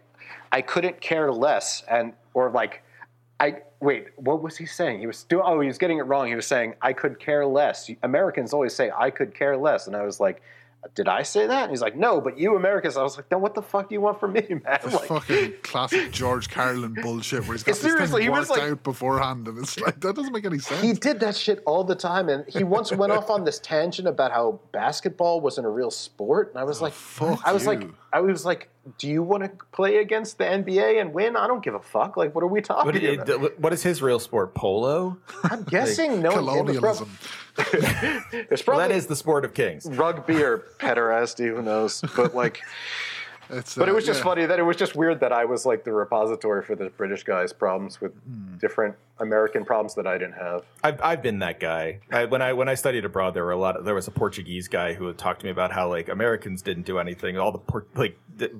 I 0.52 0.62
couldn't 0.62 1.00
care 1.00 1.32
less," 1.32 1.84
and 1.90 2.14
or 2.34 2.50
like 2.50 2.84
I 3.40 3.62
wait, 3.80 4.08
what 4.18 4.42
was 4.42 4.58
he 4.58 4.66
saying? 4.66 5.00
He 5.00 5.08
was 5.08 5.24
doing. 5.24 5.44
Oh, 5.46 5.60
he 5.62 5.68
was 5.68 5.78
getting 5.78 6.00
it 6.00 6.04
wrong. 6.04 6.28
He 6.28 6.36
was 6.36 6.48
saying 6.48 6.76
I 6.82 6.94
could 6.94 7.20
care 7.20 7.46
less. 7.46 7.90
Americans 8.04 8.54
always 8.54 8.76
say 8.76 8.92
I 8.96 9.10
could 9.10 9.34
care 9.34 9.58
less, 9.58 9.88
and 9.88 9.96
I 9.96 10.04
was 10.04 10.20
like. 10.20 10.42
Did 10.96 11.08
I 11.08 11.22
say 11.22 11.46
that? 11.46 11.64
And 11.64 11.70
he's 11.72 11.82
like, 11.82 11.96
no, 11.96 12.20
but 12.20 12.40
you 12.40 12.56
Americans. 12.56 12.98
I 12.98 13.04
was 13.04 13.16
like, 13.16 13.30
then 13.30 13.40
what 13.40 13.54
the 13.54 13.62
fuck 13.62 13.90
do 13.90 13.94
you 13.96 14.02
want 14.02 14.20
from 14.20 14.34
me, 14.34 14.42
man? 14.50 14.62
It's 14.84 14.94
Like, 14.94 15.06
fucking 15.06 15.54
classic 15.64 16.12
George 16.12 16.50
Carlin 16.50 16.96
bullshit 17.02 17.44
where 17.44 17.54
he's 17.54 17.64
got 17.64 17.74
this 17.74 17.82
Seriously, 17.82 18.22
he 18.24 18.28
thing 18.28 18.36
was 18.36 18.50
worked 18.50 18.62
like- 18.62 18.72
out 18.72 18.84
beforehand, 18.84 19.48
and 19.48 19.60
it's 19.60 19.80
like 19.80 20.00
that 20.02 20.16
doesn't 20.16 20.34
make 20.34 20.44
any 20.46 20.58
sense. 20.60 20.82
He 20.82 20.94
did 20.94 21.20
that 21.20 21.36
shit 21.36 21.62
all 21.66 21.84
the 21.84 21.96
time, 21.96 22.30
and 22.30 22.46
he 22.48 22.64
once 22.64 22.92
went 22.92 23.12
off 23.14 23.30
on 23.30 23.44
this 23.44 23.60
tangent 23.60 24.08
about 24.08 24.32
how 24.32 24.60
basketball 24.72 25.40
wasn't 25.40 25.68
a 25.68 25.70
real 25.70 25.92
sport. 25.92 26.50
And 26.50 26.60
I 26.60 26.64
was 26.64 26.82
oh, 26.82 26.86
like, 26.86 26.94
fuck 26.94 27.40
I 27.46 27.54
was 27.54 27.66
like. 27.68 27.84
I 28.14 28.20
was 28.20 28.44
like, 28.44 28.68
do 28.98 29.08
you 29.08 29.22
want 29.22 29.44
to 29.44 29.52
play 29.72 29.98
against 29.98 30.38
the 30.40 30.44
NBA 30.44 31.00
and 31.00 31.14
win? 31.14 31.36
I 31.36 31.46
don't 31.48 31.64
give 31.64 31.76
a 31.76 31.80
fuck. 31.80 32.18
Like, 32.18 32.34
what 32.34 32.44
are 32.44 32.48
we 32.48 32.62
talking 32.62 32.86
What, 32.94 32.96
i- 33.04 33.34
about? 33.36 33.60
what 33.60 33.74
is 33.74 33.84
his 33.84 34.02
real 34.02 34.20
sport? 34.20 34.56
Polo. 34.56 35.18
I'm 35.44 35.64
guessing 35.64 36.20
no. 36.24 36.32
Colonialism. 36.32 37.10
There's 37.72 37.84
Well, 38.32 38.58
probably 38.66 38.88
that 38.88 38.92
is 38.92 39.08
the 39.08 39.16
sport 39.16 39.46
of 39.46 39.54
kings. 39.54 39.86
rugby 39.86 40.42
or 40.42 40.66
pederasty, 40.80 41.54
who 41.56 41.62
knows? 41.62 42.02
But 42.16 42.34
like, 42.34 42.62
It's, 43.52 43.76
But 43.76 43.88
uh, 43.88 43.92
it 43.92 43.96
was 43.96 44.06
just 44.06 44.20
yeah. 44.20 44.24
funny 44.24 44.46
that 44.46 44.60
it 44.60 44.64
was 44.64 44.78
just 44.78 44.96
weird 44.96 45.20
that 45.20 45.32
I 45.32 45.46
was 45.46 45.66
like 45.66 45.84
the 45.84 45.92
repository 45.94 46.64
for 46.64 46.76
the 46.76 46.90
British 46.90 47.24
guys' 47.24 47.54
problems 47.54 48.00
with 48.02 48.14
Hmm. 48.24 48.58
different 48.58 48.96
American 49.20 49.66
problems 49.66 49.94
that 49.96 50.08
I 50.08 50.18
didn't 50.18 50.34
have. 50.36 50.64
I've, 50.84 51.02
I've 51.02 51.22
been 51.22 51.40
that 51.40 51.60
guy. 51.60 52.00
I, 52.12 52.26
when 52.26 52.42
I 52.42 52.54
when 52.54 52.68
I 52.70 52.76
studied 52.76 53.06
abroad, 53.06 53.34
there 53.34 53.46
were 53.46 53.52
a 53.52 53.58
lot. 53.58 53.78
Of, 53.78 53.86
there 53.86 53.96
was 53.96 54.08
a 54.08 54.12
Portuguese 54.12 54.68
guy 54.68 54.94
who 54.94 55.06
would 55.06 55.18
talk 55.18 55.40
to 55.40 55.46
me 55.46 55.52
about 55.52 55.72
how 55.72 55.88
like 55.90 56.10
Americans 56.10 56.62
didn't 56.62 56.86
do 56.86 56.98
anything. 57.00 57.38
All 57.38 57.52
the 57.52 57.60
Port, 57.60 57.88
like 57.96 58.18
the, 58.36 58.52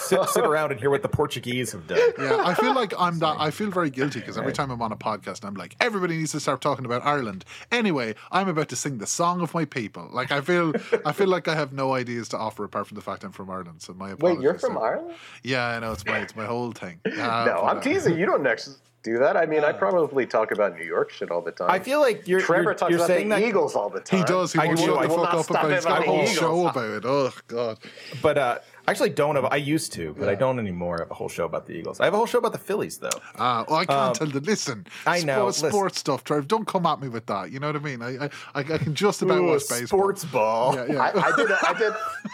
sit, 0.00 0.28
sit 0.28 0.44
around 0.44 0.70
and 0.72 0.80
hear 0.80 0.90
what 0.90 1.02
the 1.02 1.08
Portuguese 1.08 1.72
have 1.72 1.86
done. 1.86 1.98
Yeah, 2.18 2.42
I 2.44 2.54
feel 2.54 2.74
like 2.74 2.92
I'm 2.98 3.18
that. 3.20 3.36
I 3.38 3.50
feel 3.50 3.70
very 3.70 3.90
guilty 3.90 4.20
because 4.20 4.36
every 4.38 4.52
time 4.52 4.70
I'm 4.70 4.82
on 4.82 4.92
a 4.92 4.96
podcast, 4.96 5.44
I'm 5.44 5.54
like, 5.54 5.76
everybody 5.80 6.16
needs 6.16 6.32
to 6.32 6.40
start 6.40 6.60
talking 6.60 6.84
about 6.84 7.04
Ireland. 7.04 7.44
Anyway, 7.70 8.14
I'm 8.32 8.48
about 8.48 8.68
to 8.70 8.76
sing 8.76 8.98
the 8.98 9.06
song 9.06 9.40
of 9.40 9.54
my 9.54 9.64
people. 9.64 10.08
Like 10.12 10.30
I 10.32 10.40
feel, 10.40 10.72
I 11.04 11.12
feel 11.12 11.28
like 11.28 11.48
I 11.48 11.54
have 11.54 11.72
no 11.72 11.94
ideas 11.94 12.28
to 12.30 12.38
offer 12.38 12.64
apart 12.64 12.86
from 12.88 12.96
the 12.96 13.02
fact 13.02 13.24
I'm 13.24 13.32
from 13.32 13.50
Ireland. 13.50 13.82
So 13.82 13.92
my 13.94 14.10
apologies. 14.10 14.38
Wait, 14.38 14.42
you're 14.42 14.58
from 14.58 14.74
So- 14.74 14.80
Ireland? 14.82 15.14
Yeah, 15.42 15.66
I 15.66 15.78
know 15.80 15.92
it's 15.92 16.04
my 16.04 16.18
it's 16.18 16.36
my 16.36 16.46
whole 16.46 16.72
thing. 16.72 17.00
Uh, 17.06 17.44
No, 17.44 17.54
but, 17.62 17.64
I'm 17.64 17.78
uh, 17.78 17.80
teasing. 17.80 18.18
You 18.18 18.26
don't 18.26 18.42
next 18.42 18.78
do 19.02 19.18
that. 19.18 19.36
I 19.36 19.46
mean, 19.46 19.64
I 19.64 19.72
probably 19.72 20.26
talk 20.26 20.52
about 20.52 20.76
New 20.76 20.84
York 20.84 21.10
shit 21.10 21.30
all 21.30 21.40
the 21.40 21.52
time. 21.52 21.70
I 21.70 21.78
feel 21.78 22.00
like 22.00 22.26
you're 22.28 22.40
Trevor 22.40 22.62
you're, 22.64 22.74
talks 22.74 22.90
you're 22.90 22.98
about 22.98 23.06
saying 23.08 23.28
the 23.30 23.36
that, 23.36 23.44
Eagles 23.46 23.74
all 23.74 23.88
the 23.88 24.00
time. 24.00 24.18
He 24.20 24.24
does. 24.24 24.52
He 24.52 24.58
I 24.58 24.66
won't 24.66 24.78
do, 24.78 24.84
shut 24.86 24.98
I 24.98 25.02
the 25.02 25.08
will 25.08 25.16
fuck 25.24 25.32
not 25.32 25.34
up 25.38 25.44
stop 25.44 25.56
about 25.64 25.70
it. 25.70 25.74
He's 25.76 25.84
got 25.86 26.00
a 26.02 26.04
whole 26.04 26.20
the 26.20 26.26
show 26.26 26.54
Eagles. 26.68 26.70
about 26.70 26.90
it. 26.90 27.04
Oh 27.06 27.32
god. 27.48 27.78
but 28.22 28.38
uh, 28.38 28.58
I 28.90 28.92
actually 28.92 29.10
don't 29.10 29.36
have. 29.36 29.44
I 29.44 29.54
used 29.56 29.92
to, 29.92 30.14
but 30.18 30.28
I 30.28 30.34
don't 30.34 30.58
anymore. 30.58 30.98
Have 30.98 31.12
a 31.12 31.14
whole 31.14 31.28
show 31.28 31.44
about 31.44 31.64
the 31.66 31.74
Eagles. 31.74 32.00
I 32.00 32.06
have 32.06 32.14
a 32.14 32.16
whole 32.16 32.26
show 32.26 32.38
about 32.38 32.50
the 32.50 32.58
Phillies, 32.58 32.98
though. 32.98 33.08
Ah, 33.38 33.64
well, 33.68 33.76
I 33.78 33.84
can't 33.86 34.16
tell 34.16 34.26
the 34.26 34.40
listen. 34.40 34.78
Um, 34.80 34.84
I 35.06 35.20
know, 35.20 35.34
Sports, 35.52 35.62
listen. 35.62 35.70
sports 35.70 35.98
stuff, 36.00 36.24
Trev. 36.24 36.48
Don't 36.48 36.66
come 36.66 36.84
at 36.86 37.00
me 37.00 37.08
with 37.08 37.26
that. 37.26 37.52
You 37.52 37.60
know 37.60 37.68
what 37.68 37.76
I 37.76 37.78
mean? 37.78 38.02
I 38.02 38.24
I, 38.24 38.30
I, 38.56 38.60
I 38.60 38.78
can 38.78 38.96
just 38.96 39.22
about 39.22 39.38
Ooh, 39.38 39.44
watch 39.46 39.68
baseball. 39.68 39.86
sports 39.86 40.24
ball. 40.24 40.74
Yeah, 40.74 40.86
yeah. 40.92 41.02
I, 41.02 41.20
I 41.32 41.36
did. 41.36 41.50
A, 41.52 41.58
I 41.68 41.78
did. 41.78 41.92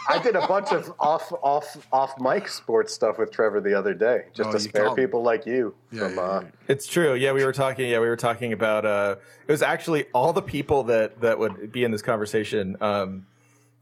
I 0.09 0.23
did 0.23 0.35
a 0.37 0.47
bunch 0.47 0.73
of 0.73 0.91
off, 0.99 1.31
off, 1.43 1.77
off 1.93 2.19
mic 2.19 2.49
sports 2.49 2.95
stuff 2.95 3.19
with 3.19 3.31
Trevor 3.33 3.61
the 3.61 3.75
other 3.75 3.93
day, 3.93 4.25
just 4.33 4.49
Oh, 4.49 4.53
to 4.53 4.59
spare 4.61 4.85
got 4.87 4.97
me. 4.97 5.05
people 5.05 5.23
like 5.23 5.45
you 5.45 5.75
Yeah, 5.93 6.01
from. 6.09 6.15
yeah, 6.15 6.23
uh, 6.23 6.41
yeah. 6.43 6.49
It's 6.69 6.87
true. 6.87 7.13
Yeah, 7.15 7.33
we 7.33 7.45
were 7.45 7.53
talking. 7.53 7.91
Yeah, 7.91 8.01
we 8.01 8.07
were 8.09 8.17
talking 8.17 8.55
about. 8.55 8.87
Uh, 8.87 9.17
it 9.47 9.53
was 9.53 9.61
actually 9.61 10.07
all 10.15 10.33
the 10.33 10.43
people 10.43 10.85
that 10.85 11.21
that 11.21 11.39
would 11.39 11.71
be 11.71 11.85
in 11.85 11.91
this 11.91 12.03
conversation. 12.03 12.77
Um, 12.81 13.27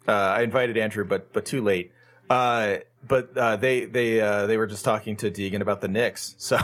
uh, 0.09 0.11
I 0.13 0.43
invited 0.43 0.77
Andrew, 0.77 1.05
but 1.05 1.33
but 1.33 1.45
too 1.45 1.63
late. 1.63 1.93
Uh, 2.31 2.77
but 3.07 3.37
uh, 3.37 3.57
they 3.57 3.85
they 3.85 4.21
uh, 4.21 4.47
they 4.47 4.57
were 4.57 4.67
just 4.67 4.85
talking 4.85 5.17
to 5.17 5.31
Deegan 5.31 5.61
about 5.61 5.81
the 5.81 5.89
Knicks. 5.89 6.35
So 6.45 6.59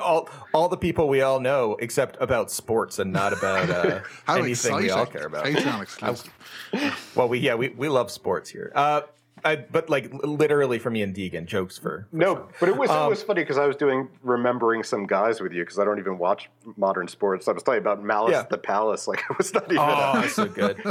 all 0.00 0.28
all 0.52 0.68
the 0.68 0.76
people 0.76 1.08
we 1.08 1.22
all 1.22 1.38
know, 1.40 1.76
except 1.80 2.16
about 2.20 2.50
sports 2.50 2.98
and 2.98 3.12
not 3.12 3.32
about 3.32 3.70
uh, 3.70 4.00
How 4.24 4.34
anything 4.34 4.50
exciting! 4.50 4.82
we 4.82 4.90
all 4.90 5.06
care 5.06 5.26
about. 5.26 5.44
Patreon 5.44 5.82
exclusive. 5.82 7.12
Well, 7.14 7.28
we 7.28 7.38
yeah 7.38 7.54
we, 7.54 7.68
we 7.68 7.88
love 7.88 8.10
sports 8.10 8.50
here. 8.50 8.72
Uh, 8.74 9.02
I, 9.44 9.56
but 9.56 9.88
like 9.88 10.12
literally 10.24 10.78
for 10.78 10.90
me 10.90 11.02
and 11.02 11.14
Deegan, 11.14 11.46
jokes 11.46 11.78
for, 11.78 12.08
for 12.10 12.16
no, 12.16 12.48
but 12.58 12.68
it 12.68 12.76
was 12.76 12.90
Um, 12.90 13.06
it 13.06 13.10
was 13.10 13.22
funny 13.22 13.42
because 13.42 13.58
I 13.58 13.66
was 13.66 13.76
doing 13.76 14.08
remembering 14.22 14.82
some 14.82 15.06
guys 15.06 15.40
with 15.40 15.52
you 15.52 15.62
because 15.62 15.78
I 15.78 15.84
don't 15.84 15.98
even 15.98 16.18
watch 16.18 16.50
modern 16.76 17.08
sports. 17.08 17.48
I 17.48 17.52
was 17.52 17.62
talking 17.62 17.80
about 17.80 18.02
Malice 18.02 18.32
Yeah. 18.32 18.40
at 18.40 18.50
the 18.50 18.58
Palace, 18.58 19.08
like 19.08 19.22
I 19.30 19.34
was 19.38 19.52
not 19.54 19.64
even. 19.64 19.78
Oh, 19.78 20.12
a, 20.14 20.22
it's 20.24 20.34
so 20.34 20.46
good. 20.48 20.82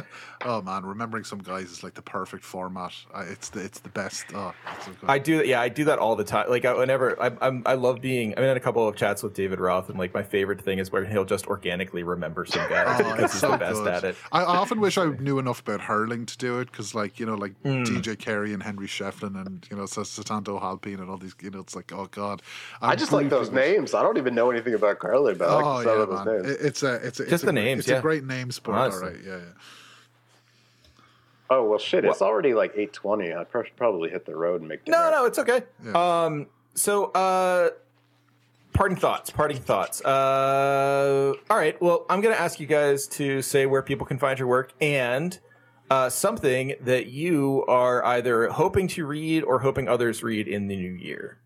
Oh 0.45 0.62
man, 0.62 0.86
remembering 0.86 1.24
some 1.24 1.40
guys 1.40 1.72
is 1.72 1.84
like 1.84 1.94
the 1.94 2.02
perfect 2.02 2.44
format. 2.44 2.94
It's 3.16 3.49
the 3.49 3.64
it's 3.64 3.80
the 3.80 3.90
best. 3.90 4.26
Oh, 4.34 4.54
it's 4.76 4.86
so 4.86 4.91
good. 4.99 5.10
I 5.10 5.20
do, 5.20 5.44
yeah, 5.45 5.62
I 5.62 5.70
do 5.70 5.86
that 5.86 5.99
all 5.99 6.16
the 6.16 6.24
time. 6.24 6.49
Like, 6.49 6.66
I, 6.66 6.74
whenever 6.74 7.22
I, 7.22 7.32
I'm, 7.41 7.64
I 7.66 7.74
love 7.76 8.02
being. 8.02 8.34
I'm 8.38 8.44
in 8.44 8.58
a 8.58 8.60
couple 8.60 8.88
of 8.88 8.95
chats 8.95 9.24
with 9.24 9.34
David 9.34 9.60
Roth, 9.60 9.90
and 9.90 9.98
like 9.98 10.14
my 10.14 10.24
favorite 10.24 10.62
thing 10.62 10.80
is 10.80 10.91
where 10.91 11.06
he'll 11.06 11.26
just 11.26 11.48
organically 11.48 12.04
remember 12.04 12.45
some 12.45 12.68
guys 12.70 13.02
Oh, 13.04 13.12
because 13.16 13.32
he's 13.34 13.41
so 13.41 13.52
the 13.52 13.58
best 13.58 13.76
good. 13.84 13.88
at 13.94 14.04
it. 14.04 14.16
I, 14.32 14.41
I 14.41 14.58
often 14.58 14.80
wish 14.80 14.98
I 14.98 15.06
knew 15.06 15.40
enough 15.40 15.60
about 15.62 15.82
hurling 15.82 16.26
to 16.26 16.38
do 16.38 16.60
it 16.60 16.72
because, 16.72 16.95
like, 16.95 17.20
you 17.20 17.26
know, 17.26 17.36
like 17.36 17.54
Hmm. 17.64 17.84
DJ 17.84 18.18
Carey 18.18 18.54
and 18.54 18.62
Henry 18.64 18.88
Shefflin 18.88 19.36
and 19.45 19.66
you 19.72 19.76
know 19.78 19.84
Setanta 19.84 20.60
Halpin 20.62 20.99
and 20.99 21.10
all 21.10 21.18
these. 21.18 21.36
You 21.41 21.49
know, 21.49 21.60
it's 21.60 21.76
like, 21.76 21.91
oh 21.91 22.08
god. 22.12 22.41
I 22.82 22.95
just 22.95 23.12
like 23.12 23.30
those 23.30 23.52
names. 23.52 23.94
I 23.94 24.02
don't 24.04 24.18
even 24.18 24.36
know 24.36 24.49
anything 24.52 24.74
about 24.74 24.99
curling, 24.99 25.38
but 25.38 25.49
I 25.49 25.56
like 25.56 25.66
Oh 25.76 25.80
yeah, 25.80 25.85
sound 25.85 26.02
of 26.02 26.10
those 26.10 26.26
man. 26.26 26.45
It- 26.52 26.61
it's 26.65 26.84
a 26.84 26.94
it's 26.95 27.19
a 27.19 27.23
Just 27.23 27.34
it's 27.34 27.41
the 27.44 27.52
great- 27.52 27.64
names, 27.64 27.80
It's 27.81 27.89
yeah. 27.89 27.98
a 27.98 28.02
great 28.02 28.23
name 28.23 28.52
sport. 28.52 28.77
Honestly. 28.77 29.07
All 29.07 29.14
right, 29.14 29.23
yeah, 29.26 29.38
yeah. 29.38 29.44
oh 31.49 31.69
well, 31.69 31.80
shit! 31.80 32.06
It's 32.06 32.22
already 32.22 32.53
like 32.53 32.73
eight 32.76 32.94
twenty. 32.94 33.34
I 33.34 33.45
should 33.52 33.76
probably 33.76 34.10
hit 34.10 34.26
the 34.26 34.35
road 34.35 34.61
and 34.61 34.69
make. 34.69 34.88
No, 34.88 35.10
no, 35.11 35.26
it's 35.26 35.39
okay. 35.39 35.64
Yeah. 35.85 36.23
Um, 36.26 36.48
so, 36.73 37.06
uh, 37.06 37.69
parting 38.73 38.98
thoughts. 38.98 39.30
Parting 39.30 39.57
thoughts. 39.57 40.02
Uh, 40.03 41.34
all 41.49 41.57
right. 41.57 41.80
Well, 41.81 42.06
I'm 42.10 42.22
going 42.22 42.35
to 42.35 42.39
ask 42.41 42.60
you 42.60 42.68
guys 42.68 43.07
to 43.10 43.41
say 43.41 43.65
where 43.65 43.81
people 43.81 44.06
can 44.06 44.19
find 44.19 44.38
your 44.38 44.48
work 44.48 44.73
and 44.80 45.38
uh, 45.89 46.10
something 46.10 46.76
that 46.81 47.07
you 47.07 47.65
are 47.68 48.06
either 48.06 48.49
hoping 48.49 48.88
to 48.89 49.06
read 49.07 49.44
or 49.44 49.60
hoping 49.60 49.88
others 49.88 50.22
read 50.22 50.48
in 50.48 50.68
the 50.68 50.76
new 50.76 50.91
year. 50.91 51.39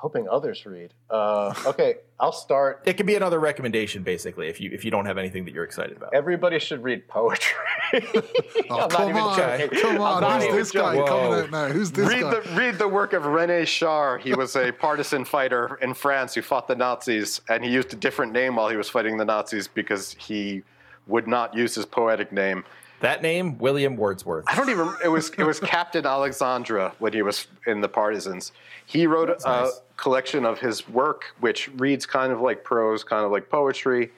Hoping 0.00 0.26
others 0.30 0.64
read. 0.64 0.94
Uh, 1.10 1.52
okay, 1.66 1.96
I'll 2.18 2.32
start. 2.32 2.80
It 2.86 2.94
can 2.96 3.04
be 3.04 3.16
another 3.16 3.38
recommendation, 3.38 4.02
basically, 4.02 4.48
if 4.48 4.58
you 4.58 4.70
if 4.72 4.82
you 4.82 4.90
don't 4.90 5.04
have 5.04 5.18
anything 5.18 5.44
that 5.44 5.52
you're 5.52 5.64
excited 5.64 5.94
about. 5.94 6.14
Everybody 6.14 6.58
should 6.58 6.82
read 6.82 7.06
poetry. 7.06 7.54
Oh, 7.92 8.00
I'm 8.70 8.76
not 8.78 8.90
come 8.92 9.10
even 9.10 9.20
on, 9.20 9.36
joking. 9.36 9.78
come 9.78 9.94
I'm 10.00 10.24
on! 10.24 10.32
Who's 10.40 10.44
even 10.44 10.56
this 10.56 10.70
guy 10.70 10.94
joking. 10.94 11.06
coming 11.06 11.28
Whoa. 11.30 11.42
out 11.42 11.50
now? 11.50 11.68
Who's 11.68 11.90
this 11.92 12.08
Read 12.08 12.22
guy? 12.22 12.30
the 12.40 12.50
read 12.56 12.78
the 12.78 12.88
work 12.88 13.12
of 13.12 13.24
René 13.24 13.66
Char. 13.66 14.16
He 14.16 14.32
was 14.32 14.56
a 14.56 14.72
partisan 14.72 15.26
fighter 15.26 15.78
in 15.82 15.92
France 15.92 16.32
who 16.34 16.40
fought 16.40 16.66
the 16.66 16.76
Nazis, 16.76 17.42
and 17.50 17.62
he 17.62 17.70
used 17.70 17.92
a 17.92 17.96
different 17.96 18.32
name 18.32 18.56
while 18.56 18.70
he 18.70 18.76
was 18.78 18.88
fighting 18.88 19.18
the 19.18 19.26
Nazis 19.26 19.68
because 19.68 20.14
he 20.18 20.62
would 21.08 21.28
not 21.28 21.54
use 21.54 21.74
his 21.74 21.84
poetic 21.84 22.32
name. 22.32 22.64
That 23.00 23.22
name, 23.22 23.56
William 23.56 23.96
Wordsworth. 23.96 24.44
I 24.46 24.54
don't 24.54 24.68
even. 24.68 24.92
It 25.02 25.08
was 25.08 25.30
it 25.30 25.44
was 25.44 25.58
Captain 25.58 26.04
Alexandra 26.06 26.94
when 26.98 27.14
he 27.14 27.22
was 27.22 27.46
in 27.66 27.80
the 27.80 27.88
Partisans. 27.88 28.52
He 28.84 29.06
wrote 29.06 29.30
a 29.30 29.36
nice. 29.48 29.80
Collection 30.00 30.44
of 30.44 30.58
his 30.58 30.88
work, 30.88 31.34
which 31.40 31.68
reads 31.76 32.06
kind 32.06 32.32
of 32.32 32.40
like 32.40 32.64
prose, 32.64 33.04
kind 33.04 33.24
of 33.24 33.30
like 33.30 33.48
poetry, 33.48 34.10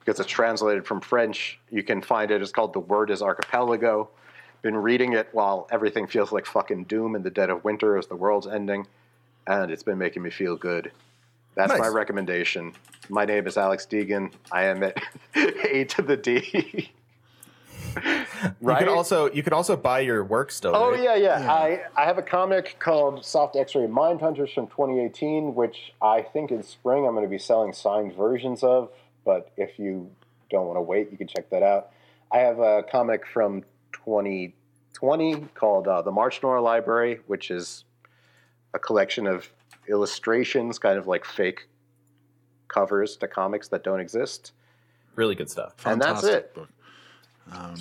because 0.00 0.18
it's 0.18 0.28
translated 0.30 0.86
from 0.86 1.00
French. 1.00 1.58
You 1.70 1.82
can 1.82 2.00
find 2.02 2.30
it. 2.30 2.40
It's 2.42 2.52
called 2.52 2.72
"The 2.72 2.80
Word 2.80 3.10
Is 3.10 3.22
Archipelago." 3.22 4.08
Been 4.62 4.76
reading 4.76 5.12
it 5.12 5.28
while 5.32 5.68
everything 5.70 6.06
feels 6.06 6.32
like 6.32 6.46
fucking 6.46 6.84
doom 6.84 7.14
in 7.14 7.22
the 7.22 7.30
dead 7.30 7.50
of 7.50 7.62
winter 7.62 7.96
as 7.98 8.06
the 8.06 8.16
world's 8.16 8.46
ending, 8.46 8.86
and 9.46 9.70
it's 9.70 9.82
been 9.82 9.98
making 9.98 10.22
me 10.22 10.30
feel 10.30 10.56
good. 10.56 10.90
That's 11.54 11.70
Nice. 11.70 11.80
my 11.80 11.88
recommendation. 11.88 12.72
My 13.08 13.24
name 13.24 13.46
is 13.46 13.56
Alex 13.56 13.86
Deegan. 13.88 14.32
I 14.50 14.64
am 14.64 14.82
at 14.82 14.96
A 15.36 15.84
to 15.84 16.02
the 16.02 16.16
D. 16.16 16.90
You 18.60 18.68
right? 18.68 18.78
could 18.78 18.88
also 18.88 19.30
you 19.30 19.42
could 19.42 19.52
also 19.52 19.76
buy 19.76 20.00
your 20.00 20.24
work 20.24 20.50
still. 20.50 20.74
Oh 20.74 20.90
right? 20.90 21.02
yeah, 21.02 21.14
yeah. 21.16 21.52
I, 21.52 21.84
I 21.96 22.04
have 22.04 22.18
a 22.18 22.22
comic 22.22 22.76
called 22.78 23.24
Soft 23.24 23.56
X-Ray 23.56 23.86
Mind 23.86 24.20
Hunters 24.20 24.52
from 24.52 24.66
2018, 24.68 25.54
which 25.54 25.92
I 26.00 26.22
think 26.22 26.50
in 26.50 26.62
spring 26.62 27.06
I'm 27.06 27.12
going 27.12 27.24
to 27.24 27.30
be 27.30 27.38
selling 27.38 27.72
signed 27.72 28.14
versions 28.14 28.62
of. 28.62 28.90
But 29.24 29.50
if 29.56 29.78
you 29.78 30.10
don't 30.50 30.66
want 30.66 30.76
to 30.76 30.82
wait, 30.82 31.10
you 31.10 31.18
can 31.18 31.26
check 31.26 31.50
that 31.50 31.62
out. 31.62 31.90
I 32.30 32.38
have 32.38 32.58
a 32.58 32.82
comic 32.82 33.26
from 33.26 33.62
2020 33.92 35.48
called 35.54 35.88
uh, 35.88 36.02
The 36.02 36.12
March 36.12 36.42
Nora 36.42 36.60
Library, 36.60 37.20
which 37.26 37.50
is 37.50 37.84
a 38.74 38.78
collection 38.78 39.26
of 39.26 39.50
illustrations, 39.88 40.78
kind 40.78 40.98
of 40.98 41.06
like 41.06 41.24
fake 41.24 41.68
covers 42.68 43.16
to 43.18 43.28
comics 43.28 43.68
that 43.68 43.82
don't 43.84 44.00
exist. 44.00 44.52
Really 45.14 45.34
good 45.34 45.50
stuff. 45.50 45.74
and 45.86 46.00
that's 46.00 46.24
it. 46.24 46.54
Book. 46.54 46.68
Um, 47.52 47.76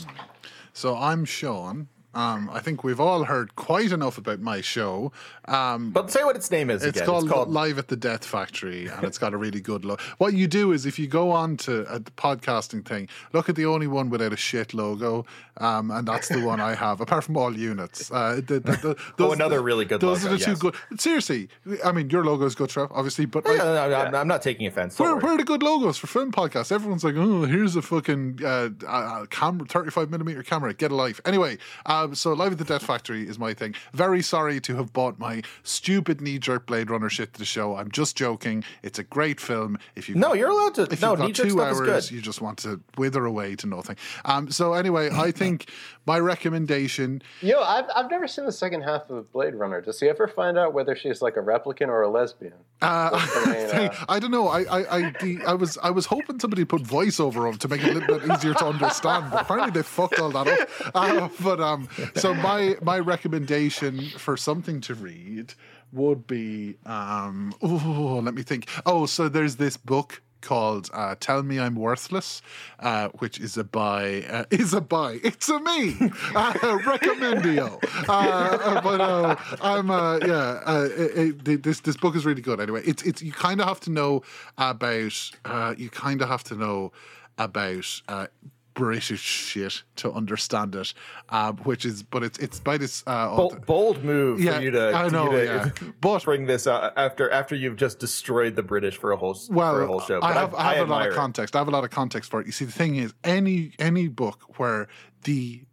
so 0.74 0.96
I'm 0.96 1.26
Sean. 1.26 1.88
Um, 2.16 2.50
I 2.52 2.60
think 2.62 2.84
we've 2.84 3.00
all 3.00 3.26
heard 3.26 3.56
quite 3.58 3.92
enough 3.92 4.18
about 4.18 4.40
my 4.40 4.62
show. 4.62 5.12
Um, 5.50 5.92
But 5.92 6.10
say 6.10 6.24
what 6.24 6.36
its 6.36 6.50
name 6.50 6.70
is 6.70 6.82
it's 6.84 6.98
again. 6.98 7.06
called, 7.06 7.24
it's 7.26 7.34
called 7.34 7.50
Live 7.50 7.78
at 7.78 7.90
the 7.90 7.98
Death 7.98 8.26
Factory, 8.26 8.88
and 8.88 9.04
it's 9.04 9.18
got 9.18 9.34
a 9.34 9.38
really 9.38 9.60
good 9.60 9.84
look. 9.84 10.00
What 10.18 10.34
you 10.34 10.48
do 10.48 10.72
is, 10.72 10.86
if 10.86 10.98
you 10.98 11.08
go 11.08 11.32
on 11.32 11.58
to 11.58 11.84
uh, 11.88 12.00
the 12.00 12.12
podcasting 12.12 12.86
thing, 12.86 13.10
look 13.34 13.50
at 13.50 13.56
the 13.56 13.66
only 13.66 13.88
one 13.88 14.10
without 14.10 14.32
a 14.32 14.38
shit 14.38 14.74
logo, 14.74 15.26
um, 15.58 15.92
and 15.92 16.08
that's 16.08 16.30
the 16.30 16.42
one 16.46 16.60
I 16.62 16.74
have. 16.76 17.02
Apart 17.02 17.26
from 17.26 17.36
all 17.38 17.56
units, 17.56 18.10
uh, 18.12 18.36
the, 18.36 18.60
the, 18.60 18.72
the, 18.72 18.98
those, 19.18 19.30
Oh, 19.30 19.32
another 19.34 19.62
really 19.62 19.84
good 19.86 20.00
Those 20.00 20.24
logo, 20.24 20.36
are 20.36 20.38
the 20.38 20.46
two 20.46 20.56
good. 20.56 20.76
Seriously, 20.98 21.50
I 21.84 21.92
mean, 21.92 22.10
your 22.10 22.24
logo 22.24 22.46
is 22.46 22.56
good, 22.56 22.70
Trev, 22.70 22.90
obviously, 22.92 23.26
but 23.26 23.46
like, 23.46 23.58
Yeah, 23.58 23.64
no, 23.66 23.90
no, 23.90 23.96
I'm, 23.96 24.16
I'm 24.16 24.28
not 24.28 24.42
taking 24.42 24.68
offense. 24.68 24.98
Where, 24.98 25.16
where 25.18 25.34
are 25.34 25.38
the 25.38 25.44
good 25.44 25.62
logos 25.64 25.98
for 25.98 26.08
film 26.08 26.32
podcasts? 26.32 26.72
Everyone's 26.72 27.04
like, 27.04 27.16
oh, 27.18 27.44
here's 27.44 27.76
a 27.76 27.82
fucking 27.82 28.40
uh, 28.44 28.70
uh, 28.88 29.26
camera, 29.30 29.66
35 29.68 30.10
millimeter 30.10 30.44
camera. 30.44 30.74
Get 30.74 30.92
a 30.92 30.96
life. 30.96 31.20
Anyway, 31.26 31.58
um, 31.86 32.05
so 32.14 32.34
Live 32.34 32.54
at 32.54 32.58
the 32.58 32.64
Death 32.64 32.84
Factory 32.84 33.28
is 33.28 33.38
my 33.40 33.54
thing. 33.54 33.74
Very 33.94 34.22
sorry 34.22 34.60
to 34.62 34.76
have 34.76 34.94
bought 34.94 35.18
my 35.20 35.42
stupid 35.64 36.22
knee 36.22 36.38
jerk 36.40 36.66
Blade 36.66 36.90
Runner 36.90 37.10
shit 37.10 37.34
to 37.34 37.40
the 37.40 37.46
show. 37.46 37.76
I'm 37.78 37.90
just 37.92 38.16
joking. 38.16 38.64
It's 38.84 39.00
a 39.00 39.04
great 39.04 39.40
film. 39.40 39.78
If 39.96 40.08
you 40.10 40.16
No, 40.16 40.34
you're 40.34 40.50
allowed 40.50 40.76
to- 40.76 40.84
If 40.84 41.02
no, 41.02 41.12
you've 41.12 41.20
got 41.36 41.36
two 41.36 41.62
hours, 41.62 41.80
good. 41.82 42.12
you 42.12 42.22
just 42.22 42.42
want 42.42 42.60
to 42.60 42.80
wither 42.98 43.26
away 43.26 43.56
to 43.58 43.68
nothing. 43.68 43.96
Um, 44.26 44.52
so 44.52 44.74
anyway, 44.74 45.10
I 45.12 45.32
think 45.42 45.70
my 46.06 46.20
recommendation. 46.20 47.22
Yo, 47.42 47.62
I've, 47.62 47.86
I've 47.96 48.10
never 48.10 48.28
seen 48.28 48.46
the 48.46 48.52
second 48.52 48.82
half 48.82 49.10
of 49.10 49.32
Blade 49.32 49.56
Runner. 49.56 49.82
Does 49.82 50.00
he 50.00 50.08
ever 50.08 50.28
find 50.28 50.58
out 50.58 50.74
whether 50.74 50.96
she's 50.96 51.22
like 51.22 51.36
a 51.36 51.42
replicant 51.42 51.88
or 51.88 52.02
a 52.02 52.10
lesbian? 52.10 52.54
Uh, 52.82 53.10
I 53.14 53.90
uh, 53.90 54.06
I 54.10 54.20
don't 54.20 54.32
know. 54.32 54.48
I 54.48 54.64
I 54.64 54.98
I, 54.98 55.14
the, 55.22 55.40
I 55.46 55.54
was 55.54 55.78
I 55.82 55.90
was 55.90 56.06
hoping 56.06 56.40
somebody 56.40 56.66
put 56.66 56.84
voiceover 56.84 57.48
on 57.48 57.58
to 57.60 57.68
make 57.68 57.84
it 57.84 57.90
a 57.90 58.00
little 58.00 58.20
bit 58.20 58.32
easier 58.32 58.54
to 58.54 58.66
understand, 58.66 59.32
but 59.32 59.42
apparently 59.42 59.72
they 59.72 59.84
fucked 59.84 60.20
all 60.20 60.32
that 60.32 60.48
up. 60.48 60.70
Uh, 60.94 61.30
but 61.42 61.60
um, 61.60 61.88
so 62.16 62.34
my 62.34 62.76
my 62.82 63.00
recommendation 63.00 64.10
for 64.18 64.38
something 64.38 64.82
to 64.82 64.94
read 64.94 65.54
would 65.92 66.28
be 66.28 66.78
um. 66.86 67.54
Oh, 67.62 68.22
let 68.24 68.34
me 68.34 68.44
think. 68.44 68.70
Oh, 68.86 69.06
so 69.06 69.28
there's 69.30 69.56
this 69.56 69.78
book 69.78 70.22
called 70.46 70.90
uh, 70.94 71.16
"Tell 71.20 71.44
Me 71.44 71.60
I'm 71.60 71.76
Worthless," 71.76 72.42
uh, 72.80 73.10
which 73.20 73.40
is 73.40 73.58
a 73.58 73.64
by 73.64 74.24
uh, 74.30 74.46
is 74.52 74.74
a 74.74 74.82
by. 74.82 75.20
It's 75.24 75.50
a 75.50 75.60
me 75.60 75.90
uh, 76.36 76.54
recommendio. 76.90 77.80
Uh, 78.08 78.82
but 78.82 79.02
uh, 79.02 79.36
I'm 79.62 79.90
uh, 79.92 80.20
yeah. 80.20 80.62
Uh, 80.66 80.88
it, 80.92 81.48
it, 81.48 81.64
this 81.64 81.82
this 81.82 81.98
book 81.98 82.16
is 82.16 82.26
really 82.26 82.42
good. 82.42 82.60
Anyway, 82.62 82.82
it's 82.86 83.04
it's 83.04 83.22
you 83.22 83.32
kind 83.32 83.60
of 83.60 83.68
have 83.68 83.80
to 83.82 83.92
know 83.92 84.22
about 84.58 85.32
uh, 85.44 85.74
you 85.78 85.90
kind 85.90 86.22
of 86.22 86.30
have 86.30 86.44
to 86.46 86.56
know 86.56 86.92
about 87.38 88.02
uh, 88.08 88.28
British 88.76 89.20
shit 89.20 89.82
to 89.96 90.12
understand 90.12 90.76
it, 90.76 90.94
um, 91.30 91.58
which 91.64 91.84
is 91.86 92.04
but 92.04 92.22
it's 92.24 92.38
it's 92.38 92.60
by 92.60 92.78
this 92.78 93.04
uh, 93.08 93.36
Bold, 93.36 93.66
bold 93.66 94.04
move 94.04 94.40
Yeah, 94.40 94.58
for 94.58 94.62
you 94.64 94.72
to, 94.72 94.92
I 94.96 95.04
to 95.06 95.10
know, 95.12 95.32
to 95.32 95.44
yeah. 95.44 95.70
But- 96.02 96.24
bring 96.24 96.46
this 96.46 96.68
out 96.68 96.94
after 96.96 97.30
after 97.32 97.56
you've 97.56 97.78
just 97.78 98.00
destroyed 98.00 98.56
the 98.56 98.64
British 98.64 98.98
for 98.98 99.12
a 99.12 99.18
whole 99.18 99.34
for 99.34 99.82
a 99.82 99.88
whole 99.88 100.02
show. 100.02 100.18
I 100.22 100.34
But 100.34 100.34
have, 100.36 100.56
I 100.56 100.74
have 100.76 100.88
a 100.88 100.92
lot 100.92 101.08
of 101.08 101.14
it. 101.14 101.16
context. 101.16 101.56
I 101.56 101.60
have 101.60 101.68
a 101.68 101.72
lot 101.72 101.84
of 101.84 101.90
context 101.90 102.30
for 102.30 102.42
it. 102.42 102.46
You 102.46 102.52
see, 102.52 102.66
the 102.66 102.72
thing 102.72 102.98
is, 102.98 103.14
any 103.24 103.72
any 103.80 104.08
book 104.10 104.60
where 104.60 104.88
the 105.24 105.64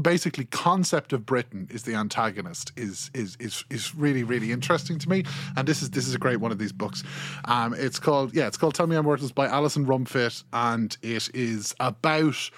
basically 0.00 0.44
concept 0.46 1.12
of 1.12 1.26
Britain 1.26 1.68
is 1.70 1.82
the 1.84 1.94
antagonist 1.94 2.72
is 2.76 3.10
is 3.14 3.36
is 3.40 3.64
is 3.70 3.94
really 3.94 4.24
really 4.24 4.52
interesting 4.52 4.98
to 4.98 5.08
me. 5.08 5.24
And 5.56 5.66
this 5.66 5.82
is 5.82 5.90
this 5.90 6.06
is 6.06 6.14
a 6.14 6.18
great 6.18 6.40
one 6.40 6.52
of 6.52 6.58
these 6.58 6.72
books. 6.72 7.02
Um, 7.44 7.74
it's 7.74 7.98
called 7.98 8.34
yeah, 8.34 8.46
it's 8.46 8.56
called 8.56 8.74
Tell 8.74 8.86
Me 8.86 8.96
I'm 8.96 9.04
Worthless 9.04 9.32
by 9.32 9.46
Alison 9.46 9.86
Rumfitt, 9.86 10.44
and 10.52 10.96
it 11.02 11.34
is 11.34 11.74
about 11.80 12.50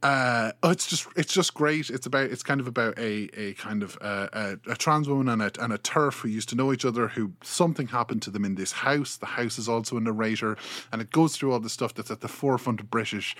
uh, 0.00 0.52
it's 0.64 0.86
just 0.86 1.08
it's 1.16 1.32
just 1.32 1.54
great. 1.54 1.90
It's 1.90 2.06
about 2.06 2.30
it's 2.30 2.42
kind 2.42 2.60
of 2.60 2.68
about 2.68 2.96
a 2.98 3.28
a 3.36 3.54
kind 3.54 3.82
of 3.82 3.98
uh, 4.00 4.28
a, 4.32 4.58
a 4.70 4.76
trans 4.76 5.08
woman 5.08 5.28
and 5.28 5.42
a 5.42 5.62
and 5.62 5.72
a 5.72 5.78
TERF 5.78 6.20
who 6.20 6.28
used 6.28 6.48
to 6.50 6.54
know 6.54 6.72
each 6.72 6.84
other. 6.84 7.08
Who 7.08 7.32
something 7.42 7.88
happened 7.88 8.22
to 8.22 8.30
them 8.30 8.44
in 8.44 8.54
this 8.54 8.70
house. 8.70 9.16
The 9.16 9.26
house 9.26 9.58
is 9.58 9.68
also 9.68 9.96
a 9.96 10.00
narrator, 10.00 10.56
and 10.92 11.02
it 11.02 11.10
goes 11.10 11.36
through 11.36 11.52
all 11.52 11.60
the 11.60 11.70
stuff 11.70 11.94
that's 11.94 12.12
at 12.12 12.20
the 12.20 12.28
forefront 12.28 12.80
of 12.80 12.90
British 12.90 13.34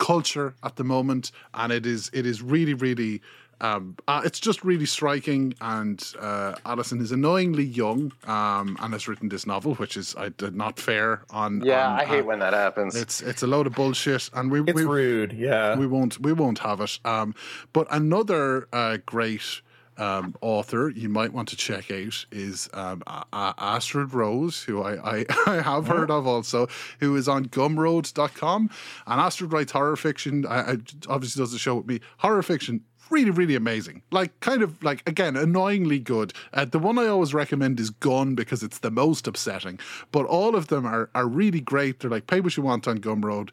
culture 0.00 0.54
at 0.64 0.74
the 0.74 0.84
moment. 0.84 1.30
And 1.54 1.72
it 1.72 1.86
is 1.86 2.10
it 2.12 2.26
is 2.26 2.42
really 2.42 2.74
really. 2.74 3.20
Um, 3.62 3.96
uh, 4.08 4.22
it's 4.24 4.40
just 4.40 4.64
really 4.64 4.86
striking, 4.86 5.52
and 5.60 6.02
uh, 6.18 6.54
Alison 6.64 6.98
is 7.02 7.12
annoyingly 7.12 7.64
young, 7.64 8.10
um, 8.26 8.78
and 8.80 8.94
has 8.94 9.06
written 9.06 9.28
this 9.28 9.46
novel, 9.46 9.74
which 9.74 9.98
is 9.98 10.16
I 10.16 10.30
did 10.30 10.54
not 10.56 10.80
fair. 10.80 11.24
On 11.28 11.60
Yeah, 11.60 11.86
on, 11.88 12.00
I 12.00 12.04
hate 12.06 12.22
uh, 12.22 12.24
when 12.24 12.38
that 12.38 12.54
happens. 12.54 12.96
it's 12.96 13.20
it's 13.20 13.42
a 13.42 13.46
load 13.46 13.66
of 13.66 13.74
bullshit, 13.74 14.30
and 14.32 14.50
we 14.50 14.62
It's 14.62 14.72
we, 14.72 14.84
rude, 14.84 15.34
yeah. 15.34 15.76
we 15.76 15.86
won't 15.86 16.18
we 16.20 16.32
won't 16.32 16.60
have 16.60 16.80
it. 16.80 16.98
Um, 17.04 17.34
but 17.74 17.86
another 17.90 18.66
uh, 18.72 18.96
great 19.04 19.60
um, 20.00 20.34
author 20.40 20.88
you 20.90 21.08
might 21.08 21.32
want 21.32 21.48
to 21.50 21.56
check 21.56 21.90
out 21.90 22.24
is 22.32 22.68
um, 22.74 23.02
A- 23.06 23.24
A- 23.32 23.54
Astrid 23.58 24.14
Rose, 24.14 24.62
who 24.62 24.82
I, 24.82 25.18
I, 25.18 25.26
I 25.46 25.62
have 25.62 25.86
heard 25.86 26.10
of 26.10 26.26
also, 26.26 26.68
who 27.00 27.14
is 27.16 27.28
on 27.28 27.46
gumroad.com. 27.46 28.70
And 29.06 29.20
Astrid 29.20 29.52
writes 29.52 29.72
horror 29.72 29.96
fiction. 29.96 30.46
I, 30.46 30.72
I 30.72 30.76
obviously 31.08 31.40
does 31.42 31.52
the 31.52 31.58
show 31.58 31.76
with 31.76 31.86
me. 31.86 32.00
Horror 32.18 32.42
fiction. 32.42 32.82
Really, 33.10 33.30
really 33.32 33.56
amazing. 33.56 34.02
Like, 34.12 34.38
kind 34.38 34.62
of 34.62 34.80
like, 34.84 35.02
again, 35.08 35.36
annoyingly 35.36 35.98
good. 35.98 36.32
Uh, 36.54 36.64
the 36.64 36.78
one 36.78 36.96
I 36.96 37.08
always 37.08 37.34
recommend 37.34 37.80
is 37.80 37.90
Gun 37.90 38.36
because 38.36 38.62
it's 38.62 38.78
the 38.78 38.90
most 38.92 39.26
upsetting. 39.26 39.80
But 40.12 40.26
all 40.26 40.54
of 40.54 40.68
them 40.68 40.86
are, 40.86 41.10
are 41.12 41.26
really 41.26 41.60
great. 41.60 41.98
They're 41.98 42.10
like, 42.10 42.28
pay 42.28 42.40
what 42.40 42.56
you 42.56 42.62
want 42.62 42.86
on 42.86 42.98
Gumroad. 42.98 43.50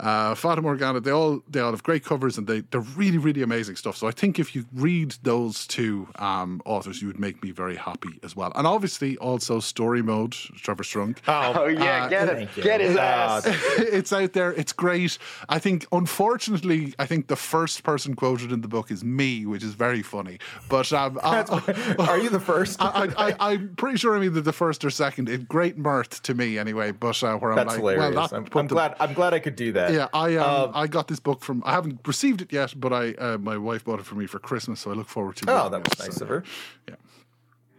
Uh, 0.00 0.34
Fata 0.34 0.60
Morgana, 0.62 1.00
they 1.00 1.10
all 1.10 1.42
they 1.48 1.60
all 1.60 1.70
have 1.70 1.82
great 1.82 2.04
covers 2.04 2.36
and 2.38 2.46
they, 2.46 2.60
they're 2.60 2.80
really, 2.80 3.18
really 3.18 3.42
amazing 3.42 3.76
stuff. 3.76 3.96
So 3.96 4.06
I 4.06 4.10
think 4.10 4.38
if 4.38 4.54
you 4.54 4.64
read 4.74 5.16
those 5.22 5.66
two 5.66 6.08
um, 6.16 6.60
authors, 6.64 7.00
you 7.00 7.08
would 7.08 7.20
make 7.20 7.42
me 7.42 7.50
very 7.50 7.76
happy 7.76 8.18
as 8.22 8.34
well. 8.36 8.52
And 8.56 8.66
obviously 8.66 9.16
also 9.18 9.60
Story 9.60 10.02
Mode, 10.02 10.32
Trevor 10.32 10.82
Strunk. 10.82 11.18
oh 11.28 11.66
yeah, 11.66 12.04
uh, 12.04 12.08
get 12.08 12.28
it, 12.28 12.48
you. 12.56 12.62
get 12.62 12.80
his 12.80 12.96
Uh, 12.96 13.00
ass. 13.00 13.44
it's 13.78 14.12
out 14.12 14.32
there. 14.32 14.52
It's 14.52 14.72
great. 14.72 15.18
I 15.48 15.58
think, 15.58 15.86
unfortunately, 15.92 16.94
I 16.98 17.06
think 17.06 17.26
the 17.28 17.36
first 17.36 17.82
person 17.82 18.14
quoted 18.14 18.50
in 18.52 18.60
the 18.60 18.68
book 18.68 18.90
is 18.90 19.04
me, 19.04 19.46
which 19.46 19.62
is 19.62 19.74
very 19.74 20.02
funny. 20.02 20.38
But 20.68 20.92
um, 20.92 21.18
I, 21.24 21.44
Are 21.98 22.18
you 22.18 22.30
the 22.30 22.40
first? 22.40 22.80
I, 22.80 23.10
I, 23.16 23.34
I, 23.38 23.52
am 23.54 23.74
pretty 23.76 23.98
sure 23.98 24.16
I'm 24.16 24.22
either 24.24 24.40
the 24.40 24.52
first 24.52 24.84
or 24.84 24.90
second. 24.90 25.28
It 25.28 25.48
great 25.48 25.76
mirth 25.76 26.22
to 26.22 26.34
me, 26.34 26.58
anyway. 26.58 26.92
But 26.92 27.22
uh, 27.22 27.36
where 27.36 27.50
I'm 27.50 27.56
That's 27.56 27.68
like, 27.70 27.78
hilarious. 27.78 28.14
well, 28.14 28.28
I'm, 28.32 28.46
I'm 28.54 28.66
glad. 28.66 28.96
I'm 29.00 29.12
glad 29.12 29.34
I 29.34 29.38
could 29.38 29.56
do 29.56 29.72
that. 29.72 29.83
Yeah, 29.92 30.08
I 30.12 30.36
um, 30.36 30.72
I 30.74 30.86
got 30.86 31.08
this 31.08 31.20
book 31.20 31.42
from. 31.42 31.62
I 31.64 31.72
haven't 31.72 32.00
received 32.06 32.40
it 32.42 32.52
yet, 32.52 32.74
but 32.76 32.92
I 32.92 33.12
uh, 33.12 33.38
my 33.38 33.56
wife 33.56 33.84
bought 33.84 34.00
it 34.00 34.06
for 34.06 34.14
me 34.14 34.26
for 34.26 34.38
Christmas, 34.38 34.80
so 34.80 34.90
I 34.90 34.94
look 34.94 35.08
forward 35.08 35.36
to. 35.36 35.44
Oh, 35.48 35.68
that 35.68 35.80
it, 35.80 35.88
was 35.88 35.98
nice 35.98 36.16
so, 36.16 36.24
of 36.24 36.28
her. 36.28 36.44
Yeah. 36.88 36.94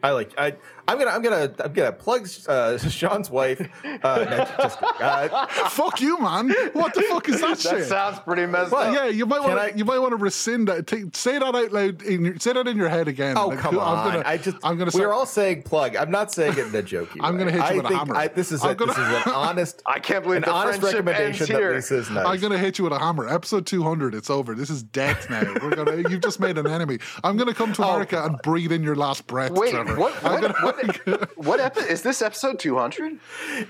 I 0.04 0.12
like. 0.12 0.34
I. 0.38 0.56
I'm 0.88 1.00
gonna. 1.00 1.10
I'm 1.10 1.22
gonna. 1.24 1.52
I'm 1.64 1.74
gonna 1.74 1.92
plug 1.92 2.28
uh, 2.48 2.78
Sean's 2.90 3.32
wife. 3.32 3.60
Uh, 3.84 4.26
no, 4.30 4.38
just, 4.64 4.78
uh, 5.02 5.48
Fuck 5.70 6.00
you, 6.00 6.20
man! 6.20 6.52
What 6.74 6.94
the 6.94 7.02
fuck 7.10 7.28
is 7.28 7.42
that, 7.42 7.58
That 7.64 7.78
shit? 7.78 7.86
sounds 7.88 8.20
pretty 8.20 8.46
messed 8.46 8.72
Well, 8.72 8.88
up. 8.90 8.94
yeah, 8.96 9.08
you 9.08 9.26
might 9.26 9.40
want 9.42 9.72
to. 9.72 9.76
You 9.76 9.84
might 9.84 9.98
want 9.98 10.12
to 10.12 10.18
rescind 10.18 10.68
that. 10.68 10.86
Take, 10.86 11.16
say 11.16 11.40
that 11.40 11.56
out 11.56 11.72
loud. 11.74 12.04
In 12.04 12.24
your, 12.26 12.38
say 12.38 12.54
that 12.54 12.68
in 12.68 12.78
your 12.78 12.88
head 12.90 13.08
again. 13.08 13.36
oh 13.36 13.48
Like, 13.48 13.58
come 13.58 13.80
I'm 13.80 13.98
on! 13.98 14.12
gonna- 14.14 14.24
I 14.28 14.38
just. 14.38 14.58
I'm 14.64 14.78
gonna. 14.78 14.92
We're 14.94 15.12
all 15.12 15.26
saying 15.26 15.64
plug. 15.64 15.96
I'm 15.96 16.12
not 16.12 16.32
saying 16.32 16.54
it 16.54 16.68
in 16.68 16.76
a 16.76 16.84
jokey. 16.84 17.18
I'm 17.20 17.36
gonna 17.40 17.50
hit 17.52 17.62
you 17.62 17.66
I 17.66 17.74
with 17.78 17.86
a 17.92 17.98
hammer. 17.98 18.16
I, 18.16 18.28
this 18.28 18.52
is. 18.52 18.64
I'm 18.64 18.72
A, 18.72 18.76
this 18.76 18.92
is 18.92 18.98
an 19.00 19.24
honest. 19.34 19.82
I 19.88 19.98
can't 19.98 20.24
believe 20.24 20.38
an 20.38 20.44
the 20.44 20.52
honest 20.52 20.84
recommendation 20.84 21.26
ends 21.26 21.40
that 21.40 21.48
here. 21.48 21.74
Lisa 21.74 21.96
is 21.98 22.12
nice. 22.12 22.28
I'm 22.28 22.40
gonna 22.40 22.60
hit 22.60 22.78
you 22.78 22.84
with 22.84 22.94
a 22.94 23.00
hammer. 23.00 23.28
Episode 23.28 23.66
200. 23.66 24.14
It's 24.14 24.30
over. 24.30 24.54
This 24.54 24.70
is 24.70 24.84
death 24.84 25.32
now. 25.32 25.42
We're 25.64 25.74
gonna. 25.76 26.08
You've 26.12 26.22
just 26.22 26.40
made 26.40 26.60
an 26.60 26.68
enemy. 26.68 27.00
I'm 27.24 27.38
gonna 27.38 27.56
come 27.56 27.74
to 27.74 27.84
Oh, 27.84 27.90
America 27.90 28.24
and 28.24 28.38
breathe 28.44 28.72
in 28.72 28.84
your 28.84 28.96
last 28.96 29.26
breath, 29.26 29.52
Wait, 29.52 29.72
Trevor. 29.72 29.95
What? 29.98 30.14
What? 30.24 30.62
what, 30.64 31.38
what 31.38 31.60
epi- 31.60 31.82
is 31.82 32.02
this 32.02 32.22
episode 32.22 32.60
200? 32.60 33.20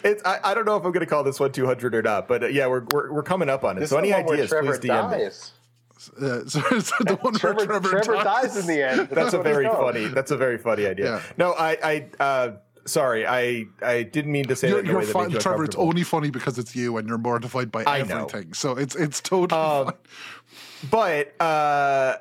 It's, 0.03 0.23
I, 0.26 0.39
I 0.43 0.53
don't 0.53 0.65
know 0.65 0.76
if 0.77 0.84
I'm 0.85 0.91
going 0.91 1.02
to 1.06 1.10
call 1.10 1.23
this 1.23 1.39
one 1.39 1.52
200 1.52 1.95
or 1.95 2.02
not, 2.02 2.27
but 2.27 2.43
uh, 2.43 2.47
yeah, 2.47 2.68
we're, 2.68 2.85
we're, 2.93 3.11
we're 3.14 3.23
coming 3.23 3.49
up 3.49 3.64
on 3.64 3.77
it. 3.77 3.81
This 3.81 3.89
so 3.91 3.97
any 3.97 4.10
the 4.11 4.15
one 4.18 4.26
where 4.26 4.34
ideas, 4.35 4.49
Trevor 4.49 4.77
please 4.80 4.89
DM 4.89 5.11
me. 5.11 5.18
dies. 5.18 5.52
Uh, 6.22 6.45
so, 6.47 6.60
so 6.80 6.95
the 7.03 7.18
one 7.22 7.34
where 7.34 7.39
Trevor, 7.39 7.65
Trevor, 7.65 7.89
Trevor 7.89 8.14
dies. 8.23 8.23
dies 8.53 8.57
in 8.57 8.68
the 8.68 8.84
end. 8.84 9.10
That's 9.10 9.34
a 9.34 9.41
very 9.41 9.65
funny. 9.68 10.07
That's 10.07 10.31
a 10.31 10.38
very 10.38 10.57
funny 10.57 10.85
idea. 10.85 11.06
Yeah. 11.06 11.22
No, 11.38 11.53
I, 11.53 11.77
I, 12.19 12.23
uh, 12.23 12.52
sorry, 12.85 13.26
I, 13.26 13.65
I 13.81 14.03
didn't 14.03 14.31
mean 14.31 14.45
to 14.45 14.56
say 14.56 14.69
You're, 14.69 14.81
that 14.81 14.88
you're 14.88 14.99
way 14.99 15.06
that 15.06 15.11
fine, 15.14 15.30
you 15.31 15.39
Trevor. 15.39 15.64
It's 15.64 15.76
only 15.76 16.03
funny 16.03 16.30
because 16.31 16.60
it's 16.60 16.76
you, 16.76 16.97
and 16.97 17.07
you're 17.07 17.18
mortified 17.18 17.72
by 17.72 17.84
I 17.85 18.03
know. 18.03 18.26
everything. 18.27 18.53
So 18.53 18.73
it's 18.73 18.95
it's 18.95 19.22
totally 19.22 19.60
Um, 19.60 19.85
fine. 19.85 19.95
But 20.91 21.41
uh, 21.41 22.18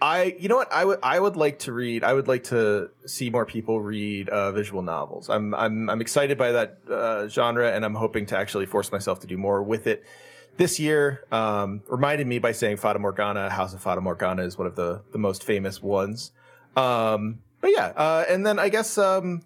I, 0.00 0.36
you 0.38 0.48
know 0.48 0.56
what, 0.56 0.72
I 0.72 0.84
would, 0.84 0.98
I 1.02 1.18
would 1.18 1.36
like 1.36 1.60
to 1.60 1.72
read. 1.72 2.04
I 2.04 2.12
would 2.12 2.28
like 2.28 2.44
to 2.44 2.90
see 3.06 3.30
more 3.30 3.44
people 3.44 3.80
read 3.80 4.28
uh, 4.28 4.52
visual 4.52 4.82
novels. 4.82 5.28
I'm, 5.28 5.54
I'm, 5.54 5.90
I'm 5.90 6.00
excited 6.00 6.38
by 6.38 6.52
that 6.52 6.78
uh, 6.88 7.28
genre, 7.28 7.72
and 7.72 7.84
I'm 7.84 7.94
hoping 7.94 8.26
to 8.26 8.38
actually 8.38 8.66
force 8.66 8.92
myself 8.92 9.20
to 9.20 9.26
do 9.26 9.36
more 9.36 9.62
with 9.62 9.86
it. 9.86 10.04
This 10.56 10.80
year 10.80 11.24
um, 11.30 11.82
reminded 11.88 12.26
me 12.26 12.38
by 12.40 12.52
saying 12.52 12.78
Fata 12.78 12.98
Morgana, 12.98 13.48
House 13.48 13.74
of 13.74 13.80
Fata 13.80 14.00
Morgana 14.00 14.42
is 14.42 14.58
one 14.58 14.66
of 14.66 14.74
the 14.74 15.02
the 15.12 15.18
most 15.18 15.44
famous 15.44 15.80
ones. 15.80 16.32
Um, 16.76 17.40
but 17.60 17.70
yeah, 17.70 17.92
uh, 17.96 18.24
and 18.28 18.44
then 18.44 18.58
I 18.58 18.68
guess 18.68 18.98
um, 18.98 19.42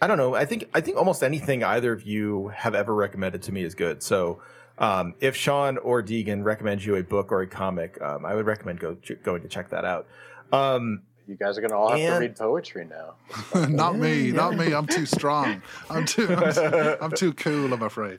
I 0.00 0.08
don't 0.08 0.18
know. 0.18 0.34
I 0.34 0.44
think 0.44 0.68
I 0.74 0.80
think 0.80 0.96
almost 0.96 1.22
anything 1.22 1.62
either 1.62 1.92
of 1.92 2.02
you 2.02 2.48
have 2.48 2.74
ever 2.74 2.92
recommended 2.92 3.42
to 3.42 3.52
me 3.52 3.62
is 3.62 3.76
good. 3.76 4.02
So 4.02 4.42
um, 4.82 5.14
if 5.20 5.36
Sean 5.36 5.78
or 5.78 6.02
Deegan 6.02 6.44
recommends 6.44 6.84
you 6.84 6.96
a 6.96 7.02
book 7.02 7.32
or 7.32 7.40
a 7.40 7.46
comic, 7.46 8.00
um, 8.02 8.26
I 8.26 8.34
would 8.34 8.46
recommend 8.46 8.80
go 8.80 8.96
ch- 8.96 9.12
going 9.22 9.40
to 9.42 9.48
check 9.48 9.70
that 9.70 9.84
out. 9.84 10.06
Um, 10.52 11.02
You 11.26 11.36
guys 11.36 11.56
are 11.56 11.60
going 11.60 11.70
to 11.70 11.76
all 11.76 11.90
have 11.90 11.98
to 12.14 12.18
read 12.20 12.36
poetry 12.36 12.84
now. 12.84 13.14
not 13.68 13.96
me, 13.96 14.32
not 14.32 14.56
me. 14.56 14.74
I'm 14.74 14.86
too 14.86 15.06
strong. 15.06 15.62
I'm 15.88 16.04
too. 16.04 16.28
I'm, 16.34 16.96
I'm 17.00 17.12
too 17.12 17.32
cool. 17.32 17.72
I'm 17.72 17.82
afraid. 17.82 18.18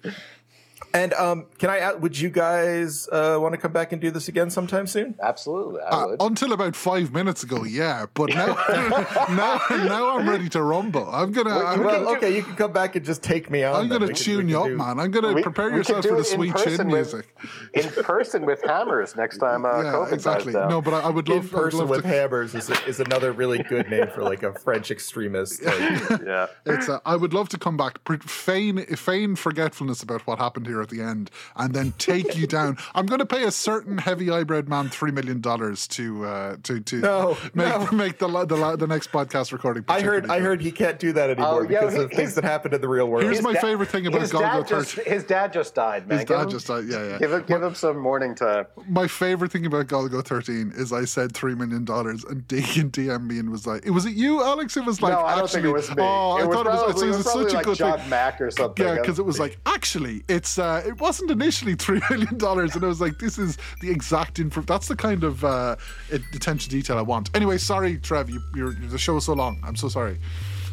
And 0.93 1.13
um, 1.13 1.45
can 1.57 1.69
I? 1.69 1.77
ask- 1.79 1.99
Would 2.01 2.19
you 2.19 2.29
guys 2.29 3.07
uh, 3.11 3.37
want 3.39 3.53
to 3.53 3.57
come 3.57 3.71
back 3.71 3.91
and 3.91 4.01
do 4.01 4.11
this 4.11 4.27
again 4.27 4.49
sometime 4.49 4.87
soon? 4.87 5.15
Absolutely, 5.21 5.81
I 5.81 5.89
Uh, 5.89 6.07
would. 6.07 6.21
until 6.21 6.53
about 6.53 6.75
five 6.75 7.13
minutes 7.13 7.43
ago, 7.43 7.63
yeah. 7.63 8.05
But 8.13 8.29
now, 8.29 8.47
now, 9.29 9.59
now 9.69 10.17
I'm 10.17 10.27
ready 10.29 10.49
to 10.49 10.61
rumble. 10.61 11.07
I'm 11.09 11.31
gonna. 11.31 11.51
I'm, 11.51 11.79
you 11.79 11.83
gonna 11.85 12.05
Well, 12.05 12.15
okay, 12.17 12.35
you 12.35 12.43
can 12.43 12.55
come 12.55 12.71
back 12.73 12.95
and 12.95 13.05
just 13.05 13.23
take 13.23 13.49
me 13.49 13.63
on. 13.63 13.75
I'm 13.75 13.87
gonna 13.89 14.07
We 14.07 14.13
tune 14.13 14.45
we 14.47 14.51
you 14.53 14.59
up, 14.59 14.67
do- 14.67 14.77
man. 14.77 14.99
I'm 14.99 15.11
gonna 15.11 15.33
We- 15.33 15.43
prepare 15.43 15.69
we 15.69 15.77
yourself 15.77 16.03
for 16.05 16.11
the 16.13 16.17
it 16.17 16.19
in 16.19 16.23
sweet 16.25 16.53
person 16.53 16.77
chin 16.77 16.87
with- 16.87 17.13
music. 17.13 17.35
in 17.73 17.89
person 18.03 18.45
with 18.45 18.61
hammers 18.63 19.15
next 19.15 19.37
time 19.37 19.65
uh, 19.65 19.69
yeah, 19.83 19.91
COVID 19.93 20.11
exactly. 20.13 20.53
dies. 20.53 20.69
No, 20.69 20.81
but 20.81 20.93
I, 20.93 21.01
I 21.01 21.09
would 21.09 21.27
love, 21.29 21.53
I 21.53 21.57
would 21.57 21.63
person 21.65 21.79
love 21.79 21.89
with 21.89 22.01
to. 22.03 22.07
hammers 22.07 22.55
is, 22.55 22.69
is 22.87 22.99
another 22.99 23.31
really 23.31 23.61
good 23.63 23.89
name 23.89 24.07
for 24.13 24.23
like 24.23 24.43
a 24.43 24.53
French 24.53 24.91
extremist. 24.91 25.63
Like, 25.63 26.21
yeah. 26.25 26.47
It's 26.65 26.89
uh, 26.89 26.99
I 27.05 27.15
would 27.15 27.33
love 27.33 27.49
to 27.49 27.57
come 27.57 27.77
back, 27.77 28.03
pre- 28.03 28.17
feign 28.17 28.85
feign 28.95 29.35
forgetfulness 29.35 30.01
about 30.03 30.25
what 30.27 30.39
happened 30.39 30.67
here 30.67 30.72
here 30.73 30.81
at 30.81 30.89
the 30.89 31.01
end 31.01 31.29
and 31.55 31.73
then 31.73 31.93
take 31.97 32.35
you 32.35 32.47
down. 32.47 32.77
I'm 32.95 33.05
going 33.05 33.19
to 33.19 33.25
pay 33.25 33.43
a 33.43 33.51
certain 33.51 33.97
heavy 33.99 34.29
eyebrow 34.31 34.63
man 34.67 34.89
three 34.89 35.11
million 35.11 35.39
dollars 35.41 35.87
to 35.89 36.25
uh, 36.25 36.55
to 36.63 36.79
to 36.79 36.95
No, 37.01 37.37
make 37.53 37.91
no. 37.91 37.91
make 37.97 38.17
the, 38.19 38.27
the 38.45 38.75
the 38.77 38.87
next 38.87 39.11
podcast 39.11 39.51
recording. 39.51 39.85
I 39.87 40.01
heard. 40.01 40.29
I 40.29 40.39
heard 40.39 40.61
he 40.61 40.71
can't 40.71 40.97
do 40.99 41.13
that 41.13 41.29
anymore 41.29 41.63
Oh, 41.63 41.67
because 41.67 41.93
he- 41.93 41.99
of 42.01 42.11
things 42.11 42.33
that 42.35 42.43
happened 42.43 42.73
in 42.73 42.81
the 42.81 42.87
real 42.89 43.07
world. 43.07 43.23
Here's 43.23 43.41
my 43.41 43.53
da- 43.53 43.61
favorite 43.61 43.89
thing 43.89 44.07
about 44.07 44.21
his 44.21 44.31
Golgo 44.31 44.41
dad 44.61 44.67
just, 44.67 44.91
13. 44.95 45.13
His 45.13 45.23
dad 45.23 45.53
just 45.53 45.75
died, 45.75 46.07
man. 46.07 46.19
His 46.19 46.27
Give 46.27 46.37
dad 46.37 46.43
him- 46.45 46.49
just 46.49 46.67
died. 46.67 46.85
Yeah, 46.87 47.07
yeah. 47.09 47.17
Give 47.19 47.31
him, 47.33 47.43
give 47.47 47.61
him 47.63 47.75
some 47.75 47.97
morning 47.97 48.33
time. 48.35 48.65
My 48.87 49.07
favorite 49.07 49.51
thing 49.51 49.65
about 49.65 49.87
Golgo 49.87 50.23
13 50.25 50.73
is 50.75 50.91
I 50.91 51.05
said 51.05 51.33
$3 51.33 51.55
million 51.57 51.83
and 51.83 52.47
Deegan 52.47 52.89
DM'd 52.91 53.27
me 53.27 53.39
and 53.39 53.49
was 53.51 53.67
like, 53.67 53.85
Was 53.85 54.05
it 54.05 54.13
you, 54.15 54.41
Alex? 54.43 54.75
It 54.77 54.85
was 54.85 55.01
like, 55.01 55.13
no, 55.13 55.19
I 55.21 55.35
don't 55.35 55.43
actually, 55.45 55.61
think 55.61 55.65
it 55.71 55.73
was 55.73 55.89
me. 55.89 55.95
Oh, 55.99 56.37
it 56.37 56.41
I 56.43 56.45
was 56.45 56.55
thought 56.55 56.65
it 56.65 56.69
was, 56.69 56.83
probably, 56.83 56.93
so 56.99 57.05
it 57.05 57.05
it 57.05 57.07
was 57.09 57.17
was 57.17 57.25
probably 57.25 57.43
such 57.43 57.53
a 57.53 57.55
like 57.57 57.65
good 57.65 57.77
John 57.77 57.99
thing. 57.99 58.09
Mack 58.09 58.41
or 58.41 58.51
something. 58.51 58.85
Yeah, 58.85 58.95
because 58.95 59.19
it 59.19 59.25
was 59.25 59.39
like 59.39 59.57
actually, 59.65 60.23
it's 60.27 60.57
uh, 60.63 60.81
it 60.85 60.99
wasn't 60.99 61.29
initially 61.29 61.75
three 61.85 62.01
million 62.09 62.37
dollars, 62.37 62.75
and 62.75 62.83
I 62.83 62.87
was 62.87 63.01
like, 63.01 63.19
this 63.19 63.37
is 63.37 63.57
the 63.81 63.91
exact 63.91 64.39
info. 64.39 64.61
That's 64.61 64.87
the 64.87 64.95
kind 64.95 65.23
of 65.23 65.43
uh, 65.43 65.75
attention 66.11 66.69
to 66.69 66.77
detail 66.77 66.97
I 66.97 67.01
want. 67.01 67.29
Anyway, 67.35 67.57
sorry, 67.57 67.97
Trev, 67.97 68.29
you, 68.29 68.41
you're, 68.55 68.73
the 68.73 68.97
show 68.97 69.17
is 69.17 69.25
so 69.25 69.33
long. 69.33 69.59
I'm 69.63 69.75
so 69.75 69.89
sorry. 69.89 70.19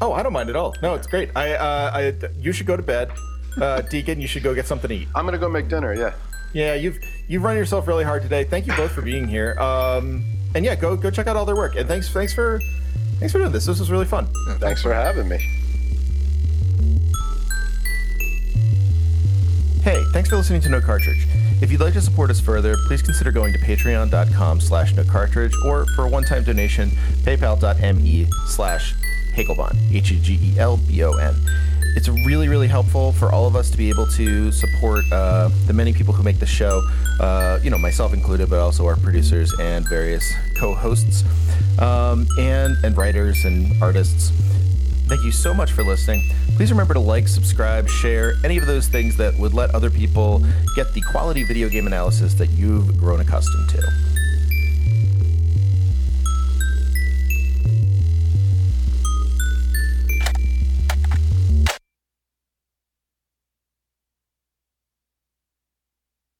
Oh, 0.01 0.13
I 0.13 0.23
don't 0.23 0.33
mind 0.33 0.49
at 0.49 0.57
all. 0.57 0.75
No, 0.83 0.95
it's 0.95 1.07
great. 1.07 1.31
I, 1.37 1.55
uh, 1.55 1.91
I, 1.93 2.29
you 2.39 2.53
should 2.53 2.67
go 2.67 2.77
to 2.77 2.83
bed. 2.83 3.11
Uh, 3.61 3.81
Deacon, 3.91 4.21
you 4.21 4.29
should 4.29 4.45
go 4.45 4.55
get 4.55 4.67
something 4.67 4.89
to 4.89 4.95
eat. 4.95 5.09
I'm 5.15 5.25
gonna 5.25 5.39
go 5.39 5.49
make 5.49 5.69
dinner. 5.69 5.93
Yeah. 5.95 6.15
Yeah, 6.53 6.75
you've 6.75 6.99
you've 7.29 7.43
run 7.43 7.57
yourself 7.57 7.87
really 7.87 8.05
hard 8.05 8.23
today. 8.23 8.45
Thank 8.45 8.67
you 8.67 8.75
both 8.75 8.93
for 8.93 9.03
being 9.03 9.29
here. 9.29 9.59
Um, 9.61 10.25
and 10.55 10.65
yeah, 10.65 10.75
go 10.75 10.97
go 10.97 11.11
check 11.11 11.27
out 11.29 11.37
all 11.37 11.45
their 11.45 11.57
work. 11.57 11.77
And 11.77 11.87
thanks 11.87 12.09
thanks 12.13 12.35
for 12.35 12.61
thanks 13.19 13.33
for 13.33 13.39
doing 13.39 13.53
this. 13.53 13.67
This 13.67 13.79
was 13.79 13.91
really 13.91 14.07
fun. 14.07 14.27
Thanks 14.59 14.83
for 14.83 14.93
having 14.93 15.29
me. 15.29 15.39
Hey, 19.83 20.05
thanks 20.13 20.29
for 20.29 20.37
listening 20.37 20.61
to 20.63 20.69
No 20.69 20.79
Cartridge. 20.83 21.27
If 21.63 21.73
you'd 21.73 21.81
like 21.81 21.95
to 21.95 22.03
support 22.03 22.31
us 22.31 22.39
further, 22.39 22.77
please 22.87 23.01
consider 23.01 23.33
going 23.33 23.55
to 23.55 23.59
patreon.com 23.59 24.61
slash 24.61 24.95
no 24.95 25.05
cartridge 25.05 25.55
or 25.65 25.87
for 25.97 26.05
a 26.05 26.09
one-time 26.09 26.45
donation, 26.45 26.91
paypal.me 27.23 28.27
slash 28.47 28.95
Hegelbon, 29.35 29.75
H-E-G-E-L-B-O-N. 29.91 31.35
It's 31.97 32.09
really, 32.09 32.49
really 32.49 32.69
helpful 32.69 33.13
for 33.13 33.33
all 33.33 33.47
of 33.47 33.57
us 33.57 33.71
to 33.71 33.79
be 33.79 33.89
able 33.89 34.07
to 34.09 34.53
support 34.53 35.03
uh, 35.13 35.49
the 35.67 35.73
many 35.73 35.95
people 35.95 36.13
who 36.13 36.23
make 36.23 36.39
the 36.39 36.47
show, 36.47 36.83
uh, 37.19 37.59
you 37.63 37.71
know, 37.71 37.79
myself 37.79 38.13
included, 38.13 38.51
but 38.51 38.59
also 38.59 38.85
our 38.85 38.97
producers 38.97 39.51
and 39.61 39.89
various 39.89 40.31
co-hosts, 40.59 41.25
um, 41.81 42.27
and, 42.39 42.77
and 42.85 42.99
writers 42.99 43.47
and 43.47 43.73
artists. 43.83 44.31
Thank 45.11 45.25
you 45.25 45.33
so 45.33 45.53
much 45.53 45.73
for 45.73 45.83
listening. 45.83 46.23
Please 46.55 46.71
remember 46.71 46.95
to 46.95 47.01
like, 47.01 47.27
subscribe, 47.27 47.89
share, 47.89 48.35
any 48.45 48.59
of 48.59 48.67
those 48.67 48.87
things 48.87 49.17
that 49.17 49.37
would 49.41 49.53
let 49.53 49.75
other 49.75 49.91
people 49.91 50.41
get 50.77 50.95
the 50.95 51.01
quality 51.01 51.43
video 51.43 51.69
game 51.69 51.89
analysis 51.89 52.35
that 52.35 52.49
you've 52.51 52.97
grown 52.97 53.19
accustomed 53.19 53.69
to. 53.71 53.83